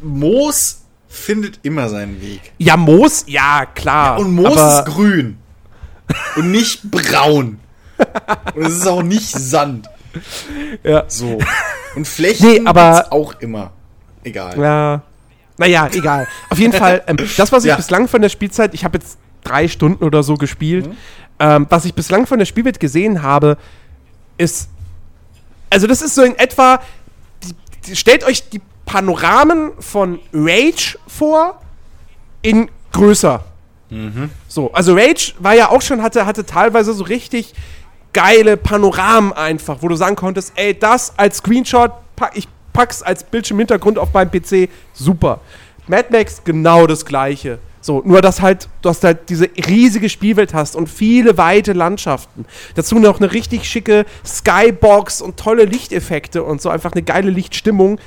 Moos 0.02 0.82
findet 1.08 1.60
immer 1.64 1.88
seinen 1.88 2.20
Weg. 2.22 2.40
Ja, 2.58 2.76
Moos, 2.76 3.24
ja, 3.26 3.66
klar. 3.66 4.18
Und 4.18 4.32
Moos 4.34 4.56
ist 4.56 4.84
grün. 4.86 5.36
Und 6.36 6.50
nicht 6.50 6.90
braun. 6.90 7.58
Und 8.54 8.64
es 8.66 8.76
ist 8.78 8.86
auch 8.86 9.02
nicht 9.02 9.28
Sand. 9.30 9.88
Ja. 10.82 11.04
So. 11.08 11.38
Und 11.96 12.06
Flächen 12.06 12.48
Nee, 12.48 12.60
aber- 12.64 13.06
auch 13.12 13.34
immer. 13.40 13.72
Egal. 14.22 14.58
Ja. 14.58 15.02
Naja, 15.58 15.88
egal. 15.92 16.28
Auf 16.50 16.58
jeden 16.58 16.72
Fall, 16.74 17.02
ähm, 17.06 17.16
das, 17.36 17.50
was 17.50 17.64
ich 17.64 17.68
Ja. 17.70 17.76
bislang 17.76 18.06
von 18.08 18.20
der 18.20 18.28
Spielzeit, 18.28 18.74
ich 18.74 18.84
habe 18.84 18.98
jetzt 18.98 19.18
drei 19.42 19.66
Stunden 19.68 20.04
oder 20.04 20.22
so 20.22 20.34
gespielt, 20.34 20.86
Mhm. 20.88 20.96
ähm, 21.38 21.66
was 21.70 21.84
ich 21.86 21.94
bislang 21.94 22.26
von 22.26 22.38
der 22.38 22.46
Spielwelt 22.46 22.78
gesehen 22.78 23.22
habe, 23.22 23.56
ist. 24.36 24.68
Also, 25.70 25.86
das 25.86 26.02
ist 26.02 26.14
so 26.14 26.22
in 26.22 26.38
etwa. 26.38 26.80
Die, 27.42 27.54
die, 27.86 27.96
stellt 27.96 28.24
euch 28.24 28.48
die 28.50 28.60
Panoramen 28.84 29.70
von 29.80 30.18
Rage 30.32 30.98
vor, 31.06 31.60
in 32.42 32.70
größer. 32.92 33.42
So, 34.48 34.72
also 34.72 34.94
Rage 34.94 35.32
war 35.38 35.54
ja 35.54 35.70
auch 35.70 35.80
schon, 35.80 36.02
hatte, 36.02 36.26
hatte 36.26 36.44
teilweise 36.44 36.92
so 36.92 37.04
richtig 37.04 37.54
geile 38.16 38.56
Panoramen 38.56 39.34
einfach, 39.34 39.82
wo 39.82 39.88
du 39.88 39.94
sagen 39.94 40.16
konntest, 40.16 40.54
ey, 40.56 40.76
das 40.76 41.12
als 41.18 41.36
Screenshot, 41.36 41.92
pack, 42.16 42.32
ich 42.34 42.48
pack's 42.72 43.02
als 43.02 43.22
Bildschirmhintergrund 43.24 43.98
auf 43.98 44.14
meinem 44.14 44.30
PC, 44.30 44.70
super. 44.94 45.40
Mad 45.86 46.08
Max 46.10 46.42
genau 46.42 46.86
das 46.86 47.04
gleiche. 47.04 47.58
So, 47.82 48.00
nur 48.06 48.22
dass 48.22 48.40
halt, 48.40 48.70
du 48.80 48.88
hast 48.88 49.04
halt 49.04 49.28
diese 49.28 49.50
riesige 49.68 50.08
Spielwelt 50.08 50.54
hast 50.54 50.76
und 50.76 50.88
viele 50.88 51.36
weite 51.36 51.74
Landschaften. 51.74 52.46
Dazu 52.74 52.98
noch 52.98 53.20
eine 53.20 53.32
richtig 53.32 53.68
schicke 53.68 54.06
Skybox 54.24 55.20
und 55.20 55.36
tolle 55.36 55.66
Lichteffekte 55.66 56.42
und 56.42 56.62
so 56.62 56.70
einfach 56.70 56.92
eine 56.92 57.02
geile 57.02 57.30
Lichtstimmung. 57.30 58.00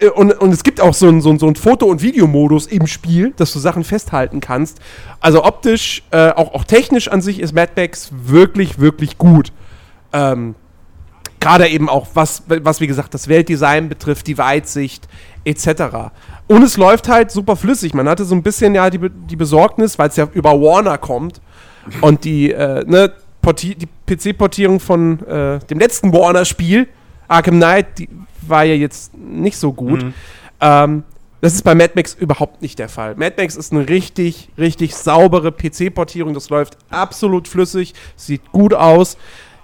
Äh, 0.00 0.08
Und, 0.08 0.32
und 0.32 0.52
es 0.52 0.62
gibt 0.62 0.80
auch 0.80 0.94
so 0.94 1.08
einen 1.08 1.20
so 1.20 1.36
so 1.38 1.46
ein 1.46 1.56
Foto- 1.56 1.86
und 1.86 2.02
Videomodus 2.02 2.66
im 2.66 2.86
Spiel, 2.86 3.32
dass 3.36 3.52
du 3.52 3.58
Sachen 3.58 3.84
festhalten 3.84 4.40
kannst. 4.40 4.80
Also 5.20 5.44
optisch, 5.44 6.02
äh, 6.10 6.30
auch, 6.30 6.54
auch 6.54 6.64
technisch 6.64 7.08
an 7.08 7.20
sich 7.20 7.40
ist 7.40 7.54
Mad 7.54 7.72
Max 7.76 8.10
wirklich, 8.12 8.78
wirklich 8.78 9.18
gut. 9.18 9.52
Ähm, 10.12 10.54
Gerade 11.38 11.68
eben 11.68 11.88
auch, 11.88 12.08
was, 12.12 12.42
was 12.48 12.82
wie 12.82 12.86
gesagt 12.86 13.14
das 13.14 13.26
Weltdesign 13.26 13.88
betrifft, 13.88 14.26
die 14.26 14.36
Weitsicht 14.36 15.08
etc. 15.44 16.10
Und 16.48 16.62
es 16.62 16.76
läuft 16.76 17.08
halt 17.08 17.30
super 17.30 17.56
flüssig. 17.56 17.94
Man 17.94 18.06
hatte 18.10 18.24
so 18.24 18.34
ein 18.34 18.42
bisschen 18.42 18.74
ja 18.74 18.90
die, 18.90 19.00
die 19.08 19.36
Besorgnis, 19.36 19.98
weil 19.98 20.10
es 20.10 20.16
ja 20.16 20.28
über 20.34 20.52
Warner 20.60 20.98
kommt 20.98 21.40
und 22.02 22.24
die, 22.24 22.52
äh, 22.52 22.84
ne, 22.86 23.12
die 23.62 23.88
PC-Portierung 24.06 24.80
von 24.80 25.26
äh, 25.26 25.60
dem 25.60 25.78
letzten 25.78 26.12
Warner-Spiel, 26.12 26.88
Arkham 27.30 27.56
Knight, 27.56 27.98
die 27.98 28.08
war 28.42 28.64
ja 28.64 28.74
jetzt 28.74 29.16
nicht 29.16 29.56
so 29.56 29.72
gut. 29.72 30.04
Ähm, 30.60 31.04
das 31.40 31.54
ist 31.54 31.62
bei 31.62 31.74
Mad 31.74 31.92
Max 31.94 32.14
überhaupt 32.14 32.60
nicht 32.60 32.78
der 32.78 32.88
Fall. 32.88 33.14
Mad 33.14 33.36
Max 33.38 33.56
ist 33.56 33.72
eine 33.72 33.88
richtig, 33.88 34.50
richtig 34.58 34.94
saubere 34.94 35.52
PC-Portierung. 35.52 36.34
Das 36.34 36.50
läuft 36.50 36.76
absolut 36.90 37.48
flüssig, 37.48 37.94
sieht 38.16 38.52
gut 38.52 38.74
aus. 38.74 39.16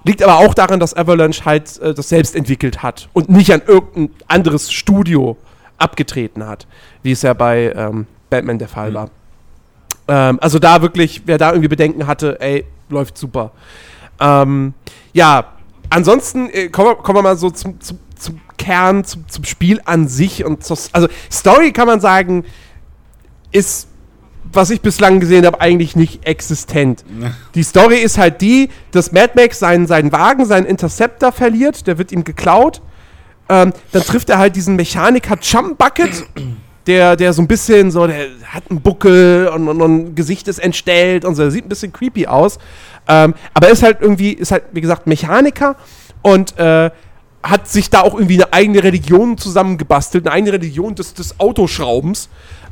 Liegt 0.05 0.23
aber 0.23 0.39
auch 0.39 0.55
daran, 0.55 0.79
dass 0.79 0.97
Avalanche 0.97 1.45
halt 1.45 1.79
äh, 1.79 1.93
das 1.93 2.09
selbst 2.09 2.37
entwickelt 2.37 2.83
hat 2.83 3.09
und 3.13 3.29
nicht 3.29 3.53
an 3.53 3.63
irgendein 3.67 4.11
anderes 4.29 4.73
Studio 4.73 5.37
abgetreten 5.79 6.47
hat, 6.47 6.67
wie 7.03 7.11
es 7.11 7.23
ja 7.23 7.35
bei 7.35 7.73
ähm, 7.77 8.07
Batman 8.31 8.59
der 8.59 8.69
Fall 8.69 8.95
war. 8.95 9.11
Ähm, 10.07 10.39
also 10.41 10.61
da 10.61 10.81
wirklich, 10.81 11.23
wer 11.27 11.37
da 11.37 11.51
irgendwie 11.51 11.69
Bedenken 11.69 12.07
hatte, 12.07 12.41
ey, 12.41 12.65
läuft 12.89 13.19
super. 13.19 13.51
Ähm, 14.21 14.73
ja, 15.13 15.56
ansonsten 15.91 16.49
äh, 16.51 16.69
kommen, 16.69 16.89
wir, 16.89 16.95
kommen 16.97 17.19
wir 17.19 17.23
mal 17.23 17.37
so 17.37 17.51
zum, 17.51 17.81
zum, 17.81 17.99
zum 18.17 18.41
Kern, 18.57 19.05
zum, 19.05 19.29
zum 19.29 19.45
Spiel 19.45 19.81
an 19.85 20.09
sich 20.09 20.45
und 20.45 20.65
zur, 20.65 20.79
also 20.93 21.09
Story 21.31 21.73
kann 21.73 21.87
man 21.87 22.01
sagen, 22.01 22.45
ist, 23.53 23.89
was 24.53 24.71
ich 24.71 24.81
bislang 24.81 25.21
gesehen 25.21 25.45
habe, 25.45 25.61
eigentlich 25.61 25.97
nicht 25.97 26.27
existent. 26.27 27.05
Die 27.55 27.63
Story 27.63 27.97
ist 27.97 28.17
halt 28.19 28.41
die, 28.41 28.69
dass 28.91 29.13
Mad 29.13 29.33
Max 29.35 29.59
seinen, 29.59 29.87
seinen 29.87 30.13
Wagen, 30.13 30.45
seinen 30.45 30.67
Interceptor 30.67 31.33
verliert, 31.33 31.87
der 31.87 31.99
wird 31.99 32.13
ihm 32.13 32.25
geklaut. 32.25 32.81
Ähm, 33.49 33.73
dann 33.93 34.03
trifft 34.03 34.31
er 34.31 34.39
halt 34.39 34.57
diesen 34.57 34.77
Mechaniker 34.77 35.39
Chum 35.41 35.77
Bucket, 35.77 36.27
der, 36.87 37.17
der 37.17 37.33
so 37.33 37.43
ein 37.43 37.49
bisschen 37.49 37.91
so, 37.91 38.07
der 38.07 38.27
hat 38.45 38.65
einen 38.71 38.81
Buckel 38.81 39.49
und, 39.49 39.69
und, 39.69 39.81
und 39.81 40.15
Gesicht 40.15 40.49
ist 40.49 40.59
entstellt 40.59 41.25
und 41.25 41.35
so, 41.35 41.43
der 41.43 41.51
sieht 41.51 41.67
ein 41.67 41.69
bisschen 41.69 41.93
creepy 41.93 42.27
aus. 42.27 42.59
Ähm, 43.09 43.35
aber 43.55 43.67
er 43.67 43.73
ist 43.73 43.83
halt 43.83 43.99
irgendwie, 44.01 44.33
ist 44.33 44.53
halt, 44.53 44.65
wie 44.73 44.81
gesagt, 44.81 45.07
Mechaniker 45.07 45.77
und 46.23 46.59
äh, 46.59 46.91
hat 47.43 47.69
sich 47.69 47.91
da 47.91 48.01
auch 48.01 48.15
irgendwie 48.15 48.43
eine 48.43 48.53
eigene 48.53 48.83
Religion 48.83 49.39
zusammengebastelt, 49.39 50.27
eine 50.27 50.35
eigene 50.35 50.53
Religion 50.55 50.95
des, 50.95 51.15
des 51.15 51.39
Autoschraubens. 51.39 52.29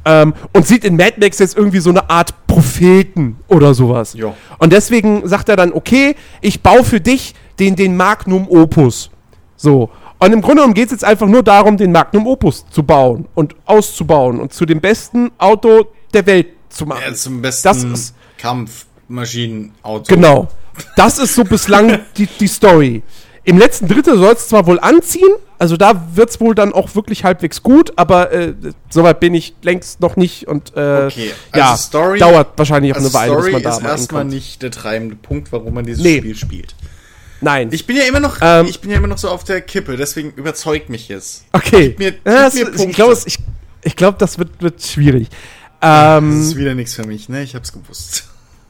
Ähm, 0.06 0.34
und 0.52 0.66
sieht 0.66 0.84
in 0.84 0.96
Mad 0.96 1.14
Max 1.18 1.38
jetzt 1.38 1.56
irgendwie 1.56 1.78
so 1.78 1.88
eine 1.88 2.10
Art 2.10 2.46
Propheten 2.46 3.36
oder 3.48 3.72
sowas. 3.72 4.14
Ja. 4.14 4.34
Und 4.58 4.72
deswegen 4.72 5.26
sagt 5.26 5.48
er 5.48 5.56
dann, 5.56 5.72
okay, 5.72 6.14
ich 6.42 6.62
baue 6.62 6.84
für 6.84 7.00
dich 7.00 7.34
den, 7.58 7.74
den 7.74 7.96
Magnum 7.96 8.46
Opus. 8.48 9.10
So. 9.56 9.90
Und 10.24 10.32
im 10.32 10.40
Grunde 10.40 10.56
genommen 10.56 10.74
geht 10.74 10.86
es 10.86 10.92
jetzt 10.92 11.04
einfach 11.04 11.26
nur 11.26 11.42
darum, 11.42 11.76
den 11.76 11.92
Magnum 11.92 12.26
Opus 12.26 12.64
zu 12.70 12.82
bauen 12.82 13.26
und 13.34 13.54
auszubauen 13.66 14.40
und 14.40 14.52
zu 14.52 14.64
dem 14.66 14.80
besten 14.80 15.30
Auto 15.38 15.86
der 16.12 16.24
Welt 16.26 16.46
zu 16.70 16.86
machen. 16.86 17.02
Ja, 17.06 17.14
zum 17.14 17.42
besten 17.42 17.68
Das 17.68 17.82
ist- 17.84 18.14
Kampfmaschinenauto. 19.08 20.04
Genau. 20.08 20.48
Das 20.96 21.18
ist 21.18 21.34
so 21.34 21.44
bislang 21.44 22.00
die, 22.16 22.26
die 22.26 22.46
Story. 22.48 23.02
Im 23.44 23.58
letzten 23.58 23.86
Drittel 23.88 24.16
soll 24.16 24.32
es 24.32 24.48
zwar 24.48 24.66
wohl 24.66 24.80
anziehen, 24.80 25.28
also 25.58 25.76
da 25.76 26.08
wird 26.14 26.30
es 26.30 26.40
wohl 26.40 26.54
dann 26.54 26.72
auch 26.72 26.94
wirklich 26.94 27.24
halbwegs 27.24 27.62
gut, 27.62 27.92
aber 27.96 28.32
äh, 28.32 28.54
soweit 28.88 29.20
bin 29.20 29.34
ich 29.34 29.54
längst 29.60 30.00
noch 30.00 30.16
nicht 30.16 30.48
und 30.48 30.72
äh, 30.74 31.06
Okay, 31.06 31.30
ja, 31.54 31.72
also 31.72 31.82
Story- 31.82 32.18
dauert 32.18 32.48
wahrscheinlich 32.56 32.92
auch 32.92 32.96
Also 32.96 33.08
eine 33.08 33.14
Weile, 33.14 33.32
Story 33.34 33.52
bis 33.52 33.52
man 33.52 33.62
da 33.62 33.76
ist 33.76 33.82
mal 33.82 33.88
erstmal 33.90 34.24
nicht 34.24 34.62
der 34.62 34.70
treibende 34.70 35.16
Punkt, 35.16 35.52
warum 35.52 35.74
man 35.74 35.84
dieses 35.84 36.02
Nee. 36.02 36.18
Spiel 36.20 36.34
spielt. 36.36 36.74
Nein. 37.44 37.68
Ich 37.72 37.86
bin 37.86 37.96
ja 37.96 38.04
immer 38.04 38.20
noch, 38.20 38.38
Ähm. 38.40 38.66
ich 38.66 38.80
bin 38.80 38.90
ja 38.90 38.96
immer 38.96 39.06
noch 39.06 39.18
so 39.18 39.28
auf 39.28 39.44
der 39.44 39.60
Kippe, 39.60 39.96
deswegen 39.96 40.32
überzeugt 40.32 40.88
mich 40.88 41.08
jetzt. 41.08 41.44
okay. 41.52 41.88
Gib 41.90 41.98
mir- 41.98 42.12
gib 42.12 42.26
Ja, 42.26 42.32
das, 42.44 42.54
mir 42.54 42.72
ich 42.74 42.92
glaube, 42.94 43.16
ich, 43.26 43.38
ich 43.82 43.96
glaub, 43.96 44.18
das 44.18 44.38
wird, 44.38 44.50
wird 44.62 44.82
schwierig. 44.82 45.28
Das 45.80 46.18
Ähm, 46.18 46.40
ist 46.40 46.56
wieder 46.56 46.74
nichts 46.74 46.94
für 46.94 47.06
mich, 47.06 47.28
ne? 47.28 47.42
Ich 47.42 47.54
hab's 47.54 47.70
gewusst. 47.72 48.24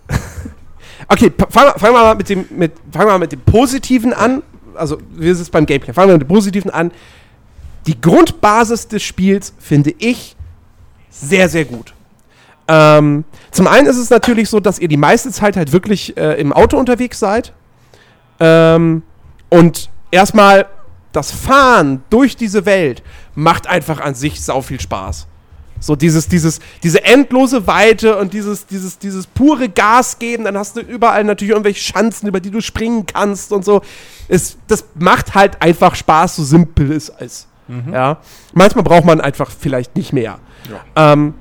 okay, 1.08 1.30
fangen 1.50 1.68
wir 1.68 1.78
fang 1.78 1.92
wir 1.94 2.02
mal 2.02 2.14
mit 2.16 2.28
dem, 2.28 2.44
mit, 2.50 2.72
fangen 2.92 3.06
wir 3.06 3.12
mal 3.12 3.18
mit 3.18 3.32
dem 3.32 3.40
Positiven 3.40 4.12
an. 4.12 4.42
Also, 4.74 4.98
ist 5.18 5.38
es 5.38 5.50
beim 5.50 5.66
Gameplay? 5.66 5.92
Fangen 5.92 6.08
wir 6.08 6.14
mit 6.14 6.22
dem 6.22 6.28
Positiven 6.28 6.70
an. 6.70 6.90
Die 7.86 8.00
Grundbasis 8.00 8.88
des 8.88 9.02
Spiels 9.02 9.52
finde 9.58 9.94
ich 9.98 10.34
sehr, 11.10 11.48
sehr 11.48 11.64
gut. 11.64 11.94
Ähm, 12.66 13.24
zum 13.52 13.66
einen 13.68 13.86
ist 13.86 13.98
es 13.98 14.10
natürlich 14.10 14.48
so, 14.48 14.58
dass 14.58 14.78
ihr 14.78 14.88
die 14.88 14.96
meiste 14.96 15.30
Zeit 15.30 15.56
halt 15.56 15.70
wirklich 15.72 16.16
äh, 16.16 16.40
im 16.40 16.52
Auto 16.52 16.78
unterwegs 16.78 17.18
seid. 17.20 17.52
Ähm, 18.40 19.02
und 19.48 19.90
erstmal 20.10 20.66
das 21.12 21.30
Fahren 21.30 22.02
durch 22.10 22.36
diese 22.36 22.66
Welt 22.66 23.02
macht 23.34 23.66
einfach 23.66 24.00
an 24.00 24.14
sich 24.14 24.42
sau 24.42 24.60
viel 24.62 24.80
Spaß. 24.80 25.26
So 25.80 25.96
dieses, 25.96 26.28
dieses, 26.28 26.60
diese 26.82 27.04
endlose 27.04 27.66
Weite 27.66 28.16
und 28.16 28.32
dieses, 28.32 28.66
dieses, 28.66 28.98
dieses 28.98 29.26
pure 29.26 29.68
Gas 29.68 30.18
geben, 30.18 30.44
dann 30.44 30.56
hast 30.56 30.76
du 30.76 30.80
überall 30.80 31.24
natürlich 31.24 31.50
irgendwelche 31.50 31.82
Schanzen, 31.82 32.26
über 32.26 32.40
die 32.40 32.50
du 32.50 32.60
springen 32.60 33.04
kannst 33.06 33.52
und 33.52 33.64
so. 33.64 33.82
Es, 34.28 34.56
das 34.66 34.86
macht 34.94 35.34
halt 35.34 35.60
einfach 35.60 35.94
Spaß, 35.94 36.36
so 36.36 36.44
simpel 36.44 36.90
es 36.92 37.10
ist. 37.10 37.48
Ja. 37.92 38.18
Manchmal 38.52 38.84
braucht 38.84 39.04
man 39.04 39.20
einfach 39.20 39.50
vielleicht 39.50 39.94
nicht 39.96 40.12
mehr. 40.12 40.38
Ähm, 40.96 41.34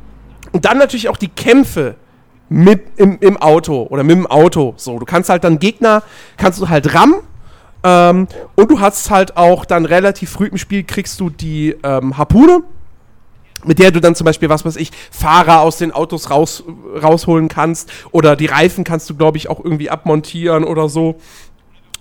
und 0.52 0.65
dann 0.65 0.78
natürlich 0.78 1.10
auch 1.10 1.18
die 1.18 1.30
Kämpfe 1.30 1.95
mit 2.54 2.84
im, 2.98 3.18
im 3.20 3.36
Auto 3.38 3.88
oder 3.90 4.04
mit 4.04 4.16
dem 4.16 4.28
Auto. 4.28 4.76
So, 4.78 5.00
du 5.00 5.06
kannst 5.06 5.30
halt 5.30 5.44
dann 5.44 5.58
Gegner, 5.58 6.04
kannst 6.38 6.62
du 6.62 6.70
halt 6.70 6.94
rammen. 6.94 7.16
Ähm, 7.84 8.28
und 8.54 8.70
du 8.70 8.80
hast 8.80 9.10
halt 9.10 9.36
auch 9.38 9.66
dann 9.66 9.86
relativ 9.86 10.30
früh 10.30 10.46
im 10.46 10.58
Spiel 10.60 10.84
kriegst 10.84 11.20
du 11.20 11.32
die 11.32 11.76
ähm, 11.84 12.16
Harpune, 12.16 12.62
mit 13.66 13.80
der 13.80 13.90
du 13.90 14.00
dann 14.00 14.14
zum 14.14 14.26
Beispiel, 14.26 14.50
was 14.50 14.64
weiß 14.66 14.76
ich, 14.76 14.92
Fahrer 15.10 15.62
aus 15.62 15.80
den 15.80 15.92
Autos 15.92 16.30
raus, 16.30 16.64
rausholen 17.02 17.48
kannst. 17.48 17.92
Oder 18.12 18.36
die 18.36 18.46
Reifen 18.46 18.84
kannst 18.84 19.10
du, 19.10 19.16
glaube 19.16 19.38
ich, 19.38 19.50
auch 19.50 19.60
irgendwie 19.64 19.90
abmontieren 19.90 20.64
oder 20.64 20.90
so. 20.90 21.16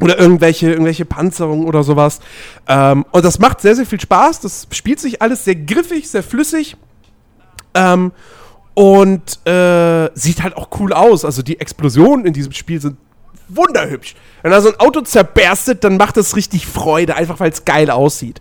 Oder 0.01 0.19
irgendwelche, 0.19 0.70
irgendwelche 0.70 1.07
Panzerungen 1.07 1.66
oder 1.66 1.83
sowas. 1.83 2.20
Ähm, 2.69 3.07
und 3.11 3.24
das 3.24 3.39
macht 3.39 3.62
sehr, 3.62 3.74
sehr 3.74 3.87
viel 3.87 4.01
Spaß. 4.01 4.41
Das 4.41 4.66
spielt 4.70 5.01
sich 5.01 5.23
alles 5.23 5.47
sehr 5.47 5.57
griffig, 5.57 6.11
sehr 6.11 6.23
flüssig. 6.23 6.77
Ähm, 7.74 8.12
und 8.74 9.47
äh, 9.47 10.11
sieht 10.15 10.43
halt 10.43 10.57
auch 10.57 10.69
cool 10.78 10.93
aus. 10.93 11.24
Also 11.24 11.43
die 11.43 11.61
Explosionen 11.61 12.27
in 12.27 12.32
diesem 12.32 12.53
Spiel 12.53 12.81
sind 12.81 12.97
wunderhübsch. 13.49 14.15
Wenn 14.43 14.51
da 14.51 14.61
so 14.61 14.70
ein 14.70 14.81
Auto 14.81 15.01
zerberstet, 15.03 15.85
dann 15.85 15.97
macht 15.97 16.16
das 16.16 16.36
richtig 16.36 16.66
Freude, 16.66 17.16
einfach 17.16 17.40
weil 17.40 17.51
es 17.51 17.65
geil 17.65 17.90
aussieht. 17.90 18.40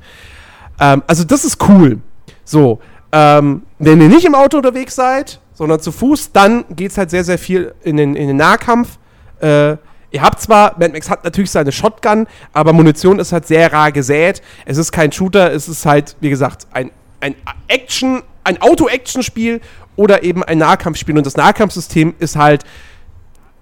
Ähm, 0.79 1.03
also 1.07 1.23
das 1.23 1.45
ist 1.45 1.57
cool. 1.67 1.99
So, 2.43 2.79
ähm, 3.11 3.63
wenn 3.79 4.01
ihr 4.01 4.07
nicht 4.07 4.25
im 4.25 4.35
Auto 4.35 4.57
unterwegs 4.57 4.95
seid, 4.95 5.39
sondern 5.53 5.79
zu 5.79 5.91
Fuß, 5.91 6.31
dann 6.31 6.65
geht 6.69 6.91
es 6.91 6.97
halt 6.97 7.09
sehr, 7.09 7.23
sehr 7.23 7.37
viel 7.37 7.73
in 7.83 7.97
den, 7.97 8.15
in 8.15 8.27
den 8.27 8.37
Nahkampf. 8.37 8.97
Äh, 9.41 9.71
ihr 10.11 10.21
habt 10.21 10.41
zwar, 10.41 10.77
Mad 10.79 10.91
Max 10.93 11.09
hat 11.09 11.23
natürlich 11.23 11.51
seine 11.51 11.71
Shotgun, 11.71 12.25
aber 12.53 12.73
Munition 12.73 13.19
ist 13.19 13.31
halt 13.31 13.47
sehr 13.47 13.71
rar 13.71 13.91
gesät. 13.91 14.41
Es 14.65 14.77
ist 14.77 14.91
kein 14.91 15.11
Shooter, 15.11 15.51
es 15.51 15.67
ist 15.67 15.85
halt, 15.85 16.15
wie 16.19 16.29
gesagt, 16.29 16.67
ein, 16.71 16.89
ein 17.19 17.35
Action, 17.67 18.23
ein 18.43 18.61
Auto-Action-Spiel 18.61 19.61
oder 20.01 20.23
eben 20.23 20.43
ein 20.43 20.57
Nahkampfspiel. 20.57 21.15
Und 21.15 21.25
das 21.25 21.37
Nahkampfsystem 21.37 22.15
ist 22.17 22.35
halt, 22.35 22.63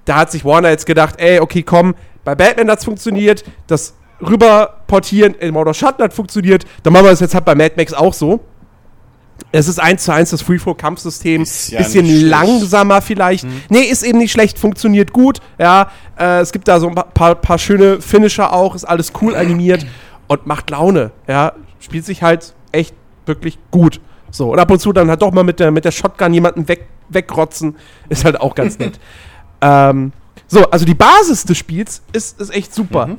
da 0.05 0.15
hat 0.15 0.31
sich 0.31 0.45
Warner 0.45 0.69
jetzt 0.69 0.85
gedacht, 0.85 1.15
ey, 1.17 1.39
okay, 1.39 1.63
komm, 1.63 1.95
bei 2.23 2.33
Batman 2.33 2.71
hat's 2.71 2.85
funktioniert, 2.85 3.43
das 3.67 3.93
rüberportieren 4.21 5.35
in 5.35 5.53
Mordor 5.53 5.73
Schatten 5.73 6.03
hat 6.03 6.13
funktioniert, 6.13 6.65
dann 6.83 6.93
machen 6.93 7.05
wir 7.05 7.11
das 7.11 7.19
jetzt 7.19 7.35
halt 7.35 7.45
bei 7.45 7.55
Mad 7.55 7.73
Max 7.77 7.93
auch 7.93 8.13
so. 8.13 8.39
Es 9.51 9.67
ist 9.67 9.79
eins 9.79 10.03
zu 10.03 10.13
eins 10.13 10.29
das 10.31 10.41
Freeflow-Kampfsystem. 10.41 11.45
Ja 11.67 11.79
bisschen 11.79 12.27
langsamer 12.29 13.01
vielleicht. 13.01 13.45
Nee, 13.69 13.81
ist 13.81 14.03
eben 14.03 14.17
nicht 14.17 14.31
schlecht, 14.31 14.59
funktioniert 14.59 15.13
gut. 15.13 15.39
Ja, 15.57 15.91
äh, 16.19 16.39
es 16.41 16.51
gibt 16.51 16.67
da 16.67 16.79
so 16.79 16.87
ein 16.89 16.95
paar, 16.95 17.35
paar 17.35 17.57
schöne 17.57 18.01
Finisher 18.01 18.53
auch, 18.53 18.75
ist 18.75 18.83
alles 18.85 19.13
cool 19.21 19.35
animiert 19.35 19.85
und 20.27 20.45
macht 20.45 20.69
Laune. 20.69 21.11
Ja, 21.27 21.53
spielt 21.79 22.05
sich 22.05 22.21
halt 22.21 22.53
echt 22.71 22.93
wirklich 23.25 23.57
gut. 23.71 24.01
So, 24.31 24.51
und 24.53 24.59
ab 24.59 24.69
und 24.69 24.79
zu 24.79 24.93
dann 24.93 25.09
halt 25.09 25.21
doch 25.21 25.31
mal 25.31 25.43
mit 25.43 25.59
der, 25.59 25.71
mit 25.71 25.85
der 25.85 25.91
Shotgun 25.91 26.33
jemanden 26.33 26.67
weg, 26.67 26.87
wegrotzen, 27.09 27.75
ist 28.09 28.25
halt 28.25 28.39
auch 28.39 28.55
ganz 28.55 28.77
nett. 28.79 28.99
ähm, 29.61 30.11
so, 30.47 30.69
also 30.69 30.85
die 30.85 30.95
Basis 30.95 31.43
des 31.43 31.57
Spiels 31.57 32.01
ist, 32.11 32.39
ist 32.39 32.53
echt 32.53 32.73
super. 32.73 33.17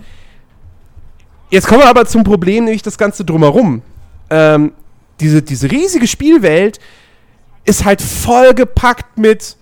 Jetzt 1.50 1.66
kommen 1.66 1.80
wir 1.80 1.88
aber 1.88 2.06
zum 2.06 2.24
Problem, 2.24 2.64
nämlich 2.64 2.82
das 2.82 2.98
Ganze 2.98 3.24
drumherum. 3.24 3.82
Ähm, 4.30 4.72
diese, 5.20 5.42
diese 5.42 5.70
riesige 5.70 6.06
Spielwelt 6.06 6.80
ist 7.64 7.84
halt 7.84 8.00
vollgepackt 8.00 9.18
mit 9.18 9.56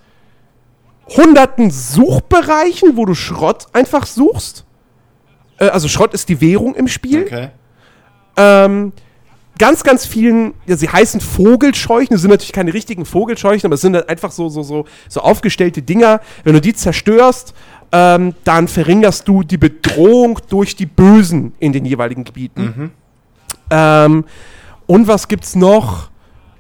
hunderten 1.09 1.71
Suchbereichen, 1.71 2.97
wo 2.97 3.05
du 3.05 3.15
Schrott 3.15 3.67
einfach 3.73 4.07
suchst. 4.07 4.65
Äh, 5.59 5.69
also 5.69 5.89
Schrott 5.89 6.15
ist 6.15 6.29
die 6.29 6.41
Währung 6.41 6.75
im 6.75 6.89
Spiel. 6.89 7.23
Okay. 7.23 7.49
Ähm, 8.37 8.93
ganz, 9.59 9.83
ganz 9.83 10.07
vielen, 10.07 10.55
ja, 10.67 10.77
sie 10.77 10.89
heißen 10.89 11.21
Vogelscheuchen, 11.21 12.15
das 12.15 12.23
sind 12.23 12.31
natürlich 12.31 12.53
keine 12.53 12.73
richtigen 12.73 13.05
Vogelscheuchen, 13.05 13.67
aber 13.67 13.75
es 13.75 13.81
sind 13.81 13.95
halt 13.95 14.09
einfach 14.09 14.31
so, 14.31 14.49
so, 14.49 14.63
so, 14.63 14.85
so 15.09 15.21
aufgestellte 15.21 15.83
Dinger. 15.83 16.21
Wenn 16.45 16.55
du 16.55 16.61
die 16.61 16.75
zerstörst, 16.75 17.55
ähm, 17.93 18.35
dann 18.45 18.69
verringerst 18.69 19.27
du 19.27 19.43
die 19.43 19.59
Bedrohung 19.59 20.39
durch 20.49 20.77
die 20.77 20.87
Bösen 20.87 21.53
in 21.59 21.73
den 21.73 21.85
jeweiligen 21.85 22.25
Gebieten. 22.25 22.93
Ähm, 23.71 24.25
und 24.87 25.09
was 25.09 25.29
gibt's 25.29 25.55
noch? 25.55 26.11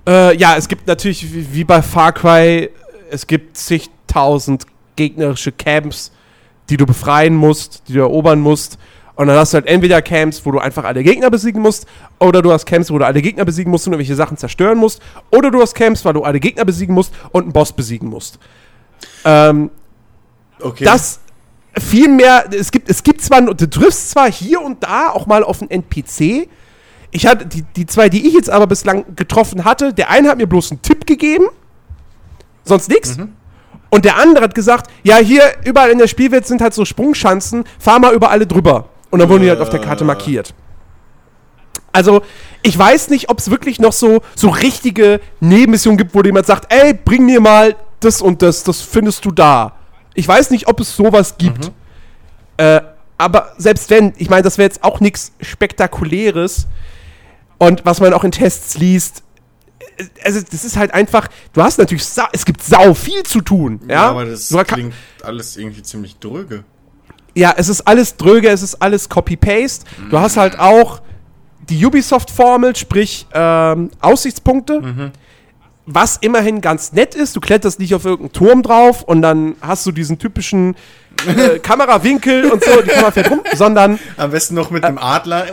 Äh, 0.06 0.36
ja, 0.36 0.56
es 0.56 0.68
gibt 0.68 0.86
natürlich, 0.86 1.32
wie, 1.32 1.52
wie 1.52 1.64
bei 1.64 1.82
Far 1.82 2.12
Cry, 2.12 2.70
es 3.10 3.26
gibt 3.26 3.56
zigtausend 3.56 4.66
gegnerische 4.96 5.52
Camps, 5.52 6.12
die 6.68 6.76
du 6.76 6.84
befreien 6.86 7.34
musst, 7.34 7.82
die 7.88 7.94
du 7.94 8.00
erobern 8.00 8.40
musst. 8.40 8.78
Und 9.18 9.26
dann 9.26 9.36
hast 9.36 9.52
du 9.52 9.56
halt 9.56 9.66
entweder 9.66 10.00
Camps, 10.00 10.46
wo 10.46 10.52
du 10.52 10.60
einfach 10.60 10.84
alle 10.84 11.02
Gegner 11.02 11.28
besiegen 11.28 11.60
musst, 11.60 11.86
oder 12.20 12.40
du 12.40 12.52
hast 12.52 12.66
Camps, 12.66 12.88
wo 12.88 12.98
du 12.98 13.04
alle 13.04 13.20
Gegner 13.20 13.44
besiegen 13.44 13.68
musst 13.68 13.84
und 13.88 13.92
irgendwelche 13.92 14.14
Sachen 14.14 14.36
zerstören 14.36 14.78
musst, 14.78 15.02
oder 15.32 15.50
du 15.50 15.60
hast 15.60 15.74
Camps, 15.74 16.04
weil 16.04 16.12
du 16.12 16.22
alle 16.22 16.38
Gegner 16.38 16.64
besiegen 16.64 16.94
musst 16.94 17.12
und 17.32 17.42
einen 17.42 17.52
Boss 17.52 17.72
besiegen 17.72 18.08
musst. 18.08 18.38
Ähm, 19.24 19.70
Okay. 20.60 20.84
das 20.84 21.18
viel 21.80 22.08
mehr, 22.08 22.44
es 22.52 22.70
gibt, 22.70 22.88
es 22.88 23.02
gibt 23.02 23.20
zwar, 23.20 23.42
du 23.42 23.68
triffst 23.68 24.10
zwar 24.10 24.30
hier 24.30 24.60
und 24.60 24.84
da 24.84 25.10
auch 25.10 25.26
mal 25.26 25.42
auf 25.42 25.62
einen 25.62 25.70
NPC. 25.70 26.48
Ich 27.10 27.26
hatte 27.26 27.46
die, 27.46 27.62
die 27.74 27.86
zwei, 27.86 28.08
die 28.08 28.24
ich 28.26 28.34
jetzt 28.34 28.50
aber 28.50 28.68
bislang 28.68 29.16
getroffen 29.16 29.64
hatte, 29.64 29.92
der 29.94 30.10
eine 30.10 30.28
hat 30.28 30.38
mir 30.38 30.46
bloß 30.46 30.70
einen 30.70 30.82
Tipp 30.82 31.06
gegeben, 31.06 31.46
sonst 32.62 32.88
nichts. 32.88 33.16
Und 33.90 34.04
der 34.04 34.16
andere 34.16 34.44
hat 34.44 34.54
gesagt, 34.54 34.90
ja, 35.02 35.16
hier 35.16 35.42
überall 35.64 35.90
in 35.90 35.98
der 35.98 36.06
Spielwelt 36.08 36.46
sind 36.46 36.60
halt 36.60 36.74
so 36.74 36.84
Sprungschanzen, 36.84 37.64
fahr 37.80 37.98
mal 37.98 38.14
über 38.14 38.30
alle 38.30 38.46
drüber. 38.46 38.88
Und 39.10 39.20
dann 39.20 39.28
wurden 39.28 39.42
die 39.42 39.50
halt 39.50 39.60
auf 39.60 39.70
der 39.70 39.80
Karte 39.80 40.04
Äh. 40.04 40.06
markiert. 40.06 40.54
Also, 41.92 42.22
ich 42.62 42.78
weiß 42.78 43.08
nicht, 43.08 43.30
ob 43.30 43.38
es 43.38 43.50
wirklich 43.50 43.80
noch 43.80 43.92
so, 43.92 44.20
so 44.36 44.50
richtige 44.50 45.20
Nebenmissionen 45.40 45.96
gibt, 45.96 46.14
wo 46.14 46.22
jemand 46.22 46.46
sagt, 46.46 46.72
ey, 46.72 46.92
bring 46.94 47.24
mir 47.24 47.40
mal 47.40 47.76
das 48.00 48.20
und 48.20 48.42
das, 48.42 48.62
das 48.62 48.82
findest 48.82 49.24
du 49.24 49.30
da. 49.30 49.72
Ich 50.14 50.28
weiß 50.28 50.50
nicht, 50.50 50.68
ob 50.68 50.80
es 50.80 50.94
sowas 50.94 51.36
gibt. 51.38 51.72
Äh, 52.58 52.80
aber 53.16 53.52
selbst 53.58 53.90
wenn, 53.90 54.12
ich 54.18 54.30
meine, 54.30 54.42
das 54.42 54.58
wäre 54.58 54.68
jetzt 54.68 54.84
auch 54.84 55.00
nichts 55.00 55.32
Spektakuläres. 55.40 56.66
Und 57.58 57.84
was 57.84 58.00
man 58.00 58.12
auch 58.12 58.22
in 58.22 58.30
Tests 58.30 58.78
liest, 58.78 59.22
äh, 59.96 60.04
also 60.24 60.40
das 60.48 60.64
ist 60.64 60.76
halt 60.76 60.92
einfach, 60.94 61.28
du 61.52 61.62
hast 61.62 61.78
natürlich, 61.78 62.04
es 62.32 62.44
gibt 62.44 62.62
sau 62.62 62.94
viel 62.94 63.22
zu 63.24 63.40
tun. 63.40 63.80
Ja, 63.88 63.94
ja, 63.94 64.10
aber 64.10 64.24
das 64.26 64.48
Du 64.48 64.58
klingt 64.62 64.94
alles 65.22 65.56
irgendwie 65.56 65.82
ziemlich 65.82 66.18
dröge. 66.18 66.64
Ja, 67.38 67.54
es 67.56 67.68
ist 67.68 67.82
alles 67.82 68.16
dröge, 68.16 68.48
es 68.48 68.62
ist 68.62 68.82
alles 68.82 69.08
Copy-Paste. 69.08 69.86
Du 70.10 70.18
hast 70.18 70.36
halt 70.36 70.58
auch 70.58 71.00
die 71.68 71.86
Ubisoft-Formel, 71.86 72.74
sprich 72.74 73.26
ähm, 73.32 73.90
Aussichtspunkte. 74.00 75.12
Was 75.86 76.18
immerhin 76.18 76.60
ganz 76.60 76.92
nett 76.92 77.14
ist, 77.14 77.36
du 77.36 77.40
kletterst 77.40 77.78
nicht 77.78 77.94
auf 77.94 78.04
irgendeinen 78.04 78.32
Turm 78.32 78.62
drauf 78.62 79.04
und 79.04 79.22
dann 79.22 79.54
hast 79.62 79.86
du 79.86 79.92
diesen 79.92 80.18
typischen 80.18 80.74
äh, 81.26 81.58
Kamerawinkel 81.62 82.50
und 82.50 82.62
so, 82.62 82.82
die 82.82 82.90
Kamera 82.90 83.10
fährt 83.12 83.30
rum, 83.30 83.40
sondern 83.54 83.98
Am 84.16 84.30
besten 84.30 84.54
noch 84.54 84.70
mit 84.70 84.84
einem 84.84 84.98
Adler. 84.98 85.46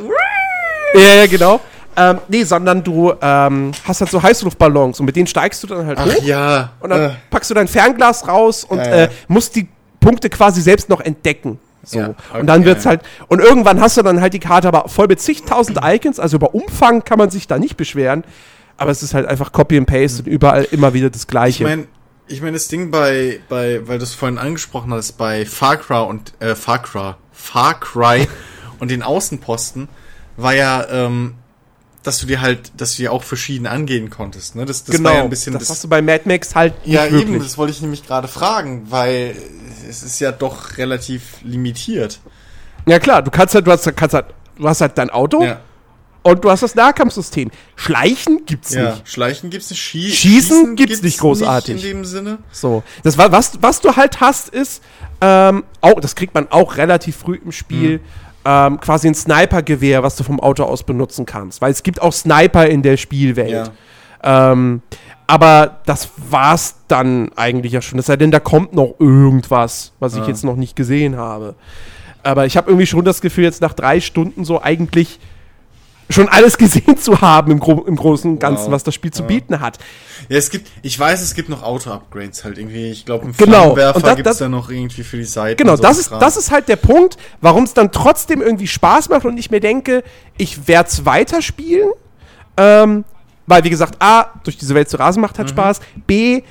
ja, 0.95 1.13
ja, 1.21 1.27
genau. 1.27 1.61
Ähm, 1.95 2.19
nee, 2.27 2.43
sondern 2.43 2.83
du 2.83 3.13
ähm, 3.21 3.71
hast 3.85 4.01
halt 4.01 4.11
so 4.11 4.21
Heißluftballons 4.21 4.99
und 4.99 5.05
mit 5.05 5.15
denen 5.15 5.27
steigst 5.27 5.63
du 5.63 5.67
dann 5.67 5.85
halt 5.85 5.97
Ach 5.97 6.07
hoch 6.07 6.23
ja. 6.23 6.71
und 6.81 6.89
dann 6.89 7.01
äh, 7.01 7.13
packst 7.29 7.51
du 7.51 7.53
dein 7.53 7.69
Fernglas 7.69 8.27
raus 8.27 8.65
und 8.65 8.79
Ja, 8.79 8.83
ja. 8.89 9.03
Äh, 9.03 9.09
musst 9.29 9.55
die 9.55 9.69
Punkte 10.01 10.29
quasi 10.29 10.61
selbst 10.61 10.89
noch 10.89 10.99
entdecken. 10.99 11.59
So. 11.85 11.99
Ja, 11.99 12.09
okay, 12.09 12.39
und 12.39 12.47
dann 12.47 12.65
wird's 12.65 12.83
ja, 12.83 12.91
ja. 12.91 12.97
halt, 12.97 13.07
und 13.27 13.39
irgendwann 13.39 13.79
hast 13.79 13.97
du 13.97 14.01
dann 14.01 14.21
halt 14.21 14.33
die 14.33 14.39
Karte 14.39 14.67
aber 14.67 14.89
voll 14.89 15.07
mit 15.07 15.21
zigtausend 15.21 15.79
Icons, 15.81 16.19
also 16.19 16.37
über 16.37 16.53
Umfang 16.53 17.03
kann 17.03 17.17
man 17.17 17.29
sich 17.29 17.47
da 17.47 17.57
nicht 17.57 17.77
beschweren, 17.77 18.23
aber 18.77 18.91
es 18.91 19.03
ist 19.03 19.13
halt 19.13 19.27
einfach 19.27 19.51
Copy 19.51 19.77
and 19.77 19.87
Paste 19.87 20.23
und 20.23 20.27
überall 20.27 20.63
immer 20.71 20.93
wieder 20.93 21.09
das 21.09 21.21
ich 21.21 21.27
Gleiche. 21.27 21.63
meine, 21.63 21.87
ich 22.27 22.41
meine, 22.41 22.53
das 22.53 22.67
Ding 22.67 22.91
bei, 22.91 23.39
bei, 23.49 23.87
weil 23.87 23.99
du 23.99 24.03
es 24.03 24.13
vorhin 24.13 24.37
angesprochen 24.37 24.93
hast, 24.93 25.13
bei 25.13 25.45
Far 25.45 25.77
Cry 25.77 26.03
und, 26.07 26.33
äh, 26.39 26.55
Far 26.55 26.81
Cry, 26.81 27.13
Far 27.31 27.79
Cry 27.79 28.27
und 28.79 28.91
den 28.91 29.03
Außenposten 29.03 29.87
war 30.37 30.53
ja, 30.53 30.85
ähm, 30.89 31.35
dass 32.05 32.19
du 32.19 32.27
dir 32.27 32.41
halt, 32.41 32.71
dass 32.77 32.95
du 32.95 33.03
dir 33.03 33.11
auch 33.11 33.23
verschieden 33.23 33.67
angehen 33.67 34.09
konntest. 34.09 34.55
Ne? 34.55 34.65
Das, 34.65 34.83
das 34.83 34.95
genau, 34.95 35.09
war 35.09 35.17
ja 35.17 35.23
ein 35.23 35.29
bisschen 35.29 35.53
das 35.53 35.69
hast 35.69 35.83
du 35.83 35.87
bei 35.87 36.01
Mad 36.01 36.21
Max 36.25 36.55
halt 36.55 36.85
nicht 36.85 36.95
ja, 36.95 37.03
wirklich. 37.03 37.21
eben, 37.21 37.39
das 37.39 37.57
wollte 37.57 37.73
ich 37.73 37.81
nämlich 37.81 38.05
gerade 38.05 38.27
fragen, 38.27 38.85
weil 38.89 39.35
es 39.89 40.03
ist 40.03 40.19
ja 40.19 40.31
doch 40.31 40.77
relativ 40.77 41.41
limitiert. 41.43 42.19
Ja 42.85 42.99
klar, 42.99 43.21
du 43.21 43.31
kannst 43.31 43.55
halt, 43.55 43.65
du 43.65 43.71
hast, 43.71 43.95
kannst 43.95 44.13
halt, 44.13 44.27
du 44.57 44.67
hast 44.67 44.81
halt 44.81 44.97
dein 44.97 45.09
Auto 45.09 45.43
Ja, 45.43 45.61
und 46.25 46.43
du 46.43 46.49
hast 46.49 46.63
das 46.63 46.73
Nahkampfsystem. 46.73 47.51
Schleichen 47.75 48.47
gibt's 48.47 48.73
ja. 48.73 48.95
nicht. 48.95 49.07
Schleichen 49.07 49.51
gibt's 49.51 49.69
nicht, 49.69 49.79
Schie 49.79 50.09
Schießen 50.09 50.75
gibt's 50.75 51.03
nicht 51.03 51.19
großartig. 51.19 51.75
in 51.75 51.81
dem 51.97 52.03
Sinne. 52.03 52.39
So. 52.51 52.81
Das 53.03 53.19
war, 53.19 53.31
was, 53.31 53.59
was 53.61 53.79
du 53.79 53.95
halt 53.95 54.21
hast, 54.21 54.49
ist, 54.49 54.81
ähm, 55.21 55.63
auch, 55.81 55.99
das 55.99 56.15
kriegt 56.15 56.33
man 56.33 56.47
auch 56.51 56.77
relativ 56.77 57.17
früh 57.17 57.35
im 57.35 57.51
Spiel, 57.51 57.99
ähm, 58.45 58.79
quasi 58.79 59.07
ein 59.07 59.15
Sniper-Gewehr, 59.15 60.03
was 60.03 60.15
du 60.15 60.23
vom 60.23 60.39
Auto 60.39 60.63
aus 60.63 60.83
benutzen 60.83 61.25
kannst. 61.25 61.61
Weil 61.61 61.71
es 61.71 61.83
gibt 61.83 62.01
auch 62.01 62.13
Sniper 62.13 62.67
in 62.67 62.81
der 62.83 62.97
Spielwelt. 62.97 63.71
Ja. 64.23 64.51
Ähm, 64.51 64.81
aber 65.27 65.79
das 65.85 66.09
war's 66.29 66.75
dann 66.87 67.31
eigentlich 67.35 67.73
ja 67.73 67.81
schon. 67.81 67.97
Es 67.99 68.05
sei 68.05 68.15
denn, 68.15 68.29
da 68.31 68.39
kommt 68.39 68.73
noch 68.73 68.95
irgendwas, 68.99 69.91
was 69.99 70.13
ich 70.13 70.21
Ja. 70.21 70.27
jetzt 70.27 70.43
noch 70.43 70.55
nicht 70.55 70.75
gesehen 70.75 71.17
habe. 71.17 71.55
Aber 72.21 72.45
ich 72.45 72.57
habe 72.57 72.69
irgendwie 72.69 72.85
schon 72.87 73.03
das 73.05 73.21
Gefühl, 73.21 73.43
jetzt 73.43 73.61
nach 73.61 73.73
drei 73.73 73.99
Stunden 73.99 74.45
so 74.45 74.61
eigentlich 74.61 75.19
schon 76.09 76.29
alles 76.29 76.57
gesehen 76.59 76.97
zu 76.97 77.21
haben 77.21 77.51
im, 77.51 77.59
Gro 77.59 77.83
im 77.87 77.95
Großen 77.95 78.31
und 78.31 78.39
Ganzen, 78.39 78.65
Wow. 78.65 78.71
was 78.73 78.83
das 78.83 78.93
Spiel 78.95 79.11
zu 79.11 79.23
Ja. 79.23 79.27
bieten 79.27 79.59
hat. 79.59 79.77
Ja, 80.29 80.37
es 80.37 80.49
gibt, 80.49 80.69
ich 80.81 80.97
weiß, 80.99 81.21
es 81.21 81.33
gibt 81.35 81.49
noch 81.49 81.63
Auto-Upgrades 81.63 82.43
halt 82.43 82.57
irgendwie. 82.57 82.91
Ich 82.91 83.05
glaube, 83.05 83.25
einen 83.25 83.35
Genau. 83.37 83.73
Flammenwerfer 83.73 84.15
gibt's 84.15 84.29
das- 84.31 84.37
da 84.39 84.49
noch 84.49 84.69
irgendwie 84.69 85.03
für 85.03 85.17
die 85.17 85.23
Seite. 85.23 85.55
Genau, 85.55 85.75
so 85.75 85.81
das 85.83 85.97
ist, 85.97 86.09
Kram. 86.09 86.19
das 86.19 86.37
ist 86.37 86.51
halt 86.51 86.67
der 86.69 86.75
Punkt, 86.77 87.17
warum 87.41 87.63
es 87.63 87.73
dann 87.73 87.91
trotzdem 87.91 88.41
irgendwie 88.41 88.67
Spaß 88.67 89.09
macht 89.09 89.25
und 89.25 89.37
ich 89.37 89.51
mir 89.51 89.59
denke, 89.59 90.03
ich 90.37 90.67
werde 90.67 90.89
es 90.89 91.05
weiterspielen. 91.05 91.89
Ähm, 92.57 93.03
weil, 93.47 93.63
wie 93.63 93.69
gesagt, 93.69 94.01
A, 94.01 94.27
durch 94.43 94.57
diese 94.57 94.73
Welt 94.73 94.89
zu 94.89 94.97
rasen 94.97 95.21
macht 95.21 95.35
Mhm. 95.35 95.39
halt 95.39 95.49
Spaß. 95.49 95.79
B, 96.07 96.41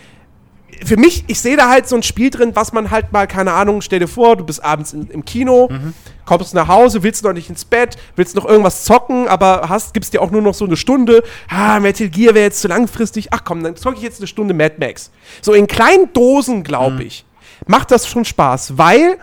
für 0.84 0.96
mich, 0.96 1.24
ich 1.26 1.40
sehe 1.40 1.56
da 1.56 1.68
halt 1.68 1.88
so 1.88 1.96
ein 1.96 2.02
Spiel 2.02 2.30
drin, 2.30 2.52
was 2.54 2.72
man 2.72 2.90
halt 2.90 3.12
mal, 3.12 3.26
keine 3.26 3.52
Ahnung, 3.52 3.80
stell 3.82 3.98
dir 3.98 4.08
vor, 4.08 4.36
du 4.36 4.44
bist 4.44 4.64
abends 4.64 4.92
in, 4.92 5.08
im 5.10 5.24
Kino, 5.24 5.68
Mhm. 5.70 5.94
kommst 6.24 6.54
nach 6.54 6.68
Hause, 6.68 7.02
willst 7.02 7.22
noch 7.24 7.32
nicht 7.32 7.50
ins 7.50 7.64
Bett, 7.64 7.96
willst 8.16 8.34
noch 8.36 8.44
irgendwas 8.46 8.84
zocken, 8.84 9.28
aber 9.28 9.66
hast, 9.68 9.94
gibst 9.94 10.14
dir 10.14 10.22
auch 10.22 10.30
nur 10.30 10.42
noch 10.42 10.54
so 10.54 10.64
eine 10.64 10.76
Stunde. 10.76 11.22
Ah, 11.48 11.80
Metal 11.80 12.08
Gear 12.08 12.34
wäre 12.34 12.44
jetzt 12.46 12.60
zu 12.60 12.68
langfristig. 12.68 13.28
Ach 13.32 13.40
komm, 13.44 13.62
dann 13.62 13.76
zocke 13.76 13.96
ich 13.96 14.02
jetzt 14.02 14.20
eine 14.20 14.26
Stunde 14.26 14.54
Mad 14.54 14.76
Max. 14.78 15.10
So 15.42 15.52
in 15.52 15.66
kleinen 15.66 16.12
Dosen, 16.12 16.62
glaube 16.64 17.02
ich, 17.04 17.24
macht 17.66 17.90
das 17.90 18.06
schon 18.08 18.24
Spaß, 18.24 18.78
weil 18.78 19.18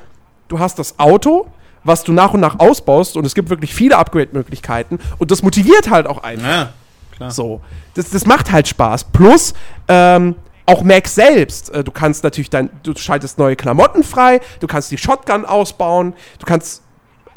du 0.48 0.60
hast 0.60 0.78
das 0.80 1.00
Auto, 1.00 1.48
was 1.84 2.04
du 2.04 2.12
nach 2.12 2.34
und 2.34 2.40
nach 2.42 2.60
ausbaust 2.60 3.18
und 3.18 3.26
es 3.26 3.34
gibt 3.34 3.50
wirklich 3.50 3.74
viele 3.74 3.98
Upgrade-Möglichkeiten 3.98 5.00
und 5.18 5.32
das 5.32 5.42
motiviert 5.42 5.90
halt 5.90 6.06
auch 6.06 6.22
einen. 6.24 6.44
Ja, 6.46 6.74
klar. 7.16 7.32
So, 7.32 7.62
das, 7.96 8.10
das 8.12 8.26
macht 8.28 8.52
halt 8.52 8.68
Spaß. 8.68 9.06
Plus, 9.06 9.54
ähm, 9.88 10.36
auch 10.66 10.84
Max 10.84 11.16
selbst. 11.16 11.70
Äh, 11.74 11.84
du 11.84 11.92
kannst 11.92 12.24
natürlich 12.24 12.50
dann, 12.50 12.70
du 12.84 12.96
schaltest 12.96 13.38
neue 13.38 13.56
Klamotten 13.56 14.04
frei, 14.04 14.40
du 14.60 14.68
kannst 14.68 14.92
die 14.92 14.98
Shotgun 14.98 15.46
ausbauen, 15.46 16.14
du 16.40 16.46
kannst 16.46 16.84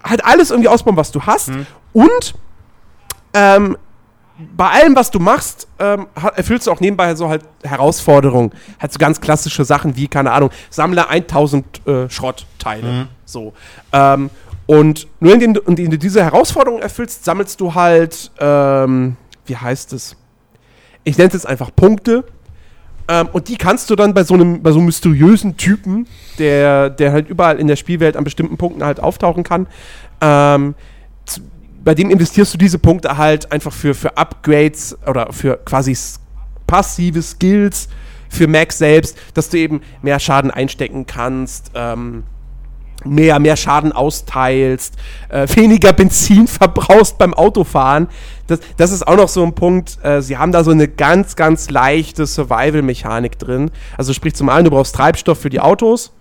halt 0.03 0.25
alles 0.25 0.51
irgendwie 0.51 0.69
ausbauen, 0.69 0.97
was 0.97 1.11
du 1.13 1.23
hast. 1.23 1.51
Und 1.93 2.35
ähm, 3.33 3.77
bei 4.57 4.69
allem, 4.69 4.97
was 4.97 5.11
du 5.11 5.21
machst, 5.21 5.69
ähm, 5.79 6.07
erfüllst 6.35 6.67
du 6.67 6.73
auch 6.73 6.81
nebenbei 6.81 7.15
so 7.15 7.29
halt 7.29 7.45
Herausforderungen. 7.63 8.53
Halt 8.81 8.93
so 8.93 8.99
ganz 8.99 9.21
klassische 9.21 9.65
Sachen 9.65 9.97
wie, 9.97 10.09
keine 10.09 10.33
Ahnung, 10.33 10.51
sammle 10.71 11.09
1000 11.09 11.87
äh, 11.87 12.11
Schrottteile. 12.11 13.09
So. 13.25 13.53
Ähm, 13.93 14.31
und 14.67 15.07
nur 15.21 15.35
indem 15.35 15.55
du, 15.55 15.61
indem 15.61 15.91
du 15.91 15.99
diese 15.99 16.25
Herausforderung 16.25 16.81
erfüllst, 16.81 17.25
sammelst 17.25 17.61
du 17.61 17.75
halt, 17.75 18.31
ähm, 18.39 19.17
wie 19.47 19.57
heißt 19.57 19.93
es? 19.93 20.17
Ich 21.05 21.19
nenne 21.19 21.29
es 21.29 21.35
jetzt 21.35 21.47
einfach 21.47 21.71
Punkte. 21.75 22.25
Ähm, 23.09 23.29
und 23.33 23.49
die 23.49 23.57
kannst 23.57 23.91
du 23.91 23.97
dann 23.97 24.15
bei 24.15 24.25
so 24.25 24.35
einem, 24.35 24.63
bei 24.63 24.73
so 24.73 24.79
einem 24.79 24.87
mysteriösen 24.87 25.57
Typen, 25.57 26.07
der, 26.39 26.91
der 26.91 27.13
halt 27.13 27.29
überall 27.29 27.59
in 27.59 27.67
der 27.67 27.77
Spielwelt 27.77 28.17
an 28.17 28.25
bestimmten 28.25 28.57
Punkten 28.57 28.85
halt 28.85 29.01
auftauchen 29.01 29.45
kann, 29.45 29.67
ähm, 30.21 30.75
zu, 31.27 31.41
bei 31.85 31.95
dem 31.95 32.11
investierst 32.11 32.55
du 32.55 32.59
diese 32.59 32.79
Punkte 32.79 33.19
halt 33.19 33.53
einfach 33.53 33.73
für, 33.73 33.95
für 33.95 34.17
Upgrades 34.17 34.97
oder 35.07 35.33
für 35.33 35.59
quasi 35.65 35.97
passive 36.67 37.21
Skills 37.21 37.89
für 38.31 38.49
Max 38.49 38.79
selbst, 38.79 39.17
dass 39.35 39.49
du 39.49 39.59
eben 39.59 39.81
mehr 40.03 40.19
Schaden 40.19 40.51
einstecken 40.51 41.07
kannst, 41.07 41.71
ähm, 41.75 42.25
mehr, 43.05 43.39
mehr 43.39 43.57
Schaden 43.57 43.93
austeilst, 43.93 44.95
äh, 45.29 45.47
weniger 45.55 45.93
Benzin 45.93 46.47
verbrauchst 46.47 47.19
beim 47.19 47.35
Autofahren. 47.35 48.09
Das, 48.47 48.61
das 48.77 48.93
ist 48.93 49.07
auch 49.07 49.17
noch 49.17 49.29
so 49.29 49.43
ein 49.43 49.55
Punkt. 49.55 49.99
Äh, 50.03 50.23
sie 50.23 50.37
haben 50.37 50.53
da 50.53 50.65
so 50.65 50.71
eine 50.71 50.89
ganz, 50.89 51.37
ganz 51.37 51.71
leichte 51.71 52.27
Survival-Mechanik 52.27 53.39
drin. 53.39 53.71
Also 53.97 54.13
sprich 54.13 54.35
zum 54.35 54.49
einen, 54.49 54.65
du 54.65 54.71
brauchst 54.71 54.95
Treibstoff 54.95 55.39
für 55.39 55.51
die 55.51 55.61
Autos. 55.61 56.13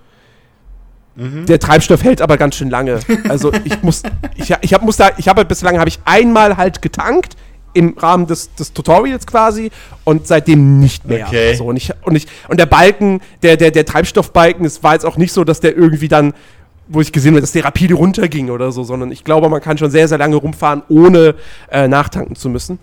Der 1.15 1.59
Treibstoff 1.59 2.03
hält 2.03 2.21
aber 2.23 2.37
ganz 2.37 2.55
schön 2.55 2.71
lange. 2.71 2.99
Also 3.29 3.51
ich 3.63 3.83
muss, 3.83 4.01
ich, 4.35 4.51
ich 4.61 4.73
habe 4.73 4.83
muss 4.83 4.97
da, 4.97 5.11
ich 5.17 5.27
habe 5.27 5.39
halt 5.39 5.47
bislang 5.47 5.77
habe 5.77 5.87
ich 5.87 5.99
einmal 6.05 6.57
halt 6.57 6.81
getankt 6.81 7.37
im 7.73 7.95
Rahmen 7.97 8.25
des, 8.25 8.53
des 8.55 8.73
Tutorials 8.73 9.27
quasi 9.27 9.71
und 10.03 10.25
seitdem 10.25 10.79
nicht 10.79 11.05
mehr. 11.05 11.27
Okay. 11.27 11.53
So, 11.55 11.65
und 11.65 11.77
ich, 11.77 11.91
und 12.03 12.15
ich, 12.15 12.27
und 12.47 12.59
der 12.59 12.65
Balken, 12.65 13.21
der, 13.43 13.57
der, 13.57 13.69
der 13.69 13.85
Treibstoffbalken, 13.85 14.65
es 14.65 14.81
war 14.81 14.93
jetzt 14.93 15.05
auch 15.05 15.17
nicht 15.17 15.33
so, 15.33 15.43
dass 15.43 15.59
der 15.59 15.75
irgendwie 15.75 16.07
dann, 16.07 16.33
wo 16.87 17.01
ich 17.01 17.11
gesehen 17.11 17.33
habe, 17.33 17.41
dass 17.41 17.51
der 17.51 17.65
rapide 17.65 17.95
runterging 17.95 18.49
oder 18.49 18.71
so, 18.71 18.83
sondern 18.83 19.11
ich 19.11 19.23
glaube, 19.23 19.49
man 19.49 19.61
kann 19.61 19.77
schon 19.77 19.91
sehr, 19.91 20.07
sehr 20.07 20.17
lange 20.17 20.35
rumfahren, 20.35 20.83
ohne 20.89 21.35
äh, 21.71 21.87
nachtanken 21.87 22.35
zu 22.35 22.49
müssen. 22.49 22.79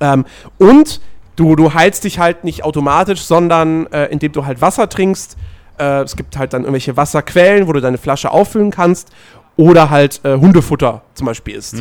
Ähm, 0.00 0.24
und 0.58 1.00
du, 1.36 1.56
du 1.56 1.74
heilst 1.74 2.04
dich 2.04 2.18
halt 2.18 2.44
nicht 2.44 2.64
automatisch, 2.64 3.22
sondern 3.22 3.86
äh, 3.92 4.06
indem 4.06 4.32
du 4.32 4.46
halt 4.46 4.60
Wasser 4.60 4.88
trinkst. 4.88 5.36
Äh, 5.78 6.02
es 6.02 6.16
gibt 6.16 6.36
halt 6.36 6.52
dann 6.52 6.62
irgendwelche 6.62 6.96
Wasserquellen, 6.96 7.68
wo 7.68 7.72
du 7.72 7.80
deine 7.80 7.98
Flasche 7.98 8.30
auffüllen 8.30 8.70
kannst. 8.70 9.10
Oder 9.56 9.90
halt 9.90 10.20
äh, 10.24 10.36
Hundefutter 10.36 11.02
zum 11.14 11.26
Beispiel 11.26 11.54
isst. 11.54 11.76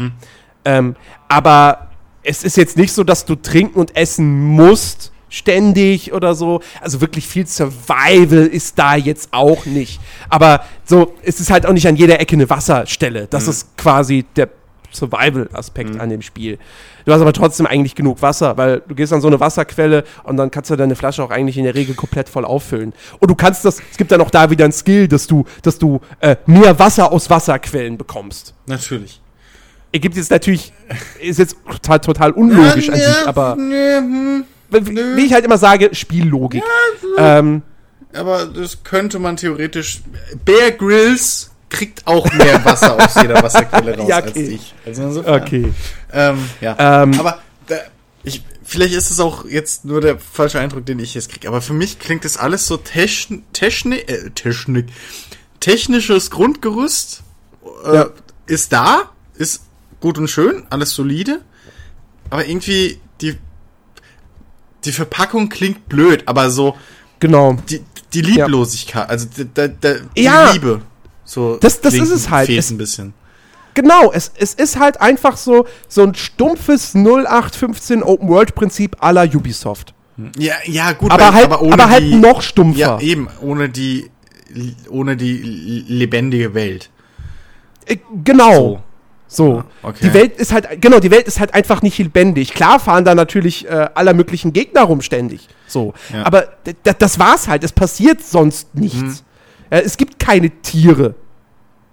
Ähm, 0.65 0.95
aber 1.27 1.87
es 2.21 2.43
ist 2.43 2.55
jetzt 2.55 2.77
nicht 2.77 2.93
so, 2.93 3.03
dass 3.03 3.25
du 3.25 3.35
trinken 3.35 3.79
und 3.79 3.95
essen 3.95 4.39
musst 4.39 5.12
ständig 5.33 6.13
oder 6.13 6.35
so. 6.35 6.61
Also 6.79 7.01
wirklich 7.01 7.27
viel 7.27 7.47
Survival 7.47 8.45
ist 8.45 8.77
da 8.77 8.95
jetzt 8.95 9.29
auch 9.31 9.65
nicht. 9.65 9.99
Aber 10.29 10.63
so, 10.85 11.13
es 11.23 11.39
ist 11.39 11.49
halt 11.49 11.65
auch 11.65 11.73
nicht 11.73 11.87
an 11.87 11.95
jeder 11.95 12.19
Ecke 12.21 12.35
eine 12.35 12.49
Wasserstelle. 12.49 13.27
Das 13.29 13.47
ist 13.47 13.75
quasi 13.75 14.25
der 14.35 14.49
Survival-Aspekt 14.93 15.99
an 15.99 16.09
dem 16.09 16.21
Spiel. 16.21 16.59
Du 17.05 17.11
hast 17.11 17.21
aber 17.21 17.33
trotzdem 17.33 17.65
eigentlich 17.65 17.95
genug 17.95 18.21
Wasser, 18.21 18.57
weil 18.57 18.81
du 18.87 18.93
gehst 18.93 19.11
an 19.11 19.21
so 19.21 19.27
eine 19.27 19.39
Wasserquelle 19.39 20.03
und 20.23 20.37
dann 20.37 20.51
kannst 20.51 20.69
du 20.69 20.75
deine 20.75 20.95
Flasche 20.95 21.23
auch 21.23 21.31
eigentlich 21.31 21.57
in 21.57 21.63
der 21.63 21.73
Regel 21.73 21.95
komplett 21.95 22.29
voll 22.29 22.45
auffüllen. 22.45 22.93
Und 23.19 23.31
du 23.31 23.35
kannst 23.35 23.65
das, 23.65 23.81
es 23.91 23.97
gibt 23.97 24.11
dann 24.11 24.21
auch 24.21 24.29
da 24.29 24.51
wieder 24.51 24.65
ein 24.65 24.71
Skill, 24.71 25.07
dass 25.07 25.25
du, 25.25 25.45
dass 25.63 25.79
du 25.79 25.99
äh, 26.19 26.35
mehr 26.45 26.77
Wasser 26.77 27.11
aus 27.11 27.27
Wasserquellen 27.29 27.97
bekommst. 27.97 28.53
Natürlich. 28.67 29.19
Ergibt 29.91 30.15
jetzt 30.15 30.31
natürlich, 30.31 30.73
ist 31.19 31.39
jetzt 31.39 31.57
total, 31.65 31.99
total 31.99 32.31
unlogisch 32.31 32.89
an 32.89 32.95
sich, 32.95 33.27
aber 33.27 33.57
hm. 34.79 35.17
wie, 35.17 35.25
ich 35.25 35.33
halt 35.33 35.45
immer 35.45 35.57
sage, 35.57 35.93
Spiellogik. 35.93 36.63
ähm, 37.17 37.61
Aber 38.13 38.45
das 38.45 38.83
könnte 38.83 39.19
man 39.19 39.37
theoretisch. 39.37 40.01
Bear 40.45 40.71
Grylls 40.71 41.51
kriegt 41.69 42.05
auch 42.05 42.31
mehr 42.33 42.63
Wasser 42.63 42.95
aus 43.03 43.15
jeder 43.21 43.41
Wasserquelle 43.41 43.97
raus 43.97 44.07
Ja, 44.07 44.17
als 44.17 44.31
okay. 44.31 44.45
ich. 44.45 44.73
Also 44.85 45.03
insofern, 45.03 45.41
okay. 45.41 45.73
Ähm, 46.11 46.37
ja. 46.61 47.03
Ähm, 47.03 47.19
aber 47.19 47.41
da, 47.67 47.75
ich, 48.23 48.43
vielleicht 48.63 48.93
ist 48.93 49.09
es 49.09 49.19
auch 49.19 49.45
jetzt 49.45 49.83
nur 49.83 49.99
der 49.99 50.19
falsche 50.19 50.59
Eindruck, 50.59 50.85
den 50.85 50.99
ich 50.99 51.15
jetzt 51.15 51.29
kriege. 51.29 51.47
Aber 51.47 51.61
für 51.61 51.73
mich 51.73 51.97
klingt 51.97 52.25
das 52.25 52.37
alles 52.37 52.67
so 52.67 52.77
Techn 52.77 53.43
Technik, 53.53 54.07
äh, 54.09 54.29
Technik, 54.31 54.85
technisches 55.59 56.29
Grundgerüst 56.29 57.23
äh, 57.85 57.95
Ja. 57.95 58.09
ist 58.45 58.71
da, 58.71 59.09
ist 59.35 59.63
gut 59.99 60.17
und 60.19 60.27
schön, 60.29 60.65
alles 60.69 60.91
solide. 60.93 61.41
Aber 62.29 62.45
irgendwie 62.47 62.99
die 63.21 63.37
die 64.85 64.91
Verpackung 64.91 65.49
klingt 65.49 65.87
blöd, 65.89 66.23
aber 66.27 66.49
so 66.49 66.75
Genau. 67.19 67.57
die, 67.69 67.81
die 68.13 68.21
Lieblosigkeit, 68.21 69.09
also 69.09 69.27
die, 69.35 69.45
die, 69.45 69.69
die, 70.15 70.21
Ja. 70.23 70.51
Liebe. 70.51 70.81
So 71.25 71.57
Das- 71.57 71.79
das 71.81 71.93
ist 71.93 72.09
es 72.09 72.29
halt. 72.29 72.47
Fehlt 72.47 72.59
Es- 72.59 72.69
ein 72.71 72.77
bisschen. 72.77 73.13
Genau, 73.75 74.11
es, 74.11 74.31
es 74.37 74.53
ist 74.53 74.77
halt 74.77 75.01
einfach 75.01 75.35
so, 75.35 75.65
so 75.87 76.03
ein 76.03 76.13
stumpfes 76.13 76.93
0815 76.93 78.03
Open-World-Prinzip 78.03 79.01
à 79.03 79.11
la 79.11 79.23
Ubisoft. 79.23 79.93
Ja, 80.37 80.53
ja, 80.65 80.91
gut, 80.91 81.09
Aber 81.11 81.23
weil- 81.23 81.33
halt, 81.33 81.51
aber, 81.51 81.89
halt 81.89 82.03
die- 82.03 82.13
noch 82.15 82.41
stumpfer. 82.43 82.77
Ja, 82.79 82.99
eben, 82.99 83.27
ohne 83.41 83.69
die 83.69 84.11
ohne 84.89 85.17
die 85.17 85.83
lebendige 85.87 86.53
Welt. 86.53 86.91
Äh, 87.87 87.97
genau. 88.23 88.53
So. 88.53 88.83
So. 89.33 89.63
Ah, 89.81 89.87
okay. 89.89 89.97
Die 90.03 90.13
Welt 90.13 90.37
ist 90.37 90.53
halt, 90.53 90.81
genau, 90.81 90.99
die 90.99 91.11
Welt 91.11 91.27
ist 91.27 91.39
halt 91.39 91.53
einfach 91.53 91.81
nicht 91.81 91.97
lebendig. 91.97 92.53
Klar 92.53 92.79
fahren 92.79 93.03
da 93.03 93.15
natürlich 93.15 93.67
äh, 93.67 93.89
aller 93.95 94.13
möglichen 94.13 94.53
Gegner 94.53 94.81
rum 94.83 95.01
ständig. 95.01 95.47
So. 95.67 95.93
Ja. 96.11 96.19
Mhm. 96.19 96.23
Aber 96.25 96.47
das 96.99 97.19
war's 97.19 97.47
halt. 97.47 97.63
Es 97.63 97.71
passiert 97.71 98.21
sonst 98.23 98.75
nichts. 98.75 99.23
Äh, 99.69 99.81
es 99.81 99.97
gibt 99.97 100.19
keine 100.19 100.49
Tiere. 100.61 101.15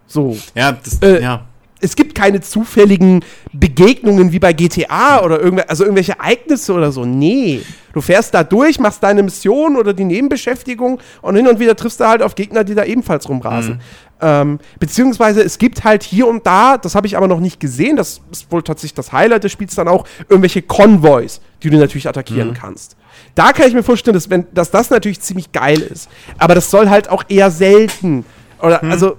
So. 0.07 0.37
Ja, 0.55 0.73
das, 0.73 0.99
Äh, 1.03 1.23
ja. 1.23 1.47
Es 1.83 1.97
gibt 1.97 2.15
keine 2.15 2.43
zufälligen 2.43 3.25
Begegnungen 3.55 4.33
wie 4.33 4.39
bei 4.39 4.53
GTA 4.53 5.23
oder 5.23 5.41
irgendw 5.41 5.63
also 5.67 5.85
irgendwelche 5.85 6.13
Ereignisse 6.13 6.75
oder 6.75 6.93
so. 6.93 7.07
Nee. 7.07 7.63
Du 7.95 8.03
fährst 8.03 8.35
da 8.35 8.45
durch, 8.45 8.79
machst 8.79 9.03
deine 9.03 9.23
Mission 9.23 9.77
oder 9.77 9.95
die 9.95 10.05
Nebenbeschäftigung 10.05 11.01
und 11.23 11.37
hin 11.37 11.49
und 11.49 11.59
wieder 11.59 11.75
triffst 11.75 12.01
du 12.01 12.05
halt 12.07 12.23
auf 12.23 12.35
Gegner, 12.35 12.65
die 12.65 12.75
da 12.75 12.85
ebenfalls 12.85 13.27
rumrasen. 13.31 13.81
Ähm, 14.23 14.59
beziehungsweise 14.79 15.43
es 15.43 15.59
gibt 15.59 15.85
halt 15.85 16.03
hier 16.03 16.27
und 16.27 16.47
da, 16.47 16.77
das 16.77 16.95
habe 16.95 17.07
ich 17.07 17.17
aber 17.17 17.27
noch 17.27 17.41
nicht 17.41 17.59
gesehen, 17.59 17.97
das 17.97 18.21
ist 18.31 18.53
wohl 18.53 18.63
tatsächlich 18.63 18.95
das 18.95 19.13
Highlight 19.13 19.45
des 19.45 19.53
Spiels 19.53 19.75
dann 19.75 19.89
auch, 19.89 20.07
irgendwelche 20.29 20.63
Konvois, 20.63 21.41
die 21.63 21.71
du 21.71 21.79
natürlich 21.79 22.09
attackieren 22.09 22.55
kannst. 22.55 22.97
Da 23.35 23.53
kann 23.53 23.69
ich 23.69 23.75
mir 23.75 23.83
vorstellen, 23.83 24.15
dass, 24.15 24.29
wenn, 24.31 24.47
dass 24.53 24.71
das 24.71 24.91
natürlich 24.91 25.21
ziemlich 25.21 25.53
geil 25.53 25.81
ist. 25.81 26.09
Aber 26.39 26.55
das 26.55 26.71
soll 26.71 26.89
halt 26.89 27.09
auch 27.09 27.25
eher 27.29 27.51
selten. 27.51 28.25
Oder, 28.61 28.83
also, 28.83 29.17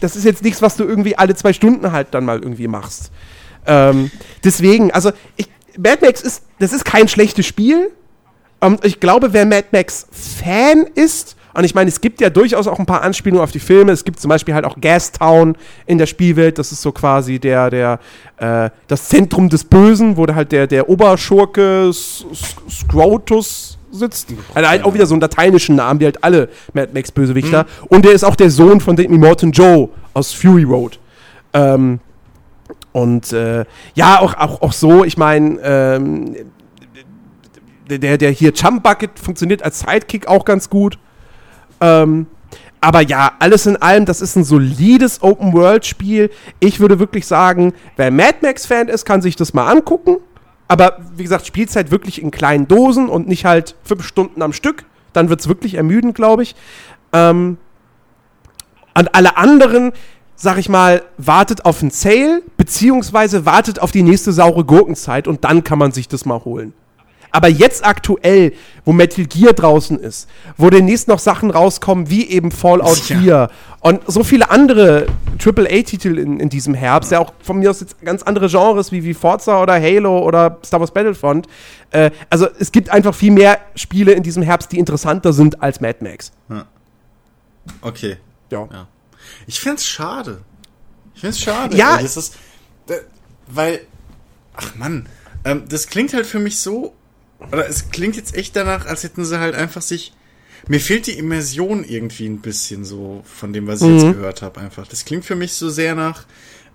das 0.00 0.16
ist 0.16 0.24
jetzt 0.24 0.42
nichts, 0.42 0.62
was 0.62 0.76
du 0.76 0.84
irgendwie 0.84 1.16
alle 1.16 1.34
zwei 1.34 1.52
Stunden 1.52 1.92
halt 1.92 2.08
dann 2.12 2.24
mal 2.24 2.38
irgendwie 2.38 2.68
machst. 2.68 3.10
Ähm, 3.66 4.10
deswegen, 4.44 4.90
also, 4.92 5.12
ich, 5.36 5.48
Mad 5.76 5.98
Max 6.04 6.22
ist, 6.22 6.44
das 6.58 6.72
ist 6.72 6.84
kein 6.84 7.08
schlechtes 7.08 7.46
Spiel. 7.46 7.90
Und 8.60 8.84
ich 8.84 9.00
glaube, 9.00 9.32
wer 9.32 9.46
Mad 9.46 9.68
Max 9.72 10.06
Fan 10.10 10.86
ist, 10.94 11.36
und 11.58 11.64
ich 11.64 11.74
meine, 11.74 11.88
es 11.88 12.00
gibt 12.00 12.20
ja 12.20 12.30
durchaus 12.30 12.68
auch 12.68 12.78
ein 12.78 12.86
paar 12.86 13.02
Anspielungen 13.02 13.42
auf 13.42 13.50
die 13.50 13.58
Filme. 13.58 13.90
Es 13.90 14.04
gibt 14.04 14.20
zum 14.20 14.28
Beispiel 14.28 14.54
halt 14.54 14.64
auch 14.64 14.76
Gastown 14.80 15.56
in 15.86 15.98
der 15.98 16.06
Spielwelt. 16.06 16.56
Das 16.56 16.70
ist 16.70 16.82
so 16.82 16.92
quasi 16.92 17.40
der, 17.40 17.68
der, 17.68 17.98
äh, 18.36 18.70
das 18.86 19.08
Zentrum 19.08 19.48
des 19.48 19.64
Bösen, 19.64 20.16
wo 20.16 20.24
halt 20.28 20.52
der, 20.52 20.68
der 20.68 20.88
Oberschurke 20.88 21.90
Scrotus 21.92 23.76
sitzt. 23.90 24.28
Also 24.54 24.68
halt 24.68 24.84
auch 24.84 24.94
wieder 24.94 25.06
so 25.06 25.14
einen 25.14 25.20
lateinischen 25.20 25.74
Namen, 25.74 25.98
wie 25.98 26.04
halt 26.04 26.22
alle 26.22 26.48
Mad 26.74 26.92
Max 26.94 27.10
Bösewichter. 27.10 27.66
Und 27.88 28.04
der 28.04 28.12
ist 28.12 28.22
auch 28.22 28.36
der 28.36 28.50
Sohn 28.50 28.80
von 28.80 28.94
dem 28.94 29.12
Immortan 29.12 29.50
Joe 29.50 29.88
aus 30.14 30.32
Fury 30.32 30.62
Road. 30.62 31.00
Ähm, 31.54 31.98
und 32.92 33.32
äh, 33.32 33.64
ja, 33.94 34.20
auch, 34.20 34.34
auch, 34.34 34.62
auch 34.62 34.72
so, 34.72 35.02
ich 35.02 35.16
meine, 35.16 35.58
ähm, 35.64 36.36
der, 37.88 38.16
der 38.16 38.30
hier 38.30 38.52
Jump 38.52 38.84
Bucket 38.84 39.18
funktioniert 39.18 39.64
als 39.64 39.80
Sidekick 39.80 40.28
auch 40.28 40.44
ganz 40.44 40.70
gut. 40.70 41.00
Ähm, 41.80 42.26
aber 42.80 43.00
ja, 43.02 43.32
alles 43.38 43.66
in 43.66 43.76
allem, 43.76 44.04
das 44.04 44.20
ist 44.20 44.36
ein 44.36 44.44
solides 44.44 45.22
Open-World-Spiel. 45.22 46.30
Ich 46.60 46.78
würde 46.80 46.98
wirklich 46.98 47.26
sagen, 47.26 47.72
wer 47.96 48.10
Mad 48.10 48.38
Max-Fan 48.42 48.88
ist, 48.88 49.04
kann 49.04 49.20
sich 49.20 49.36
das 49.36 49.52
mal 49.52 49.68
angucken. 49.68 50.18
Aber 50.68 50.98
wie 51.16 51.22
gesagt, 51.22 51.46
Spielzeit 51.46 51.90
wirklich 51.90 52.22
in 52.22 52.30
kleinen 52.30 52.68
Dosen 52.68 53.08
und 53.08 53.26
nicht 53.26 53.44
halt 53.44 53.74
fünf 53.82 54.04
Stunden 54.04 54.42
am 54.42 54.52
Stück. 54.52 54.84
Dann 55.12 55.28
wird 55.28 55.40
es 55.40 55.48
wirklich 55.48 55.74
ermüdend, 55.74 56.14
glaube 56.14 56.42
ich. 56.42 56.54
Ähm, 57.12 57.56
und 58.96 59.14
alle 59.14 59.36
anderen, 59.36 59.92
sag 60.36 60.58
ich 60.58 60.68
mal, 60.68 61.02
wartet 61.16 61.64
auf 61.64 61.80
einen 61.80 61.90
Sale, 61.90 62.42
beziehungsweise 62.56 63.46
wartet 63.46 63.80
auf 63.80 63.90
die 63.90 64.02
nächste 64.02 64.32
saure 64.32 64.64
Gurkenzeit 64.64 65.26
und 65.26 65.44
dann 65.44 65.64
kann 65.64 65.78
man 65.78 65.92
sich 65.92 66.06
das 66.06 66.24
mal 66.26 66.44
holen. 66.44 66.74
Aber 67.30 67.48
jetzt 67.48 67.84
aktuell, 67.84 68.52
wo 68.84 68.92
Metal 68.92 69.24
Gear 69.26 69.52
draußen 69.52 69.98
ist, 69.98 70.28
wo 70.56 70.70
demnächst 70.70 71.08
noch 71.08 71.18
Sachen 71.18 71.50
rauskommen, 71.50 72.10
wie 72.10 72.28
eben 72.28 72.50
Fallout 72.50 73.08
Ja. 73.08 73.20
4 73.20 73.50
und 73.80 74.00
so 74.10 74.24
viele 74.24 74.50
andere 74.50 75.06
AAA-Titel 75.44 76.18
in, 76.18 76.40
in 76.40 76.48
diesem 76.48 76.74
Herbst, 76.74 77.12
ja 77.12 77.20
auch 77.20 77.32
von 77.42 77.58
mir 77.58 77.70
aus 77.70 77.80
jetzt 77.80 78.00
ganz 78.02 78.22
andere 78.22 78.48
Genres 78.48 78.90
wie, 78.90 79.04
wie 79.04 79.14
Forza 79.14 79.62
oder 79.62 79.74
Halo 79.74 80.18
oder 80.20 80.58
Star 80.64 80.80
Wars 80.80 80.90
Battlefront. 80.90 81.46
Äh, 81.90 82.10
also 82.28 82.48
es 82.58 82.72
gibt 82.72 82.90
einfach 82.90 83.14
viel 83.14 83.30
mehr 83.30 83.60
Spiele 83.76 84.12
in 84.12 84.22
diesem 84.22 84.42
Herbst, 84.42 84.72
die 84.72 84.78
interessanter 84.78 85.32
sind 85.32 85.62
als 85.62 85.80
Mad 85.80 85.98
Max. 86.00 86.32
Okay. 87.82 88.16
Ja. 88.50 88.68
Ja. 88.72 88.88
Ich 89.46 89.60
find's 89.60 89.86
schade. 89.86 90.40
Ich 91.14 91.20
find's 91.20 91.40
schade. 91.40 91.76
Ja. 91.76 91.96
ey. 91.96 92.02
Das 92.02 92.16
ist, 92.16 92.36
da, 92.86 92.94
weil, 93.46 93.80
ach 94.54 94.74
Mann, 94.74 95.08
ähm, 95.44 95.64
das 95.68 95.86
klingt 95.86 96.12
halt 96.14 96.26
für 96.26 96.38
mich 96.38 96.58
so, 96.58 96.94
oder 97.40 97.68
es 97.68 97.90
klingt 97.90 98.16
jetzt 98.16 98.34
echt 98.34 98.56
danach, 98.56 98.86
als 98.86 99.04
hätten 99.04 99.24
sie 99.24 99.38
halt 99.38 99.54
einfach 99.54 99.82
sich, 99.82 100.12
mir 100.66 100.80
fehlt 100.80 101.06
die 101.06 101.18
Immersion 101.18 101.84
irgendwie 101.84 102.26
ein 102.26 102.40
bisschen 102.40 102.84
so 102.84 103.22
von 103.24 103.52
dem, 103.52 103.66
was 103.66 103.82
ich 103.82 103.88
jetzt 103.88 104.12
gehört 104.14 104.42
habe 104.42 104.60
einfach. 104.60 104.86
Das 104.86 105.04
klingt 105.04 105.24
für 105.24 105.36
mich 105.36 105.52
so 105.54 105.70
sehr 105.70 105.94
nach, 105.94 106.26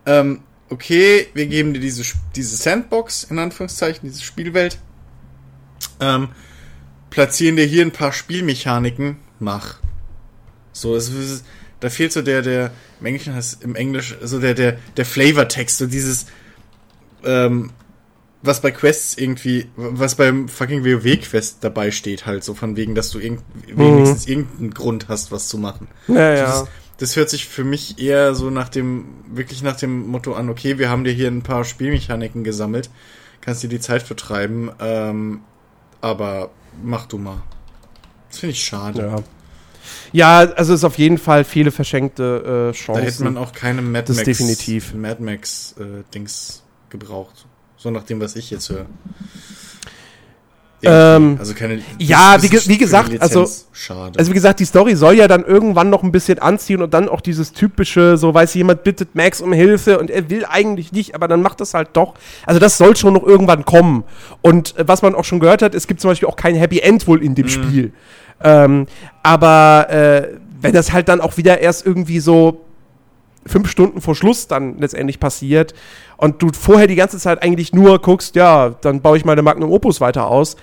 ähm, 0.05 0.41
okay, 0.69 1.27
wir 1.33 1.47
geben 1.47 1.73
dir 1.73 1.79
diese, 1.79 2.03
diese 2.35 2.55
Sandbox, 2.55 3.25
in 3.25 3.39
Anführungszeichen, 3.39 4.09
diese 4.09 4.23
Spielwelt, 4.23 4.79
ähm, 5.99 6.29
platzieren 7.09 7.57
dir 7.57 7.65
hier 7.65 7.83
ein 7.83 7.91
paar 7.91 8.13
Spielmechaniken, 8.13 9.17
mach. 9.39 9.79
So, 10.71 10.95
es 10.95 11.09
ist, 11.09 11.45
da 11.79 11.89
fehlt 11.89 12.13
so 12.13 12.21
der, 12.21 12.41
der, 12.41 12.71
im 12.99 13.05
Englischen 13.05 13.35
heißt 13.35 13.63
im 13.63 13.75
Englisch, 13.75 14.15
so 14.21 14.39
der, 14.39 14.53
der, 14.53 14.77
der 14.97 15.05
Flavortext, 15.05 15.77
so 15.77 15.85
dieses, 15.85 16.25
ähm, 17.23 17.71
was 18.43 18.59
bei 18.61 18.71
Quests 18.71 19.17
irgendwie, 19.17 19.67
was 19.77 20.15
beim 20.15 20.49
fucking 20.49 20.83
WoW-Quest 20.83 21.57
dabei 21.61 21.91
steht, 21.91 22.25
halt, 22.25 22.43
so 22.43 22.53
von 22.53 22.75
wegen, 22.75 22.93
dass 22.93 23.09
du 23.09 23.19
irgend, 23.19 23.41
wenigstens 23.67 24.27
irgendeinen 24.27 24.71
Grund 24.71 25.07
hast, 25.07 25.31
was 25.31 25.47
zu 25.47 25.57
machen. 25.57 25.87
Ja, 26.09 26.35
Das, 26.35 26.65
das 26.97 27.15
hört 27.15 27.29
sich 27.29 27.47
für 27.47 27.63
mich 27.63 27.99
eher 27.99 28.35
so 28.35 28.49
nach 28.49 28.67
dem, 28.67 29.05
wirklich 29.31 29.63
nach 29.63 29.77
dem 29.77 30.07
Motto 30.07 30.33
an, 30.33 30.49
okay, 30.49 30.77
wir 30.77 30.89
haben 30.89 31.05
dir 31.05 31.13
hier 31.13 31.29
ein 31.29 31.41
paar 31.41 31.63
Spielmechaniken 31.63 32.43
gesammelt, 32.43 32.89
kannst 33.39 33.63
dir 33.63 33.69
die 33.69 33.79
Zeit 33.79 34.03
vertreiben, 34.03 34.71
ähm, 34.79 35.39
aber 36.01 36.51
mach 36.83 37.05
du 37.05 37.17
mal. 37.17 37.41
Das 38.29 38.39
finde 38.39 38.51
ich 38.51 38.63
schade. 38.63 38.99
Ja. 38.99 39.23
Ja, 40.11 40.39
also 40.39 40.73
es 40.73 40.79
ist 40.79 40.83
auf 40.85 40.97
jeden 40.97 41.17
Fall 41.17 41.43
viele 41.43 41.71
verschenkte 41.71 42.71
äh, 42.71 42.75
Chancen. 42.75 43.01
Da 43.01 43.07
hätte 43.07 43.23
man 43.23 43.37
auch 43.37 43.51
keine 43.51 43.81
Mad 43.81 44.05
Das 44.07 44.17
Max, 44.17 44.25
definitiv. 44.25 44.93
Mad 44.93 45.21
Max 45.21 45.75
äh, 45.77 46.03
Dings 46.13 46.63
gebraucht. 46.89 47.45
So 47.83 47.91
nach 47.91 48.03
dem, 48.03 48.21
was 48.21 48.37
ich 48.37 48.49
jetzt 48.49 48.69
höre. 48.69 48.85
Ähm, 50.83 51.35
also 51.37 51.53
keine. 51.53 51.81
ja, 51.99 52.37
wie 52.41 52.49
wie 52.49 52.77
gesagt, 52.77 53.21
also- 53.21 53.45
schade. 53.73 54.17
Also 54.17 54.31
wie 54.31 54.35
gesagt, 54.35 54.61
die 54.61 54.65
Story 54.65 54.95
soll 54.95 55.15
ja 55.15 55.27
dann 55.27 55.43
irgendwann 55.43 55.89
noch 55.89 56.01
ein 56.01 56.13
bisschen 56.13 56.39
anziehen 56.39 56.81
und 56.81 56.93
dann 56.93 57.09
auch 57.09 57.19
dieses 57.19 57.51
typische, 57.51 58.15
so 58.15 58.33
weiß 58.33 58.53
jemand 58.53 58.85
bittet 58.85 59.15
Max 59.15 59.41
um 59.41 59.51
Hilfe 59.51 59.99
und 59.99 60.09
er 60.09 60.29
will 60.29 60.45
eigentlich 60.45 60.93
nicht, 60.93 61.13
aber 61.13 61.27
dann 61.27 61.41
macht 61.41 61.59
das 61.59 61.73
halt 61.73 61.89
doch. 61.91 62.13
Also 62.45 62.61
das 62.61 62.77
soll 62.77 62.95
schon 62.95 63.15
noch 63.15 63.23
irgendwann 63.23 63.65
kommen. 63.65 64.05
Und 64.41 64.77
äh, 64.77 64.87
was 64.87 65.01
man 65.01 65.13
auch 65.13 65.25
schon 65.25 65.41
gehört 65.41 65.61
hat, 65.61 65.75
es 65.75 65.85
gibt 65.85 65.99
zum 65.99 66.11
Beispiel 66.11 66.29
auch 66.29 66.37
kein 66.37 66.55
Happy 66.55 66.79
End 66.79 67.05
wohl 67.05 67.21
in 67.21 67.35
dem 67.35 67.49
Spiel. 67.49 67.91
Ähm, 68.41 68.87
aber 69.23 69.89
äh, 69.89 70.37
wenn 70.61 70.71
das 70.71 70.93
halt 70.93 71.09
dann 71.09 71.19
auch 71.19 71.35
wieder 71.35 71.59
erst 71.59 71.85
irgendwie 71.85 72.21
so 72.21 72.62
fünf 73.45 73.69
Stunden 73.69 74.01
vor 74.01 74.15
Schluss 74.15 74.47
dann 74.47 74.77
letztendlich 74.79 75.19
passiert 75.19 75.73
und 76.17 76.41
du 76.41 76.49
vorher 76.57 76.87
die 76.87 76.95
ganze 76.95 77.17
Zeit 77.19 77.41
eigentlich 77.43 77.73
nur 77.73 77.99
guckst, 78.01 78.35
ja, 78.35 78.69
dann 78.81 79.01
baue 79.01 79.17
ich 79.17 79.25
meine 79.25 79.41
Magnum 79.41 79.71
Opus 79.71 79.99
weiter 80.01 80.27
aus. 80.27 80.55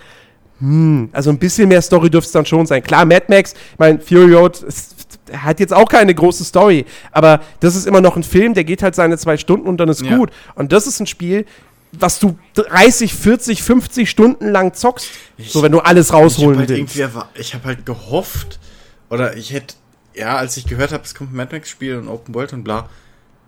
Hm, 0.61 1.09
also 1.13 1.31
ein 1.31 1.39
bisschen 1.39 1.69
mehr 1.69 1.83
Story 1.83 2.11
dürfte 2.11 2.27
es 2.29 2.33
dann 2.33 2.47
schon 2.47 2.67
sein. 2.67 2.83
Klar, 2.83 3.05
Mad 3.05 3.27
Max, 3.29 3.53
ich 3.73 3.79
meine, 3.79 3.99
Fury 4.01 4.35
Road 4.35 4.63
ist, 4.63 4.95
hat 5.33 5.61
jetzt 5.61 5.73
auch 5.73 5.89
keine 5.89 6.15
große 6.15 6.45
Story, 6.45 6.85
aber 7.13 7.41
das 7.61 7.77
ist 7.77 7.87
immer 7.87 8.01
noch 8.01 8.17
ein 8.17 8.23
Film, 8.23 8.53
der 8.55 8.65
geht 8.65 8.83
halt 8.83 8.95
seine 8.95 9.17
zwei 9.17 9.37
Stunden 9.37 9.67
und 9.69 9.79
dann 9.79 9.89
ist 9.89 10.03
Ja. 10.03 10.17
gut. 10.17 10.31
Und 10.55 10.73
das 10.73 10.87
ist 10.87 11.01
ein 11.01 11.07
Spiel, 11.07 11.47
was 11.93 12.19
du 12.21 12.37
30, 12.55 13.15
40, 13.15 13.63
50 13.63 14.09
Stunden 14.11 14.49
lang 14.49 14.75
zockst, 14.75 15.09
so 15.39 15.63
wenn 15.63 15.73
du 15.73 15.81
alles 15.81 16.09
ich 16.09 16.13
habe 16.13 16.25
rausholen 16.25 16.59
halt, 16.59 16.69
willst. 16.69 16.97
ich 17.35 17.55
hab 17.55 17.65
halt 17.65 17.85
gehofft, 17.87 18.61
oder 19.09 19.37
ich 19.37 19.53
hätte, 19.53 19.75
ja, 20.21 20.37
als 20.37 20.57
ich 20.57 20.67
gehört 20.67 20.93
habe, 20.93 21.03
es 21.05 21.15
kommt 21.15 21.33
ein 21.33 21.37
Mad 21.37 21.55
Max-Spiel 21.55 21.97
und 21.97 22.09
Open 22.09 22.35
World 22.35 22.53
und 22.53 22.63
bla, 22.63 22.89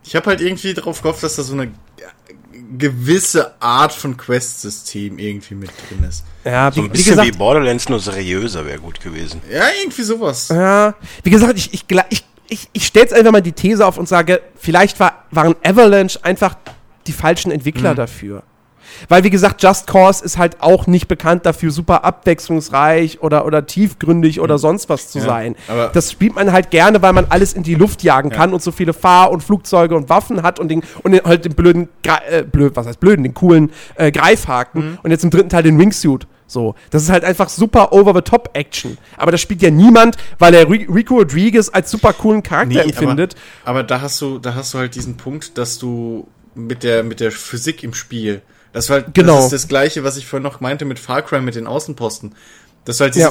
ich 0.04 0.16
habe 0.16 0.26
halt 0.26 0.40
irgendwie 0.40 0.74
darauf 0.74 1.02
gehofft, 1.02 1.22
dass 1.22 1.36
da 1.36 1.42
so 1.42 1.52
eine 1.52 1.72
gewisse 2.76 3.60
Art 3.60 3.92
von 3.92 4.16
Quest-System 4.16 5.18
irgendwie 5.18 5.54
mit 5.54 5.70
drin 5.70 6.08
ist. 6.08 6.24
Ja, 6.44 6.72
So 6.72 6.76
wie, 6.76 6.80
ein 6.80 6.84
wie 6.86 6.88
bisschen 6.92 7.12
gesagt, 7.12 7.28
wie 7.28 7.36
Borderlands, 7.38 7.88
nur 7.88 8.00
seriöser 8.00 8.64
wäre 8.64 8.78
gut 8.78 9.00
gewesen. 9.00 9.42
Ja, 9.50 9.64
irgendwie 9.80 10.02
sowas. 10.02 10.48
Ja, 10.48 10.94
wie 11.22 11.30
gesagt, 11.30 11.58
ich, 11.58 11.72
ich, 11.74 11.84
ich, 12.08 12.24
ich, 12.48 12.68
ich 12.72 12.86
stelle 12.86 13.04
jetzt 13.04 13.14
einfach 13.14 13.30
mal 13.32 13.42
die 13.42 13.52
These 13.52 13.86
auf 13.86 13.98
und 13.98 14.08
sage, 14.08 14.40
vielleicht 14.56 14.98
war, 14.98 15.24
waren 15.30 15.54
Avalanche 15.62 16.18
einfach 16.24 16.56
die 17.06 17.12
falschen 17.12 17.52
Entwickler 17.52 17.94
dafür. 17.94 18.42
Weil, 19.08 19.24
wie 19.24 19.30
gesagt, 19.30 19.62
Just 19.62 19.86
Cause 19.86 20.24
ist 20.24 20.38
halt 20.38 20.60
auch 20.60 20.86
nicht 20.86 21.08
bekannt 21.08 21.46
dafür, 21.46 21.70
super 21.70 22.04
abwechslungsreich 22.04 23.20
oder, 23.22 23.44
oder 23.46 23.66
tiefgründig 23.66 24.40
oder 24.40 24.58
sonst 24.58 24.88
was 24.88 25.10
zu 25.10 25.18
Ja, 25.18 25.24
sein. 25.24 25.56
aber- 25.68 25.88
Das 25.92 26.10
spielt 26.12 26.34
man 26.34 26.52
halt 26.52 26.70
gerne, 26.70 27.02
weil 27.02 27.12
man 27.12 27.26
alles 27.28 27.52
in 27.52 27.62
die 27.62 27.74
Luft 27.74 28.02
jagen 28.02 28.30
kann 28.30 28.52
und 28.52 28.62
so 28.62 28.72
viele 28.72 28.92
Fahr- 28.92 29.30
und 29.30 29.42
Flugzeuge 29.42 29.94
und 29.96 30.08
Waffen 30.08 30.42
hat 30.42 30.58
und, 30.58 30.68
den, 30.68 30.82
und 31.02 31.12
den, 31.12 31.22
halt 31.24 31.44
den 31.44 31.54
blöden, 31.54 31.88
äh, 32.28 32.42
blöd, 32.42 32.76
was 32.76 32.86
heißt 32.86 33.00
blöden, 33.00 33.22
den 33.22 33.34
coolen 33.34 33.70
äh, 33.96 34.10
Greifhaken 34.10 34.98
und 35.02 35.10
jetzt 35.10 35.24
im 35.24 35.30
dritten 35.30 35.48
Teil 35.48 35.62
den 35.62 35.78
Wingsuit. 35.78 36.26
So, 36.46 36.74
das 36.90 37.02
ist 37.02 37.08
halt 37.10 37.24
einfach 37.24 37.48
super 37.48 37.92
over-the-top-Action. 37.92 38.98
Aber 39.16 39.32
das 39.32 39.40
spielt 39.40 39.62
ja 39.62 39.70
niemand, 39.70 40.16
weil 40.38 40.52
er 40.52 40.66
Ri- 40.68 40.86
Rico 40.92 41.14
Rodriguez 41.16 41.70
als 41.72 41.90
super 41.90 42.12
coolen 42.12 42.42
Charakter 42.42 42.82
empfindet. 42.84 43.36
Aber, 43.64 43.70
aber 43.78 43.82
da 43.84 44.00
hast 44.02 44.20
du, 44.20 44.38
da 44.38 44.54
hast 44.54 44.74
du 44.74 44.78
halt 44.78 44.94
diesen 44.94 45.16
Punkt, 45.16 45.56
dass 45.56 45.78
du 45.78 46.26
mit 46.54 46.82
der, 46.82 47.04
mit 47.04 47.20
der 47.20 47.30
Physik 47.32 47.82
im 47.82 47.94
Spiel, 47.94 48.42
das 48.72 48.88
war 48.90 49.02
halt, 49.02 49.14
Genau. 49.14 49.36
das 49.36 49.44
ist 49.46 49.52
das 49.52 49.68
Gleiche, 49.68 50.04
was 50.04 50.16
ich 50.16 50.26
vorhin 50.26 50.42
noch 50.44 50.60
meinte 50.60 50.84
mit 50.84 50.98
Far 50.98 51.22
Cry 51.22 51.40
mit 51.40 51.54
den 51.54 51.66
Außenposten. 51.66 52.34
Dass 52.84 52.96
du 52.98 53.04
halt 53.04 53.14
diese 53.14 53.26
Ja. 53.26 53.30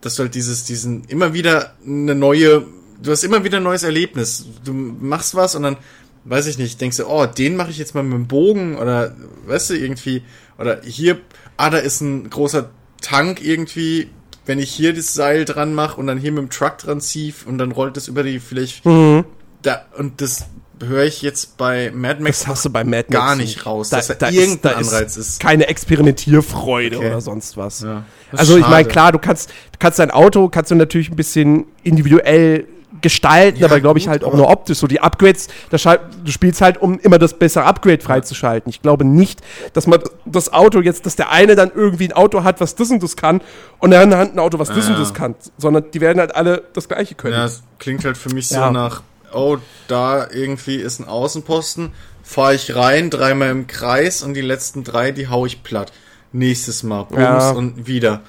dass 0.00 0.16
du 0.16 0.22
halt 0.24 0.34
dieses, 0.34 0.64
diesen, 0.64 1.04
immer 1.04 1.32
wieder 1.34 1.74
eine 1.86 2.14
neue, 2.14 2.64
du 3.02 3.10
hast 3.10 3.22
immer 3.24 3.44
wieder 3.44 3.58
ein 3.58 3.62
neues 3.62 3.82
Erlebnis. 3.84 4.46
Du 4.64 4.72
machst 4.72 5.34
was 5.34 5.54
und 5.54 5.62
dann, 5.62 5.76
weiß 6.24 6.46
ich 6.46 6.58
nicht, 6.58 6.80
denkst 6.80 6.96
du, 6.98 7.06
oh, 7.06 7.26
den 7.26 7.56
mache 7.56 7.70
ich 7.70 7.78
jetzt 7.78 7.94
mal 7.94 8.02
mit 8.02 8.12
dem 8.14 8.26
Bogen 8.26 8.76
oder, 8.76 9.14
weißt 9.46 9.70
du, 9.70 9.74
irgendwie, 9.74 10.22
oder 10.58 10.80
hier, 10.84 11.20
ah, 11.56 11.70
da 11.70 11.78
ist 11.78 12.00
ein 12.00 12.28
großer 12.30 12.70
Tank 13.00 13.42
irgendwie, 13.42 14.08
wenn 14.46 14.58
ich 14.58 14.70
hier 14.72 14.92
das 14.94 15.14
Seil 15.14 15.44
dran 15.44 15.74
mache 15.74 15.98
und 16.00 16.06
dann 16.06 16.18
hier 16.18 16.32
mit 16.32 16.42
dem 16.42 16.50
Truck 16.50 16.78
dran 16.78 17.00
ziehe 17.00 17.32
und 17.46 17.58
dann 17.58 17.72
rollt 17.72 17.96
das 17.96 18.08
über 18.08 18.22
die, 18.22 18.40
vielleicht, 18.40 18.84
Mhm. 18.84 19.24
Da, 19.66 19.82
und 19.98 20.20
das 20.20 20.44
höre 20.82 21.04
ich 21.04 21.22
jetzt 21.22 21.56
bei 21.56 21.90
Mad 21.94 22.20
Max 22.22 22.40
Das 22.40 22.48
hast 22.48 22.64
du 22.64 22.70
bei 22.70 22.84
Mad 22.84 23.06
Max 23.08 23.10
gar 23.10 23.36
nicht 23.36 23.64
raus, 23.64 23.90
dass 23.90 24.08
da, 24.18 24.28
irgendein 24.28 24.74
Anreiz 24.74 25.16
ist. 25.16 25.40
Keine 25.40 25.68
Experimentierfreude 25.68 26.96
Okay. 26.98 27.06
oder 27.06 27.20
sonst 27.20 27.56
was. 27.56 27.80
Ja, 27.80 28.04
das 28.30 28.34
ist 28.34 28.38
Also 28.40 28.58
ich 28.58 28.66
meine, 28.66 28.86
klar, 28.88 29.12
du 29.12 29.18
kannst, 29.18 29.50
kannst 29.78 29.98
dein 29.98 30.10
Auto, 30.10 30.48
kannst 30.48 30.70
du 30.70 30.74
natürlich 30.74 31.10
ein 31.10 31.16
bisschen 31.16 31.66
individuell 31.82 32.66
gestalten, 33.00 33.60
Ja, 33.60 33.66
aber 33.66 33.80
glaube 33.80 33.98
ich 33.98 34.04
gut, 34.06 34.12
halt 34.12 34.24
auch 34.24 34.34
nur 34.34 34.48
optisch. 34.48 34.78
So 34.78 34.86
die 34.86 35.00
Upgrades, 35.00 35.48
da 35.70 35.76
du 35.76 36.30
spielst 36.30 36.60
halt, 36.60 36.80
um 36.80 36.98
immer 37.00 37.18
das 37.18 37.34
bessere 37.34 37.64
Upgrade 37.64 38.00
freizuschalten. 38.00 38.70
Ich 38.70 38.82
glaube 38.82 39.04
nicht, 39.04 39.40
dass 39.74 39.86
man 39.86 40.00
das 40.24 40.52
Auto 40.52 40.80
jetzt, 40.80 41.04
dass 41.04 41.14
der 41.16 41.30
eine 41.30 41.54
dann 41.54 41.70
irgendwie 41.74 42.06
ein 42.08 42.12
Auto 42.12 42.44
hat, 42.44 42.60
was 42.60 42.74
das 42.76 42.90
und 42.90 43.02
das 43.02 43.16
kann 43.16 43.42
und 43.78 43.90
der 43.90 44.00
andere 44.00 44.20
hat 44.20 44.32
ein 44.32 44.38
Auto, 44.38 44.58
was 44.58 44.68
das 44.68 44.86
und 44.86 44.94
Ja. 44.94 44.98
das 45.00 45.12
kann, 45.12 45.34
sondern 45.58 45.90
die 45.92 46.00
werden 46.00 46.18
halt 46.18 46.34
alle 46.34 46.64
das 46.72 46.88
gleiche 46.88 47.14
können. 47.14 47.34
Ja, 47.34 47.44
es 47.44 47.62
klingt 47.78 48.04
halt 48.04 48.16
für 48.16 48.30
mich 48.32 48.48
so 48.48 48.70
nach, 48.70 49.02
oh, 49.34 49.58
da 49.88 50.28
irgendwie 50.30 50.76
ist 50.76 50.98
ein 51.00 51.08
Außenposten, 51.08 51.92
fahre 52.22 52.54
ich 52.54 52.74
rein, 52.74 53.10
dreimal 53.10 53.50
im 53.50 53.66
Kreis 53.66 54.22
und 54.22 54.34
die 54.34 54.40
letzten 54.40 54.84
drei, 54.84 55.10
die 55.12 55.28
hau 55.28 55.46
ich 55.46 55.62
platt. 55.62 55.92
Nächstes 56.32 56.82
Mal, 56.82 57.04
Bums 57.04 57.20
Ja. 57.20 57.50
und 57.50 57.86
wieder. 57.86 58.22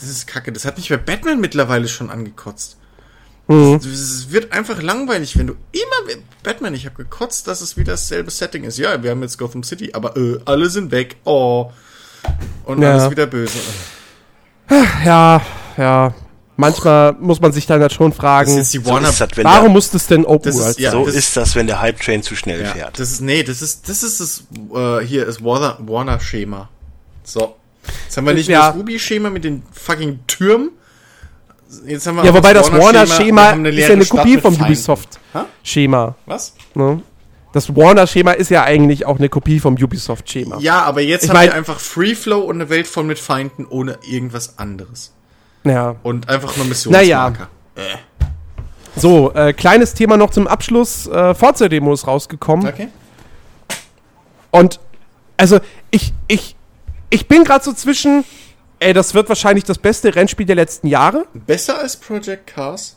Das 0.00 0.08
ist 0.08 0.26
kacke. 0.26 0.52
Das 0.52 0.64
hat 0.64 0.78
mich 0.78 0.88
bei 0.88 0.96
Batman 0.96 1.40
mittlerweile 1.40 1.86
schon 1.86 2.10
angekotzt. 2.10 2.76
Mhm. 3.48 3.74
Es 3.76 4.30
wird 4.30 4.52
einfach 4.52 4.80
langweilig, 4.80 5.36
wenn 5.36 5.48
du 5.48 5.54
immer 5.72 6.16
Batman, 6.42 6.74
ich 6.74 6.86
habe 6.86 6.96
gekotzt, 6.96 7.48
dass 7.48 7.60
es 7.60 7.76
wieder 7.76 7.92
dasselbe 7.92 8.30
Setting 8.30 8.64
ist. 8.64 8.78
Ja, 8.78 9.02
wir 9.02 9.10
haben 9.10 9.22
jetzt 9.22 9.36
Gotham 9.38 9.62
City, 9.64 9.90
aber 9.92 10.16
äh, 10.16 10.38
alle 10.44 10.70
sind 10.70 10.90
weg. 10.92 11.16
Oh. 11.24 11.70
Und 12.64 12.80
Ja. 12.80 12.92
alles 12.92 13.10
wieder 13.10 13.26
böse. 13.26 13.58
Ja, 15.04 15.42
ja. 15.76 16.14
Manchmal 16.56 17.14
muss 17.18 17.40
man 17.40 17.50
sich 17.52 17.66
dann 17.66 17.80
halt 17.80 17.92
schon 17.92 18.10
Das 18.10 18.18
fragen, 18.18 18.56
die 18.56 18.62
So 18.62 18.84
Warner 18.86 19.08
ist 19.08 19.20
das, 19.20 19.30
wenn 19.36 19.44
warum 19.44 19.72
muss 19.72 19.90
das 19.90 20.06
denn 20.06 20.24
Open 20.26 20.44
Das 20.54 20.56
ist- 20.66 20.78
ja, 20.78 20.90
sein? 20.90 21.00
so 21.00 21.06
das- 21.06 21.14
ist 21.14 21.36
das, 21.36 21.54
wenn 21.56 21.66
der 21.66 21.80
Hype-Train 21.80 22.22
zu 22.22 22.36
schnell 22.36 22.60
Ja, 22.62 22.68
fährt. 22.72 22.98
das 22.98 23.10
ist, 23.10 23.20
nee, 23.22 23.42
das 23.42 23.62
ist, 23.62 23.88
das 23.88 24.02
ist 24.02 24.20
das, 24.20 24.44
äh, 24.74 25.04
hier 25.04 25.26
ist 25.26 25.42
Warner, 25.42 25.78
Warner 25.80 26.20
Schema. 26.20 26.68
So. 27.24 27.56
Jetzt 28.04 28.16
haben 28.16 28.26
wir 28.26 28.34
nicht 28.34 28.48
Ja. 28.48 28.58
nur 28.60 28.66
das 28.68 28.76
Ruby-Schema 28.76 29.30
mit 29.30 29.44
den 29.44 29.62
fucking 29.72 30.20
Türmen. 30.26 30.70
Jetzt 31.86 32.06
haben 32.06 32.16
wir 32.16 32.24
Ja, 32.24 32.34
wobei 32.34 32.52
das 32.52 32.70
Warner-Schema 32.70 33.50
eine 33.50 33.70
ist 33.70 33.78
ja 33.78 33.94
eine 33.94 34.04
Stadt 34.04 34.18
Kopie 34.18 34.38
vom? 34.38 34.54
Ubisoft-Schema. 34.54 36.14
Was? 36.26 36.54
Ne? 36.74 37.02
Das 37.54 37.74
Warner-Schema 37.74 38.32
ist 38.32 38.50
ja 38.50 38.62
eigentlich 38.64 39.06
auch 39.06 39.18
eine 39.18 39.28
Kopie 39.28 39.58
vom 39.58 39.74
Ubisoft-Schema. 39.74 40.58
Ja, 40.60 40.82
aber 40.82 41.00
jetzt 41.00 41.24
Ich 41.24 41.30
haben 41.30 41.36
mein- 41.36 41.48
wir 41.48 41.54
einfach 41.54 41.80
Free 41.80 42.14
Flow 42.14 42.40
und 42.40 42.56
eine 42.56 42.68
Welt 42.70 42.86
voll 42.86 43.04
mit 43.04 43.18
Feinden 43.18 43.66
ohne 43.66 43.98
irgendwas 44.06 44.58
anderes. 44.58 45.12
Ja. 45.64 45.96
Und 46.02 46.28
einfach 46.28 46.56
nur 46.56 46.66
Missionsmarker. 46.66 47.48
So, 48.96 49.32
äh, 49.32 49.52
kleines 49.52 49.94
Thema 49.94 50.16
noch 50.16 50.30
zum 50.30 50.46
Abschluss. 50.46 51.06
Äh, 51.06 51.34
Forza-Demo 51.34 51.92
ist 51.92 52.06
rausgekommen. 52.06 52.66
Okay. 52.66 52.88
Und, 54.50 54.80
also, 55.36 55.60
ich, 55.90 56.12
ich, 56.28 56.56
ich 57.08 57.26
bin 57.26 57.44
gerade 57.44 57.64
so 57.64 57.72
zwischen, 57.72 58.24
ey, 58.80 58.92
das 58.92 59.14
wird 59.14 59.28
wahrscheinlich 59.28 59.64
das 59.64 59.78
beste 59.78 60.14
Rennspiel 60.14 60.44
der 60.44 60.56
letzten 60.56 60.88
Jahre. 60.88 61.26
Besser 61.32 61.78
als 61.78 61.96
Project 61.96 62.46
Cars? 62.48 62.96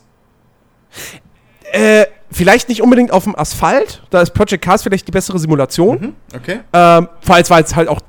Äh, 1.72 2.06
vielleicht 2.30 2.68
nicht 2.68 2.82
unbedingt 2.82 3.10
auf 3.10 3.24
dem 3.24 3.36
Asphalt. 3.36 4.02
Da 4.10 4.20
ist 4.20 4.34
Project 4.34 4.62
Cars 4.62 4.82
vielleicht 4.82 5.08
die 5.08 5.12
bessere 5.12 5.38
Simulation. 5.38 6.14
Okay. 6.34 6.60
Ähm, 6.72 7.08
allem, 7.26 7.50
weil 7.50 7.64
es 7.64 7.74
halt 7.74 7.88
auch 7.88 8.00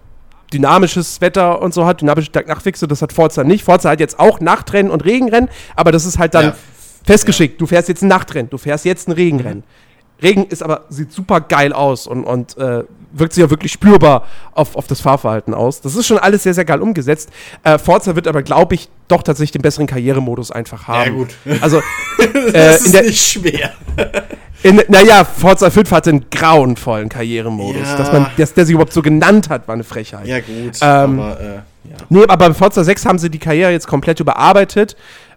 dynamisches 0.53 1.19
Wetter 1.22 1.61
und 1.61 1.74
so 1.74 1.86
hat, 1.86 2.02
dynamische 2.02 2.32
Tag-Nacht-Wechsel, 2.32 2.88
das 2.88 3.02
hat 3.02 3.14
Forza 3.14 3.44
nicht. 3.44 3.64
Forza 3.64 3.90
hat 3.90 3.99
jetzt 3.99 4.19
auch 4.19 4.40
Nachtrennen 4.40 4.91
und 4.91 5.03
Regenrennen, 5.06 5.50
aber 5.76 5.92
das 5.92 6.06
ist 6.06 6.17
halt 6.19 6.34
dann 6.34 6.45
Ja. 6.45 6.56
festgeschickt. 7.06 7.59
Du 7.59 7.67
fährst 7.67 7.90
jetzt 7.90 8.01
ein 8.01 8.08
Nachtrennen, 8.08 8.50
du 8.50 8.58
fährst 8.58 8.85
jetzt 8.85 9.08
ein 9.08 9.11
Regenrennen. 9.11 9.64
Regen 10.22 10.45
ist 10.48 10.64
aber, 10.64 10.85
sieht 10.90 11.11
super 11.11 11.42
geil 11.42 11.74
aus 11.74 12.08
und, 12.08 12.24
und 12.24 12.58
äh, 12.58 12.84
wirkt 13.11 13.34
sich 13.34 13.42
ja 13.43 13.51
wirklich 13.51 13.72
spürbar 13.72 14.26
auf, 14.51 14.76
auf 14.76 14.88
das 14.88 15.00
Fahrverhalten 15.00 15.53
aus. 15.53 15.80
Das 15.82 15.95
ist 15.95 16.08
schon 16.08 16.17
alles 16.17 16.42
sehr, 16.42 16.56
sehr 16.56 16.66
geil 16.66 16.82
umgesetzt. 16.82 17.30
Äh, 17.64 17.77
Forza 17.77 18.16
wird 18.16 18.27
aber, 18.27 18.42
glaube 18.42 18.74
ich, 18.74 18.90
doch 19.08 19.22
tatsächlich 19.22 19.51
den 19.51 19.61
besseren 19.61 19.85
Karrieremodus 19.85 20.50
einfach 20.51 20.88
haben. 20.88 21.11
Ja, 21.11 21.17
gut. 21.17 21.61
Also, 21.61 21.82
Das 22.17 22.53
äh, 22.53 22.76
ist 22.77 22.85
in 22.88 22.92
der, 22.93 23.01
nicht 23.03 23.27
schwer. 23.27 23.72
Naja, 24.64 25.24
Forza 25.24 25.69
5 25.69 25.92
hatte 25.92 26.10
einen 26.10 26.26
grauenvollen 26.30 27.10
Karrieremodus. 27.10 27.88
Ja. 27.88 27.98
Dass 27.98 28.11
man, 28.11 28.27
dass 28.38 28.53
der 28.53 28.66
sich 28.66 28.74
überhaupt 28.74 28.94
so 28.94 29.02
genannt 29.02 29.50
hat, 29.50 29.68
war 29.68 29.74
eine 29.74 29.84
Frechheit. 29.84 30.26
Ja, 30.26 30.40
gut. 30.40 30.77
Ähm, 30.82 31.19
aber, 31.19 31.40
äh, 31.40 31.45
ja. 31.90 31.98
Nee, 32.10 32.24
aber 32.24 32.50
bei 32.50 32.53
Forza 32.53 32.84
6 32.84 33.06
haben 33.06 33.19
sie 33.19 33.30
die 33.30 33.40
Karriere 33.40 33.72
jetzt 33.72 33.88
komplett 33.88 34.19
überarbeitet. 34.19 34.95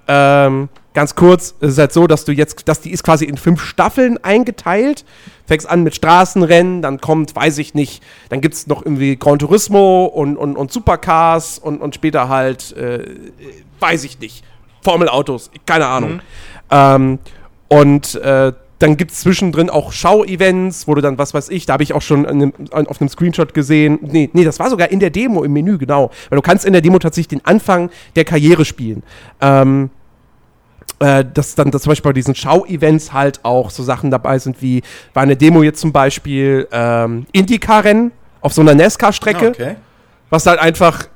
Ähm, 0.08 0.68
ganz 0.94 1.14
kurz, 1.14 1.54
es 1.60 1.72
ist 1.72 1.78
halt 1.78 1.92
so, 1.92 2.06
dass 2.06 2.24
du 2.24 2.32
jetzt, 2.32 2.68
dass 2.68 2.80
die 2.80 2.90
ist 2.90 3.04
quasi 3.04 3.24
in 3.24 3.36
fünf 3.36 3.62
Staffeln 3.62 4.18
eingeteilt. 4.24 5.04
Fängst 5.46 5.68
an 5.68 5.82
mit 5.82 5.94
Straßenrennen, 5.94 6.82
dann 6.82 7.00
kommt, 7.00 7.34
weiß 7.34 7.58
ich 7.58 7.74
nicht, 7.74 8.02
dann 8.28 8.40
gibt 8.40 8.54
es 8.54 8.66
noch 8.66 8.84
irgendwie 8.84 9.16
Gran 9.16 9.38
Turismo 9.38 10.06
und, 10.06 10.36
und, 10.36 10.56
und 10.56 10.72
Supercars 10.72 11.58
und, 11.58 11.80
und 11.80 11.94
später 11.94 12.28
halt, 12.28 12.72
äh, 12.76 13.04
weiß 13.80 14.04
ich 14.04 14.18
nicht, 14.20 14.44
Formelautos, 14.82 15.50
keine 15.66 15.86
Ahnung. 15.86 16.20
Ähm, 16.70 17.18
und 17.68 18.14
äh, 18.16 18.52
dann 18.80 18.96
gibt 18.96 19.12
es 19.12 19.20
zwischendrin 19.20 19.68
auch 19.68 19.92
Schau-Events, 19.92 20.88
wo 20.88 20.94
du 20.94 21.02
dann, 21.02 21.18
was 21.18 21.34
weiß 21.34 21.50
ich, 21.50 21.66
da 21.66 21.74
habe 21.74 21.82
ich 21.82 21.92
auch 21.92 22.00
schon 22.00 22.24
einem, 22.24 22.52
auf 22.72 23.00
einem 23.00 23.08
Screenshot 23.08 23.52
gesehen. 23.52 23.98
Nee, 24.00 24.30
nee, 24.32 24.42
das 24.42 24.58
war 24.58 24.70
sogar 24.70 24.90
in 24.90 25.00
der 25.00 25.10
Demo 25.10 25.44
im 25.44 25.52
Menü, 25.52 25.76
genau. 25.76 26.10
Weil 26.30 26.36
du 26.36 26.42
kannst 26.42 26.64
in 26.64 26.72
der 26.72 26.80
Demo 26.80 26.98
tatsächlich 26.98 27.28
den 27.28 27.44
Anfang 27.44 27.90
der 28.16 28.24
Karriere 28.24 28.64
spielen. 28.64 29.02
Ähm, 29.42 29.90
äh, 30.98 31.24
dass 31.24 31.54
dann 31.54 31.70
dass 31.70 31.82
zum 31.82 31.90
Beispiel 31.90 32.08
bei 32.08 32.14
diesen 32.14 32.34
Schau-Events 32.34 33.12
halt 33.12 33.40
auch 33.44 33.68
so 33.68 33.82
Sachen 33.82 34.10
dabei 34.10 34.38
sind 34.38 34.62
wie, 34.62 34.82
war 35.12 35.24
eine 35.24 35.36
Demo 35.36 35.62
jetzt 35.62 35.80
zum 35.80 35.92
Beispiel 35.92 36.66
ähm, 36.72 37.26
Indycar-Rennen 37.32 38.12
auf 38.40 38.54
so 38.54 38.62
einer 38.62 38.74
NASCAR-Strecke 38.74 39.48
Okay. 39.48 39.76
was 40.30 40.46
halt 40.46 40.58
einfach. 40.58 41.08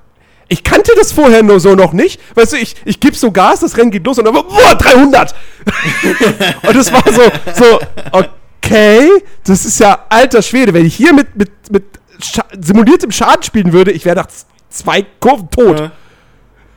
Ich 0.55 0.63
kannte 0.63 0.93
das 0.97 1.11
vorher 1.11 1.43
nur 1.43 1.59
so 1.59 1.75
noch 1.75 1.93
nicht. 1.93 2.21
Weißt 2.37 2.53
du, 2.53 2.57
ich, 2.57 2.77
ich 2.85 3.01
gebe 3.01 3.17
so 3.17 3.33
Gas, 3.33 3.59
das 3.59 3.77
Rennen 3.77 3.91
geht 3.91 4.07
los 4.07 4.19
und 4.21 4.25
dann, 4.25 4.35
boah, 4.35 4.75
300! 4.79 5.35
und 6.69 6.77
es 6.77 6.93
war 6.93 7.03
so, 7.13 7.23
so, 7.55 7.81
okay, 8.13 9.09
das 9.43 9.65
ist 9.65 9.81
ja 9.81 10.05
alter 10.09 10.43
Schwede. 10.43 10.73
Wenn 10.73 10.87
ich 10.87 10.95
hier 10.95 11.13
mit, 11.13 11.35
mit, 11.35 11.51
mit 11.73 11.85
Scha 12.21 12.45
simuliertem 12.61 13.11
Schaden 13.11 13.43
spielen 13.43 13.73
würde, 13.73 13.91
ich 13.91 14.05
wäre 14.05 14.15
nach 14.15 14.29
zwei 14.71 15.05
Kurven 15.19 15.51
tot. 15.51 15.81
Ja. 15.81 15.91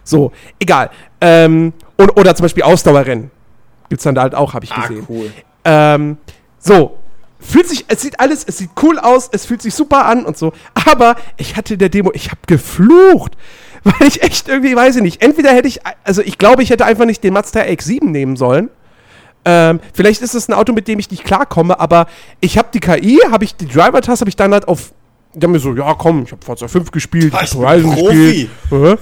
So, 0.04 0.32
egal. 0.60 0.90
Ähm, 1.22 1.72
und, 1.98 2.10
oder 2.18 2.34
zum 2.36 2.46
Beispiel 2.46 2.64
Ausdauerrennen. 2.64 3.30
Gibt's 3.90 4.06
dann 4.06 4.16
da 4.16 4.24
halt 4.24 4.34
auch, 4.34 4.56
habe 4.56 4.66
ich 4.66 4.72
Ah, 4.72 4.88
gesehen. 4.88 5.06
cool. 5.08 5.32
Ähm, 5.66 6.18
so. 6.58 6.98
Fühlt 7.40 7.70
sich, 7.70 7.86
es 7.88 8.02
sieht 8.02 8.20
alles, 8.20 8.44
es 8.44 8.58
sieht 8.58 8.72
cool 8.82 8.98
aus, 8.98 9.30
es 9.32 9.46
fühlt 9.46 9.62
sich 9.62 9.76
super 9.76 10.06
an 10.08 10.26
und 10.26 10.36
so. 10.36 10.54
Aber 10.92 11.16
ich 11.38 11.56
hatte 11.56 11.74
in 11.76 11.80
der 11.80 11.90
Demo, 11.90 12.10
ich 12.16 12.32
habe 12.32 12.42
geflucht. 12.48 13.34
Weil 14.00 14.08
ich 14.08 14.22
echt 14.22 14.50
irgendwie, 14.50 14.76
weiß 14.76 14.98
ich 14.98 15.02
nicht, 15.02 15.22
entweder 15.22 15.52
hätte 15.52 15.68
ich, 15.68 15.80
also 16.04 16.22
ich 16.22 16.38
glaube, 16.38 16.64
ich 16.64 16.70
hätte 16.70 16.86
einfach 16.86 17.06
nicht 17.06 17.24
den 17.24 17.34
Mazda 17.34 17.62
X7 17.62 18.06
nehmen 18.06 18.36
sollen. 18.36 18.70
Ähm, 19.46 19.80
vielleicht 19.94 20.22
ist 20.22 20.36
es 20.36 20.50
ein 20.50 20.54
Auto, 20.54 20.74
mit 20.74 20.90
dem 20.90 21.00
ich 21.00 21.10
nicht 21.10 21.24
klarkomme, 21.24 21.80
aber 21.80 22.08
ich 22.42 22.58
habe 22.58 22.68
die 22.74 22.82
KI, 22.82 23.22
habe 23.32 23.46
ich 23.46 23.56
die 23.56 23.68
Driver-Taste, 23.68 24.22
habe 24.22 24.30
ich 24.30 24.36
dann 24.36 24.52
halt 24.52 24.68
auf, 24.68 24.92
die 25.34 25.46
haben 25.46 25.54
mir 25.54 25.60
so, 25.60 25.74
ja 25.74 25.94
komm, 25.94 26.24
ich 26.24 26.32
habe 26.34 26.44
Forza 26.44 26.68
5 26.68 26.92
gespielt, 26.92 27.34
ich 27.34 27.42
ich 27.42 27.54
hab 27.54 27.60
bin 27.60 27.86
Horizon 27.86 27.96
gespielt. 27.96 28.50
Äh. 28.72 28.98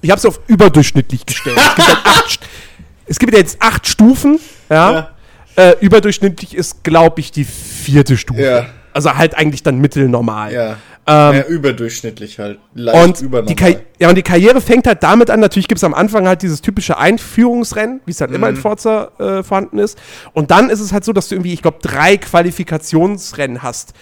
Ich 0.00 0.10
habe 0.10 0.18
es 0.18 0.26
auf 0.26 0.40
überdurchschnittlich 0.46 1.26
gestellt. 1.26 1.58
Es 1.58 1.74
gibt, 1.74 1.88
halt 1.88 2.06
acht, 2.06 2.40
es 3.06 3.18
gibt 3.18 3.34
jetzt 3.34 3.60
acht 3.60 3.86
Stufen, 3.86 4.38
ja. 4.70 4.92
Ja. 4.92 5.10
Äh, 5.56 5.76
überdurchschnittlich 5.80 6.54
ist, 6.54 6.84
glaube 6.84 7.20
ich, 7.20 7.32
die 7.32 7.44
vierte 7.44 8.16
Stufe. 8.16 8.42
Ja. 8.42 8.66
Also 8.92 9.14
halt 9.14 9.36
eigentlich 9.36 9.64
dann 9.64 9.78
mittelnormal. 9.78 10.52
Ja. 10.52 10.76
Ähm, 11.08 11.34
ja, 11.36 11.42
überdurchschnittlich 11.46 12.38
halt. 12.38 12.58
Leicht 12.74 13.22
und 13.22 13.48
die, 13.48 13.76
ja, 13.98 14.08
und 14.10 14.14
die 14.14 14.22
Karriere 14.22 14.60
fängt 14.60 14.86
halt 14.86 15.02
damit 15.02 15.30
an, 15.30 15.40
natürlich 15.40 15.66
gibt 15.68 15.78
es 15.78 15.84
am 15.84 15.94
Anfang 15.94 16.28
halt 16.28 16.42
dieses 16.42 16.60
typische 16.60 16.98
Einführungsrennen, 16.98 18.00
wie 18.04 18.10
es 18.10 18.20
halt 18.20 18.30
Mhm. 18.30 18.36
immer 18.36 18.48
in 18.50 18.56
Forza 18.56 19.10
äh, 19.18 19.42
vorhanden 19.42 19.78
ist. 19.78 19.98
Und 20.34 20.50
dann 20.50 20.68
ist 20.70 20.80
es 20.80 20.92
halt 20.92 21.04
so, 21.04 21.12
dass 21.12 21.28
du 21.28 21.34
irgendwie, 21.36 21.54
ich 21.54 21.62
glaube, 21.62 21.78
drei 21.80 22.16
Qualifikationsrennen 22.18 23.62
hast, 23.62 23.94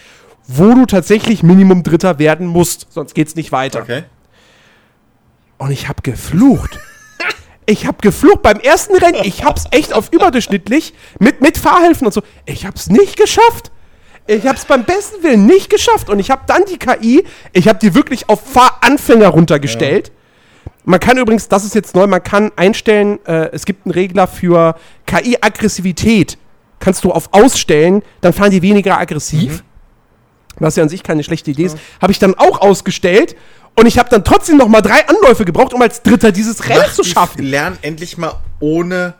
wo 0.47 0.73
du 0.73 0.85
tatsächlich 0.85 1.43
Minimum 1.43 1.83
Dritter 1.83 2.19
werden 2.19 2.47
musst, 2.47 2.87
sonst 2.89 3.15
geht's 3.15 3.35
nicht 3.35 3.51
weiter. 3.51 3.81
Okay. 3.81 4.03
Und 5.57 5.71
ich 5.71 5.87
habe 5.87 6.01
geflucht. 6.03 6.79
Ich 7.65 7.85
habe 7.85 7.97
geflucht 8.01 8.43
beim 8.43 8.59
ersten 8.59 8.95
Rennen. 8.95 9.19
Ich 9.23 9.43
hab's 9.43 9.65
echt 9.71 9.91
auf 9.93 10.09
überdurchschnittlich 10.13 10.93
mit, 11.19 11.41
mit 11.41 11.57
Fahrhilfen 11.57 12.07
und 12.07 12.13
so. 12.13 12.21
Ich 12.45 12.65
hab's 12.65 12.89
nicht 12.89 13.17
geschafft. 13.17 13.71
Ich 14.27 14.45
hab's 14.45 14.65
beim 14.65 14.83
besten 14.83 15.23
Willen 15.23 15.45
nicht 15.45 15.69
geschafft. 15.69 16.09
Und 16.09 16.19
ich 16.19 16.29
habe 16.31 16.41
dann 16.47 16.63
die 16.65 16.77
KI, 16.77 17.23
ich 17.53 17.67
habe 17.67 17.79
die 17.79 17.95
wirklich 17.95 18.29
auf 18.29 18.41
Fahranfänger 18.41 19.29
runtergestellt. 19.29 20.11
Man 20.83 20.99
kann 20.99 21.17
übrigens, 21.17 21.47
das 21.49 21.65
ist 21.65 21.75
jetzt 21.75 21.95
neu, 21.95 22.07
man 22.07 22.23
kann 22.23 22.51
einstellen, 22.55 23.19
äh, 23.25 23.49
es 23.51 23.65
gibt 23.65 23.85
einen 23.85 23.91
Regler 23.93 24.27
für 24.27 24.75
KI-Aggressivität. 25.05 26.37
Kannst 26.79 27.03
du 27.03 27.11
auf 27.11 27.29
ausstellen, 27.33 28.03
dann 28.21 28.33
fahren 28.33 28.51
die 28.51 28.61
weniger 28.61 28.97
aggressiv. 28.99 29.63
Was 30.59 30.75
ja 30.75 30.83
an 30.83 30.89
sich 30.89 31.03
keine 31.03 31.23
schlechte 31.23 31.51
Idee 31.51 31.63
ist. 31.65 31.77
Habe 32.01 32.11
ich 32.11 32.19
dann 32.19 32.35
auch 32.35 32.61
ausgestellt. 32.61 33.35
Und 33.75 33.85
ich 33.85 33.99
habe 33.99 34.09
dann 34.09 34.23
trotzdem 34.23 34.57
noch 34.57 34.67
mal 34.67 34.81
drei 34.81 35.07
Anläufe 35.07 35.45
gebraucht, 35.45 35.73
um 35.73 35.81
als 35.81 36.01
Dritter 36.01 36.31
dieses 36.31 36.67
Rennen 36.67 36.81
Mach 36.83 36.93
zu 36.93 37.03
die- 37.03 37.09
schaffen. 37.09 37.43
Lern 37.43 37.77
endlich 37.81 38.17
mal 38.17 38.33
ohne 38.59 39.13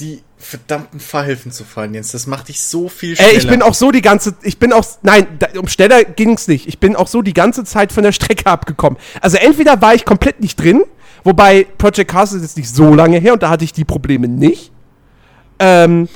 die 0.00 0.22
verdammten 0.38 1.00
Fahrhilfen 1.00 1.50
zu 1.50 1.64
fahren, 1.64 1.94
Jens. 1.94 2.12
Das 2.12 2.26
macht 2.26 2.48
dich 2.48 2.60
so 2.60 2.88
viel 2.88 3.16
schneller. 3.16 3.30
Ey, 3.30 3.38
ich 3.38 3.48
bin 3.48 3.60
auch 3.60 3.74
so 3.74 3.90
die 3.90 4.02
ganze, 4.02 4.36
ich 4.42 4.58
bin 4.58 4.72
auch, 4.72 4.84
nein, 5.02 5.26
da, 5.38 5.48
um 5.58 5.68
schneller 5.68 6.04
ging's 6.04 6.48
nicht. 6.48 6.68
Ich 6.68 6.78
bin 6.78 6.96
auch 6.96 7.08
so 7.08 7.22
die 7.22 7.34
ganze 7.34 7.64
Zeit 7.64 7.92
von 7.92 8.04
der 8.04 8.12
Strecke 8.12 8.46
abgekommen. 8.46 8.98
Also 9.20 9.36
entweder 9.36 9.82
war 9.82 9.94
ich 9.94 10.04
komplett 10.04 10.40
nicht 10.40 10.60
drin, 10.60 10.82
wobei 11.24 11.66
Project 11.76 12.10
Cars 12.10 12.32
ist 12.32 12.42
jetzt 12.42 12.56
nicht 12.56 12.72
so 12.72 12.94
lange 12.94 13.18
her 13.18 13.32
und 13.32 13.42
da 13.42 13.50
hatte 13.50 13.64
ich 13.64 13.72
die 13.72 13.84
Probleme 13.84 14.28
nicht. 14.28 14.72
Ähm, 15.58 16.08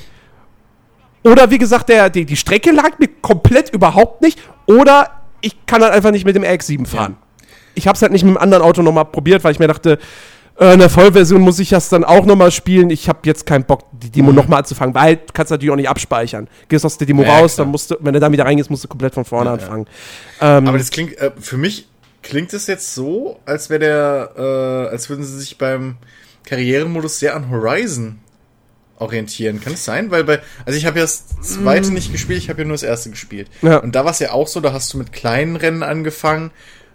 oder 1.23 1.51
wie 1.51 1.57
gesagt, 1.57 1.89
der, 1.89 2.09
die, 2.09 2.25
die 2.25 2.35
Strecke 2.35 2.71
lag 2.71 2.99
mir 2.99 3.09
komplett 3.21 3.69
überhaupt 3.73 4.21
nicht. 4.21 4.39
Oder 4.65 5.21
ich 5.41 5.65
kann 5.65 5.81
halt 5.81 5.93
einfach 5.93 6.11
nicht 6.11 6.25
mit 6.25 6.35
dem 6.35 6.43
RX-7 6.43 6.85
fahren. 6.85 7.17
Ich 7.75 7.87
habe 7.87 7.95
es 7.95 8.01
halt 8.01 8.11
nicht 8.11 8.23
mit 8.23 8.31
einem 8.31 8.37
anderen 8.37 8.63
Auto 8.63 8.81
nochmal 8.81 9.05
probiert, 9.05 9.43
weil 9.43 9.51
ich 9.51 9.59
mir 9.59 9.67
dachte, 9.67 9.99
äh, 10.63 10.73
in 10.73 10.79
der 10.79 10.89
Vollversion 10.89 11.41
muss 11.41 11.59
ich 11.59 11.69
das 11.69 11.89
dann 11.89 12.03
auch 12.03 12.25
nochmal 12.25 12.51
spielen. 12.51 12.89
Ich 12.89 13.07
habe 13.09 13.19
jetzt 13.25 13.45
keinen 13.45 13.63
Bock, 13.65 13.85
die 13.91 14.09
Demo 14.09 14.29
Mhm. 14.29 14.35
nochmal 14.35 14.59
anzufangen, 14.59 14.95
weil 14.95 15.17
du 15.17 15.23
kannst 15.33 15.51
natürlich 15.51 15.71
auch 15.71 15.75
nicht 15.75 15.89
abspeichern. 15.89 16.47
Gehst 16.69 16.85
aus 16.85 16.97
der 16.97 17.07
Demo 17.07 17.23
Ja, 17.23 17.37
raus, 17.39 17.55
klar. 17.55 17.65
dann 17.65 17.71
musst 17.71 17.91
du, 17.91 17.95
wenn 17.99 18.13
du 18.13 18.19
da 18.19 18.31
wieder 18.31 18.45
reingehst, 18.45 18.69
musst 18.69 18.83
du 18.83 18.87
komplett 18.87 19.13
von 19.13 19.25
vorne 19.25 19.49
Ja, 19.51 19.55
ja. 19.57 19.61
anfangen. 19.61 19.87
Ähm, 20.41 20.67
Aber 20.67 20.77
das 20.77 20.89
klingt, 20.89 21.17
äh, 21.17 21.31
für 21.39 21.57
mich 21.57 21.87
klingt 22.21 22.53
es 22.53 22.67
jetzt 22.67 22.95
so, 22.95 23.39
als 23.45 23.69
wäre 23.69 23.79
der, 23.79 24.31
äh, 24.37 24.91
als 24.91 25.09
würden 25.09 25.23
sie 25.25 25.37
sich 25.39 25.57
beim 25.57 25.97
Karrieremodus 26.45 27.19
sehr 27.19 27.35
an 27.35 27.49
Horizon 27.49 28.19
orientieren. 28.99 29.59
Kann 29.59 29.73
es 29.73 29.83
sein? 29.85 30.11
Weil 30.11 30.23
bei, 30.23 30.39
also 30.65 30.77
ich 30.77 30.85
habe 30.85 30.99
ja 30.99 31.03
das 31.03 31.25
zweite 31.41 31.91
nicht 31.91 32.11
gespielt, 32.11 32.39
ich 32.39 32.49
habe 32.49 32.61
ja 32.61 32.65
nur 32.67 32.75
das 32.75 32.83
erste 32.83 33.09
gespielt. 33.09 33.49
Ja. 33.61 33.77
Und 33.77 33.95
da 33.95 34.05
war 34.05 34.11
es 34.11 34.19
ja 34.19 34.31
auch 34.31 34.47
so, 34.47 34.59
da 34.61 34.71
hast 34.71 34.93
du 34.93 34.97
mit 34.97 35.11
kleinen 35.11 35.55
Rennen 35.55 35.83
angefangen, 35.83 36.51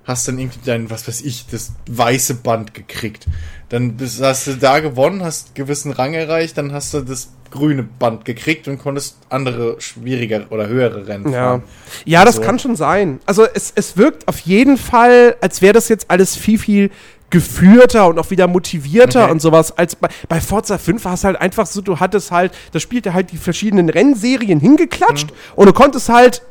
hast 0.09 0.27
dann 0.27 0.39
irgendwie 0.39 0.59
dein, 0.65 0.91
was 0.91 1.07
weiß 1.07 1.21
ich, 1.21 1.47
das 1.51 1.73
weiße 1.89 2.35
Band 2.37 2.75
gekriegt. 2.75 3.27
Dann 3.69 3.97
bist, 3.97 4.21
hast 4.21 4.47
du 4.49 4.55
da 4.57 4.81
gewonnen, 4.81 5.23
hast 5.23 5.55
gewissen 5.55 5.93
Rang 5.93 6.15
erreicht, 6.15 6.57
dann 6.59 6.73
hast 6.73 6.95
du 6.95 7.03
das 7.03 7.29
grüne 7.51 7.83
Band 7.83 8.25
gekriegt 8.25 8.67
und 8.69 8.79
konntest 8.79 9.17
andere 9.29 9.81
schwieriger 9.81 10.47
oder 10.51 10.67
höhere 10.69 11.07
Rennen 11.07 11.31
Ja, 11.33 11.39
fahren. 11.51 11.63
ja 12.05 12.25
das 12.25 12.37
So. 12.37 12.43
kann 12.43 12.59
schon 12.59 12.77
sein. 12.77 13.21
Also 13.27 13.47
es, 13.55 13.73
es 13.75 13.97
wirkt 13.97 14.27
auf 14.29 14.39
jeden 14.41 14.77
Fall, 14.79 15.37
als 15.41 15.63
wäre 15.63 15.73
das 15.75 15.89
jetzt 15.89 16.11
alles 16.11 16.37
viel, 16.37 16.59
viel 16.59 16.91
geführter 17.31 18.09
und 18.09 18.19
auch 18.19 18.31
wieder 18.31 18.47
motivierter 18.49 19.25
Okay. 19.25 19.33
und 19.33 19.41
sowas. 19.41 19.77
Als 19.77 19.97
bei, 19.97 20.09
bei 20.29 20.41
Forza 20.41 20.79
5 20.79 21.05
war 21.05 21.15
es 21.15 21.25
halt 21.25 21.39
einfach 21.41 21.67
so, 21.67 21.81
du 21.83 22.01
hattest 22.01 22.31
halt, 22.31 22.53
da 22.73 22.81
spielte 22.81 23.13
halt 23.13 23.33
die 23.33 23.37
verschiedenen 23.37 23.91
Rennserien 23.91 24.61
hingeklatscht 24.61 25.29
und 25.55 25.67
du 25.67 25.73
konntest 25.75 26.09
halt, 26.09 26.43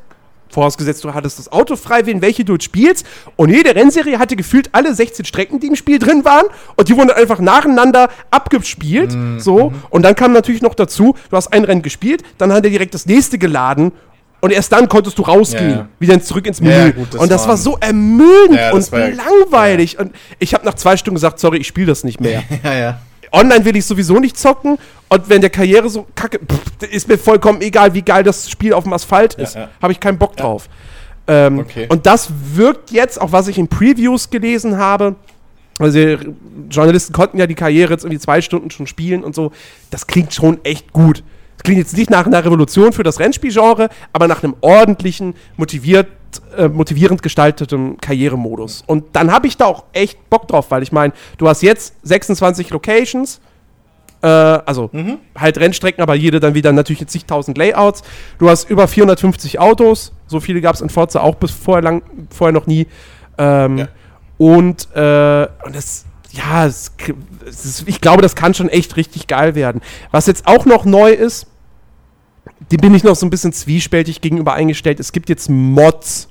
vorausgesetzt 0.50 1.04
du 1.04 1.14
hattest 1.14 1.40
das 1.40 1.52
Auto 1.52 1.76
frei 1.76 2.06
wählen, 2.06 2.22
welche 2.22 2.46
du 2.46 2.54
jetzt 2.54 2.64
spielst 2.66 3.06
und 3.36 3.50
jede 3.50 3.76
Rennserie 3.76 4.20
hatte 4.20 4.36
gefühlt 4.36 4.70
alle 4.74 4.94
16 4.94 5.26
Strecken, 5.26 5.60
die 5.60 5.68
im 5.68 5.76
Spiel 5.76 6.00
drin 6.00 6.26
waren 6.26 6.46
und 6.76 6.90
die 6.90 6.96
wurden 6.98 7.12
einfach 7.12 7.40
nacheinander 7.40 8.10
abgespielt, 8.32 9.16
so. 9.38 9.74
Und 9.90 10.04
dann 10.04 10.16
kam 10.16 10.32
natürlich 10.34 10.62
noch 10.62 10.74
dazu, 10.76 11.16
du 11.30 11.36
hast 11.36 11.54
ein 11.54 11.64
Rennen 11.64 11.82
gespielt, 11.82 12.24
dann 12.38 12.52
hat 12.54 12.64
er 12.64 12.70
direkt 12.70 12.94
das 12.94 13.06
nächste 13.06 13.38
geladen 13.38 13.92
und 14.40 14.52
erst 14.52 14.72
dann 14.72 14.88
konntest 14.88 15.18
du 15.18 15.24
rausgehen, 15.24 15.70
Ja, 15.72 15.88
wieder 16.00 16.22
zurück 16.22 16.46
ins 16.46 16.62
Menü. 16.62 16.74
ja, 16.74 16.90
gut, 16.92 17.14
das 17.14 17.22
und 17.22 17.32
das 17.32 17.48
war 17.48 17.58
so 17.58 17.78
ermüdend 17.80 18.58
Ja, 18.60 18.72
und 18.72 18.88
langweilig. 18.92 19.98
Und 20.00 20.14
ich 20.40 20.54
habe 20.54 20.64
nach 20.66 20.76
zwei 20.76 20.96
Stunden 20.96 21.16
gesagt, 21.16 21.40
sorry, 21.40 21.58
ich 21.58 21.68
spiele 21.68 21.88
das 21.88 22.04
nicht 22.04 22.22
mehr. 22.22 22.44
Online 23.32 23.66
will 23.66 23.76
ich 23.76 23.86
sowieso 23.86 24.20
nicht 24.20 24.38
zocken. 24.38 24.78
Und 25.10 25.30
wenn 25.30 25.42
der 25.42 25.50
Karriere 25.50 25.90
so 25.90 26.06
kacke, 26.16 26.40
pff, 26.40 26.90
ist 26.92 27.08
mir 27.08 27.18
vollkommen 27.18 27.62
egal, 27.62 27.94
wie 27.94 28.02
geil 28.02 28.24
das 28.24 28.50
Spiel 28.50 28.74
auf 28.74 28.84
dem 28.84 28.94
Asphalt 28.94 29.36
ist. 29.36 29.56
ja. 29.56 29.70
Habe 29.82 29.94
ich 29.94 30.00
keinen 30.00 30.18
Bock 30.18 30.36
drauf. 30.36 30.68
Ähm, 31.28 31.60
Okay. 31.60 31.88
Und 31.90 32.06
das 32.06 32.30
wirkt 32.54 32.92
jetzt, 32.92 33.20
auch 33.20 33.32
was 33.32 33.48
ich 33.48 33.58
in 33.58 33.68
Previews 33.68 34.30
gelesen 34.30 34.78
habe, 34.78 35.16
also 35.80 36.00
Journalisten 36.70 37.14
konnten 37.14 37.38
ja 37.38 37.46
die 37.48 37.54
Karriere 37.56 37.92
jetzt 37.94 38.04
irgendwie 38.04 38.20
zwei 38.20 38.42
Stunden 38.42 38.72
schon 38.72 38.88
spielen 38.88 39.24
und 39.24 39.36
so. 39.36 39.52
Das 39.92 40.08
klingt 40.08 40.34
schon 40.34 40.60
echt 40.64 40.92
gut. 40.92 41.24
Das 41.58 41.64
klingt 41.64 41.80
jetzt 41.80 41.96
nicht 41.96 42.10
nach 42.10 42.26
einer 42.26 42.44
Revolution 42.44 42.94
für 42.94 43.04
das 43.04 43.20
Rennspielgenre, 43.20 43.90
aber 44.14 44.28
nach 44.28 44.44
einem 44.44 44.56
ordentlichen, 44.62 45.36
motiviert, 45.56 46.08
äh, 46.58 46.68
motivierend 46.68 47.22
gestalteten 47.22 47.98
Karrieremodus. 47.98 48.84
Und 48.88 49.06
dann 49.16 49.32
habe 49.32 49.48
ich 49.48 49.58
da 49.58 49.66
auch 49.66 49.84
echt 49.94 50.30
Bock 50.30 50.48
drauf, 50.48 50.72
weil 50.72 50.82
ich 50.84 50.92
meine, 50.92 51.14
du 51.38 51.48
hast 51.48 51.62
jetzt 51.62 51.94
26 52.04 52.70
Locations, 52.72 53.40
äh, 54.28 54.62
also 54.66 54.90
halt 55.36 55.58
Rennstrecken, 55.58 56.02
aber 56.02 56.16
jede 56.16 56.40
dann 56.40 56.54
wieder 56.54 56.72
natürlich 56.74 57.02
in 57.02 57.08
zigtausend 57.08 57.58
Layouts. 57.58 58.04
Du 58.40 58.50
hast 58.50 58.70
über 58.70 58.88
450 58.88 59.60
Autos, 59.60 60.12
so 60.28 60.40
viele 60.40 60.62
gab 60.62 60.76
es 60.76 60.82
in 60.82 60.90
Forza 60.90 61.22
auch 61.22 61.36
bis 61.36 61.52
vorher, 61.52 61.82
lang, 61.82 62.04
vorher 62.30 62.54
noch 62.54 62.68
nie. 62.68 62.88
Ähm, 63.38 63.78
Ja. 63.78 63.88
Und, 64.38 64.88
äh, 64.94 65.48
und 65.66 65.76
das, 65.76 66.06
ja, 66.32 66.68
es, 66.68 66.92
es 67.48 67.66
ist, 67.66 67.88
ich 67.88 68.02
glaube, 68.02 68.22
das 68.22 68.36
kann 68.36 68.54
schon 68.54 68.70
echt 68.70 68.96
richtig 68.96 69.28
geil 69.28 69.56
werden. 69.56 69.82
Was 70.12 70.28
jetzt 70.28 70.46
auch 70.46 70.66
noch 70.66 70.86
neu 70.86 71.12
ist, 71.12 71.48
dem 72.72 72.82
bin 72.82 72.94
ich 72.94 73.04
noch 73.04 73.16
so 73.16 73.26
ein 73.26 73.30
bisschen 73.30 73.54
zwiespältig 73.54 74.22
gegenüber 74.22 74.54
eingestellt. 74.54 75.00
Es 75.00 75.12
gibt 75.12 75.30
jetzt 75.30 75.50
Mods. 75.50 76.30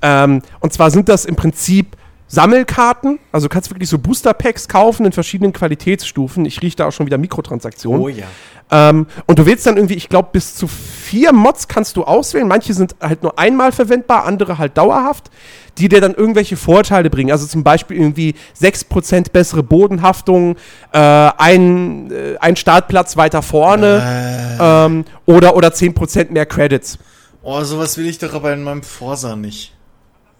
Ähm, 0.00 0.42
und 0.60 0.72
zwar 0.72 0.90
sind 0.90 1.08
das 1.08 1.24
im 1.24 1.34
Prinzip 1.34 1.96
Sammelkarten. 2.26 3.18
Also 3.32 3.48
du 3.48 3.52
kannst 3.52 3.70
wirklich 3.70 3.88
so 3.88 3.98
Booster-Packs 3.98 4.68
kaufen 4.68 5.06
in 5.06 5.12
verschiedenen 5.12 5.52
Qualitätsstufen. 5.52 6.44
Ich 6.46 6.62
rieche 6.62 6.76
da 6.76 6.86
auch 6.88 6.92
schon 6.92 7.06
wieder 7.06 7.18
Mikrotransaktionen. 7.18 8.00
Oh 8.00 8.08
ja. 8.08 8.24
Ähm, 8.70 9.06
und 9.26 9.38
du 9.38 9.46
wählst 9.46 9.66
dann 9.66 9.76
irgendwie, 9.76 9.94
ich 9.94 10.08
glaube, 10.08 10.30
bis 10.32 10.54
zu 10.54 10.66
vier 10.66 11.32
Mods 11.32 11.68
kannst 11.68 11.96
du 11.96 12.04
auswählen. 12.04 12.48
Manche 12.48 12.72
sind 12.72 12.96
halt 13.00 13.22
nur 13.22 13.38
einmal 13.38 13.72
verwendbar, 13.72 14.24
andere 14.24 14.58
halt 14.58 14.78
dauerhaft, 14.78 15.30
die 15.78 15.88
dir 15.88 16.00
dann 16.00 16.14
irgendwelche 16.14 16.56
Vorteile 16.56 17.10
bringen. 17.10 17.30
Also 17.30 17.46
zum 17.46 17.62
Beispiel 17.62 17.98
irgendwie 17.98 18.34
6% 18.60 19.30
bessere 19.30 19.62
Bodenhaftung, 19.62 20.56
äh, 20.92 20.98
ein, 20.98 22.10
äh, 22.10 22.36
ein 22.40 22.56
Startplatz 22.56 23.16
weiter 23.16 23.42
vorne 23.42 24.58
ähm, 24.58 25.04
oder, 25.26 25.56
oder 25.56 25.68
10% 25.68 26.32
mehr 26.32 26.46
Credits. 26.46 26.98
Oh, 27.42 27.62
sowas 27.62 27.98
will 27.98 28.06
ich 28.06 28.18
doch 28.18 28.32
aber 28.32 28.54
in 28.54 28.62
meinem 28.62 28.82
Forsa 28.82 29.36
nicht. 29.36 29.73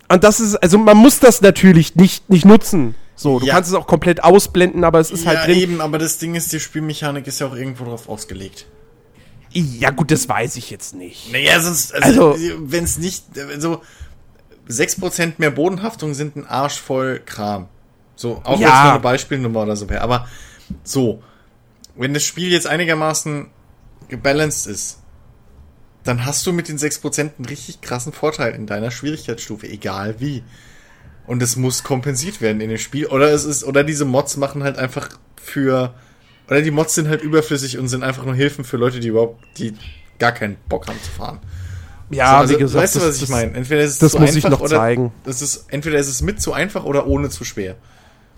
Und 0.08 0.22
das 0.24 0.40
ist, 0.40 0.56
also 0.56 0.78
man 0.78 0.96
muss 0.96 1.18
das 1.20 1.40
natürlich 1.40 1.96
nicht, 1.96 2.28
nicht 2.30 2.44
nutzen. 2.44 2.94
So, 3.16 3.38
du 3.38 3.46
Ja. 3.46 3.54
kannst 3.54 3.70
es 3.70 3.74
auch 3.74 3.86
komplett 3.86 4.22
ausblenden, 4.24 4.84
aber 4.84 5.00
es 5.00 5.10
ist 5.10 5.26
halt 5.26 5.38
ja, 5.40 5.44
drin. 5.46 5.58
eben, 5.58 5.80
aber 5.80 5.98
das 5.98 6.18
Ding 6.18 6.34
ist, 6.34 6.52
die 6.52 6.60
Spielmechanik 6.60 7.26
ist 7.26 7.40
ja 7.40 7.46
auch 7.46 7.54
irgendwo 7.54 7.84
drauf 7.84 8.08
ausgelegt. 8.08 8.66
Ja, 9.52 9.90
gut, 9.90 10.10
das 10.10 10.28
weiß 10.28 10.56
ich 10.56 10.68
jetzt 10.70 10.94
nicht. 10.96 11.30
Naja, 11.32 11.60
sonst, 11.60 11.94
also, 11.94 12.32
Also- 12.32 12.54
wenn 12.58 12.82
es 12.84 12.98
nicht, 12.98 13.24
also 13.38 13.82
6% 14.66 15.38
mehr 15.38 15.50
Bodenhaftung 15.52 16.12
sind 16.14 16.36
ein 16.36 16.46
Arsch 16.46 16.80
voll 16.80 17.20
Kram. 17.24 17.68
So, 18.16 18.40
auch 18.44 18.58
Ja. 18.60 18.68
jetzt 18.68 18.82
nur 18.82 18.90
eine 18.92 19.00
Beispielnummer 19.00 19.62
oder 19.62 19.76
so 19.76 19.88
wäre. 19.88 20.00
Aber 20.00 20.26
so, 20.82 21.22
wenn 21.96 22.14
das 22.14 22.24
Spiel 22.24 22.50
jetzt 22.50 22.66
einigermaßen 22.66 23.48
gebalanced 24.08 24.66
ist, 24.66 24.98
dann 26.04 26.24
hast 26.26 26.46
du 26.46 26.52
mit 26.52 26.68
den 26.68 26.78
6% 26.78 27.18
einen 27.20 27.46
richtig 27.48 27.80
krassen 27.80 28.12
Vorteil 28.12 28.54
in 28.54 28.66
deiner 28.66 28.90
Schwierigkeitsstufe, 28.90 29.66
egal 29.68 30.16
wie. 30.20 30.42
Und 31.26 31.42
es 31.42 31.56
muss 31.56 31.82
kompensiert 31.82 32.40
werden 32.42 32.60
in 32.60 32.68
dem 32.68 32.78
Spiel. 32.78 33.06
Oder 33.06 33.32
es 33.32 33.44
ist, 33.44 33.64
oder 33.64 33.82
diese 33.84 34.04
Mods 34.04 34.36
machen 34.36 34.62
halt 34.62 34.76
einfach 34.76 35.08
für, 35.42 35.94
oder 36.48 36.60
die 36.60 36.70
Mods 36.70 36.94
sind 36.94 37.08
halt 37.08 37.22
überflüssig 37.22 37.78
und 37.78 37.88
sind 37.88 38.02
einfach 38.02 38.24
nur 38.26 38.34
Hilfen 38.34 38.64
für 38.64 38.76
Leute, 38.76 39.00
die 39.00 39.08
überhaupt, 39.08 39.42
die 39.56 39.74
gar 40.18 40.32
keinen 40.32 40.56
Bock 40.68 40.86
haben 40.86 41.02
zu 41.02 41.10
fahren. 41.10 41.40
Ja, 42.10 42.32
So, 42.32 42.36
also, 42.36 42.54
wie 42.54 42.58
gesagt, 42.58 42.82
weißt 42.82 42.94
du, 42.96 42.98
das- 42.98 43.08
was 43.08 43.14
ich 43.14 43.20
das- 43.22 43.30
meine? 43.30 43.54
Entweder 43.54 43.80
ist 43.82 43.92
es 43.92 43.98
das 43.98 44.12
zu 44.12 44.18
muss 44.18 44.30
ich 44.30 44.36
einfach 44.44 44.50
noch 44.50 44.60
oder 44.60 44.76
zeigen. 44.76 45.12
Das 45.24 45.40
ist, 45.40 45.64
entweder 45.68 45.98
ist 45.98 46.08
es 46.08 46.20
mit 46.20 46.40
zu 46.42 46.52
einfach 46.52 46.84
oder 46.84 47.06
ohne 47.06 47.30
zu 47.30 47.44
schwer. 47.44 47.76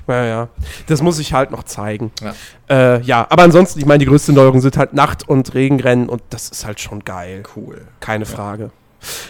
Ja, 0.09 0.25
ja. 0.25 0.49
Das 0.87 1.03
muss 1.03 1.19
ich 1.19 1.33
halt 1.33 1.51
noch 1.51 1.65
zeigen. 1.65 2.13
Ja. 2.23 2.35
Äh, 2.69 3.03
ja, 3.03 3.27
aber 3.29 3.43
ansonsten, 3.43 3.79
ich 3.81 3.87
meine, 3.87 3.99
die 3.99 4.07
größte 4.07 4.33
Neuerung 4.33 4.61
sind 4.61 4.77
halt 4.77 4.93
Nacht- 4.93 5.29
und 5.29 5.55
Regenrennen 5.55 6.09
und 6.09 6.23
das 6.31 6.49
ist 6.49 6.65
halt 6.65 6.81
schon 6.81 7.05
geil. 7.05 7.43
Cool. 7.57 7.83
Keine 8.01 8.25
Frage. 8.27 8.71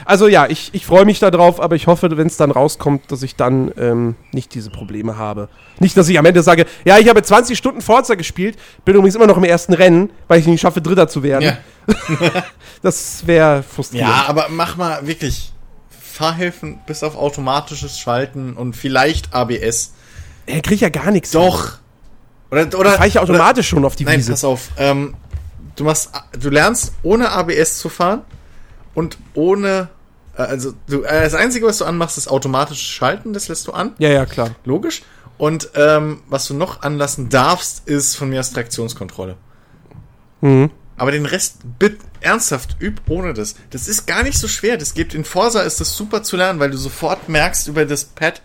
Also 0.04 0.26
ja, 0.28 0.46
ich, 0.46 0.70
ich 0.72 0.86
freue 0.86 1.04
mich 1.04 1.18
darauf, 1.18 1.60
aber 1.60 1.76
ich 1.76 1.86
hoffe, 1.86 2.16
wenn 2.16 2.26
es 2.26 2.36
dann 2.36 2.50
rauskommt, 2.50 3.10
dass 3.12 3.22
ich 3.22 3.36
dann 3.36 3.72
ähm, 3.76 4.14
nicht 4.32 4.54
diese 4.54 4.70
Probleme 4.70 5.18
habe. 5.18 5.48
Nicht, 5.80 5.96
dass 5.96 6.08
ich 6.08 6.18
am 6.18 6.24
Ende 6.24 6.42
sage, 6.42 6.66
ja, 6.84 6.98
ich 6.98 7.08
habe 7.08 7.22
20 7.22 7.58
Stunden 7.58 7.82
Forza 7.82 8.14
gespielt, 8.14 8.56
bin 8.84 8.94
übrigens 8.94 9.16
immer 9.16 9.26
noch 9.26 9.36
im 9.36 9.44
ersten 9.44 9.74
Rennen, 9.74 10.10
weil 10.28 10.40
ich 10.40 10.46
nicht 10.46 10.60
schaffe, 10.60 10.80
Dritter 10.80 11.08
zu 11.08 11.22
werden. 11.22 11.42
Ja. 11.42 11.56
Das 12.82 13.26
wäre 13.26 13.62
frustrierend. 13.62 14.10
ja, 14.10 14.24
aber 14.28 14.46
mach 14.50 14.76
mal 14.76 15.06
wirklich 15.06 15.52
Fahrhilfen 15.88 16.78
bis 16.86 17.02
auf 17.02 17.16
automatisches 17.16 17.98
Schalten 17.98 18.52
und 18.52 18.74
vielleicht 18.76 19.34
ABS. 19.34 19.94
Er 20.46 20.60
kriegt 20.62 20.80
ja 20.80 20.88
gar 20.88 21.10
nichts. 21.10 21.30
Doch. 21.32 21.72
Oder, 22.50 22.66
oder, 22.78 22.92
Fahre 22.92 23.08
ich 23.08 23.18
automatisch 23.18 23.68
schon 23.68 23.84
auf 23.84 23.96
die 23.96 24.04
Nein, 24.04 24.18
Wiese. 24.18 24.30
pass 24.32 24.44
auf. 24.44 24.68
Ähm, 24.76 25.14
du 25.74 25.84
machst, 25.84 26.10
du 26.38 26.48
lernst 26.50 26.92
ohne 27.02 27.30
ABS 27.30 27.78
zu 27.78 27.88
fahren 27.88 28.22
und 28.94 29.18
ohne, 29.34 29.88
äh, 30.36 30.42
also 30.42 30.72
du, 30.88 31.02
äh, 31.02 31.22
das 31.24 31.34
Einzige, 31.34 31.66
was 31.66 31.78
du 31.78 31.84
anmachst, 31.84 32.16
ist 32.18 32.28
automatisches 32.28 32.84
Schalten. 32.86 33.32
Das 33.32 33.48
lässt 33.48 33.66
du 33.66 33.72
an, 33.72 33.94
Ja, 33.98 34.08
ja, 34.10 34.24
klar. 34.26 34.50
logisch. 34.64 35.02
Und 35.38 35.70
ähm, 35.74 36.20
was 36.28 36.46
du 36.46 36.54
noch 36.54 36.82
anlassen 36.82 37.28
darfst, 37.28 37.86
ist 37.88 38.14
von 38.16 38.30
mir 38.30 38.40
aus 38.40 38.52
Traktionskontrolle. 38.52 39.36
Mhm. 40.40 40.70
Aber 40.96 41.12
den 41.12 41.26
Rest, 41.26 41.58
bitte, 41.78 41.98
ernsthaft, 42.20 42.76
üb 42.80 43.00
ohne 43.08 43.34
das. 43.34 43.56
Das 43.70 43.86
ist 43.86 44.06
gar 44.06 44.22
nicht 44.22 44.38
so 44.38 44.48
schwer. 44.48 44.78
Das 44.78 44.94
gibt 44.94 45.14
in 45.14 45.24
Forsa 45.24 45.60
ist 45.60 45.80
das 45.80 45.94
super 45.94 46.22
zu 46.22 46.36
lernen, 46.36 46.58
weil 46.58 46.70
du 46.70 46.78
sofort 46.78 47.28
merkst 47.28 47.68
über 47.68 47.84
das 47.84 48.04
Pad, 48.04 48.40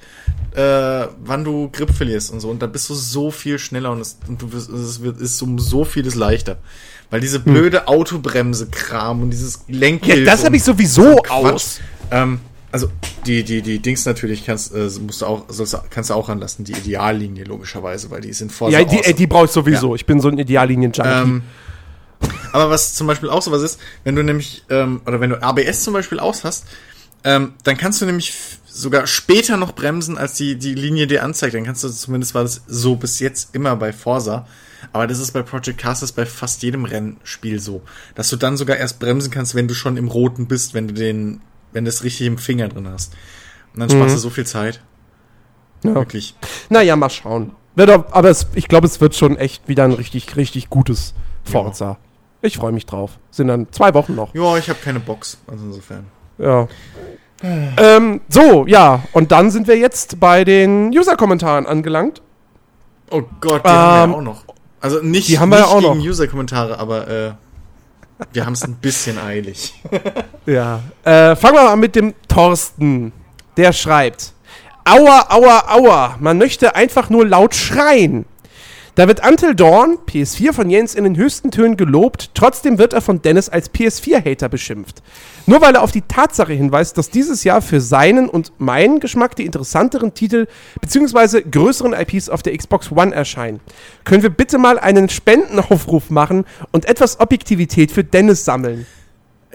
äh, 0.53 1.07
wann 1.23 1.43
du 1.45 1.69
Grip 1.69 1.91
verlierst 1.91 2.31
und 2.31 2.41
so. 2.41 2.49
Und 2.49 2.61
da 2.61 2.67
bist 2.67 2.89
du 2.89 2.93
so 2.93 3.31
viel 3.31 3.57
schneller 3.57 3.91
und, 3.91 4.01
es, 4.01 4.17
und 4.27 4.41
du 4.41 4.51
wirst, 4.51 4.69
es 4.69 5.01
wird, 5.01 5.21
ist 5.21 5.41
um 5.41 5.59
so 5.59 5.85
vieles 5.85 6.15
leichter. 6.15 6.57
Weil 7.09 7.21
diese 7.21 7.39
blöde 7.39 7.88
Autobremse-Kram 7.88 9.21
und 9.21 9.31
dieses 9.31 9.63
Lenkhilfe. 9.67 10.19
Ja, 10.19 10.25
das 10.25 10.45
habe 10.45 10.55
ich 10.55 10.63
sowieso 10.63 11.03
so 11.03 11.23
aus. 11.30 11.80
Ähm, 12.09 12.39
also 12.71 12.89
die 13.25 13.43
die 13.43 13.61
die 13.61 13.80
Dings 13.80 14.05
natürlich 14.05 14.45
kannst 14.45 14.73
äh, 14.73 14.89
musst 15.01 15.21
du 15.21 15.25
auch 15.25 15.43
sollst, 15.49 15.77
kannst 15.89 16.09
du 16.09 16.13
auch 16.13 16.30
anlassen 16.30 16.63
die 16.63 16.71
Ideallinie 16.71 17.43
logischerweise 17.43 18.09
weil 18.09 18.21
die 18.21 18.30
ist 18.30 18.39
in 18.39 18.49
Ja, 18.69 18.83
die, 18.85 18.95
äh, 18.95 18.99
awesome. 18.99 19.13
die 19.15 19.27
brauche 19.27 19.45
ich 19.45 19.51
sowieso. 19.51 19.93
Ich 19.95 20.05
bin 20.05 20.21
so 20.21 20.30
ein 20.30 20.38
Ideallinien-Junkie. 20.38 21.09
Ähm, 21.09 21.43
aber 22.51 22.69
was 22.69 22.93
zum 22.93 23.07
Beispiel 23.07 23.30
auch 23.30 23.41
sowas 23.41 23.61
ist, 23.61 23.80
wenn 24.03 24.15
du 24.15 24.23
nämlich, 24.23 24.63
ähm, 24.69 25.01
oder 25.05 25.19
wenn 25.19 25.30
du 25.30 25.41
ABS 25.41 25.83
zum 25.83 25.93
Beispiel 25.93 26.19
aus 26.19 26.43
hast, 26.43 26.65
ähm, 27.23 27.53
dann 27.63 27.77
kannst 27.77 28.01
du 28.01 28.05
nämlich 28.05 28.33
sogar 28.65 29.05
später 29.05 29.57
noch 29.57 29.73
bremsen, 29.73 30.17
als 30.17 30.33
die, 30.33 30.55
die 30.55 30.73
Linie 30.73 31.07
dir 31.07 31.23
anzeigt. 31.23 31.53
Dann 31.53 31.65
kannst 31.65 31.83
du, 31.83 31.89
zumindest 31.89 32.33
war 32.33 32.43
das 32.43 32.61
so 32.67 32.95
bis 32.95 33.19
jetzt 33.19 33.53
immer 33.53 33.75
bei 33.75 33.93
Forsa. 33.93 34.47
Aber 34.93 35.05
das 35.05 35.19
ist 35.19 35.31
bei 35.31 35.43
Project 35.43 35.77
Cars, 35.77 35.99
das 35.99 36.11
bei 36.11 36.25
fast 36.25 36.63
jedem 36.63 36.85
Rennspiel 36.85 37.59
so. 37.59 37.83
Dass 38.15 38.30
du 38.30 38.38
dann 38.38 38.57
sogar 38.57 38.77
erst 38.77 38.99
bremsen 38.99 39.31
kannst, 39.31 39.53
wenn 39.53 39.67
du 39.67 39.75
schon 39.75 39.97
im 39.97 40.07
Roten 40.07 40.47
bist, 40.47 40.73
wenn 40.73 40.88
du 40.88 40.93
den, 40.93 41.41
wenn 41.71 41.85
du 41.85 41.89
es 41.89 42.03
richtig 42.03 42.25
im 42.25 42.38
Finger 42.38 42.69
drin 42.69 42.88
hast. 42.88 43.13
Und 43.73 43.81
dann 43.81 43.89
sparst 43.89 44.15
du 44.15 44.19
so 44.19 44.30
viel 44.30 44.45
Zeit. 44.45 44.81
Ja. 45.83 45.95
Wirklich. 45.95 46.35
Naja, 46.69 46.95
mal 46.95 47.09
schauen. 47.09 47.51
Wird 47.75 47.89
auch, 47.89 48.11
aber 48.11 48.30
es, 48.30 48.47
ich 48.55 48.67
glaube, 48.67 48.88
es 48.88 48.99
wird 48.99 49.15
schon 49.15 49.38
echt 49.38 49.67
wieder 49.67 49.83
ein 49.83 49.93
richtig, 49.93 50.35
richtig 50.35 50.69
gutes 50.69 51.13
Forza. 51.43 51.97
Ich 52.41 52.57
freue 52.57 52.71
mich 52.71 52.85
drauf. 52.85 53.11
Sind 53.29 53.47
dann 53.47 53.67
zwei 53.71 53.93
Wochen 53.93 54.15
noch. 54.15 54.33
Ja, 54.33 54.57
ich 54.57 54.69
habe 54.69 54.79
keine 54.83 54.99
Box. 54.99 55.37
Also 55.47 55.65
insofern. 55.65 56.05
Ja. 56.37 56.67
Ähm, 57.43 58.21
so, 58.29 58.65
ja. 58.67 59.03
Und 59.13 59.31
dann 59.31 59.51
sind 59.51 59.67
wir 59.67 59.77
jetzt 59.77 60.19
bei 60.19 60.43
den 60.43 60.89
User-Kommentaren 60.95 61.65
angelangt. 61.65 62.21
Oh 63.09 63.23
Gott, 63.41 63.65
die 63.65 63.69
haben 63.69 64.03
Ähm, 64.03 64.09
wir 64.11 64.13
ja 64.13 64.17
auch 64.19 64.21
noch. 64.23 64.43
Also 64.79 65.01
nicht, 65.01 65.27
die 65.27 65.37
haben 65.39 65.49
wir 65.49 65.59
nicht 65.59 65.69
ja 65.69 65.75
auch 65.75 65.93
gegen. 65.93 66.07
User-Kommentare, 66.07 66.79
aber 66.79 67.07
äh, 67.07 67.31
wir 68.33 68.45
haben 68.45 68.53
es 68.53 68.63
ein 68.63 68.75
bisschen 68.75 69.17
eilig. 69.19 69.73
Ja. 70.47 70.79
Äh, 71.03 71.35
fangen 71.35 71.55
wir 71.55 71.63
mal 71.65 71.75
mit 71.75 71.95
dem 71.95 72.15
Thorsten. 72.27 73.11
Der 73.57 73.73
schreibt: 73.73 74.33
Aua, 74.85 75.27
aua, 75.29 75.63
aua. 75.67 76.15
Man 76.19 76.39
möchte 76.39 76.75
einfach 76.75 77.11
nur 77.11 77.27
laut 77.27 77.53
schreien. 77.53 78.25
Da 78.95 79.07
wird 79.07 79.25
Until 79.25 79.55
Dawn, 79.55 79.99
PS4 80.05 80.51
von 80.51 80.69
Jens 80.69 80.95
in 80.95 81.05
den 81.05 81.15
höchsten 81.15 81.49
Tönen 81.49 81.77
gelobt, 81.77 82.31
trotzdem 82.33 82.77
wird 82.77 82.91
er 82.91 82.99
von 82.99 83.21
Dennis 83.21 83.47
als 83.47 83.73
PS4-Hater 83.73 84.49
beschimpft. 84.49 85.01
Nur 85.45 85.61
weil 85.61 85.75
er 85.75 85.81
auf 85.81 85.93
die 85.93 86.01
Tatsache 86.01 86.51
hinweist, 86.51 86.97
dass 86.97 87.09
dieses 87.09 87.45
Jahr 87.45 87.61
für 87.61 87.79
seinen 87.79 88.27
und 88.27 88.51
meinen 88.57 88.99
Geschmack 88.99 89.37
die 89.37 89.45
interessanteren 89.45 90.13
Titel 90.13 90.47
bzw. 90.81 91.41
größeren 91.49 91.93
IPs 91.93 92.27
auf 92.27 92.43
der 92.43 92.57
Xbox 92.57 92.91
One 92.91 93.15
erscheinen. 93.15 93.61
Können 94.03 94.23
wir 94.23 94.29
bitte 94.29 94.57
mal 94.57 94.77
einen 94.77 95.07
Spendenaufruf 95.07 96.09
machen 96.09 96.43
und 96.71 96.83
etwas 96.83 97.21
Objektivität 97.21 97.93
für 97.93 98.03
Dennis 98.03 98.43
sammeln? 98.43 98.85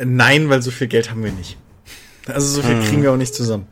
Nein, 0.02 0.48
weil 0.48 0.62
so 0.62 0.70
viel 0.70 0.86
Geld 0.86 1.10
haben 1.10 1.22
wir 1.22 1.32
nicht. 1.32 1.58
Also 2.26 2.48
so 2.48 2.62
viel 2.62 2.80
kriegen 2.82 3.02
wir 3.02 3.12
auch 3.12 3.16
nicht 3.16 3.34
zusammen. 3.34 3.66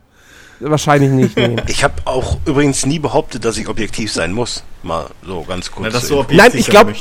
Wahrscheinlich 0.70 1.10
nicht. 1.10 1.36
Nee. 1.36 1.56
Ich 1.66 1.84
habe 1.84 1.94
auch 2.04 2.38
übrigens 2.46 2.86
nie 2.86 2.98
behauptet, 2.98 3.44
dass 3.44 3.56
ich 3.58 3.68
objektiv 3.68 4.12
sein 4.12 4.32
muss. 4.32 4.64
Mal 4.82 5.06
so 5.26 5.42
ganz 5.42 5.70
kurz. 5.70 5.84
Na, 5.84 5.90
dass 5.90 6.06
zur 6.08 6.24
du 6.24 6.32
Info. 6.32 6.34
Nein, 6.34 6.46
objektiv 6.48 6.60
ich 6.60 6.70
glaube, 6.70 6.94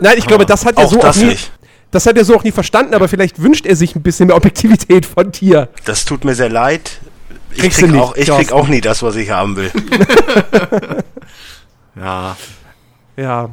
nein, 0.00 0.14
ich 0.18 0.26
glaube, 0.26 0.46
das 0.46 0.64
hat 0.64 0.76
er 0.76 0.84
auch 0.84 0.90
so 0.90 1.00
das 1.00 1.16
auch 1.16 1.22
nie, 1.22 1.28
nicht. 1.28 1.52
das 1.90 2.04
hat 2.06 2.16
er 2.16 2.24
so 2.24 2.36
auch 2.36 2.44
nie 2.44 2.52
verstanden, 2.52 2.94
aber 2.94 3.08
vielleicht 3.08 3.40
wünscht 3.42 3.64
er 3.66 3.76
sich 3.76 3.96
ein 3.96 4.02
bisschen 4.02 4.26
mehr 4.26 4.36
Objektivität 4.36 5.06
von 5.06 5.32
dir. 5.32 5.68
Das 5.84 6.04
tut 6.04 6.24
mir 6.24 6.34
sehr 6.34 6.50
leid. 6.50 6.98
Ich 7.52 7.60
Kriegst 7.60 7.78
krieg, 7.78 7.90
nicht, 7.92 8.00
auch, 8.00 8.14
ich 8.14 8.28
krieg 8.28 8.52
auch 8.52 8.68
nie 8.68 8.80
das, 8.82 9.02
was 9.02 9.16
ich 9.16 9.30
haben 9.30 9.56
will. 9.56 9.70
Ja. 11.96 12.36
Ja. 13.16 13.50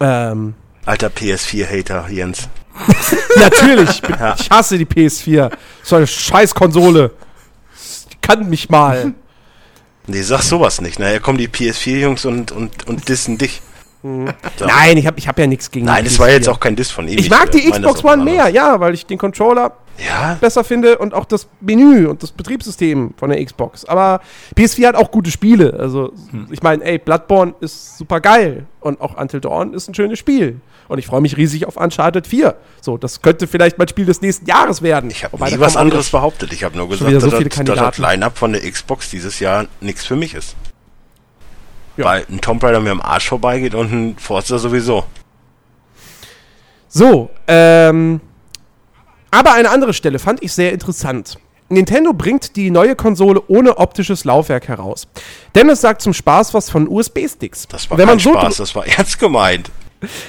Ähm, 0.00 0.54
Alter 0.86 1.08
PS4-Hater, 1.08 2.08
Jens. 2.08 2.48
natürlich, 3.36 3.90
ich, 3.90 4.02
bin, 4.02 4.16
Ja. 4.18 4.34
ich 4.38 4.50
hasse 4.50 4.78
die 4.78 4.86
PS4. 4.86 5.50
So 5.82 5.96
eine 5.96 6.06
scheiß 6.06 6.54
Konsole. 6.54 7.10
Kann 8.20 8.48
mich 8.48 8.68
mal. 8.70 9.14
Nee, 10.06 10.22
sag 10.22 10.42
sowas 10.42 10.80
nicht. 10.80 10.98
Nachher 10.98 11.20
kommen 11.20 11.38
die 11.38 11.46
PS4-Jungs 11.46 12.24
und, 12.24 12.50
und, 12.50 12.88
und 12.88 13.08
dissen 13.08 13.38
dich. 13.38 13.62
So. 14.02 14.08
Nein, 14.66 14.96
ich 14.96 15.06
habe 15.06 15.18
ich 15.18 15.28
hab 15.28 15.38
ja 15.38 15.46
nichts 15.46 15.70
gegen 15.70 15.84
Nein, 15.86 16.04
das 16.04 16.18
war 16.18 16.26
PS4. 16.26 16.32
jetzt 16.32 16.48
auch 16.48 16.58
kein 16.58 16.74
Diss 16.74 16.90
von 16.90 17.06
ihm. 17.06 17.18
Ich 17.18 17.28
mag 17.30 17.50
die 17.52 17.70
Xbox 17.70 18.02
One 18.02 18.24
mehr, 18.24 18.48
ja, 18.48 18.80
weil 18.80 18.94
ich 18.94 19.04
den 19.06 19.18
Controller 19.18 19.72
Ja, 19.98 20.38
besser 20.40 20.64
finde 20.64 20.96
und 20.98 21.12
auch 21.12 21.26
das 21.26 21.46
Menü 21.60 22.06
und 22.08 22.22
das 22.22 22.32
Betriebssystem 22.32 23.12
von 23.18 23.28
der 23.30 23.44
Xbox. 23.44 23.84
Aber 23.84 24.20
PS4 24.56 24.88
hat 24.88 24.96
auch 24.96 25.10
gute 25.10 25.30
Spiele. 25.30 25.74
Also, 25.78 26.12
ich 26.50 26.62
meine, 26.62 26.82
ey, 26.82 26.98
Bloodborne 26.98 27.54
ist 27.60 27.98
super 27.98 28.20
geil 28.20 28.66
und 28.80 29.00
auch 29.02 29.16
Until 29.20 29.40
Dawn 29.40 29.74
ist 29.74 29.86
ein 29.86 29.94
schönes 29.94 30.18
Spiel. 30.18 30.60
Und 30.90 30.98
ich 30.98 31.06
freue 31.06 31.20
mich 31.20 31.36
riesig 31.36 31.66
auf 31.66 31.76
Uncharted 31.76 32.26
4. 32.26 32.56
So, 32.80 32.98
das 32.98 33.22
könnte 33.22 33.46
vielleicht 33.46 33.78
mein 33.78 33.86
Spiel 33.86 34.06
des 34.06 34.22
nächsten 34.22 34.44
Jahres 34.46 34.82
werden. 34.82 35.08
ich 35.08 35.22
habe 35.22 35.36
nie 35.44 35.60
was 35.60 35.76
anderes 35.76 36.10
behauptet. 36.10 36.52
Ich 36.52 36.64
habe 36.64 36.76
nur 36.76 36.88
gesagt, 36.88 37.08
so 37.12 37.30
dass, 37.30 37.48
dass 37.48 37.64
das. 37.64 37.98
Line-Up 37.98 38.36
von 38.36 38.52
der 38.52 38.68
Xbox 38.68 39.08
dieses 39.08 39.38
Jahr 39.38 39.66
nichts 39.80 40.04
für 40.04 40.16
mich 40.16 40.34
ist. 40.34 40.56
Ja. 41.96 42.06
Weil 42.06 42.26
ein 42.28 42.40
Tomb 42.40 42.60
Raider 42.64 42.80
mir 42.80 42.90
am 42.90 43.00
Arsch 43.00 43.28
vorbeigeht 43.28 43.76
und 43.76 43.92
ein 43.92 44.18
Forza 44.18 44.58
sowieso. 44.58 45.04
So, 46.88 47.30
ähm. 47.46 48.20
Aber 49.30 49.54
eine 49.54 49.70
andere 49.70 49.94
Stelle 49.94 50.18
fand 50.18 50.42
ich 50.42 50.52
sehr 50.52 50.72
interessant. 50.72 51.38
Nintendo 51.68 52.12
bringt 52.12 52.56
die 52.56 52.72
neue 52.72 52.96
Konsole 52.96 53.40
ohne 53.46 53.78
optisches 53.78 54.24
Laufwerk 54.24 54.66
heraus. 54.66 55.06
Dennis 55.54 55.82
sagt 55.82 56.02
zum 56.02 56.14
Spaß 56.14 56.52
was 56.52 56.68
von 56.68 56.88
USB-Sticks. 56.88 57.68
Das 57.68 57.88
war 57.88 57.96
Wenn 57.96 58.08
kein 58.08 58.18
so 58.18 58.32
Spaß, 58.32 58.56
das 58.56 58.74
war 58.74 58.84
ernst 58.98 59.20
gemeint. 59.20 59.70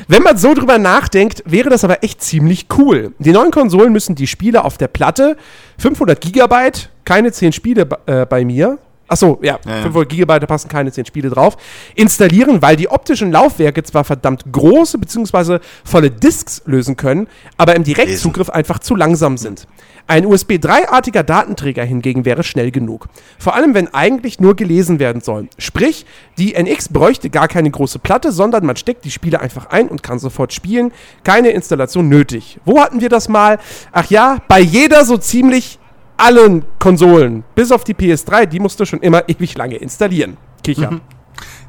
Wenn 0.07 0.23
man 0.23 0.37
so 0.37 0.53
drüber 0.53 0.77
nachdenkt, 0.77 1.43
wäre 1.45 1.69
das 1.69 1.83
aber 1.83 2.03
echt 2.03 2.21
ziemlich 2.21 2.67
cool. 2.77 3.13
Die 3.19 3.31
neuen 3.31 3.51
Konsolen 3.51 3.93
müssen 3.93 4.15
die 4.15 4.27
Spiele 4.27 4.63
auf 4.63 4.77
der 4.77 4.87
Platte, 4.87 5.37
500 5.79 6.19
Gigabyte, 6.19 6.89
keine 7.05 7.31
10 7.31 7.53
Spiele 7.53 7.87
äh, 8.05 8.25
bei 8.25 8.45
mir. 8.45 8.77
Achso, 9.11 9.39
ja, 9.41 9.59
Ja, 9.65 9.75
ja. 9.75 9.81
500 9.83 10.07
Gigabyte, 10.09 10.43
da 10.43 10.47
passen 10.47 10.69
keine 10.69 10.91
10 10.91 11.05
Spiele 11.05 11.29
drauf. 11.29 11.57
Installieren, 11.95 12.61
weil 12.61 12.77
die 12.77 12.89
optischen 12.89 13.31
Laufwerke 13.31 13.83
zwar 13.83 14.05
verdammt 14.05 14.45
große 14.49 14.97
bzw. 14.97 15.59
volle 15.83 16.09
Disks 16.09 16.61
lösen 16.65 16.95
können, 16.95 17.27
aber 17.57 17.75
im 17.75 17.83
Direktzugriff 17.83 18.49
einfach 18.49 18.79
zu 18.79 18.95
langsam 18.95 19.37
sind. 19.37 19.67
Ein 20.07 20.25
USB 20.25 20.53
3-artiger 20.53 21.23
Datenträger 21.23 21.83
hingegen 21.83 22.25
wäre 22.25 22.43
schnell 22.43 22.71
genug. 22.71 23.07
Vor 23.37 23.55
allem, 23.55 23.73
wenn 23.73 23.93
eigentlich 23.93 24.39
nur 24.39 24.55
gelesen 24.55 24.99
werden 24.99 25.21
soll. 25.21 25.47
Sprich, 25.57 26.05
die 26.37 26.55
NX 26.55 26.89
bräuchte 26.89 27.29
gar 27.29 27.47
keine 27.47 27.69
große 27.69 27.99
Platte, 27.99 28.31
sondern 28.31 28.65
man 28.65 28.77
steckt 28.77 29.05
die 29.05 29.11
Spiele 29.11 29.39
einfach 29.39 29.67
ein 29.67 29.89
und 29.89 30.03
kann 30.03 30.19
sofort 30.19 30.53
spielen. 30.53 30.91
Keine 31.23 31.49
Installation 31.49 32.09
nötig. 32.09 32.59
Wo 32.65 32.79
hatten 32.81 33.01
wir 33.01 33.09
das 33.09 33.29
mal? 33.29 33.59
Ach 33.91 34.09
ja, 34.09 34.37
bei 34.47 34.59
jeder 34.59 35.05
so 35.05 35.17
ziemlich 35.17 35.79
allen 36.21 36.65
Konsolen. 36.79 37.43
Bis 37.55 37.71
auf 37.71 37.83
die 37.83 37.93
PS3, 37.93 38.45
die 38.45 38.59
musste 38.59 38.85
schon 38.85 38.99
immer 38.99 39.27
ewig 39.27 39.57
lange 39.57 39.75
installieren. 39.77 40.37
Kicher. 40.63 41.01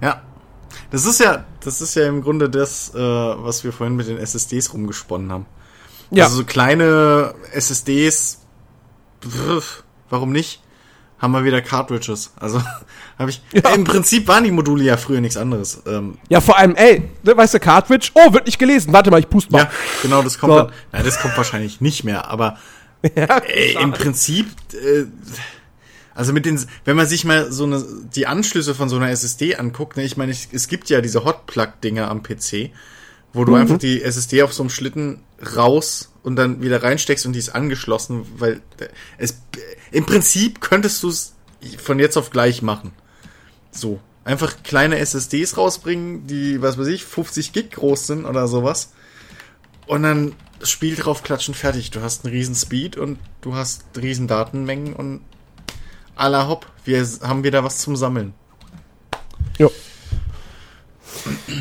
Ja. 0.01 0.23
Das 0.91 1.07
ist 1.07 1.21
ja, 1.21 1.45
das 1.65 1.81
ist 1.81 1.95
ja 1.95 2.07
im 2.07 2.23
Grunde 2.23 2.51
das, 2.51 2.95
äh, 2.95 2.99
was 2.99 3.65
wir 3.65 3.73
vorhin 3.73 3.97
mit 3.97 4.09
den 4.09 4.19
SSDs 4.19 4.75
rumgesponnen 4.75 5.33
haben. 5.33 5.47
Ja. 6.11 6.25
Also 6.25 6.37
so 6.39 6.45
kleine 6.45 7.35
SSDs, 7.53 8.41
pff, 9.27 9.83
warum 10.11 10.33
nicht? 10.33 10.61
Haben 11.19 11.33
wir 11.33 11.45
wieder 11.45 11.63
Cartridges. 11.63 12.33
Also 12.39 12.61
habe 13.19 13.31
ich. 13.31 13.41
Ja. 13.53 13.71
Im 13.71 13.85
Prinzip 13.85 14.27
waren 14.29 14.45
die 14.45 14.51
Module 14.51 14.85
ja 14.85 14.97
früher 14.99 15.21
nichts 15.21 15.37
anderes. 15.37 15.81
Ähm, 15.87 16.19
ja, 16.29 16.41
vor 16.43 16.59
allem, 16.59 16.75
ey, 16.75 17.09
ne, 17.23 17.37
weißt 17.37 17.55
du, 17.55 17.61
Cartridge? 17.61 18.11
Oh, 18.15 18.33
wird 18.35 18.45
nicht 18.47 18.59
gelesen. 18.59 18.93
Warte 18.93 19.11
mal, 19.11 19.21
ich 19.21 19.31
puste 19.31 19.53
mal. 19.53 19.61
ja, 19.61 19.71
genau, 20.03 20.21
das 20.23 20.39
kommt 20.39 20.53
So. 20.53 20.59
dann. 20.59 20.73
Nein, 20.91 21.05
das 21.05 21.21
kommt 21.21 21.37
wahrscheinlich 21.37 21.81
nicht 21.81 22.05
mehr, 22.05 22.29
aber 22.29 22.59
Ja, 23.17 23.39
Ey, 23.39 23.77
im 23.81 23.93
Prinzip, 23.93 24.47
äh, 24.73 25.07
also 26.15 26.33
mit 26.33 26.47
den, 26.47 26.65
wenn 26.85 26.97
man 26.97 27.07
sich 27.07 27.25
mal 27.25 27.51
so 27.51 27.65
eine, 27.65 27.85
die 28.15 28.27
Anschlüsse 28.27 28.75
von 28.75 28.89
so 28.89 28.97
einer 28.97 29.11
SSD 29.11 29.57
anguckt, 29.57 29.97
ne, 29.97 30.05
ich 30.05 30.17
meine, 30.17 30.33
ich, 30.33 30.49
es 30.53 30.69
gibt 30.69 30.91
ja 30.91 31.01
diese 31.01 31.25
Hotplug-Dinger 31.25 32.09
am 32.09 32.23
PC, 32.23 32.71
wo 33.33 33.45
du 33.45 33.55
einfach 33.55 33.79
die 33.79 34.03
SSD 34.03 34.43
auf 34.43 34.53
so 34.53 34.63
einem 34.63 34.71
Schlitten 34.71 35.21
raus 35.57 36.13
und 36.23 36.37
dann 36.37 36.63
wieder 36.63 36.83
reinsteckst 36.83 37.27
und 37.27 37.33
die 37.33 37.39
ist 37.39 37.55
angeschlossen, 37.55 38.27
weil 38.37 38.61
äh, 38.79 38.89
es, 39.19 39.41
im 39.91 40.07
Prinzip 40.07 40.61
könntest 40.61 41.03
du 41.03 41.09
es 41.09 41.35
von 41.79 41.99
jetzt 41.99 42.17
auf 42.17 42.31
gleich 42.31 42.63
machen. 42.63 42.93
So. 43.71 44.01
Einfach 44.25 44.63
kleine 44.63 44.99
SSDs 44.99 45.57
rausbringen, 45.57 46.29
die, 46.29 46.63
was 46.63 46.79
weiß 46.79 46.87
ich, 46.87 47.05
50 47.05 47.53
Gig 47.53 47.73
groß 47.73 48.07
sind 48.07 48.25
oder 48.25 48.47
sowas. 48.47 48.93
Und 49.87 50.05
dann 50.05 50.35
das 50.63 50.71
Spiel 50.71 50.95
drauf 50.95 51.25
klatschen, 51.25 51.55
fertig. 51.55 51.91
Du 51.91 52.03
hast 52.03 52.25
einen 52.25 52.33
riesen 52.33 52.55
Speed 52.55 52.97
und 52.97 53.19
du 53.41 53.57
hast 53.57 53.85
riesen 54.01 54.29
Datenmengen 54.29 54.93
und 54.93 55.21
la 56.17 56.47
hopp, 56.47 56.67
wir 56.85 57.05
haben 57.23 57.43
wieder 57.43 57.65
was 57.65 57.79
zum 57.79 57.97
Sammeln. 57.97 58.33
Jo. 59.59 59.73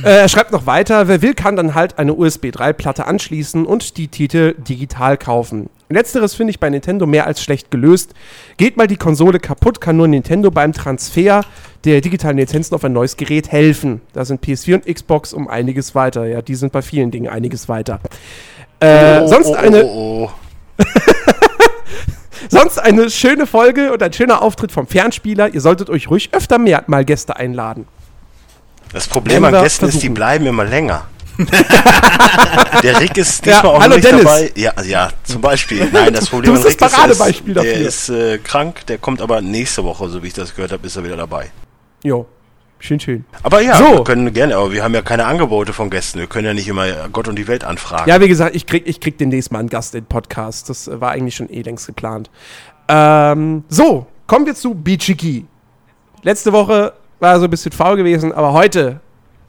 Äh, 0.03 0.19
er 0.19 0.29
schreibt 0.29 0.51
noch 0.51 0.67
weiter, 0.67 1.07
wer 1.07 1.23
will, 1.23 1.33
kann 1.33 1.55
dann 1.55 1.73
halt 1.73 1.97
eine 1.97 2.13
USB 2.13 2.45
3-Platte 2.45 3.07
anschließen 3.07 3.65
und 3.65 3.97
die 3.97 4.07
Titel 4.07 4.53
digital 4.55 5.17
kaufen. 5.17 5.71
Letzteres 5.89 6.35
finde 6.35 6.51
ich 6.51 6.59
bei 6.59 6.69
Nintendo 6.69 7.07
mehr 7.07 7.25
als 7.25 7.43
schlecht 7.43 7.71
gelöst. 7.71 8.13
Geht 8.57 8.77
mal 8.77 8.87
die 8.87 8.97
Konsole 8.97 9.39
kaputt, 9.39 9.81
kann 9.81 9.97
nur 9.97 10.07
Nintendo 10.07 10.51
beim 10.51 10.73
Transfer 10.73 11.41
der 11.85 12.01
digitalen 12.01 12.37
Lizenzen 12.37 12.75
auf 12.75 12.83
ein 12.83 12.93
neues 12.93 13.17
Gerät 13.17 13.51
helfen. 13.51 14.01
Da 14.13 14.25
sind 14.25 14.43
PS4 14.43 14.75
und 14.75 14.85
Xbox 14.85 15.33
um 15.33 15.47
einiges 15.47 15.95
weiter. 15.95 16.25
Ja, 16.27 16.41
die 16.43 16.55
sind 16.55 16.71
bei 16.71 16.83
vielen 16.83 17.09
Dingen 17.09 17.27
einiges 17.27 17.67
weiter. 17.67 17.99
Äh, 18.81 19.19
Oh, 19.21 19.27
sonst 19.27 19.47
oh, 19.47 19.53
eine. 19.55 19.85
Oh, 19.85 20.29
oh. 20.29 20.83
Sonst 22.49 22.79
eine 22.79 23.09
schöne 23.09 23.45
Folge 23.47 23.93
und 23.93 24.03
ein 24.03 24.11
schöner 24.11 24.41
Auftritt 24.41 24.71
vom 24.73 24.85
Fernspieler. 24.85 25.53
Ihr 25.53 25.61
solltet 25.61 25.89
euch 25.89 26.09
ruhig 26.09 26.29
öfter 26.33 26.57
mehr 26.57 26.83
mal 26.87 27.05
Gäste 27.05 27.37
einladen. 27.37 27.87
Das 28.91 29.07
Problem 29.07 29.45
an 29.45 29.53
Gästen 29.53 29.85
ist, 29.85 29.93
die 29.95 29.99
versuchen. 29.99 30.13
bleiben 30.15 30.45
immer 30.47 30.65
länger. 30.65 31.05
Der 32.83 32.99
Rick 32.99 33.15
ist 33.17 33.45
Ja, 33.45 33.53
diesmal 33.53 33.75
auch 33.75 33.81
hallo 33.81 33.95
nicht 33.95 34.05
Dennis. 34.07 34.23
dabei. 34.23 34.51
Ja, 34.55 34.73
ja, 34.83 35.09
zum 35.23 35.39
Beispiel. 35.41 35.87
Nein, 35.93 36.13
das 36.13 36.27
Problem 36.29 36.55
an 36.55 36.61
Rick 36.61 36.81
ist, 36.81 36.93
er 36.97 37.07
ist, 37.29 37.41
der 37.47 37.53
dafür. 37.53 37.73
ist 37.87 38.09
äh, 38.09 38.37
krank, 38.39 38.85
der 38.87 38.97
kommt 38.97 39.21
aber 39.21 39.39
nächste 39.41 39.83
Woche, 39.85 40.09
so 40.09 40.21
wie 40.21 40.27
ich 40.27 40.33
das 40.33 40.53
gehört 40.53 40.73
habe, 40.73 40.85
ist 40.85 40.95
er 40.97 41.03
wieder 41.05 41.15
dabei. 41.17 41.51
Jo, 42.03 42.25
schön, 42.81 42.99
schön. 42.99 43.25
Aber 43.43 43.61
ja, 43.61 43.75
So. 43.77 43.97
wir 43.97 44.03
können 44.03 44.33
gerne, 44.33 44.55
aber 44.57 44.71
wir 44.71 44.83
haben 44.83 44.93
ja 44.93 45.01
keine 45.01 45.25
Angebote 45.25 45.73
von 45.73 45.89
Gästen. 45.89 46.19
Wir 46.19 46.27
können 46.27 46.45
ja 46.45 46.53
nicht 46.53 46.67
immer 46.67 46.85
Gott 47.11 47.27
und 47.27 47.37
die 47.37 47.47
Welt 47.47 47.63
anfragen. 47.63 48.09
Ja, 48.09 48.19
wie 48.21 48.27
gesagt, 48.27 48.55
ich 48.55 48.65
krieg, 48.65 48.83
ich 48.85 48.99
krieg 48.99 49.17
demnächst 49.17 49.51
mal 49.51 49.59
einen 49.59 49.69
Gast 49.69 49.95
in 49.95 50.01
den 50.01 50.07
Podcast. 50.07 50.69
Das 50.69 50.87
äh, 50.87 50.99
war 50.99 51.11
eigentlich 51.11 51.35
schon 51.35 51.49
eh 51.49 51.61
längst 51.61 51.87
geplant. 51.87 52.29
Ähm, 52.87 53.63
so, 53.69 54.07
kommen 54.27 54.45
wir 54.45 54.55
zu 54.55 54.73
Bichiki. 54.73 55.45
Letzte 56.23 56.51
Woche 56.53 56.93
war 57.19 57.33
er 57.33 57.39
so 57.39 57.45
ein 57.45 57.49
bisschen 57.51 57.71
faul 57.71 57.95
gewesen, 57.97 58.31
aber 58.33 58.53
heute 58.53 58.99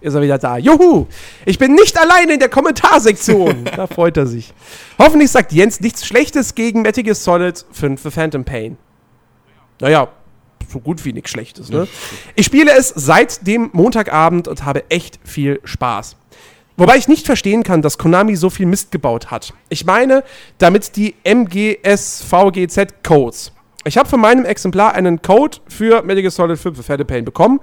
ist 0.00 0.14
er 0.14 0.22
wieder 0.22 0.38
da. 0.38 0.56
Juhu! 0.58 1.06
Ich 1.46 1.58
bin 1.58 1.74
nicht 1.74 1.98
alleine 1.98 2.34
in 2.34 2.40
der 2.40 2.48
Kommentarsektion. 2.48 3.64
da 3.76 3.86
freut 3.86 4.16
er 4.16 4.26
sich. 4.26 4.52
Hoffentlich 4.98 5.30
sagt 5.30 5.52
Jens 5.52 5.80
nichts 5.80 6.04
Schlechtes 6.06 6.54
gegen 6.54 6.82
Metal 6.82 7.04
Gear 7.04 7.14
Solid 7.14 7.64
5 7.72 8.00
für 8.00 8.10
Phantom 8.10 8.44
Pain. 8.44 8.76
Naja, 9.80 10.08
so 10.72 10.80
gut 10.80 11.04
wie 11.04 11.12
nichts 11.12 11.30
Schlechtes, 11.30 11.68
ne? 11.68 11.86
Ich 12.34 12.46
spiele 12.46 12.72
es 12.72 12.88
seit 12.88 13.46
dem 13.46 13.70
Montagabend 13.72 14.48
und 14.48 14.64
habe 14.64 14.90
echt 14.90 15.20
viel 15.24 15.60
Spaß. 15.64 16.16
Wobei 16.76 16.96
ich 16.96 17.06
nicht 17.06 17.26
verstehen 17.26 17.62
kann, 17.62 17.82
dass 17.82 17.98
Konami 17.98 18.34
so 18.34 18.50
viel 18.50 18.66
Mist 18.66 18.90
gebaut 18.90 19.30
hat. 19.30 19.54
Ich 19.68 19.84
meine, 19.84 20.24
damit 20.58 20.96
die 20.96 21.14
MGS-VGZ-Codes. 21.24 23.52
Ich 23.84 23.98
habe 23.98 24.08
von 24.08 24.20
meinem 24.20 24.44
Exemplar 24.44 24.94
einen 24.94 25.22
Code 25.22 25.58
für 25.68 26.02
Metal 26.02 26.22
Gear 26.22 26.30
Solid 26.30 26.56
5 26.58 26.76
für 26.76 26.82
Phantom 26.82 27.06
Pain 27.06 27.24
bekommen. 27.24 27.60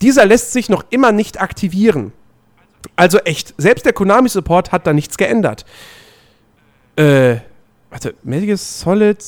Dieser 0.00 0.26
lässt 0.26 0.52
sich 0.52 0.68
noch 0.68 0.84
immer 0.90 1.12
nicht 1.12 1.40
aktivieren. 1.40 2.12
Also 2.96 3.18
echt, 3.18 3.54
selbst 3.58 3.86
der 3.86 3.92
Konami-Support 3.92 4.72
hat 4.72 4.86
da 4.86 4.92
nichts 4.92 5.16
geändert. 5.16 5.64
Äh, 6.96 7.36
warte, 7.90 8.14
Metal 8.22 8.46
Gear 8.46 8.56
Solid 8.56 9.24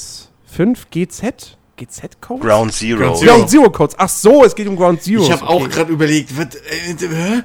5 0.46 0.90
GZ? 0.90 1.56
GZ-Code? 1.86 2.40
Ground 2.46 2.72
Zero. 2.72 2.98
Ground 2.98 3.18
Zero. 3.18 3.34
Ground 3.34 3.50
Zero 3.50 3.70
Codes. 3.70 3.94
Ach 3.98 4.08
so, 4.08 4.44
es 4.44 4.54
geht 4.54 4.66
um 4.68 4.76
Ground 4.76 5.02
Zero. 5.02 5.22
Ich 5.22 5.32
habe 5.32 5.46
auch 5.48 5.68
gerade 5.68 5.92
überlegt, 5.92 6.36
was, 6.36 6.54
äh? 6.54 7.42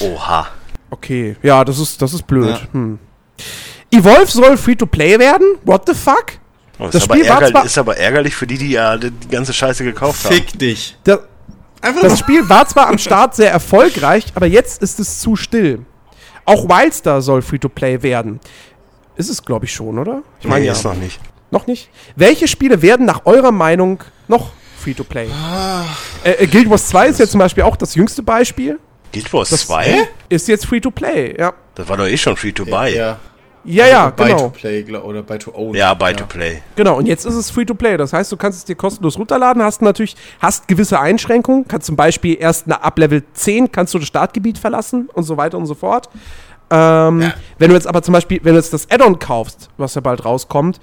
Oha. 0.00 0.48
Okay, 0.90 1.36
ja, 1.42 1.64
das 1.64 1.78
ist, 1.78 2.00
das 2.02 2.12
ist 2.14 2.26
blöd. 2.26 2.48
Ja. 2.48 2.60
Hm. 2.72 2.98
Evolve 3.90 4.26
soll 4.26 4.56
Free-to-Play 4.56 5.18
werden? 5.18 5.58
What 5.64 5.82
the 5.86 5.94
fuck? 5.94 6.32
Oh, 6.78 6.86
Das 6.86 6.96
ist, 6.96 7.02
aber 7.04 7.14
Spiel 7.14 7.28
war 7.28 7.34
ärgerlich, 7.34 7.52
zwar- 7.52 7.64
ist 7.66 7.78
aber 7.78 7.96
ärgerlich 7.96 8.34
für 8.34 8.46
die, 8.46 8.58
die 8.58 8.70
ja 8.70 8.96
die, 8.96 9.10
die 9.10 9.28
ganze 9.28 9.52
Scheiße 9.52 9.84
gekauft 9.84 10.24
haben. 10.24 10.34
Fick 10.34 10.58
dich. 10.58 10.96
Das, 11.04 11.20
Einfach 11.82 12.02
das 12.02 12.18
Spiel 12.18 12.48
war 12.48 12.66
zwar 12.68 12.88
am 12.88 12.98
Start 12.98 13.34
sehr 13.34 13.50
erfolgreich, 13.50 14.26
aber 14.34 14.46
jetzt 14.46 14.82
ist 14.82 15.00
es 15.00 15.18
zu 15.20 15.36
still. 15.36 15.86
Auch 16.44 16.68
Wildstar 16.68 17.22
soll 17.22 17.42
Free-to-Play 17.42 18.02
werden. 18.02 18.40
Ist 19.16 19.30
es, 19.30 19.42
glaube 19.44 19.64
ich, 19.64 19.72
schon, 19.72 19.98
oder? 19.98 20.22
Ich 20.40 20.46
meine 20.46 20.60
nee, 20.60 20.66
ja. 20.66 20.72
ist 20.72 20.84
noch 20.84 20.94
nicht. 20.94 21.20
Noch 21.50 21.66
nicht? 21.66 21.90
Welche 22.16 22.46
Spiele 22.48 22.82
werden 22.82 23.06
nach 23.06 23.22
eurer 23.26 23.52
Meinung 23.52 24.00
noch 24.28 24.50
Free-to-Play? 24.78 25.28
Ah. 25.32 25.84
Äh, 26.24 26.44
äh, 26.44 26.46
Guild 26.46 26.70
Wars 26.70 26.86
2 26.88 27.08
ist 27.08 27.18
jetzt 27.18 27.30
zum 27.32 27.40
Beispiel 27.40 27.64
auch 27.64 27.76
das 27.76 27.94
jüngste 27.94 28.22
Beispiel. 28.22 28.78
Guild 29.12 29.32
Wars 29.32 29.50
Das 29.50 29.66
2? 29.66 30.08
Ist 30.28 30.48
jetzt 30.48 30.66
Free-to-Play, 30.66 31.36
ja. 31.38 31.52
Das 31.74 31.88
war 31.88 31.96
doch 31.96 32.06
eh 32.06 32.16
schon 32.16 32.36
free 32.36 32.52
to 32.52 32.64
buy. 32.64 32.94
Ja, 32.96 33.18
Ja, 33.64 33.86
ja, 33.86 34.10
Buy 34.10 34.28
genau. 34.28 34.38
to 34.44 34.50
play 34.50 34.82
glaub, 34.82 35.04
oder 35.04 35.22
buy 35.22 35.38
to 35.38 35.52
own. 35.54 35.74
Ja, 35.74 35.92
buy 35.94 36.14
to 36.14 36.24
play. 36.26 36.62
Genau, 36.76 36.96
und 36.96 37.06
jetzt 37.06 37.26
ist 37.26 37.34
es 37.34 37.50
Free-to-Play. 37.50 37.96
Das 37.98 38.12
heißt, 38.12 38.30
du 38.32 38.36
kannst 38.36 38.58
es 38.58 38.64
dir 38.64 38.74
kostenlos 38.76 39.18
runterladen, 39.18 39.62
hast 39.62 39.82
natürlich, 39.82 40.16
hast 40.40 40.66
gewisse 40.68 40.98
Einschränkungen, 41.00 41.66
kannst 41.68 41.86
zum 41.86 41.96
Beispiel 41.96 42.36
erst 42.40 42.66
na, 42.68 42.76
ab 42.76 42.98
Level 42.98 43.22
10 43.34 43.70
kannst 43.72 43.92
du 43.92 43.98
das 43.98 44.06
Startgebiet 44.08 44.56
verlassen 44.56 45.08
und 45.12 45.24
so 45.24 45.36
weiter 45.36 45.58
und 45.58 45.66
so 45.66 45.74
fort. 45.74 46.08
Ähm, 46.70 47.20
Ja. 47.22 47.34
Wenn 47.58 47.68
du 47.70 47.74
jetzt 47.74 47.86
aber 47.86 48.00
zum 48.02 48.12
Beispiel, 48.12 48.40
wenn 48.44 48.52
du 48.54 48.58
jetzt 48.60 48.72
das 48.72 48.88
Add-on 48.90 49.18
kaufst, 49.18 49.68
was 49.76 49.94
ja 49.94 50.00
bald 50.00 50.24
rauskommt, 50.24 50.80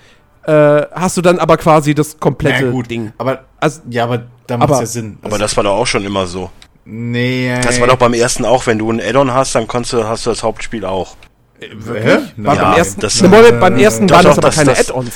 äh, 0.48 0.85
hast 0.93 1.17
du 1.17 1.22
dann 1.22 1.40
aber 1.40 1.58
quasi 1.58 1.93
das 1.93 2.19
komplette 2.19 2.66
Ja, 2.66 2.72
gut. 2.72 2.90
Ding. 2.90 3.11
Aber, 3.17 3.42
Also, 3.59 3.82
ja, 3.90 4.03
aber 4.06 4.24
da 4.48 4.58
macht 4.58 4.69
ja 4.69 4.85
Sinn. 4.85 5.17
Aber 5.22 5.38
das 5.38 5.56
war 5.58 5.64
doch 5.64 5.74
auch 5.77 5.88
schon 5.88 6.03
immer 6.06 6.26
so. 6.27 6.50
nee. 6.85 7.53
Das 7.61 7.80
war 7.80 7.88
doch 7.88 7.98
beim 7.98 8.14
ersten 8.14 8.45
auch, 8.45 8.66
wenn 8.67 8.77
du 8.80 8.90
ein 8.92 9.01
Add-on 9.01 9.34
hast, 9.34 9.53
dann 9.56 9.67
kannst 9.67 9.93
du, 9.93 10.03
hast 10.08 10.26
du 10.26 10.30
das 10.32 10.43
Hauptspiel 10.43 10.85
auch. 10.85 11.16
Hä? 11.59 12.17
war 12.38 12.56
Ja, 12.56 12.64
beim 12.64 12.77
ersten, 12.77 13.01
das- 13.01 13.22
ne, 13.22 13.30
beim 13.30 13.77
ersten 13.77 14.08
Doch, 14.08 14.16
waren 14.17 14.26
das 14.26 14.35
doch, 14.35 14.43
aber 14.43 14.48
das- 14.50 14.56
keine 14.56 14.69
das- 14.72 14.80
Add-ons. 14.90 15.11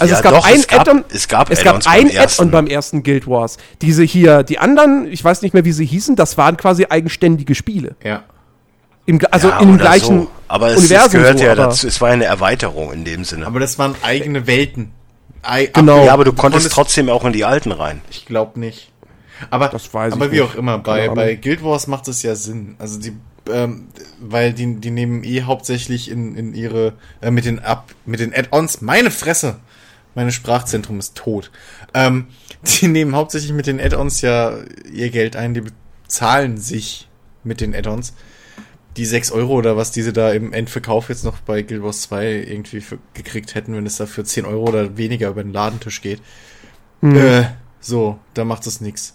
Also 0.00 0.06
ja, 0.12 0.16
es 0.16 0.22
gab 0.22 0.32
doch, 0.32 0.46
ein 0.46 0.54
es 0.54 0.66
gab, 0.68 0.80
Add-on, 0.80 1.04
es 1.10 1.28
gab, 1.28 1.50
es 1.50 1.62
gab 1.62 1.86
ein 1.86 2.08
ersten. 2.08 2.40
Add-on 2.44 2.50
beim 2.50 2.66
ersten 2.66 3.02
Guild 3.02 3.26
Wars. 3.28 3.58
Diese 3.82 4.02
hier, 4.04 4.42
die 4.42 4.58
anderen, 4.58 5.06
ich 5.12 5.22
weiß 5.22 5.42
nicht 5.42 5.52
mehr, 5.52 5.66
wie 5.66 5.72
sie 5.72 5.84
hießen, 5.84 6.16
das 6.16 6.38
waren 6.38 6.56
quasi 6.56 6.86
eigenständige 6.88 7.54
Spiele. 7.54 7.94
Ja. 8.02 8.22
Im, 9.04 9.20
also 9.30 9.48
Ja, 9.50 9.58
in 9.60 9.68
dem 9.68 9.74
oder 9.74 9.84
gleichen 9.84 10.22
so. 10.22 10.30
Aber 10.48 10.68
es, 10.70 10.78
Universum 10.78 11.06
es 11.06 11.12
gehört 11.12 11.38
so, 11.38 11.44
ja 11.44 11.52
aber- 11.52 11.62
dazu, 11.62 11.86
es 11.86 12.00
war 12.00 12.08
ja 12.08 12.14
eine 12.14 12.24
Erweiterung 12.24 12.92
in 12.92 13.04
dem 13.04 13.24
Sinne. 13.24 13.46
Aber 13.46 13.60
das 13.60 13.78
waren 13.78 13.94
eigene 14.02 14.46
Welten. 14.46 14.92
Ei, 15.42 15.66
Genau. 15.66 16.04
ja, 16.04 16.12
aber 16.12 16.24
du 16.24 16.32
konntest 16.32 16.70
trotzdem 16.72 17.08
auch 17.08 17.24
in 17.24 17.32
die 17.32 17.44
alten 17.44 17.72
rein. 17.72 18.00
Ich 18.10 18.26
glaube 18.26 18.58
nicht. 18.58 18.90
Aber, 19.50 19.68
Das 19.68 19.92
weiß 19.92 20.08
ich 20.14 20.20
aber 20.20 20.30
wie 20.32 20.40
nicht. 20.40 20.50
auch 20.50 20.54
immer, 20.54 20.78
bei, 20.78 21.08
bei 21.10 21.34
Guild 21.34 21.62
Wars 21.62 21.86
macht 21.86 22.08
es 22.08 22.22
ja 22.22 22.34
Sinn. 22.34 22.74
Also 22.78 22.98
die, 22.98 23.12
ähm, 23.50 23.88
weil 24.20 24.52
die, 24.54 24.76
die 24.76 24.90
nehmen 24.90 25.22
eh 25.24 25.42
hauptsächlich 25.42 26.10
in, 26.10 26.34
in 26.36 26.54
ihre, 26.54 26.94
äh, 27.20 27.30
mit 27.30 27.44
den 27.44 27.58
Ab, 27.60 27.92
mit 28.06 28.20
den 28.20 28.34
Add-ons, 28.34 28.80
meine 28.80 29.10
Fresse! 29.10 29.56
Meine 30.14 30.32
Sprachzentrum 30.32 30.98
ist 30.98 31.14
tot. 31.14 31.50
Ähm, 31.92 32.28
die 32.80 32.88
nehmen 32.88 33.14
hauptsächlich 33.14 33.52
mit 33.52 33.66
den 33.66 33.78
Add-ons 33.78 34.22
ja 34.22 34.54
ihr 34.90 35.10
Geld 35.10 35.36
ein, 35.36 35.52
die 35.52 35.62
bezahlen 36.06 36.56
sich 36.56 37.06
mit 37.44 37.60
den 37.60 37.74
Add-ons. 37.74 38.14
Die 38.96 39.04
6 39.04 39.30
Euro 39.32 39.54
oder 39.54 39.76
was 39.76 39.90
diese 39.90 40.12
da 40.12 40.32
im 40.32 40.52
Endverkauf 40.52 41.08
jetzt 41.08 41.24
noch 41.24 41.38
bei 41.40 41.62
Guild 41.62 41.82
Wars 41.82 42.02
2 42.02 42.26
irgendwie 42.48 42.80
für, 42.80 42.98
gekriegt 43.14 43.54
hätten, 43.54 43.74
wenn 43.74 43.86
es 43.86 43.96
da 43.96 44.06
für 44.06 44.24
10 44.24 44.44
Euro 44.46 44.64
oder 44.68 44.96
weniger 44.96 45.28
über 45.28 45.42
den 45.42 45.52
Ladentisch 45.52 46.00
geht. 46.00 46.20
Äh, 47.02 47.44
so, 47.80 48.18
da 48.34 48.44
macht 48.44 48.66
es 48.66 48.80
nix. 48.80 49.14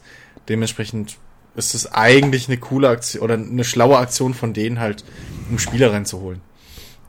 Dementsprechend 0.49 1.17
ist 1.55 1.73
es 1.73 1.91
eigentlich 1.91 2.47
eine 2.47 2.57
coole 2.57 2.89
Aktion 2.89 3.23
oder 3.23 3.33
eine 3.33 3.63
schlaue 3.63 3.97
Aktion 3.97 4.33
von 4.33 4.53
denen 4.53 4.79
halt, 4.79 5.03
um 5.49 5.57
Spieler 5.59 5.91
reinzuholen. 5.91 6.41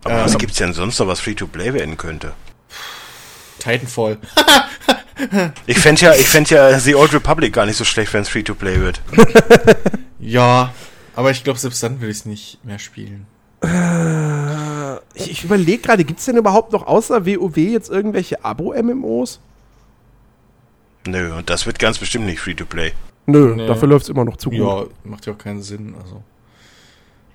Aber 0.05 0.15
Ähm. 0.15 0.25
was 0.25 0.39
gibt's 0.39 0.57
denn 0.57 0.73
sonst 0.73 0.99
noch, 0.99 1.07
was 1.07 1.21
Free-to-Play 1.21 1.75
werden 1.75 1.97
könnte? 1.97 2.33
Titanfall. 3.59 4.19
Ich 5.67 5.79
fänd 5.79 6.01
ja, 6.01 6.15
ich 6.15 6.27
fänd 6.27 6.51
ja 6.51 6.81
The 6.81 6.97
Old 6.97 7.13
Republic 7.13 7.53
gar 7.53 7.67
nicht 7.67 7.77
so 7.77 7.85
schlecht, 7.85 8.13
wenn 8.13 8.23
es 8.23 8.29
Free-to-Play 8.31 8.81
wird. 8.81 9.03
Ja, 10.19 10.73
aber 11.15 11.31
ich 11.31 11.45
glaube, 11.45 11.59
selbst 11.59 11.83
dann 11.83 12.01
will 12.01 12.11
ich 12.11 12.19
es 12.19 12.27
nicht 12.27 12.65
mehr 12.65 12.79
spielen. 12.79 13.27
Ich, 15.15 15.31
ich 15.31 15.45
überlege 15.45 15.83
gerade, 15.83 16.05
gibt 16.05 16.19
es 16.21 16.25
denn 16.27 16.37
überhaupt 16.37 16.73
noch 16.73 16.87
außer 16.87 17.27
WoW 17.27 17.57
jetzt 17.57 17.91
irgendwelche 17.91 18.45
Abo-MMOs? 18.45 19.41
Nö, 21.07 21.35
und 21.35 21.51
das 21.51 21.67
wird 21.67 21.79
ganz 21.79 21.99
bestimmt 21.99 22.27
nicht 22.27 22.41
Free-to-Play. 22.41 22.93
Nö, 23.27 23.55
Nee. 23.57 23.67
dafür 23.67 23.89
läuft 23.89 24.05
es 24.05 24.09
immer 24.09 24.25
noch 24.25 24.37
zu 24.37 24.51
gut. 24.51 24.59
Ja, 24.59 24.85
macht 25.05 25.27
ja 25.27 25.33
auch 25.33 25.39
keinen 25.39 25.63
Sinn. 25.63 25.95
Also. 26.01 26.23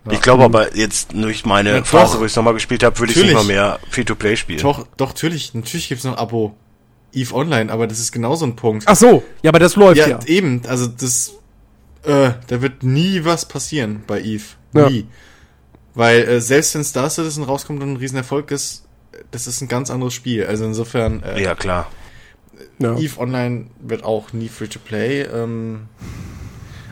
Ja. 0.05 0.11
Ich 0.13 0.21
glaube 0.21 0.43
aber 0.43 0.75
jetzt 0.75 1.13
durch 1.13 1.45
meine 1.45 1.75
Ja, 1.77 1.83
Phase, 1.83 2.13
doch. 2.13 2.21
wo 2.21 2.25
ich 2.25 2.35
nochmal 2.35 2.53
gespielt 2.53 2.83
habe, 2.83 2.97
würde 2.99 3.13
ich 3.13 3.21
nicht 3.21 3.33
mal 3.33 3.43
mehr 3.43 3.79
Free-to-Play 3.89 4.35
spielen. 4.37 4.59
Doch, 4.61 4.85
doch, 4.97 5.09
natürlich, 5.09 5.53
natürlich 5.53 5.89
gibt's 5.89 6.03
noch 6.03 6.17
Abo. 6.17 6.55
Eve 7.13 7.33
Online, 7.33 7.71
aber 7.71 7.87
das 7.87 7.99
ist 7.99 8.11
genauso 8.11 8.45
ein 8.45 8.55
Punkt. 8.55 8.83
Ach 8.87 8.95
so, 8.95 9.23
ja, 9.41 9.49
aber 9.49 9.59
das 9.59 9.75
läuft 9.75 9.97
ja. 9.97 10.07
ja, 10.07 10.19
eben, 10.25 10.61
also 10.67 10.87
das, 10.87 11.33
äh, 12.07 12.33
da 12.47 12.61
wird 12.61 12.83
nie 12.83 13.25
was 13.25 13.47
passieren 13.47 14.03
bei 14.07 14.21
Eve. 14.21 14.43
Ja. 14.73 14.89
Nie. 14.89 15.07
Weil 15.93 16.21
äh, 16.27 16.41
selbst 16.41 16.75
wenn 16.75 16.83
Star 16.83 17.09
Citizen 17.09 17.43
rauskommt 17.43 17.81
und 17.81 17.93
ein 17.93 17.97
Riesenerfolg 17.97 18.51
ist, 18.51 18.85
das 19.31 19.47
ist 19.47 19.61
ein 19.61 19.67
ganz 19.67 19.89
anderes 19.89 20.13
Spiel. 20.13 20.45
Also 20.45 20.65
insofern, 20.65 21.23
äh, 21.23 21.41
Ja, 21.41 21.55
klar. 21.55 21.89
Ja. 22.79 22.97
Eve 22.97 23.19
Online 23.19 23.67
wird 23.79 24.03
auch 24.03 24.33
nie 24.33 24.47
Free-to-Play. 24.47 25.23
Ähm, 25.23 25.87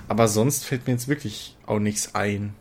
aber 0.07 0.27
sonst 0.27 0.65
fällt 0.65 0.87
mir 0.87 0.93
jetzt 0.93 1.07
wirklich 1.07 1.55
auch 1.65 1.79
nichts 1.79 2.13
ein. 2.15 2.53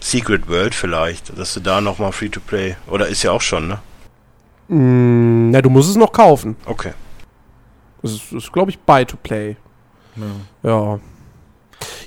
Secret 0.00 0.48
World 0.48 0.74
vielleicht, 0.74 1.38
dass 1.38 1.54
du 1.54 1.60
da 1.60 1.80
nochmal 1.80 2.12
Free-to-Play, 2.12 2.76
oder 2.88 3.06
ist 3.08 3.22
ja 3.22 3.30
auch 3.30 3.40
schon, 3.40 3.68
ne? 3.68 3.78
Mm, 4.68 5.50
na, 5.50 5.62
du 5.62 5.70
musst 5.70 5.90
es 5.90 5.96
noch 5.96 6.12
kaufen. 6.12 6.56
Okay. 6.64 6.92
Das 8.02 8.12
ist, 8.12 8.32
ist 8.32 8.52
glaube 8.52 8.70
ich, 8.70 8.78
Buy-to-Play. 8.80 9.56
Ja. 10.16 10.68
Ja. 10.68 11.00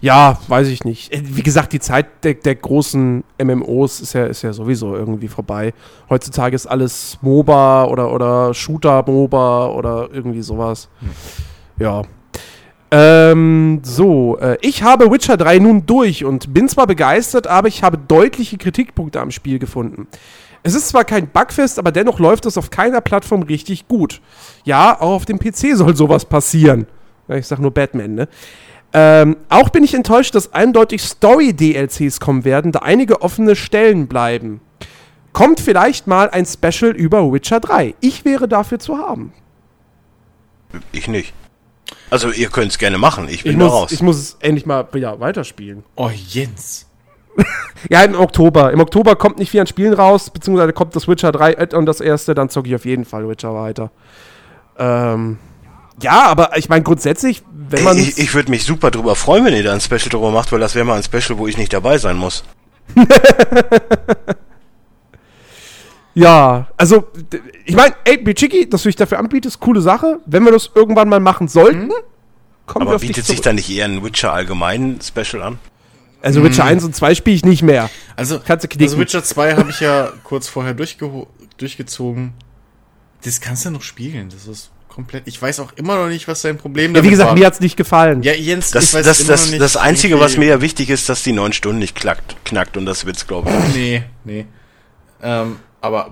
Ja, 0.01 0.37
weiß 0.47 0.67
ich 0.67 0.83
nicht. 0.83 1.13
Äh, 1.13 1.21
Wie 1.23 1.43
gesagt, 1.43 1.73
die 1.73 1.79
Zeit 1.79 2.23
der, 2.23 2.35
der 2.35 2.55
großen 2.55 3.23
MMOs 3.41 4.01
ist 4.01 4.13
ja, 4.13 4.25
ist 4.25 4.41
ja 4.41 4.53
sowieso 4.53 4.95
irgendwie 4.95 5.27
vorbei. 5.27 5.73
Heutzutage 6.09 6.55
ist 6.55 6.67
alles 6.67 7.17
MOBA 7.21 7.85
oder, 7.85 8.11
oder 8.11 8.53
Shooter-MOBA 8.53 9.67
oder 9.67 10.09
irgendwie 10.11 10.41
sowas. 10.41 10.89
Ja. 11.79 12.03
Ähm, 12.91 13.81
so, 13.83 14.37
äh, 14.37 14.57
ich 14.61 14.83
habe 14.83 15.11
Witcher 15.11 15.37
3 15.37 15.59
nun 15.59 15.85
durch 15.85 16.23
und 16.23 16.53
bin 16.53 16.69
zwar 16.69 16.87
begeistert, 16.87 17.47
aber 17.47 17.67
ich 17.67 17.83
habe 17.83 17.97
deutliche 17.97 18.57
Kritikpunkte 18.57 19.19
am 19.19 19.31
Spiel 19.31 19.59
gefunden. 19.59 20.07
Es 20.63 20.73
ist 20.73 20.87
zwar 20.87 21.03
kein 21.03 21.27
Bugfest, 21.27 21.77
aber 21.77 21.91
dennoch 21.91 22.19
läuft 22.19 22.45
es 22.45 22.57
auf 22.57 22.69
keiner 22.69 23.01
Plattform 23.01 23.43
richtig 23.43 23.87
gut. 23.87 24.21
Ja, 24.63 24.99
auch 24.99 25.11
auf 25.11 25.25
dem 25.25 25.37
PC 25.37 25.75
soll 25.75 25.95
sowas 25.95 26.25
passieren. 26.25 26.87
Ich 27.27 27.47
sag 27.47 27.59
nur 27.59 27.71
Batman, 27.71 28.15
ne? 28.15 28.27
Ähm, 28.97 29.35
auch 29.49 29.69
bin 29.71 29.83
ich 29.83 29.93
enttäuscht, 29.93 30.35
dass 30.35 30.53
eindeutig 30.53 31.01
Story-DLCs 31.03 32.21
kommen 32.21 32.45
werden, 32.45 32.71
da 32.71 32.79
einige 32.79 33.21
offene 33.21 33.57
Stellen 33.57 34.07
bleiben. 34.07 34.61
Kommt 35.33 35.59
vielleicht 35.59 36.07
mal 36.07 36.29
ein 36.29 36.45
Special 36.45 36.91
über 36.95 37.29
Witcher 37.33 37.59
3. 37.59 37.93
Ich 37.99 38.23
wäre 38.23 38.47
dafür 38.47 38.79
zu 38.79 38.97
haben. 38.97 39.33
Ich 40.93 41.09
nicht. 41.09 41.33
Also 42.09 42.31
ihr 42.31 42.47
könnt 42.47 42.71
es 42.71 42.77
gerne 42.77 42.97
machen, 42.97 43.27
ich 43.27 43.43
bin 43.43 43.51
Ich 43.53 43.57
da 43.57 43.65
muss, 43.65 43.73
raus. 43.73 43.91
ich 43.91 44.01
muss 44.01 44.15
es 44.17 44.37
endlich 44.39 44.65
mal 44.65 44.87
wieder 44.93 45.19
weiterspielen. 45.19 45.83
Oh, 45.97 46.09
Jens. 46.09 46.87
Ja, 47.89 48.01
im 48.03 48.15
Oktober. 48.15 48.71
Im 48.71 48.79
Oktober 48.79 49.17
kommt 49.17 49.39
nicht 49.39 49.51
viel 49.51 49.59
an 49.59 49.67
Spielen 49.67 49.93
raus, 49.93 50.29
beziehungsweise 50.29 50.71
kommt 50.71 50.95
das 50.95 51.09
Witcher 51.09 51.33
3 51.33 51.59
Add-on 51.59 51.85
das 51.85 51.99
erste, 51.99 52.33
dann 52.33 52.47
zocke 52.47 52.69
ich 52.69 52.75
auf 52.75 52.85
jeden 52.85 53.03
Fall 53.03 53.27
Witcher 53.27 53.53
weiter. 53.53 53.91
Ähm, 54.77 55.37
ja, 56.01 56.23
aber 56.23 56.57
ich 56.57 56.69
meine 56.69 56.83
grundsätzlich, 56.83 57.43
wenn 57.69 57.83
man. 57.83 57.97
Ich 57.97 58.17
ich 58.17 58.33
würde 58.33 58.49
mich 58.51 58.63
super 58.63 58.91
drüber 58.91 59.15
freuen, 59.15 59.45
wenn 59.45 59.53
ihr 59.53 59.63
da 59.63 59.73
ein 59.73 59.81
Special 59.81 60.09
drüber 60.09 60.31
macht, 60.31 60.51
weil 60.51 60.59
das 60.59 60.75
wäre 60.75 60.85
mal 60.85 60.97
ein 60.97 61.03
Special, 61.03 61.37
wo 61.37 61.47
ich 61.47 61.57
nicht 61.57 61.73
dabei 61.73 61.97
sein 61.97 62.17
muss. 62.17 62.43
ja, 66.13 66.67
also, 66.77 67.07
ich 67.65 67.75
meine, 67.75 67.95
ey, 68.05 68.17
Bichiki, 68.17 68.69
dass 68.69 68.83
du 68.83 68.89
dich 68.89 68.95
dafür 68.95 69.19
anbietest, 69.19 69.59
coole 69.59 69.81
Sache. 69.81 70.19
Wenn 70.25 70.43
wir 70.43 70.51
das 70.51 70.69
irgendwann 70.75 71.09
mal 71.09 71.19
machen 71.19 71.47
sollten, 71.47 71.91
kommen 72.67 72.85
wir 72.85 72.91
Aber 72.91 72.99
bietet 72.99 73.25
sich 73.25 73.41
da 73.41 73.53
nicht 73.53 73.69
eher 73.69 73.85
ein 73.85 74.03
Witcher 74.03 74.33
allgemein 74.33 74.99
Special 75.01 75.41
an? 75.41 75.59
Also 76.21 76.43
Witcher 76.43 76.63
1 76.63 76.83
und 76.83 76.95
2 76.95 77.13
spiele 77.15 77.35
ich 77.35 77.45
nicht 77.45 77.61
mehr. 77.61 77.89
Also, 78.15 78.39
Kannst 78.43 78.63
du 78.63 78.67
knicken. 78.67 78.85
also 78.85 78.97
Witcher 78.97 79.23
2 79.23 79.55
habe 79.57 79.69
ich 79.69 79.79
ja 79.79 80.11
kurz 80.23 80.47
vorher 80.47 80.73
durchgezogen. 80.73 82.33
Das 83.23 83.41
kannst 83.41 83.65
du 83.65 83.71
noch 83.71 83.83
spielen. 83.83 84.29
Das 84.29 84.47
ist 84.47 84.71
komplett. 84.95 85.27
Ich 85.27 85.41
weiß 85.41 85.59
auch 85.59 85.73
immer 85.75 85.95
noch 85.97 86.07
nicht, 86.07 86.27
was 86.27 86.41
dein 86.41 86.57
Problem 86.57 86.91
Ja, 86.91 86.95
wie 86.95 86.95
damit 86.97 87.09
gesagt, 87.11 87.29
war. 87.31 87.37
mir 87.37 87.45
hat's 87.45 87.59
nicht 87.59 87.75
gefallen. 87.77 88.23
ja, 88.23 88.33
Jens, 88.33 88.71
Das, 88.71 88.85
ich 88.85 88.93
weiß 88.93 89.05
das, 89.05 89.19
immer 89.19 89.27
das, 89.29 89.43
noch 89.45 89.51
nicht, 89.51 89.61
das 89.61 89.77
Einzige, 89.77 90.19
was 90.19 90.37
mir 90.37 90.45
ja 90.47 90.61
wichtig 90.61 90.89
ist, 90.89 91.07
dass 91.09 91.21
die 91.23 91.33
neun 91.33 91.53
Stunden 91.53 91.79
nicht 91.79 91.95
knackt, 91.95 92.35
knackt 92.45 92.77
und 92.77 92.85
das 92.85 93.05
wird's, 93.05 93.27
glaube 93.27 93.49
ich. 93.51 93.75
Nee, 93.75 94.03
nee. 94.23 94.45
Ähm, 95.21 95.57
aber, 95.81 96.11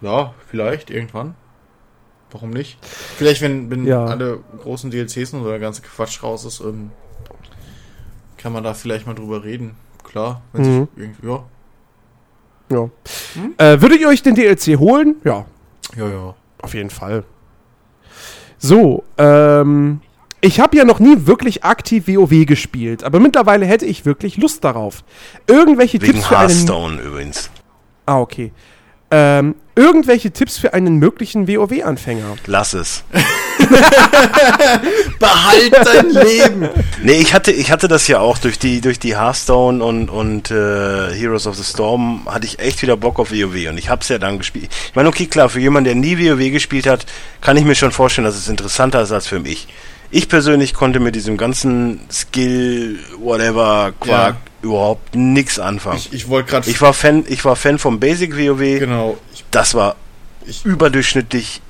ja, 0.00 0.34
vielleicht 0.50 0.90
irgendwann. 0.90 1.34
Warum 2.30 2.50
nicht? 2.50 2.78
Vielleicht, 3.16 3.42
wenn, 3.42 3.70
wenn 3.70 3.86
Ja. 3.86 4.06
alle 4.06 4.40
großen 4.62 4.90
DLCs 4.90 5.34
und 5.34 5.42
so 5.44 5.48
der 5.50 5.58
ganze 5.60 5.82
Quatsch 5.82 6.22
raus 6.22 6.44
ist, 6.44 6.60
ähm, 6.60 6.90
kann 8.38 8.52
man 8.52 8.64
da 8.64 8.74
vielleicht 8.74 9.06
mal 9.06 9.14
drüber 9.14 9.44
reden. 9.44 9.76
Klar, 10.02 10.42
wenn 10.52 10.62
Mhm. 10.62 10.88
sich 10.94 11.02
irgendwie, 11.04 11.26
ja. 11.28 11.44
Ja. 12.70 12.90
Äh, 13.58 13.80
würdet 13.80 14.00
ihr 14.00 14.08
euch 14.08 14.22
den 14.22 14.34
DLC 14.34 14.78
holen? 14.78 15.16
Ja, 15.24 15.44
Ja, 15.96 16.08
ja. 16.08 16.34
auf 16.62 16.74
jeden 16.74 16.90
Fall. 16.90 17.24
So, 18.66 19.04
ähm, 19.18 20.00
ich 20.40 20.58
habe 20.58 20.74
ja 20.78 20.86
noch 20.86 20.98
nie 20.98 21.26
wirklich 21.26 21.64
aktiv 21.64 22.08
WoW 22.08 22.46
gespielt, 22.46 23.04
aber 23.04 23.20
mittlerweile 23.20 23.66
hätte 23.66 23.84
ich 23.84 24.06
wirklich 24.06 24.38
Lust 24.38 24.64
darauf. 24.64 25.04
Irgendwelche 25.46 26.00
Wegen 26.00 26.14
Tipps 26.14 26.26
für 26.26 26.38
einen. 26.38 26.48
Hearthstone 26.48 27.02
übrigens. 27.02 27.50
Ah, 28.06 28.20
okay. 28.20 28.52
Ähm, 29.16 29.54
irgendwelche 29.76 30.32
Tipps 30.32 30.58
für 30.58 30.74
einen 30.74 30.96
möglichen 30.96 31.46
WoW-Anfänger. 31.46 32.34
Lass 32.46 32.74
es. 32.74 33.04
Behalt 35.20 35.72
dein 35.84 36.10
Leben! 36.10 36.68
Nee, 37.00 37.18
ich 37.20 37.32
hatte, 37.32 37.52
ich 37.52 37.70
hatte 37.70 37.86
das 37.86 38.08
ja 38.08 38.18
auch 38.18 38.38
durch 38.38 38.58
die, 38.58 38.80
durch 38.80 38.98
die 38.98 39.16
Hearthstone 39.16 39.84
und, 39.84 40.10
und 40.10 40.50
äh, 40.50 41.14
Heroes 41.14 41.46
of 41.46 41.54
the 41.54 41.62
Storm 41.62 42.22
hatte 42.26 42.44
ich 42.46 42.58
echt 42.58 42.82
wieder 42.82 42.96
Bock 42.96 43.20
auf 43.20 43.30
WoW 43.30 43.68
und 43.68 43.78
ich 43.78 43.88
hab's 43.88 44.08
ja 44.08 44.18
dann 44.18 44.38
gespielt. 44.38 44.68
Ich 44.88 44.96
meine, 44.96 45.08
okay, 45.08 45.26
klar, 45.26 45.48
für 45.48 45.60
jemanden, 45.60 45.84
der 45.84 45.94
nie 45.94 46.18
WoW 46.18 46.50
gespielt 46.50 46.88
hat, 46.88 47.06
kann 47.40 47.56
ich 47.56 47.64
mir 47.64 47.76
schon 47.76 47.92
vorstellen, 47.92 48.24
dass 48.24 48.34
es 48.34 48.48
interessanter 48.48 49.00
ist 49.00 49.12
als 49.12 49.28
für 49.28 49.38
mich. 49.38 49.68
Ich 50.10 50.28
persönlich 50.28 50.74
konnte 50.74 51.00
mit 51.00 51.14
diesem 51.16 51.36
ganzen 51.36 52.00
Skill, 52.10 52.98
whatever, 53.18 53.92
Quark 54.00 54.36
überhaupt 54.62 55.14
nix 55.14 55.58
anfangen. 55.58 55.98
Ich, 55.98 56.12
ich 56.12 56.28
wollte 56.28 56.50
gerade. 56.50 56.70
Ich 56.70 56.80
war 56.80 56.92
Fan, 56.94 57.24
ich 57.28 57.44
war 57.44 57.56
Fan 57.56 57.78
vom 57.78 58.00
Basic 58.00 58.36
WoW. 58.36 58.78
Genau. 58.78 59.18
Ich, 59.34 59.44
Das 59.50 59.74
war 59.74 59.96
ich, 60.46 60.64
überdurchschnittlich 60.64 61.60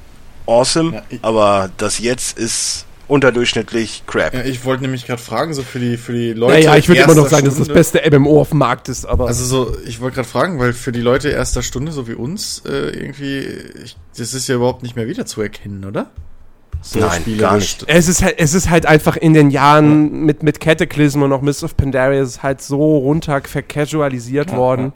awesome, 0.47 0.95
Ja, 0.97 1.03
ich- 1.09 1.19
aber 1.23 1.71
das 1.79 1.99
jetzt 2.01 2.39
ist 2.39 2.85
unterdurchschnittlich 3.07 4.03
crap. 4.07 4.33
ja, 4.35 4.45
ich 4.45 4.65
wollte 4.65 4.83
nämlich 4.83 5.07
gerade 5.07 5.21
fragen, 5.21 5.53
so 5.55 5.63
für 5.63 5.79
die, 5.79 5.97
für 5.97 6.13
die 6.13 6.33
Leute. 6.33 6.55
Naja, 6.55 6.77
ich 6.77 6.89
würde 6.89 7.03
immer 7.03 7.15
noch 7.15 7.29
sagen, 7.29 7.45
dass 7.47 7.55
das 7.57 7.67
Stunde- 7.67 7.75
beste 7.75 8.03
MMO 8.11 8.41
auf 8.41 8.49
dem 8.51 8.59
Markt 8.59 8.89
ist, 8.89 9.05
aber. 9.07 9.27
Also 9.27 9.45
so, 9.45 9.77
ich 9.87 10.01
wollte 10.01 10.17
gerade 10.17 10.29
fragen, 10.29 10.59
weil 10.59 10.73
für 10.73 10.91
die 10.93 11.01
Leute 11.03 11.29
erster 11.31 11.63
Stunde, 11.63 11.93
so 11.93 12.09
wie 12.09 12.15
uns, 12.15 12.63
äh, 12.67 12.91
irgendwie, 12.91 13.41
ich, 13.85 13.97
das 14.17 14.33
ist 14.35 14.49
ja 14.49 14.55
überhaupt 14.57 14.83
nicht 14.83 14.97
mehr 14.97 15.07
wiederzuerkennen, 15.09 15.85
oder? 15.85 16.11
So 16.83 16.99
Nein, 17.01 17.23
gar 17.39 17.57
nicht. 17.57 17.85
Es 17.89 18.09
ist 18.09 18.23
halt, 18.23 18.35
es 18.39 18.53
ist 18.55 18.69
halt 18.69 18.85
einfach 18.86 19.17
in 19.17 19.33
den 19.33 19.51
Jahren 19.51 20.25
mit, 20.25 20.43
mit 20.43 20.61
Cataclysm 20.61 21.23
und 21.23 21.33
auch 21.33 21.41
Mist 21.41 21.65
of 21.65 21.77
Pandaria 21.77 22.23
ist 22.23 22.43
halt 22.43 22.61
so 22.61 22.99
runter 22.99 23.41
vercasualisiert 23.43 24.51
Ja, 24.51 24.57
worden, 24.57 24.93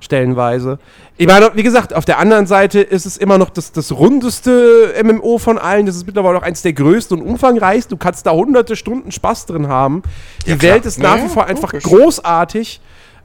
stellenweise. 0.00 0.78
Ich 1.16 1.26
meine, 1.28 1.50
wie 1.54 1.62
gesagt, 1.62 1.94
auf 1.94 2.04
der 2.04 2.18
anderen 2.18 2.46
Seite 2.46 2.80
ist 2.80 3.06
es 3.06 3.16
immer 3.16 3.38
noch 3.38 3.50
das, 3.50 3.70
das 3.72 3.92
rundeste 3.92 4.94
MMO 5.02 5.38
von 5.38 5.58
allen. 5.58 5.86
Das 5.86 5.94
ist 5.96 6.06
mittlerweile 6.06 6.38
auch 6.38 6.42
eins 6.42 6.62
der 6.62 6.72
größten 6.72 7.20
und 7.20 7.26
umfangreichsten. 7.26 7.96
Du 7.96 8.02
kannst 8.02 8.26
da 8.26 8.32
hunderte 8.32 8.74
Stunden 8.76 9.12
Spaß 9.12 9.46
drin 9.46 9.68
haben. 9.68 10.02
Die 10.46 10.50
Ja. 10.50 10.62
Welt 10.62 10.86
ist 10.86 10.98
nach 10.98 11.18
Ja, 11.18 11.24
wie 11.24 11.28
vor 11.28 11.46
einfach 11.46 11.72
logisch. 11.72 11.84
großartig. 11.84 12.80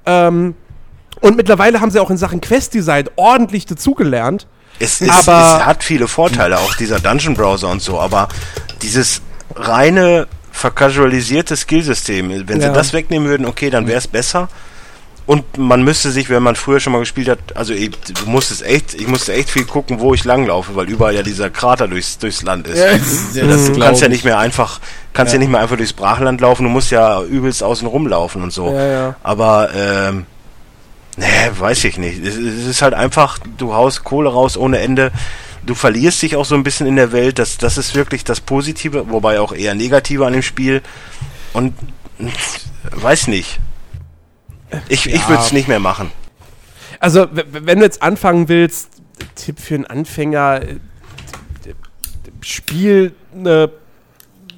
Ähm, 0.05 0.55
und 1.21 1.37
mittlerweile 1.37 1.81
haben 1.81 1.89
sie 1.91 1.99
auch 1.99 2.09
in 2.09 2.17
Sachen 2.17 2.41
Questdesign 2.41 3.05
ordentlich 3.15 3.65
dazugelernt. 3.65 4.47
Es, 4.83 5.01
ist, 5.01 5.09
Aber- 5.27 5.57
es 5.59 5.65
hat 5.65 5.83
viele 5.83 6.07
Vorteile, 6.07 6.59
auch 6.59 6.75
dieser 6.75 6.99
Dungeon 6.99 7.33
Browser 7.35 7.69
und 7.69 7.81
so, 7.81 7.99
aber 7.99 8.27
dieses 8.81 9.21
reine 9.55 10.27
vercasualisierte 10.51 11.55
Skillsystem, 11.55 12.47
wenn 12.47 12.61
Ja. 12.61 12.67
sie 12.69 12.73
das 12.73 12.93
wegnehmen 12.93 13.27
würden, 13.27 13.45
okay, 13.45 13.69
dann 13.69 13.87
wäre 13.87 13.97
es 13.97 14.07
besser. 14.07 14.49
Und 15.25 15.57
man 15.57 15.83
müsste 15.85 16.11
sich, 16.11 16.29
wenn 16.29 16.43
man 16.43 16.57
früher 16.57 16.81
schon 16.81 16.91
mal 16.91 16.99
gespielt 16.99 17.29
hat, 17.29 17.39
also 17.55 17.73
ich, 17.73 17.91
du 17.91 18.25
musstest 18.25 18.61
echt, 18.63 18.93
ich 18.93 19.07
musste 19.07 19.31
echt 19.33 19.49
viel 19.49 19.63
gucken, 19.63 20.01
wo 20.01 20.13
ich 20.13 20.25
langlaufe, 20.25 20.75
weil 20.75 20.89
überall 20.89 21.15
ja 21.15 21.23
dieser 21.23 21.49
Krater 21.49 21.87
durchs, 21.87 22.17
durchs 22.17 22.41
Land 22.43 22.67
ist. 22.67 22.77
Ja, 22.77 22.91
das, 22.91 23.33
ja, 23.35 23.45
Das, 23.45 23.65
du 23.71 23.79
kannst 23.79 24.01
ja 24.01 24.07
ich. 24.07 24.11
nicht 24.13 24.25
mehr 24.25 24.37
einfach, 24.37 24.81
kannst 25.13 25.31
ja. 25.31 25.37
Ja. 25.37 25.39
nicht 25.43 25.51
mehr 25.51 25.61
einfach 25.61 25.77
durchs 25.77 25.93
Brachland 25.93 26.41
laufen, 26.41 26.63
du 26.63 26.69
musst 26.69 26.91
ja 26.91 27.21
übelst 27.23 27.63
außen 27.63 27.87
rumlaufen 27.87 28.43
und 28.43 28.51
so. 28.51 28.73
Ja, 28.73 28.85
ja. 28.85 29.15
Aber, 29.23 29.69
ähm, 29.73 30.25
nee, 31.17 31.25
weiß 31.57 31.83
ich 31.85 31.97
nicht. 31.97 32.23
Es, 32.23 32.35
es 32.35 32.65
ist 32.65 32.81
halt 32.81 32.93
einfach, 32.93 33.39
du 33.57 33.73
haust 33.73 34.03
Kohle 34.03 34.29
raus 34.31 34.57
ohne 34.57 34.79
Ende. 34.79 35.11
Du 35.65 35.75
verlierst 35.75 36.21
dich 36.21 36.35
auch 36.35 36.45
so 36.45 36.55
ein 36.55 36.63
bisschen 36.63 36.87
in 36.87 36.95
der 36.97 37.11
Welt. 37.11 37.39
Das, 37.39 37.57
das 37.57 37.77
ist 37.77 37.95
wirklich 37.95 38.23
das 38.23 38.41
Positive, 38.41 39.09
wobei 39.09 39.39
auch 39.39 39.53
eher 39.53 39.75
Negative 39.75 40.25
an 40.25 40.33
dem 40.33 40.41
Spiel. 40.41 40.81
Und 41.53 41.73
weiß 42.91 43.27
nicht. 43.27 43.59
Ich, 44.89 45.05
ich 45.05 45.21
Ja. 45.21 45.29
würde 45.29 45.43
es 45.43 45.51
nicht 45.53 45.67
mehr 45.67 45.79
machen. 45.79 46.11
Also, 46.99 47.27
wenn 47.31 47.79
du 47.79 47.85
jetzt 47.85 48.01
anfangen 48.01 48.49
willst, 48.49 48.89
Tipp 49.35 49.59
für 49.59 49.75
einen 49.75 49.85
Anfänger, 49.85 50.61
äh, 50.63 50.75
spiel 52.41 53.13
eine 53.33 53.69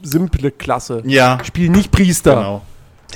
simple 0.02 0.52
Klasse. 0.52 1.02
Ja, 1.06 1.40
Spiel 1.44 1.70
nicht 1.70 1.92
Priester. 1.92 2.36
genau. 2.36 2.62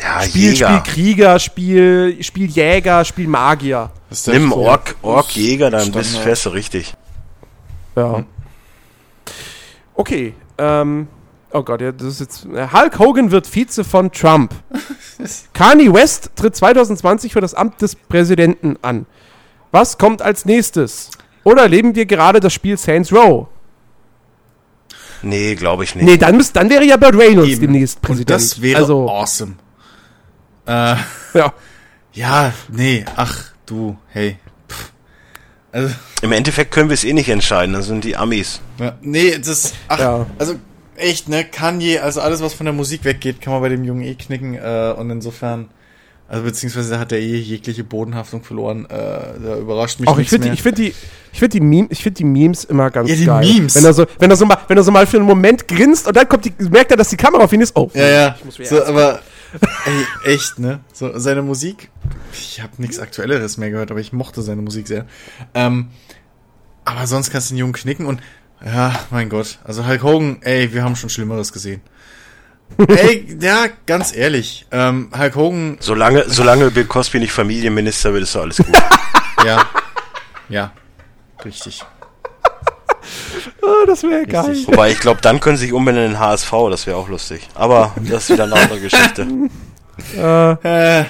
Ja, 0.01 0.21
Spiel, 0.21 0.53
Jäger. 0.53 0.67
spiel 0.83 0.93
Krieger, 0.93 1.39
Spiel, 1.39 2.17
Spiel 2.23 2.45
Jäger, 2.49 3.03
Spiel 3.05 3.27
Magier. 3.27 3.89
Nimm 4.27 4.49
so- 4.49 4.57
Ork, 4.57 4.95
Ork 5.01 5.35
Jäger, 5.35 5.69
dann 5.69 5.91
bist 5.91 6.45
du 6.45 6.49
richtig. 6.49 6.93
Ja. 7.95 8.23
Okay, 9.95 10.33
ähm, 10.57 11.07
oh 11.51 11.63
Gott, 11.63 11.81
ja, 11.81 11.91
das 11.91 12.07
ist 12.07 12.19
jetzt. 12.21 12.45
äh, 12.45 12.67
Hulk 12.71 12.97
Hogan 12.99 13.31
wird 13.31 13.53
Vize 13.53 13.83
von 13.83 14.11
Trump. 14.11 14.53
Kanye 15.53 15.93
West 15.93 16.31
tritt 16.35 16.55
2020 16.55 17.33
für 17.33 17.41
das 17.41 17.53
Amt 17.53 17.81
des 17.81 17.95
Präsidenten 17.95 18.77
an. 18.81 19.05
Was 19.71 19.97
kommt 19.97 20.21
als 20.21 20.45
nächstes? 20.45 21.11
Oder 21.43 21.63
erleben 21.63 21.95
wir 21.95 22.05
gerade 22.05 22.39
das 22.39 22.53
Spiel 22.53 22.77
Saints 22.77 23.11
Row? 23.11 23.47
Nee, 25.21 25.55
glaube 25.55 25.83
ich 25.83 25.95
nicht. 25.95 26.05
Nee, 26.05 26.17
dann, 26.17 26.37
müsst, 26.37 26.55
dann 26.55 26.69
wäre 26.69 26.85
ja 26.85 26.95
Burt 26.95 27.15
Reynolds 27.17 27.51
Eben. 27.51 27.61
demnächst 27.61 27.97
Und 27.97 28.01
Präsident. 28.03 28.29
das 28.29 28.61
wäre 28.61 28.79
also, 28.79 29.09
awesome. 29.09 29.55
Äh, 30.69 30.95
ja. 31.37 31.53
ja, 32.13 32.53
nee, 32.71 33.03
ach, 33.15 33.45
du, 33.65 33.97
hey. 34.09 34.37
Pff. 34.69 34.91
Also, 35.71 35.93
Im 36.21 36.31
Endeffekt 36.31 36.71
können 36.71 36.89
wir 36.89 36.93
es 36.93 37.03
eh 37.03 37.13
nicht 37.13 37.29
entscheiden. 37.29 37.73
Das 37.73 37.87
sind 37.87 38.03
die 38.03 38.15
Amis. 38.15 38.61
ja, 38.79 38.93
nee, 39.01 39.37
das, 39.37 39.73
ach, 39.87 39.99
Ja. 39.99 40.25
also, 40.37 40.55
echt, 40.95 41.27
ne, 41.29 41.43
Kanye, 41.45 41.99
also 41.99 42.21
alles, 42.21 42.41
was 42.41 42.53
von 42.53 42.65
der 42.65 42.73
Musik 42.73 43.03
weggeht, 43.03 43.41
kann 43.41 43.53
man 43.53 43.61
bei 43.61 43.69
dem 43.69 43.83
Jungen 43.83 44.03
eh 44.03 44.15
knicken. 44.15 44.55
Äh, 44.55 44.93
und 44.97 45.09
insofern, 45.09 45.69
also 46.27 46.43
beziehungsweise 46.43 46.99
hat 46.99 47.11
er 47.11 47.19
eh 47.19 47.37
jegliche 47.37 47.83
Bodenhaftung 47.83 48.43
verloren. 48.43 48.85
Äh, 48.85 48.89
da 49.43 49.57
überrascht 49.57 49.99
mich 49.99 50.09
Auch 50.09 50.19
ich 50.19 50.29
finde 50.29 50.49
ich 50.49 50.61
find 50.61 50.77
die, 50.77 50.93
ich 51.33 51.39
find 51.39 51.53
die, 51.53 51.61
Meme, 51.61 51.87
ich 51.89 52.03
find 52.03 52.19
die 52.19 52.23
Memes 52.25 52.63
immer 52.65 52.91
ganz 52.91 53.09
Ja, 53.09 53.15
die 53.15 53.25
geil. 53.25 53.45
Memes. 53.45 53.75
Wenn 53.75 53.85
er, 53.85 53.93
so, 53.93 54.05
wenn, 54.19 54.29
er 54.29 54.35
so 54.37 54.45
mal, 54.45 54.57
wenn 54.67 54.77
er 54.77 54.83
so 54.83 54.91
mal 54.91 55.07
für 55.07 55.17
einen 55.17 55.25
Moment 55.25 55.67
grinst 55.67 56.07
und 56.07 56.15
dann 56.15 56.27
kommt 56.29 56.45
die, 56.45 56.53
merkt 56.69 56.91
er, 56.91 56.97
dass 56.97 57.09
die 57.09 57.17
Kamera 57.17 57.43
auf 57.43 57.53
ihn 57.53 57.61
ist. 57.61 57.75
Oh, 57.75 57.89
Ja, 57.93 58.07
ja. 58.07 58.35
Ich 58.37 58.45
muss 58.45 58.59
wieder 58.59 58.69
So, 58.69 58.83
aber 58.85 59.19
ey, 59.85 60.33
echt, 60.33 60.59
ne? 60.59 60.79
So 60.93 61.17
seine 61.17 61.41
Musik. 61.41 61.89
Ich 62.33 62.61
habe 62.61 62.73
nichts 62.77 62.99
Aktuelleres 62.99 63.57
mehr 63.57 63.71
gehört, 63.71 63.91
aber 63.91 63.99
ich 63.99 64.13
mochte 64.13 64.41
seine 64.41 64.61
Musik 64.61 64.87
sehr. 64.87 65.05
Ähm, 65.53 65.89
aber 66.85 67.07
sonst 67.07 67.31
kannst 67.31 67.49
du 67.49 67.55
den 67.55 67.59
Jungen 67.59 67.73
knicken 67.73 68.05
und 68.05 68.21
ja, 68.65 68.99
mein 69.09 69.29
Gott. 69.29 69.59
Also 69.63 69.87
Hulk 69.87 70.03
Hogan, 70.03 70.37
ey, 70.41 70.73
wir 70.73 70.83
haben 70.83 70.95
schon 70.95 71.09
Schlimmeres 71.09 71.53
gesehen. 71.53 71.81
ey, 72.87 73.37
ja, 73.39 73.67
ganz 73.85 74.13
ehrlich. 74.13 74.67
Ähm, 74.71 75.09
Hulk 75.17 75.35
Hogan, 75.35 75.77
Solange, 75.79 76.25
solange 76.27 76.69
Bill 76.71 76.85
Cosby 76.85 77.19
nicht 77.19 77.31
Familienminister 77.31 78.13
wird, 78.13 78.23
ist 78.23 78.35
doch 78.35 78.41
alles 78.41 78.57
gut. 78.57 78.67
ja, 79.45 79.65
ja, 80.49 80.71
richtig. 81.43 81.83
Oh, 83.61 83.85
das 83.87 84.03
wäre 84.03 84.25
geil. 84.25 84.55
Wobei 84.65 84.91
ich 84.91 84.99
glaube, 84.99 85.21
dann 85.21 85.39
können 85.39 85.57
sie 85.57 85.65
sich 85.65 85.73
umbenennen 85.73 86.11
in 86.11 86.19
HSV, 86.19 86.51
das 86.69 86.87
wäre 86.87 86.97
auch 86.97 87.09
lustig. 87.09 87.47
Aber 87.55 87.93
das 87.97 88.23
ist 88.23 88.29
wieder 88.33 88.43
eine 88.45 88.55
andere 88.55 88.79
Geschichte. 88.79 89.27
Äh, 90.15 91.03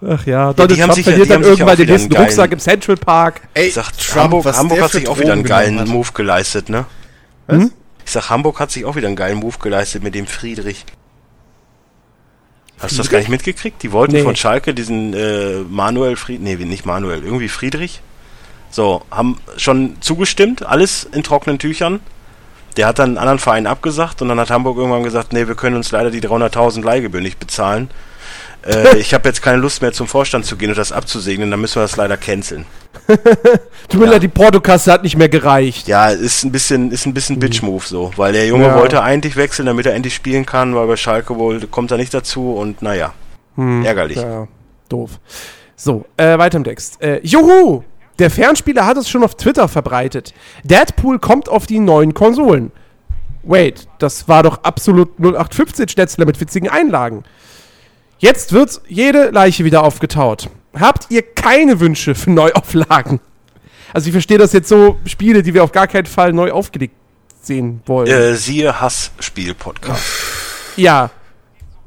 Ach 0.00 0.24
ja, 0.26 0.52
Donald 0.54 0.70
die 0.76 0.82
haben 0.82 0.88
Trump 0.90 0.94
sich 0.94 1.04
ja- 1.06 1.12
verliert 1.12 1.26
die 1.26 1.28
dann 1.28 1.36
haben 1.36 1.42
sich 1.42 1.50
irgendwann 1.50 1.68
auch 1.68 1.76
den 1.76 1.82
wieder 1.88 1.92
nächsten 1.98 2.16
Rucksack 2.16 2.52
im 2.52 2.58
Central 2.58 2.96
Park. 2.96 3.40
ey, 3.52 3.66
Ich 3.66 3.74
sag, 3.74 3.90
Hamburg, 4.14 4.44
was 4.46 4.56
Hamburg 4.56 4.76
der 4.78 4.84
hat 4.84 4.92
sich 4.92 5.08
auch 5.08 5.18
wieder 5.18 5.32
einen 5.34 5.42
geilen 5.42 5.78
hat. 5.78 5.88
Move 5.88 6.08
geleistet, 6.14 6.68
ne? 6.70 6.86
Was? 7.48 7.64
Ich 8.06 8.12
sag, 8.12 8.30
Hamburg 8.30 8.60
hat 8.60 8.70
sich 8.70 8.84
auch 8.86 8.96
wieder 8.96 9.08
einen 9.08 9.16
geilen 9.16 9.38
Move 9.38 9.56
geleistet 9.60 10.02
mit 10.02 10.14
dem 10.14 10.26
Friedrich. 10.26 10.86
Hast 12.78 12.92
du 12.92 12.98
das 12.98 13.10
gar 13.10 13.18
nicht 13.18 13.28
mitgekriegt? 13.28 13.82
Die 13.82 13.90
wollten 13.92 14.14
Nee. 14.14 14.22
von 14.22 14.36
Schalke 14.36 14.72
diesen 14.72 15.12
äh, 15.14 15.58
Manuel 15.68 16.16
Fried, 16.16 16.40
nee, 16.40 16.54
nicht 16.54 16.86
Manuel, 16.86 17.24
irgendwie 17.24 17.48
Friedrich. 17.48 18.00
So, 18.70 19.02
haben 19.10 19.38
schon 19.56 19.96
zugestimmt, 20.00 20.64
alles 20.66 21.04
in 21.04 21.22
trockenen 21.22 21.58
Tüchern. 21.58 22.00
Der 22.76 22.86
hat 22.86 22.98
dann 22.98 23.10
einen 23.10 23.18
anderen 23.18 23.38
Verein 23.38 23.66
abgesagt 23.66 24.22
und 24.22 24.28
dann 24.28 24.38
hat 24.38 24.50
Hamburg 24.50 24.76
irgendwann 24.76 25.02
gesagt, 25.02 25.32
nee, 25.32 25.48
wir 25.48 25.54
können 25.54 25.76
uns 25.76 25.90
leider 25.90 26.10
die 26.10 26.20
300.000 26.20 26.84
Leihgebühr 26.84 27.20
nicht 27.20 27.40
bezahlen. 27.40 27.90
Äh, 28.64 28.96
ich 28.98 29.14
habe 29.14 29.28
jetzt 29.28 29.42
keine 29.42 29.58
Lust 29.58 29.82
mehr 29.82 29.92
zum 29.92 30.06
Vorstand 30.06 30.44
zu 30.44 30.56
gehen 30.56 30.70
und 30.70 30.78
das 30.78 30.92
abzusegnen, 30.92 31.50
dann 31.50 31.60
müssen 31.60 31.76
wir 31.76 31.82
das 31.82 31.96
leider 31.96 32.16
canceln. 32.16 32.66
Tut 33.88 34.00
mir 34.00 34.06
leid, 34.06 34.22
die 34.22 34.28
Portokasse 34.28 34.92
hat 34.92 35.02
nicht 35.02 35.16
mehr 35.16 35.28
gereicht. 35.28 35.88
Ja, 35.88 36.10
ist 36.10 36.44
ein 36.44 36.52
bisschen, 36.52 36.92
ist 36.92 37.06
ein 37.06 37.14
bisschen 37.14 37.38
Bitch-Move 37.40 37.84
so, 37.84 38.12
weil 38.16 38.32
der 38.32 38.46
Junge 38.46 38.66
Ja. 38.66 38.76
wollte 38.76 39.02
eigentlich 39.02 39.36
wechseln, 39.36 39.66
damit 39.66 39.86
er 39.86 39.94
endlich 39.94 40.14
spielen 40.14 40.44
kann, 40.46 40.74
weil 40.74 40.86
bei 40.86 40.96
Schalke 40.96 41.36
wohl 41.36 41.60
kommt 41.68 41.90
er 41.90 41.96
nicht 41.96 42.12
dazu 42.12 42.52
und 42.52 42.82
naja, 42.82 43.12
ärgerlich. 43.56 44.18
Ja, 44.18 44.46
doof. 44.88 45.12
So, 45.74 46.04
äh, 46.16 46.38
weiter 46.38 46.58
im 46.58 46.64
Text. 46.64 47.00
Äh, 47.00 47.20
juhu! 47.22 47.82
Der 48.18 48.30
Fernspieler 48.30 48.84
hat 48.84 48.96
es 48.96 49.08
schon 49.08 49.22
auf 49.22 49.36
Twitter 49.36 49.68
verbreitet. 49.68 50.34
Deadpool 50.64 51.18
kommt 51.18 51.48
auf 51.48 51.66
die 51.66 51.78
neuen 51.78 52.14
Konsolen. 52.14 52.72
Wait, 53.44 53.88
das 53.98 54.28
war 54.28 54.42
doch 54.42 54.64
absolut 54.64 55.18
0815 55.18 55.88
Schnetzler 55.88 56.26
mit 56.26 56.40
witzigen 56.40 56.68
Einlagen. 56.68 57.22
Jetzt 58.18 58.52
wird 58.52 58.80
jede 58.88 59.30
Leiche 59.30 59.64
wieder 59.64 59.84
aufgetaut. 59.84 60.50
Habt 60.78 61.06
ihr 61.10 61.22
keine 61.22 61.78
Wünsche 61.78 62.14
für 62.14 62.30
Neuauflagen? 62.30 63.20
Also 63.94 64.08
ich 64.08 64.12
verstehe 64.12 64.38
das 64.38 64.52
jetzt 64.52 64.68
so, 64.68 64.98
Spiele, 65.06 65.42
die 65.42 65.54
wir 65.54 65.64
auf 65.64 65.72
gar 65.72 65.86
keinen 65.86 66.06
Fall 66.06 66.32
neu 66.32 66.50
aufgelegt 66.50 66.94
sehen 67.40 67.80
wollen. 67.86 68.08
Äh, 68.08 68.34
siehe 68.34 68.80
Hassspiel-Podcast. 68.80 70.02
Ja, 70.76 71.10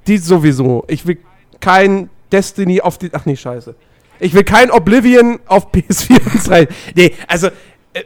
die 0.08 0.18
sowieso. 0.18 0.86
Ich 0.88 1.06
will 1.06 1.18
kein 1.60 2.10
Destiny 2.32 2.82
auf 2.82 2.98
die. 2.98 3.10
Ach 3.14 3.26
nee, 3.26 3.36
scheiße. 3.36 3.76
Ich 4.22 4.34
will 4.34 4.44
kein 4.44 4.70
Oblivion 4.72 5.40
auf 5.48 5.72
PS4 5.74 6.34
und 6.34 6.48
3. 6.48 6.68
Nee, 6.96 7.14
also. 7.28 7.48
Äh, 7.94 8.04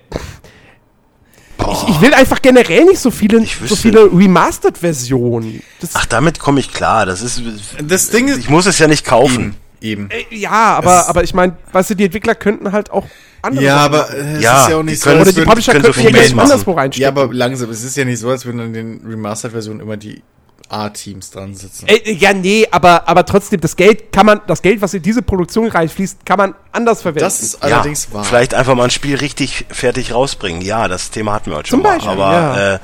ich, 1.60 1.90
ich 1.90 2.02
will 2.02 2.14
einfach 2.14 2.42
generell 2.42 2.86
nicht 2.86 3.00
so 3.00 3.12
viele, 3.12 3.44
so 3.66 3.76
viele 3.76 4.06
Remastered-Versionen. 4.12 5.62
Ach, 5.94 6.06
damit 6.06 6.40
komme 6.40 6.60
ich 6.60 6.72
klar. 6.74 7.06
Das 7.06 7.22
ist. 7.22 7.42
Das 7.88 8.10
Ding 8.10 8.28
ist- 8.28 8.38
Ich 8.40 8.50
muss 8.50 8.66
es 8.66 8.78
ja 8.80 8.88
nicht 8.88 9.06
kaufen. 9.06 9.56
eben. 9.82 10.10
Äh, 10.12 10.36
ja, 10.36 10.52
aber, 10.52 11.02
Es- 11.02 11.08
aber 11.08 11.24
ich 11.24 11.34
meine, 11.34 11.58
weißt 11.72 11.92
du, 11.92 11.96
die 11.96 12.06
Entwickler 12.06 12.36
könnten 12.36 12.72
halt 12.72 12.92
auch 12.92 13.06
andere 13.42 13.64
Ja, 13.66 13.78
aber 13.78 14.10
es 14.14 14.42
Ja, 14.44 14.64
ist 14.64 14.70
ja 14.70 14.78
auch 14.78 14.84
nicht 14.84 15.02
so, 15.02 15.10
Oder 15.10 15.20
als 15.20 15.30
die 15.30 15.36
würden- 15.38 15.48
Publisher 15.48 15.72
könnten 15.74 15.94
so 15.94 16.00
ja 16.02 16.12
machen. 16.12 16.40
anderswo 16.40 16.72
reinstecken. 16.74 17.02
Ja, 17.04 17.10
aber 17.22 17.34
langsam, 17.34 17.70
es 17.70 17.84
ist 17.84 17.96
ja 17.98 18.06
nicht 18.06 18.20
so, 18.20 18.30
als 18.30 18.46
würden 18.46 18.62
an 18.62 18.74
den 18.74 19.02
Remastered-Versionen 19.06 19.80
immer 19.82 19.98
die 19.98 20.22
A-Teams 20.70 21.30
dran 21.32 21.54
sitzen. 21.54 21.88
Ey, 21.88 22.14
ja, 22.16 22.34
nee, 22.34 22.68
aber, 22.72 23.08
aber 23.08 23.26
trotzdem, 23.26 23.62
das 23.62 23.76
Geld 23.76 24.12
kann 24.12 24.26
man, 24.26 24.42
das 24.48 24.62
Geld, 24.62 24.82
was 24.82 24.94
in 24.94 25.02
diese 25.02 25.22
Produktion 25.22 25.68
reinfließt, 25.68 26.26
kann 26.26 26.38
man 26.38 26.56
anders 26.72 27.02
verwenden. 27.04 27.24
Das 27.26 27.42
ist 27.42 27.54
Ja, 27.62 27.76
allerdings 27.78 28.12
wahr. 28.14 28.24
vielleicht 28.24 28.54
einfach 28.54 28.74
mal 28.76 28.86
ein 28.86 28.90
Spiel 28.90 29.16
richtig 29.16 29.66
fertig 29.70 30.14
rausbringen. 30.14 30.62
Ja, 30.62 30.88
das 30.88 31.12
Thema 31.12 31.34
hatten 31.34 31.52
wir 31.52 31.58
heute 31.58 31.70
Zum 31.70 31.82
schon 31.82 31.84
mal. 31.84 31.94
Beispiel, 31.98 32.12
aber 32.12 32.32
ja. 32.32 32.74
äh, 32.76 32.80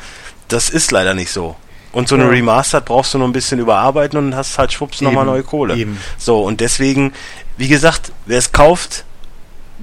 das 0.47 0.69
ist 0.69 0.91
leider 0.91 1.13
nicht 1.13 1.31
so. 1.31 1.55
Und 1.91 2.07
so 2.07 2.15
eine 2.15 2.25
Ja. 2.25 2.29
Remastered 2.29 2.85
brauchst 2.85 3.13
du 3.13 3.17
nur 3.17 3.27
ein 3.27 3.33
bisschen 3.33 3.59
überarbeiten 3.59 4.17
und 4.17 4.35
hast 4.35 4.57
halt 4.57 4.71
schwupps 4.71 5.01
nochmal 5.01 5.25
neue 5.25 5.43
Kohle. 5.43 5.75
eben. 5.75 5.99
So, 6.17 6.41
und 6.43 6.61
deswegen, 6.61 7.11
wie 7.57 7.67
gesagt, 7.67 8.11
wer 8.27 8.37
es 8.37 8.51
kauft, 8.53 9.03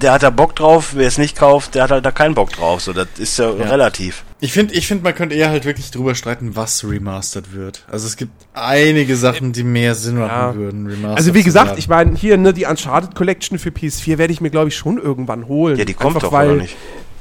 der 0.01 0.13
hat 0.13 0.23
da 0.23 0.29
Bock 0.29 0.55
drauf, 0.55 0.91
wer 0.95 1.07
es 1.07 1.17
nicht 1.17 1.37
kauft, 1.37 1.75
der 1.75 1.83
hat 1.83 1.91
halt 1.91 2.05
da 2.05 2.11
keinen 2.11 2.35
Bock 2.35 2.51
drauf. 2.51 2.81
So, 2.81 2.93
das 2.93 3.07
ist 3.17 3.37
ja, 3.39 3.49
Ja. 3.51 3.65
relativ. 3.69 4.23
Ich 4.41 4.53
finde, 4.53 4.73
ich 4.73 4.87
find, 4.87 5.03
man 5.03 5.13
könnte 5.13 5.35
eher 5.35 5.49
halt 5.49 5.65
wirklich 5.65 5.91
drüber 5.91 6.15
streiten, 6.15 6.55
was 6.55 6.83
remastered 6.83 7.53
wird. 7.53 7.83
Also 7.91 8.07
es 8.07 8.15
gibt 8.15 8.31
einige 8.53 9.15
Sachen, 9.17 9.51
die 9.51 9.63
mehr 9.63 9.95
Sinn 9.95 10.15
machen 10.15 10.29
Ja. 10.31 10.55
würden, 10.55 10.87
remastered 10.87 11.17
Also 11.17 11.33
wie 11.33 11.43
gesagt, 11.43 11.77
ich 11.77 11.87
meine, 11.89 12.15
hier 12.15 12.37
ne, 12.37 12.53
die 12.53 12.65
Uncharted 12.65 13.15
Collection 13.15 13.59
für 13.59 13.69
PS4 13.69 14.17
werde 14.17 14.31
ich 14.31 14.39
mir, 14.41 14.49
glaube 14.49 14.69
ich, 14.69 14.77
schon 14.77 14.97
irgendwann 14.97 15.47
holen. 15.47 15.77
Ja, 15.77 15.85
die 15.85 15.93
kommt 15.93 16.15
Einfach 16.15 16.29
doch, 16.29 16.31
weil, 16.31 16.51
oder 16.51 16.61
nicht? 16.61 16.75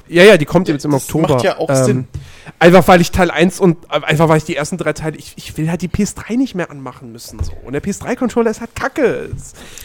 Ja, 0.09 0.25
ja, 0.25 0.37
die 0.37 0.45
kommt 0.45 0.69
jetzt 0.69 0.85
im 0.85 0.93
das 0.93 1.05
Oktober. 1.05 1.29
Ähm, 1.29 1.35
macht 1.35 1.45
ja 1.45 1.59
auch 1.59 1.75
Sinn. 1.75 2.09
Einfach 2.59 2.89
weil 2.89 3.01
ich 3.01 3.11
Teil 3.11 3.31
1 3.31 3.61
und 3.61 3.91
einfach 3.91 4.29
weil 4.29 4.39
ich 4.39 4.45
die 4.45 4.57
ersten 4.57 4.79
drei 4.79 4.93
Teile, 4.93 5.17
ich, 5.17 5.35
ich 5.37 5.57
will 5.57 5.71
halt 5.71 5.83
die 5.83 5.89
PS3 5.89 6.37
nicht 6.37 6.55
mehr 6.55 6.71
anmachen 6.71 7.13
müssen. 7.13 7.43
So. 7.43 7.53
Und 7.65 7.73
der 7.75 7.83
PS3-Controller 7.83 8.51
ist 8.51 8.61
halt 8.61 8.75
kacke. 8.75 9.31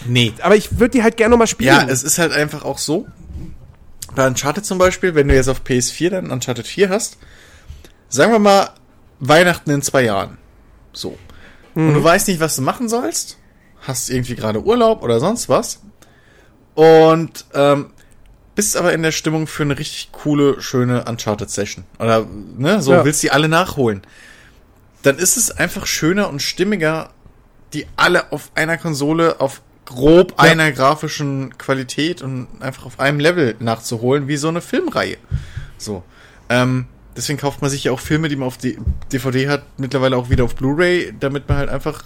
Nee. 0.07 0.33
Aber 0.41 0.55
ich 0.55 0.79
würde 0.79 0.91
die 0.91 1.03
halt 1.03 1.17
gerne 1.17 1.31
nochmal 1.31 1.47
spielen. 1.47 1.75
Ja, 1.75 1.87
es 1.87 2.03
ist 2.03 2.19
halt 2.19 2.31
einfach 2.31 2.63
auch 2.63 2.77
so. 2.77 3.07
Bei 4.15 4.27
Uncharted 4.27 4.65
zum 4.65 4.77
Beispiel, 4.77 5.15
wenn 5.15 5.27
du 5.27 5.35
jetzt 5.35 5.49
auf 5.49 5.61
PS4 5.63 6.09
dann 6.09 6.31
Uncharted 6.31 6.67
4 6.67 6.89
hast, 6.89 7.17
sagen 8.09 8.31
wir 8.31 8.39
mal 8.39 8.69
Weihnachten 9.19 9.71
in 9.71 9.81
zwei 9.81 10.03
Jahren. 10.03 10.37
So. 10.93 11.17
Und 11.75 11.95
du 11.95 12.03
weißt 12.03 12.27
nicht, 12.27 12.39
was 12.39 12.55
du 12.55 12.61
machen 12.61 12.87
sollst, 12.87 13.37
hast 13.81 14.09
irgendwie 14.09 14.35
gerade 14.35 14.63
Urlaub 14.63 15.01
oder 15.01 15.19
sonst 15.19 15.49
was. 15.49 15.81
Und 16.75 17.45
ähm, 17.53 17.87
bist 18.55 18.77
aber 18.77 18.93
in 18.93 19.01
der 19.03 19.11
Stimmung 19.11 19.47
für 19.47 19.63
eine 19.63 19.77
richtig 19.79 20.09
coole, 20.11 20.61
schöne 20.61 21.05
Uncharted-Session. 21.05 21.85
Oder, 21.99 22.25
ne, 22.57 22.81
so 22.81 22.93
Ja. 22.93 23.05
willst 23.05 23.23
die 23.23 23.31
alle 23.31 23.47
nachholen. 23.49 24.01
Dann 25.01 25.17
ist 25.17 25.37
es 25.37 25.51
einfach 25.51 25.85
schöner 25.85 26.29
und 26.29 26.41
stimmiger, 26.41 27.09
die 27.73 27.87
alle 27.95 28.31
auf 28.31 28.51
einer 28.55 28.77
Konsole 28.77 29.39
auf 29.41 29.61
grob 29.85 30.31
Ja. 30.37 30.37
einer 30.51 30.71
grafischen 30.71 31.57
Qualität 31.57 32.21
und 32.21 32.47
einfach 32.61 32.85
auf 32.85 32.99
einem 32.99 33.19
Level 33.19 33.55
nachzuholen, 33.59 34.27
wie 34.27 34.37
so 34.37 34.47
eine 34.47 34.61
Filmreihe. 34.61 35.17
So. 35.77 36.03
Ähm, 36.49 36.85
deswegen 37.17 37.39
kauft 37.39 37.61
man 37.61 37.69
sich 37.71 37.83
ja 37.85 37.91
auch 37.91 37.99
Filme, 37.99 38.29
die 38.29 38.35
man 38.35 38.47
auf 38.47 38.57
D 38.57 38.77
DVD 39.11 39.49
hat, 39.49 39.63
mittlerweile 39.77 40.15
auch 40.15 40.29
wieder 40.29 40.43
auf 40.45 40.55
Blu-ray, 40.55 41.13
damit 41.19 41.49
man 41.49 41.57
halt 41.57 41.69
einfach, 41.69 42.05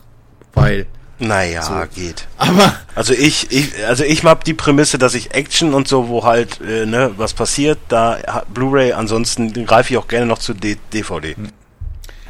weil. 0.53 0.87
Naja, 1.19 1.85
geht. 1.95 2.27
Aber 2.37 2.75
Also 2.95 3.13
ich, 3.13 3.51
ich, 3.51 3.71
also 3.85 4.03
ich 4.03 4.21
mag 4.23 4.43
die 4.43 4.53
Prämisse, 4.53 4.97
dass 4.99 5.15
ich 5.15 5.33
Action 5.33 5.73
und 5.73 5.87
so, 5.87 6.09
wo 6.09 6.23
halt, 6.23 6.61
äh, 6.61 6.85
ne, 6.85 7.11
was 7.17 7.33
passiert, 7.33 7.79
da 7.87 8.43
Blu-ray, 8.53 8.93
ansonsten 8.93 9.65
greife 9.65 9.93
ich 9.93 9.97
auch 9.97 10.07
gerne 10.07 10.25
noch 10.27 10.37
zu 10.37 10.53
D 10.53 10.77
DVD. 10.93 11.35
Hm. 11.35 11.49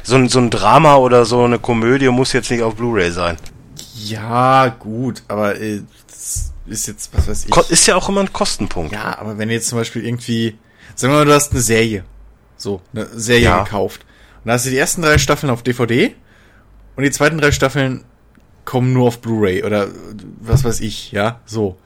So, 0.02 0.14
ein, 0.16 0.28
so 0.30 0.38
ein 0.38 0.48
Drama 0.50 0.96
oder 0.96 1.26
so 1.26 1.44
eine 1.44 1.58
Komödie 1.58 2.08
muss 2.08 2.32
jetzt 2.32 2.50
nicht 2.50 2.62
auf 2.62 2.76
Blu-ray 2.76 3.10
sein. 3.10 3.36
ja, 3.94 4.68
gut, 4.68 5.22
aber 5.28 5.60
äh, 5.60 5.82
das 6.06 6.52
ist 6.66 6.86
jetzt, 6.86 7.10
was 7.12 7.28
weiß 7.28 7.46
ich. 7.46 7.56
Ist 7.70 7.86
ja 7.86 7.96
auch 7.96 8.08
immer 8.08 8.20
ein 8.22 8.32
Kostenpunkt. 8.32 8.92
Ja, 8.92 9.18
aber 9.18 9.36
wenn 9.36 9.50
jetzt 9.50 9.68
zum 9.68 9.78
Beispiel 9.78 10.04
irgendwie, 10.06 10.56
sagen 10.94 11.12
wir 11.12 11.18
mal, 11.18 11.24
du 11.26 11.34
hast 11.34 11.52
eine 11.52 11.60
Serie, 11.60 12.04
so, 12.56 12.80
eine 12.94 13.06
Serie 13.14 13.44
Ja. 13.44 13.64
gekauft. 13.64 14.06
Und 14.44 14.48
da 14.48 14.54
hast 14.54 14.64
du 14.64 14.70
die 14.70 14.78
ersten 14.78 15.02
drei 15.02 15.18
Staffeln 15.18 15.50
auf 15.50 15.62
DVD 15.62 16.14
und 16.96 17.02
die 17.04 17.10
zweiten 17.10 17.36
drei 17.38 17.52
Staffeln 17.52 18.04
kommen 18.68 18.92
nur 18.92 19.06
auf 19.08 19.20
Blu-ray 19.22 19.64
oder 19.64 19.88
was 20.40 20.62
weiß 20.62 20.80
ich, 20.80 21.10
ja, 21.10 21.40
so. 21.46 21.78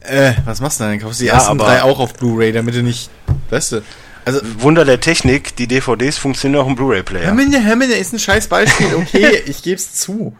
Äh, 0.00 0.32
was 0.44 0.60
machst 0.60 0.80
du 0.80 0.84
denn? 0.84 0.98
Kaufst 0.98 1.20
du 1.20 1.24
die 1.24 1.28
Ja, 1.28 1.34
ersten 1.34 1.56
drei 1.56 1.84
auch 1.84 2.00
auf 2.00 2.14
Blu-ray, 2.14 2.50
damit 2.50 2.74
du 2.74 2.82
nicht, 2.82 3.10
weißt 3.50 3.72
du, 3.72 3.82
also, 4.24 4.40
Wunder 4.58 4.84
der 4.84 4.98
Technik, 4.98 5.54
die 5.54 5.68
DVDs 5.68 6.18
funktionieren 6.18 6.62
auch 6.62 6.66
im 6.66 6.74
Blu-ray-Player. 6.74 7.26
Hermine, 7.26 7.60
Hermine 7.60 7.94
ist 7.94 8.12
ein 8.12 8.18
scheiß 8.18 8.48
Beispiel, 8.48 8.96
okay, 8.96 9.40
ich 9.46 9.62
geb's 9.62 9.94
zu. 9.94 10.36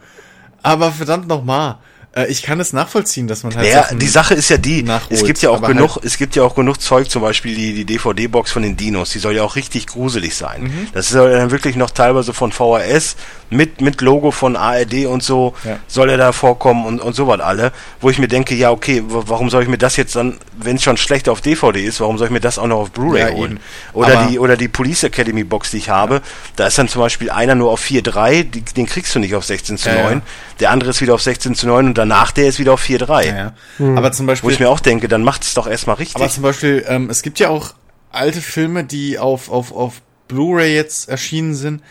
Aber 0.60 0.90
verdammt 0.90 1.28
nochmal, 1.28 1.76
Äh, 2.16 2.26
ich 2.28 2.42
kann 2.42 2.58
es 2.60 2.72
nachvollziehen, 2.72 3.28
dass 3.28 3.42
man 3.42 3.54
halt. 3.54 3.66
Naja, 3.66 3.82
Sachen 3.82 3.98
die 3.98 4.06
Sache 4.08 4.34
ist 4.34 4.48
ja 4.48 4.56
die, 4.56 4.82
nachholt, 4.82 5.12
es 5.12 5.24
gibt 5.24 5.40
ja 5.42 5.50
auch 5.50 5.62
genug, 5.62 5.96
halt- 5.96 6.04
es 6.04 6.16
gibt 6.16 6.34
ja 6.34 6.42
auch 6.42 6.54
genug 6.54 6.80
Zeug, 6.80 7.10
zum 7.10 7.22
Beispiel 7.22 7.54
die, 7.54 7.74
die 7.74 7.84
DVD-Box 7.84 8.50
von 8.52 8.62
den 8.62 8.76
Dinos, 8.76 9.10
die 9.10 9.18
soll 9.18 9.34
ja 9.36 9.42
auch 9.42 9.56
richtig 9.56 9.86
gruselig 9.86 10.34
sein. 10.34 10.62
Mhm. 10.64 10.88
Das 10.94 11.08
soll 11.10 11.30
dann 11.30 11.50
wirklich 11.50 11.76
noch 11.76 11.90
teilweise 11.90 12.32
von 12.32 12.52
VHS 12.52 13.16
mit, 13.50 13.80
mit 13.80 14.00
Logo 14.00 14.30
von 14.32 14.56
ARD 14.56 15.06
und 15.06 15.22
so, 15.22 15.54
Ja. 15.64 15.78
soll 15.86 16.10
er 16.10 16.16
da 16.16 16.32
vorkommen 16.32 16.84
und, 16.86 17.00
und 17.00 17.14
sowas 17.14 17.40
alle, 17.40 17.70
wo 18.00 18.10
ich 18.10 18.18
mir 18.18 18.28
denke, 18.28 18.54
ja, 18.54 18.70
okay, 18.70 19.02
warum 19.06 19.50
soll 19.50 19.62
ich 19.62 19.68
mir 19.68 19.78
das 19.78 19.96
jetzt 19.96 20.16
dann, 20.16 20.38
wenn 20.58 20.76
es 20.76 20.82
schon 20.82 20.96
schlecht 20.96 21.28
auf 21.28 21.42
DVD 21.42 21.84
ist, 21.84 22.00
warum 22.00 22.18
soll 22.18 22.26
ich 22.28 22.32
mir 22.32 22.40
das 22.40 22.58
auch 22.58 22.66
noch 22.66 22.78
auf 22.78 22.90
Blu-ray 22.90 23.20
Ja, 23.20 23.30
holen? 23.30 23.52
eben. 23.52 23.60
Oder 23.92 24.18
Aber- 24.20 24.30
die, 24.30 24.38
oder 24.38 24.56
die 24.56 24.68
Police 24.68 25.04
Academy 25.04 25.44
Box, 25.44 25.70
die 25.70 25.76
ich 25.76 25.90
habe, 25.90 26.22
da 26.56 26.66
ist 26.66 26.78
dann 26.78 26.88
zum 26.88 27.02
Beispiel 27.02 27.30
einer 27.30 27.54
nur 27.54 27.70
auf 27.70 27.80
4.3, 27.84 28.42
die, 28.44 28.62
den 28.62 28.86
kriegst 28.86 29.14
du 29.14 29.18
nicht 29.20 29.34
auf 29.34 29.44
16 29.44 29.76
zu 29.78 29.90
Ja, 29.90 30.02
9, 30.04 30.12
ja. 30.18 30.22
der 30.60 30.70
andere 30.70 30.90
ist 30.90 31.00
wieder 31.00 31.14
auf 31.14 31.22
16 31.22 31.54
zu 31.54 31.66
9 31.68 31.86
und 31.86 31.94
danach 32.08 32.32
der 32.32 32.48
ist 32.48 32.58
wieder 32.58 32.72
auf 32.72 32.82
4.3. 32.82 33.26
Ja, 33.26 33.36
ja. 33.36 33.52
Aber 33.96 34.12
zum 34.12 34.26
Wo 34.26 34.30
Beispiel. 34.30 34.50
ich 34.50 34.60
mir 34.60 34.68
auch 34.68 34.80
denke, 34.80 35.08
dann 35.08 35.22
macht 35.22 35.42
es 35.42 35.54
doch 35.54 35.66
erstmal 35.66 35.96
richtig. 35.96 36.16
Aber 36.16 36.28
zum 36.28 36.42
Beispiel, 36.42 36.84
ähm, 36.88 37.10
es 37.10 37.22
gibt 37.22 37.38
ja 37.38 37.48
auch 37.48 37.74
alte 38.10 38.40
Filme, 38.40 38.84
die 38.84 39.18
auf, 39.18 39.50
auf, 39.50 39.72
auf 39.72 40.00
Blu-ray 40.28 40.74
jetzt 40.74 41.08
erschienen 41.08 41.54
sind, 41.54 41.82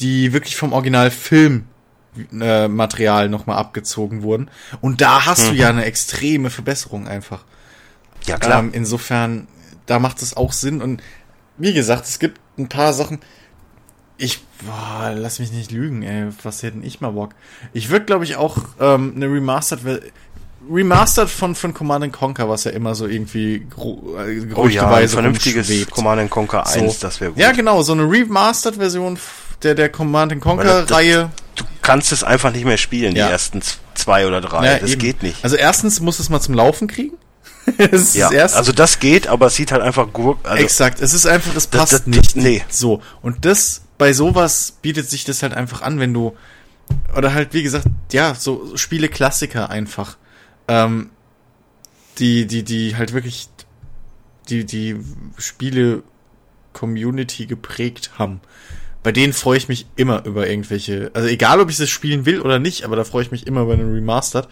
die 0.00 0.32
wirklich 0.32 0.56
vom 0.56 0.72
Originalfilm 0.72 1.66
äh, 2.40 2.68
Material 2.68 3.28
nochmal 3.28 3.58
abgezogen 3.58 4.22
wurden. 4.22 4.50
Und 4.80 5.00
da 5.00 5.26
hast 5.26 5.48
du 5.48 5.54
ja 5.54 5.68
eine 5.68 5.84
extreme 5.84 6.50
Verbesserung 6.50 7.06
einfach. 7.06 7.44
ja, 8.26 8.36
klar. 8.36 8.60
Ähm, 8.60 8.70
insofern, 8.72 9.46
da 9.86 9.98
macht 9.98 10.22
es 10.22 10.36
auch 10.36 10.52
Sinn. 10.52 10.82
Und 10.82 11.02
wie 11.56 11.72
gesagt, 11.72 12.06
es 12.06 12.18
gibt 12.18 12.40
ein 12.58 12.68
paar 12.68 12.92
Sachen. 12.92 13.20
Ich, 14.22 14.40
boah, 14.66 15.12
lass 15.16 15.38
mich 15.38 15.50
nicht 15.50 15.70
lügen, 15.72 16.02
ey. 16.02 16.26
Was 16.42 16.62
hätte 16.62 16.78
ich 16.82 17.00
mal 17.00 17.10
Bock? 17.12 17.30
Ich 17.72 17.88
würde, 17.90 18.04
glaube 18.04 18.24
ich, 18.24 18.36
auch 18.36 18.58
ähm, 18.78 19.14
eine 19.16 19.26
Remastered, 19.26 20.02
Remastered 20.70 21.30
von, 21.30 21.54
von 21.54 21.72
Command 21.72 22.04
and 22.04 22.12
Conquer, 22.12 22.48
was 22.48 22.64
ja 22.64 22.70
immer 22.72 22.94
so 22.94 23.06
irgendwie 23.06 23.66
gro- 23.70 24.16
äh, 24.18 24.18
oh 24.18 24.18
ja, 24.18 24.22
ein 24.22 24.48
gerüchteweise 24.50 25.14
vernünftiges 25.14 25.68
rumschwebt. 25.70 25.90
Command 25.90 26.20
and 26.20 26.30
Conquer 26.30 26.66
1, 26.66 26.74
So. 27.00 27.06
das 27.06 27.20
wäre 27.20 27.30
gut. 27.32 27.40
Ja, 27.40 27.52
genau, 27.52 27.82
so 27.82 27.92
eine 27.94 28.02
Remastered-Version 28.02 29.18
der, 29.62 29.74
der 29.74 29.88
Command 29.88 30.32
das- 30.32 30.38
das- 30.38 30.44
Conquer-Reihe. 30.44 31.30
Du 31.56 31.64
kannst 31.82 32.12
es 32.12 32.22
einfach 32.22 32.52
nicht 32.52 32.64
mehr 32.66 32.76
spielen, 32.76 33.16
Ja. 33.16 33.26
die 33.26 33.32
ersten 33.32 33.62
zwei 33.94 34.26
oder 34.26 34.40
drei. 34.42 34.66
Ja, 34.66 34.78
das 34.78 34.90
eben. 34.92 35.00
geht 35.00 35.22
nicht. 35.22 35.42
Also 35.42 35.56
erstens 35.56 36.00
muss 36.00 36.18
es 36.18 36.28
mal 36.28 36.40
zum 36.40 36.54
Laufen 36.54 36.88
kriegen. 36.88 37.16
das 37.90 38.14
Ja, 38.14 38.30
das 38.30 38.54
also 38.54 38.72
das 38.72 38.98
geht, 38.98 39.26
aber 39.28 39.46
es 39.46 39.54
sieht 39.54 39.72
halt 39.72 39.82
einfach 39.82 40.12
gut. 40.12 40.38
Also, 40.44 40.62
Exakt, 40.62 41.00
es 41.00 41.12
ist 41.14 41.26
einfach, 41.26 41.52
das 41.54 41.70
Das- 41.70 41.80
passt 41.80 41.92
das- 41.92 42.06
nicht. 42.06 42.36
nee. 42.36 42.62
So. 42.68 43.02
Und 43.22 43.44
das, 43.44 43.82
bei 44.00 44.12
sowas 44.14 44.78
bietet 44.80 45.10
sich 45.10 45.26
das 45.26 45.42
halt 45.42 45.52
einfach 45.52 45.82
an, 45.82 46.00
wenn 46.00 46.14
du, 46.14 46.34
oder 47.14 47.34
halt, 47.34 47.52
wie 47.52 47.62
gesagt, 47.62 47.86
ja, 48.12 48.34
so 48.34 48.74
Spiele-Klassiker 48.74 49.68
einfach, 49.68 50.16
ähm, 50.68 51.10
die, 52.16 52.46
die, 52.46 52.62
die 52.62 52.96
halt 52.96 53.12
wirklich, 53.12 53.50
die, 54.48 54.64
die 54.64 54.96
Spiele-Community 55.36 57.44
geprägt 57.44 58.12
haben. 58.16 58.40
Bei 59.02 59.12
denen 59.12 59.34
freue 59.34 59.58
ich 59.58 59.68
mich 59.68 59.84
immer 59.96 60.24
über 60.24 60.48
irgendwelche, 60.48 61.10
also 61.12 61.28
egal, 61.28 61.60
ob 61.60 61.68
ich 61.68 61.76
das 61.76 61.90
spielen 61.90 62.24
will 62.24 62.40
oder 62.40 62.58
nicht, 62.58 62.86
aber 62.86 62.96
da 62.96 63.04
freue 63.04 63.24
ich 63.24 63.30
mich 63.30 63.46
immer 63.46 63.60
über 63.60 63.74
einen 63.74 63.92
Remastered, 63.92 64.48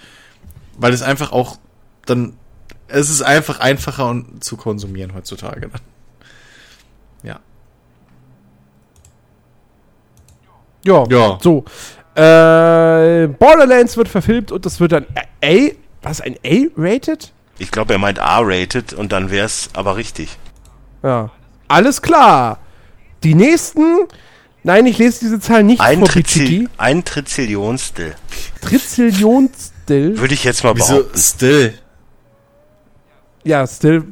weil 0.76 0.92
es 0.92 1.00
einfach 1.00 1.32
auch 1.32 1.58
dann, 2.04 2.36
es 2.86 3.08
ist 3.08 3.22
einfach 3.22 3.60
einfacher 3.60 4.10
und 4.10 4.44
zu 4.44 4.58
konsumieren 4.58 5.14
heutzutage 5.14 5.70
dann. 5.70 5.80
Ja. 7.22 7.40
Ja, 10.84 11.04
Ja. 11.08 11.38
so. 11.42 11.64
Äh, 12.14 13.28
Borderlands 13.28 13.96
wird 13.96 14.08
verfilmt 14.08 14.50
und 14.52 14.66
das 14.66 14.80
wird 14.80 14.92
dann 14.92 15.06
A, 15.44 15.70
was, 16.02 16.20
ein 16.20 16.36
A-rated? 16.44 17.32
ich 17.60 17.70
glaube, 17.70 17.92
er 17.92 17.98
meint 17.98 18.18
R-rated 18.18 18.92
und 18.92 19.10
dann 19.12 19.30
wäre 19.30 19.46
es 19.46 19.70
aber 19.74 19.96
richtig. 19.96 20.36
Ja. 21.02 21.30
Alles 21.68 22.02
klar. 22.02 22.58
Die 23.24 23.34
nächsten, 23.34 23.82
nein, 24.62 24.86
ich 24.86 24.98
lese 24.98 25.20
diese 25.20 25.40
Zahl 25.40 25.64
nicht 25.64 25.80
Ein, 25.80 25.98
vor 26.00 26.08
Trizil 26.08 26.68
ein 26.76 27.04
Trizillionstel. 27.04 28.14
Trizillionsstill. 28.60 30.18
Würde 30.18 30.34
ich 30.34 30.44
jetzt 30.44 30.62
mal 30.64 30.74
Wieso 30.76 30.94
behaupten. 30.98 31.18
still? 31.18 31.74
Ja, 33.44 33.66
still. 33.66 34.04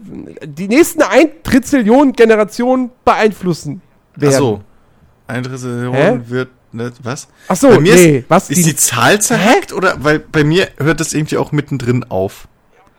Die 0.45 0.69
nächsten 0.69 1.03
ein 1.03 1.29
Trizillion 1.43 2.13
Generationen 2.13 2.91
beeinflussen 3.05 3.81
werden. 4.15 4.35
Ach 4.35 4.39
so. 4.39 4.61
Ein 5.27 5.43
Trillion 5.43 5.93
Hä? 5.95 6.21
wird, 6.27 6.49
was? 7.03 7.29
Ach 7.49 7.57
so, 7.57 7.69
bei 7.69 7.81
mir 7.81 7.95
nee, 7.95 8.19
ist, 8.19 8.31
was? 8.31 8.51
ist 8.51 8.67
die, 8.67 8.77
Zahl 8.77 9.21
zerhackt 9.21 9.73
oder, 9.73 9.97
weil 10.05 10.19
bei 10.19 10.45
mir 10.45 10.69
hört 10.79 11.01
das 11.01 11.13
irgendwie 11.13 11.37
auch 11.39 11.53
mittendrin 11.53 12.05
auf. 12.09 12.49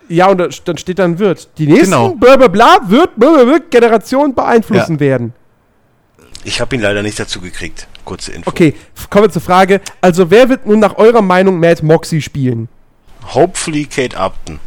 Ja, 0.10 0.28
und 0.28 0.38
da, 0.38 0.48
dann 0.66 0.78
steht 0.78 1.00
dann 1.00 1.20
wird. 1.20 1.50
Die 1.58 1.68
nächsten 1.68 1.86
Genau. 1.86 2.14
bla 2.16 2.38
bla 2.38 2.48
bla 2.48 2.80
wird 2.88 3.16
bla 3.18 3.32
bla 3.32 3.44
bla 3.44 3.58
Generationen 3.70 4.34
beeinflussen 4.34 4.94
Ja. 4.96 5.00
werden. 5.00 5.34
Ich 6.44 6.62
habe 6.62 6.76
ihn 6.76 6.82
leider 6.82 7.04
nicht 7.04 7.20
dazu 7.20 7.42
gekriegt. 7.42 7.88
Kurze 8.06 8.32
Info. 8.32 8.50
Okay, 8.50 8.74
kommen 9.10 9.26
wir 9.26 9.30
zur 9.32 9.42
Frage. 9.42 9.82
Also, 10.00 10.32
wer 10.32 10.48
wird 10.48 10.66
nun 10.66 10.80
nach 10.80 10.96
eurer 10.98 11.22
Meinung 11.22 11.60
Mad 11.60 11.86
Moxie 11.86 12.22
spielen? 12.22 12.70
Hopefully 13.34 13.84
Kate 13.86 14.16
Upton. 14.18 14.60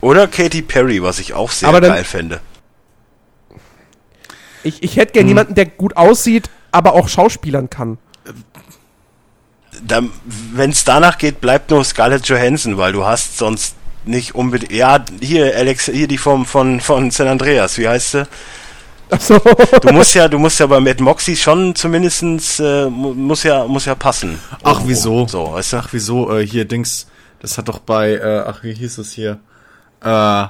Oder 0.00 0.26
Katy 0.26 0.62
Perry, 0.62 1.00
was 1.00 1.20
ich 1.20 1.32
auch 1.34 1.52
sehr 1.52 1.68
Aber 1.68 1.80
dann- 1.80 1.92
geil 1.92 2.04
fände. 2.04 2.40
Ich, 4.62 4.82
ich 4.82 4.96
hätte 4.96 5.12
gern 5.12 5.28
jemanden, 5.28 5.54
der 5.54 5.66
gut 5.66 5.96
aussieht, 5.96 6.48
aber 6.70 6.94
auch 6.94 7.08
schauspielern 7.08 7.68
kann. 7.70 7.98
Wenn 10.52 10.70
es 10.70 10.84
danach 10.84 11.18
geht, 11.18 11.40
bleibt 11.40 11.70
nur 11.70 11.84
Scarlett 11.84 12.26
Johansson, 12.26 12.76
weil 12.78 12.92
du 12.92 13.04
hast 13.04 13.38
sonst 13.38 13.74
nicht 14.04 14.34
unbedingt. 14.34 14.72
Ja, 14.72 15.04
hier, 15.20 15.56
Alex, 15.56 15.86
hier 15.86 16.06
die 16.08 16.18
vom, 16.18 16.44
von, 16.46 16.80
von 16.80 17.10
San 17.10 17.28
Andreas, 17.28 17.78
wie 17.78 17.88
heißt 17.88 18.10
sie? 18.12 18.26
Achso. 19.10 19.38
Du 19.82 19.92
musst 19.92 20.14
ja, 20.14 20.28
du 20.28 20.38
musst 20.38 20.58
ja 20.60 20.66
bei 20.66 20.80
Mad 20.80 21.02
Moxie 21.02 21.36
schon 21.36 21.74
zumindestens 21.74 22.58
äh, 22.60 22.86
mu- 22.88 23.12
muss 23.14 23.42
ja, 23.42 23.66
muss 23.66 23.84
ja 23.84 23.94
passen. 23.94 24.38
Ach, 24.62 24.72
Irgendwo. 24.80 24.88
wieso? 24.88 25.28
So, 25.28 25.52
weißt 25.52 25.72
du? 25.74 25.76
Ach, 25.78 25.88
wieso, 25.92 26.36
äh, 26.38 26.46
hier, 26.46 26.64
Dings, 26.64 27.06
das 27.40 27.58
hat 27.58 27.68
doch 27.68 27.78
bei, 27.80 28.12
äh, 28.14 28.44
ach, 28.46 28.62
wie 28.62 28.72
hieß 28.72 28.98
es 28.98 29.12
hier? 29.12 29.38
Äh, 30.02 30.46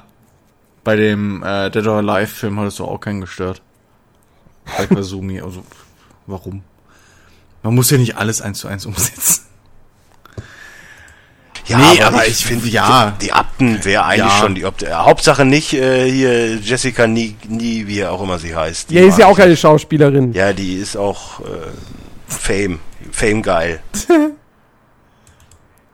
bei 0.84 0.96
dem, 0.96 1.42
äh, 1.42 1.70
Dead 1.70 1.86
or 1.86 1.98
Alive 1.98 2.28
Film 2.28 2.60
hat 2.60 2.68
es 2.68 2.76
doch 2.76 2.88
auch 2.88 3.00
keinen 3.00 3.20
gestört. 3.20 3.62
Bei 4.64 4.86
Kasumi, 4.86 5.40
also, 5.40 5.62
warum? 6.26 6.62
Man 7.62 7.74
muss 7.74 7.90
ja 7.90 7.98
nicht 7.98 8.16
alles 8.16 8.40
eins 8.42 8.58
zu 8.58 8.68
eins 8.68 8.86
umsetzen. 8.86 9.42
Ja, 11.66 11.78
Nee, 11.78 12.00
aber, 12.02 12.16
aber 12.16 12.26
ich, 12.26 12.32
ich- 12.40 12.44
finde, 12.46 12.66
ja. 12.68 13.12
die, 13.20 13.26
die 13.26 13.32
Abten 13.32 13.84
wäre 13.84 14.04
eigentlich 14.04 14.32
Ja. 14.32 14.38
schon 14.40 14.54
die 14.56 14.64
Opte. 14.64 14.86
Äh, 14.88 14.94
Hauptsache 14.94 15.44
nicht 15.44 15.72
äh, 15.74 16.10
hier 16.10 16.56
Jessica 16.56 17.06
Nie, 17.06 17.36
Nie, 17.46 17.86
wie 17.86 18.04
auch 18.04 18.20
immer 18.20 18.38
sie 18.40 18.54
heißt. 18.56 18.90
Die 18.90 18.94
Ja, 18.96 19.02
ist 19.06 19.18
ja 19.18 19.26
auch 19.26 19.36
keine 19.36 19.56
Schauspielerin. 19.56 20.32
Ja, 20.32 20.52
die 20.52 20.74
ist 20.74 20.96
auch 20.96 21.38
äh, 21.40 21.44
Fame. 22.26 22.80
Fame 23.12 23.42
geil. 23.42 23.80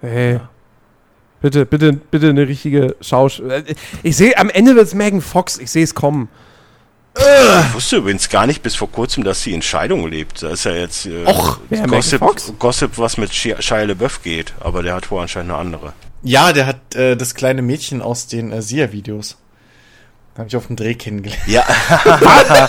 Hey. 0.00 0.40
Bitte, 1.40 1.66
bitte, 1.66 1.92
bitte 1.92 2.30
eine 2.30 2.48
richtige 2.48 2.96
Schauspielerin. 3.00 3.64
Ich 4.02 4.16
sehe, 4.16 4.36
am 4.38 4.50
Ende 4.50 4.74
wird 4.74 4.86
es 4.88 4.94
Megan 4.94 5.20
Fox. 5.20 5.58
Ich 5.58 5.70
sehe 5.70 5.84
es 5.84 5.94
kommen. 5.94 6.28
Ich 7.16 7.74
wusste 7.74 7.96
übrigens 7.96 8.28
gar 8.28 8.46
nicht 8.46 8.62
bis 8.62 8.76
vor 8.76 8.90
kurzem, 8.90 9.24
dass 9.24 9.42
sie 9.42 9.52
in 9.52 9.62
Scheidung 9.62 10.08
lebt. 10.08 10.42
Da 10.42 10.50
ist 10.50 10.64
ja 10.64 10.72
jetzt 10.72 11.06
äh, 11.06 11.24
Och, 11.26 11.58
Gossip, 11.88 12.20
Fox? 12.20 12.52
Gossip, 12.58 12.98
was 12.98 13.16
mit 13.16 13.34
Shia 13.34 13.82
LaBeouf 13.82 14.22
geht. 14.22 14.54
Aber 14.60 14.82
der 14.82 14.94
hat 14.94 15.10
wohl 15.10 15.22
anscheinend 15.22 15.50
eine 15.50 15.60
andere. 15.60 15.92
Ja, 16.22 16.52
der 16.52 16.66
hat, 16.66 16.94
äh, 16.94 17.16
das 17.16 17.34
kleine 17.34 17.62
Mädchen 17.62 18.02
aus 18.02 18.28
den 18.28 18.52
äh, 18.52 18.62
Sia-Videos. 18.62 19.36
Habe 20.36 20.48
ich 20.48 20.56
auf 20.56 20.68
dem 20.68 20.76
Dreh 20.76 20.94
kennengelernt. 20.94 21.42
Ja. 21.46 21.64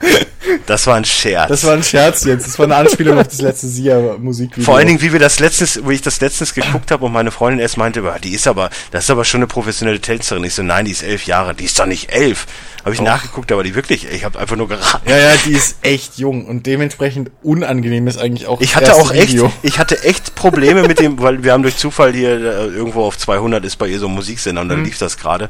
das 0.66 0.86
war 0.86 0.96
ein 0.96 1.04
Scherz. 1.04 1.48
Das 1.48 1.64
war 1.64 1.74
ein 1.74 1.82
Scherz 1.82 2.24
jetzt. 2.24 2.46
Das 2.46 2.58
war 2.58 2.64
eine 2.64 2.76
Anspielung 2.76 3.18
auf 3.18 3.28
das 3.28 3.40
letzte 3.40 3.68
Sia-Musikvideo. 3.68 4.64
Vor 4.64 4.76
allen 4.76 4.86
Dingen, 4.86 5.00
wie 5.02 5.12
wir 5.12 5.20
das 5.20 5.38
letztens, 5.40 5.80
wo 5.82 5.90
ich 5.90 6.02
das 6.02 6.20
letztens 6.20 6.54
geguckt 6.54 6.90
habe 6.90 7.04
und 7.04 7.12
meine 7.12 7.30
Freundin 7.30 7.60
erst 7.60 7.76
meinte, 7.76 8.02
"Bah, 8.02 8.18
die 8.22 8.30
ist 8.34 8.46
aber, 8.46 8.70
das 8.90 9.04
ist 9.04 9.10
aber 9.10 9.24
schon 9.24 9.38
eine 9.38 9.46
professionelle 9.46 10.00
Tänzerin. 10.00 10.44
Ich 10.44 10.54
so, 10.54 10.62
nein, 10.62 10.84
die 10.84 10.92
ist 10.92 11.02
elf 11.02 11.24
Jahre, 11.26 11.54
die 11.54 11.64
ist 11.64 11.78
doch 11.78 11.86
nicht 11.86 12.10
elf. 12.12 12.46
Habe 12.84 12.94
ich 12.94 13.00
nachgeguckt, 13.00 13.50
aber 13.50 13.64
die 13.64 13.74
wirklich, 13.74 14.06
ich 14.08 14.24
habe 14.24 14.38
einfach 14.38 14.54
nur 14.54 14.68
geraten. 14.68 15.10
Ja, 15.10 15.16
ja, 15.18 15.32
die 15.44 15.50
ist 15.54 15.76
echt 15.82 16.18
jung 16.18 16.46
und 16.46 16.66
dementsprechend 16.66 17.32
unangenehm 17.42 18.06
ist 18.06 18.16
eigentlich 18.16 18.46
auch 18.46 18.60
Ich 18.60 18.74
das 18.74 18.76
hatte 18.82 18.94
auch 18.94 19.10
echt, 19.12 19.32
Video. 19.32 19.52
ich 19.62 19.80
hatte 19.80 20.04
echt 20.04 20.36
Probleme 20.36 20.82
mit 20.86 21.00
dem, 21.00 21.20
weil 21.20 21.42
wir 21.42 21.52
haben 21.52 21.64
durch 21.64 21.76
Zufall 21.76 22.12
hier 22.12 22.30
äh, 22.30 22.66
irgendwo 22.66 23.02
auf 23.02 23.18
200 23.18 23.64
ist 23.64 23.74
bei 23.76 23.88
ihr 23.88 23.98
so 23.98 24.06
ein 24.06 24.14
Musiksender 24.14 24.62
und 24.62 24.68
dann 24.68 24.84
lief 24.84 24.98
das 24.98 25.16
gerade. 25.16 25.48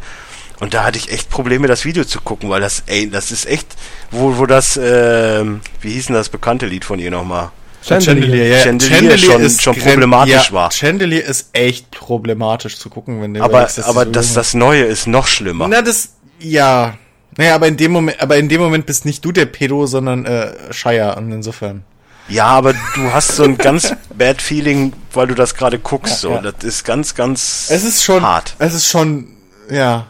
Und 0.61 0.73
da 0.75 0.85
hatte 0.85 0.99
ich 0.99 1.13
echt 1.13 1.29
Probleme, 1.31 1.67
das 1.69 1.85
Video 1.85 2.05
zu 2.05 2.21
gucken, 2.21 2.49
weil 2.49 2.61
das, 2.63 2.83
ey, 2.87 3.11
das 3.11 3.31
ist 3.31 3.47
echt, 3.47 3.67
wo, 4.11 4.39
wo 4.39 4.47
das, 4.47 4.79
ähm, 4.83 5.61
wie 5.83 5.91
hieß 5.93 6.07
denn 6.07 6.15
das 6.17 6.29
bekannte 6.31 6.67
Lied 6.67 6.85
von 6.85 6.99
ihr 6.99 7.11
nochmal? 7.11 7.51
Chandelier. 7.83 8.49
ja. 8.49 8.59
Chandelier 8.65 9.17
schon- 9.19 9.49
schon 9.51 9.75
gren- 9.77 9.83
problematisch 9.93 10.49
ja, 10.49 10.53
war. 10.53 10.73
Chandelier 10.73 11.25
ist 11.25 11.51
echt 11.53 11.91
problematisch 11.93 12.79
zu 12.79 12.89
gucken, 12.91 13.23
wenn 13.23 13.35
du 13.35 13.41
Aber, 13.41 13.51
überlegst, 13.51 13.85
aber 13.85 14.05
so 14.07 14.11
das, 14.11 14.33
das 14.35 14.55
Neue 14.55 14.85
ist 14.85 15.07
noch 15.07 15.27
schlimmer. 15.29 15.69
Na, 15.69 15.83
das, 15.83 16.09
ja. 16.41 16.95
Naja, 17.37 17.55
aber 17.55 17.69
in 17.69 17.77
dem 17.77 17.93
Moment, 17.93 18.21
aber 18.21 18.39
in 18.39 18.49
dem 18.49 18.61
Moment 18.61 18.87
bist 18.87 19.05
nicht 19.05 19.25
du 19.25 19.31
der 19.31 19.47
Pedo, 19.47 19.87
sondern 19.87 20.25
äh, 20.25 20.53
Shire 20.73 21.15
und 21.17 21.31
insofern. 21.31 21.85
Ja, 22.29 22.47
aber 22.47 22.73
du 22.73 23.13
hast 23.13 23.37
so 23.37 23.45
ein 23.45 23.57
ganz 23.59 23.95
bad 24.15 24.43
Feeling, 24.43 24.93
weil 25.13 25.29
du 25.29 25.35
das 25.35 25.55
gerade 25.55 25.79
guckst. 25.79 26.21
So. 26.23 26.31
Ja. 26.33 26.41
Das 26.41 26.65
ist 26.65 26.83
ganz, 26.85 27.15
ganz 27.15 27.69
Es 27.71 27.85
ist 27.85 28.03
schon 28.03 28.23
hart. 28.25 28.57
Es 28.59 28.75
ist 28.75 28.89
schon, 28.89 29.29
ja. 29.71 30.07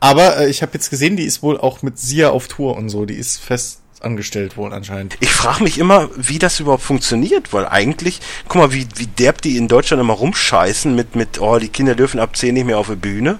Aber 0.00 0.38
äh, 0.38 0.48
ich 0.48 0.62
habe 0.62 0.72
jetzt 0.74 0.90
gesehen, 0.90 1.16
die 1.16 1.24
ist 1.24 1.42
wohl 1.42 1.58
auch 1.58 1.82
mit 1.82 1.98
Sia 1.98 2.30
auf 2.30 2.48
Tour 2.48 2.76
und 2.76 2.88
so. 2.88 3.04
Die 3.04 3.14
ist 3.14 3.38
fest 3.38 3.80
angestellt 4.00 4.56
wohl 4.56 4.72
anscheinend. 4.72 5.16
Ich 5.20 5.30
frage 5.30 5.64
mich 5.64 5.78
immer, 5.78 6.10
wie 6.16 6.38
das 6.38 6.60
überhaupt 6.60 6.82
funktioniert, 6.82 7.52
weil 7.52 7.66
eigentlich, 7.66 8.20
guck 8.48 8.60
mal, 8.60 8.72
wie, 8.72 8.86
wie 8.96 9.06
derb 9.06 9.40
die 9.42 9.56
in 9.56 9.66
Deutschland 9.66 10.00
immer 10.00 10.12
rumscheißen 10.12 10.94
mit, 10.94 11.16
mit, 11.16 11.40
oh, 11.40 11.58
die 11.58 11.68
Kinder 11.68 11.94
dürfen 11.94 12.20
ab 12.20 12.36
10 12.36 12.54
nicht 12.54 12.66
mehr 12.66 12.78
auf 12.78 12.88
die 12.88 12.96
Bühne. 12.96 13.38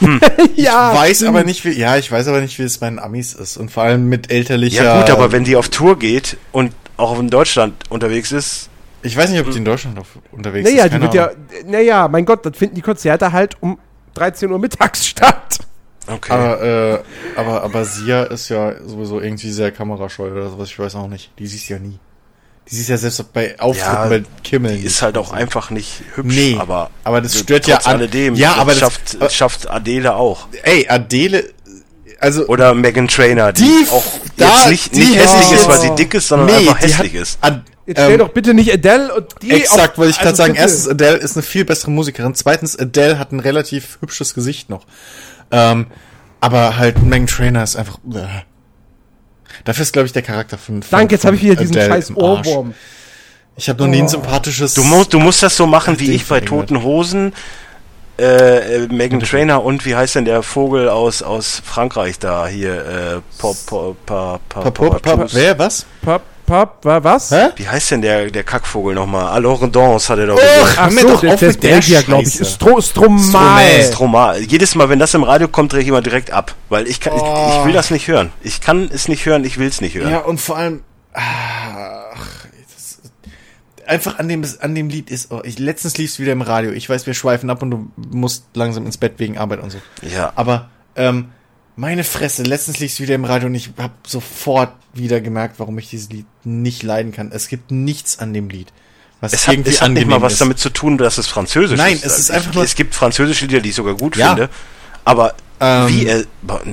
ja, 0.56 0.92
ich 0.92 0.98
weiß 0.98 1.16
stimmt. 1.18 1.28
aber 1.28 1.44
nicht, 1.44 1.64
wie, 1.64 1.72
ja, 1.72 1.96
ich 1.96 2.10
weiß 2.10 2.26
aber 2.28 2.40
nicht, 2.40 2.58
wie 2.58 2.62
es 2.62 2.78
bei 2.78 2.88
den 2.88 2.98
Amis 2.98 3.34
ist. 3.34 3.56
Und 3.56 3.70
vor 3.70 3.82
allem 3.84 4.08
mit 4.08 4.32
elterlicher. 4.32 4.84
Ja, 4.84 5.00
gut, 5.00 5.10
aber 5.10 5.30
wenn 5.30 5.44
die 5.44 5.56
auf 5.56 5.68
Tour 5.68 5.98
geht 5.98 6.38
und 6.52 6.72
auch 6.96 7.18
in 7.18 7.28
Deutschland 7.28 7.74
unterwegs 7.90 8.32
ist, 8.32 8.68
Ich 9.02 9.16
weiß 9.16 9.30
nicht, 9.30 9.40
ob 9.40 9.50
die 9.50 9.58
in 9.58 9.64
Deutschland 9.64 9.98
auf, 9.98 10.06
unterwegs 10.30 10.68
Naja, 10.68 10.84
ist. 10.84 10.94
die 10.94 10.98
keine 10.98 11.04
wird 11.04 11.14
ja, 11.14 11.30
naja, 11.66 12.08
mein 12.08 12.24
Gott, 12.24 12.46
dann 12.46 12.54
finden 12.54 12.76
die 12.76 12.82
Konzerte 12.82 13.32
halt 13.32 13.56
um 13.60 13.78
13 14.14 14.50
Uhr 14.50 14.58
mittags 14.58 15.06
statt. 15.06 15.58
okay. 16.06 16.32
Aber, 16.32 16.62
äh, 16.62 16.98
aber, 17.36 17.62
aber 17.62 17.84
Sia 17.84 18.24
ist 18.24 18.48
ja 18.48 18.74
sowieso 18.86 19.20
irgendwie 19.20 19.50
sehr 19.50 19.70
kamerascheu 19.72 20.30
oder 20.30 20.50
sowas, 20.50 20.68
ich 20.70 20.78
weiß 20.78 20.94
auch 20.96 21.08
nicht. 21.08 21.30
Die 21.38 21.46
siehst 21.46 21.68
ja 21.68 21.78
nie. 21.78 21.98
Die 22.70 22.76
siehst 22.76 22.90
ja 22.90 22.96
selbst 22.96 23.32
bei 23.32 23.58
Auftritten 23.58 23.92
Ja, 23.92 24.08
bei 24.08 24.22
Kimmel. 24.44 24.76
die 24.78 24.84
ist 24.84 25.02
halt 25.02 25.18
auch 25.18 25.32
einfach 25.32 25.70
nicht 25.70 26.02
hübsch, 26.14 26.34
Nee, 26.34 26.56
aber, 26.60 26.90
aber 27.02 27.20
das 27.20 27.36
stört 27.38 27.66
ja 27.66 27.78
an- 27.78 27.96
alledem. 27.96 28.34
Ja, 28.36 28.54
aber 28.54 28.70
das- 28.72 28.78
schafft, 28.80 29.20
äh, 29.20 29.28
schafft 29.30 29.68
Adele 29.70 30.14
auch. 30.14 30.46
Ey, 30.62 30.86
Adele, 30.88 31.44
also, 32.20 32.46
Oder 32.46 32.72
Megan 32.74 33.08
Trainer, 33.08 33.52
die, 33.52 33.62
Die 33.64 33.90
auch 33.90 34.04
da- 34.36 34.46
jetzt 34.60 34.68
nicht, 34.70 34.94
die 34.94 35.00
nicht 35.00 35.16
hässlich 35.16 35.46
ich 35.50 35.52
ist, 35.58 35.68
weil 35.68 35.80
sie 35.80 35.90
dick 35.96 36.14
ist, 36.14 36.28
sondern 36.28 36.46
nee, 36.46 36.68
einfach 36.68 36.78
die 36.78 36.84
hässlich 36.86 37.14
hat, 37.14 37.20
ist. 37.22 37.38
Ad, 37.40 37.60
Jetzt 37.92 38.00
stell 38.04 38.12
ähm, 38.12 38.18
doch 38.18 38.30
bitte 38.30 38.54
nicht 38.54 38.72
Adele 38.72 39.14
und 39.14 39.26
die 39.42 39.50
Exakt, 39.52 39.98
wollte 39.98 40.10
ich 40.10 40.16
gerade 40.16 40.30
also 40.30 40.42
sagen. 40.42 40.52
bitte. 40.52 40.62
Erstens, 40.64 40.88
Adele 40.88 41.16
ist 41.16 41.36
eine 41.36 41.42
viel 41.42 41.64
bessere 41.64 41.90
Musikerin. 41.90 42.34
Zweitens, 42.34 42.78
Adele 42.78 43.18
hat 43.18 43.32
ein 43.32 43.40
relativ 43.40 43.98
hübsches 44.00 44.34
Gesicht 44.34 44.70
noch. 44.70 44.86
Ähm, 45.50 45.86
aber 46.40 46.76
halt 46.78 47.02
Megan 47.02 47.26
Trainer 47.26 47.62
ist 47.62 47.76
einfach. 47.76 47.98
Äh. 48.12 48.26
Dafür 49.64 49.82
ist, 49.82 49.92
glaube 49.92 50.06
ich, 50.06 50.12
der 50.12 50.22
Charakter 50.22 50.58
von. 50.58 50.82
von 50.82 50.98
Danke, 50.98 51.14
jetzt 51.14 51.24
habe 51.24 51.36
ich 51.36 51.42
wieder 51.42 51.56
diesen 51.56 51.76
Adele 51.76 51.92
scheiß. 51.92 52.16
Ohrwurm. 52.16 52.74
Ich 53.56 53.68
habe 53.68 53.82
noch 53.82 53.88
nie 53.88 53.98
ein 54.00 54.08
sympathisches. 54.08 54.74
Du 54.74 54.82
musst, 54.82 55.12
du 55.12 55.20
musst 55.20 55.42
das 55.42 55.56
so 55.56 55.66
machen 55.66 56.00
wie 56.00 56.12
ich 56.12 56.26
bei. 56.26 56.40
Toten 56.40 56.82
Hosen. 56.82 57.32
Äh, 58.18 58.84
äh, 58.84 58.88
Megan 58.88 59.20
Trainer 59.20 59.64
und 59.64 59.86
wie 59.86 59.96
heißt 59.96 60.14
denn 60.16 60.26
der 60.26 60.42
Vogel 60.42 60.88
aus, 60.90 61.22
aus 61.22 61.62
Frankreich 61.64 62.18
da 62.18 62.46
hier? 62.46 62.74
Äh, 62.74 63.20
Pop, 63.38 63.56
Pop, 63.66 64.06
Pop, 64.06 64.40
Pa- 64.48 64.60
Pop, 64.60 64.62
pa- 64.62 64.70
Pop, 64.70 65.02
pa- 65.02 65.16
Pop, 65.16 65.28
Wer, 65.32 65.58
was? 65.58 65.86
Pap, 66.02 66.22
pap, 66.52 66.84
wa, 66.84 67.02
was? 67.02 67.30
Hä? 67.30 67.48
Wie 67.56 67.66
heißt 67.66 67.92
denn 67.92 68.02
der, 68.02 68.30
der 68.30 68.44
Kackvogel 68.44 68.94
nochmal? 68.94 69.28
Alors 69.28 69.60
Dance 69.70 70.12
hat 70.12 70.18
er 70.18 70.26
doch 70.26 70.34
Och! 70.36 70.40
gesagt. 70.40 70.78
Ach 70.78 70.90
mir 70.90 71.00
so, 71.00 71.08
doch 71.08 71.20
der, 71.20 71.32
auf 71.34 71.40
der 71.40 71.48
mit 71.48 71.56
ist 71.56 71.62
der 71.64 71.68
Belgier, 71.70 72.02
glaube 72.02 72.22
ich. 72.24 72.46
Stro 72.48 72.80
Stromae. 72.82 73.82
Stromal. 73.88 74.42
Jedes 74.42 74.74
Mal, 74.74 74.90
wenn 74.90 74.98
das 74.98 75.14
im 75.14 75.22
Radio 75.22 75.48
kommt, 75.48 75.72
drehe 75.72 75.80
ich 75.80 75.88
immer 75.88 76.02
direkt 76.02 76.30
ab. 76.30 76.54
Weil 76.68 76.86
ich 76.86 77.00
kann, 77.00 77.16
ich, 77.16 77.22
Oh. 77.22 77.56
ich 77.58 77.64
will 77.66 77.72
das 77.72 77.90
nicht 77.90 78.06
hören. 78.06 78.30
Ich 78.42 78.60
kann 78.60 78.90
es 78.92 79.08
nicht 79.08 79.24
hören, 79.24 79.44
ich 79.44 79.56
will 79.58 79.68
es 79.68 79.80
nicht 79.80 79.94
hören. 79.94 80.10
Ja, 80.10 80.18
und 80.18 80.40
vor 80.42 80.58
allem. 80.58 80.82
Ach, 81.14 82.44
das, 82.74 83.00
einfach 83.86 84.18
an 84.18 84.28
dem, 84.28 84.44
an 84.60 84.74
dem 84.74 84.88
Lied 84.90 85.10
ist. 85.10 85.32
Oh, 85.32 85.40
ich, 85.44 85.58
letztens 85.58 85.96
lief 85.96 86.10
es 86.10 86.18
wieder 86.18 86.32
im 86.32 86.42
Radio. 86.42 86.72
Ich 86.72 86.88
weiß, 86.88 87.06
wir 87.06 87.14
schweifen 87.14 87.48
ab 87.48 87.62
und 87.62 87.70
du 87.70 87.90
musst 87.96 88.44
langsam 88.54 88.84
ins 88.84 88.98
Bett 88.98 89.14
wegen 89.16 89.38
Arbeit 89.38 89.60
und 89.62 89.70
so. 89.70 89.78
Ja. 90.02 90.32
Aber 90.36 90.68
ähm, 90.96 91.30
meine 91.76 92.04
Fresse, 92.04 92.42
letztens 92.42 92.78
lief 92.78 92.92
es 92.92 93.00
wieder 93.00 93.14
im 93.14 93.24
Radio 93.24 93.46
und 93.48 93.54
ich 93.54 93.70
habe 93.78 93.94
sofort 94.06 94.72
wieder 94.92 95.20
gemerkt, 95.20 95.58
warum 95.58 95.78
ich 95.78 95.88
dieses 95.90 96.10
Lied 96.10 96.26
nicht 96.44 96.82
leiden 96.82 97.12
kann. 97.12 97.30
Es 97.32 97.48
gibt 97.48 97.70
nichts 97.70 98.18
an 98.18 98.32
dem 98.34 98.50
Lied, 98.50 98.72
was 99.20 99.32
Es 99.32 99.46
hat, 99.46 99.54
irgendwie 99.54 99.70
es 99.70 99.80
hat 99.82 99.90
nicht 99.92 100.06
mal 100.06 100.20
was 100.20 100.34
ist. 100.34 100.40
damit 100.40 100.58
zu 100.58 100.70
tun, 100.70 100.98
dass 100.98 101.16
es 101.18 101.26
französisch 101.26 101.78
Nein, 101.78 101.94
ist. 101.94 102.04
es 102.04 102.18
ist 102.18 102.30
einfach 102.30 102.52
nur- 102.54 102.64
Es 102.64 102.74
gibt 102.74 102.94
französische 102.94 103.46
Lieder, 103.46 103.60
die 103.60 103.70
ich 103.70 103.74
sogar 103.74 103.94
gut 103.94 104.16
Ja. 104.16 104.28
finde. 104.34 104.50
Aber 105.04 105.34
Ähm, 105.60 105.88
wie 105.88 106.06
er, 106.06 106.24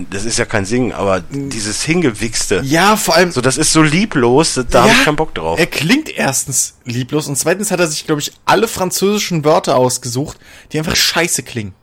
das 0.09 0.25
ist 0.25 0.37
ja 0.39 0.45
kein 0.45 0.65
Singen, 0.65 0.91
aber 0.93 1.21
dieses 1.31 1.83
Hingewichste. 1.83 2.61
Ja, 2.65 2.95
vor 2.97 3.15
allem. 3.15 3.31
So, 3.31 3.39
das 3.39 3.57
ist 3.57 3.71
so 3.71 3.81
lieblos, 3.83 4.55
da 4.55 4.63
da 4.63 4.81
habe 4.83 4.91
ich 4.91 5.05
keinen 5.05 5.15
Bock 5.15 5.33
drauf. 5.35 5.59
Er 5.59 5.67
klingt 5.67 6.09
erstens 6.09 6.73
lieblos 6.85 7.27
und 7.27 7.37
zweitens 7.37 7.69
hat 7.71 7.79
er 7.79 7.87
sich, 7.87 8.05
glaube 8.07 8.21
ich, 8.21 8.31
alle 8.45 8.67
französischen 8.67 9.45
Wörter 9.45 9.75
ausgesucht, 9.75 10.37
die 10.71 10.79
einfach 10.79 10.95
scheiße 10.95 11.43
klingen. 11.43 11.73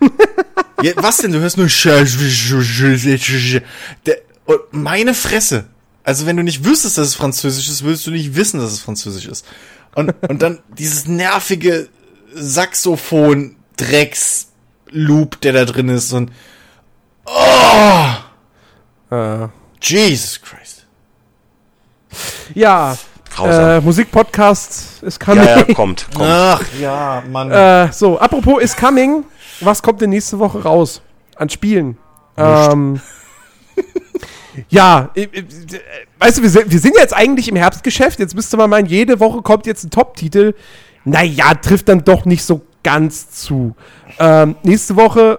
ja, 0.84 0.92
was 0.96 1.18
denn? 1.18 1.32
Du 1.32 1.40
hörst 1.40 1.56
nur 1.56 1.68
und 4.46 4.60
meine 4.72 5.14
Fresse. 5.14 5.64
Also 6.02 6.26
wenn 6.26 6.36
du 6.36 6.42
nicht 6.42 6.64
wüsstest, 6.64 6.98
dass 6.98 7.08
es 7.08 7.14
französisch 7.14 7.68
ist, 7.68 7.82
würdest 7.82 8.06
du 8.06 8.10
nicht 8.10 8.36
wissen, 8.36 8.60
dass 8.60 8.72
es 8.72 8.80
französisch 8.80 9.26
ist. 9.26 9.46
Und, 9.94 10.14
und 10.28 10.42
dann 10.42 10.58
dieses 10.76 11.06
nervige 11.06 11.88
Saxophon 12.34 13.56
Drecks 13.76 14.48
Loop, 14.90 15.40
der 15.40 15.52
da 15.54 15.64
drin 15.64 15.88
ist 15.88 16.12
und 16.12 16.30
Äh, 19.10 19.48
Jesus 19.80 20.40
Christ. 20.42 20.86
ja, 22.54 22.96
Grausam. 23.34 23.64
äh, 23.70 23.80
Musikpodcast 23.80 25.02
ist 25.02 25.18
coming. 25.20 25.44
ja, 25.44 25.58
ja, 25.58 25.64
kommt, 25.74 26.06
kommt. 26.14 26.28
Ach 26.28 26.62
ja, 26.80 27.22
Mann. 27.30 27.50
Äh, 27.50 27.92
so, 27.92 28.18
apropos 28.18 28.62
ist 28.62 28.76
coming. 28.76 29.24
Was 29.64 29.82
kommt 29.82 30.00
denn 30.00 30.10
nächste 30.10 30.38
Woche 30.38 30.62
raus 30.62 31.02
an 31.36 31.48
Spielen? 31.48 31.98
Ähm, 32.36 33.00
ja, 34.68 35.10
äh, 35.14 35.22
äh, 35.22 35.44
weißt 36.18 36.38
du, 36.38 36.42
wir 36.42 36.50
sind, 36.50 36.70
wir 36.70 36.78
sind 36.78 36.94
jetzt 36.96 37.14
eigentlich 37.14 37.48
im 37.48 37.56
Herbstgeschäft. 37.56 38.18
Jetzt 38.18 38.34
müsste 38.34 38.56
man 38.56 38.70
meinen, 38.70 38.86
jede 38.86 39.20
Woche 39.20 39.42
kommt 39.42 39.66
jetzt 39.66 39.84
ein 39.84 39.90
Top-Titel. 39.90 40.54
Naja, 41.04 41.54
trifft 41.54 41.88
dann 41.88 42.04
doch 42.04 42.24
nicht 42.24 42.44
so 42.44 42.62
ganz 42.82 43.30
zu. 43.30 43.74
Ähm, 44.18 44.56
nächste 44.62 44.96
Woche 44.96 45.38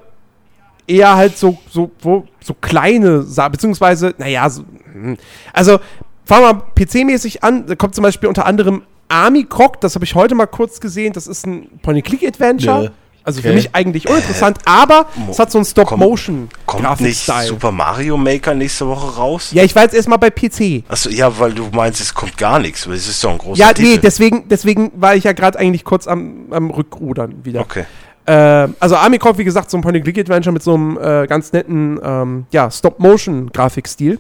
eher 0.87 1.15
halt 1.15 1.37
so, 1.37 1.57
so, 1.69 1.91
wo, 1.99 2.25
so 2.41 2.53
kleine 2.53 3.23
Sachen, 3.23 3.53
beziehungsweise, 3.53 4.13
naja, 4.17 4.49
so, 4.49 4.63
hm. 4.91 5.17
also 5.53 5.79
fangen 6.25 6.43
wir 6.75 6.85
PC-mäßig 6.85 7.43
an. 7.43 7.65
Da 7.65 7.75
kommt 7.75 7.95
zum 7.95 8.03
Beispiel 8.03 8.29
unter 8.29 8.45
anderem 8.45 8.83
Army 9.07 9.45
Croc, 9.45 9.81
das 9.81 9.95
habe 9.95 10.05
ich 10.05 10.15
heute 10.15 10.35
mal 10.35 10.47
kurz 10.47 10.79
gesehen. 10.79 11.13
Das 11.13 11.27
ist 11.27 11.45
ein 11.45 11.79
Point-and-Click-Adventure. 11.81 12.83
Nö. 12.83 12.89
Also 13.25 13.41
für 13.41 13.47
Okay. 13.47 13.55
mich 13.55 13.69
eigentlich 13.73 14.07
uninteressant, 14.07 14.59
aber 14.65 15.07
Mo- 15.15 15.31
es 15.31 15.39
hat 15.39 15.51
so 15.51 15.57
einen 15.57 15.65
kommt- 15.65 15.87
Stop-Motion-Grafik-Style. 15.87 16.83
Kommt 16.85 17.01
nicht 17.01 17.25
Super 17.49 17.71
Mario 17.71 18.17
Maker 18.17 18.53
nächste 18.53 18.87
Woche 18.87 19.17
raus? 19.17 19.49
Ja, 19.51 19.63
ich 19.63 19.75
war 19.75 19.81
jetzt 19.81 19.95
erstmal 19.95 20.19
bei 20.19 20.29
PC. 20.29 20.83
Achso, 20.87 21.09
ja, 21.09 21.37
weil 21.39 21.53
du 21.53 21.67
meinst, 21.73 21.99
es 22.01 22.13
kommt 22.13 22.37
gar 22.37 22.59
nichts, 22.59 22.87
weil 22.87 22.93
es 22.95 23.07
ist 23.07 23.23
doch 23.23 23.31
ein 23.31 23.39
großer 23.39 23.59
Ja, 23.59 23.73
Titel. 23.73 23.89
nee, 23.89 23.97
deswegen, 23.97 24.47
deswegen 24.47 24.91
war 24.95 25.15
ich 25.15 25.23
ja 25.23 25.33
gerade 25.33 25.57
eigentlich 25.57 25.83
kurz 25.83 26.07
am, 26.07 26.45
am 26.51 26.69
Rückrudern 26.69 27.43
wieder. 27.43 27.61
Okay. 27.61 27.85
Äh, 28.27 28.67
also 28.79 28.95
Army 28.95 29.17
Croc, 29.17 29.37
wie 29.39 29.43
gesagt, 29.43 29.71
so 29.71 29.77
ein 29.77 29.81
Point-and-Click-Adventure 29.81 30.53
mit 30.53 30.61
so 30.61 30.75
einem 30.75 30.97
äh, 31.01 31.25
ganz 31.27 31.51
netten 31.51 31.99
ähm, 32.03 32.45
ja, 32.51 32.69
Stop-Motion-Grafikstil. 32.69 34.19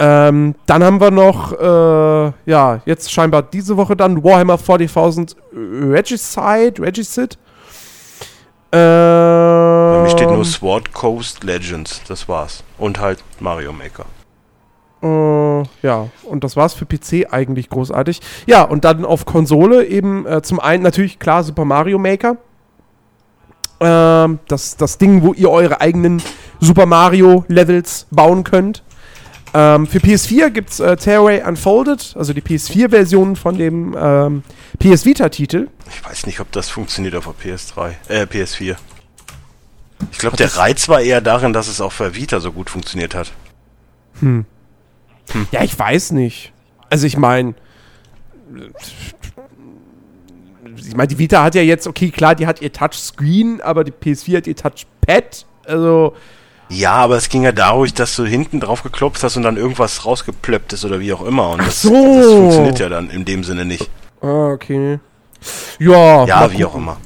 Ähm, 0.00 0.54
dann 0.66 0.84
haben 0.84 1.00
wir 1.00 1.10
noch, 1.10 1.52
äh, 1.52 2.32
ja, 2.50 2.80
jetzt 2.84 3.12
scheinbar 3.12 3.42
diese 3.42 3.76
Woche 3.76 3.96
dann 3.96 4.22
Warhammer 4.22 4.54
40.000 4.56 5.34
Regicide, 5.52 6.80
Regicide. 6.80 7.36
Äh, 8.70 8.76
Bei 8.76 10.00
mir 10.02 10.10
steht 10.10 10.30
nur 10.30 10.44
Sword 10.44 10.92
Coast 10.92 11.42
Legends, 11.44 12.02
das 12.06 12.28
war's. 12.28 12.62
Und 12.76 13.00
halt 13.00 13.24
Mario 13.40 13.72
Maker. 13.72 14.04
Äh, 15.02 15.86
ja, 15.86 16.08
und 16.24 16.44
das 16.44 16.56
war's 16.56 16.74
für 16.74 16.84
PC 16.84 17.32
eigentlich 17.32 17.70
großartig. 17.70 18.20
Ja, 18.46 18.62
und 18.62 18.84
dann 18.84 19.04
auf 19.04 19.24
Konsole 19.24 19.86
eben 19.86 20.26
äh, 20.26 20.42
zum 20.42 20.60
einen 20.60 20.82
natürlich 20.82 21.18
klar 21.18 21.44
Super 21.44 21.64
Mario 21.64 21.98
Maker. 21.98 22.36
Ähm, 23.80 24.40
das, 24.48 24.76
das 24.76 24.98
Ding, 24.98 25.22
wo 25.22 25.32
ihr 25.32 25.50
eure 25.50 25.80
eigenen 25.80 26.20
Super 26.60 26.86
Mario 26.86 27.44
Levels 27.48 28.06
bauen 28.10 28.44
könnt. 28.44 28.82
Ähm, 29.54 29.86
für 29.86 29.98
PS4 29.98 30.50
gibt's 30.50 30.80
äh, 30.80 30.96
Tearaway 30.96 31.42
Unfolded, 31.46 32.14
also 32.18 32.32
die 32.32 32.42
PS4-Version 32.42 33.36
von 33.36 33.56
dem 33.56 33.96
ähm, 33.98 34.42
PS 34.78 35.04
Vita-Titel. 35.04 35.68
Ich 35.90 36.04
weiß 36.04 36.26
nicht, 36.26 36.40
ob 36.40 36.52
das 36.52 36.68
funktioniert 36.68 37.14
auf 37.14 37.24
der 37.24 37.56
PS3, 37.56 37.94
äh, 38.08 38.22
PS4. 38.22 38.76
Ich 40.12 40.18
glaube, 40.18 40.36
der 40.36 40.56
Reiz 40.56 40.88
war 40.88 41.00
eher 41.00 41.20
darin, 41.20 41.52
dass 41.52 41.68
es 41.68 41.80
auch 41.80 41.92
für 41.92 42.14
Vita 42.14 42.40
so 42.40 42.52
gut 42.52 42.70
funktioniert 42.70 43.14
hat. 43.14 43.32
Ja, 45.52 45.62
ich 45.62 45.78
weiß 45.78 46.12
nicht. 46.12 46.52
Also 46.90 47.06
ich 47.06 47.16
meine, 47.16 47.54
ich 50.76 50.96
meine, 50.96 51.08
die 51.08 51.18
Vita 51.18 51.42
hat 51.42 51.54
ja 51.54 51.62
jetzt, 51.62 51.86
okay, 51.86 52.10
klar, 52.10 52.34
die 52.34 52.46
hat 52.46 52.62
ihr 52.62 52.72
Touchscreen, 52.72 53.60
aber 53.60 53.84
die 53.84 53.92
PS4 53.92 54.36
hat 54.38 54.46
ihr 54.46 54.56
Touchpad. 54.56 55.46
Also, 55.66 56.14
Ja, 56.68 56.92
aber 56.92 57.16
es 57.16 57.28
ging 57.28 57.42
ja 57.42 57.52
dadurch, 57.52 57.92
dass 57.94 58.16
du 58.16 58.24
hinten 58.24 58.60
drauf 58.60 58.82
geklopft 58.82 59.22
hast 59.22 59.36
und 59.36 59.42
dann 59.42 59.56
irgendwas 59.56 60.04
rausgeplöppt 60.06 60.72
ist 60.72 60.84
oder 60.84 61.00
wie 61.00 61.12
auch 61.12 61.22
immer. 61.22 61.50
Und 61.50 61.60
das, 61.60 61.82
so. 61.82 61.90
das 61.90 62.32
funktioniert 62.32 62.78
ja 62.78 62.88
dann 62.88 63.10
in 63.10 63.24
dem 63.24 63.44
Sinne 63.44 63.64
nicht. 63.64 63.90
Ah, 64.22 64.48
okay. 64.52 64.98
Ja, 65.78 66.24
Ja, 66.26 66.50
wie 66.52 66.64
auch 66.64 66.74
immer. 66.74 66.96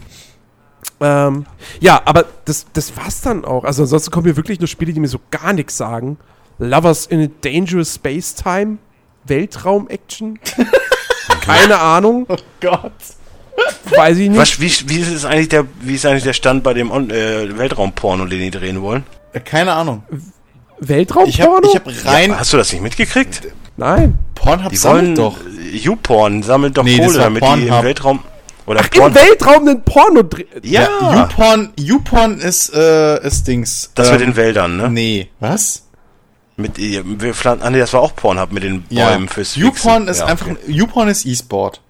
Ähm, 1.01 1.47
ja, 1.81 2.01
aber 2.05 2.27
das, 2.45 2.67
das 2.73 2.97
war's 2.97 3.21
dann 3.23 3.45
auch. 3.45 3.65
Also 3.65 3.83
ansonsten 3.83 4.11
kommen 4.11 4.27
mir 4.27 4.37
wirklich 4.37 4.61
nur 4.61 4.69
Spiele, 4.69 4.93
die 4.93 5.01
mir 5.01 5.09
so 5.09 5.19
gar 5.31 5.53
nichts 5.53 5.77
sagen. 5.77 6.17
Lovers 6.59 7.07
in 7.07 7.23
a 7.25 7.29
Dangerous 7.41 7.95
Space 7.97 8.35
Time. 8.35 8.79
Weltraum-Action? 9.25 10.39
Keine 11.43 11.79
Ahnung. 11.79 12.27
Oh 12.29 12.37
Gott. 12.61 12.93
Weiß 13.97 14.17
ich 14.19 14.29
nicht. 14.31 14.39
Was, 14.41 14.61
wie, 14.61 14.71
wie, 14.89 15.01
ist 15.01 15.25
eigentlich 15.25 15.49
der, 15.49 15.67
wie 15.81 15.95
ist 15.95 16.07
eigentlich 16.07 16.23
der 16.25 16.33
Stand 16.33 16.63
bei 16.63 16.73
dem 16.75 16.91
On- 16.91 17.11
äh, 17.11 17.57
Weltraumporno, 17.59 18.27
den 18.27 18.39
die 18.41 18.51
drehen 18.51 18.81
wollen? 18.81 19.05
Äh, 19.33 19.41
Keine 19.41 19.73
Ahnung. 19.73 20.03
Weltraumporno? 20.79 21.69
Ich 21.69 21.77
habe 21.77 21.91
ich 21.91 22.05
hab 22.05 22.13
rein. 22.13 22.31
Ja, 22.31 22.39
hast 22.39 22.53
du 22.53 22.57
das 22.57 22.73
nicht 22.73 22.83
mitgekriegt? 22.83 23.43
Nein. 23.77 24.19
Pornhub 24.35 24.75
sammelt 24.75 25.19
doch. 25.19 25.37
äh, 25.47 25.77
YouPorn, 25.77 26.43
sammelt 26.43 26.77
doch 26.77 26.85
Nee, 26.85 26.99
das 26.99 27.07
Kohle, 27.07 27.19
war 27.19 27.25
damit 27.25 27.43
die 27.43 27.47
im 27.47 27.69
Pornhub. 27.69 27.85
Weltraum 27.85 28.21
oder 28.67 28.81
Im 28.81 28.91
Porn, 28.91 29.15
Weltraum 29.15 29.69
einen 29.69 29.83
Porno 29.83 30.23
drehen. 30.23 30.47
ja, 30.63 30.89
YouPorn, 31.17 31.73
YouPorn 31.79 32.39
ist, 32.39 32.73
äh, 32.75 33.27
ist 33.27 33.49
Dings. 33.49 33.91
das 33.95 34.09
ähm, 34.09 34.13
mit 34.15 34.21
den 34.23 34.37
Wäldern, 34.37 34.77
ne? 34.77 34.89
Nee. 34.91 35.29
Was? 35.41 35.83
Mit, 36.57 36.79
äh, 36.79 37.03
wir 37.05 37.35
pflanzen, 37.35 37.65
ah, 37.67 37.71
nee, 37.71 37.79
das 37.79 37.93
war 37.93 38.01
auch 38.03 38.15
Pornhub 38.15 38.53
mit 38.53 38.63
den 38.63 38.85
Ja. 38.91 39.09
Bäumen 39.11 39.29
fürs 39.29 39.57
YouPorn 39.57 40.05
Fixen. 40.05 40.09
ist 40.09 40.19
Ja, 40.21 40.27
einfach, 40.27 40.47
okay. 40.49 40.59
YouPorn 40.69 41.09
ist 41.09 41.25
E-Sport. 41.27 41.81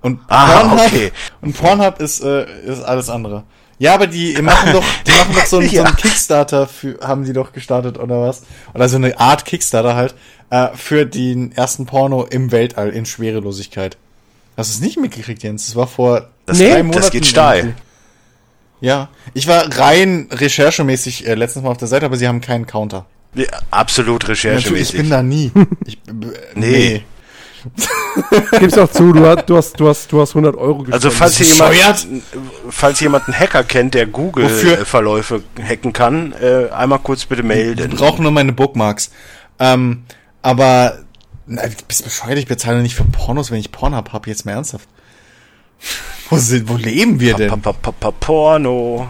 Und 0.00 0.18
Ah, 0.28 0.46
Pornhub, 0.60 0.86
okay. 0.86 1.12
und 1.42 1.56
Pornhub 1.56 2.00
ist, 2.00 2.20
äh, 2.24 2.46
ist 2.66 2.82
alles 2.82 3.08
andere. 3.08 3.44
Ja, 3.78 3.94
aber 3.94 4.06
die 4.08 4.40
machen 4.42 4.72
doch, 4.72 4.84
die 5.06 5.10
machen 5.12 5.34
doch 5.34 5.44
so 5.46 5.58
einen, 5.60 5.68
so 5.68 5.76
Ja. 5.76 5.84
einen 5.84 5.96
Kickstarter 5.96 6.66
für, 6.66 6.98
haben 7.00 7.24
die 7.24 7.32
doch 7.32 7.52
gestartet 7.52 7.98
oder 7.98 8.20
was? 8.22 8.42
Oder 8.74 8.88
so 8.88 8.96
eine 8.96 9.18
Art 9.20 9.44
Kickstarter 9.44 9.94
halt, 9.94 10.14
äh, 10.52 10.68
für 10.76 11.06
den 11.06 11.52
ersten 11.52 11.86
Porno 11.86 12.24
im 12.24 12.52
Weltall 12.52 12.90
in 12.90 13.06
Schwerelosigkeit. 13.06 13.96
Hast 14.56 14.70
du 14.70 14.74
es 14.74 14.80
nicht 14.80 14.98
mitgekriegt, 14.98 15.42
Jens? 15.42 15.66
Das 15.66 15.76
war 15.76 15.86
vor 15.86 16.28
Das, 16.46 16.58
Nee, 16.58 16.82
geht, 16.82 16.94
das 16.94 17.10
geht 17.10 17.24
steil. 17.26 17.58
irgendwie. 17.58 17.74
Ja, 18.80 19.08
ich 19.32 19.46
war 19.46 19.64
rein 19.78 20.28
recherchemäßig 20.30 21.26
äh, 21.26 21.34
letztens 21.34 21.64
mal 21.64 21.70
auf 21.70 21.76
der 21.78 21.88
Seite, 21.88 22.04
aber 22.04 22.16
sie 22.16 22.26
haben 22.28 22.40
keinen 22.40 22.66
Counter. 22.66 23.06
Ja, 23.34 23.46
absolut 23.70 24.22
Natürlich, 24.28 24.44
ich 24.44 24.54
recherchemäßig. 24.54 24.96
bin 25.00 25.08
da 25.10 25.22
nie. 25.22 25.50
Ich, 25.86 25.94
äh, 25.94 26.12
Nee. 26.54 27.02
Gib's 28.58 28.74
doch 28.74 28.90
zu, 28.90 29.12
du 29.12 29.24
hast, 29.24 29.46
du 29.48 29.56
hast, 29.56 29.78
du 29.78 29.88
hast, 29.88 30.10
du 30.10 30.20
hast 30.20 30.30
100 30.30 30.56
Euro 30.56 30.84
Also 30.90 31.08
gespendet. 31.10 31.12
falls 31.12 31.36
hier 31.36 31.46
jemand, 31.46 32.06
falls 32.70 33.00
jemand 33.00 33.24
einen 33.28 33.38
Hacker 33.38 33.62
kennt, 33.62 33.94
der? 33.94 34.06
Google-Verläufe 34.06 35.42
hacken 35.62 35.92
kann, 35.92 36.32
äh, 36.42 36.68
einmal 36.72 36.98
kurz 36.98 37.24
bitte 37.24 37.44
melden. 37.44 37.90
brauchen 37.96 38.24
nur 38.24 38.32
meine 38.32 38.52
Bookmarks. 38.52 39.12
Ähm, 39.60 40.02
aber, 40.42 40.98
na, 41.46 41.66
du 41.66 41.74
bist 41.88 42.04
bescheuert, 42.04 42.38
ich 42.38 42.46
bezahle 42.46 42.82
nicht 42.82 42.94
für 42.94 43.04
Pornos, 43.04 43.50
wenn 43.50 43.58
ich 43.58 43.72
Pornhub 43.72 44.12
habe, 44.12 44.28
jetzt 44.28 44.44
mal 44.44 44.52
ernsthaft. 44.52 44.88
Wo, 46.30 46.36
sind, 46.36 46.68
wo 46.68 46.76
leben 46.76 47.20
wir 47.20 47.34
denn? 47.34 47.60
pa, 47.60 47.72
pa, 47.72 47.92
pa, 47.92 48.10
Porno. 48.10 49.08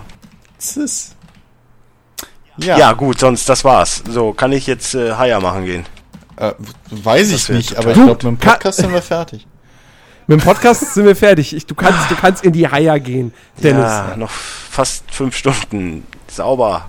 Was 0.56 0.76
ist? 0.76 1.16
Ja. 2.56 2.92
gut, 2.92 3.20
sonst 3.20 3.48
das 3.48 3.64
war's. 3.64 4.02
So, 4.08 4.32
kann 4.32 4.52
ich 4.52 4.66
jetzt 4.66 4.94
äh, 4.94 5.12
Haier 5.12 5.40
machen 5.40 5.64
gehen? 5.64 5.86
Äh, 6.36 6.52
weiß 6.90 7.30
ich 7.30 7.48
nicht, 7.48 7.68
total- 7.70 7.82
aber 7.82 7.90
ich 7.92 7.96
glaube, 7.96 8.12
mit 8.12 8.22
dem 8.22 8.38
Podcast 8.38 8.78
sind 8.78 8.92
wir 8.92 9.02
fertig. 9.02 9.46
Mit 10.28 10.40
dem 10.40 10.44
Podcast 10.44 10.94
sind 10.94 11.04
wir 11.04 11.16
fertig. 11.16 11.54
Ich, 11.54 11.66
du, 11.66 11.74
kannst, 11.74 12.08
du 12.08 12.14
kannst 12.14 12.44
in 12.44 12.52
die 12.52 12.68
Haier 12.68 13.00
gehen, 13.00 13.34
Dennis. 13.60 13.84
Ja, 13.84 14.16
noch 14.16 14.30
fast 14.30 15.04
fünf 15.10 15.36
Stunden. 15.36 16.06
Sauber. 16.28 16.88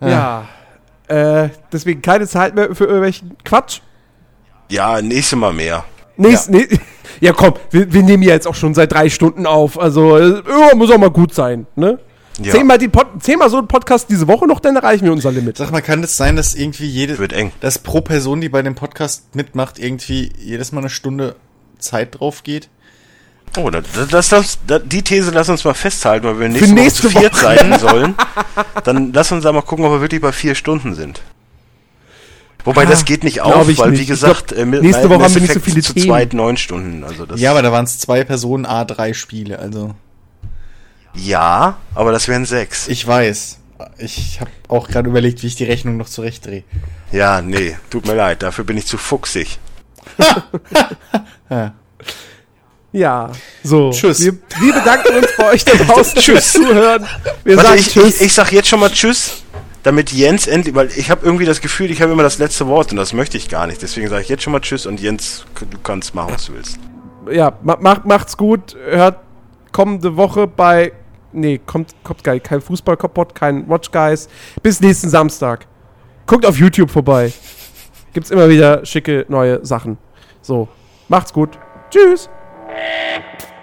Ja. 0.00 0.46
Äh, 1.08 1.50
deswegen 1.72 2.02
keine 2.02 2.26
Zeit 2.26 2.54
mehr 2.54 2.74
für 2.74 2.84
irgendwelchen 2.84 3.36
Quatsch. 3.44 3.80
Ja, 4.70 5.00
nächstes 5.00 5.38
Mal 5.38 5.52
mehr. 5.52 5.84
Nächst, 6.16 6.48
ja. 6.48 6.58
Nee, 6.58 6.66
ja, 7.20 7.32
komm, 7.32 7.54
wir, 7.70 7.92
wir 7.92 8.02
nehmen 8.02 8.22
ja 8.22 8.34
jetzt 8.34 8.46
auch 8.46 8.54
schon 8.54 8.74
seit 8.74 8.92
drei 8.92 9.08
Stunden 9.08 9.46
auf. 9.46 9.78
Also, 9.78 10.16
äh, 10.16 10.42
ja, 10.48 10.74
muss 10.74 10.90
auch 10.90 10.98
mal 10.98 11.10
gut 11.10 11.34
sein, 11.34 11.66
ne? 11.76 11.98
Ja. 12.42 12.52
Zehnmal, 12.52 12.76
die 12.76 12.88
Pod, 12.88 13.06
zehnmal 13.20 13.48
so 13.48 13.56
ein 13.56 13.66
Podcast 13.66 14.10
diese 14.10 14.28
Woche 14.28 14.46
noch, 14.46 14.60
dann 14.60 14.76
erreichen 14.76 15.04
wir 15.04 15.12
unser 15.12 15.32
Limit. 15.32 15.56
Sag 15.56 15.70
mal, 15.70 15.80
kann 15.80 16.02
das 16.02 16.18
sein, 16.18 16.36
dass 16.36 16.54
irgendwie 16.54 16.86
jede, 16.86 17.18
Wird 17.18 17.32
eng. 17.32 17.52
dass 17.60 17.78
pro 17.78 18.02
Person, 18.02 18.42
die 18.42 18.50
bei 18.50 18.60
dem 18.60 18.74
Podcast 18.74 19.34
mitmacht, 19.34 19.78
irgendwie 19.78 20.32
jedes 20.38 20.70
Mal 20.72 20.80
eine 20.80 20.90
Stunde 20.90 21.36
Zeit 21.78 22.18
drauf 22.20 22.42
geht? 22.42 22.68
Oh, 23.56 23.70
das, 23.70 23.84
das, 24.10 24.28
das, 24.28 24.58
das, 24.66 24.82
die 24.84 25.02
These 25.02 25.30
lass 25.30 25.48
uns 25.48 25.64
mal 25.64 25.72
festhalten, 25.74 26.26
weil 26.26 26.38
wir 26.40 26.48
nächste, 26.48 26.72
nächste 26.74 27.04
Woche 27.04 27.12
zu 27.14 27.18
viert 27.20 27.32
Woche. 27.34 27.42
sein 27.42 27.78
sollen. 27.80 28.14
Dann 28.84 29.12
lass 29.12 29.32
uns 29.32 29.44
da 29.44 29.52
mal 29.52 29.62
gucken, 29.62 29.84
ob 29.86 29.92
wir 29.92 30.00
wirklich 30.02 30.20
bei 30.20 30.32
vier 30.32 30.54
Stunden 30.54 30.94
sind. 30.94 31.22
Wobei 32.64 32.82
Ah, 32.82 32.86
das 32.86 33.04
geht 33.04 33.22
nicht 33.24 33.40
auf, 33.42 33.68
ich 33.68 33.78
weil 33.78 33.92
nicht. 33.92 34.00
wie 34.00 34.06
gesagt, 34.06 34.48
glaub, 34.48 34.60
äh, 34.60 34.64
nächste 34.66 35.08
Woche 35.08 35.22
haben 35.22 35.34
wir 35.34 35.40
nicht 35.40 35.54
so 35.54 35.60
viele 35.60 35.80
zu 35.82 35.94
Themen. 35.94 36.06
zweit 36.06 36.32
neun 36.34 36.56
Stunden. 36.56 37.04
Also 37.04 37.24
das, 37.24 37.40
Ja, 37.40 37.52
aber 37.52 37.62
da 37.62 37.70
waren 37.72 37.84
es 37.84 37.98
zwei 37.98 38.24
Personen, 38.24 38.66
A3 38.66 39.14
Spiele, 39.14 39.58
also 39.58 39.94
ja, 41.14 41.78
aber 41.94 42.12
das 42.12 42.28
wären 42.28 42.44
sechs. 42.44 42.88
ich 42.88 43.06
weiß. 43.06 43.58
Ich 43.98 44.40
habe 44.40 44.50
auch 44.68 44.88
gerade 44.88 45.08
überlegt, 45.08 45.42
wie 45.42 45.46
ich 45.46 45.54
die 45.56 45.64
Rechnung 45.64 45.96
noch 45.96 46.08
zurechtdrehe. 46.08 46.64
Ja, 47.12 47.40
nee, 47.40 47.76
tut 47.88 48.06
mir 48.06 48.14
leid, 48.14 48.42
dafür 48.42 48.64
bin 48.64 48.76
ich 48.76 48.86
zu 48.86 48.98
fuchsig. 48.98 49.58
Ja, 51.48 51.74
so. 53.62 53.90
Tschüss. 53.90 54.20
Wir, 54.24 54.34
wir 54.60 54.72
bedanken 54.72 55.16
uns 55.16 55.28
bei 55.36 55.50
euch 55.52 55.64
da 55.64 55.72
draußen 55.84 56.14
Tschüss. 56.20 56.24
fürs 56.24 56.52
Zuhören. 56.52 57.06
Wir 57.44 57.56
Warte, 57.56 57.68
sagen 57.68 57.80
ich, 57.80 57.88
Tschüss. 57.92 58.16
ich, 58.16 58.26
ich 58.26 58.34
sag 58.34 58.52
jetzt 58.52 58.68
schon 58.68 58.80
mal 58.80 58.90
Tschüss, 58.90 59.42
damit 59.82 60.12
Jens 60.12 60.46
endlich, 60.46 60.74
weil 60.74 60.88
ich 60.96 61.10
habe 61.10 61.24
irgendwie 61.24 61.44
das 61.44 61.60
Gefühl, 61.60 61.90
ich 61.90 62.02
habe 62.02 62.12
immer 62.12 62.22
das 62.22 62.38
letzte 62.38 62.66
Wort 62.66 62.90
und 62.90 62.96
das 62.96 63.12
möchte 63.12 63.36
ich 63.36 63.48
gar 63.48 63.66
nicht. 63.66 63.82
Deswegen 63.82 64.08
sage 64.08 64.22
ich 64.22 64.28
jetzt 64.28 64.42
schon 64.42 64.52
mal 64.52 64.60
Tschüss 64.60 64.86
und 64.86 65.00
Jens, 65.00 65.44
du 65.58 65.78
kannst 65.82 66.14
machen, 66.14 66.32
was 66.34 66.46
du 66.46 66.54
willst. 66.54 66.78
ja, 67.30 67.52
ma, 67.62 67.76
macht, 67.80 68.04
macht's 68.06 68.36
gut. 68.36 68.76
Hört 68.88 69.18
kommende 69.72 70.16
Woche 70.16 70.46
bei. 70.46 70.92
Nee, 71.32 71.60
kommt, 71.66 71.94
kommt 72.02 72.24
geil. 72.24 72.40
Kein 72.40 72.62
Fußball-Kappott, 72.62 73.34
kein 73.34 73.68
Watch 73.68 73.90
Guys. 73.90 74.28
Bis 74.62 74.80
nächsten 74.80 75.10
Samstag. 75.10 75.66
Guckt 76.26 76.46
auf 76.46 76.56
YouTube 76.58 76.90
vorbei. 76.90 77.32
Gibt's 78.14 78.30
immer 78.30 78.48
wieder 78.48 78.86
schicke 78.86 79.26
neue 79.28 79.64
Sachen. 79.66 79.98
So, 80.40 80.66
macht's 81.08 81.32
gut. 81.32 81.58
Tschüss. 81.90 82.30
Thank 82.76 83.50
you. 83.50 83.55